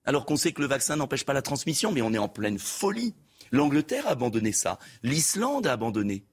alors 0.06 0.24
qu'on 0.24 0.36
sait 0.36 0.52
que 0.52 0.62
le 0.62 0.68
vaccin 0.68 0.96
n'empêche 0.96 1.24
pas 1.24 1.32
la 1.34 1.42
transmission, 1.42 1.92
mais 1.92 2.00
on 2.02 2.12
est 2.14 2.18
en 2.18 2.28
pleine 2.28 2.58
folie. 2.58 3.14
L'Angleterre 3.52 4.06
a 4.06 4.10
abandonné 4.10 4.52
ça, 4.52 4.78
l'Islande 5.02 5.66
a 5.66 5.72
abandonné. 5.72 6.24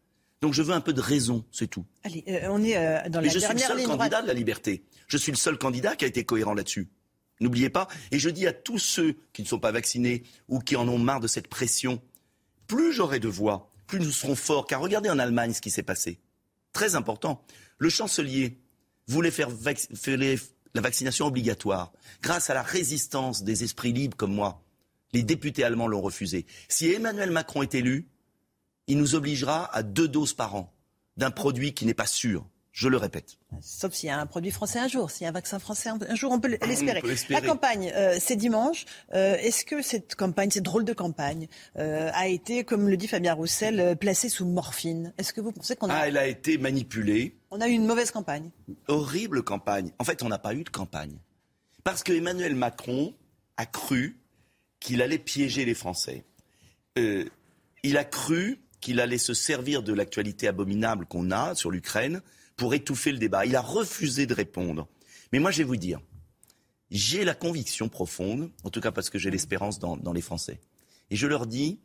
Donc 0.42 0.54
je 0.54 0.62
veux 0.62 0.74
un 0.74 0.82
peu 0.82 0.94
de 0.94 1.02
raison, 1.02 1.46
c'est 1.52 1.68
tout. 1.68 1.86
Allez, 2.04 2.24
euh, 2.28 2.48
on 2.50 2.62
est 2.64 2.76
euh, 2.78 3.08
dans 3.10 3.22
la 3.22 3.28
je 3.30 3.40
suis 3.40 3.54
le 3.54 3.60
seul 3.60 3.84
candidat 3.84 4.08
droite. 4.10 4.24
de 4.24 4.28
la 4.28 4.34
liberté. 4.34 4.84
Je 5.08 5.18
suis 5.18 5.32
le 5.32 5.38
seul 5.38 5.58
candidat 5.58 5.96
qui 5.96 6.06
a 6.06 6.08
été 6.08 6.26
cohérent 6.26 6.54
là-dessus. 6.54 6.90
N'oubliez 7.40 7.70
pas. 7.70 7.88
Et 8.12 8.20
je 8.20 8.30
dis 8.30 8.46
à 8.48 8.54
tous 8.54 8.78
ceux 8.80 9.16
qui 9.32 9.42
ne 9.42 9.48
sont 9.48 9.60
pas 9.60 9.72
vaccinés 9.72 10.24
ou 10.50 10.60
qui 10.60 10.76
en 10.76 10.88
ont 10.88 10.98
marre 11.00 11.20
de 11.20 11.28
cette 11.28 11.48
pression, 11.48 12.02
plus 12.68 12.92
j'aurai 12.94 13.20
de 13.20 13.28
voix, 13.28 13.72
plus 13.88 14.00
nous 14.00 14.12
serons 14.12 14.36
forts. 14.36 14.68
Car 14.68 14.82
regardez 14.82 15.10
en 15.10 15.18
Allemagne 15.20 15.54
ce 15.54 15.62
qui 15.62 15.72
s'est 15.72 15.84
passé. 15.84 16.20
Très 16.74 16.96
important. 16.96 17.44
Le 17.78 17.90
chancelier 17.90 18.60
voulait 19.08 19.32
faire, 19.32 19.50
vac- 19.50 19.88
la 20.74 20.82
vaccination 20.82 21.28
obligatoire. 21.28 21.92
Grâce 22.22 22.50
à 22.50 22.54
la 22.54 22.64
résistance 22.64 23.44
des 23.44 23.64
esprits 23.64 23.94
libres 23.94 24.18
comme 24.18 24.34
moi, 24.34 24.64
les 25.14 25.24
députés 25.24 25.64
allemands 25.64 25.88
l'ont 25.88 26.02
refusé. 26.02 26.46
Si 26.68 26.92
Emmanuel 26.92 27.32
Macron 27.32 27.62
est 27.62 27.76
élu, 27.76 28.08
il 28.88 28.98
nous 28.98 29.16
obligera 29.16 29.74
à 29.76 29.84
deux 29.84 30.08
doses 30.08 30.34
par 30.34 30.56
an 30.56 30.74
d'un 31.18 31.32
produit 31.32 31.74
qui 31.74 31.86
n'est 31.86 31.94
pas 31.94 32.08
sûr. 32.08 32.46
Je 32.74 32.88
le 32.90 32.98
répète. 32.98 33.38
Sauf 33.62 33.94
s'il 33.94 34.08
y 34.08 34.12
a 34.12 34.20
un 34.20 34.26
produit 34.26 34.50
français 34.50 34.80
un 34.80 34.88
jour, 34.88 35.12
s'il 35.12 35.26
y 35.26 35.28
a 35.28 35.30
un 35.30 35.34
vaccin 35.34 35.60
français 35.60 35.90
un 35.90 36.16
jour, 36.16 36.32
on 36.32 36.40
peut 36.40 36.58
l'espérer. 36.66 37.04
La 37.30 37.40
campagne, 37.40 37.92
euh, 37.96 38.18
c'est 38.20 38.36
dimanche. 38.36 38.86
Euh, 39.14 39.38
Est-ce 39.38 39.64
que 39.64 39.84
cette 39.84 40.16
campagne, 40.16 40.50
cette 40.50 40.64
drôle 40.64 40.84
de 40.84 40.94
campagne, 40.94 41.48
euh, 41.78 42.10
a 42.16 42.28
été, 42.28 42.64
comme 42.64 42.90
le 42.90 42.98
dit 42.98 43.08
Fabien 43.08 43.36
Roussel, 43.36 43.96
placée 43.98 44.28
sous 44.28 44.48
morphine? 44.48 45.14
Est-ce 45.20 45.34
que 45.34 45.40
vous 45.42 45.52
pensez 45.52 45.76
qu'on 45.76 45.88
a, 45.90 45.94
Ah, 45.94 46.08
elle 46.08 46.18
a 46.18 46.26
été 46.26 46.58
manipulée. 46.58 47.38
on 47.52 47.62
a 47.62 47.68
eu 47.68 47.74
une 47.74 47.86
mauvaise 47.86 48.10
campagne 48.10 48.50
Horrible 48.88 49.44
campagne. 49.44 49.92
En 50.00 50.04
fait, 50.04 50.24
on 50.24 50.30
n'a 50.30 50.40
pas 50.40 50.56
eu 50.56 50.64
de 50.64 50.70
campagne. 50.70 51.20
Parce 51.84 52.02
que 52.02 52.12
Emmanuel 52.12 52.56
Macron 52.56 53.14
a 53.58 53.68
cru 53.68 54.18
qu'il 54.80 55.04
allait 55.04 55.20
piéger 55.20 55.64
les 55.64 55.76
Français. 55.76 56.26
Il 56.96 57.98
a 57.98 58.04
cru 58.04 58.60
qu'il 58.82 59.00
allait 59.00 59.20
se 59.20 59.36
servir 59.36 59.84
de 59.84 59.94
l'actualité 59.94 60.48
abominable 60.48 61.06
qu'on 61.06 61.30
a 61.30 61.54
sur 61.54 61.70
l'Ukraine 61.70 62.22
pour 62.56 62.74
étouffer 62.74 63.12
le 63.12 63.18
débat. 63.18 63.46
Il 63.46 63.56
a 63.56 63.62
refusé 63.62 64.26
de 64.26 64.34
répondre. 64.34 64.88
Mais 65.32 65.40
moi, 65.40 65.52
je 65.52 65.60
vais 65.60 65.64
vous 65.64 65.78
dire, 65.78 66.00
j'ai 66.92 67.24
la 67.24 67.34
conviction 67.34 67.90
profonde, 67.90 68.52
en 68.64 68.70
tout 68.70 68.82
cas 68.82 68.92
parce 68.92 69.10
que 69.10 69.18
j'ai 69.18 69.32
l'espérance 69.32 69.80
dans, 69.80 69.98
dans 69.98 70.14
les 70.14 70.22
Français. 70.22 70.60
Et 71.10 71.16
je 71.16 71.28
leur 71.28 71.48
dis, 71.48 71.80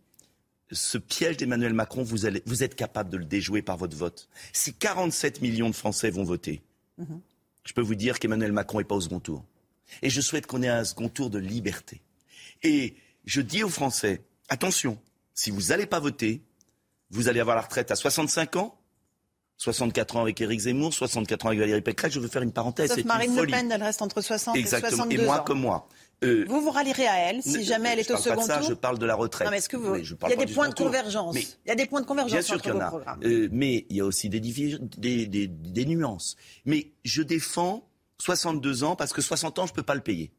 ce 0.70 0.98
piège 0.98 1.36
d'Emmanuel 1.36 1.72
Macron, 1.72 2.02
vous, 2.02 2.26
allez, 2.26 2.42
vous 2.46 2.62
êtes 2.62 2.74
capable 2.74 3.10
de 3.10 3.16
le 3.16 3.24
déjouer 3.24 3.62
par 3.62 3.76
votre 3.76 3.96
vote. 3.96 4.28
Si 4.52 4.74
47 4.74 5.40
millions 5.40 5.70
de 5.70 5.74
Français 5.74 6.10
vont 6.10 6.24
voter, 6.24 6.62
je 7.64 7.72
peux 7.72 7.80
vous 7.80 7.94
dire 7.94 8.18
qu'Emmanuel 8.18 8.52
Macron 8.52 8.78
n'est 8.78 8.84
pas 8.84 8.94
au 8.94 9.00
second 9.00 9.20
tour. 9.20 9.44
Et 10.02 10.10
je 10.10 10.20
souhaite 10.20 10.46
qu'on 10.46 10.62
ait 10.62 10.68
un 10.68 10.84
second 10.84 11.08
tour 11.08 11.30
de 11.30 11.38
liberté. 11.38 12.02
Et 12.62 12.96
je 13.24 13.40
dis 13.40 13.62
aux 13.62 13.68
Français, 13.68 14.22
attention, 14.48 14.98
si 15.34 15.50
vous 15.50 15.68
n'allez 15.68 15.86
pas 15.86 16.00
voter, 16.00 16.42
vous 17.10 17.28
allez 17.28 17.40
avoir 17.40 17.56
la 17.56 17.62
retraite 17.62 17.90
à 17.90 17.96
65 17.96 18.56
ans 18.56 18.77
64 19.58 20.16
ans 20.16 20.22
avec 20.22 20.40
Éric 20.40 20.60
Zemmour, 20.60 20.94
64 20.94 21.44
ans 21.44 21.48
avec 21.48 21.58
Valérie 21.60 21.82
Pécresse. 21.82 22.12
Je 22.12 22.20
veux 22.20 22.28
faire 22.28 22.42
une 22.42 22.52
parenthèse. 22.52 22.94
Sauf 22.94 23.04
Marine 23.04 23.36
Le. 23.36 23.46
Pen, 23.46 23.70
elle 23.70 23.82
reste 23.82 24.00
entre 24.02 24.20
60 24.20 24.56
Exactement. 24.56 24.88
et 24.88 24.96
62 25.16 25.22
Et 25.22 25.24
moi 25.26 25.40
ans. 25.40 25.44
comme 25.44 25.60
moi. 25.60 25.88
Euh, 26.24 26.44
Vous 26.48 26.60
vous 26.60 26.70
rallierez 26.70 27.06
à 27.06 27.16
elle 27.30 27.42
si 27.42 27.62
jamais 27.64 27.90
elle 27.90 28.00
est 28.00 28.08
je 28.08 28.12
au 28.12 28.16
parle 28.16 28.24
pas 28.24 28.34
de 28.36 28.40
second 28.40 28.46
ça, 28.54 28.58
tour 28.58 28.68
Je 28.68 28.74
parle 28.74 28.98
de 28.98 29.06
la 29.06 29.14
retraite. 29.14 29.46
Non, 29.46 29.50
mais 29.52 29.58
est-ce 29.58 29.68
que 29.68 29.76
vous... 29.76 29.96
Il 29.96 30.28
y 30.30 30.32
a 30.32 30.36
des 30.36 30.52
points 30.52 30.68
de 30.68 30.72
second 30.76 30.84
convergence. 30.86 31.34
Mais 31.34 31.42
Il 31.64 31.68
y 31.68 31.70
a 31.70 31.74
des 31.76 31.86
points 31.86 32.00
de 32.00 32.06
convergence 32.06 32.32
Bien 32.32 32.42
sûr 32.42 32.60
qu'il 32.62 32.72
y 32.72 32.74
en 32.74 32.80
a. 32.80 33.18
Euh, 33.24 33.48
mais 33.52 33.86
il 33.90 33.96
y 33.96 34.00
a 34.00 34.04
aussi 34.04 34.28
des, 34.28 34.40
divi- 34.40 34.78
des, 34.96 35.26
des- 35.26 35.46
des 35.48 35.84
nuances. 35.86 36.36
Mais 36.64 36.92
je 37.04 37.22
défends 37.22 37.88
62 38.18 38.82
ans 38.84 38.96
parce 38.96 39.12
que 39.12 39.22
60 39.22 39.58
ans, 39.60 39.66
je 39.66 39.72
ne 39.72 39.76
peux 39.76 39.82
pas 39.84 39.94
le 39.94 40.00
payer. 40.00 40.32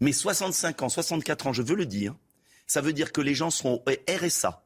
Mais 0.00 0.12
65 0.12 0.82
ans, 0.82 0.88
64 0.88 1.46
ans, 1.46 1.52
je 1.52 1.62
veux 1.62 1.76
le 1.76 1.84
dire, 1.86 2.14
ça 2.66 2.80
veut 2.80 2.92
dire 2.94 3.12
que 3.12 3.20
les 3.20 3.34
gens 3.34 3.50
seront 3.50 3.82
au 3.86 3.90
RSA. 4.10 4.64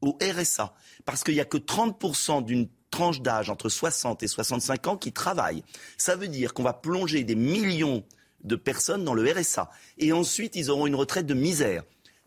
Au 0.00 0.18
RSA. 0.22 0.74
Parce 1.04 1.24
qu'il 1.24 1.34
n'y 1.34 1.40
a 1.40 1.44
que 1.44 1.58
30% 1.58 2.42
d'une 2.44 2.68
tranche 2.94 3.22
d'âge 3.22 3.50
entre 3.50 3.68
60 3.68 4.22
et 4.22 4.28
65 4.28 4.86
ans 4.86 4.96
qui 4.96 5.10
travaillent. 5.10 5.64
Ça 5.98 6.14
veut 6.14 6.28
dire 6.28 6.54
qu'on 6.54 6.62
va 6.62 6.72
plonger 6.72 7.24
des 7.24 7.34
millions 7.34 8.04
de 8.44 8.54
personnes 8.54 9.04
dans 9.04 9.14
le 9.14 9.28
RSA. 9.28 9.68
Et 9.98 10.12
ensuite, 10.12 10.54
ils 10.54 10.70
auront 10.70 10.86
une 10.86 10.94
retraite 10.94 11.26
de 11.26 11.34
misère. 11.34 11.82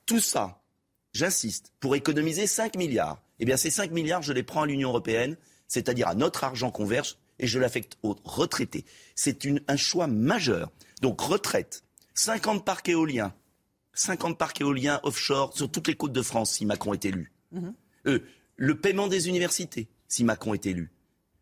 Tout 0.05 0.19
ça, 0.19 0.61
j'insiste, 1.13 1.71
pour 1.79 1.95
économiser 1.95 2.47
5 2.47 2.75
milliards. 2.75 3.21
Eh 3.39 3.45
bien, 3.45 3.55
ces 3.55 3.71
5 3.71 3.91
milliards, 3.91 4.23
je 4.23 4.33
les 4.33 4.43
prends 4.43 4.63
à 4.63 4.65
l'Union 4.65 4.89
européenne, 4.89 5.37
c'est-à-dire 5.69 6.09
à 6.09 6.15
notre 6.15 6.43
argent 6.43 6.69
qu'on 6.69 6.85
verse, 6.85 7.17
et 7.39 7.47
je 7.47 7.59
l'affecte 7.59 7.97
aux 8.03 8.17
retraités. 8.25 8.83
C'est 9.15 9.47
un 9.69 9.77
choix 9.77 10.07
majeur. 10.07 10.69
Donc, 11.01 11.21
retraite, 11.21 11.83
50 12.13 12.65
parcs 12.65 12.89
éoliens, 12.89 13.33
50 13.93 14.37
parcs 14.37 14.59
éoliens 14.59 14.99
offshore 15.03 15.55
sur 15.55 15.71
toutes 15.71 15.87
les 15.87 15.95
côtes 15.95 16.11
de 16.11 16.21
France 16.21 16.51
si 16.51 16.65
Macron 16.65 16.93
est 16.93 17.05
élu. 17.05 17.31
Mhm. 17.53 17.73
Euh, 18.07 18.19
le 18.57 18.77
paiement 18.77 19.07
des 19.07 19.29
universités, 19.29 19.87
si 20.07 20.23
Macron 20.23 20.53
est 20.53 20.65
élu. 20.65 20.91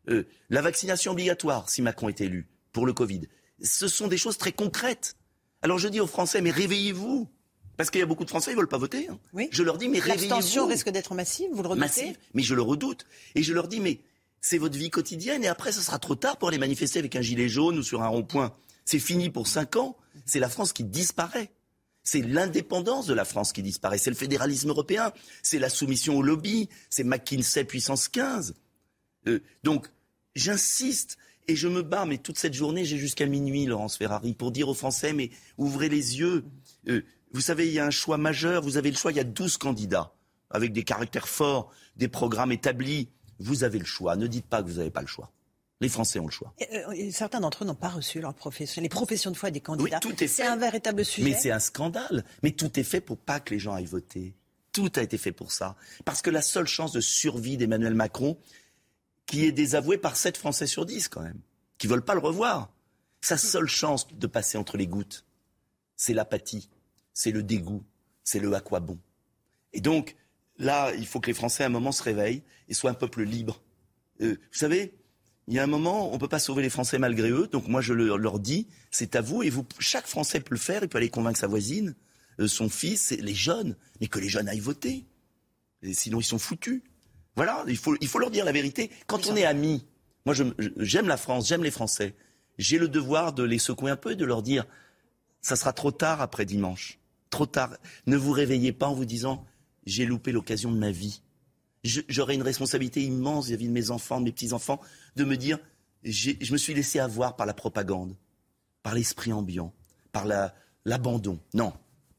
Euh, 0.10 0.24
la 0.50 0.62
vaccination 0.62 1.12
obligatoire, 1.14 1.70
si 1.70 1.82
Macron 1.82 2.10
est 2.10 2.22
élu, 2.22 2.48
pour 2.72 2.86
le 2.86 2.94
Covid. 2.94 3.22
Ce 3.62 3.88
sont 3.88 4.08
des 4.08 4.18
choses 4.18 4.38
très 4.38 4.52
concrètes. 4.52 5.16
Alors 5.62 5.80
je 5.80 5.88
dis 5.88 6.00
aux 6.00 6.08
Français, 6.08 6.42
mais 6.42 6.52
réveillez-vous. 6.52 7.30
Parce 7.78 7.90
qu'il 7.90 8.00
y 8.00 8.04
a 8.04 8.06
beaucoup 8.06 8.24
de 8.24 8.30
Français, 8.30 8.52
ils 8.52 8.54
ne 8.56 8.60
veulent 8.60 8.70
pas 8.70 8.78
voter. 8.78 9.10
hein. 9.10 9.20
Oui. 9.34 9.50
Je 9.52 9.62
leur 9.64 9.78
dis, 9.78 9.90
mais 9.90 10.00
L'abstention 10.00 10.38
réveillez-vous. 10.64 10.68
risque 10.68 10.90
d'être 10.90 11.14
massive, 11.14 11.50
vous 11.52 11.62
le 11.62 11.68
redoutez? 11.70 11.80
Massive, 11.88 12.18
mais 12.34 12.42
je 12.44 12.56
le 12.56 12.62
redoute. 12.62 13.06
Et 13.36 13.44
je 13.44 13.54
leur 13.54 13.68
dis, 13.68 13.82
mais 13.82 14.00
c'est 14.40 14.58
votre 14.58 14.78
vie 14.78 14.90
quotidienne 14.90 15.44
et 15.44 15.48
après, 15.48 15.72
ce 15.72 15.82
sera 15.82 16.00
trop 16.00 16.16
tard 16.16 16.38
pour 16.38 16.48
aller 16.50 16.58
manifester 16.58 17.00
avec 17.00 17.16
un 17.16 17.22
gilet 17.22 17.50
jaune 17.50 17.78
ou 17.80 17.84
sur 17.84 18.02
un 18.04 18.08
rond-point. 18.08 18.56
C'est 18.86 19.00
fini 19.00 19.30
pour 19.30 19.48
cinq 19.48 19.76
ans. 19.76 19.98
C'est 20.26 20.40
la 20.40 20.48
France 20.50 20.72
qui 20.72 20.84
disparaît. 20.86 21.50
C'est 22.06 22.22
l'indépendance 22.22 23.08
de 23.08 23.14
la 23.14 23.26
France 23.26 23.52
qui 23.52 23.64
disparaît. 23.64 23.98
C'est 23.98 24.12
le 24.12 24.16
fédéralisme 24.16 24.70
européen. 24.70 25.12
C'est 25.42 25.60
la 25.60 25.70
soumission 25.70 26.18
au 26.18 26.22
lobby. 26.22 26.70
C'est 26.90 27.04
McKinsey 27.04 27.66
puissance 27.66 28.08
15. 28.08 28.54
Euh, 29.28 29.40
donc, 29.64 29.88
j'insiste 30.36 31.18
et 31.48 31.56
je 31.56 31.68
me 31.68 31.82
bats, 31.82 32.06
mais 32.06 32.20
toute 32.20 32.38
cette 32.38 32.54
journée, 32.54 32.86
j'ai 32.86 32.98
jusqu'à 32.98 33.26
minuit, 33.26 33.66
Laurence 33.66 33.98
Ferrari, 33.98 34.34
pour 34.34 34.52
dire 34.52 34.70
aux 34.70 34.74
Français, 34.74 35.14
mais 35.14 35.32
ouvrez 35.58 35.90
les 35.90 36.20
yeux. 36.20 36.46
Euh, 36.88 37.04
vous 37.32 37.42
savez, 37.42 37.68
il 37.68 37.74
y 37.74 37.80
a 37.80 37.86
un 37.86 37.92
choix 37.92 38.18
majeur. 38.18 38.62
Vous 38.62 38.78
avez 38.78 38.92
le 38.92 38.98
choix. 38.98 39.12
Il 39.12 39.18
y 39.18 39.22
a 39.22 39.26
12 39.26 39.58
candidats 39.58 40.14
avec 40.52 40.74
des 40.74 40.84
caractères 40.84 41.28
forts, 41.28 41.72
des 41.98 42.08
programmes 42.08 42.52
établis. 42.52 43.10
Vous 43.40 43.64
avez 43.64 43.80
le 43.80 43.86
choix. 43.86 44.16
Ne 44.16 44.28
dites 44.28 44.46
pas 44.46 44.62
que 44.62 44.70
vous 44.70 44.78
n'avez 44.78 44.92
pas 44.92 45.02
le 45.02 45.08
choix. 45.08 45.32
Les 45.82 45.90
Français 45.90 46.20
ont 46.20 46.26
le 46.26 46.32
choix. 46.32 46.54
Et, 46.58 46.78
euh, 46.78 46.92
et 46.92 47.12
certains 47.12 47.42
d'entre 47.42 47.64
eux 47.64 47.68
n'ont 47.68 47.76
pas 47.76 47.90
reçu 47.90 48.22
leur 48.22 48.34
profession. 48.34 48.82
Les 48.82 48.90
professions 48.90 49.32
de 49.32 49.36
foi 49.36 49.52
des 49.52 49.60
candidats. 49.60 50.00
tout 50.00 50.24
est 50.24 50.28
C'est 50.28 50.46
un 50.46 50.56
véritable 50.56 51.04
sujet. 51.04 51.30
Mais 51.30 51.38
c'est 51.38 51.52
un 51.52 51.60
scandale. 51.60 52.24
Mais 52.44 52.52
tout 52.52 52.80
est 52.80 52.84
fait 52.84 53.02
pour 53.02 53.18
pas 53.18 53.40
que 53.40 53.54
les 53.54 53.60
gens 53.60 53.74
aillent 53.74 53.86
voter. 53.86 54.36
Tout 54.72 54.92
a 54.96 55.02
été 55.02 55.18
fait 55.18 55.32
pour 55.32 55.52
ça. 55.52 55.76
Parce 56.06 56.22
que 56.22 56.30
la 56.30 56.42
seule 56.42 56.68
chance 56.68 56.94
de 56.94 57.02
survie 57.02 57.58
d'Emmanuel 57.58 57.94
Macron, 57.94 58.38
qui 59.26 59.46
est 59.46 59.52
désavoué 59.52 59.98
par 59.98 60.16
7 60.16 60.38
Français 60.38 60.68
sur 60.68 60.86
10 60.86 61.10
quand 61.10 61.22
même, 61.22 61.40
qui 61.78 61.88
veulent 61.88 62.06
pas 62.06 62.14
le 62.14 62.20
revoir, 62.22 62.72
sa 63.22 63.38
seule 63.38 63.68
chance 63.68 64.08
de 64.14 64.28
passer 64.28 64.58
entre 64.58 64.78
les 64.78 64.88
gouttes, 64.88 65.26
c'est 65.96 66.14
l'apathie, 66.14 66.70
c'est 67.14 67.32
le 67.32 67.44
dégoût, 67.44 67.84
c'est 68.24 68.40
le 68.40 68.54
à 68.54 68.62
quoi 68.62 68.80
bon. 68.80 69.00
Et 69.74 69.82
donc, 69.82 70.16
là, 70.58 70.94
il 70.94 71.08
faut 71.08 71.20
que 71.20 71.28
les 71.28 71.34
Français 71.34 71.64
à 71.64 71.68
un 71.68 71.70
moment 71.70 71.92
se 71.92 72.04
réveillent 72.04 72.44
et 72.70 72.74
soient 72.74 72.92
un 72.92 72.96
peuple 72.96 73.24
libre. 73.24 73.62
Euh, 74.22 74.36
vous 74.36 74.58
savez, 74.58 74.94
il 75.48 75.54
y 75.54 75.60
a 75.60 75.64
un 75.64 75.68
moment, 75.68 76.10
on 76.10 76.14
ne 76.14 76.20
peut 76.20 76.28
pas 76.28 76.40
sauver 76.40 76.64
les 76.64 76.70
Français 76.70 76.98
malgré 76.98 77.30
eux. 77.30 77.48
Donc 77.52 77.68
moi, 77.68 77.82
je 77.82 77.94
leur, 77.94 78.18
leur 78.18 78.40
dis, 78.40 78.68
c'est 78.92 79.16
à 79.16 79.22
vous. 79.22 79.44
Et 79.44 79.50
vous, 79.50 79.66
chaque 79.80 80.08
Français 80.08 80.40
peut 80.40 80.56
le 80.56 80.60
faire. 80.60 80.82
Il 80.84 80.90
peut 80.90 80.98
aller 80.98 81.10
convaincre 81.10 81.40
sa 81.40 81.48
voisine, 81.48 81.96
euh, 82.40 82.48
son 82.48 82.70
fils, 82.70 83.12
les 83.12 83.36
jeunes. 83.36 83.76
Mais 84.02 84.08
que 84.08 84.20
les 84.20 84.30
jeunes 84.30 84.48
aillent 84.50 84.60
voter. 84.60 85.06
Et 85.84 85.94
sinon, 85.94 86.20
ils 86.20 86.24
sont 86.26 86.40
foutus. 86.40 86.82
Voilà, 87.36 87.64
il 87.68 87.78
faut, 87.78 87.96
il 88.02 88.08
faut 88.08 88.18
leur 88.20 88.32
dire 88.32 88.46
la 88.46 88.52
vérité. 88.54 88.90
Quand 89.08 89.28
on 89.28 89.36
est 89.36 89.46
amis, 89.46 89.86
moi, 90.26 90.34
je- 90.34 90.44
j'aime 90.78 91.08
la 91.08 91.18
France, 91.18 91.48
j'aime 91.48 91.64
les 91.64 91.72
Français. 91.72 92.16
J'ai 92.58 92.78
le 92.80 92.88
devoir 92.88 93.34
de 93.34 93.44
les 93.44 93.60
secouer 93.60 93.92
un 93.92 93.98
peu 93.98 94.14
et 94.14 94.16
de 94.16 94.26
leur 94.26 94.42
dire, 94.42 94.66
ça 95.42 95.56
sera 95.56 95.74
trop 95.74 95.92
tard 95.92 96.22
après 96.22 96.46
dimanche. 96.46 96.98
Trop 97.30 97.46
tard. 97.46 97.76
Ne 98.08 98.16
vous 98.18 98.32
réveillez 98.32 98.72
pas 98.72 98.88
en 98.88 98.94
vous 98.96 99.06
disant, 99.06 99.46
j'ai 99.86 100.06
loupé 100.06 100.32
l'occasion 100.32 100.72
de 100.72 100.78
ma 100.78 100.90
vie. 100.92 101.22
Je- 101.86 102.02
J'aurai 102.10 102.34
une 102.36 102.42
responsabilité 102.44 103.02
immense 103.04 103.48
vis-à-vis 103.48 103.68
de 103.68 103.72
mes 103.74 103.92
enfants, 103.92 104.20
de 104.20 104.26
mes 104.26 104.32
petits-enfants, 104.32 104.82
de 105.16 105.24
me 105.24 105.38
dire, 105.38 105.60
je 106.04 106.52
me 106.52 106.58
suis 106.58 106.74
laissé 106.74 107.00
avoir 107.00 107.36
par 107.36 107.46
la 107.46 107.54
propagande, 107.54 108.16
par 108.84 108.94
l'esprit 108.96 109.32
ambiant, 109.32 109.72
par 110.12 110.26
la- 110.26 110.54
l'abandon. 110.84 111.40
non, 111.54 111.74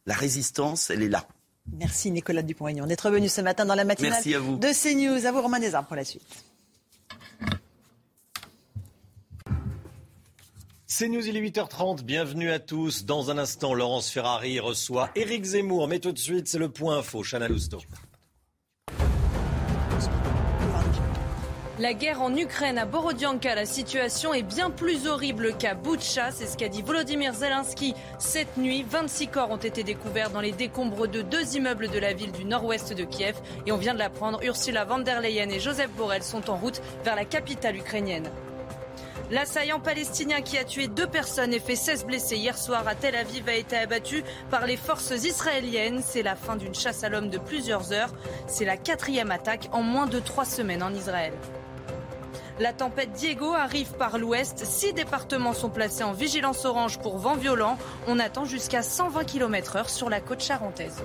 la 0.06 0.14
résistance, 0.14 0.90
elle 0.90 1.02
est 1.02 1.08
là. 1.08 1.26
Merci 1.72 2.12
Nicolas 2.12 2.42
Dupont-Aignan 2.42 2.86
d'être 2.86 3.10
venu 3.10 3.28
ce 3.28 3.40
matin 3.40 3.64
dans 3.66 3.74
la 3.74 3.84
matinale 3.84 4.12
Merci 4.12 4.34
à 4.34 4.38
vous. 4.38 4.56
de 4.56 4.68
CNews. 4.68 5.26
À 5.26 5.32
vous 5.32 5.42
Romain 5.42 5.58
Desarmes 5.58 5.86
pour 5.86 5.96
la 5.96 6.04
suite. 6.04 6.22
C'est 10.86 11.08
News, 11.08 11.26
il 11.26 11.36
est 11.36 11.40
8h30. 11.40 12.04
Bienvenue 12.04 12.50
à 12.50 12.60
tous. 12.60 13.04
Dans 13.04 13.30
un 13.30 13.38
instant, 13.38 13.74
Laurence 13.74 14.08
Ferrari 14.10 14.60
reçoit 14.60 15.10
Éric 15.16 15.44
Zemmour. 15.44 15.88
Mais 15.88 15.98
tout 15.98 16.12
de 16.12 16.18
suite, 16.18 16.46
c'est 16.46 16.58
le 16.58 16.68
point 16.68 16.98
info. 16.98 17.24
Chana 17.24 17.48
Lousteau. 17.48 17.80
La 21.78 21.92
guerre 21.92 22.22
en 22.22 22.34
Ukraine 22.34 22.78
à 22.78 22.86
Borodianka, 22.86 23.54
la 23.54 23.66
situation 23.66 24.32
est 24.32 24.42
bien 24.42 24.70
plus 24.70 25.06
horrible 25.06 25.54
qu'à 25.58 25.74
Boutcha, 25.74 26.30
c'est 26.30 26.46
ce 26.46 26.56
qu'a 26.56 26.68
dit 26.68 26.80
Volodymyr 26.80 27.34
Zelensky. 27.34 27.94
Cette 28.18 28.56
nuit, 28.56 28.82
26 28.88 29.28
corps 29.28 29.50
ont 29.50 29.58
été 29.58 29.82
découverts 29.82 30.30
dans 30.30 30.40
les 30.40 30.52
décombres 30.52 31.06
de 31.06 31.20
deux 31.20 31.54
immeubles 31.54 31.88
de 31.88 31.98
la 31.98 32.14
ville 32.14 32.32
du 32.32 32.46
nord-ouest 32.46 32.94
de 32.94 33.04
Kiev. 33.04 33.36
Et 33.66 33.72
on 33.72 33.76
vient 33.76 33.92
de 33.92 33.98
l'apprendre, 33.98 34.42
Ursula 34.42 34.86
von 34.86 35.00
der 35.00 35.20
Leyen 35.20 35.50
et 35.50 35.60
Joseph 35.60 35.90
Borrell 35.90 36.22
sont 36.22 36.48
en 36.48 36.56
route 36.56 36.80
vers 37.04 37.14
la 37.14 37.26
capitale 37.26 37.76
ukrainienne. 37.76 38.30
L'assaillant 39.30 39.80
palestinien 39.80 40.40
qui 40.40 40.56
a 40.56 40.64
tué 40.64 40.88
deux 40.88 41.06
personnes 41.06 41.52
et 41.52 41.60
fait 41.60 41.76
16 41.76 42.06
blessés 42.06 42.36
hier 42.36 42.56
soir 42.56 42.88
à 42.88 42.94
Tel 42.94 43.14
Aviv 43.14 43.46
a 43.50 43.54
été 43.54 43.76
abattu 43.76 44.24
par 44.50 44.64
les 44.64 44.78
forces 44.78 45.10
israéliennes. 45.10 46.00
C'est 46.02 46.22
la 46.22 46.36
fin 46.36 46.56
d'une 46.56 46.74
chasse 46.74 47.04
à 47.04 47.10
l'homme 47.10 47.28
de 47.28 47.36
plusieurs 47.36 47.92
heures. 47.92 48.14
C'est 48.46 48.64
la 48.64 48.78
quatrième 48.78 49.30
attaque 49.30 49.68
en 49.72 49.82
moins 49.82 50.06
de 50.06 50.20
trois 50.20 50.46
semaines 50.46 50.82
en 50.82 50.94
Israël. 50.94 51.34
La 52.58 52.72
tempête 52.72 53.12
Diego 53.12 53.52
arrive 53.52 53.92
par 53.98 54.16
l'ouest. 54.16 54.64
Six 54.64 54.94
départements 54.94 55.52
sont 55.52 55.68
placés 55.68 56.04
en 56.04 56.12
vigilance 56.12 56.64
orange 56.64 56.98
pour 56.98 57.18
vent 57.18 57.36
violent. 57.36 57.76
On 58.06 58.18
attend 58.18 58.46
jusqu'à 58.46 58.82
120 58.82 59.24
km/h 59.24 59.90
sur 59.90 60.08
la 60.08 60.20
côte 60.22 60.40
charentaise. 60.40 61.02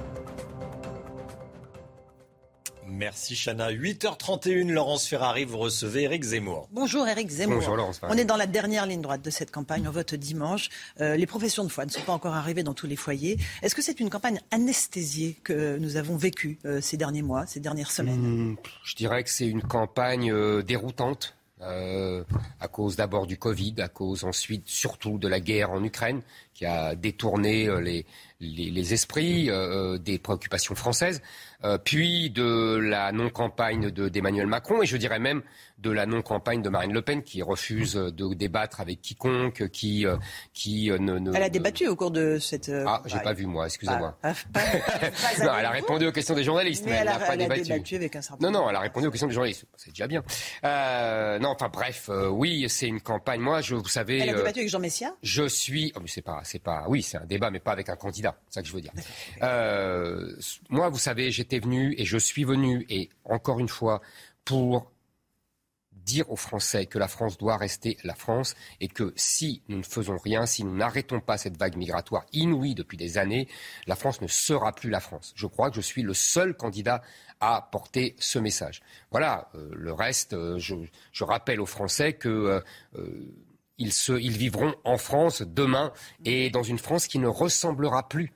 Merci 2.87 3.35
Chana. 3.35 3.69
8h31, 3.71 4.71
Laurence 4.71 5.07
Ferrari, 5.07 5.43
vous 5.43 5.57
recevez 5.57 6.03
Éric 6.03 6.23
Zemmour. 6.23 6.69
Bonjour 6.71 7.07
Eric 7.07 7.29
Zemmour. 7.29 7.55
Bonjour, 7.55 7.75
Laurence 7.75 7.99
Ferrari. 7.99 8.17
On 8.17 8.21
est 8.21 8.25
dans 8.25 8.37
la 8.37 8.47
dernière 8.47 8.85
ligne 8.85 9.01
droite 9.01 9.21
de 9.21 9.29
cette 9.29 9.51
campagne. 9.51 9.87
On 9.87 9.91
vote 9.91 10.13
dimanche. 10.13 10.69
Euh, 11.01 11.15
les 11.17 11.25
professions 11.25 11.63
de 11.63 11.69
foi 11.69 11.85
ne 11.85 11.89
sont 11.89 12.01
pas 12.01 12.13
encore 12.13 12.35
arrivées 12.35 12.63
dans 12.63 12.73
tous 12.73 12.87
les 12.87 12.95
foyers. 12.95 13.37
Est-ce 13.61 13.75
que 13.75 13.81
c'est 13.81 13.99
une 13.99 14.09
campagne 14.09 14.39
anesthésiée 14.51 15.37
que 15.43 15.77
nous 15.79 15.97
avons 15.97 16.15
vécue 16.15 16.59
euh, 16.65 16.79
ces 16.79 16.95
derniers 16.95 17.23
mois, 17.23 17.45
ces 17.45 17.59
dernières 17.59 17.91
semaines? 17.91 18.51
Mmh, 18.51 18.57
Je 18.85 18.95
dirais 18.95 19.23
que 19.23 19.29
c'est 19.29 19.47
une 19.47 19.63
campagne 19.63 20.31
euh, 20.31 20.61
déroutante. 20.61 21.35
Euh, 21.61 22.23
à 22.59 22.67
cause 22.67 22.95
d'abord 22.95 23.27
du 23.27 23.37
Covid, 23.37 23.75
à 23.79 23.87
cause 23.87 24.23
ensuite 24.23 24.67
surtout 24.67 25.17
de 25.17 25.27
la 25.27 25.39
guerre 25.39 25.71
en 25.71 25.83
Ukraine, 25.83 26.21
qui 26.53 26.65
a 26.65 26.95
détourné 26.95 27.67
euh, 27.67 27.79
les, 27.79 28.05
les, 28.39 28.93
esprits 28.93 29.49
euh, 29.49 29.97
des 29.97 30.17
préoccupations 30.19 30.75
françaises, 30.75 31.21
euh, 31.63 31.77
puis 31.77 32.29
de 32.29 32.75
la 32.77 33.11
non-campagne 33.11 33.91
de- 33.91 34.09
d'Emmanuel 34.09 34.47
Macron, 34.47 34.81
et 34.81 34.85
je 34.85 34.97
dirais 34.97 35.19
même 35.19 35.41
de 35.81 35.91
la 35.91 36.05
non-campagne 36.05 36.61
de 36.61 36.69
Marine 36.69 36.93
Le 36.93 37.01
Pen, 37.01 37.23
qui 37.23 37.41
refuse 37.41 37.95
de 37.95 38.33
débattre 38.33 38.81
avec 38.81 39.01
quiconque, 39.01 39.67
qui, 39.69 40.05
euh, 40.05 40.17
qui 40.53 40.91
euh, 40.91 40.97
ne, 40.99 41.17
ne- 41.19 41.33
Elle 41.35 41.43
a 41.43 41.49
débattu 41.49 41.87
au 41.87 41.95
cours 41.95 42.11
de 42.11 42.37
cette. 42.39 42.69
euh, 42.69 42.85
Ah, 42.87 43.01
j'ai 43.05 43.15
bah, 43.17 43.23
pas 43.23 43.33
vu 43.33 43.45
moi, 43.45 43.65
excusez-moi. 43.65 44.17
pas- 44.21 44.33
pas- 44.53 44.59
pas 44.99 45.45
non, 45.45 45.51
elle 45.57 45.65
a 45.65 45.71
répondu 45.71 46.05
aux 46.07 46.11
questions 46.11 46.35
des 46.35 46.43
journalistes, 46.43 46.85
mais, 46.85 46.91
Mais 46.91 46.97
elle 46.97 47.05
n'a 47.05 47.15
a, 47.15 47.19
pas 47.19 47.25
elle 47.33 47.41
a 47.41 47.43
débattu. 47.45 47.63
débattu 47.63 47.95
avec 47.95 48.15
un 48.15 48.21
certain 48.21 48.45
Non, 48.45 48.51
non, 48.59 48.69
elle 48.69 48.75
a 48.75 48.79
répondu 48.79 49.07
aux 49.07 49.11
questions 49.11 49.27
des 49.27 49.33
journalistes. 49.33 49.65
C'est 49.75 49.89
déjà 49.91 50.07
bien. 50.07 50.23
Euh, 50.63 51.39
non, 51.39 51.49
enfin 51.49 51.69
bref, 51.69 52.09
euh, 52.09 52.27
oui, 52.29 52.65
c'est 52.69 52.87
une 52.87 53.01
campagne. 53.01 53.41
Moi, 53.41 53.61
je, 53.61 53.75
vous 53.75 53.87
savez, 53.87 54.19
Elle 54.19 54.29
a 54.29 54.33
euh, 54.33 54.37
débattu 54.37 54.59
avec 54.59 54.69
Jean 54.69 54.79
Messia. 54.79 55.15
je 55.23 55.47
suis. 55.47 55.91
Oh, 55.95 55.99
mais 56.01 56.07
c'est 56.07 56.21
pas, 56.21 56.41
c'est 56.43 56.59
pas. 56.61 56.85
Oui, 56.87 57.01
c'est 57.01 57.17
un 57.17 57.25
débat, 57.25 57.49
mais 57.49 57.59
pas 57.59 57.71
avec 57.71 57.89
un 57.89 57.95
candidat. 57.95 58.37
C'est 58.47 58.55
ça 58.55 58.61
que 58.61 58.67
je 58.67 58.73
veux 58.73 58.81
dire. 58.81 58.91
Euh, 59.41 60.35
moi, 60.69 60.89
vous 60.89 60.99
savez, 60.99 61.31
j'étais 61.31 61.59
venu 61.59 61.95
et 61.97 62.05
je 62.05 62.17
suis 62.17 62.43
venu 62.43 62.85
et 62.89 63.09
encore 63.25 63.59
une 63.59 63.69
fois 63.69 64.01
pour 64.45 64.91
dire 66.05 66.29
aux 66.31 66.35
Français 66.35 66.85
que 66.85 66.97
la 66.97 67.07
France 67.07 67.37
doit 67.37 67.57
rester 67.57 67.97
la 68.03 68.15
France 68.15 68.55
et 68.79 68.87
que 68.87 69.13
si 69.15 69.61
nous 69.67 69.77
ne 69.77 69.83
faisons 69.83 70.17
rien, 70.17 70.45
si 70.45 70.63
nous 70.63 70.75
n'arrêtons 70.75 71.19
pas 71.19 71.37
cette 71.37 71.57
vague 71.57 71.75
migratoire 71.75 72.25
inouïe 72.33 72.75
depuis 72.75 72.97
des 72.97 73.17
années, 73.17 73.47
la 73.87 73.95
France 73.95 74.21
ne 74.21 74.27
sera 74.27 74.73
plus 74.73 74.89
la 74.89 74.99
France. 74.99 75.33
Je 75.35 75.47
crois 75.47 75.69
que 75.69 75.75
je 75.75 75.81
suis 75.81 76.03
le 76.03 76.13
seul 76.13 76.55
candidat 76.55 77.01
à 77.39 77.67
porter 77.71 78.15
ce 78.19 78.39
message. 78.39 78.81
Voilà, 79.11 79.49
euh, 79.55 79.69
le 79.73 79.93
reste, 79.93 80.33
euh, 80.33 80.57
je, 80.59 81.23
rappelle 81.23 81.59
aux 81.59 81.65
Français 81.65 82.13
que 82.13 82.61
euh, 82.95 83.33
vivront 83.77 84.75
en 84.83 84.97
France 84.97 85.41
demain 85.41 85.91
et 86.25 86.49
dans 86.49 86.63
une 86.63 86.79
France 86.79 87.07
qui 87.07 87.19
ne 87.19 87.27
ressemblera 87.27 88.07
plus 88.07 88.31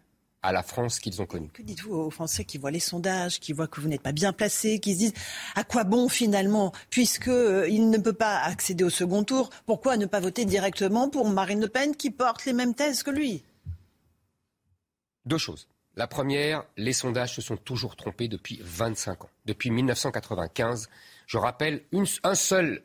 à 0.45 0.51
la 0.51 0.61
France 0.61 0.99
qu'ils 0.99 1.21
ont 1.21 1.25
connue. 1.25 1.49
Que 1.49 1.63
dites-vous 1.63 1.95
aux 1.95 2.09
Français 2.11 2.45
qui 2.45 2.59
voient 2.59 2.69
les 2.69 2.79
sondages, 2.79 3.39
qui 3.39 3.51
voient 3.51 3.67
que 3.67 3.81
vous 3.81 3.87
n'êtes 3.87 4.03
pas 4.03 4.11
bien 4.11 4.31
placé, 4.31 4.79
qui 4.79 4.93
se 4.93 4.99
disent 4.99 5.13
à 5.55 5.63
quoi 5.63 5.83
bon 5.83 6.07
finalement, 6.07 6.71
puisqu'il 6.91 7.31
euh, 7.31 7.67
ne 7.67 7.97
peut 7.97 8.13
pas 8.13 8.37
accéder 8.37 8.83
au 8.83 8.91
second 8.91 9.23
tour, 9.23 9.49
pourquoi 9.65 9.97
ne 9.97 10.05
pas 10.05 10.19
voter 10.19 10.45
directement 10.45 11.09
pour 11.09 11.27
Marine 11.27 11.61
Le 11.61 11.67
Pen 11.67 11.95
qui 11.95 12.11
porte 12.11 12.45
les 12.45 12.53
mêmes 12.53 12.75
thèses 12.75 13.01
que 13.01 13.09
lui? 13.09 13.43
Deux 15.25 15.39
choses. 15.39 15.67
La 15.95 16.05
première, 16.05 16.63
les 16.77 16.93
sondages 16.93 17.33
se 17.33 17.41
sont 17.41 17.57
toujours 17.57 17.95
trompés 17.95 18.27
depuis 18.27 18.59
25 18.63 19.23
ans. 19.23 19.29
Depuis 19.45 19.71
1995, 19.71 20.89
je 21.25 21.37
rappelle 21.39 21.81
une, 21.91 22.05
un 22.23 22.35
seul, 22.35 22.83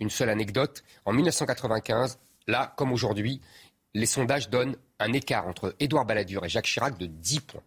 une 0.00 0.08
seule 0.08 0.30
anecdote. 0.30 0.84
En 1.04 1.12
1995, 1.12 2.18
là 2.46 2.72
comme 2.76 2.92
aujourd'hui, 2.92 3.42
les 3.94 4.06
sondages 4.06 4.50
donnent 4.50 4.76
un 4.98 5.12
écart 5.12 5.46
entre 5.46 5.74
Édouard 5.80 6.04
Balladur 6.04 6.44
et 6.44 6.48
Jacques 6.48 6.66
Chirac 6.66 6.98
de 6.98 7.06
10 7.06 7.40
points. 7.40 7.62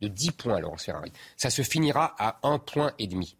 De 0.00 0.08
10 0.08 0.32
points, 0.32 0.60
Laurence 0.60 0.84
Ferrari. 0.84 1.12
Ça 1.36 1.50
se 1.50 1.62
finira 1.62 2.14
à 2.18 2.38
un 2.42 2.58
point 2.58 2.92
et 2.98 3.06
demi 3.06 3.36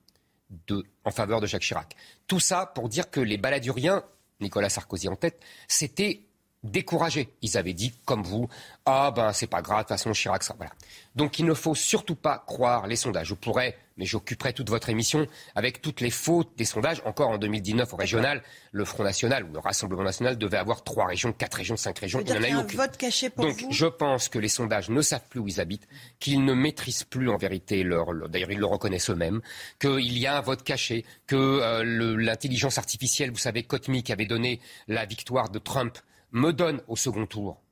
de, 0.66 0.84
en 1.04 1.10
faveur 1.10 1.40
de 1.40 1.46
Jacques 1.46 1.62
Chirac. 1.62 1.94
Tout 2.26 2.40
ça 2.40 2.66
pour 2.66 2.88
dire 2.88 3.10
que 3.10 3.20
les 3.20 3.36
baladuriens, 3.36 4.04
Nicolas 4.40 4.68
Sarkozy 4.68 5.08
en 5.08 5.16
tête, 5.16 5.40
s'étaient 5.68 6.22
découragés. 6.64 7.28
Ils 7.42 7.56
avaient 7.56 7.74
dit, 7.74 7.92
comme 8.04 8.22
vous, 8.22 8.48
ah 8.86 9.12
ben 9.14 9.32
c'est 9.32 9.46
pas 9.46 9.62
grave, 9.62 9.78
de 9.78 9.82
toute 9.82 9.88
façon 9.90 10.12
Chirac, 10.12 10.42
ça, 10.42 10.54
voilà. 10.56 10.72
Donc 11.14 11.38
il 11.38 11.44
ne 11.44 11.54
faut 11.54 11.74
surtout 11.74 12.16
pas 12.16 12.42
croire 12.46 12.86
les 12.86 12.96
sondages. 12.96 13.28
Je 13.28 13.34
pourrais, 13.34 13.76
mais 13.96 14.04
j'occuperai 14.06 14.52
toute 14.52 14.68
votre 14.70 14.88
émission 14.88 15.26
avec 15.54 15.80
toutes 15.80 16.00
les 16.00 16.10
fautes 16.10 16.50
des 16.56 16.64
sondages. 16.64 17.00
Encore 17.04 17.28
en 17.30 17.38
2019 17.38 17.92
au 17.92 17.96
régional, 17.96 18.42
le 18.72 18.84
Front 18.84 19.04
National 19.04 19.44
ou 19.44 19.52
le 19.52 19.58
Rassemblement 19.60 20.02
National 20.02 20.36
devait 20.38 20.56
avoir 20.56 20.82
trois 20.82 21.06
régions, 21.06 21.32
quatre 21.32 21.54
régions, 21.54 21.76
cinq 21.76 21.98
régions. 21.98 22.20
Il 22.20 22.32
n'y 22.32 22.38
en 22.38 22.42
a 22.42 22.48
eu 22.48 22.56
aucun. 22.56 22.76
vote 22.78 22.96
caché 22.96 23.30
pour 23.30 23.44
Donc 23.44 23.60
vous? 23.60 23.70
je 23.70 23.86
pense 23.86 24.28
que 24.28 24.38
les 24.38 24.48
sondages 24.48 24.88
ne 24.88 25.02
savent 25.02 25.28
plus 25.28 25.40
où 25.40 25.46
ils 25.46 25.60
habitent, 25.60 25.86
qu'ils 26.18 26.44
ne 26.44 26.54
maîtrisent 26.54 27.04
plus 27.04 27.28
en 27.28 27.36
vérité 27.36 27.82
leur, 27.84 28.12
leur 28.12 28.28
d'ailleurs 28.28 28.50
ils 28.50 28.58
le 28.58 28.66
reconnaissent 28.66 29.10
eux-mêmes, 29.10 29.40
qu'il 29.78 30.18
y 30.18 30.26
a 30.26 30.38
un 30.38 30.40
vote 30.40 30.62
caché, 30.64 31.04
que 31.26 31.36
euh, 31.36 32.16
l'intelligence 32.16 32.78
artificielle, 32.78 33.30
vous 33.30 33.38
savez, 33.38 33.62
Cotmi 33.62 34.02
qui 34.02 34.12
avait 34.12 34.26
donné 34.26 34.60
la 34.88 35.04
victoire 35.04 35.50
de 35.50 35.58
Trump 35.58 35.98
me 36.34 36.52
donne 36.52 36.82
au 36.88 36.96
second 36.96 37.26
tour 37.26 37.62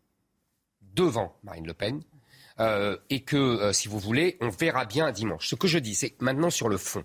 devant 0.80 1.36
Marine 1.42 1.66
Le 1.66 1.74
Pen. 1.74 2.02
Euh, 2.60 2.96
et 3.08 3.20
que, 3.20 3.36
euh, 3.36 3.72
si 3.72 3.88
vous 3.88 3.98
voulez, 3.98 4.36
on 4.40 4.50
verra 4.50 4.84
bien 4.84 5.10
dimanche. 5.10 5.48
Ce 5.48 5.54
que 5.54 5.66
je 5.66 5.78
dis, 5.78 5.94
c'est 5.94 6.20
maintenant 6.20 6.50
sur 6.50 6.68
le 6.68 6.76
fond. 6.76 7.02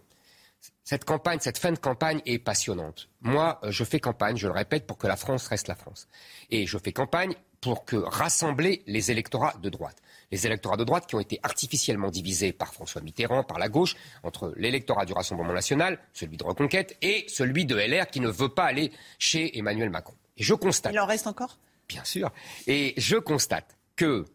Cette 0.83 1.05
campagne, 1.05 1.39
cette 1.41 1.57
fin 1.57 1.71
de 1.71 1.79
campagne 1.79 2.21
est 2.25 2.37
passionnante. 2.37 3.09
Moi, 3.21 3.59
euh, 3.63 3.71
je 3.71 3.83
fais 3.83 3.99
campagne, 3.99 4.35
je 4.35 4.47
le 4.47 4.53
répète, 4.53 4.85
pour 4.85 4.97
que 4.97 5.07
la 5.07 5.15
France 5.15 5.47
reste 5.47 5.67
la 5.69 5.75
France. 5.75 6.07
Et 6.49 6.65
je 6.65 6.77
fais 6.77 6.91
campagne 6.91 7.33
pour 7.61 7.85
que 7.85 7.95
rassembler 7.95 8.83
les 8.87 9.09
électorats 9.09 9.55
de 9.61 9.69
droite. 9.69 9.97
Les 10.31 10.45
électorats 10.45 10.77
de 10.77 10.83
droite 10.83 11.07
qui 11.07 11.15
ont 11.15 11.19
été 11.19 11.39
artificiellement 11.43 12.11
divisés 12.11 12.51
par 12.51 12.73
François 12.73 13.01
Mitterrand, 13.01 13.43
par 13.43 13.57
la 13.57 13.69
gauche, 13.69 13.95
entre 14.23 14.53
l'électorat 14.57 15.05
du 15.05 15.13
Rassemblement 15.13 15.53
national, 15.53 15.97
celui 16.13 16.37
de 16.37 16.43
Reconquête, 16.43 16.97
et 17.01 17.25
celui 17.29 17.65
de 17.65 17.75
LR 17.77 18.07
qui 18.07 18.19
ne 18.19 18.29
veut 18.29 18.49
pas 18.49 18.65
aller 18.65 18.91
chez 19.17 19.57
Emmanuel 19.57 19.89
Macron. 19.89 20.13
Et 20.37 20.43
je 20.43 20.53
constate. 20.53 20.93
Il 20.93 20.99
en 20.99 21.05
reste 21.05 21.27
encore? 21.27 21.57
Bien 21.89 22.03
sûr. 22.03 22.31
Et 22.67 22.93
je 22.97 23.15
constate 23.17 23.77
que, 23.95 24.25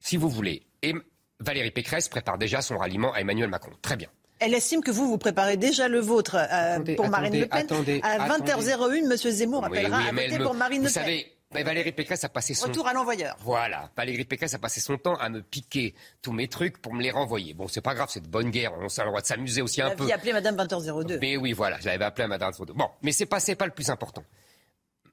si 0.00 0.16
vous 0.16 0.28
voulez, 0.28 0.66
Valérie 1.40 1.70
Pécresse 1.70 2.08
prépare 2.08 2.38
déjà 2.38 2.62
son 2.62 2.78
ralliement 2.78 3.12
à 3.12 3.20
Emmanuel 3.20 3.48
Macron. 3.50 3.72
Très 3.82 3.96
bien. 3.96 4.08
Elle 4.38 4.54
estime 4.54 4.82
que 4.82 4.90
vous, 4.90 5.06
vous 5.08 5.18
préparez 5.18 5.56
déjà 5.56 5.86
le 5.88 6.00
vôtre 6.00 6.34
euh, 6.34 6.74
attendez, 6.74 6.96
pour 6.96 7.08
Marine 7.08 7.26
attendez, 7.26 7.40
Le 7.42 7.48
Pen. 7.48 7.60
attendez, 7.60 8.00
à 8.02 8.28
20h01, 8.28 9.12
M. 9.12 9.16
Zemmour 9.16 9.64
appellera 9.64 9.98
oui, 9.98 10.08
à 10.08 10.12
voter 10.12 10.38
me- 10.38 10.44
pour 10.44 10.54
Marine 10.54 10.80
vous 10.82 10.88
Le 10.88 10.92
Pen. 10.92 11.02
savez, 11.02 11.32
mais 11.54 11.62
Valérie 11.62 11.92
Pécresse 11.92 12.24
a 12.24 12.28
passé 12.28 12.54
son 12.54 12.66
Retour 12.68 12.86
à 12.88 12.92
l'envoyeur. 12.92 13.36
Voilà, 13.40 13.90
Valérie 13.96 14.24
Pécresse 14.24 14.54
a 14.54 14.58
passé 14.58 14.80
son 14.80 14.98
temps 14.98 15.16
à 15.16 15.28
me 15.28 15.42
piquer 15.42 15.94
tous 16.22 16.32
mes 16.32 16.48
trucs 16.48 16.78
pour 16.80 16.94
me 16.94 17.02
les 17.02 17.10
renvoyer. 17.10 17.54
Bon, 17.54 17.68
c'est 17.68 17.80
pas 17.80 17.94
grave, 17.94 18.08
c'est 18.10 18.22
de 18.22 18.28
bonne 18.28 18.50
guerre, 18.50 18.72
on 18.74 18.86
a 18.86 19.02
le 19.04 19.08
droit 19.08 19.20
de 19.20 19.26
s'amuser 19.26 19.62
aussi 19.62 19.80
un 19.82 19.90
peu. 19.90 19.98
l'aviez 20.04 20.12
appelé 20.14 20.32
Madame 20.32 20.56
20h02. 20.56 21.18
Mais 21.20 21.36
oui, 21.36 21.52
voilà, 21.52 21.78
je 21.80 21.86
l'avais 21.86 22.04
appelé 22.04 22.24
à 22.24 22.28
Madame 22.28 22.52
Photo. 22.52 22.74
Bon, 22.74 22.88
mais 23.02 23.12
c'est 23.12 23.26
pas, 23.26 23.40
c'est 23.40 23.56
pas 23.56 23.66
le 23.66 23.72
plus 23.72 23.90
important. 23.90 24.24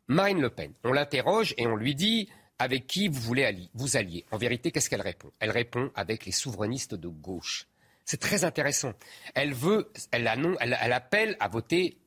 Marine 0.08 0.42
Le 0.42 0.50
Pen, 0.50 0.74
on 0.84 0.92
l'interroge 0.94 1.54
et 1.58 1.68
on 1.68 1.76
lui 1.76 1.94
dit 1.96 2.30
avec 2.58 2.88
qui 2.88 3.08
vous 3.08 3.22
voulez 3.22 3.46
allier, 3.46 3.70
vous 3.74 3.96
allier. 3.96 4.26
En 4.32 4.38
vérité, 4.38 4.72
qu'est-ce 4.72 4.90
qu'elle 4.90 5.02
répond? 5.02 5.32
Elle 5.40 5.52
répond 5.52 5.92
avec 5.96 6.26
les 6.26 6.32
souverainistes 6.32 6.96
de 6.96 7.08
gauche. 7.08 7.68
C'est 8.06 8.20
très 8.20 8.44
intéressant. 8.44 8.94
Elle 9.36 9.54
veut, 9.54 9.92
elle, 10.12 10.28
annon- 10.28 10.58
elle, 10.60 10.78
elle 10.82 10.94
appelle 10.94 11.38
à 11.40 11.48
voter 11.48 12.00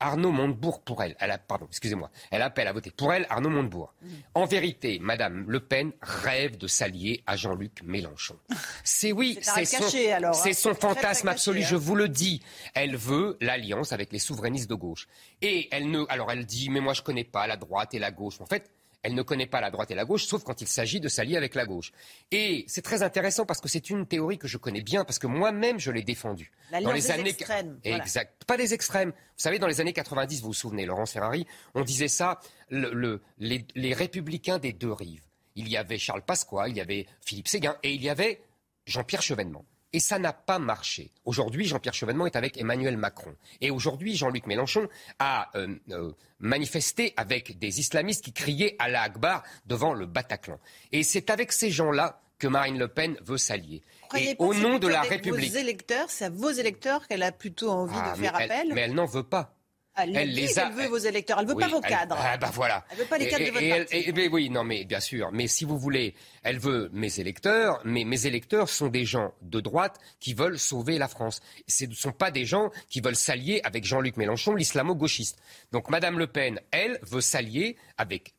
Arnaud 0.00 0.32
Montebourg 0.32 0.80
pour 0.82 1.02
elle. 1.02 1.14
elle 1.20 1.30
a- 1.30 1.38
pardon, 1.38 1.66
excusez-moi. 1.68 2.10
Elle 2.30 2.42
appelle 2.42 2.66
à 2.66 2.72
voter 2.72 2.90
pour 2.90 3.12
elle 3.12 3.26
Arnaud 3.30 3.50
Montebourg. 3.50 3.94
En 4.34 4.46
vérité, 4.46 4.98
Madame 5.00 5.44
Le 5.48 5.60
Pen 5.60 5.92
rêve 6.02 6.56
de 6.58 6.66
s'allier 6.66 7.22
à 7.26 7.36
Jean-Luc 7.36 7.82
Mélenchon. 7.84 8.36
C'est 8.82 9.12
oui, 9.12 9.38
C'est 9.42 9.64
son, 9.66 9.78
cacher, 9.84 10.12
alors, 10.12 10.34
hein. 10.34 10.40
c'est 10.42 10.52
son 10.54 10.74
fantasme 10.74 11.26
caché, 11.26 11.28
absolu. 11.34 11.62
hein. 11.62 11.66
Je 11.68 11.76
vous 11.76 11.94
le 11.94 12.08
dis. 12.08 12.42
Elle 12.74 12.96
veut 12.96 13.36
l'alliance 13.40 13.92
avec 13.92 14.12
les 14.12 14.18
souverainistes 14.18 14.68
de 14.70 14.74
gauche. 14.74 15.06
Et 15.42 15.68
elle 15.70 15.90
ne, 15.90 16.04
alors 16.08 16.30
elle 16.32 16.46
dit, 16.46 16.70
mais 16.70 16.80
moi 16.80 16.94
je 16.94 17.02
connais 17.02 17.24
pas 17.24 17.46
la 17.46 17.56
droite 17.56 17.94
et 17.94 17.98
la 17.98 18.10
gauche. 18.10 18.40
En 18.40 18.46
fait, 18.46 18.70
elle 19.02 19.14
ne 19.14 19.22
connaît 19.22 19.46
pas 19.46 19.60
la 19.60 19.70
droite 19.70 19.90
et 19.90 19.94
la 19.94 20.04
gauche, 20.04 20.26
sauf 20.26 20.42
quand 20.44 20.60
il 20.60 20.66
s'agit 20.68 21.00
de 21.00 21.08
s'allier 21.08 21.36
avec 21.36 21.54
la 21.54 21.64
gauche. 21.64 21.92
Et 22.30 22.64
c'est 22.68 22.82
très 22.82 23.02
intéressant 23.02 23.46
parce 23.46 23.60
que 23.60 23.68
c'est 23.68 23.88
une 23.90 24.06
théorie 24.06 24.36
que 24.38 24.46
je 24.48 24.58
connais 24.58 24.82
bien, 24.82 25.04
parce 25.04 25.18
que 25.18 25.26
moi-même 25.26 25.78
je 25.78 25.90
l'ai 25.90 26.02
défendue. 26.02 26.50
L'alliance 26.70 26.92
des 27.24 27.30
extrêmes, 27.30 27.78
voilà. 27.84 28.04
Exact. 28.04 28.44
Pas 28.46 28.56
des 28.56 28.74
extrêmes. 28.74 29.10
Vous 29.10 29.16
savez, 29.42 29.58
dans 29.58 29.66
les 29.66 29.80
années 29.80 29.92
90, 29.94 30.40
vous 30.42 30.48
vous 30.48 30.52
souvenez, 30.54 30.84
Laurence 30.84 31.12
Ferrari, 31.12 31.46
on 31.74 31.82
disait 31.82 32.08
ça, 32.08 32.40
le- 32.68 32.92
le- 32.92 33.22
les, 33.38 33.64
les 33.74 33.94
républicains 33.94 34.58
des 34.58 34.72
deux 34.72 34.92
rives. 34.92 35.22
Il 35.56 35.68
y 35.68 35.76
avait 35.76 35.98
Charles 35.98 36.22
Pasqua, 36.22 36.68
il 36.68 36.76
y 36.76 36.80
avait 36.80 37.06
Philippe 37.24 37.48
Séguin 37.48 37.76
et 37.82 37.92
il 37.92 38.02
y 38.02 38.08
avait 38.10 38.40
Jean-Pierre 38.86 39.22
Chevènement. 39.22 39.64
Et 39.92 40.00
ça 40.00 40.18
n'a 40.18 40.32
pas 40.32 40.58
marché. 40.60 41.10
Aujourd'hui, 41.24 41.64
Jean-Pierre 41.66 41.94
Chevènement 41.94 42.26
est 42.26 42.36
avec 42.36 42.56
Emmanuel 42.58 42.96
Macron. 42.96 43.34
Et 43.60 43.70
aujourd'hui, 43.70 44.14
Jean-Luc 44.16 44.46
Mélenchon 44.46 44.88
a 45.18 45.50
euh, 45.56 45.74
euh, 45.90 46.12
manifesté 46.38 47.12
avec 47.16 47.58
des 47.58 47.80
islamistes 47.80 48.24
qui 48.24 48.32
criaient 48.32 48.76
à 48.78 48.88
la 48.88 49.02
Akbar 49.02 49.42
devant 49.66 49.92
le 49.94 50.06
Bataclan. 50.06 50.58
Et 50.92 51.02
c'est 51.02 51.28
avec 51.30 51.50
ces 51.52 51.70
gens-là 51.70 52.20
que 52.38 52.46
Marine 52.46 52.78
Le 52.78 52.88
Pen 52.88 53.16
veut 53.22 53.36
s'allier. 53.36 53.82
Et 54.16 54.34
au 54.38 54.54
nom 54.54 54.78
de 54.78 54.88
la 54.88 55.02
République. 55.02 55.50
Vos 55.52 55.58
électeurs, 55.58 56.08
c'est 56.08 56.24
à 56.26 56.30
vos 56.30 56.50
électeurs 56.50 57.06
qu'elle 57.06 57.22
a 57.22 57.32
plutôt 57.32 57.70
envie 57.70 57.92
Ah, 57.96 58.12
de 58.16 58.22
faire 58.22 58.34
elle- 58.40 58.50
appel. 58.50 58.72
mais 58.74 58.80
elle 58.82 58.94
n'en 58.94 59.06
veut 59.06 59.22
pas. 59.24 59.54
Elle, 59.96 60.16
elle 60.16 60.32
les 60.32 60.58
a- 60.58 60.62
qu'elle 60.66 60.72
veut 60.74 60.86
vos 60.86 60.96
électeurs. 60.98 61.38
Elle 61.40 61.46
veut 61.46 61.54
Oui, 61.54 61.62
pas 61.64 61.68
vos 61.68 61.80
elle- 61.82 61.90
cadres. 61.90 62.16
Ah 62.18 62.36
bah 62.38 62.50
voilà. 62.54 62.84
Elle 62.90 62.98
veut 62.98 63.04
pas 63.06 63.18
les 63.18 63.28
cadres 63.28 63.42
Et- 63.42 63.46
de 63.46 63.50
votre 63.50 63.62
et 63.64 63.68
elle- 63.68 63.86
parti. 63.86 63.96
et- 64.08 64.12
mais 64.12 64.28
oui, 64.28 64.48
non, 64.48 64.64
mais 64.64 64.84
bien 64.84 65.00
sûr. 65.00 65.30
Mais 65.32 65.46
si 65.48 65.64
vous 65.64 65.78
voulez, 65.78 66.14
elle 66.42 66.58
veut 66.58 66.88
mes 66.92 67.18
électeurs, 67.20 67.80
mais 67.84 68.04
mes 68.04 68.26
électeurs 68.26 68.68
sont 68.68 68.86
des 68.88 69.04
gens 69.04 69.34
de 69.42 69.60
droite 69.60 69.98
qui 70.20 70.32
veulent 70.32 70.58
sauver 70.58 70.96
la 70.96 71.08
France. 71.08 71.40
Ce 71.66 71.84
ne 71.84 71.92
sont 71.94 72.12
pas 72.12 72.30
des 72.30 72.46
gens 72.46 72.70
qui 72.88 73.00
veulent 73.00 73.16
s'allier 73.16 73.60
avec 73.64 73.84
Jean-Luc 73.84 74.16
Mélenchon, 74.16 74.54
l'islamo-gauchiste. 74.54 75.38
Donc 75.72 75.90
Madame 75.90 76.18
Le 76.18 76.28
Pen, 76.28 76.60
elle, 76.70 76.98
veut 77.02 77.20
s'allier 77.20 77.76
avec 77.98 78.34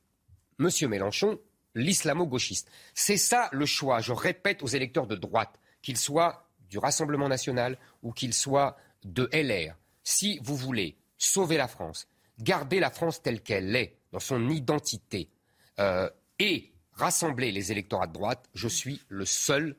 Monsieur 0.57 0.87
Mélenchon, 0.87 1.37
l'islamo-gauchiste. 1.75 2.69
C'est 2.93 3.17
ça 3.17 3.49
le 3.51 3.65
choix. 3.65 3.99
Je 3.99 4.13
répète 4.13 4.63
aux 4.63 4.67
électeurs 4.67 5.07
de 5.07 5.15
droite, 5.15 5.59
qu'ils 5.81 5.97
soient 5.97 6.47
du 6.69 6.77
Rassemblement 6.77 7.27
national 7.27 7.77
ou 8.03 8.13
qu'ils 8.13 8.33
soient 8.33 8.77
de 9.03 9.29
LR. 9.33 9.75
Si 10.03 10.39
vous 10.43 10.55
voulez 10.55 10.95
sauver 11.23 11.57
la 11.57 11.67
France, 11.67 12.07
garder 12.39 12.79
la 12.79 12.89
France 12.89 13.21
telle 13.21 13.41
qu'elle 13.41 13.75
est, 13.75 13.97
dans 14.11 14.19
son 14.19 14.49
identité, 14.49 15.29
euh, 15.79 16.09
et 16.39 16.71
rassembler 16.93 17.51
les 17.51 17.71
électorats 17.71 18.07
de 18.07 18.13
droite, 18.13 18.49
je 18.53 18.67
suis 18.67 19.01
le 19.09 19.25
seul 19.25 19.75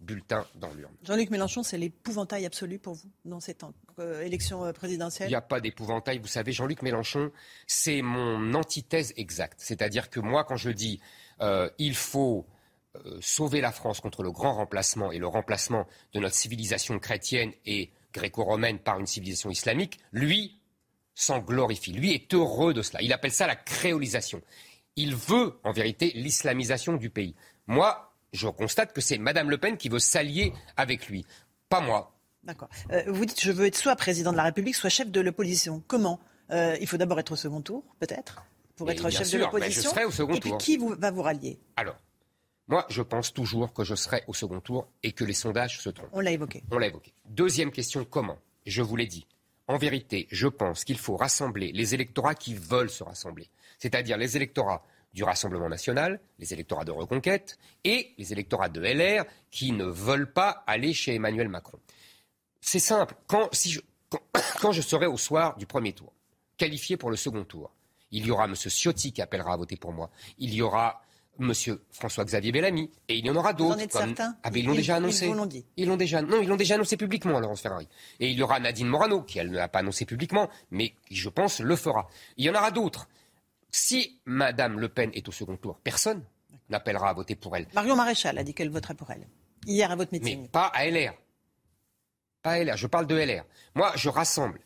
bulletin 0.00 0.46
dans 0.56 0.72
l'urne. 0.74 0.94
Jean-Luc 1.04 1.30
Mélenchon, 1.30 1.62
c'est 1.62 1.78
l'épouvantail 1.78 2.44
absolu 2.44 2.78
pour 2.78 2.94
vous 2.94 3.10
dans 3.24 3.40
cette 3.40 3.64
euh, 3.98 4.22
élection 4.22 4.64
euh, 4.64 4.70
Il 4.70 4.74
présidentielle 4.74 5.28
n'y 5.28 5.34
a 5.34 5.40
pas 5.40 5.60
d'épouvantail. 5.60 6.18
Vous 6.18 6.26
savez, 6.26 6.52
Jean-Luc 6.52 6.82
Mélenchon, 6.82 7.32
c'est 7.66 8.02
mon 8.02 8.52
antithèse 8.54 9.14
exacte. 9.16 9.58
C'est-à-dire 9.58 10.10
que 10.10 10.20
moi, 10.20 10.44
quand 10.44 10.56
je 10.56 10.70
dis 10.70 11.00
euh, 11.40 11.68
il 11.78 11.94
faut 11.94 12.46
euh, 13.04 13.18
sauver 13.20 13.60
la 13.60 13.72
France 13.72 14.00
contre 14.00 14.22
le 14.22 14.32
grand 14.32 14.54
remplacement 14.54 15.12
et 15.12 15.18
le 15.18 15.26
remplacement 15.26 15.86
de 16.12 16.20
notre 16.20 16.34
civilisation 16.34 16.98
chrétienne 16.98 17.52
et 17.66 17.90
gréco-romaine 18.12 18.78
par 18.78 18.98
une 18.98 19.06
civilisation 19.06 19.50
islamique, 19.50 19.98
lui 20.12 20.58
s'en 21.16 21.40
glorifie. 21.40 21.92
Lui 21.92 22.12
est 22.12 22.32
heureux 22.34 22.72
de 22.74 22.82
cela. 22.82 23.02
Il 23.02 23.12
appelle 23.12 23.32
ça 23.32 23.48
la 23.48 23.56
créolisation. 23.56 24.40
Il 24.94 25.16
veut, 25.16 25.58
en 25.64 25.72
vérité, 25.72 26.12
l'islamisation 26.14 26.92
du 26.96 27.10
pays. 27.10 27.34
Moi, 27.66 28.12
je 28.32 28.46
constate 28.48 28.92
que 28.92 29.00
c'est 29.00 29.18
Madame 29.18 29.50
Le 29.50 29.58
Pen 29.58 29.76
qui 29.76 29.88
veut 29.88 29.98
s'allier 29.98 30.52
avec 30.76 31.08
lui. 31.08 31.26
Pas 31.68 31.80
moi. 31.80 32.12
D'accord. 32.44 32.68
Euh, 32.92 33.02
vous 33.08 33.24
dites 33.24 33.40
je 33.40 33.50
veux 33.50 33.66
être 33.66 33.76
soit 33.76 33.96
président 33.96 34.30
de 34.30 34.36
la 34.36 34.44
République, 34.44 34.76
soit 34.76 34.90
chef 34.90 35.10
de 35.10 35.20
l'opposition. 35.20 35.82
Comment 35.88 36.20
Euh, 36.52 36.76
Il 36.80 36.86
faut 36.86 36.96
d'abord 36.96 37.18
être 37.18 37.32
au 37.32 37.36
second 37.36 37.60
tour, 37.60 37.82
peut-être, 37.98 38.44
pour 38.76 38.86
Mais 38.86 38.92
être 38.92 39.10
chef 39.10 39.26
sûr, 39.26 39.38
de 39.38 39.44
mais 39.44 39.50
je 39.50 39.56
l'opposition. 39.56 39.90
serai 39.90 40.04
au 40.04 40.10
second 40.12 40.34
Et 40.34 40.40
puis 40.40 40.50
tour. 40.50 40.58
qui 40.58 40.76
vous, 40.76 40.94
va 40.96 41.10
vous 41.10 41.22
rallier? 41.22 41.58
Alors, 41.76 41.96
moi, 42.68 42.86
je 42.88 43.02
pense 43.02 43.32
toujours 43.32 43.72
que 43.72 43.82
je 43.84 43.94
serai 43.96 44.22
au 44.28 44.34
second 44.34 44.60
tour 44.60 44.86
et 45.02 45.12
que 45.12 45.24
les 45.24 45.32
sondages 45.34 45.80
se 45.80 45.88
trompent. 45.90 46.10
On 46.12 46.20
l'a 46.20 46.30
évoqué. 46.32 46.62
On 46.70 46.78
l'a 46.78 46.86
évoqué. 46.86 47.12
Deuxième 47.24 47.70
question, 47.72 48.04
comment? 48.04 48.38
Je 48.64 48.82
vous 48.82 48.94
l'ai 48.96 49.06
dit. 49.06 49.26
En 49.68 49.78
vérité, 49.78 50.28
je 50.30 50.46
pense 50.46 50.84
qu'il 50.84 50.98
faut 50.98 51.16
rassembler 51.16 51.72
les 51.72 51.94
électorats 51.94 52.34
qui 52.34 52.54
veulent 52.54 52.90
se 52.90 53.02
rassembler. 53.02 53.48
C'est-à-dire 53.78 54.16
les 54.16 54.36
électorats 54.36 54.84
du 55.12 55.24
Rassemblement 55.24 55.68
national, 55.68 56.20
les 56.38 56.52
électorats 56.52 56.84
de 56.84 56.92
Reconquête 56.92 57.58
et 57.84 58.12
les 58.18 58.32
électorats 58.32 58.68
de 58.68 58.80
LR 58.80 59.24
qui 59.50 59.72
ne 59.72 59.86
veulent 59.86 60.30
pas 60.30 60.62
aller 60.66 60.92
chez 60.92 61.14
Emmanuel 61.14 61.48
Macron. 61.48 61.78
C'est 62.60 62.80
simple. 62.80 63.16
Quand, 63.26 63.48
je, 63.54 63.80
je 64.72 64.80
serai 64.82 65.06
au 65.06 65.16
soir 65.16 65.56
du 65.56 65.66
premier 65.66 65.94
tour, 65.94 66.12
qualifié 66.58 66.98
pour 66.98 67.10
le 67.10 67.16
second 67.16 67.44
tour, 67.44 67.72
il 68.10 68.26
y 68.26 68.30
aura 68.30 68.44
M. 68.44 68.54
Ciotti 68.54 69.12
qui 69.12 69.22
appellera 69.22 69.54
à 69.54 69.56
voter 69.56 69.76
pour 69.76 69.92
moi. 69.92 70.10
Il 70.38 70.52
y 70.52 70.60
aura 70.60 71.02
M. 71.40 71.52
François-Xavier 71.90 72.52
Bellamy. 72.52 72.90
Et 73.08 73.16
il 73.16 73.26
y 73.26 73.30
en 73.30 73.36
aura 73.36 73.52
Vous 73.52 73.64
en 73.64 73.68
d'autres. 73.70 73.80
êtes 73.82 73.92
comme- 73.92 74.14
Ah 74.42 74.50
ben, 74.50 74.60
ils 74.60 74.66
l'ont 74.66 74.72
Ils- 74.72 74.76
déjà 74.78 74.94
ils 74.94 74.96
annoncé. 74.96 75.26
vous 75.26 75.34
l'ont 75.34 75.46
dit. 75.46 75.64
Ils 75.76 75.86
l'ont 75.88 75.96
déjà, 75.96 76.22
non, 76.22 76.40
ils 76.40 76.48
l'ont 76.48 76.56
déjà 76.56 76.74
annoncé 76.76 76.96
publiquement, 76.96 77.38
Laurence 77.40 77.60
Ferrari. 77.60 77.88
Et 78.20 78.28
il 78.30 78.36
y 78.38 78.42
aura 78.42 78.58
Nadine 78.60 78.86
Morano, 78.88 79.22
qui 79.22 79.38
elle 79.38 79.50
ne 79.50 79.56
l'a 79.56 79.68
pas 79.68 79.80
annoncé 79.80 80.04
publiquement, 80.04 80.48
mais 80.70 80.94
qui, 81.08 81.16
je 81.16 81.28
pense, 81.28 81.60
le 81.60 81.76
fera. 81.76 82.08
Il 82.36 82.44
y 82.44 82.50
en 82.50 82.54
aura 82.54 82.70
d'autres. 82.70 83.08
Si 83.70 84.20
Madame 84.24 84.78
Le 84.80 84.88
Pen 84.88 85.10
est 85.14 85.28
au 85.28 85.32
second 85.32 85.56
tour, 85.56 85.78
personne 85.84 86.22
n'appellera 86.70 87.10
à 87.10 87.12
voter 87.12 87.34
pour 87.36 87.56
elle. 87.56 87.66
Marion 87.74 87.94
Maréchal 87.96 88.38
a 88.38 88.44
dit 88.44 88.54
qu'elle 88.54 88.70
voterait 88.70 88.94
pour 88.94 89.10
elle. 89.10 89.26
Hier 89.66 89.90
à 89.90 89.96
votre 89.96 90.12
meeting. 90.12 90.42
Mais 90.42 90.48
pas 90.48 90.66
à 90.66 90.86
LR. 90.86 91.12
Pas 92.42 92.52
à 92.52 92.58
LR, 92.64 92.76
je 92.76 92.86
parle 92.86 93.06
de 93.06 93.16
LR. 93.16 93.44
Moi, 93.74 93.92
je 93.96 94.08
rassemble 94.08 94.60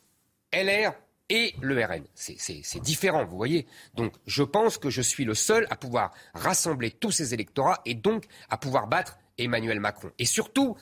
LR 0.53 0.93
et 1.31 1.55
le 1.63 1.83
RN. 1.83 2.05
C'est- 2.15 2.81
différent, 2.81 3.25
vous 3.25 3.37
voyez. 3.37 3.67
Donc, 3.95 4.13
je 4.27 4.43
pense 4.43 4.77
que 4.77 4.91
je 4.91 5.01
suis 5.01 5.25
le 5.25 5.35
seul 5.35 5.67
à 5.71 5.77
pouvoir 5.77 6.13
rassembler 6.35 6.91
tous 6.91 7.13
ces 7.13 7.33
électorats 7.33 7.81
et 7.87 7.95
donc 7.95 8.27
à 8.51 8.59
pouvoir 8.59 8.89
battre 8.89 9.19
Emmanuel 9.39 9.81
Macron. 9.81 10.11
Et 10.19 10.27
surtout, 10.27 10.77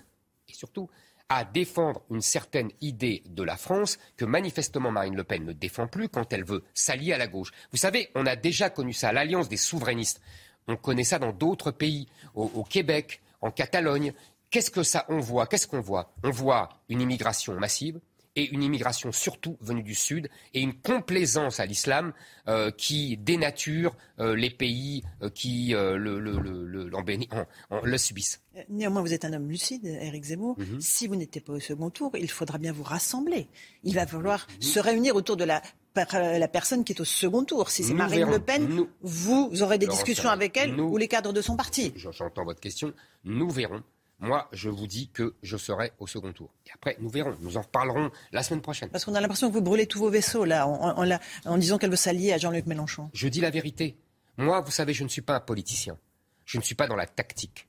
et 0.48 0.54
surtout, 0.54 0.88
à 1.28 1.44
défendre 1.44 2.02
une 2.10 2.22
certaine 2.22 2.70
idée 2.80 3.22
de 3.26 3.42
la 3.42 3.58
France 3.58 3.98
que 4.16 4.24
manifestement 4.24 4.90
Marine 4.90 5.14
Le 5.14 5.24
Pen 5.24 5.44
ne 5.44 5.52
défend 5.52 5.86
plus 5.86 6.08
quand 6.08 6.32
elle 6.32 6.44
veut 6.44 6.64
s'allier 6.72 7.12
à 7.12 7.18
la 7.18 7.26
gauche. 7.26 7.50
Vous 7.70 7.76
savez, 7.76 8.10
on 8.14 8.24
a 8.24 8.34
déjà 8.34 8.70
connu 8.70 8.94
ça, 8.94 9.12
l'alliance 9.12 9.50
des 9.50 9.58
souverainistes. 9.58 10.22
On 10.66 10.76
connaît 10.76 11.04
ça 11.04 11.18
dans 11.18 11.32
d'autres 11.32 11.70
pays, 11.70 12.08
au, 12.34 12.64
Québec, 12.64 13.20
en 13.42 13.50
Catalogne. 13.50 14.14
Qu'est-ce 14.50 14.70
que 14.70 14.82
ça 14.82 15.04
on 15.08 15.20
Qu'est-ce 15.46 15.66
qu'on 15.66 15.80
voit? 15.80 16.14
On 16.22 16.30
voit 16.30 16.70
une 16.88 17.02
immigration 17.02 17.58
massive 17.58 18.00
et 18.38 18.48
une 18.50 18.62
immigration 18.62 19.10
surtout 19.12 19.56
venue 19.60 19.82
du 19.82 19.94
Sud 19.94 20.28
et 20.54 20.60
une 20.60 20.74
complaisance 20.74 21.60
à 21.60 21.66
l'islam 21.66 22.12
euh, 22.46 22.70
qui 22.70 23.16
dénature 23.16 23.96
euh, 24.20 24.34
les 24.36 24.50
pays 24.50 25.02
euh, 25.22 25.28
qui 25.30 25.70
le, 25.70 25.96
le, 25.96 26.18
le, 26.20 26.64
le- 26.66 26.88
l'en 26.88 27.02
béni- 27.02 27.28
en- 27.32 27.46
en- 27.76 27.80
le 27.82 27.98
subissent. 27.98 28.40
Néanmoins, 28.68 29.02
vous 29.02 29.12
êtes 29.12 29.24
un 29.24 29.32
homme 29.32 29.48
lucide, 29.48 29.84
Éric 29.86 30.24
Zemmour. 30.24 30.56
Mhm. 30.58 30.80
Si 30.80 31.06
vous 31.06 31.16
n'étiez 31.16 31.40
pas 31.40 31.52
au 31.52 31.60
second 31.60 31.90
tour, 31.90 32.10
il 32.16 32.30
faudra 32.30 32.58
bien 32.58 32.72
vous 32.72 32.82
rassembler. 32.82 33.48
Il 33.84 33.94
va 33.94 34.06
falloir 34.06 34.46
Mhm. 34.56 34.62
se 34.62 34.80
réunir 34.80 35.14
autour 35.16 35.36
de 35.36 35.44
la, 35.44 35.62
euh, 35.96 36.38
la 36.38 36.48
personne 36.48 36.84
qui 36.84 36.92
est 36.92 37.00
au 37.00 37.04
second 37.04 37.44
tour. 37.44 37.70
Si 37.70 37.82
c'est 37.84 37.94
Marine 37.94 38.18
verrons. 38.20 38.30
Le 38.32 38.38
Pen, 38.40 38.68
Nous- 38.68 38.88
vous 39.02 39.50
aurez 39.62 39.78
des 39.78 39.86
discussions 39.86 40.28
avec 40.30 40.56
elle 40.56 40.74
nous- 40.76 40.88
ou 40.88 40.96
les 40.96 41.08
cadres 41.08 41.32
de 41.32 41.40
son 41.42 41.56
parti. 41.56 41.92
J'entends 41.96 42.44
votre 42.44 42.60
question. 42.60 42.92
Nous 43.24 43.50
verrons. 43.50 43.82
Moi, 44.20 44.48
je 44.52 44.68
vous 44.68 44.86
dis 44.88 45.08
que 45.10 45.34
je 45.42 45.56
serai 45.56 45.92
au 46.00 46.06
second 46.08 46.32
tour. 46.32 46.50
Et 46.66 46.70
après, 46.74 46.96
nous 47.00 47.08
verrons. 47.08 47.36
Nous 47.40 47.56
en 47.56 47.62
reparlerons 47.62 48.10
la 48.32 48.42
semaine 48.42 48.62
prochaine. 48.62 48.88
Parce 48.90 49.04
qu'on 49.04 49.14
a 49.14 49.20
l'impression 49.20 49.48
que 49.48 49.52
vous 49.54 49.60
brûlez 49.62 49.86
tous 49.86 50.00
vos 50.00 50.10
vaisseaux 50.10 50.44
là, 50.44 50.66
en, 50.66 50.72
en- 50.74 50.98
en 50.98 51.04
la- 51.04 51.20
en 51.44 51.56
disant 51.56 51.78
qu'elle 51.78 51.90
veut 51.90 51.96
s'allier 51.96 52.32
à 52.32 52.38
Jean-Luc 52.38 52.66
Mélenchon. 52.66 53.10
Je 53.12 53.28
dis 53.28 53.40
la 53.40 53.50
vérité. 53.50 53.96
Moi, 54.36 54.60
vous 54.60 54.72
savez, 54.72 54.92
je 54.92 55.04
ne 55.04 55.08
suis 55.08 55.22
pas 55.22 55.36
un 55.36 55.40
politicien. 55.40 55.96
Je 56.44 56.58
ne 56.58 56.62
suis 56.62 56.74
pas 56.74 56.86
dans 56.88 56.96
la 56.96 57.06
tactique. 57.06 57.68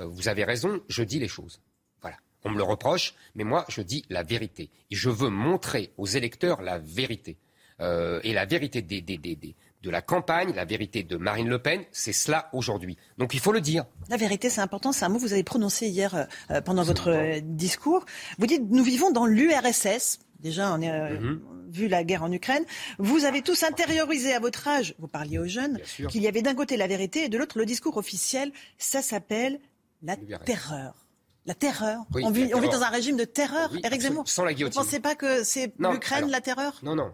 Euh, 0.00 0.04
vous 0.06 0.28
avez 0.28 0.44
raison, 0.44 0.80
je 0.88 1.02
dis 1.02 1.18
les 1.18 1.28
choses. 1.28 1.60
Voilà. 2.02 2.16
On 2.44 2.50
me 2.50 2.56
le 2.58 2.62
reproche, 2.62 3.14
mais 3.34 3.44
moi, 3.44 3.64
je 3.68 3.80
dis 3.80 4.04
la 4.10 4.22
vérité. 4.22 4.70
Et 4.90 4.96
je 4.96 5.08
veux 5.08 5.30
montrer 5.30 5.92
aux 5.96 6.06
électeurs 6.06 6.60
la 6.60 6.78
vérité. 6.78 7.38
Euh, 7.80 8.20
et 8.22 8.32
la 8.32 8.44
vérité 8.46 8.80
des, 8.82 9.00
des- 9.02 9.18
des- 9.18 9.36
des- 9.36 9.54
de 9.86 9.90
la 9.92 10.02
campagne, 10.02 10.52
la 10.52 10.64
vérité 10.64 11.04
de 11.04 11.16
Marine 11.16 11.48
Le 11.48 11.60
Pen, 11.62 11.84
c'est 11.92 12.12
cela 12.12 12.48
aujourd'hui. 12.52 12.96
Donc 13.18 13.34
il 13.34 13.40
faut 13.40 13.52
le 13.52 13.60
dire. 13.60 13.84
La 14.08 14.16
vérité, 14.16 14.50
c'est 14.50 14.60
important. 14.60 14.90
C'est 14.90 15.04
un 15.04 15.08
mot 15.08 15.16
que 15.18 15.22
vous 15.22 15.32
avez 15.32 15.44
prononcé 15.44 15.86
hier 15.86 16.14
euh, 16.16 16.24
euh, 16.50 16.60
pendant 16.60 16.82
votre 16.82 17.08
euh, 17.10 17.40
discours. 17.40 18.04
Vous 18.38 18.46
dites 18.48 18.62
nous 18.68 18.82
vivons 18.82 19.12
dans 19.12 19.26
l'URSS. 19.26 20.18
Déjà, 20.40 20.72
on 20.74 20.82
a 20.82 20.86
euh, 20.86 21.20
Mhm. 21.20 21.40
vu 21.70 21.86
la 21.88 22.02
guerre 22.02 22.24
en 22.24 22.32
Ukraine. 22.32 22.64
Vous 22.98 23.24
avez 23.24 23.42
tous 23.42 23.62
intériorisé 23.62 24.34
à 24.34 24.40
votre 24.40 24.66
âge, 24.66 24.94
vous 24.98 25.06
parliez 25.08 25.38
aux 25.38 25.46
jeunes, 25.46 25.78
qu'il 26.10 26.20
y 26.20 26.26
avait 26.28 26.42
d'un 26.42 26.54
côté 26.56 26.76
la 26.76 26.88
vérité 26.88 27.24
et 27.24 27.28
de 27.28 27.38
l'autre 27.38 27.56
le 27.58 27.64
discours 27.64 27.96
officiel. 27.96 28.50
Ça 28.78 29.02
s'appelle 29.02 29.60
la 30.02 30.16
terreur. 30.16 31.06
La 31.46 31.54
terreur. 31.54 32.02
Oui, 32.12 32.22
on, 32.24 32.30
vit, 32.32 32.48
la 32.48 32.56
on 32.56 32.60
vit 32.60 32.66
terreur. 32.68 32.80
dans 32.80 32.86
un 32.86 32.90
régime 32.90 33.16
de 33.16 33.24
terreur, 33.24 33.70
Oui, 33.72 33.78
absolument. 33.84 34.02
Zemmour. 34.08 34.28
Sans 34.28 34.44
la 34.44 34.50
Vous 34.50 34.56
guillotine. 34.56 34.82
pensez 34.82 34.98
pas 34.98 35.14
que 35.14 35.44
c'est 35.44 35.72
l'Ukraine, 35.78 36.28
la 36.28 36.40
terreur? 36.40 36.80
Non, 36.82 36.96
non. 36.96 37.12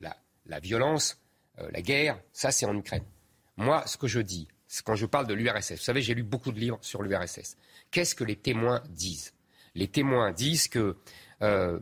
La, 0.00 0.16
la 0.46 0.60
violence, 0.60 1.18
la 1.70 1.82
guerre, 1.82 2.20
ça 2.32 2.50
c'est 2.50 2.66
en 2.66 2.76
Ukraine. 2.76 3.04
Moi, 3.56 3.86
ce 3.86 3.96
que 3.96 4.06
je 4.08 4.20
dis, 4.20 4.48
c'est 4.66 4.84
quand 4.84 4.96
je 4.96 5.06
parle 5.06 5.26
de 5.26 5.34
l'URSS, 5.34 5.72
vous 5.72 5.76
savez, 5.78 6.02
j'ai 6.02 6.14
lu 6.14 6.22
beaucoup 6.24 6.50
de 6.52 6.58
livres 6.58 6.78
sur 6.80 7.02
l'URSS. 7.02 7.56
Qu'est-ce 7.90 8.14
que 8.14 8.24
les 8.24 8.36
témoins 8.36 8.82
disent? 8.90 9.32
Les 9.76 9.86
témoins 9.88 10.32
disent 10.32 10.66
que 10.68 10.96
euh, 11.42 11.78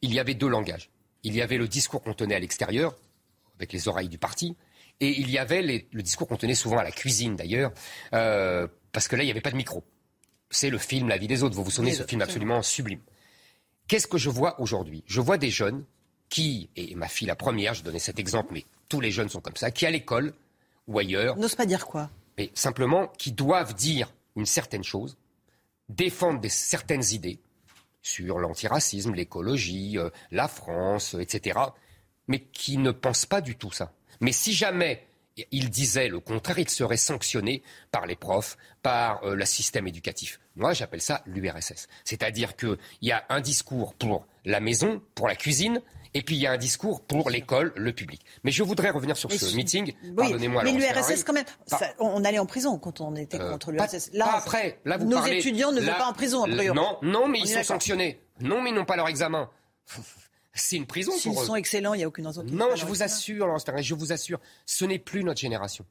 il 0.00 0.12
y 0.14 0.18
avait 0.20 0.34
deux 0.34 0.48
langages. 0.48 0.90
Il 1.22 1.34
y 1.34 1.42
avait 1.42 1.58
le 1.58 1.68
discours 1.68 2.02
qu'on 2.02 2.14
tenait 2.14 2.34
à 2.34 2.38
l'extérieur, 2.40 2.96
avec 3.56 3.72
les 3.72 3.86
oreilles 3.88 4.08
du 4.08 4.18
parti, 4.18 4.56
et 5.00 5.10
il 5.20 5.30
y 5.30 5.38
avait 5.38 5.62
les- 5.62 5.88
le 5.92 6.02
discours 6.02 6.26
qu'on 6.26 6.36
tenait 6.36 6.54
souvent 6.54 6.78
à 6.78 6.82
la 6.84 6.90
cuisine 6.90 7.36
d'ailleurs, 7.36 7.72
euh, 8.12 8.66
parce 8.92 9.08
que 9.08 9.16
là, 9.16 9.22
il 9.22 9.26
n'y 9.26 9.30
avait 9.32 9.40
pas 9.40 9.50
de 9.50 9.56
micro. 9.56 9.84
C'est 10.50 10.70
le 10.70 10.78
film 10.78 11.08
La 11.08 11.16
vie 11.18 11.28
des 11.28 11.42
autres. 11.42 11.54
Vous 11.54 11.64
vous 11.64 11.70
souvenez 11.70 11.92
de 11.92 11.96
ce 11.96 12.02
film 12.04 12.20
absolument 12.20 12.60
sublime. 12.62 13.00
Qu'est-ce 13.88 14.06
que 14.06 14.18
je 14.18 14.28
vois 14.30 14.60
aujourd'hui? 14.60 15.02
Je 15.06 15.20
vois 15.20 15.38
des 15.38 15.50
jeunes 15.50 15.84
qui, 16.32 16.70
et 16.76 16.94
ma 16.94 17.08
fille 17.08 17.26
la 17.28 17.36
première, 17.36 17.74
je 17.74 17.82
donnais 17.82 17.98
cet 17.98 18.18
exemple, 18.18 18.54
mais 18.54 18.64
tous 18.88 19.00
les 19.00 19.10
jeunes 19.10 19.28
sont 19.28 19.42
comme 19.42 19.56
ça, 19.56 19.70
qui 19.70 19.84
à 19.84 19.90
l'école 19.90 20.32
ou 20.88 20.98
ailleurs, 20.98 21.36
N'ose 21.36 21.54
pas 21.54 21.66
dire 21.66 21.86
quoi 21.86 22.08
mais 22.38 22.50
simplement 22.54 23.08
qui 23.18 23.32
doivent 23.32 23.74
dire 23.74 24.12
une 24.36 24.46
certaine 24.46 24.84
chose, 24.84 25.18
défendre 25.88 26.40
des, 26.40 26.48
certaines 26.48 27.04
idées 27.12 27.38
sur 28.00 28.38
l'antiracisme, 28.38 29.14
l'écologie, 29.14 29.98
euh, 29.98 30.08
la 30.30 30.48
France, 30.48 31.14
euh, 31.14 31.20
etc., 31.20 31.58
mais 32.28 32.40
qui 32.40 32.78
ne 32.78 32.90
pensent 32.90 33.26
pas 33.26 33.42
du 33.42 33.56
tout 33.56 33.70
ça. 33.70 33.92
Mais 34.20 34.32
si 34.32 34.54
jamais 34.54 35.06
ils 35.50 35.70
disaient 35.70 36.08
le 36.08 36.20
contraire, 36.20 36.58
ils 36.58 36.68
seraient 36.68 36.96
sanctionnés 36.96 37.62
par 37.90 38.06
les 38.06 38.16
profs, 38.16 38.56
par 38.82 39.22
euh, 39.24 39.34
le 39.34 39.44
système 39.44 39.86
éducatif. 39.86 40.40
Moi, 40.56 40.72
j'appelle 40.72 41.02
ça 41.02 41.22
l'URSS. 41.26 41.88
C'est-à-dire 42.04 42.56
qu'il 42.56 42.78
y 43.02 43.12
a 43.12 43.24
un 43.28 43.40
discours 43.40 43.94
pour 43.94 44.26
la 44.44 44.60
maison, 44.60 45.02
pour 45.14 45.28
la 45.28 45.36
cuisine, 45.36 45.82
et 46.14 46.22
puis 46.22 46.36
il 46.36 46.40
y 46.42 46.46
a 46.46 46.52
un 46.52 46.58
discours 46.58 47.04
pour 47.06 47.30
l'école, 47.30 47.72
le 47.76 47.92
public. 47.92 48.20
Mais 48.44 48.50
je 48.50 48.62
voudrais 48.62 48.90
revenir 48.90 49.16
sur 49.16 49.30
Mais 49.30 49.38
ce 49.38 49.54
meeting. 49.56 49.94
Oui, 50.04 50.12
Pardonnez-moi. 50.16 50.62
mais 50.64 50.72
l'URSS 50.72 51.24
quand 51.24 51.32
même, 51.32 51.44
Par- 51.70 51.78
ça- 51.78 51.92
on 51.98 52.24
allait 52.24 52.38
en 52.38 52.46
prison 52.46 52.78
quand 52.78 53.00
on 53.00 53.14
était 53.16 53.40
Euh, 53.40 53.50
contre 53.50 53.72
l'URSS. 53.72 54.10
pas 54.18 54.36
après. 54.38 54.80
Là, 54.84 54.96
vous 54.98 55.06
nos 55.06 55.16
parlez- 55.16 55.38
étudiants 55.38 55.72
ne 55.72 55.80
là- 55.80 55.92
vont 55.92 55.98
pas 55.98 56.06
en 56.08 56.12
prison, 56.12 56.44
a 56.44 56.48
là- 56.48 56.56
priori. 56.56 56.76
Non, 56.76 56.98
non, 57.02 57.28
mais 57.28 57.40
On 57.40 57.44
ils 57.44 57.48
sont 57.48 57.62
sanctionnés. 57.62 58.20
Non, 58.40 58.60
mais 58.62 58.70
ils 58.70 58.74
n'ont 58.74 58.84
pas 58.84 58.96
leur 58.96 59.08
examen. 59.08 59.48
C'est 60.54 60.76
une 60.76 60.86
prison 60.86 61.12
S'ils 61.12 61.32
pour 61.32 61.42
eux. 61.42 61.46
sont 61.46 61.56
excellents, 61.56 61.94
il 61.94 61.98
n'y 61.98 62.04
a 62.04 62.08
aucune 62.08 62.26
raison. 62.26 62.42
Non, 62.44 62.74
je 62.76 62.84
vous 62.84 63.02
assure, 63.02 63.46
Laurence 63.46 63.64
je 63.78 63.94
vous 63.94 64.12
assure, 64.12 64.38
ce 64.66 64.84
n'est 64.84 64.98
plus 64.98 65.24
notre 65.24 65.40
génération. 65.40 65.86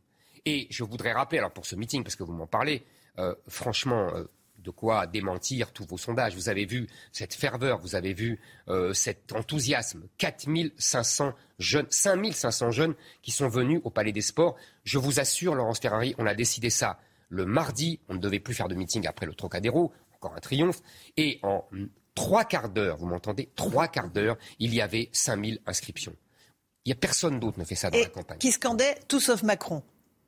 Et 0.45 0.67
je 0.69 0.83
voudrais 0.83 1.13
rappeler, 1.13 1.39
alors 1.39 1.51
pour 1.51 1.65
ce 1.65 1.75
meeting, 1.75 2.03
parce 2.03 2.15
que 2.15 2.23
vous 2.23 2.31
m'en 2.33 2.47
parlez, 2.47 2.85
euh, 3.17 3.33
franchement, 3.47 4.09
euh, 4.13 4.25
de 4.63 4.69
quoi 4.71 5.07
démentir 5.07 5.71
tous 5.73 5.85
vos 5.85 5.97
sondages. 5.97 6.35
Vous 6.35 6.49
avez 6.49 6.65
vu 6.65 6.87
cette 7.11 7.33
ferveur, 7.33 7.79
vous 7.79 7.95
avez 7.95 8.13
vu 8.13 8.39
euh, 8.69 8.93
cet 8.93 9.31
enthousiasme. 9.33 10.03
4500 10.17 11.33
jeunes, 11.59 11.87
5500 11.89 12.71
jeunes 12.71 12.95
qui 13.21 13.31
sont 13.31 13.47
venus 13.47 13.81
au 13.83 13.89
Palais 13.89 14.11
des 14.11 14.21
Sports. 14.21 14.55
Je 14.83 14.97
vous 14.97 15.19
assure, 15.19 15.55
Laurence 15.55 15.79
Ferrari, 15.79 16.15
on 16.17 16.25
a 16.25 16.33
décidé 16.33 16.69
ça 16.69 16.99
le 17.29 17.45
mardi. 17.45 17.99
On 18.09 18.13
ne 18.15 18.19
devait 18.19 18.39
plus 18.39 18.53
faire 18.53 18.67
de 18.67 18.75
meeting 18.75 19.07
après 19.07 19.25
le 19.25 19.33
Trocadéro, 19.33 19.91
encore 20.15 20.35
un 20.35 20.39
triomphe. 20.39 20.81
Et 21.17 21.39
en 21.43 21.67
trois 22.15 22.45
quarts 22.45 22.69
d'heure, 22.69 22.97
vous 22.97 23.07
m'entendez? 23.07 23.49
Trois 23.55 23.87
quarts 23.87 24.09
d'heure, 24.09 24.37
il 24.59 24.73
y 24.73 24.81
avait 24.81 25.09
5000 25.13 25.59
inscriptions. 25.65 26.15
Il 26.85 26.89
n'y 26.89 26.93
a 26.93 26.95
personne 26.95 27.39
d'autre 27.39 27.59
ne 27.59 27.63
fait 27.63 27.75
ça 27.75 27.89
dans 27.89 27.97
Et 27.97 28.03
la 28.03 28.09
campagne. 28.09 28.39
qui 28.39 28.51
scandait 28.51 28.95
tout 29.07 29.19
sauf 29.19 29.43
Macron. 29.43 29.83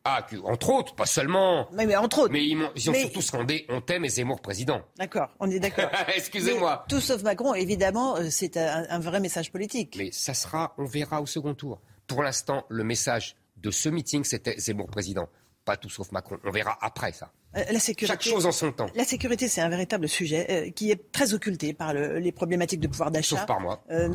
Ah, 0.05 0.21
que- 0.29 0.35
entre 0.43 0.69
autres, 0.69 0.95
pas 0.95 1.05
seulement. 1.05 1.69
Mais, 1.71 1.85
mais 1.85 1.95
entre 1.95 2.19
autres. 2.23 2.33
Mais 2.33 2.45
ils, 2.45 2.55
m'ont- 2.57 2.71
ils 2.75 2.89
ont 2.89 2.91
Mais- 2.91 3.01
surtout 3.03 3.21
scandé 3.21 3.65
On 3.69 3.79
t'aime 3.79 4.03
et 4.03 4.09
Zemmour 4.09 4.41
président. 4.41 4.81
D'accord, 4.97 5.29
on 5.39 5.49
est 5.49 5.59
d'accord. 5.59 5.89
Excusez-moi. 6.15 6.85
Tout 6.89 6.99
sauf 6.99 7.23
Macron, 7.23 7.53
évidemment, 7.53 8.17
euh, 8.17 8.27
c'est 8.29 8.57
un, 8.57 8.85
un 8.89 8.99
vrai 8.99 9.21
message 9.21 9.51
politique. 9.51 9.95
Mais 9.97 10.11
ça 10.11 10.33
sera, 10.33 10.73
on 10.77 10.83
verra 10.85 11.21
au 11.21 11.25
second 11.25 11.53
tour. 11.53 11.79
Pour 12.07 12.21
l'instant, 12.21 12.65
le 12.69 12.83
message 12.83 13.35
de 13.57 13.71
ce 13.71 13.87
meeting, 13.87 14.25
c'était 14.25 14.57
Zemmour 14.59 14.87
président. 14.87 15.29
Pas 15.65 15.77
tout 15.77 15.89
sauf 15.89 16.11
Macron. 16.11 16.37
On 16.43 16.51
verra 16.51 16.77
après 16.81 17.11
ça. 17.11 17.31
Euh, 17.55 17.63
la 17.71 17.79
sécurité, 17.79 18.13
Chaque 18.13 18.23
chose 18.23 18.45
en 18.45 18.51
son 18.51 18.71
temps. 18.71 18.87
La 18.95 19.03
sécurité, 19.03 19.47
c'est 19.47 19.61
un 19.61 19.69
véritable 19.69 20.09
sujet 20.09 20.47
euh, 20.49 20.71
qui 20.71 20.89
est 20.89 21.11
très 21.11 21.33
occulté 21.33 21.73
par 21.73 21.93
le, 21.93 22.17
les 22.17 22.31
problématiques 22.31 22.79
de 22.79 22.87
pouvoir 22.87 23.11
d'achat. 23.11 23.37
Sauf 23.37 23.45
par 23.45 23.59
moi. 23.59 23.83
Euh, 23.91 24.09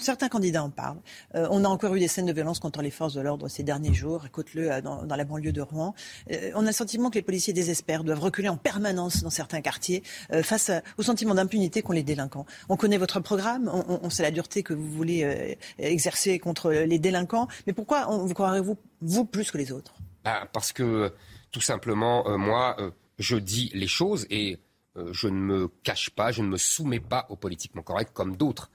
certains 0.00 0.28
candidats 0.28 0.62
en 0.62 0.70
parlent. 0.70 1.00
Euh, 1.34 1.48
on 1.50 1.64
a 1.64 1.68
encore 1.68 1.94
eu 1.94 2.00
des 2.00 2.08
scènes 2.08 2.26
de 2.26 2.32
violence 2.32 2.58
contre 2.58 2.82
les 2.82 2.90
forces 2.90 3.14
de 3.14 3.22
l'ordre 3.22 3.48
ces 3.48 3.62
derniers 3.62 3.94
jours, 3.94 4.26
écoute-le 4.26 4.70
euh, 4.70 4.80
dans, 4.82 5.04
dans, 5.04 5.16
la 5.16 5.24
banlieue 5.24 5.52
de 5.52 5.62
Rouen. 5.62 5.94
Euh, 6.30 6.50
on 6.54 6.62
a 6.64 6.66
le 6.66 6.72
sentiment 6.72 7.08
que 7.08 7.14
les 7.14 7.22
policiers 7.22 7.54
désespèrent, 7.54 8.04
doivent 8.04 8.20
reculer 8.20 8.50
en 8.50 8.58
permanence 8.58 9.22
dans 9.22 9.30
certains 9.30 9.62
quartiers 9.62 10.02
face 10.42 10.70
à, 10.70 10.82
au 10.98 11.02
sentiment 11.02 11.34
d'impunité 11.34 11.82
qu'ont 11.82 11.92
les 11.92 12.02
délinquants. 12.02 12.46
On 12.68 12.76
connaît 12.76 12.98
votre 12.98 13.20
programme, 13.20 13.70
on, 13.72 14.00
on, 14.02 14.10
sait 14.10 14.22
la 14.22 14.30
dureté 14.30 14.62
que 14.62 14.74
vous 14.74 14.90
voulez 14.90 15.56
exercer 15.78 16.38
contre 16.38 16.70
les 16.72 16.98
délinquants, 16.98 17.48
mais 17.66 17.72
pourquoi 17.72 18.06
vous 18.06 18.32
croirez-vous, 18.34 18.76
vous, 19.00 19.24
plus 19.24 19.50
que 19.50 19.58
les 19.58 19.72
autres? 19.72 19.94
Bah, 20.24 20.48
Parce 20.52 20.72
que 20.72 21.12
tout 21.54 21.60
simplement, 21.60 22.26
euh, 22.28 22.36
moi, 22.36 22.74
euh, 22.80 22.90
je 23.20 23.36
dis 23.36 23.70
les 23.74 23.86
choses 23.86 24.26
et 24.28 24.58
euh, 24.96 25.12
je 25.12 25.28
ne 25.28 25.38
me 25.38 25.68
cache 25.84 26.10
pas, 26.10 26.32
je 26.32 26.42
ne 26.42 26.48
me 26.48 26.56
soumets 26.56 26.98
pas 26.98 27.26
au 27.28 27.36
politiquement 27.36 27.82
correct 27.82 28.10
comme 28.12 28.36
d'autres. 28.36 28.70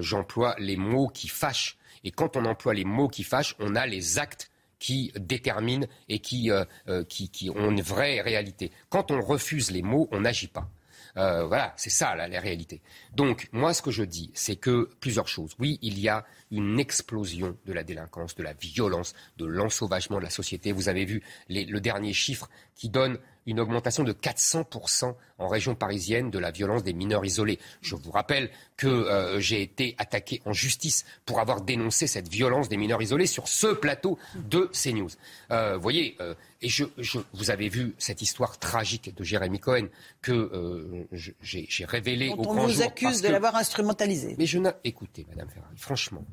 J'emploie 0.00 0.54
les 0.60 0.76
mots 0.76 1.08
qui 1.08 1.26
fâchent. 1.26 1.76
Et 2.04 2.12
quand 2.12 2.36
on 2.36 2.44
emploie 2.44 2.74
les 2.74 2.84
mots 2.84 3.08
qui 3.08 3.24
fâchent, 3.24 3.56
on 3.58 3.74
a 3.74 3.84
les 3.86 4.20
actes 4.20 4.52
qui 4.78 5.10
déterminent 5.18 5.88
et 6.08 6.20
qui, 6.20 6.52
ont 6.52 7.70
une 7.70 7.82
vraie 7.82 8.20
réalité. 8.20 8.70
Quand 8.88 9.10
on 9.10 9.20
refuse 9.20 9.72
les 9.72 9.82
mots, 9.82 10.08
on 10.12 10.20
n'agit 10.20 10.46
pas. 10.46 10.70
Euh, 11.16 11.46
voilà, 11.46 11.72
c'est 11.76 11.90
ça 11.90 12.14
la, 12.14 12.28
la, 12.28 12.40
réalité. 12.40 12.80
Donc, 13.14 13.48
moi, 13.52 13.74
ce 13.74 13.82
que 13.82 13.90
je 13.90 14.02
dis, 14.02 14.30
c'est 14.34 14.56
que 14.56 14.88
plusieurs 15.00 15.28
choses. 15.28 15.54
Oui, 15.58 15.78
il 15.82 15.98
y 15.98 16.08
a 16.08 16.24
une 16.50 16.78
explosion 16.78 17.56
de 17.66 17.72
la 17.72 17.82
délinquance, 17.82 18.34
de 18.34 18.42
la 18.42 18.52
violence, 18.52 19.14
de 19.36 19.46
l'ensauvagement 19.46 20.18
de 20.18 20.24
la 20.24 20.30
société. 20.30 20.72
Vous 20.72 20.88
avez 20.88 21.04
vu 21.04 21.22
les, 21.48 21.64
le 21.64 21.80
dernier 21.80 22.12
chiffre 22.12 22.48
qui 22.74 22.88
donne 22.88 23.18
une 23.48 23.60
augmentation 23.60 24.04
de 24.04 24.12
400% 24.12 25.14
en 25.38 25.48
région 25.48 25.74
parisienne 25.74 26.30
de 26.30 26.38
la 26.38 26.50
violence 26.50 26.84
des 26.84 26.92
mineurs 26.92 27.24
isolés. 27.24 27.58
Je 27.80 27.96
vous 27.96 28.10
rappelle 28.10 28.50
que 28.76 28.86
euh, 28.86 29.40
j'ai 29.40 29.62
été 29.62 29.94
attaqué 29.98 30.42
en 30.44 30.52
justice 30.52 31.06
pour 31.24 31.40
avoir 31.40 31.62
dénoncé 31.62 32.06
cette 32.06 32.28
violence 32.28 32.68
des 32.68 32.76
mineurs 32.76 33.00
isolés 33.00 33.26
sur 33.26 33.48
ce 33.48 33.68
plateau 33.68 34.18
de 34.36 34.70
CNews. 34.72 35.08
Euh, 35.50 35.76
vous 35.76 35.82
voyez, 35.82 36.16
euh, 36.20 36.34
et 36.60 36.68
je, 36.68 36.84
je, 36.98 37.18
vous 37.32 37.50
avez 37.50 37.70
vu 37.70 37.94
cette 37.98 38.20
histoire 38.20 38.58
tragique 38.58 39.14
de 39.14 39.24
Jérémy 39.24 39.60
Cohen 39.60 39.88
que 40.20 40.32
euh, 40.32 41.06
j'ai 41.40 41.84
révélée 41.86 42.28
au 42.30 42.36
grand 42.36 42.54
jour. 42.54 42.64
On 42.64 42.66
vous 42.66 42.82
accuse 42.82 43.22
de 43.22 43.28
l'avoir 43.28 43.56
instrumentalisé. 43.56 44.34
Mais 44.38 44.46
je 44.46 44.58
n'ai... 44.58 44.70
Écoutez, 44.84 45.24
Madame 45.30 45.48
Ferrari, 45.48 45.74
franchement, 45.76 46.24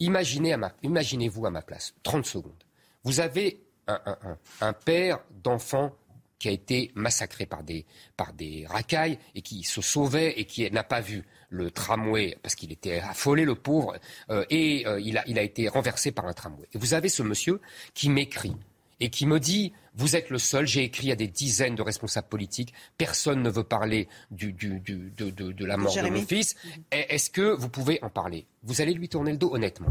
imaginez 0.00 0.52
à 0.52 0.58
ma... 0.58 0.72
imaginez-vous 0.82 1.46
à 1.46 1.50
ma 1.50 1.62
place, 1.62 1.94
30 2.02 2.26
secondes. 2.26 2.52
Vous 3.04 3.20
avez 3.20 3.62
un, 3.86 4.00
un, 4.06 4.18
un, 4.22 4.38
un 4.60 4.72
père 4.72 5.20
d'enfants 5.42 5.92
qui 6.42 6.48
a 6.48 6.50
été 6.50 6.90
massacré 6.96 7.46
par 7.46 7.62
des, 7.62 7.86
par 8.16 8.32
des 8.32 8.66
racailles 8.68 9.16
et 9.36 9.42
qui 9.42 9.62
se 9.62 9.80
sauvait 9.80 10.40
et 10.40 10.44
qui 10.44 10.68
n'a 10.72 10.82
pas 10.82 11.00
vu 11.00 11.22
le 11.50 11.70
tramway 11.70 12.36
parce 12.42 12.56
qu'il 12.56 12.72
était 12.72 12.98
affolé, 12.98 13.44
le 13.44 13.54
pauvre, 13.54 13.96
euh, 14.28 14.44
et 14.50 14.84
euh, 14.88 14.98
il, 15.00 15.18
a, 15.18 15.22
il 15.28 15.38
a 15.38 15.42
été 15.42 15.68
renversé 15.68 16.10
par 16.10 16.26
un 16.26 16.32
tramway. 16.32 16.66
Et 16.74 16.78
vous 16.78 16.94
avez 16.94 17.08
ce 17.08 17.22
monsieur 17.22 17.60
qui 17.94 18.08
m'écrit 18.08 18.56
et 18.98 19.08
qui 19.08 19.24
me 19.24 19.38
dit 19.38 19.72
Vous 19.94 20.16
êtes 20.16 20.30
le 20.30 20.38
seul, 20.38 20.66
j'ai 20.66 20.82
écrit 20.82 21.12
à 21.12 21.14
des 21.14 21.28
dizaines 21.28 21.76
de 21.76 21.82
responsables 21.82 22.26
politiques, 22.28 22.74
personne 22.98 23.40
ne 23.40 23.48
veut 23.48 23.62
parler 23.62 24.08
du, 24.32 24.52
du, 24.52 24.80
du, 24.80 25.12
de, 25.16 25.30
de, 25.30 25.52
de, 25.52 25.64
la 25.64 25.76
mort 25.76 25.92
Jérémy. 25.92 26.16
de 26.16 26.20
mon 26.22 26.26
fils. 26.26 26.56
Est-ce 26.90 27.30
que 27.30 27.52
vous 27.54 27.68
pouvez 27.68 28.02
en 28.02 28.10
parler? 28.10 28.46
Vous 28.64 28.80
allez 28.80 28.94
lui 28.94 29.08
tourner 29.08 29.30
le 29.30 29.38
dos 29.38 29.54
honnêtement, 29.54 29.86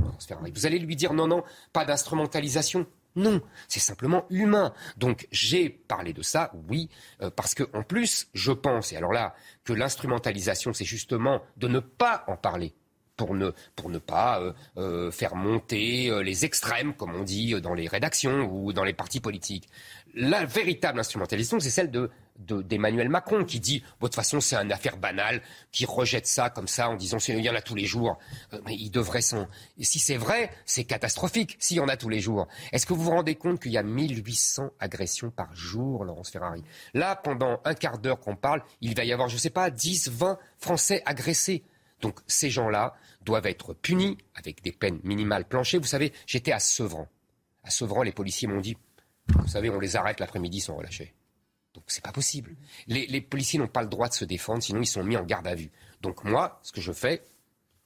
Vous 0.53 0.65
allez 0.65 0.79
lui 0.79 0.97
dire 0.97 1.13
Non, 1.13 1.27
non, 1.27 1.43
pas 1.71 1.85
d'instrumentalisation. 1.85 2.85
Non, 3.15 3.41
c'est 3.67 3.79
simplement 3.79 4.25
humain. 4.29 4.73
Donc 4.97 5.27
j'ai 5.31 5.69
parlé 5.69 6.13
de 6.13 6.21
ça, 6.21 6.51
oui, 6.69 6.89
euh, 7.21 7.29
parce 7.29 7.53
que 7.53 7.63
en 7.73 7.83
plus, 7.83 8.27
je 8.33 8.51
pense, 8.51 8.93
et 8.93 8.97
alors 8.97 9.11
là, 9.13 9.35
que 9.63 9.73
l'instrumentalisation, 9.73 10.73
c'est 10.73 10.85
justement 10.85 11.41
de 11.57 11.67
ne 11.67 11.79
pas 11.79 12.23
en 12.27 12.37
parler. 12.37 12.73
Pour 13.17 13.35
ne, 13.35 13.51
pour 13.75 13.89
ne 13.89 13.99
pas 13.99 14.41
euh, 14.41 14.53
euh, 14.77 15.11
faire 15.11 15.35
monter 15.35 16.23
les 16.23 16.43
extrêmes, 16.43 16.95
comme 16.95 17.13
on 17.13 17.21
dit 17.23 17.59
dans 17.61 17.75
les 17.75 17.87
rédactions 17.87 18.49
ou 18.51 18.73
dans 18.73 18.83
les 18.83 18.93
partis 18.93 19.19
politiques. 19.19 19.69
La 20.15 20.45
véritable 20.45 20.99
instrumentalisation, 20.99 21.59
c'est 21.59 21.69
celle 21.69 21.91
de 21.91 22.09
d'Emmanuel 22.37 23.09
Macron 23.09 23.43
qui 23.43 23.59
dit, 23.59 23.79
de 23.79 23.85
toute 23.99 24.15
façon, 24.15 24.41
c'est 24.41 24.55
une 24.55 24.71
affaire 24.71 24.97
banale, 24.97 25.41
qui 25.71 25.85
rejette 25.85 26.27
ça 26.27 26.49
comme 26.49 26.67
ça 26.67 26.89
en 26.89 26.95
disant, 26.95 27.17
il 27.27 27.39
y 27.39 27.49
en 27.49 27.55
a 27.55 27.61
tous 27.61 27.75
les 27.75 27.85
jours. 27.85 28.17
Euh, 28.53 28.61
mais 28.65 28.75
il 28.75 28.89
devrait 28.89 29.21
s'en... 29.21 29.47
Si 29.79 29.99
c'est 29.99 30.17
vrai, 30.17 30.51
c'est 30.65 30.83
catastrophique 30.83 31.57
s'il 31.59 31.77
y 31.77 31.79
en 31.79 31.87
a 31.87 31.97
tous 31.97 32.09
les 32.09 32.19
jours. 32.19 32.47
Est-ce 32.71 32.85
que 32.85 32.93
vous 32.93 33.03
vous 33.03 33.11
rendez 33.11 33.35
compte 33.35 33.61
qu'il 33.61 33.71
y 33.71 33.77
a 33.77 33.83
1800 33.83 34.71
agressions 34.79 35.31
par 35.31 35.55
jour, 35.55 36.03
Laurence 36.03 36.31
Ferrari? 36.31 36.63
Là, 36.93 37.15
pendant 37.15 37.61
un 37.65 37.73
quart 37.73 37.99
d'heure 37.99 38.19
qu'on 38.19 38.35
parle, 38.35 38.63
il 38.81 38.95
va 38.95 39.03
y 39.03 39.13
avoir, 39.13 39.29
je 39.29 39.35
ne 39.35 39.39
sais 39.39 39.49
pas, 39.49 39.69
10, 39.69 40.09
20 40.09 40.37
Français 40.57 41.01
agressés. 41.05 41.63
Donc 42.01 42.19
ces 42.27 42.49
gens-là 42.49 42.95
doivent 43.23 43.45
être 43.45 43.73
punis 43.73 44.17
avec 44.35 44.63
des 44.63 44.71
peines 44.71 44.99
minimales 45.03 45.45
planchées. 45.45 45.77
Vous 45.77 45.85
savez, 45.85 46.11
j'étais 46.25 46.51
à 46.51 46.59
Sevran. 46.59 47.07
À 47.63 47.69
Sevran, 47.69 48.01
les 48.01 48.11
policiers 48.11 48.47
m'ont 48.47 48.59
dit, 48.59 48.75
vous 49.27 49.47
savez, 49.47 49.69
on 49.69 49.79
les 49.79 49.95
arrête 49.95 50.19
l'après-midi, 50.19 50.57
ils 50.57 50.61
sont 50.61 50.75
relâchés. 50.75 51.13
Donc 51.73 51.85
c'est 51.87 52.03
pas 52.03 52.11
possible. 52.11 52.55
Les, 52.87 53.21
policiers 53.21 53.59
n'ont 53.59 53.67
pas 53.67 53.81
le 53.81 53.87
droit 53.87 54.09
de 54.09 54.13
se 54.13 54.25
défendre, 54.25 54.61
sinon 54.61 54.81
ils 54.81 54.87
sont 54.87 55.03
mis 55.03 55.17
en 55.17 55.23
garde 55.23 55.47
à 55.47 55.55
vue. 55.55 55.71
Donc 56.01 56.23
moi, 56.23 56.59
ce 56.63 56.71
que 56.71 56.81
je 56.81 56.91
fais, 56.91 57.23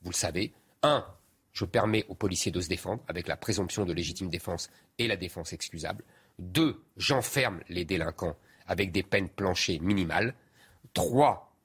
vous 0.02 0.10
le 0.10 0.16
savez, 0.16 0.54
un, 0.82 1.06
je 1.54 1.66
permets 1.66 2.06
aux 2.10 2.16
policiers 2.16 2.52
de 2.52 2.62
se 2.62 2.68
défendre 2.68 3.04
avec 3.08 3.28
la 3.28 3.38
présomption 3.38 3.86
de 3.86 3.94
légitime 3.94 4.30
défense 4.30 4.70
et 4.98 5.08
la 5.08 5.18
défense 5.18 5.54
excusable. 5.54 6.04
Deux, 6.40 6.84
j'enferme 6.98 7.62
les 7.70 7.86
délinquants 7.86 8.36
avec 8.68 8.92
des 8.92 9.04
peines 9.04 9.30
planchées 9.30 9.80
minimales. 9.80 10.36
Trois, 10.94 11.56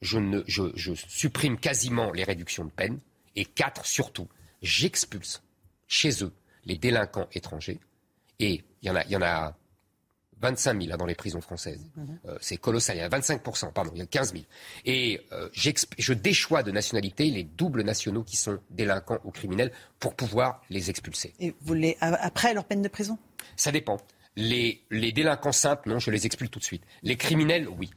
je, 0.00 0.94
supprime 1.08 1.58
quasiment 1.58 2.12
les 2.12 2.24
réductions 2.24 2.64
de 2.64 2.70
peine. 2.70 3.00
Et 3.36 3.44
quatre, 3.44 3.86
surtout, 3.86 4.28
j'expulse 4.60 5.42
chez 5.86 6.22
eux 6.22 6.32
les 6.64 6.76
délinquants 6.76 7.28
étrangers. 7.32 7.80
Et 8.38 8.62
il 8.82 8.88
y 8.88 9.16
en 9.16 9.22
a 9.22 9.56
25 10.40 10.82
000 10.82 10.92
hein, 10.92 10.96
dans 10.96 11.06
les 11.06 11.14
prisons 11.14 11.40
françaises. 11.40 11.80
Euh, 12.26 12.36
c'est 12.40 12.56
colossal. 12.56 12.96
Il 12.96 13.00
y 13.00 13.02
a 13.02 13.08
25 13.08 13.42
pardon, 13.72 13.90
il 13.94 13.98
y 13.98 14.02
a 14.02 14.06
15 14.06 14.32
000. 14.32 14.44
Et 14.84 15.20
euh, 15.32 15.48
je 15.52 16.12
déchois 16.12 16.62
de 16.62 16.70
nationalité 16.70 17.30
les 17.30 17.44
doubles 17.44 17.82
nationaux 17.82 18.22
qui 18.22 18.36
sont 18.36 18.58
délinquants 18.70 19.18
ou 19.24 19.30
criminels 19.30 19.72
pour 19.98 20.14
pouvoir 20.14 20.62
les 20.70 20.90
expulser. 20.90 21.34
Et 21.40 21.54
vous 21.60 21.74
les 21.74 21.96
après 22.00 22.54
leur 22.54 22.64
peine 22.64 22.82
de 22.82 22.88
prison? 22.88 23.18
Ça 23.56 23.72
dépend. 23.72 23.98
Les, 24.36 24.82
les 24.90 25.12
délinquants 25.12 25.52
simples, 25.52 25.88
non, 25.90 25.98
je 25.98 26.10
les 26.10 26.24
expulse 26.26 26.50
tout 26.50 26.58
de 26.60 26.64
suite. 26.64 26.82
Les 27.02 27.16
criminels, 27.16 27.68
oui. 27.68 27.90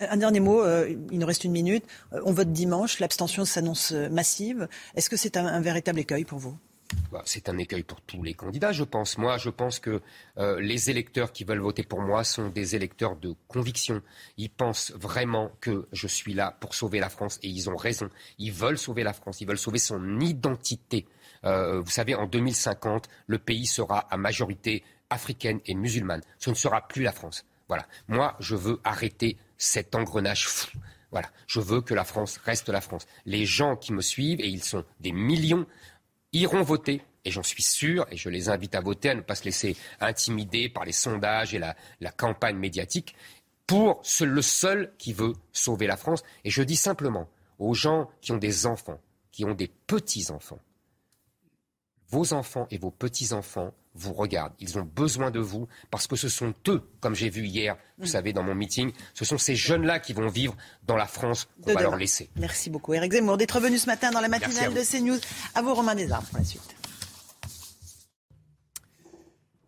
Un 0.00 0.16
dernier 0.16 0.38
mot, 0.38 0.62
euh, 0.62 0.94
il 1.10 1.18
nous 1.18 1.26
reste 1.26 1.42
une 1.42 1.50
minute. 1.52 1.84
Euh, 2.12 2.20
on 2.24 2.32
vote 2.32 2.52
dimanche, 2.52 3.00
l'abstention 3.00 3.44
s'annonce 3.44 3.90
massive. 3.92 4.68
Est-ce 4.94 5.10
que 5.10 5.16
c'est 5.16 5.36
un, 5.36 5.46
un 5.46 5.60
véritable 5.60 5.98
écueil 5.98 6.24
pour 6.24 6.38
vous? 6.38 6.56
C'est 7.24 7.48
un 7.48 7.58
écueil 7.58 7.82
pour 7.82 8.00
tous 8.00 8.22
les 8.22 8.34
candidats, 8.34 8.72
je 8.72 8.84
pense. 8.84 9.18
Moi, 9.18 9.36
je 9.38 9.50
pense 9.50 9.78
que 9.78 10.00
euh, 10.38 10.60
les 10.60 10.90
électeurs 10.90 11.32
qui 11.32 11.44
veulent 11.44 11.58
voter 11.60 11.82
pour 11.82 12.00
moi 12.00 12.24
sont 12.24 12.48
des 12.48 12.76
électeurs 12.76 13.16
de 13.16 13.34
conviction. 13.46 14.02
Ils 14.36 14.50
pensent 14.50 14.92
vraiment 14.92 15.52
que 15.60 15.86
je 15.92 16.06
suis 16.06 16.34
là 16.34 16.56
pour 16.60 16.74
sauver 16.74 17.00
la 17.00 17.08
France 17.08 17.38
et 17.42 17.48
ils 17.48 17.68
ont 17.68 17.76
raison. 17.76 18.08
Ils 18.38 18.52
veulent 18.52 18.78
sauver 18.78 19.02
la 19.02 19.12
France, 19.12 19.40
ils 19.40 19.46
veulent 19.46 19.58
sauver 19.58 19.78
son 19.78 20.20
identité. 20.20 21.06
Euh, 21.44 21.80
vous 21.80 21.90
savez, 21.90 22.14
en 22.14 22.26
2050, 22.26 23.08
le 23.26 23.38
pays 23.38 23.66
sera 23.66 24.00
à 24.10 24.16
majorité 24.16 24.82
africaine 25.10 25.60
et 25.66 25.74
musulmane. 25.74 26.22
Ce 26.38 26.50
ne 26.50 26.54
sera 26.54 26.86
plus 26.88 27.02
la 27.02 27.12
France. 27.12 27.44
Voilà. 27.68 27.86
Moi, 28.08 28.34
je 28.40 28.56
veux 28.56 28.80
arrêter 28.84 29.36
cet 29.56 29.94
engrenage 29.94 30.48
fou. 30.48 30.78
Voilà. 31.10 31.30
Je 31.46 31.60
veux 31.60 31.80
que 31.80 31.94
la 31.94 32.04
France 32.04 32.38
reste 32.44 32.68
la 32.68 32.80
France. 32.80 33.06
Les 33.24 33.46
gens 33.46 33.76
qui 33.76 33.92
me 33.92 34.02
suivent, 34.02 34.40
et 34.40 34.48
ils 34.48 34.62
sont 34.62 34.84
des 35.00 35.12
millions, 35.12 35.66
iront 36.32 36.62
voter. 36.62 37.02
Et 37.24 37.30
j'en 37.30 37.42
suis 37.42 37.62
sûr, 37.62 38.06
et 38.10 38.16
je 38.16 38.28
les 38.28 38.48
invite 38.48 38.74
à 38.74 38.80
voter, 38.80 39.10
à 39.10 39.14
ne 39.14 39.20
pas 39.20 39.34
se 39.34 39.44
laisser 39.44 39.76
intimider 40.00 40.68
par 40.68 40.84
les 40.84 40.92
sondages 40.92 41.54
et 41.54 41.58
la, 41.58 41.74
campagne 42.16 42.56
médiatique, 42.56 43.14
pour 43.66 44.00
ce, 44.02 44.24
le 44.24 44.40
seul 44.40 44.94
qui 44.98 45.12
veut 45.12 45.34
sauver 45.52 45.86
la 45.86 45.96
France. 45.96 46.22
Et 46.44 46.50
je 46.50 46.62
dis 46.62 46.76
simplement 46.76 47.28
aux 47.58 47.74
gens 47.74 48.08
qui 48.20 48.32
ont 48.32 48.38
des 48.38 48.66
enfants, 48.66 49.00
qui 49.30 49.44
ont 49.44 49.54
des 49.54 49.68
petits-enfants, 49.68 50.60
vos 52.08 52.32
enfants 52.32 52.66
et 52.70 52.78
vos 52.78 52.90
petits-enfants 52.90 53.74
vous 53.98 54.12
regardent. 54.12 54.54
Ils 54.60 54.78
ont 54.78 54.82
besoin 54.82 55.30
de 55.30 55.40
vous 55.40 55.68
parce 55.90 56.06
que 56.06 56.16
ce 56.16 56.28
sont 56.28 56.54
eux, 56.68 56.82
comme 57.00 57.14
j'ai 57.14 57.28
vu 57.28 57.46
hier, 57.46 57.76
vous 57.98 58.04
mm. 58.04 58.08
savez, 58.08 58.32
dans 58.32 58.42
mon 58.42 58.54
meeting, 58.54 58.92
ce 59.14 59.24
sont 59.24 59.38
ces 59.38 59.56
jeunes-là 59.56 59.98
qui 59.98 60.12
vont 60.12 60.28
vivre 60.28 60.56
dans 60.86 60.96
la 60.96 61.06
France 61.06 61.48
qu'on 61.62 61.74
va 61.74 61.82
leur 61.82 61.96
laisser. 61.96 62.30
Merci 62.36 62.70
beaucoup, 62.70 62.94
Eric 62.94 63.12
Zemmour, 63.12 63.36
d'être 63.36 63.60
venu 63.60 63.78
ce 63.78 63.86
matin 63.86 64.10
dans 64.10 64.20
la 64.20 64.28
matinale 64.28 64.72
de 64.72 64.82
CNews. 64.82 65.20
À 65.54 65.62
vous, 65.62 65.74
Romain 65.74 65.94
Desarmes, 65.94 66.24
pour 66.26 66.38
la 66.38 66.44
suite. 66.44 66.74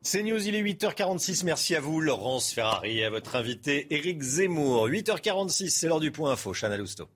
CNews, 0.03 0.47
il 0.47 0.55
est 0.55 0.63
8h46. 0.63 1.45
Merci 1.45 1.77
à 1.77 1.81
vous, 1.81 2.01
Laurence 2.01 2.53
Ferrari, 2.53 2.99
et 2.99 3.05
à 3.05 3.11
votre 3.11 3.37
invité, 3.37 3.87
Eric 3.91 4.23
Zemmour. 4.23 4.89
8h46, 4.89 5.69
c'est 5.71 5.89
l'heure 5.89 6.01
du 6.01 6.11
point 6.11 6.33
info. 6.33 6.53
Chana 6.53 6.77
Lousteau. 6.77 7.09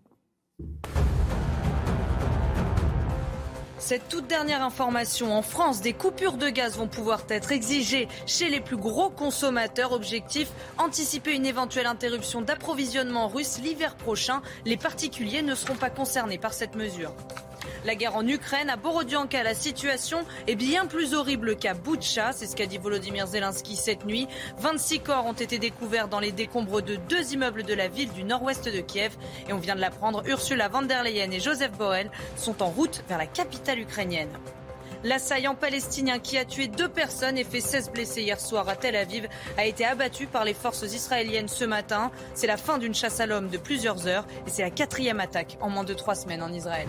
Cette 3.86 4.08
toute 4.08 4.26
dernière 4.28 4.62
information, 4.62 5.36
en 5.36 5.42
France, 5.42 5.82
des 5.82 5.92
coupures 5.92 6.38
de 6.38 6.48
gaz 6.48 6.78
vont 6.78 6.88
pouvoir 6.88 7.24
être 7.28 7.52
exigées 7.52 8.08
chez 8.24 8.48
les 8.48 8.60
plus 8.60 8.78
gros 8.78 9.10
consommateurs. 9.10 9.92
Objectif, 9.92 10.48
anticiper 10.78 11.34
une 11.34 11.44
éventuelle 11.44 11.84
interruption 11.84 12.40
d'approvisionnement 12.40 13.28
russe 13.28 13.58
l'hiver 13.62 13.94
prochain. 13.96 14.40
Les 14.64 14.78
particuliers 14.78 15.42
ne 15.42 15.54
seront 15.54 15.76
pas 15.76 15.90
concernés 15.90 16.38
par 16.38 16.54
cette 16.54 16.76
mesure. 16.76 17.12
La 17.84 17.94
guerre 17.94 18.16
en 18.16 18.26
Ukraine, 18.26 18.70
à 18.70 18.76
Borodianka, 18.76 19.42
la 19.42 19.54
situation 19.54 20.24
est 20.46 20.54
bien 20.54 20.86
plus 20.86 21.12
horrible 21.12 21.54
qu'à 21.54 21.74
Boutcha, 21.74 22.32
c'est 22.32 22.46
ce 22.46 22.56
qu'a 22.56 22.64
dit 22.64 22.78
Volodymyr 22.78 23.26
Zelensky 23.26 23.76
cette 23.76 24.06
nuit. 24.06 24.26
26 24.56 25.00
corps 25.00 25.26
ont 25.26 25.34
été 25.34 25.58
découverts 25.58 26.08
dans 26.08 26.18
les 26.18 26.32
décombres 26.32 26.80
de 26.80 26.96
deux 26.96 27.34
immeubles 27.34 27.62
de 27.62 27.74
la 27.74 27.88
ville 27.88 28.10
du 28.12 28.24
nord-ouest 28.24 28.64
de 28.64 28.80
Kiev. 28.80 29.12
Et 29.50 29.52
on 29.52 29.58
vient 29.58 29.74
de 29.74 29.82
l'apprendre, 29.82 30.22
Ursula 30.26 30.68
von 30.68 30.80
der 30.80 31.02
Leyen 31.02 31.30
et 31.30 31.40
Joseph 31.40 31.72
Borrell 31.72 32.10
sont 32.36 32.62
en 32.62 32.70
route 32.70 33.04
vers 33.06 33.18
la 33.18 33.26
capitale 33.26 33.80
ukrainienne. 33.80 34.32
L'assaillant 35.02 35.54
palestinien 35.54 36.18
qui 36.18 36.38
a 36.38 36.46
tué 36.46 36.68
deux 36.68 36.88
personnes 36.88 37.36
et 37.36 37.44
fait 37.44 37.60
16 37.60 37.90
blessés 37.90 38.22
hier 38.22 38.40
soir 38.40 38.66
à 38.70 38.76
Tel 38.76 38.96
Aviv 38.96 39.28
a 39.58 39.66
été 39.66 39.84
abattu 39.84 40.26
par 40.26 40.46
les 40.46 40.54
forces 40.54 40.84
israéliennes 40.94 41.48
ce 41.48 41.66
matin. 41.66 42.10
C'est 42.32 42.46
la 42.46 42.56
fin 42.56 42.78
d'une 42.78 42.94
chasse 42.94 43.20
à 43.20 43.26
l'homme 43.26 43.50
de 43.50 43.58
plusieurs 43.58 44.06
heures 44.06 44.24
et 44.46 44.50
c'est 44.50 44.62
la 44.62 44.70
quatrième 44.70 45.20
attaque 45.20 45.58
en 45.60 45.68
moins 45.68 45.84
de 45.84 45.92
trois 45.92 46.14
semaines 46.14 46.42
en 46.42 46.50
Israël. 46.50 46.88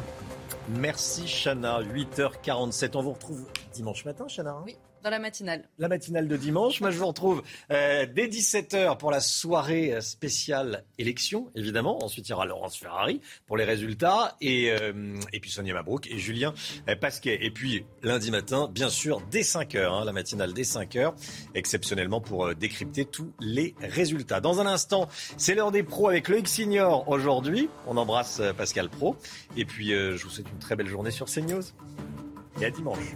Merci 0.69 1.25
Chana, 1.27 1.81
8h47. 1.81 2.91
On 2.95 3.01
vous 3.01 3.11
retrouve 3.13 3.45
dimanche 3.73 4.05
matin, 4.05 4.25
Chana. 4.27 4.51
hein? 4.51 4.63
Oui, 4.65 4.77
dans 5.05 5.11
la 5.11 5.19
matinale. 5.19 5.69
la 5.77 5.87
matinale 5.87 6.27
de 6.27 6.35
dimanche. 6.35 6.81
Moi, 6.81 6.89
je 6.89 6.97
vous 6.97 7.05
retrouve 7.05 7.43
euh, 7.71 8.07
dès 8.11 8.25
17h 8.27 8.97
pour 8.97 9.11
la 9.11 9.19
soirée 9.19 9.93
euh, 9.93 10.01
spéciale 10.01 10.83
élection, 10.97 11.51
évidemment. 11.53 12.03
Ensuite, 12.03 12.27
il 12.27 12.31
y 12.31 12.33
aura 12.33 12.47
Laurence 12.47 12.75
Ferrari 12.75 13.21
pour 13.45 13.55
les 13.55 13.65
résultats. 13.65 14.35
Et, 14.41 14.71
euh, 14.71 15.19
et 15.31 15.39
puis 15.39 15.51
Sonia 15.51 15.75
Mabrouk 15.75 16.07
et 16.07 16.17
Julien 16.17 16.55
Pasquet. 16.99 17.37
Et 17.45 17.51
puis, 17.51 17.85
lundi 18.01 18.31
matin, 18.31 18.67
bien 18.73 18.89
sûr, 18.89 19.21
dès 19.29 19.41
5h, 19.41 19.77
hein, 19.77 20.05
la 20.05 20.11
matinale 20.11 20.53
dès 20.53 20.63
5h, 20.63 21.13
exceptionnellement 21.53 22.19
pour 22.19 22.55
décrypter 22.55 23.05
tous 23.05 23.31
les 23.39 23.75
résultats. 23.81 24.41
Dans 24.41 24.59
un 24.59 24.65
instant, 24.65 25.07
c'est 25.37 25.53
l'heure 25.53 25.71
des 25.71 25.83
pros 25.83 26.09
avec 26.09 26.29
le 26.29 26.39
X-Senior 26.39 27.07
aujourd'hui. 27.07 27.69
On 27.85 27.97
embrasse 27.97 28.41
Pascal 28.57 28.89
Pro. 28.89 29.15
Et 29.55 29.65
puis, 29.65 29.89
je 29.89 30.23
vous 30.23 30.31
souhaite 30.31 30.49
une 30.49 30.59
très 30.59 30.75
belle 30.75 30.87
journée 30.87 31.11
sur 31.11 31.27
CNews. 31.27 31.61
Et 32.59 32.65
à 32.65 32.71
dimanche. 32.71 33.15